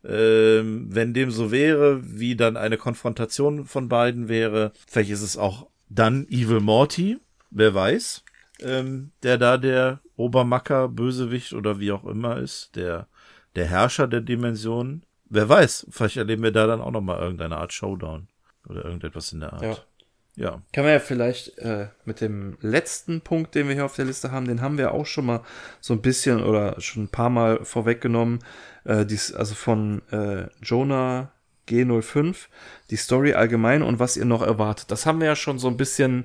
ähm, 0.05 0.87
wenn 0.91 1.15
dem 1.15 1.31
so 1.31 1.51
wäre, 1.51 2.01
wie 2.03 2.37
dann 2.37 2.57
eine 2.57 2.77
Konfrontation 2.77 3.65
von 3.65 3.89
beiden 3.89 4.29
wäre. 4.29 4.73
Vielleicht 4.89 5.11
ist 5.11 5.23
es 5.23 5.37
auch 5.37 5.69
dann 5.89 6.27
Evil 6.29 6.61
Morty, 6.61 7.19
wer 7.51 7.75
weiß, 7.75 8.25
ähm, 8.61 9.13
der 9.23 9.39
da 9.39 9.57
der 9.57 10.01
Obermacker, 10.17 10.89
Bösewicht 10.89 11.53
oder 11.53 11.81
wie 11.81 11.93
auch 11.93 12.05
immer 12.05 12.39
ist, 12.39 12.77
der, 12.77 13.09
der 13.57 13.67
Herrscher 13.67 14.07
der 14.07 14.21
Dimensionen. 14.21 15.05
Wer 15.29 15.49
weiß, 15.49 15.87
vielleicht 15.91 16.17
erleben 16.17 16.43
wir 16.43 16.53
da 16.53 16.67
dann 16.67 16.81
auch 16.81 16.91
nochmal 16.91 17.21
irgendeine 17.21 17.57
Art 17.57 17.73
Showdown 17.73 18.29
oder 18.69 18.85
irgendetwas 18.85 19.33
in 19.33 19.41
der 19.41 19.53
Art. 19.53 19.63
Ja. 19.63 19.77
Ja. 20.37 20.63
Kann 20.73 20.85
man 20.85 20.93
ja 20.93 20.99
vielleicht 20.99 21.59
äh, 21.59 21.89
mit 22.05 22.21
dem 22.21 22.57
letzten 22.61 23.21
Punkt, 23.21 23.55
den 23.55 23.69
wir 23.69 23.75
hier 23.75 23.85
auf 23.85 23.95
der 23.95 24.05
Liste 24.05 24.33
haben, 24.33 24.47
den 24.47 24.61
haben 24.61 24.79
wir 24.79 24.93
auch 24.93 25.07
schon 25.07 25.27
mal 25.27 25.43
so 25.81 25.95
ein 25.95 26.03
bisschen 26.03 26.43
oder 26.43 26.81
schon 26.81 27.05
ein 27.05 27.09
paar 27.09 27.31
Mal 27.31 27.65
vorweggenommen. 27.65 28.41
Äh, 28.85 29.07
dies, 29.07 29.33
also 29.33 29.55
von 29.55 30.03
äh, 30.11 30.49
Jonah 30.61 31.31
G05, 31.69 32.49
die 32.91 32.97
Story 32.97 33.35
allgemein 33.35 33.83
und 33.83 33.99
was 33.99 34.17
ihr 34.17 34.25
noch 34.25 34.43
erwartet. 34.43 34.91
Das 34.91 35.07
haben 35.07 35.21
wir 35.21 35.29
ja 35.29 35.37
schon 35.37 35.59
so 35.59 35.69
ein 35.69 35.77
bisschen, 35.77 36.25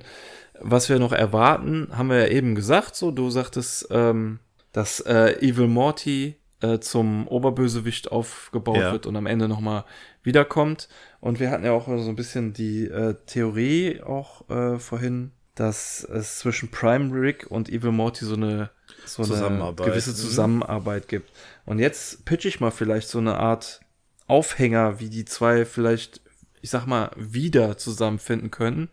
was 0.59 0.89
wir 0.89 0.99
noch 0.99 1.13
erwarten, 1.13 1.89
haben 1.95 2.09
wir 2.09 2.17
ja 2.17 2.27
eben 2.27 2.55
gesagt. 2.55 2.95
So, 2.95 3.11
du 3.11 3.29
sagtest, 3.29 3.87
ähm, 3.91 4.39
dass 4.73 4.99
äh, 5.01 5.39
Evil 5.39 5.67
Morty 5.67 6.35
äh, 6.61 6.79
zum 6.79 7.27
Oberbösewicht 7.27 8.11
aufgebaut 8.11 8.77
ja. 8.77 8.91
wird 8.91 9.05
und 9.05 9.15
am 9.15 9.25
Ende 9.25 9.47
nochmal 9.47 9.85
wiederkommt. 10.23 10.89
Und 11.21 11.39
wir 11.39 11.51
hatten 11.51 11.65
ja 11.65 11.71
auch 11.71 11.87
so 11.87 12.09
ein 12.09 12.15
bisschen 12.15 12.53
die 12.53 12.85
äh, 12.85 13.15
Theorie 13.25 14.01
auch 14.01 14.49
äh, 14.49 14.79
vorhin, 14.79 15.31
dass 15.55 16.03
es 16.05 16.39
zwischen 16.39 16.71
Prime 16.71 17.13
Rick 17.13 17.47
und 17.49 17.67
Evil 17.67 17.91
Morty 17.91 18.23
so 18.23 18.35
eine, 18.35 18.69
so 19.05 19.23
eine 19.23 19.73
gewisse 19.75 20.11
mhm. 20.11 20.15
Zusammenarbeit 20.15 21.09
gibt. 21.09 21.29
Und 21.65 21.79
jetzt 21.79 22.23
pitch 22.23 22.45
ich 22.45 22.61
mal 22.61 22.71
vielleicht 22.71 23.09
so 23.09 23.19
eine 23.19 23.37
Art 23.37 23.81
Aufhänger, 24.27 25.01
wie 25.01 25.09
die 25.09 25.25
zwei 25.25 25.65
vielleicht, 25.65 26.21
ich 26.61 26.69
sag 26.69 26.85
mal, 26.85 27.11
wieder 27.17 27.77
zusammenfinden 27.77 28.51
können. 28.51 28.89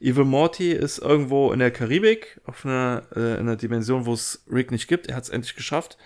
Evil 0.00 0.24
Morty 0.24 0.72
ist 0.72 0.98
irgendwo 0.98 1.52
in 1.52 1.58
der 1.58 1.70
Karibik, 1.70 2.40
auf 2.44 2.66
einer, 2.66 3.04
äh, 3.16 3.34
in 3.34 3.40
einer 3.40 3.56
Dimension, 3.56 4.04
wo 4.04 4.12
es 4.12 4.44
Rick 4.50 4.70
nicht 4.72 4.88
gibt. 4.88 5.06
Er 5.06 5.16
hat 5.16 5.24
es 5.24 5.30
endlich 5.30 5.54
geschafft. 5.54 5.96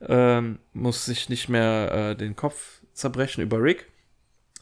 Ähm, 0.00 0.58
muss 0.74 1.06
sich 1.06 1.28
nicht 1.28 1.48
mehr 1.48 1.92
äh, 1.92 2.16
den 2.16 2.36
Kopf 2.36 2.82
zerbrechen 2.92 3.42
über 3.42 3.60
Rick. 3.62 3.86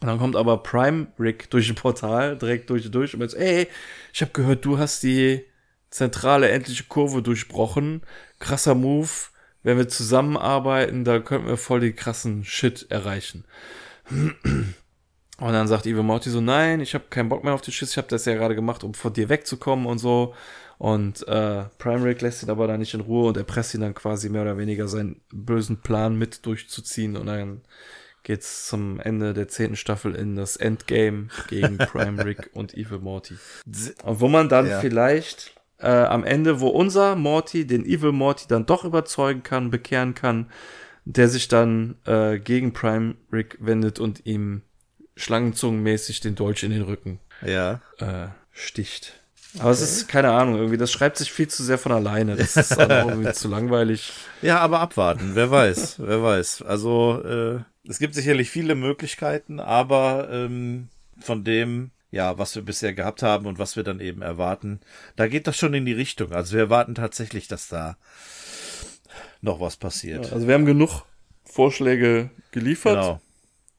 Und 0.01 0.09
dann 0.09 0.19
kommt 0.19 0.37
aber 0.37 0.63
Prime 0.63 1.07
Rick 1.19 1.51
durch 1.51 1.69
ein 1.71 1.77
Portal, 1.77 2.37
direkt 2.37 2.69
durch 2.71 2.87
und 2.87 2.95
durch 2.95 3.15
und 3.15 3.21
jetzt, 3.21 3.37
ey, 3.37 3.69
ich 4.13 4.21
habe 4.21 4.33
gehört, 4.33 4.65
du 4.65 4.79
hast 4.79 5.03
die 5.03 5.45
zentrale 5.91 6.49
endliche 6.51 6.85
Kurve 6.85 7.23
durchbrochen. 7.23 8.03
Krasser 8.39 8.75
Move. 8.75 9.09
Wenn 9.63 9.79
wir 9.79 9.89
zusammenarbeiten, 9.89 11.05
da 11.05 11.21
könnten 11.21 11.49
wir 11.49 11.57
voll 11.57 11.81
die 11.81 11.95
krassen 11.95 12.45
Shit 12.45 12.87
erreichen. 12.91 13.45
Und 14.11 14.75
dann 15.53 15.69
sagt 15.69 15.87
Evil 15.87 16.03
Morty 16.03 16.31
so, 16.31 16.41
nein, 16.41 16.81
ich 16.81 16.95
habe 16.95 17.05
keinen 17.09 17.29
Bock 17.29 17.45
mehr 17.45 17.55
auf 17.55 17.63
die 17.63 17.73
Schiss, 17.73 17.93
ich 17.93 17.97
habe 17.97 18.09
das 18.09 18.25
ja 18.27 18.35
gerade 18.35 18.55
gemacht, 18.55 18.85
um 18.85 18.93
von 18.93 19.13
dir 19.13 19.29
wegzukommen 19.29 19.87
und 19.87 19.99
so. 19.99 20.35
Und 20.79 21.27
äh, 21.29 21.65
Prime 21.79 22.05
Rick 22.05 22.21
lässt 22.21 22.43
ihn 22.43 22.51
aber 22.51 22.67
da 22.67 22.77
nicht 22.77 22.95
in 22.95 23.01
Ruhe 23.01 23.29
und 23.29 23.37
erpresst 23.37 23.75
ihn 23.75 23.81
dann 23.81 23.95
quasi 23.95 24.29
mehr 24.29 24.43
oder 24.43 24.59
weniger 24.59 24.87
seinen 24.87 25.23
bösen 25.33 25.81
Plan 25.81 26.17
mit 26.17 26.45
durchzuziehen. 26.45 27.17
Und 27.17 27.27
dann 27.27 27.63
geht's 28.25 28.67
zum 28.67 28.99
Ende 28.99 29.35
der 29.35 29.49
zehnten 29.49 29.77
Staffel 29.77 30.15
in 30.15 30.35
das 30.35 30.57
Endgame 30.57 31.29
gegen 31.49 31.79
Prime 31.79 32.25
Rick 32.25 32.51
und 32.55 32.75
Evil 32.75 32.99
Morty. 32.99 33.37
Und 34.03 34.21
wo 34.21 34.29
man 34.29 34.49
dann 34.49 34.67
ja. 34.67 34.81
vielleicht 34.81 35.55
äh, 35.79 35.87
am 35.87 36.25
Ende, 36.25 36.61
wo 36.61 36.69
unser 36.69 37.15
Morty 37.15 37.67
den 37.67 37.85
Evil 37.85 38.13
Morty 38.13 38.47
dann 38.49 38.67
doch 38.67 38.85
überzeugen 38.85 39.43
kann, 39.43 39.71
bekehren 39.71 40.15
kann, 40.15 40.51
der 41.05 41.29
sich 41.29 41.49
dann 41.49 41.97
äh, 42.07 42.39
gegen 42.39 42.73
Prime 42.73 43.15
Rick 43.33 43.59
wendet 43.61 44.01
und 44.01 44.27
ihm 44.27 44.63
schlangenzungenmäßig 45.17 46.21
den 46.21 46.35
Dolch 46.35 46.63
in 46.65 46.71
den 46.71 46.83
Rücken 46.83 47.21
ja. 47.43 47.81
äh, 47.99 48.29
sticht. 48.51 49.21
Aber 49.59 49.71
okay. 49.71 49.73
es 49.73 49.83
ist, 49.83 50.09
keine 50.09 50.31
Ahnung, 50.31 50.57
irgendwie, 50.57 50.77
das 50.77 50.91
schreibt 50.91 51.17
sich 51.17 51.33
viel 51.33 51.49
zu 51.49 51.63
sehr 51.63 51.79
von 51.79 51.93
alleine. 51.93 52.37
Das 52.37 52.57
ist 52.57 52.79
auch 52.79 52.89
irgendwie 52.89 53.33
zu 53.35 53.49
langweilig. 53.49 54.13
Ja, 54.43 54.59
aber 54.59 54.81
abwarten, 54.81 55.33
wer 55.35 55.51
weiß, 55.51 55.97
wer 55.99 56.23
weiß. 56.23 56.63
Also, 56.63 57.23
äh, 57.25 57.61
es 57.89 57.99
gibt 57.99 58.15
sicherlich 58.15 58.51
viele 58.51 58.75
Möglichkeiten, 58.75 59.61
aber 59.61 60.29
ähm, 60.31 60.89
von 61.21 61.45
dem, 61.45 61.91
ja, 62.11 62.39
was 62.39 62.55
wir 62.55 62.63
bisher 62.63 62.95
gehabt 62.95 63.23
haben 63.23 63.47
und 63.47 63.59
was 63.59 63.77
wir 63.77 63.85
dann 63.85 64.01
eben 64.01 64.23
erwarten, 64.23 64.81
da 65.17 65.29
geht 65.29 65.47
das 65.47 65.57
schon 65.57 65.75
in 65.75 65.85
die 65.85 65.93
Richtung. 65.93 66.33
Also 66.33 66.55
wir 66.55 66.61
erwarten 66.61 66.95
tatsächlich, 66.95 67.47
dass 67.47 67.69
da 67.69 67.97
noch 69.41 69.61
was 69.61 69.77
passiert. 69.77 70.27
Ja, 70.27 70.33
also 70.33 70.49
wir 70.49 70.55
haben 70.55 70.67
genug 70.67 71.03
Vorschläge 71.45 72.31
geliefert. 72.51 72.95
Genau. 72.95 73.21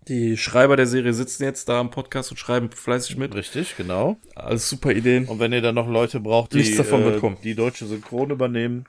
Die 0.07 0.37
Schreiber 0.37 0.75
der 0.75 0.85
Serie 0.85 1.13
sitzen 1.13 1.43
jetzt 1.43 1.67
da 1.67 1.79
am 1.79 1.89
Podcast 1.89 2.31
und 2.31 2.37
schreiben 2.37 2.69
fleißig 2.69 3.17
mit. 3.17 3.33
Richtig, 3.33 3.75
genau. 3.75 4.17
Alles 4.35 4.69
super 4.69 4.91
Ideen. 4.91 5.25
Und 5.25 5.39
wenn 5.39 5.51
ihr 5.51 5.61
dann 5.61 5.75
noch 5.75 5.87
Leute 5.87 6.19
braucht, 6.19 6.53
die 6.53 6.59
äh, 6.59 7.35
die 7.43 7.55
deutsche 7.55 7.87
Synchron 7.87 8.29
übernehmen, 8.29 8.85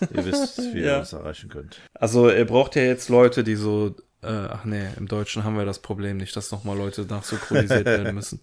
ihr 0.00 0.24
wisst, 0.24 0.58
wie 0.74 0.80
ja. 0.80 0.94
ihr 0.94 0.98
das 0.98 1.12
erreichen 1.12 1.48
könnt. 1.48 1.80
Also 1.94 2.28
ihr 2.30 2.44
braucht 2.44 2.74
ja 2.74 2.82
jetzt 2.82 3.08
Leute, 3.08 3.44
die 3.44 3.54
so 3.54 3.94
äh, 4.22 4.26
ach 4.26 4.64
nee, 4.64 4.86
im 4.96 5.06
Deutschen 5.06 5.44
haben 5.44 5.56
wir 5.56 5.64
das 5.64 5.78
Problem 5.78 6.16
nicht, 6.16 6.34
dass 6.36 6.50
nochmal 6.50 6.76
Leute 6.76 7.02
nachsynchronisiert 7.02 7.84
werden 7.84 8.14
müssen. 8.14 8.40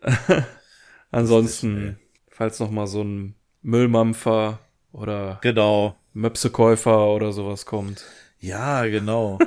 Ansonsten, 1.10 1.98
falls 2.28 2.60
nochmal 2.60 2.86
so 2.86 3.02
ein 3.02 3.34
Müllmampfer 3.62 4.60
oder 4.92 5.38
genau. 5.42 5.96
Möpsekäufer 6.12 7.08
oder 7.08 7.32
sowas 7.32 7.66
kommt. 7.66 8.04
Ja, 8.38 8.86
genau. 8.86 9.38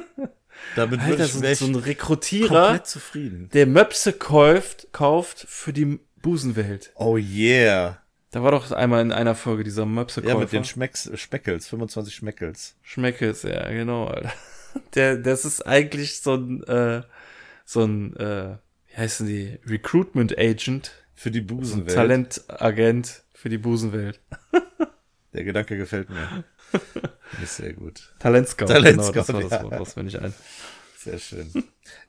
Damit 0.76 1.02
Alter, 1.02 1.27
so, 1.27 1.53
so 1.53 1.65
ein 1.65 1.76
Rekrutierer, 1.76 2.84
zufrieden. 2.84 3.49
der 3.53 3.68
Möpse 3.68 4.14
kauft, 4.14 4.88
kauft 4.91 5.45
für 5.48 5.73
die 5.73 5.99
Busenwelt. 6.22 6.91
Oh 6.95 7.18
yeah. 7.18 7.99
Da 8.31 8.41
war 8.41 8.52
doch 8.52 8.72
einmal 8.72 9.02
in 9.02 9.11
einer 9.11 9.35
Folge 9.35 9.64
dieser 9.64 9.85
Möpsekäufer. 9.85 10.34
Ja, 10.34 10.40
mit 10.40 10.52
den 10.52 10.65
Schmecks, 10.65 11.11
Speckels, 11.14 11.68
25 11.68 12.15
Schmeckels. 12.15 12.76
Schmeckels, 12.81 13.44
ja, 13.44 13.69
genau, 13.69 14.07
Alter. 14.07 14.34
Der, 14.95 15.18
das 15.18 15.45
ist 15.45 15.68
eigentlich 15.68 16.22
so 16.22 16.34
ein, 16.34 16.64
äh, 16.64 17.03
so 17.64 17.84
ein, 17.84 18.15
äh, 18.15 18.57
wie 18.88 18.98
heißen 18.98 19.27
die? 19.27 19.60
Recruitment 19.68 20.38
Agent. 20.38 20.91
Für 21.14 21.30
die 21.30 21.41
Busenwelt. 21.41 21.95
Talentagent 21.95 23.23
für 23.34 23.49
die 23.49 23.60
Busenwelt. 23.60 24.19
Der 25.34 25.44
Gedanke 25.44 25.77
gefällt 25.77 26.10
mir. 26.10 26.44
ist 27.44 27.58
sehr 27.58 27.74
gut. 27.74 28.14
Talentscout. 28.20 28.66
Talentscout, 28.66 29.26
genau, 29.26 29.40
das 29.41 29.52
war 29.52 29.60
das 29.60 29.64
Wort, 29.64 29.80
was 29.80 29.95
mir 29.95 30.04
nicht 30.04 30.20
ein. 30.20 30.34
Sehr 30.98 31.20
schön. 31.20 31.52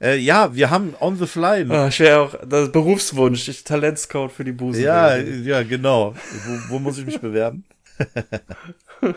äh, 0.00 0.16
ja, 0.16 0.54
wir 0.54 0.70
haben 0.70 0.94
on 1.00 1.16
the 1.16 1.26
fly. 1.26 1.66
Ah, 1.68 1.88
ich 1.88 2.00
wäre 2.00 2.20
auch 2.20 2.34
das 2.46 2.70
Berufswunsch, 2.70 3.48
ich 3.48 3.64
Talentscout 3.64 4.28
für 4.28 4.44
die 4.44 4.52
Busenwelt. 4.52 5.44
Ja, 5.44 5.58
ja, 5.58 5.62
genau. 5.62 6.14
Wo, 6.46 6.74
wo 6.74 6.78
muss 6.78 6.98
ich 6.98 7.06
mich 7.06 7.20
bewerben? 7.20 7.64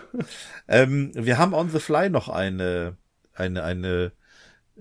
ähm, 0.67 1.11
wir 1.13 1.37
haben 1.37 1.53
on 1.53 1.69
the 1.69 1.79
fly 1.79 2.09
noch 2.09 2.29
eine 2.29 2.95
eine, 3.37 3.63
eine 3.63 4.11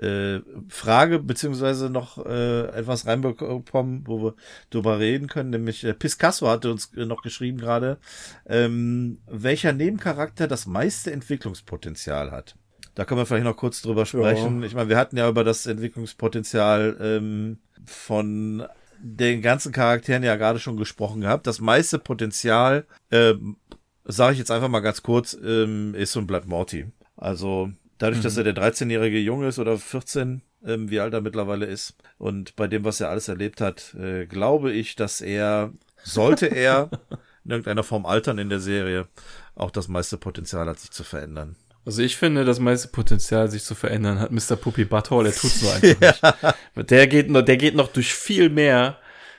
äh, 0.00 0.40
Frage 0.68 1.18
beziehungsweise 1.18 1.90
noch 1.90 2.24
äh, 2.24 2.66
etwas 2.68 3.06
reinbekommen, 3.06 4.02
wo 4.06 4.22
wir 4.22 4.34
drüber 4.70 4.98
reden 4.98 5.28
können, 5.28 5.50
nämlich 5.50 5.84
äh, 5.84 5.94
Piscasso 5.94 6.48
hatte 6.48 6.70
uns 6.70 6.92
noch 6.94 7.22
geschrieben 7.22 7.58
gerade, 7.58 7.98
ähm, 8.46 9.18
welcher 9.26 9.72
Nebencharakter 9.72 10.48
das 10.48 10.66
meiste 10.66 11.12
Entwicklungspotenzial 11.12 12.30
hat. 12.30 12.56
Da 12.94 13.04
können 13.04 13.20
wir 13.20 13.26
vielleicht 13.26 13.44
noch 13.44 13.56
kurz 13.56 13.82
drüber 13.82 14.06
sprechen. 14.06 14.60
Ja. 14.60 14.66
Ich 14.66 14.74
meine, 14.74 14.88
wir 14.88 14.96
hatten 14.96 15.18
ja 15.18 15.28
über 15.28 15.44
das 15.44 15.66
Entwicklungspotenzial 15.66 16.96
ähm, 17.00 17.58
von 17.84 18.66
den 18.98 19.42
ganzen 19.42 19.70
Charakteren 19.72 20.22
ja 20.22 20.36
gerade 20.36 20.58
schon 20.58 20.78
gesprochen 20.78 21.20
gehabt. 21.20 21.46
Das 21.46 21.60
meiste 21.60 21.98
Potenzial, 21.98 22.86
ähm, 23.10 23.56
sage 24.04 24.32
ich 24.32 24.38
jetzt 24.38 24.50
einfach 24.50 24.68
mal 24.68 24.80
ganz 24.80 25.02
kurz, 25.02 25.36
ähm, 25.44 25.94
ist 25.94 26.16
und 26.16 26.26
bleibt 26.26 26.46
Morty. 26.46 26.86
Also 27.16 27.70
Dadurch, 27.98 28.18
mhm. 28.18 28.24
dass 28.24 28.36
er 28.36 28.44
der 28.44 28.54
13-jährige 28.54 29.18
Junge 29.18 29.48
ist 29.48 29.58
oder 29.58 29.78
14, 29.78 30.42
ähm, 30.64 30.90
wie 30.90 31.00
alt 31.00 31.14
er 31.14 31.20
mittlerweile 31.20 31.66
ist. 31.66 31.94
Und 32.18 32.56
bei 32.56 32.66
dem, 32.66 32.84
was 32.84 33.00
er 33.00 33.08
alles 33.08 33.28
erlebt 33.28 33.60
hat, 33.60 33.94
äh, 33.94 34.26
glaube 34.26 34.72
ich, 34.72 34.96
dass 34.96 35.20
er, 35.20 35.72
sollte 36.02 36.46
er 36.46 36.90
in 37.44 37.52
irgendeiner 37.52 37.84
Form 37.84 38.06
altern 38.06 38.38
in 38.38 38.50
der 38.50 38.60
Serie, 38.60 39.06
auch 39.54 39.70
das 39.70 39.88
meiste 39.88 40.18
Potenzial 40.18 40.66
hat, 40.66 40.78
sich 40.78 40.90
zu 40.90 41.04
verändern. 41.04 41.56
Also 41.86 42.02
ich 42.02 42.16
finde, 42.16 42.44
das 42.44 42.58
meiste 42.58 42.88
Potenzial, 42.88 43.48
sich 43.48 43.62
zu 43.62 43.76
verändern, 43.76 44.18
hat 44.18 44.32
Mr. 44.32 44.56
Puppy 44.56 44.84
Butthole, 44.84 45.30
der 45.30 45.38
tut's 45.38 45.62
nur 45.62 45.72
einfach 45.74 46.32
ja. 46.42 46.54
nicht. 46.74 46.90
Der 46.90 47.06
geht 47.06 47.30
noch, 47.30 47.42
der 47.42 47.56
geht 47.56 47.76
noch 47.76 47.88
durch 47.88 48.12
viel 48.12 48.50
mehr 48.50 48.98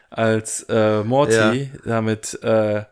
als 0.09 0.63
äh, 0.69 1.03
Morty, 1.03 1.33
ja. 1.63 1.79
damit 1.83 2.41
äh, 2.41 2.85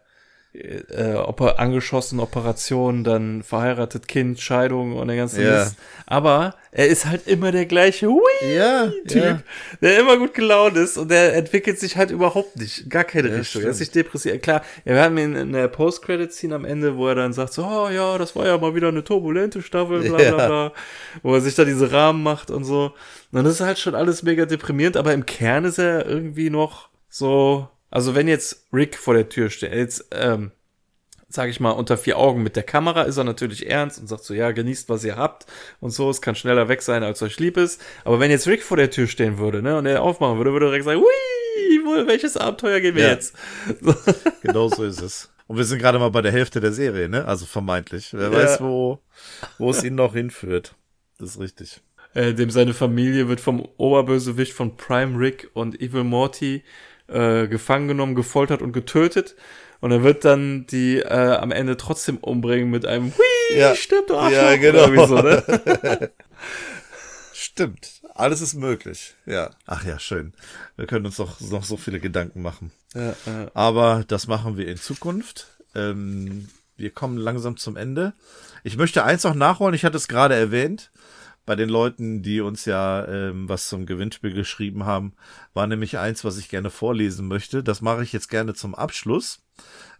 äh, 0.55 1.15
Oper 1.15 1.59
angeschossen, 1.59 2.19
Operation, 2.19 3.03
dann 3.03 3.43
verheiratet, 3.43 4.07
Kind, 4.07 4.39
Scheidung 4.39 4.97
und 4.97 5.07
der 5.07 5.17
ganze. 5.17 5.41
Mist. 5.41 5.75
Aber 6.05 6.55
er 6.71 6.87
ist 6.87 7.05
halt 7.05 7.27
immer 7.27 7.51
der 7.51 7.65
gleiche 7.65 8.09
ja, 8.55 8.91
Typ, 9.07 9.23
ja. 9.23 9.39
der 9.81 9.99
immer 9.99 10.17
gut 10.17 10.33
gelaunt 10.33 10.75
ist 10.75 10.97
und 10.97 11.09
der 11.09 11.35
entwickelt 11.35 11.79
sich 11.79 11.97
halt 11.97 12.11
überhaupt 12.11 12.57
nicht. 12.57 12.89
Gar 12.89 13.05
keine 13.05 13.29
ja, 13.29 13.37
Richtung. 13.37 13.61
Er 13.61 13.69
ist 13.69 13.79
nicht 13.79 13.95
depressiv. 13.95 14.41
Klar, 14.41 14.61
wir 14.83 15.01
haben 15.01 15.17
ihn 15.17 15.35
in 15.35 15.53
der 15.53 15.67
Post-Credit-Scene 15.67 16.53
am 16.53 16.65
Ende, 16.65 16.97
wo 16.97 17.07
er 17.07 17.15
dann 17.15 17.33
sagt 17.33 17.53
so, 17.53 17.65
oh 17.65 17.89
ja, 17.89 18.17
das 18.17 18.35
war 18.35 18.45
ja 18.45 18.57
mal 18.57 18.75
wieder 18.75 18.89
eine 18.89 19.03
turbulente 19.03 19.61
Staffel, 19.61 20.01
bla 20.01 20.17
bla 20.17 20.47
bla. 20.47 20.71
Wo 21.23 21.33
er 21.33 21.41
sich 21.41 21.55
da 21.55 21.65
diese 21.65 21.91
Rahmen 21.91 22.21
macht 22.23 22.51
und 22.51 22.65
so. 22.65 22.93
Und 23.31 23.43
das 23.43 23.55
ist 23.55 23.61
halt 23.61 23.79
schon 23.79 23.95
alles 23.95 24.23
mega 24.23 24.45
deprimierend, 24.45 24.97
aber 24.97 25.13
im 25.13 25.25
Kern 25.25 25.65
ist 25.65 25.77
er 25.77 26.05
irgendwie 26.05 26.49
noch 26.49 26.89
so 27.09 27.69
also 27.95 28.13
wenn 28.13 28.27
jetzt 28.27 28.67
Rick 28.73 28.97
vor 28.97 29.13
der 29.13 29.29
Tür 29.29 29.49
steht, 29.49 29.73
jetzt, 29.73 30.07
ähm, 30.11 30.51
sage 31.29 31.49
ich 31.49 31.61
mal, 31.61 31.71
unter 31.71 31.97
vier 31.97 32.17
Augen 32.17 32.43
mit 32.43 32.57
der 32.57 32.63
Kamera, 32.63 33.03
ist 33.03 33.15
er 33.15 33.23
natürlich 33.23 33.69
ernst 33.69 34.01
und 34.01 34.07
sagt 34.07 34.25
so, 34.25 34.33
ja, 34.33 34.51
genießt, 34.51 34.89
was 34.89 35.05
ihr 35.05 35.15
habt 35.15 35.45
und 35.79 35.91
so, 35.91 36.09
es 36.09 36.21
kann 36.21 36.35
schneller 36.35 36.67
weg 36.67 36.81
sein, 36.81 37.03
als 37.03 37.21
euch 37.21 37.39
lieb 37.39 37.55
ist. 37.55 37.81
Aber 38.03 38.19
wenn 38.19 38.31
jetzt 38.31 38.49
Rick 38.49 38.63
vor 38.63 38.75
der 38.75 38.91
Tür 38.91 39.07
stehen 39.07 39.37
würde, 39.37 39.61
ne, 39.61 39.77
und 39.77 39.85
er 39.85 40.01
aufmachen 40.01 40.37
würde, 40.37 40.51
würde 40.51 40.65
er 40.65 40.71
direkt 40.71 40.83
sagen, 40.83 40.99
hui, 40.99 42.05
welches 42.05 42.35
Abenteuer 42.35 42.81
gehen 42.81 42.95
wir 42.95 43.03
ja. 43.03 43.11
jetzt? 43.11 43.33
So. 43.81 43.95
Genau 44.41 44.67
so 44.67 44.83
ist 44.83 45.01
es. 45.01 45.31
Und 45.47 45.55
wir 45.55 45.63
sind 45.63 45.79
gerade 45.79 45.97
mal 45.97 46.11
bei 46.11 46.21
der 46.21 46.33
Hälfte 46.33 46.59
der 46.59 46.73
Serie, 46.73 47.07
ne? 47.07 47.23
Also 47.23 47.45
vermeintlich. 47.45 48.09
Wer 48.11 48.29
ja. 48.29 48.33
weiß, 48.33 48.59
wo, 48.59 48.99
wo 49.57 49.69
es 49.69 49.85
ihn 49.85 49.95
noch 49.95 50.15
hinführt. 50.15 50.75
Das 51.17 51.29
ist 51.29 51.39
richtig. 51.39 51.79
Äh, 52.13 52.33
dem 52.33 52.49
seine 52.49 52.73
Familie 52.73 53.29
wird 53.29 53.39
vom 53.39 53.65
Oberbösewicht 53.77 54.51
von 54.51 54.75
Prime 54.75 55.17
Rick 55.17 55.49
und 55.53 55.79
Evil 55.79 56.03
Morty 56.03 56.63
äh, 57.07 57.47
gefangen 57.47 57.87
genommen, 57.87 58.15
gefoltert 58.15 58.61
und 58.61 58.73
getötet. 58.73 59.35
Und 59.81 59.91
er 59.91 60.03
wird 60.03 60.25
dann 60.25 60.65
die 60.67 60.97
äh, 60.99 61.35
am 61.35 61.51
Ende 61.51 61.77
trotzdem 61.77 62.17
umbringen 62.17 62.71
mit 62.71 62.85
einem 62.85 63.13
Hui, 63.15 63.57
ja. 63.57 63.75
stirbt 63.75 64.09
doch 64.09 64.29
Ja, 64.29 64.55
genau. 64.55 65.05
So, 65.05 65.15
ne? 65.15 66.11
Stimmt. 67.33 68.01
Alles 68.15 68.41
ist 68.41 68.55
möglich. 68.55 69.15
Ja. 69.25 69.51
Ach 69.65 69.85
ja, 69.85 69.99
schön. 69.99 70.33
Wir 70.77 70.87
können 70.87 71.05
uns 71.05 71.17
doch 71.17 71.39
noch 71.41 71.65
so 71.65 71.77
viele 71.77 71.99
Gedanken 71.99 72.41
machen. 72.41 72.71
Ja, 72.93 73.13
ja. 73.25 73.51
Aber 73.53 74.05
das 74.07 74.27
machen 74.27 74.57
wir 74.57 74.67
in 74.67 74.77
Zukunft. 74.77 75.47
Ähm, 75.75 76.47
wir 76.77 76.91
kommen 76.91 77.17
langsam 77.17 77.57
zum 77.57 77.75
Ende. 77.75 78.13
Ich 78.63 78.77
möchte 78.77 79.03
eins 79.03 79.23
noch 79.23 79.35
nachholen. 79.35 79.75
Ich 79.75 79.83
hatte 79.85 79.97
es 79.97 80.07
gerade 80.07 80.35
erwähnt 80.35 80.91
bei 81.45 81.55
den 81.55 81.69
Leuten, 81.69 82.21
die 82.21 82.41
uns 82.41 82.65
ja 82.65 83.07
ähm, 83.07 83.47
was 83.47 83.69
zum 83.69 83.85
Gewinnspiel 83.85 84.33
geschrieben 84.33 84.85
haben, 84.85 85.13
war 85.53 85.67
nämlich 85.67 85.97
eins, 85.97 86.23
was 86.23 86.37
ich 86.37 86.49
gerne 86.49 86.69
vorlesen 86.69 87.27
möchte. 87.27 87.63
Das 87.63 87.81
mache 87.81 88.03
ich 88.03 88.13
jetzt 88.13 88.29
gerne 88.29 88.53
zum 88.53 88.75
Abschluss. 88.75 89.43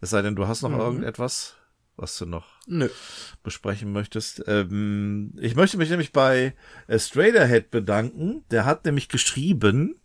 Es 0.01 0.09
sei 0.09 0.21
denn, 0.21 0.35
du 0.35 0.47
hast 0.47 0.63
noch 0.63 0.71
mhm. 0.71 0.79
irgendetwas, 0.79 1.55
was 1.97 2.17
du 2.17 2.25
noch 2.25 2.45
Nö. 2.65 2.89
besprechen 3.43 3.91
möchtest. 3.91 4.43
Ähm, 4.47 5.33
ich 5.39 5.55
möchte 5.55 5.77
mich 5.77 5.89
nämlich 5.89 6.11
bei 6.11 6.55
äh, 6.87 6.99
Straderhead 6.99 7.69
bedanken. 7.69 8.43
Der 8.49 8.65
hat 8.65 8.85
nämlich 8.85 9.07
geschrieben, 9.07 10.01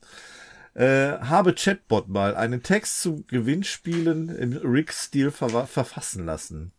äh, 0.74 1.18
habe 1.18 1.54
Chatbot 1.54 2.08
mal 2.08 2.36
einen 2.36 2.62
Text 2.62 3.00
zu 3.00 3.24
Gewinnspielen 3.26 4.28
im 4.28 4.56
Rick-Stil 4.56 5.30
ver 5.30 5.66
verfassen 5.66 6.26
lassen. 6.26 6.72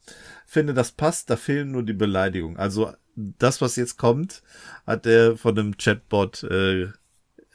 Finde, 0.45 0.73
das 0.73 0.91
passt, 0.91 1.29
da 1.29 1.35
fehlen 1.35 1.71
nur 1.71 1.83
die 1.83 1.93
Beleidigungen. 1.93 2.57
Also 2.57 2.93
das, 3.15 3.61
was 3.61 3.75
jetzt 3.75 3.97
kommt, 3.97 4.41
hat 4.85 5.05
er 5.05 5.37
von 5.37 5.57
einem 5.57 5.77
Chatbot 5.77 6.43
äh, 6.43 6.83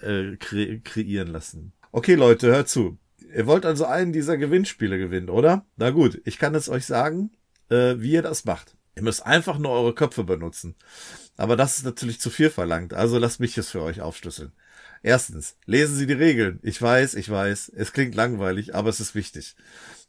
äh, 0.00 0.36
kre 0.36 0.80
kreieren 0.80 1.28
lassen. 1.28 1.72
Okay, 1.92 2.14
Leute, 2.14 2.48
hört 2.48 2.68
zu. 2.68 2.98
Ihr 3.34 3.46
wollt 3.46 3.66
also 3.66 3.86
einen 3.86 4.12
dieser 4.12 4.36
Gewinnspiele 4.36 4.98
gewinnen, 4.98 5.30
oder? 5.30 5.66
Na 5.76 5.90
gut, 5.90 6.20
ich 6.24 6.38
kann 6.38 6.54
es 6.54 6.68
euch 6.68 6.86
sagen, 6.86 7.30
äh, 7.68 7.94
wie 7.98 8.12
ihr 8.12 8.22
das 8.22 8.44
macht. 8.44 8.76
Ihr 8.94 9.02
müsst 9.02 9.26
einfach 9.26 9.58
nur 9.58 9.72
eure 9.72 9.94
Köpfe 9.94 10.24
benutzen. 10.24 10.74
Aber 11.36 11.56
das 11.56 11.76
ist 11.78 11.84
natürlich 11.84 12.20
zu 12.20 12.30
viel 12.30 12.50
verlangt, 12.50 12.94
also 12.94 13.18
lasst 13.18 13.40
mich 13.40 13.58
es 13.58 13.70
für 13.70 13.82
euch 13.82 14.00
aufschlüsseln. 14.00 14.52
Erstens, 15.02 15.56
lesen 15.66 15.96
Sie 15.96 16.06
die 16.06 16.14
Regeln. 16.14 16.58
Ich 16.62 16.80
weiß, 16.80 17.14
ich 17.14 17.28
weiß, 17.30 17.70
es 17.76 17.92
klingt 17.92 18.14
langweilig, 18.14 18.74
aber 18.74 18.88
es 18.88 19.00
ist 19.00 19.14
wichtig. 19.14 19.54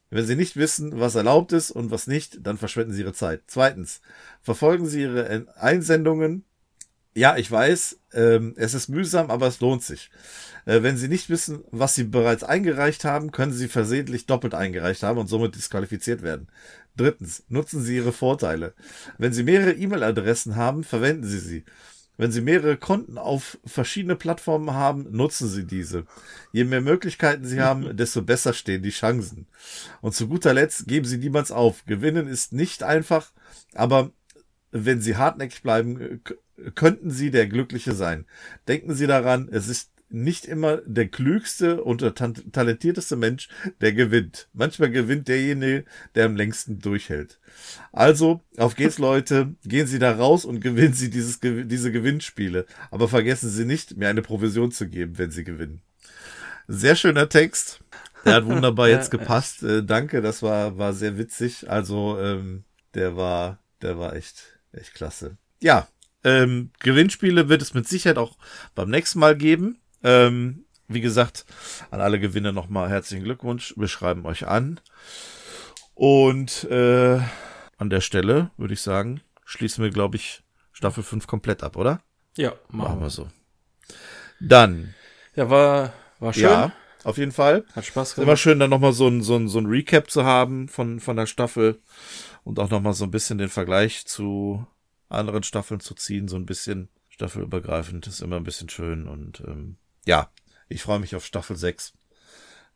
Wenn 0.09 0.25
Sie 0.25 0.35
nicht 0.35 0.55
wissen, 0.55 0.99
was 0.99 1.15
erlaubt 1.15 1.51
ist 1.51 1.71
und 1.71 1.91
was 1.91 2.07
nicht, 2.07 2.39
dann 2.45 2.57
verschwenden 2.57 2.93
Sie 2.93 3.01
Ihre 3.01 3.13
Zeit. 3.13 3.41
Zweitens, 3.47 4.01
verfolgen 4.41 4.85
Sie 4.85 5.01
Ihre 5.01 5.47
Einsendungen. 5.59 6.45
Ja, 7.13 7.35
ich 7.35 7.49
weiß, 7.49 7.99
ähm, 8.13 8.53
es 8.57 8.73
ist 8.73 8.89
mühsam, 8.89 9.31
aber 9.31 9.47
es 9.47 9.59
lohnt 9.59 9.83
sich. 9.83 10.11
Äh, 10.65 10.83
wenn 10.83 10.97
Sie 10.97 11.07
nicht 11.07 11.29
wissen, 11.29 11.63
was 11.71 11.95
Sie 11.95 12.03
bereits 12.03 12.43
eingereicht 12.43 13.05
haben, 13.05 13.31
können 13.31 13.51
Sie 13.51 13.67
versehentlich 13.67 14.27
doppelt 14.27 14.53
eingereicht 14.53 15.03
haben 15.03 15.17
und 15.17 15.27
somit 15.27 15.55
disqualifiziert 15.55 16.21
werden. 16.21 16.47
Drittens, 16.95 17.43
nutzen 17.49 17.81
Sie 17.81 17.95
Ihre 17.95 18.13
Vorteile. 18.13 18.73
Wenn 19.17 19.33
Sie 19.33 19.43
mehrere 19.43 19.73
E-Mail-Adressen 19.73 20.55
haben, 20.55 20.83
verwenden 20.83 21.25
Sie 21.25 21.39
sie. 21.39 21.65
Wenn 22.17 22.31
Sie 22.31 22.41
mehrere 22.41 22.77
Konten 22.77 23.17
auf 23.17 23.59
verschiedene 23.65 24.15
Plattformen 24.15 24.73
haben, 24.73 25.07
nutzen 25.11 25.47
Sie 25.47 25.65
diese. 25.65 26.05
Je 26.51 26.63
mehr 26.63 26.81
Möglichkeiten 26.81 27.45
Sie 27.45 27.61
haben, 27.61 27.95
desto 27.97 28.23
besser 28.23 28.53
stehen 28.53 28.81
die 28.83 28.89
Chancen. 28.89 29.47
Und 30.01 30.15
zu 30.15 30.27
guter 30.27 30.53
Letzt 30.53 30.87
geben 30.87 31.05
Sie 31.05 31.17
niemals 31.17 31.51
auf. 31.51 31.85
Gewinnen 31.85 32.27
ist 32.27 32.53
nicht 32.53 32.83
einfach, 32.83 33.31
aber 33.73 34.11
wenn 34.71 34.99
Sie 34.99 35.15
hartnäckig 35.15 35.61
bleiben, 35.61 36.21
könnten 36.75 37.11
Sie 37.11 37.31
der 37.31 37.47
Glückliche 37.47 37.93
sein. 37.93 38.25
Denken 38.67 38.95
Sie 38.95 39.07
daran, 39.07 39.47
es 39.51 39.67
ist 39.67 39.91
nicht 40.09 40.45
immer 40.45 40.77
der 40.77 41.07
klügste 41.07 41.83
und 41.83 42.01
der 42.01 42.13
talentierteste 42.15 43.15
Mensch, 43.15 43.49
der 43.81 43.93
gewinnt. 43.93 44.47
Manchmal 44.53 44.89
gewinnt 44.89 45.27
derjenige, 45.27 45.85
der 46.15 46.25
am 46.25 46.35
längsten 46.35 46.79
durchhält. 46.79 47.39
Also, 47.91 48.41
auf 48.57 48.75
geht's, 48.75 48.97
Leute. 48.97 49.55
Gehen 49.65 49.87
Sie 49.87 49.99
da 49.99 50.13
raus 50.13 50.45
und 50.45 50.61
gewinnen 50.61 50.93
Sie 50.93 51.09
dieses, 51.09 51.39
diese 51.41 51.91
Gewinnspiele. 51.91 52.65
Aber 52.91 53.07
vergessen 53.07 53.49
Sie 53.49 53.65
nicht, 53.65 53.97
mir 53.97 54.09
eine 54.09 54.21
Provision 54.21 54.71
zu 54.71 54.87
geben, 54.87 55.17
wenn 55.17 55.31
Sie 55.31 55.43
gewinnen. 55.43 55.81
Sehr 56.67 56.95
schöner 56.95 57.29
Text. 57.29 57.81
Der 58.25 58.35
hat 58.35 58.45
wunderbar 58.45 58.89
jetzt 58.89 59.11
gepasst. 59.11 59.63
Äh, 59.63 59.83
danke, 59.83 60.21
das 60.21 60.41
war, 60.41 60.77
war 60.77 60.93
sehr 60.93 61.17
witzig. 61.17 61.69
Also, 61.69 62.19
ähm, 62.19 62.63
der 62.93 63.15
war, 63.15 63.59
der 63.81 63.99
war 63.99 64.15
echt, 64.15 64.59
echt 64.71 64.93
klasse. 64.93 65.37
Ja, 65.61 65.87
ähm, 66.23 66.71
Gewinnspiele 66.79 67.49
wird 67.49 67.61
es 67.61 67.73
mit 67.73 67.87
Sicherheit 67.87 68.17
auch 68.17 68.37
beim 68.75 68.89
nächsten 68.89 69.19
Mal 69.19 69.35
geben. 69.37 69.79
Ähm, 70.03 70.65
wie 70.87 71.01
gesagt, 71.01 71.45
an 71.91 72.01
alle 72.01 72.19
Gewinner 72.19 72.51
nochmal 72.51 72.89
herzlichen 72.89 73.23
Glückwunsch. 73.23 73.73
Wir 73.77 73.87
schreiben 73.87 74.25
euch 74.25 74.47
an. 74.47 74.79
Und 75.95 76.63
äh, 76.65 77.19
an 77.77 77.89
der 77.89 78.01
Stelle 78.01 78.51
würde 78.57 78.73
ich 78.73 78.81
sagen, 78.81 79.21
schließen 79.45 79.83
wir, 79.83 79.91
glaube 79.91 80.15
ich, 80.15 80.43
Staffel 80.71 81.03
5 81.03 81.27
komplett 81.27 81.63
ab, 81.63 81.75
oder? 81.75 82.01
Ja, 82.35 82.53
machen, 82.69 82.89
machen 82.89 83.01
wir 83.01 83.09
so. 83.09 83.27
Dann. 84.39 84.93
Ja, 85.35 85.49
war, 85.49 85.93
war 86.19 86.33
schön. 86.33 86.43
Ja, 86.43 86.71
auf 87.03 87.17
jeden 87.17 87.31
Fall. 87.31 87.65
Hat 87.73 87.85
Spaß 87.85 88.15
gemacht. 88.15 88.27
Immer 88.27 88.37
schön, 88.37 88.59
dann 88.59 88.69
nochmal 88.69 88.93
so 88.93 89.07
ein, 89.07 89.23
so, 89.23 89.35
ein, 89.35 89.47
so 89.47 89.59
ein 89.59 89.65
Recap 89.65 90.11
zu 90.11 90.23
haben 90.23 90.67
von, 90.67 90.99
von 90.99 91.15
der 91.15 91.25
Staffel 91.25 91.81
und 92.43 92.59
auch 92.59 92.69
nochmal 92.69 92.93
so 92.93 93.05
ein 93.05 93.11
bisschen 93.11 93.37
den 93.37 93.49
Vergleich 93.49 94.05
zu 94.05 94.65
anderen 95.09 95.43
Staffeln 95.43 95.79
zu 95.79 95.95
ziehen, 95.95 96.27
so 96.27 96.35
ein 96.35 96.45
bisschen 96.45 96.89
staffelübergreifend 97.09 98.05
ist 98.07 98.21
immer 98.21 98.35
ein 98.35 98.43
bisschen 98.43 98.69
schön 98.69 99.07
und 99.07 99.41
ähm, 99.41 99.77
ja, 100.07 100.31
ich 100.69 100.81
freue 100.81 100.99
mich 100.99 101.15
auf 101.15 101.25
Staffel 101.25 101.55
6. 101.55 101.93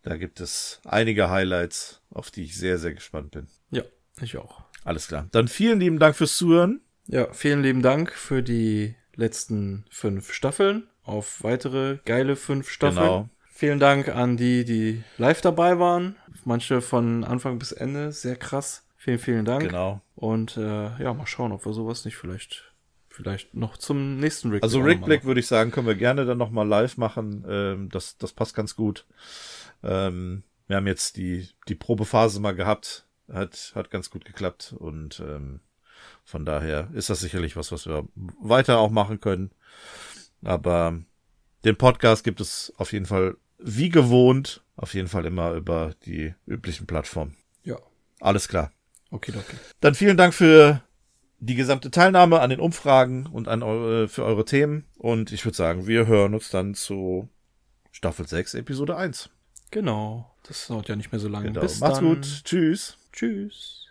Da 0.03 0.17
gibt 0.17 0.39
es 0.39 0.81
einige 0.83 1.29
Highlights, 1.29 2.01
auf 2.09 2.29
die 2.29 2.43
ich 2.43 2.57
sehr, 2.57 2.77
sehr 2.77 2.93
gespannt 2.93 3.31
bin. 3.31 3.47
Ja, 3.69 3.83
ich 4.19 4.37
auch. 4.37 4.63
Alles 4.83 5.07
klar. 5.07 5.27
Dann 5.31 5.47
vielen 5.47 5.79
lieben 5.79 5.99
Dank 5.99 6.15
fürs 6.15 6.37
Zuhören. 6.37 6.81
Ja, 7.07 7.31
vielen 7.33 7.61
lieben 7.61 7.81
Dank 7.81 8.11
für 8.11 8.43
die 8.43 8.95
letzten 9.15 9.85
fünf 9.89 10.33
Staffeln. 10.33 10.87
Auf 11.03 11.43
weitere 11.43 11.99
geile 12.05 12.35
fünf 12.35 12.69
Staffeln. 12.69 13.03
Genau. 13.03 13.29
Vielen 13.53 13.79
Dank 13.79 14.09
an 14.09 14.37
die, 14.37 14.65
die 14.65 15.03
live 15.17 15.41
dabei 15.41 15.77
waren. 15.79 16.15
Manche 16.45 16.81
von 16.81 17.23
Anfang 17.23 17.59
bis 17.59 17.71
Ende. 17.71 18.11
Sehr 18.11 18.35
krass. 18.35 18.83
Vielen, 18.97 19.19
vielen 19.19 19.45
Dank. 19.45 19.63
Genau. 19.63 20.01
Und 20.15 20.57
äh, 20.57 21.01
ja, 21.01 21.13
mal 21.13 21.27
schauen, 21.27 21.51
ob 21.51 21.65
wir 21.65 21.73
sowas 21.73 22.05
nicht 22.05 22.17
vielleicht 22.17 22.70
vielleicht 23.11 23.53
noch 23.53 23.77
zum 23.77 24.17
nächsten 24.17 24.51
Rick. 24.51 24.63
Also 24.63 24.79
Rick 24.79 25.03
Black 25.03 25.25
würde 25.25 25.39
ich 25.39 25.47
sagen, 25.47 25.71
können 25.71 25.87
wir 25.87 25.95
gerne 25.95 26.25
dann 26.25 26.37
nochmal 26.37 26.67
live 26.67 26.97
machen. 26.97 27.45
Ähm, 27.47 27.89
das, 27.89 28.17
das 28.17 28.33
passt 28.33 28.55
ganz 28.55 28.75
gut. 28.75 29.05
Ähm, 29.83 30.43
wir 30.67 30.77
haben 30.77 30.87
jetzt 30.87 31.17
die, 31.17 31.49
die 31.67 31.75
Probephase 31.75 32.39
mal 32.39 32.55
gehabt. 32.55 33.05
Hat, 33.31 33.71
hat 33.75 33.91
ganz 33.91 34.09
gut 34.09 34.25
geklappt 34.25 34.73
und 34.77 35.21
ähm, 35.21 35.61
von 36.25 36.45
daher 36.45 36.89
ist 36.93 37.09
das 37.09 37.21
sicherlich 37.21 37.55
was, 37.55 37.71
was 37.71 37.87
wir 37.87 38.07
weiter 38.15 38.79
auch 38.79 38.89
machen 38.89 39.21
können. 39.21 39.51
Aber 40.43 40.99
den 41.63 41.77
Podcast 41.77 42.23
gibt 42.23 42.41
es 42.41 42.73
auf 42.77 42.91
jeden 42.91 43.05
Fall 43.05 43.37
wie 43.57 43.89
gewohnt, 43.89 44.63
auf 44.75 44.93
jeden 44.93 45.07
Fall 45.07 45.25
immer 45.25 45.53
über 45.53 45.93
die 46.05 46.33
üblichen 46.45 46.87
Plattformen. 46.87 47.37
Ja. 47.63 47.77
Alles 48.19 48.47
klar. 48.47 48.71
Okay, 49.11 49.33
okay. 49.37 49.57
Dann 49.79 49.95
vielen 49.95 50.17
Dank 50.17 50.33
für 50.33 50.81
die 51.41 51.55
gesamte 51.55 51.89
Teilnahme 51.89 52.39
an 52.39 52.51
den 52.51 52.59
Umfragen 52.59 53.25
und 53.25 53.47
an 53.47 53.63
eure, 53.63 54.07
für 54.07 54.23
eure 54.23 54.45
Themen. 54.45 54.85
Und 54.97 55.31
ich 55.31 55.43
würde 55.43 55.57
sagen, 55.57 55.87
wir 55.87 56.05
hören 56.05 56.35
uns 56.35 56.49
dann 56.49 56.75
zu 56.75 57.29
Staffel 57.91 58.27
6, 58.27 58.53
Episode 58.53 58.95
1. 58.95 59.29
Genau. 59.71 60.31
Das 60.43 60.67
dauert 60.67 60.87
ja 60.87 60.95
nicht 60.95 61.11
mehr 61.11 61.19
so 61.19 61.27
lange. 61.27 61.47
Genau. 61.47 61.61
Bis 61.61 61.79
Macht's 61.79 61.97
dann. 61.99 62.07
gut. 62.07 62.41
Tschüss. 62.45 62.97
Tschüss. 63.11 63.87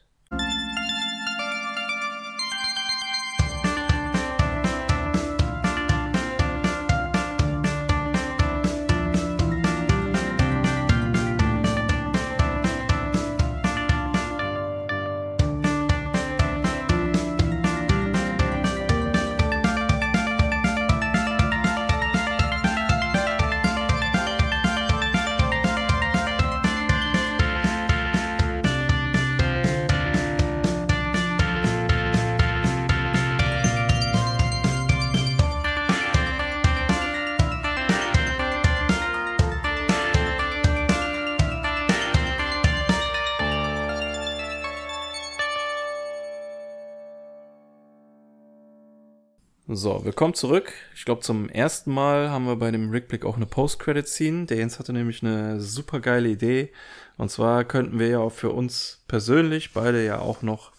So, 49.81 50.05
willkommen 50.05 50.34
zurück. 50.34 50.75
Ich 50.94 51.07
glaube, 51.07 51.23
zum 51.23 51.49
ersten 51.49 51.91
Mal 51.91 52.28
haben 52.28 52.44
wir 52.44 52.57
bei 52.57 52.70
dem 52.70 52.91
Rickblick 52.91 53.25
auch 53.25 53.36
eine 53.36 53.47
Post-Credit-Scene. 53.47 54.44
Der 54.44 54.59
Jens 54.59 54.78
hatte 54.78 54.92
nämlich 54.92 55.23
eine 55.23 55.59
super 55.59 56.00
geile 56.00 56.28
Idee. 56.28 56.70
Und 57.17 57.31
zwar 57.31 57.65
könnten 57.65 57.99
wir 57.99 58.09
ja 58.09 58.18
auch 58.18 58.28
für 58.28 58.50
uns 58.50 59.02
persönlich 59.09 59.73
beide 59.73 60.05
ja 60.05 60.18
auch 60.18 60.42
noch 60.42 60.73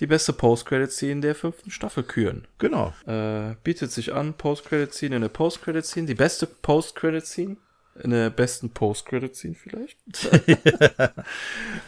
die 0.00 0.06
beste 0.06 0.34
Post-Credit-Scene 0.34 1.22
der 1.22 1.34
fünften 1.34 1.70
Staffel 1.70 2.02
küren. 2.02 2.46
Genau. 2.58 2.92
Äh, 3.06 3.54
bietet 3.64 3.90
sich 3.90 4.12
an, 4.12 4.34
Post-Credit-Scene 4.34 5.16
in 5.16 5.22
der 5.22 5.30
Post-Credit-Scene. 5.30 6.06
Die 6.06 6.14
beste 6.14 6.46
Post-Credit-Scene. 6.46 7.56
In 8.02 8.10
der 8.10 8.28
besten 8.28 8.68
Post-Credit-Scene 8.68 9.54
vielleicht. 9.54 9.96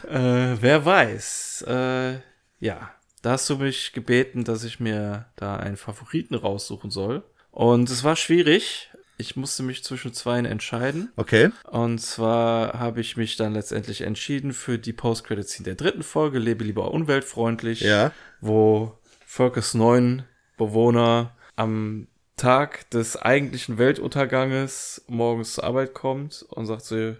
äh, 0.08 0.56
wer 0.62 0.82
weiß. 0.86 1.66
Äh, 1.68 2.20
ja, 2.60 2.90
da 3.24 3.32
hast 3.32 3.48
du 3.48 3.56
mich 3.56 3.92
gebeten, 3.94 4.44
dass 4.44 4.64
ich 4.64 4.80
mir 4.80 5.24
da 5.36 5.56
einen 5.56 5.78
Favoriten 5.78 6.34
raussuchen 6.34 6.90
soll. 6.90 7.22
Und 7.50 7.88
es 7.90 8.04
war 8.04 8.16
schwierig. 8.16 8.90
Ich 9.16 9.34
musste 9.34 9.62
mich 9.62 9.82
zwischen 9.82 10.12
zwei 10.12 10.38
entscheiden. 10.40 11.10
Okay. 11.16 11.50
Und 11.70 12.00
zwar 12.00 12.78
habe 12.78 13.00
ich 13.00 13.16
mich 13.16 13.36
dann 13.36 13.54
letztendlich 13.54 14.02
entschieden 14.02 14.52
für 14.52 14.78
die 14.78 14.92
Post-Credit-Scene 14.92 15.64
der 15.64 15.74
dritten 15.76 16.02
Folge, 16.02 16.38
Lebe 16.38 16.64
lieber 16.64 16.92
umweltfreundlich. 16.92 17.80
Ja. 17.80 18.12
Wo 18.40 18.98
Volkes 19.24 19.72
neun 19.72 20.24
Bewohner 20.58 21.34
am 21.56 22.08
Tag 22.36 22.90
des 22.90 23.16
eigentlichen 23.16 23.78
Weltunterganges 23.78 25.02
morgens 25.06 25.54
zur 25.54 25.64
Arbeit 25.64 25.94
kommt 25.94 26.44
und 26.50 26.66
sagt 26.66 26.82
so, 26.82 27.14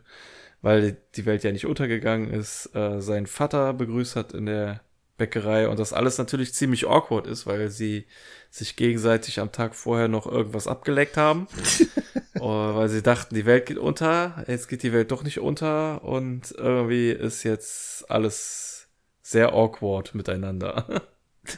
weil 0.61 0.99
die 1.15 1.25
Welt 1.25 1.45
ja 1.45 1.53
nicht 1.53 1.67
untergegangen 1.67 2.31
ist, 2.31 2.75
äh, 2.75 3.01
seinen 3.01 3.27
Vater 3.27 3.73
begrüßt 3.73 4.17
hat 4.17 4.33
in 4.33 4.47
der 4.47 4.84
Bäckerei 5.17 5.69
und 5.69 5.79
das 5.79 5.93
alles 5.93 6.19
natürlich 6.19 6.55
ziemlich 6.55 6.87
awkward 6.87 7.27
ist, 7.27 7.47
weil 7.47 7.71
sie 7.71 8.07
sich 8.51 8.77
gegenseitig 8.77 9.41
am 9.41 9.53
Tag 9.53 9.75
vorher 9.75 10.09
noch 10.09 10.27
irgendwas 10.27 10.67
abgeleckt 10.67 11.17
haben, 11.17 11.47
oh, 12.41 12.75
weil 12.75 12.89
sie 12.89 13.03
dachten, 13.03 13.35
die 13.35 13.47
Welt 13.47 13.67
geht 13.67 13.79
unter, 13.79 14.45
jetzt 14.49 14.69
geht 14.69 14.83
die 14.83 14.93
Welt 14.93 15.11
doch 15.13 15.23
nicht 15.23 15.39
unter 15.39 16.03
und 16.05 16.53
irgendwie 16.53 17.11
ist 17.11 17.45
jetzt 17.45 18.11
alles 18.11 18.89
sehr 19.23 19.53
awkward 19.53 20.15
miteinander. 20.15 21.03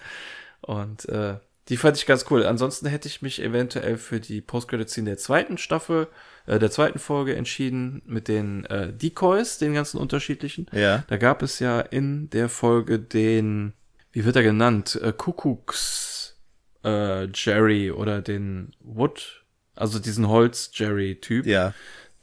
und 0.61 1.09
äh, 1.09 1.39
die 1.69 1.77
fand 1.77 1.97
ich 1.97 2.07
ganz 2.07 2.27
cool. 2.31 2.47
Ansonsten 2.47 2.87
hätte 2.87 3.09
ich 3.09 3.23
mich 3.23 3.43
eventuell 3.43 3.97
für 3.97 4.21
die 4.21 4.41
Post-Credit-Scene 4.41 5.11
der 5.11 5.19
zweiten 5.19 5.59
Staffel, 5.59 6.05
äh, 6.05 6.36
der 6.47 6.71
zweiten 6.71 6.99
Folge 6.99 7.35
entschieden 7.35 8.03
mit 8.07 8.29
den 8.29 8.65
äh, 8.67 8.93
Decoys, 8.93 9.59
den 9.59 9.75
ganzen 9.75 9.99
unterschiedlichen. 9.99 10.67
Ja. 10.73 11.05
Da 11.09 11.17
gab 11.17 11.43
es 11.43 11.59
ja 11.59 11.81
in 11.81 12.31
der 12.31 12.49
Folge 12.49 12.99
den, 12.99 13.73
wie 14.13 14.25
wird 14.25 14.37
er 14.37 14.43
genannt, 14.43 14.99
äh, 15.03 15.13
Kuckucks 15.13 16.39
äh, 16.85 17.27
Jerry 17.33 17.91
oder 17.91 18.23
den 18.23 18.73
Wood, 18.81 19.45
also 19.75 19.99
diesen 19.99 20.29
Holz-Jerry-Typ. 20.29 21.47
Ja 21.47 21.75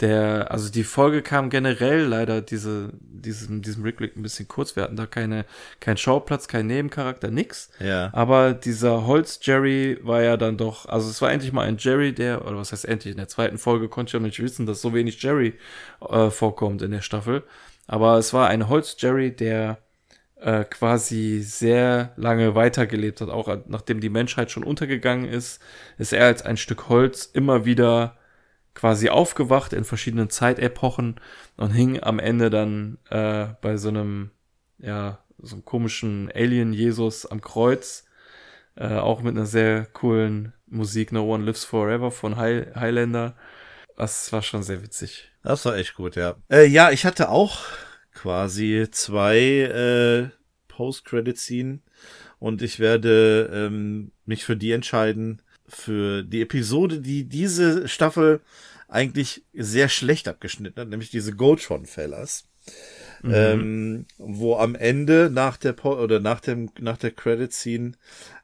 der, 0.04 0.52
also 0.52 0.70
die 0.70 0.84
Folge 0.84 1.22
kam 1.22 1.50
generell 1.50 2.02
leider 2.02 2.42
diese, 2.42 2.92
diesem, 3.00 3.62
diesem 3.62 3.84
Rückblick 3.84 4.18
ein 4.18 4.22
bisschen 4.22 4.50
kurz. 4.50 4.76
Wir 4.76 4.84
hatten 4.84 4.98
da 4.98 5.06
keine, 5.06 5.46
kein 5.80 5.96
Schauplatz, 5.96 6.50
kein 6.50 6.68
Nebencharakter, 6.68 7.32
nix. 7.32 7.70
Ja. 7.80 8.10
Aber 8.14 8.54
dieser 8.54 9.08
Holz-Jerry 9.08 10.00
war 10.04 10.22
ja 10.22 10.36
dann 10.36 10.58
doch, 10.58 10.88
also 10.88 11.10
es 11.10 11.22
war 11.22 11.32
endlich 11.32 11.54
mal 11.54 11.66
ein 11.66 11.78
Jerry, 11.80 12.14
der, 12.14 12.46
oder 12.46 12.58
was 12.58 12.74
heißt 12.74 12.86
endlich, 12.86 13.14
in 13.14 13.18
der 13.18 13.30
zweiten 13.30 13.58
Folge 13.58 13.88
konnte 13.88 14.10
ich 14.10 14.14
ja 14.14 14.20
nicht 14.20 14.44
wissen, 14.44 14.66
dass 14.66 14.82
so 14.82 14.94
wenig 14.94 15.22
Jerry 15.24 15.54
äh, 16.02 16.30
vorkommt 16.30 16.82
in 16.82 16.92
der 16.92 17.02
Staffel. 17.02 17.44
Aber 17.88 18.18
es 18.18 18.34
war 18.34 18.50
ein 18.50 18.68
Holz-Jerry, 18.68 19.32
der 19.32 19.78
äh, 20.42 20.66
quasi 20.66 21.40
sehr 21.42 22.12
lange 22.18 22.56
weitergelebt 22.56 23.22
hat, 23.22 23.30
auch 23.30 23.58
nachdem 23.68 24.02
die 24.02 24.10
Menschheit 24.10 24.52
schon 24.52 24.66
untergegangen 24.66 25.26
ist, 25.26 25.62
ist 25.98 26.12
er 26.12 26.26
als 26.26 26.42
ein 26.42 26.58
Stück 26.58 26.90
Holz 26.90 27.26
immer 27.26 27.64
wieder 27.64 28.18
quasi 28.74 29.10
aufgewacht 29.10 29.74
in 29.74 29.84
verschiedenen 29.84 30.30
Zeitepochen 30.30 31.20
und 31.58 31.72
hing 31.72 32.02
am 32.02 32.20
Ende 32.20 32.50
dann 32.50 32.98
äh, 33.10 33.48
bei 33.62 33.78
so 33.78 33.90
einem, 33.90 34.32
ja, 34.80 35.20
so 35.38 35.56
einem 35.56 35.66
komischen 35.66 36.32
Alien-Jesus 36.34 37.26
am 37.26 37.42
Kreuz. 37.42 38.06
Äh, 38.76 38.96
auch 38.96 39.22
mit 39.22 39.36
einer 39.36 39.46
sehr 39.46 39.86
coolen 39.86 40.54
Musik, 40.66 41.12
No 41.12 41.32
One 41.32 41.46
Lives 41.46 41.64
Forever 41.64 42.10
von 42.10 42.38
High 42.38 42.76
Highlander. 42.76 43.36
Das 43.96 44.34
war 44.34 44.42
schon 44.42 44.64
sehr 44.64 44.82
witzig. 44.82 45.32
Das 45.44 45.64
war 45.66 45.76
echt 45.76 45.94
gut, 45.94 46.16
ja. 46.16 46.36
Äh, 46.50 46.66
ja, 46.66 46.90
ich 46.90 47.06
hatte 47.06 47.30
auch 47.30 47.66
quasi 48.14 48.88
zwei 48.90 49.38
äh, 49.38 50.30
Post-Credit-Scene 50.70 51.80
und 52.40 52.64
ich 52.64 52.80
werde 52.80 53.52
ähm, 53.54 54.12
mich 54.26 54.44
für 54.44 54.58
die 54.58 54.72
entscheiden, 54.72 55.43
für 55.68 56.24
die 56.24 56.42
Episode, 56.42 57.00
die 57.00 57.24
diese 57.26 57.88
Staffel 57.88 58.42
eigentlich 58.88 59.44
sehr 59.54 59.90
schlecht 59.90 60.28
abgeschnitten 60.28 60.80
hat, 60.80 60.90
nämlich 60.90 61.10
diese 61.10 61.34
Goldtron-Fellas. 61.34 62.46
Mhm. 63.24 63.34
Ähm, 63.34 64.06
wo 64.18 64.58
am 64.58 64.76
Ende 64.76 65.30
nach 65.32 65.56
der 65.56 65.74
po 65.74 65.94
oder 65.94 66.20
nach 66.20 66.42
dem 66.42 66.70
nach 66.80 66.98
der 66.98 67.12
Credit 67.12 67.52
Scene 67.54 67.94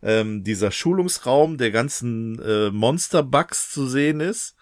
ähm, 0.02 0.44
dieser 0.44 0.72
Schulungsraum 0.72 1.58
der 1.58 1.72
ganzen 1.72 2.42
äh, 2.42 2.70
Monster 2.70 3.24
Bugs 3.24 3.72
zu 3.72 3.88
sehen 3.88 4.22
ist, 4.22 4.56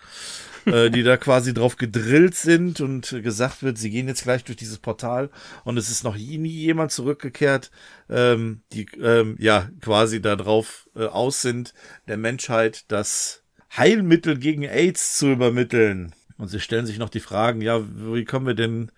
äh, 0.67 0.89
die 0.91 1.03
da 1.03 1.17
quasi 1.17 1.53
drauf 1.53 1.77
gedrillt 1.77 2.35
sind 2.35 2.81
und 2.81 3.09
gesagt 3.23 3.63
wird, 3.63 3.77
sie 3.77 3.89
gehen 3.89 4.07
jetzt 4.07 4.23
gleich 4.23 4.43
durch 4.43 4.57
dieses 4.57 4.77
Portal 4.77 5.29
und 5.63 5.77
es 5.77 5.89
ist 5.89 6.03
noch 6.03 6.15
nie, 6.15 6.47
jemand 6.47 6.91
zurückgekehrt, 6.91 7.71
ähm, 8.09 8.61
die 8.73 8.87
ähm, 9.01 9.35
ja 9.39 9.69
quasi 9.81 10.21
da 10.21 10.35
drauf 10.35 10.89
äh, 10.95 11.05
aus 11.05 11.41
sind 11.41 11.73
der 12.07 12.17
Menschheit, 12.17 12.85
das 12.89 13.43
Heilmittel 13.75 14.37
gegen 14.37 14.63
AIDS 14.63 15.17
zu 15.17 15.31
übermitteln. 15.31 16.13
Und 16.37 16.49
sie 16.49 16.59
stellen 16.59 16.85
sich 16.85 16.99
noch 16.99 17.09
die 17.09 17.19
Fragen, 17.19 17.61
ja, 17.61 17.81
wie 18.13 18.23
können 18.23 18.45
wir 18.45 18.53
denn 18.53 18.91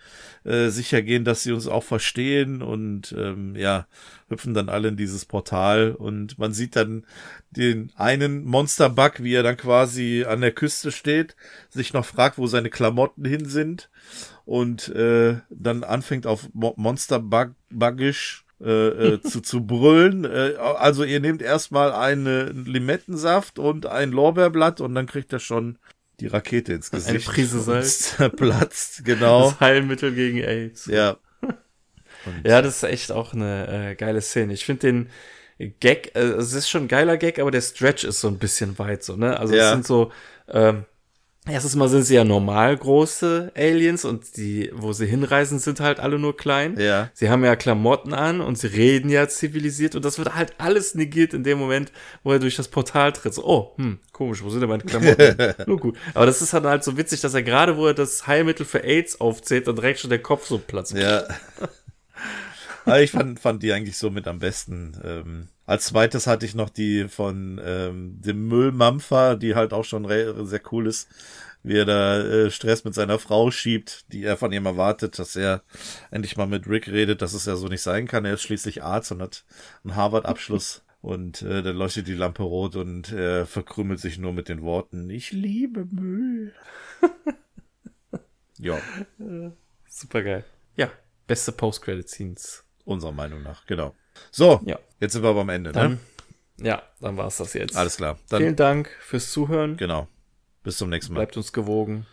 äh, 0.44 0.70
sicher 0.70 1.02
gehen, 1.02 1.24
dass 1.24 1.42
sie 1.44 1.54
uns 1.54 1.68
auch 1.68 1.84
verstehen? 1.84 2.62
Und 2.62 3.16
ähm, 3.18 3.56
ja, 3.56 3.88
hüpfen 4.28 4.54
dann 4.54 4.70
alle 4.70 4.90
in 4.90 4.98
dieses 4.98 5.26
Portal 5.26 5.92
und 5.92 6.38
man 6.38 6.54
sieht 6.54 6.76
dann 6.76 7.06
den 7.52 7.92
einen 7.96 8.44
Monsterbug, 8.46 9.24
wie 9.24 9.34
er 9.34 9.44
dann 9.44 9.58
quasi 9.58 10.26
an 10.28 10.42
der 10.42 10.52
Küste 10.52 10.92
steht, 10.92 11.36
sich 11.70 11.94
noch 11.94 12.06
fragt, 12.06 12.38
wo 12.38 12.48
seine 12.48 12.70
Klamotten 12.70 13.26
hin 13.26 13.46
sind 13.46 13.90
und 14.46 14.90
äh, 14.90 15.38
dann 15.50 15.84
anfängt 15.84 16.28
auf 16.28 16.50
Mo 16.54 16.74
Monsterbuggisch 16.76 18.46
äh, 18.62 18.88
äh, 18.88 19.22
zu, 19.24 19.42
zu 19.42 19.66
brüllen. 19.66 20.26
Äh, 20.26 20.56
also 20.58 21.04
ihr 21.04 21.20
nehmt 21.20 21.42
erstmal 21.42 21.92
einen 21.94 22.66
Limettensaft 22.66 23.58
und 23.58 23.86
ein 23.86 24.12
Lorbeerblatt 24.12 24.82
und 24.82 24.96
dann 24.96 25.06
kriegt 25.06 25.32
er 25.32 25.40
schon 25.40 25.78
die 26.20 26.28
Rakete 26.28 26.74
ins 26.74 26.92
Gesicht. 26.92 27.10
Eine 27.10 27.20
Prise 27.20 27.62
Salz. 27.62 28.16
Platzt, 28.36 29.06
genau. 29.06 29.50
Das 29.52 29.60
Heilmittel 29.60 30.14
gegen 30.14 30.40
AIDS. 30.40 30.86
Ja. 30.86 31.18
Und 31.42 31.56
ja, 32.46 32.62
das 32.62 32.78
ist 32.78 32.84
echt 32.84 33.12
auch 33.12 33.34
eine 33.34 33.92
äh, 33.92 33.96
geile 33.96 34.22
Szene. 34.22 34.54
Ich 34.54 34.66
finde 34.66 34.88
den 34.88 35.10
Gag, 35.80 36.16
äh, 36.16 36.20
es 36.20 36.54
ist 36.54 36.70
schon 36.70 36.84
ein 36.84 36.88
geiler 36.88 37.18
Gag, 37.18 37.40
aber 37.40 37.52
der 37.52 37.62
Stretch 37.62 38.04
ist 38.04 38.22
so 38.22 38.28
ein 38.28 38.38
bisschen 38.38 38.78
weit 38.80 39.04
so, 39.04 39.16
ne? 39.16 39.40
Also 39.40 39.56
Ja. 39.56 39.66
es 39.68 39.72
sind 39.72 39.86
so, 39.86 40.12
ähm, 40.48 40.86
Erstens 41.50 41.76
mal 41.76 41.90
sind 41.90 42.04
sie 42.04 42.16
ja 42.16 42.24
normal 42.24 42.78
große 42.78 43.52
Aliens 43.56 44.06
und 44.06 44.38
die, 44.38 44.72
wo 44.74 44.94
sie 44.94 45.06
hinreisen, 45.06 45.60
sind 45.60 45.80
halt 45.80 46.00
alle 46.00 46.20
nur 46.20 46.38
klein. 46.38 46.78
Ja. 46.80 47.10
Sie 47.14 47.30
haben 47.30 47.44
ja 47.44 47.56
Klamotten 47.56 48.14
an 48.14 48.42
und 48.42 48.58
sie 48.58 48.68
reden 48.68 49.10
ja 49.10 49.28
zivilisiert 49.28 49.96
und 49.96 50.06
das 50.06 50.18
wird 50.18 50.36
halt 50.36 50.54
alles 50.58 50.96
negiert 50.96 51.34
in 51.34 51.44
dem 51.44 51.58
Moment, 51.58 51.92
wo 52.24 52.32
er 52.32 52.40
durch 52.40 52.56
das 52.56 52.68
Portal 52.68 53.14
tritt. 53.14 53.34
So, 53.34 53.46
oh, 53.46 53.74
hm, 53.78 54.00
komisch, 54.12 54.44
wo 54.44 54.50
sind 54.50 54.62
denn 54.62 54.70
meine 54.70 54.84
Klamotten? 54.84 55.54
nur 55.68 55.78
gut. 55.78 55.98
Aber 56.14 56.26
das 56.26 56.42
ist 56.42 56.54
halt, 56.54 56.66
halt 56.66 56.84
so 56.84 56.98
witzig, 56.98 57.22
dass 57.22 57.34
er 57.34 57.44
gerade, 57.44 57.78
wo 57.78 57.88
er 57.88 57.94
das 57.94 58.28
Heilmittel 58.28 58.66
für 58.66 58.84
AIDS 58.84 59.20
aufzählt, 59.20 59.68
dann 59.68 59.76
direkt 59.76 60.00
schon 60.00 60.10
der 60.10 60.22
Kopf 60.22 60.48
so 60.48 60.58
platzt. 60.58 60.94
Ja. 60.94 61.24
Aber 62.90 63.02
ich 63.02 63.12
fand, 63.12 63.40
fand 63.40 63.64
die 63.64 63.74
eigentlich 63.74 63.98
so 63.98 64.10
mit 64.10 64.28
am 64.28 64.40
besten. 64.40 65.00
Ähm, 65.04 65.48
als 65.66 65.86
zweites 65.86 66.28
hatte 66.28 66.46
ich 66.46 66.56
noch 66.56 66.70
die 66.70 67.08
von 67.08 67.62
ähm, 67.64 68.22
dem 68.22 68.48
Müllmampfer, 68.48 69.36
die 69.36 69.56
halt 69.56 69.74
auch 69.74 69.86
schon 69.86 70.08
sehr 70.08 70.62
cool 70.72 70.88
ist, 70.88 71.08
wie 71.64 71.78
er 71.78 71.86
da 71.86 72.20
äh, 72.20 72.52
Stress 72.52 72.84
mit 72.84 72.94
seiner 72.96 73.20
Frau 73.20 73.52
schiebt, 73.52 74.12
die 74.12 74.24
er 74.24 74.38
von 74.38 74.52
ihm 74.52 74.66
erwartet, 74.66 75.20
dass 75.20 75.36
er 75.36 75.62
endlich 76.10 76.38
mal 76.38 76.48
mit 76.48 76.68
Rick 76.68 76.88
redet, 76.88 77.22
dass 77.22 77.34
es 77.34 77.46
ja 77.46 77.56
so 77.56 77.68
nicht 77.68 77.82
sein 77.82 78.08
kann. 78.08 78.26
Er 78.26 78.34
ist 78.34 78.42
schließlich 78.42 78.84
Arzt 78.84 79.12
und 79.12 79.22
hat 79.22 79.46
einen 79.84 79.96
Harvard-Abschluss. 79.96 80.84
Und 81.02 81.44
äh, 81.44 81.64
dann 81.64 81.78
leuchtet 81.78 82.10
die 82.10 82.14
Lampe 82.14 82.44
rot 82.44 82.76
und 82.76 83.14
er 83.14 83.46
verkrümelt 83.46 84.02
sich 84.02 84.18
nur 84.18 84.34
mit 84.34 84.50
den 84.50 84.64
Worten, 84.64 85.10
ich 85.10 85.32
liebe 85.32 85.86
Müll. 85.86 86.54
ja. 88.58 88.82
Super 89.88 90.24
geil. 90.24 90.44
Ja, 90.76 90.92
beste 91.26 91.54
Post-Credit-Scenes. 91.54 92.66
Unserer 92.90 93.12
Meinung 93.12 93.44
nach, 93.44 93.68
genau. 93.68 93.96
So, 94.32 94.62
ja. 94.66 94.80
jetzt 95.00 95.14
sind 95.14 95.22
wir 95.22 95.30
aber 95.30 95.42
am 95.42 95.50
Ende, 95.50 95.72
dann, 95.72 96.00
ne? 96.58 96.68
Ja, 96.68 96.82
dann 97.00 97.18
war 97.18 97.28
es 97.28 97.38
das 97.38 97.54
jetzt. 97.54 97.78
Alles 97.78 97.98
klar. 97.98 98.18
Dann, 98.30 98.42
Vielen 98.42 98.56
Dank 98.56 98.90
fürs 99.00 99.32
Zuhören. 99.32 99.78
Genau. 99.78 100.08
Bis 100.64 100.78
zum 100.78 100.90
nächsten 100.90 101.14
Mal. 101.14 101.20
Bleibt 101.20 101.38
uns 101.38 101.54
gewogen. 101.54 102.08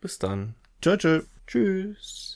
Bis 0.00 0.18
dann. 0.18 0.54
Tschö, 0.80 0.96
tschö. 0.96 1.22
Tschüss. 1.46 2.35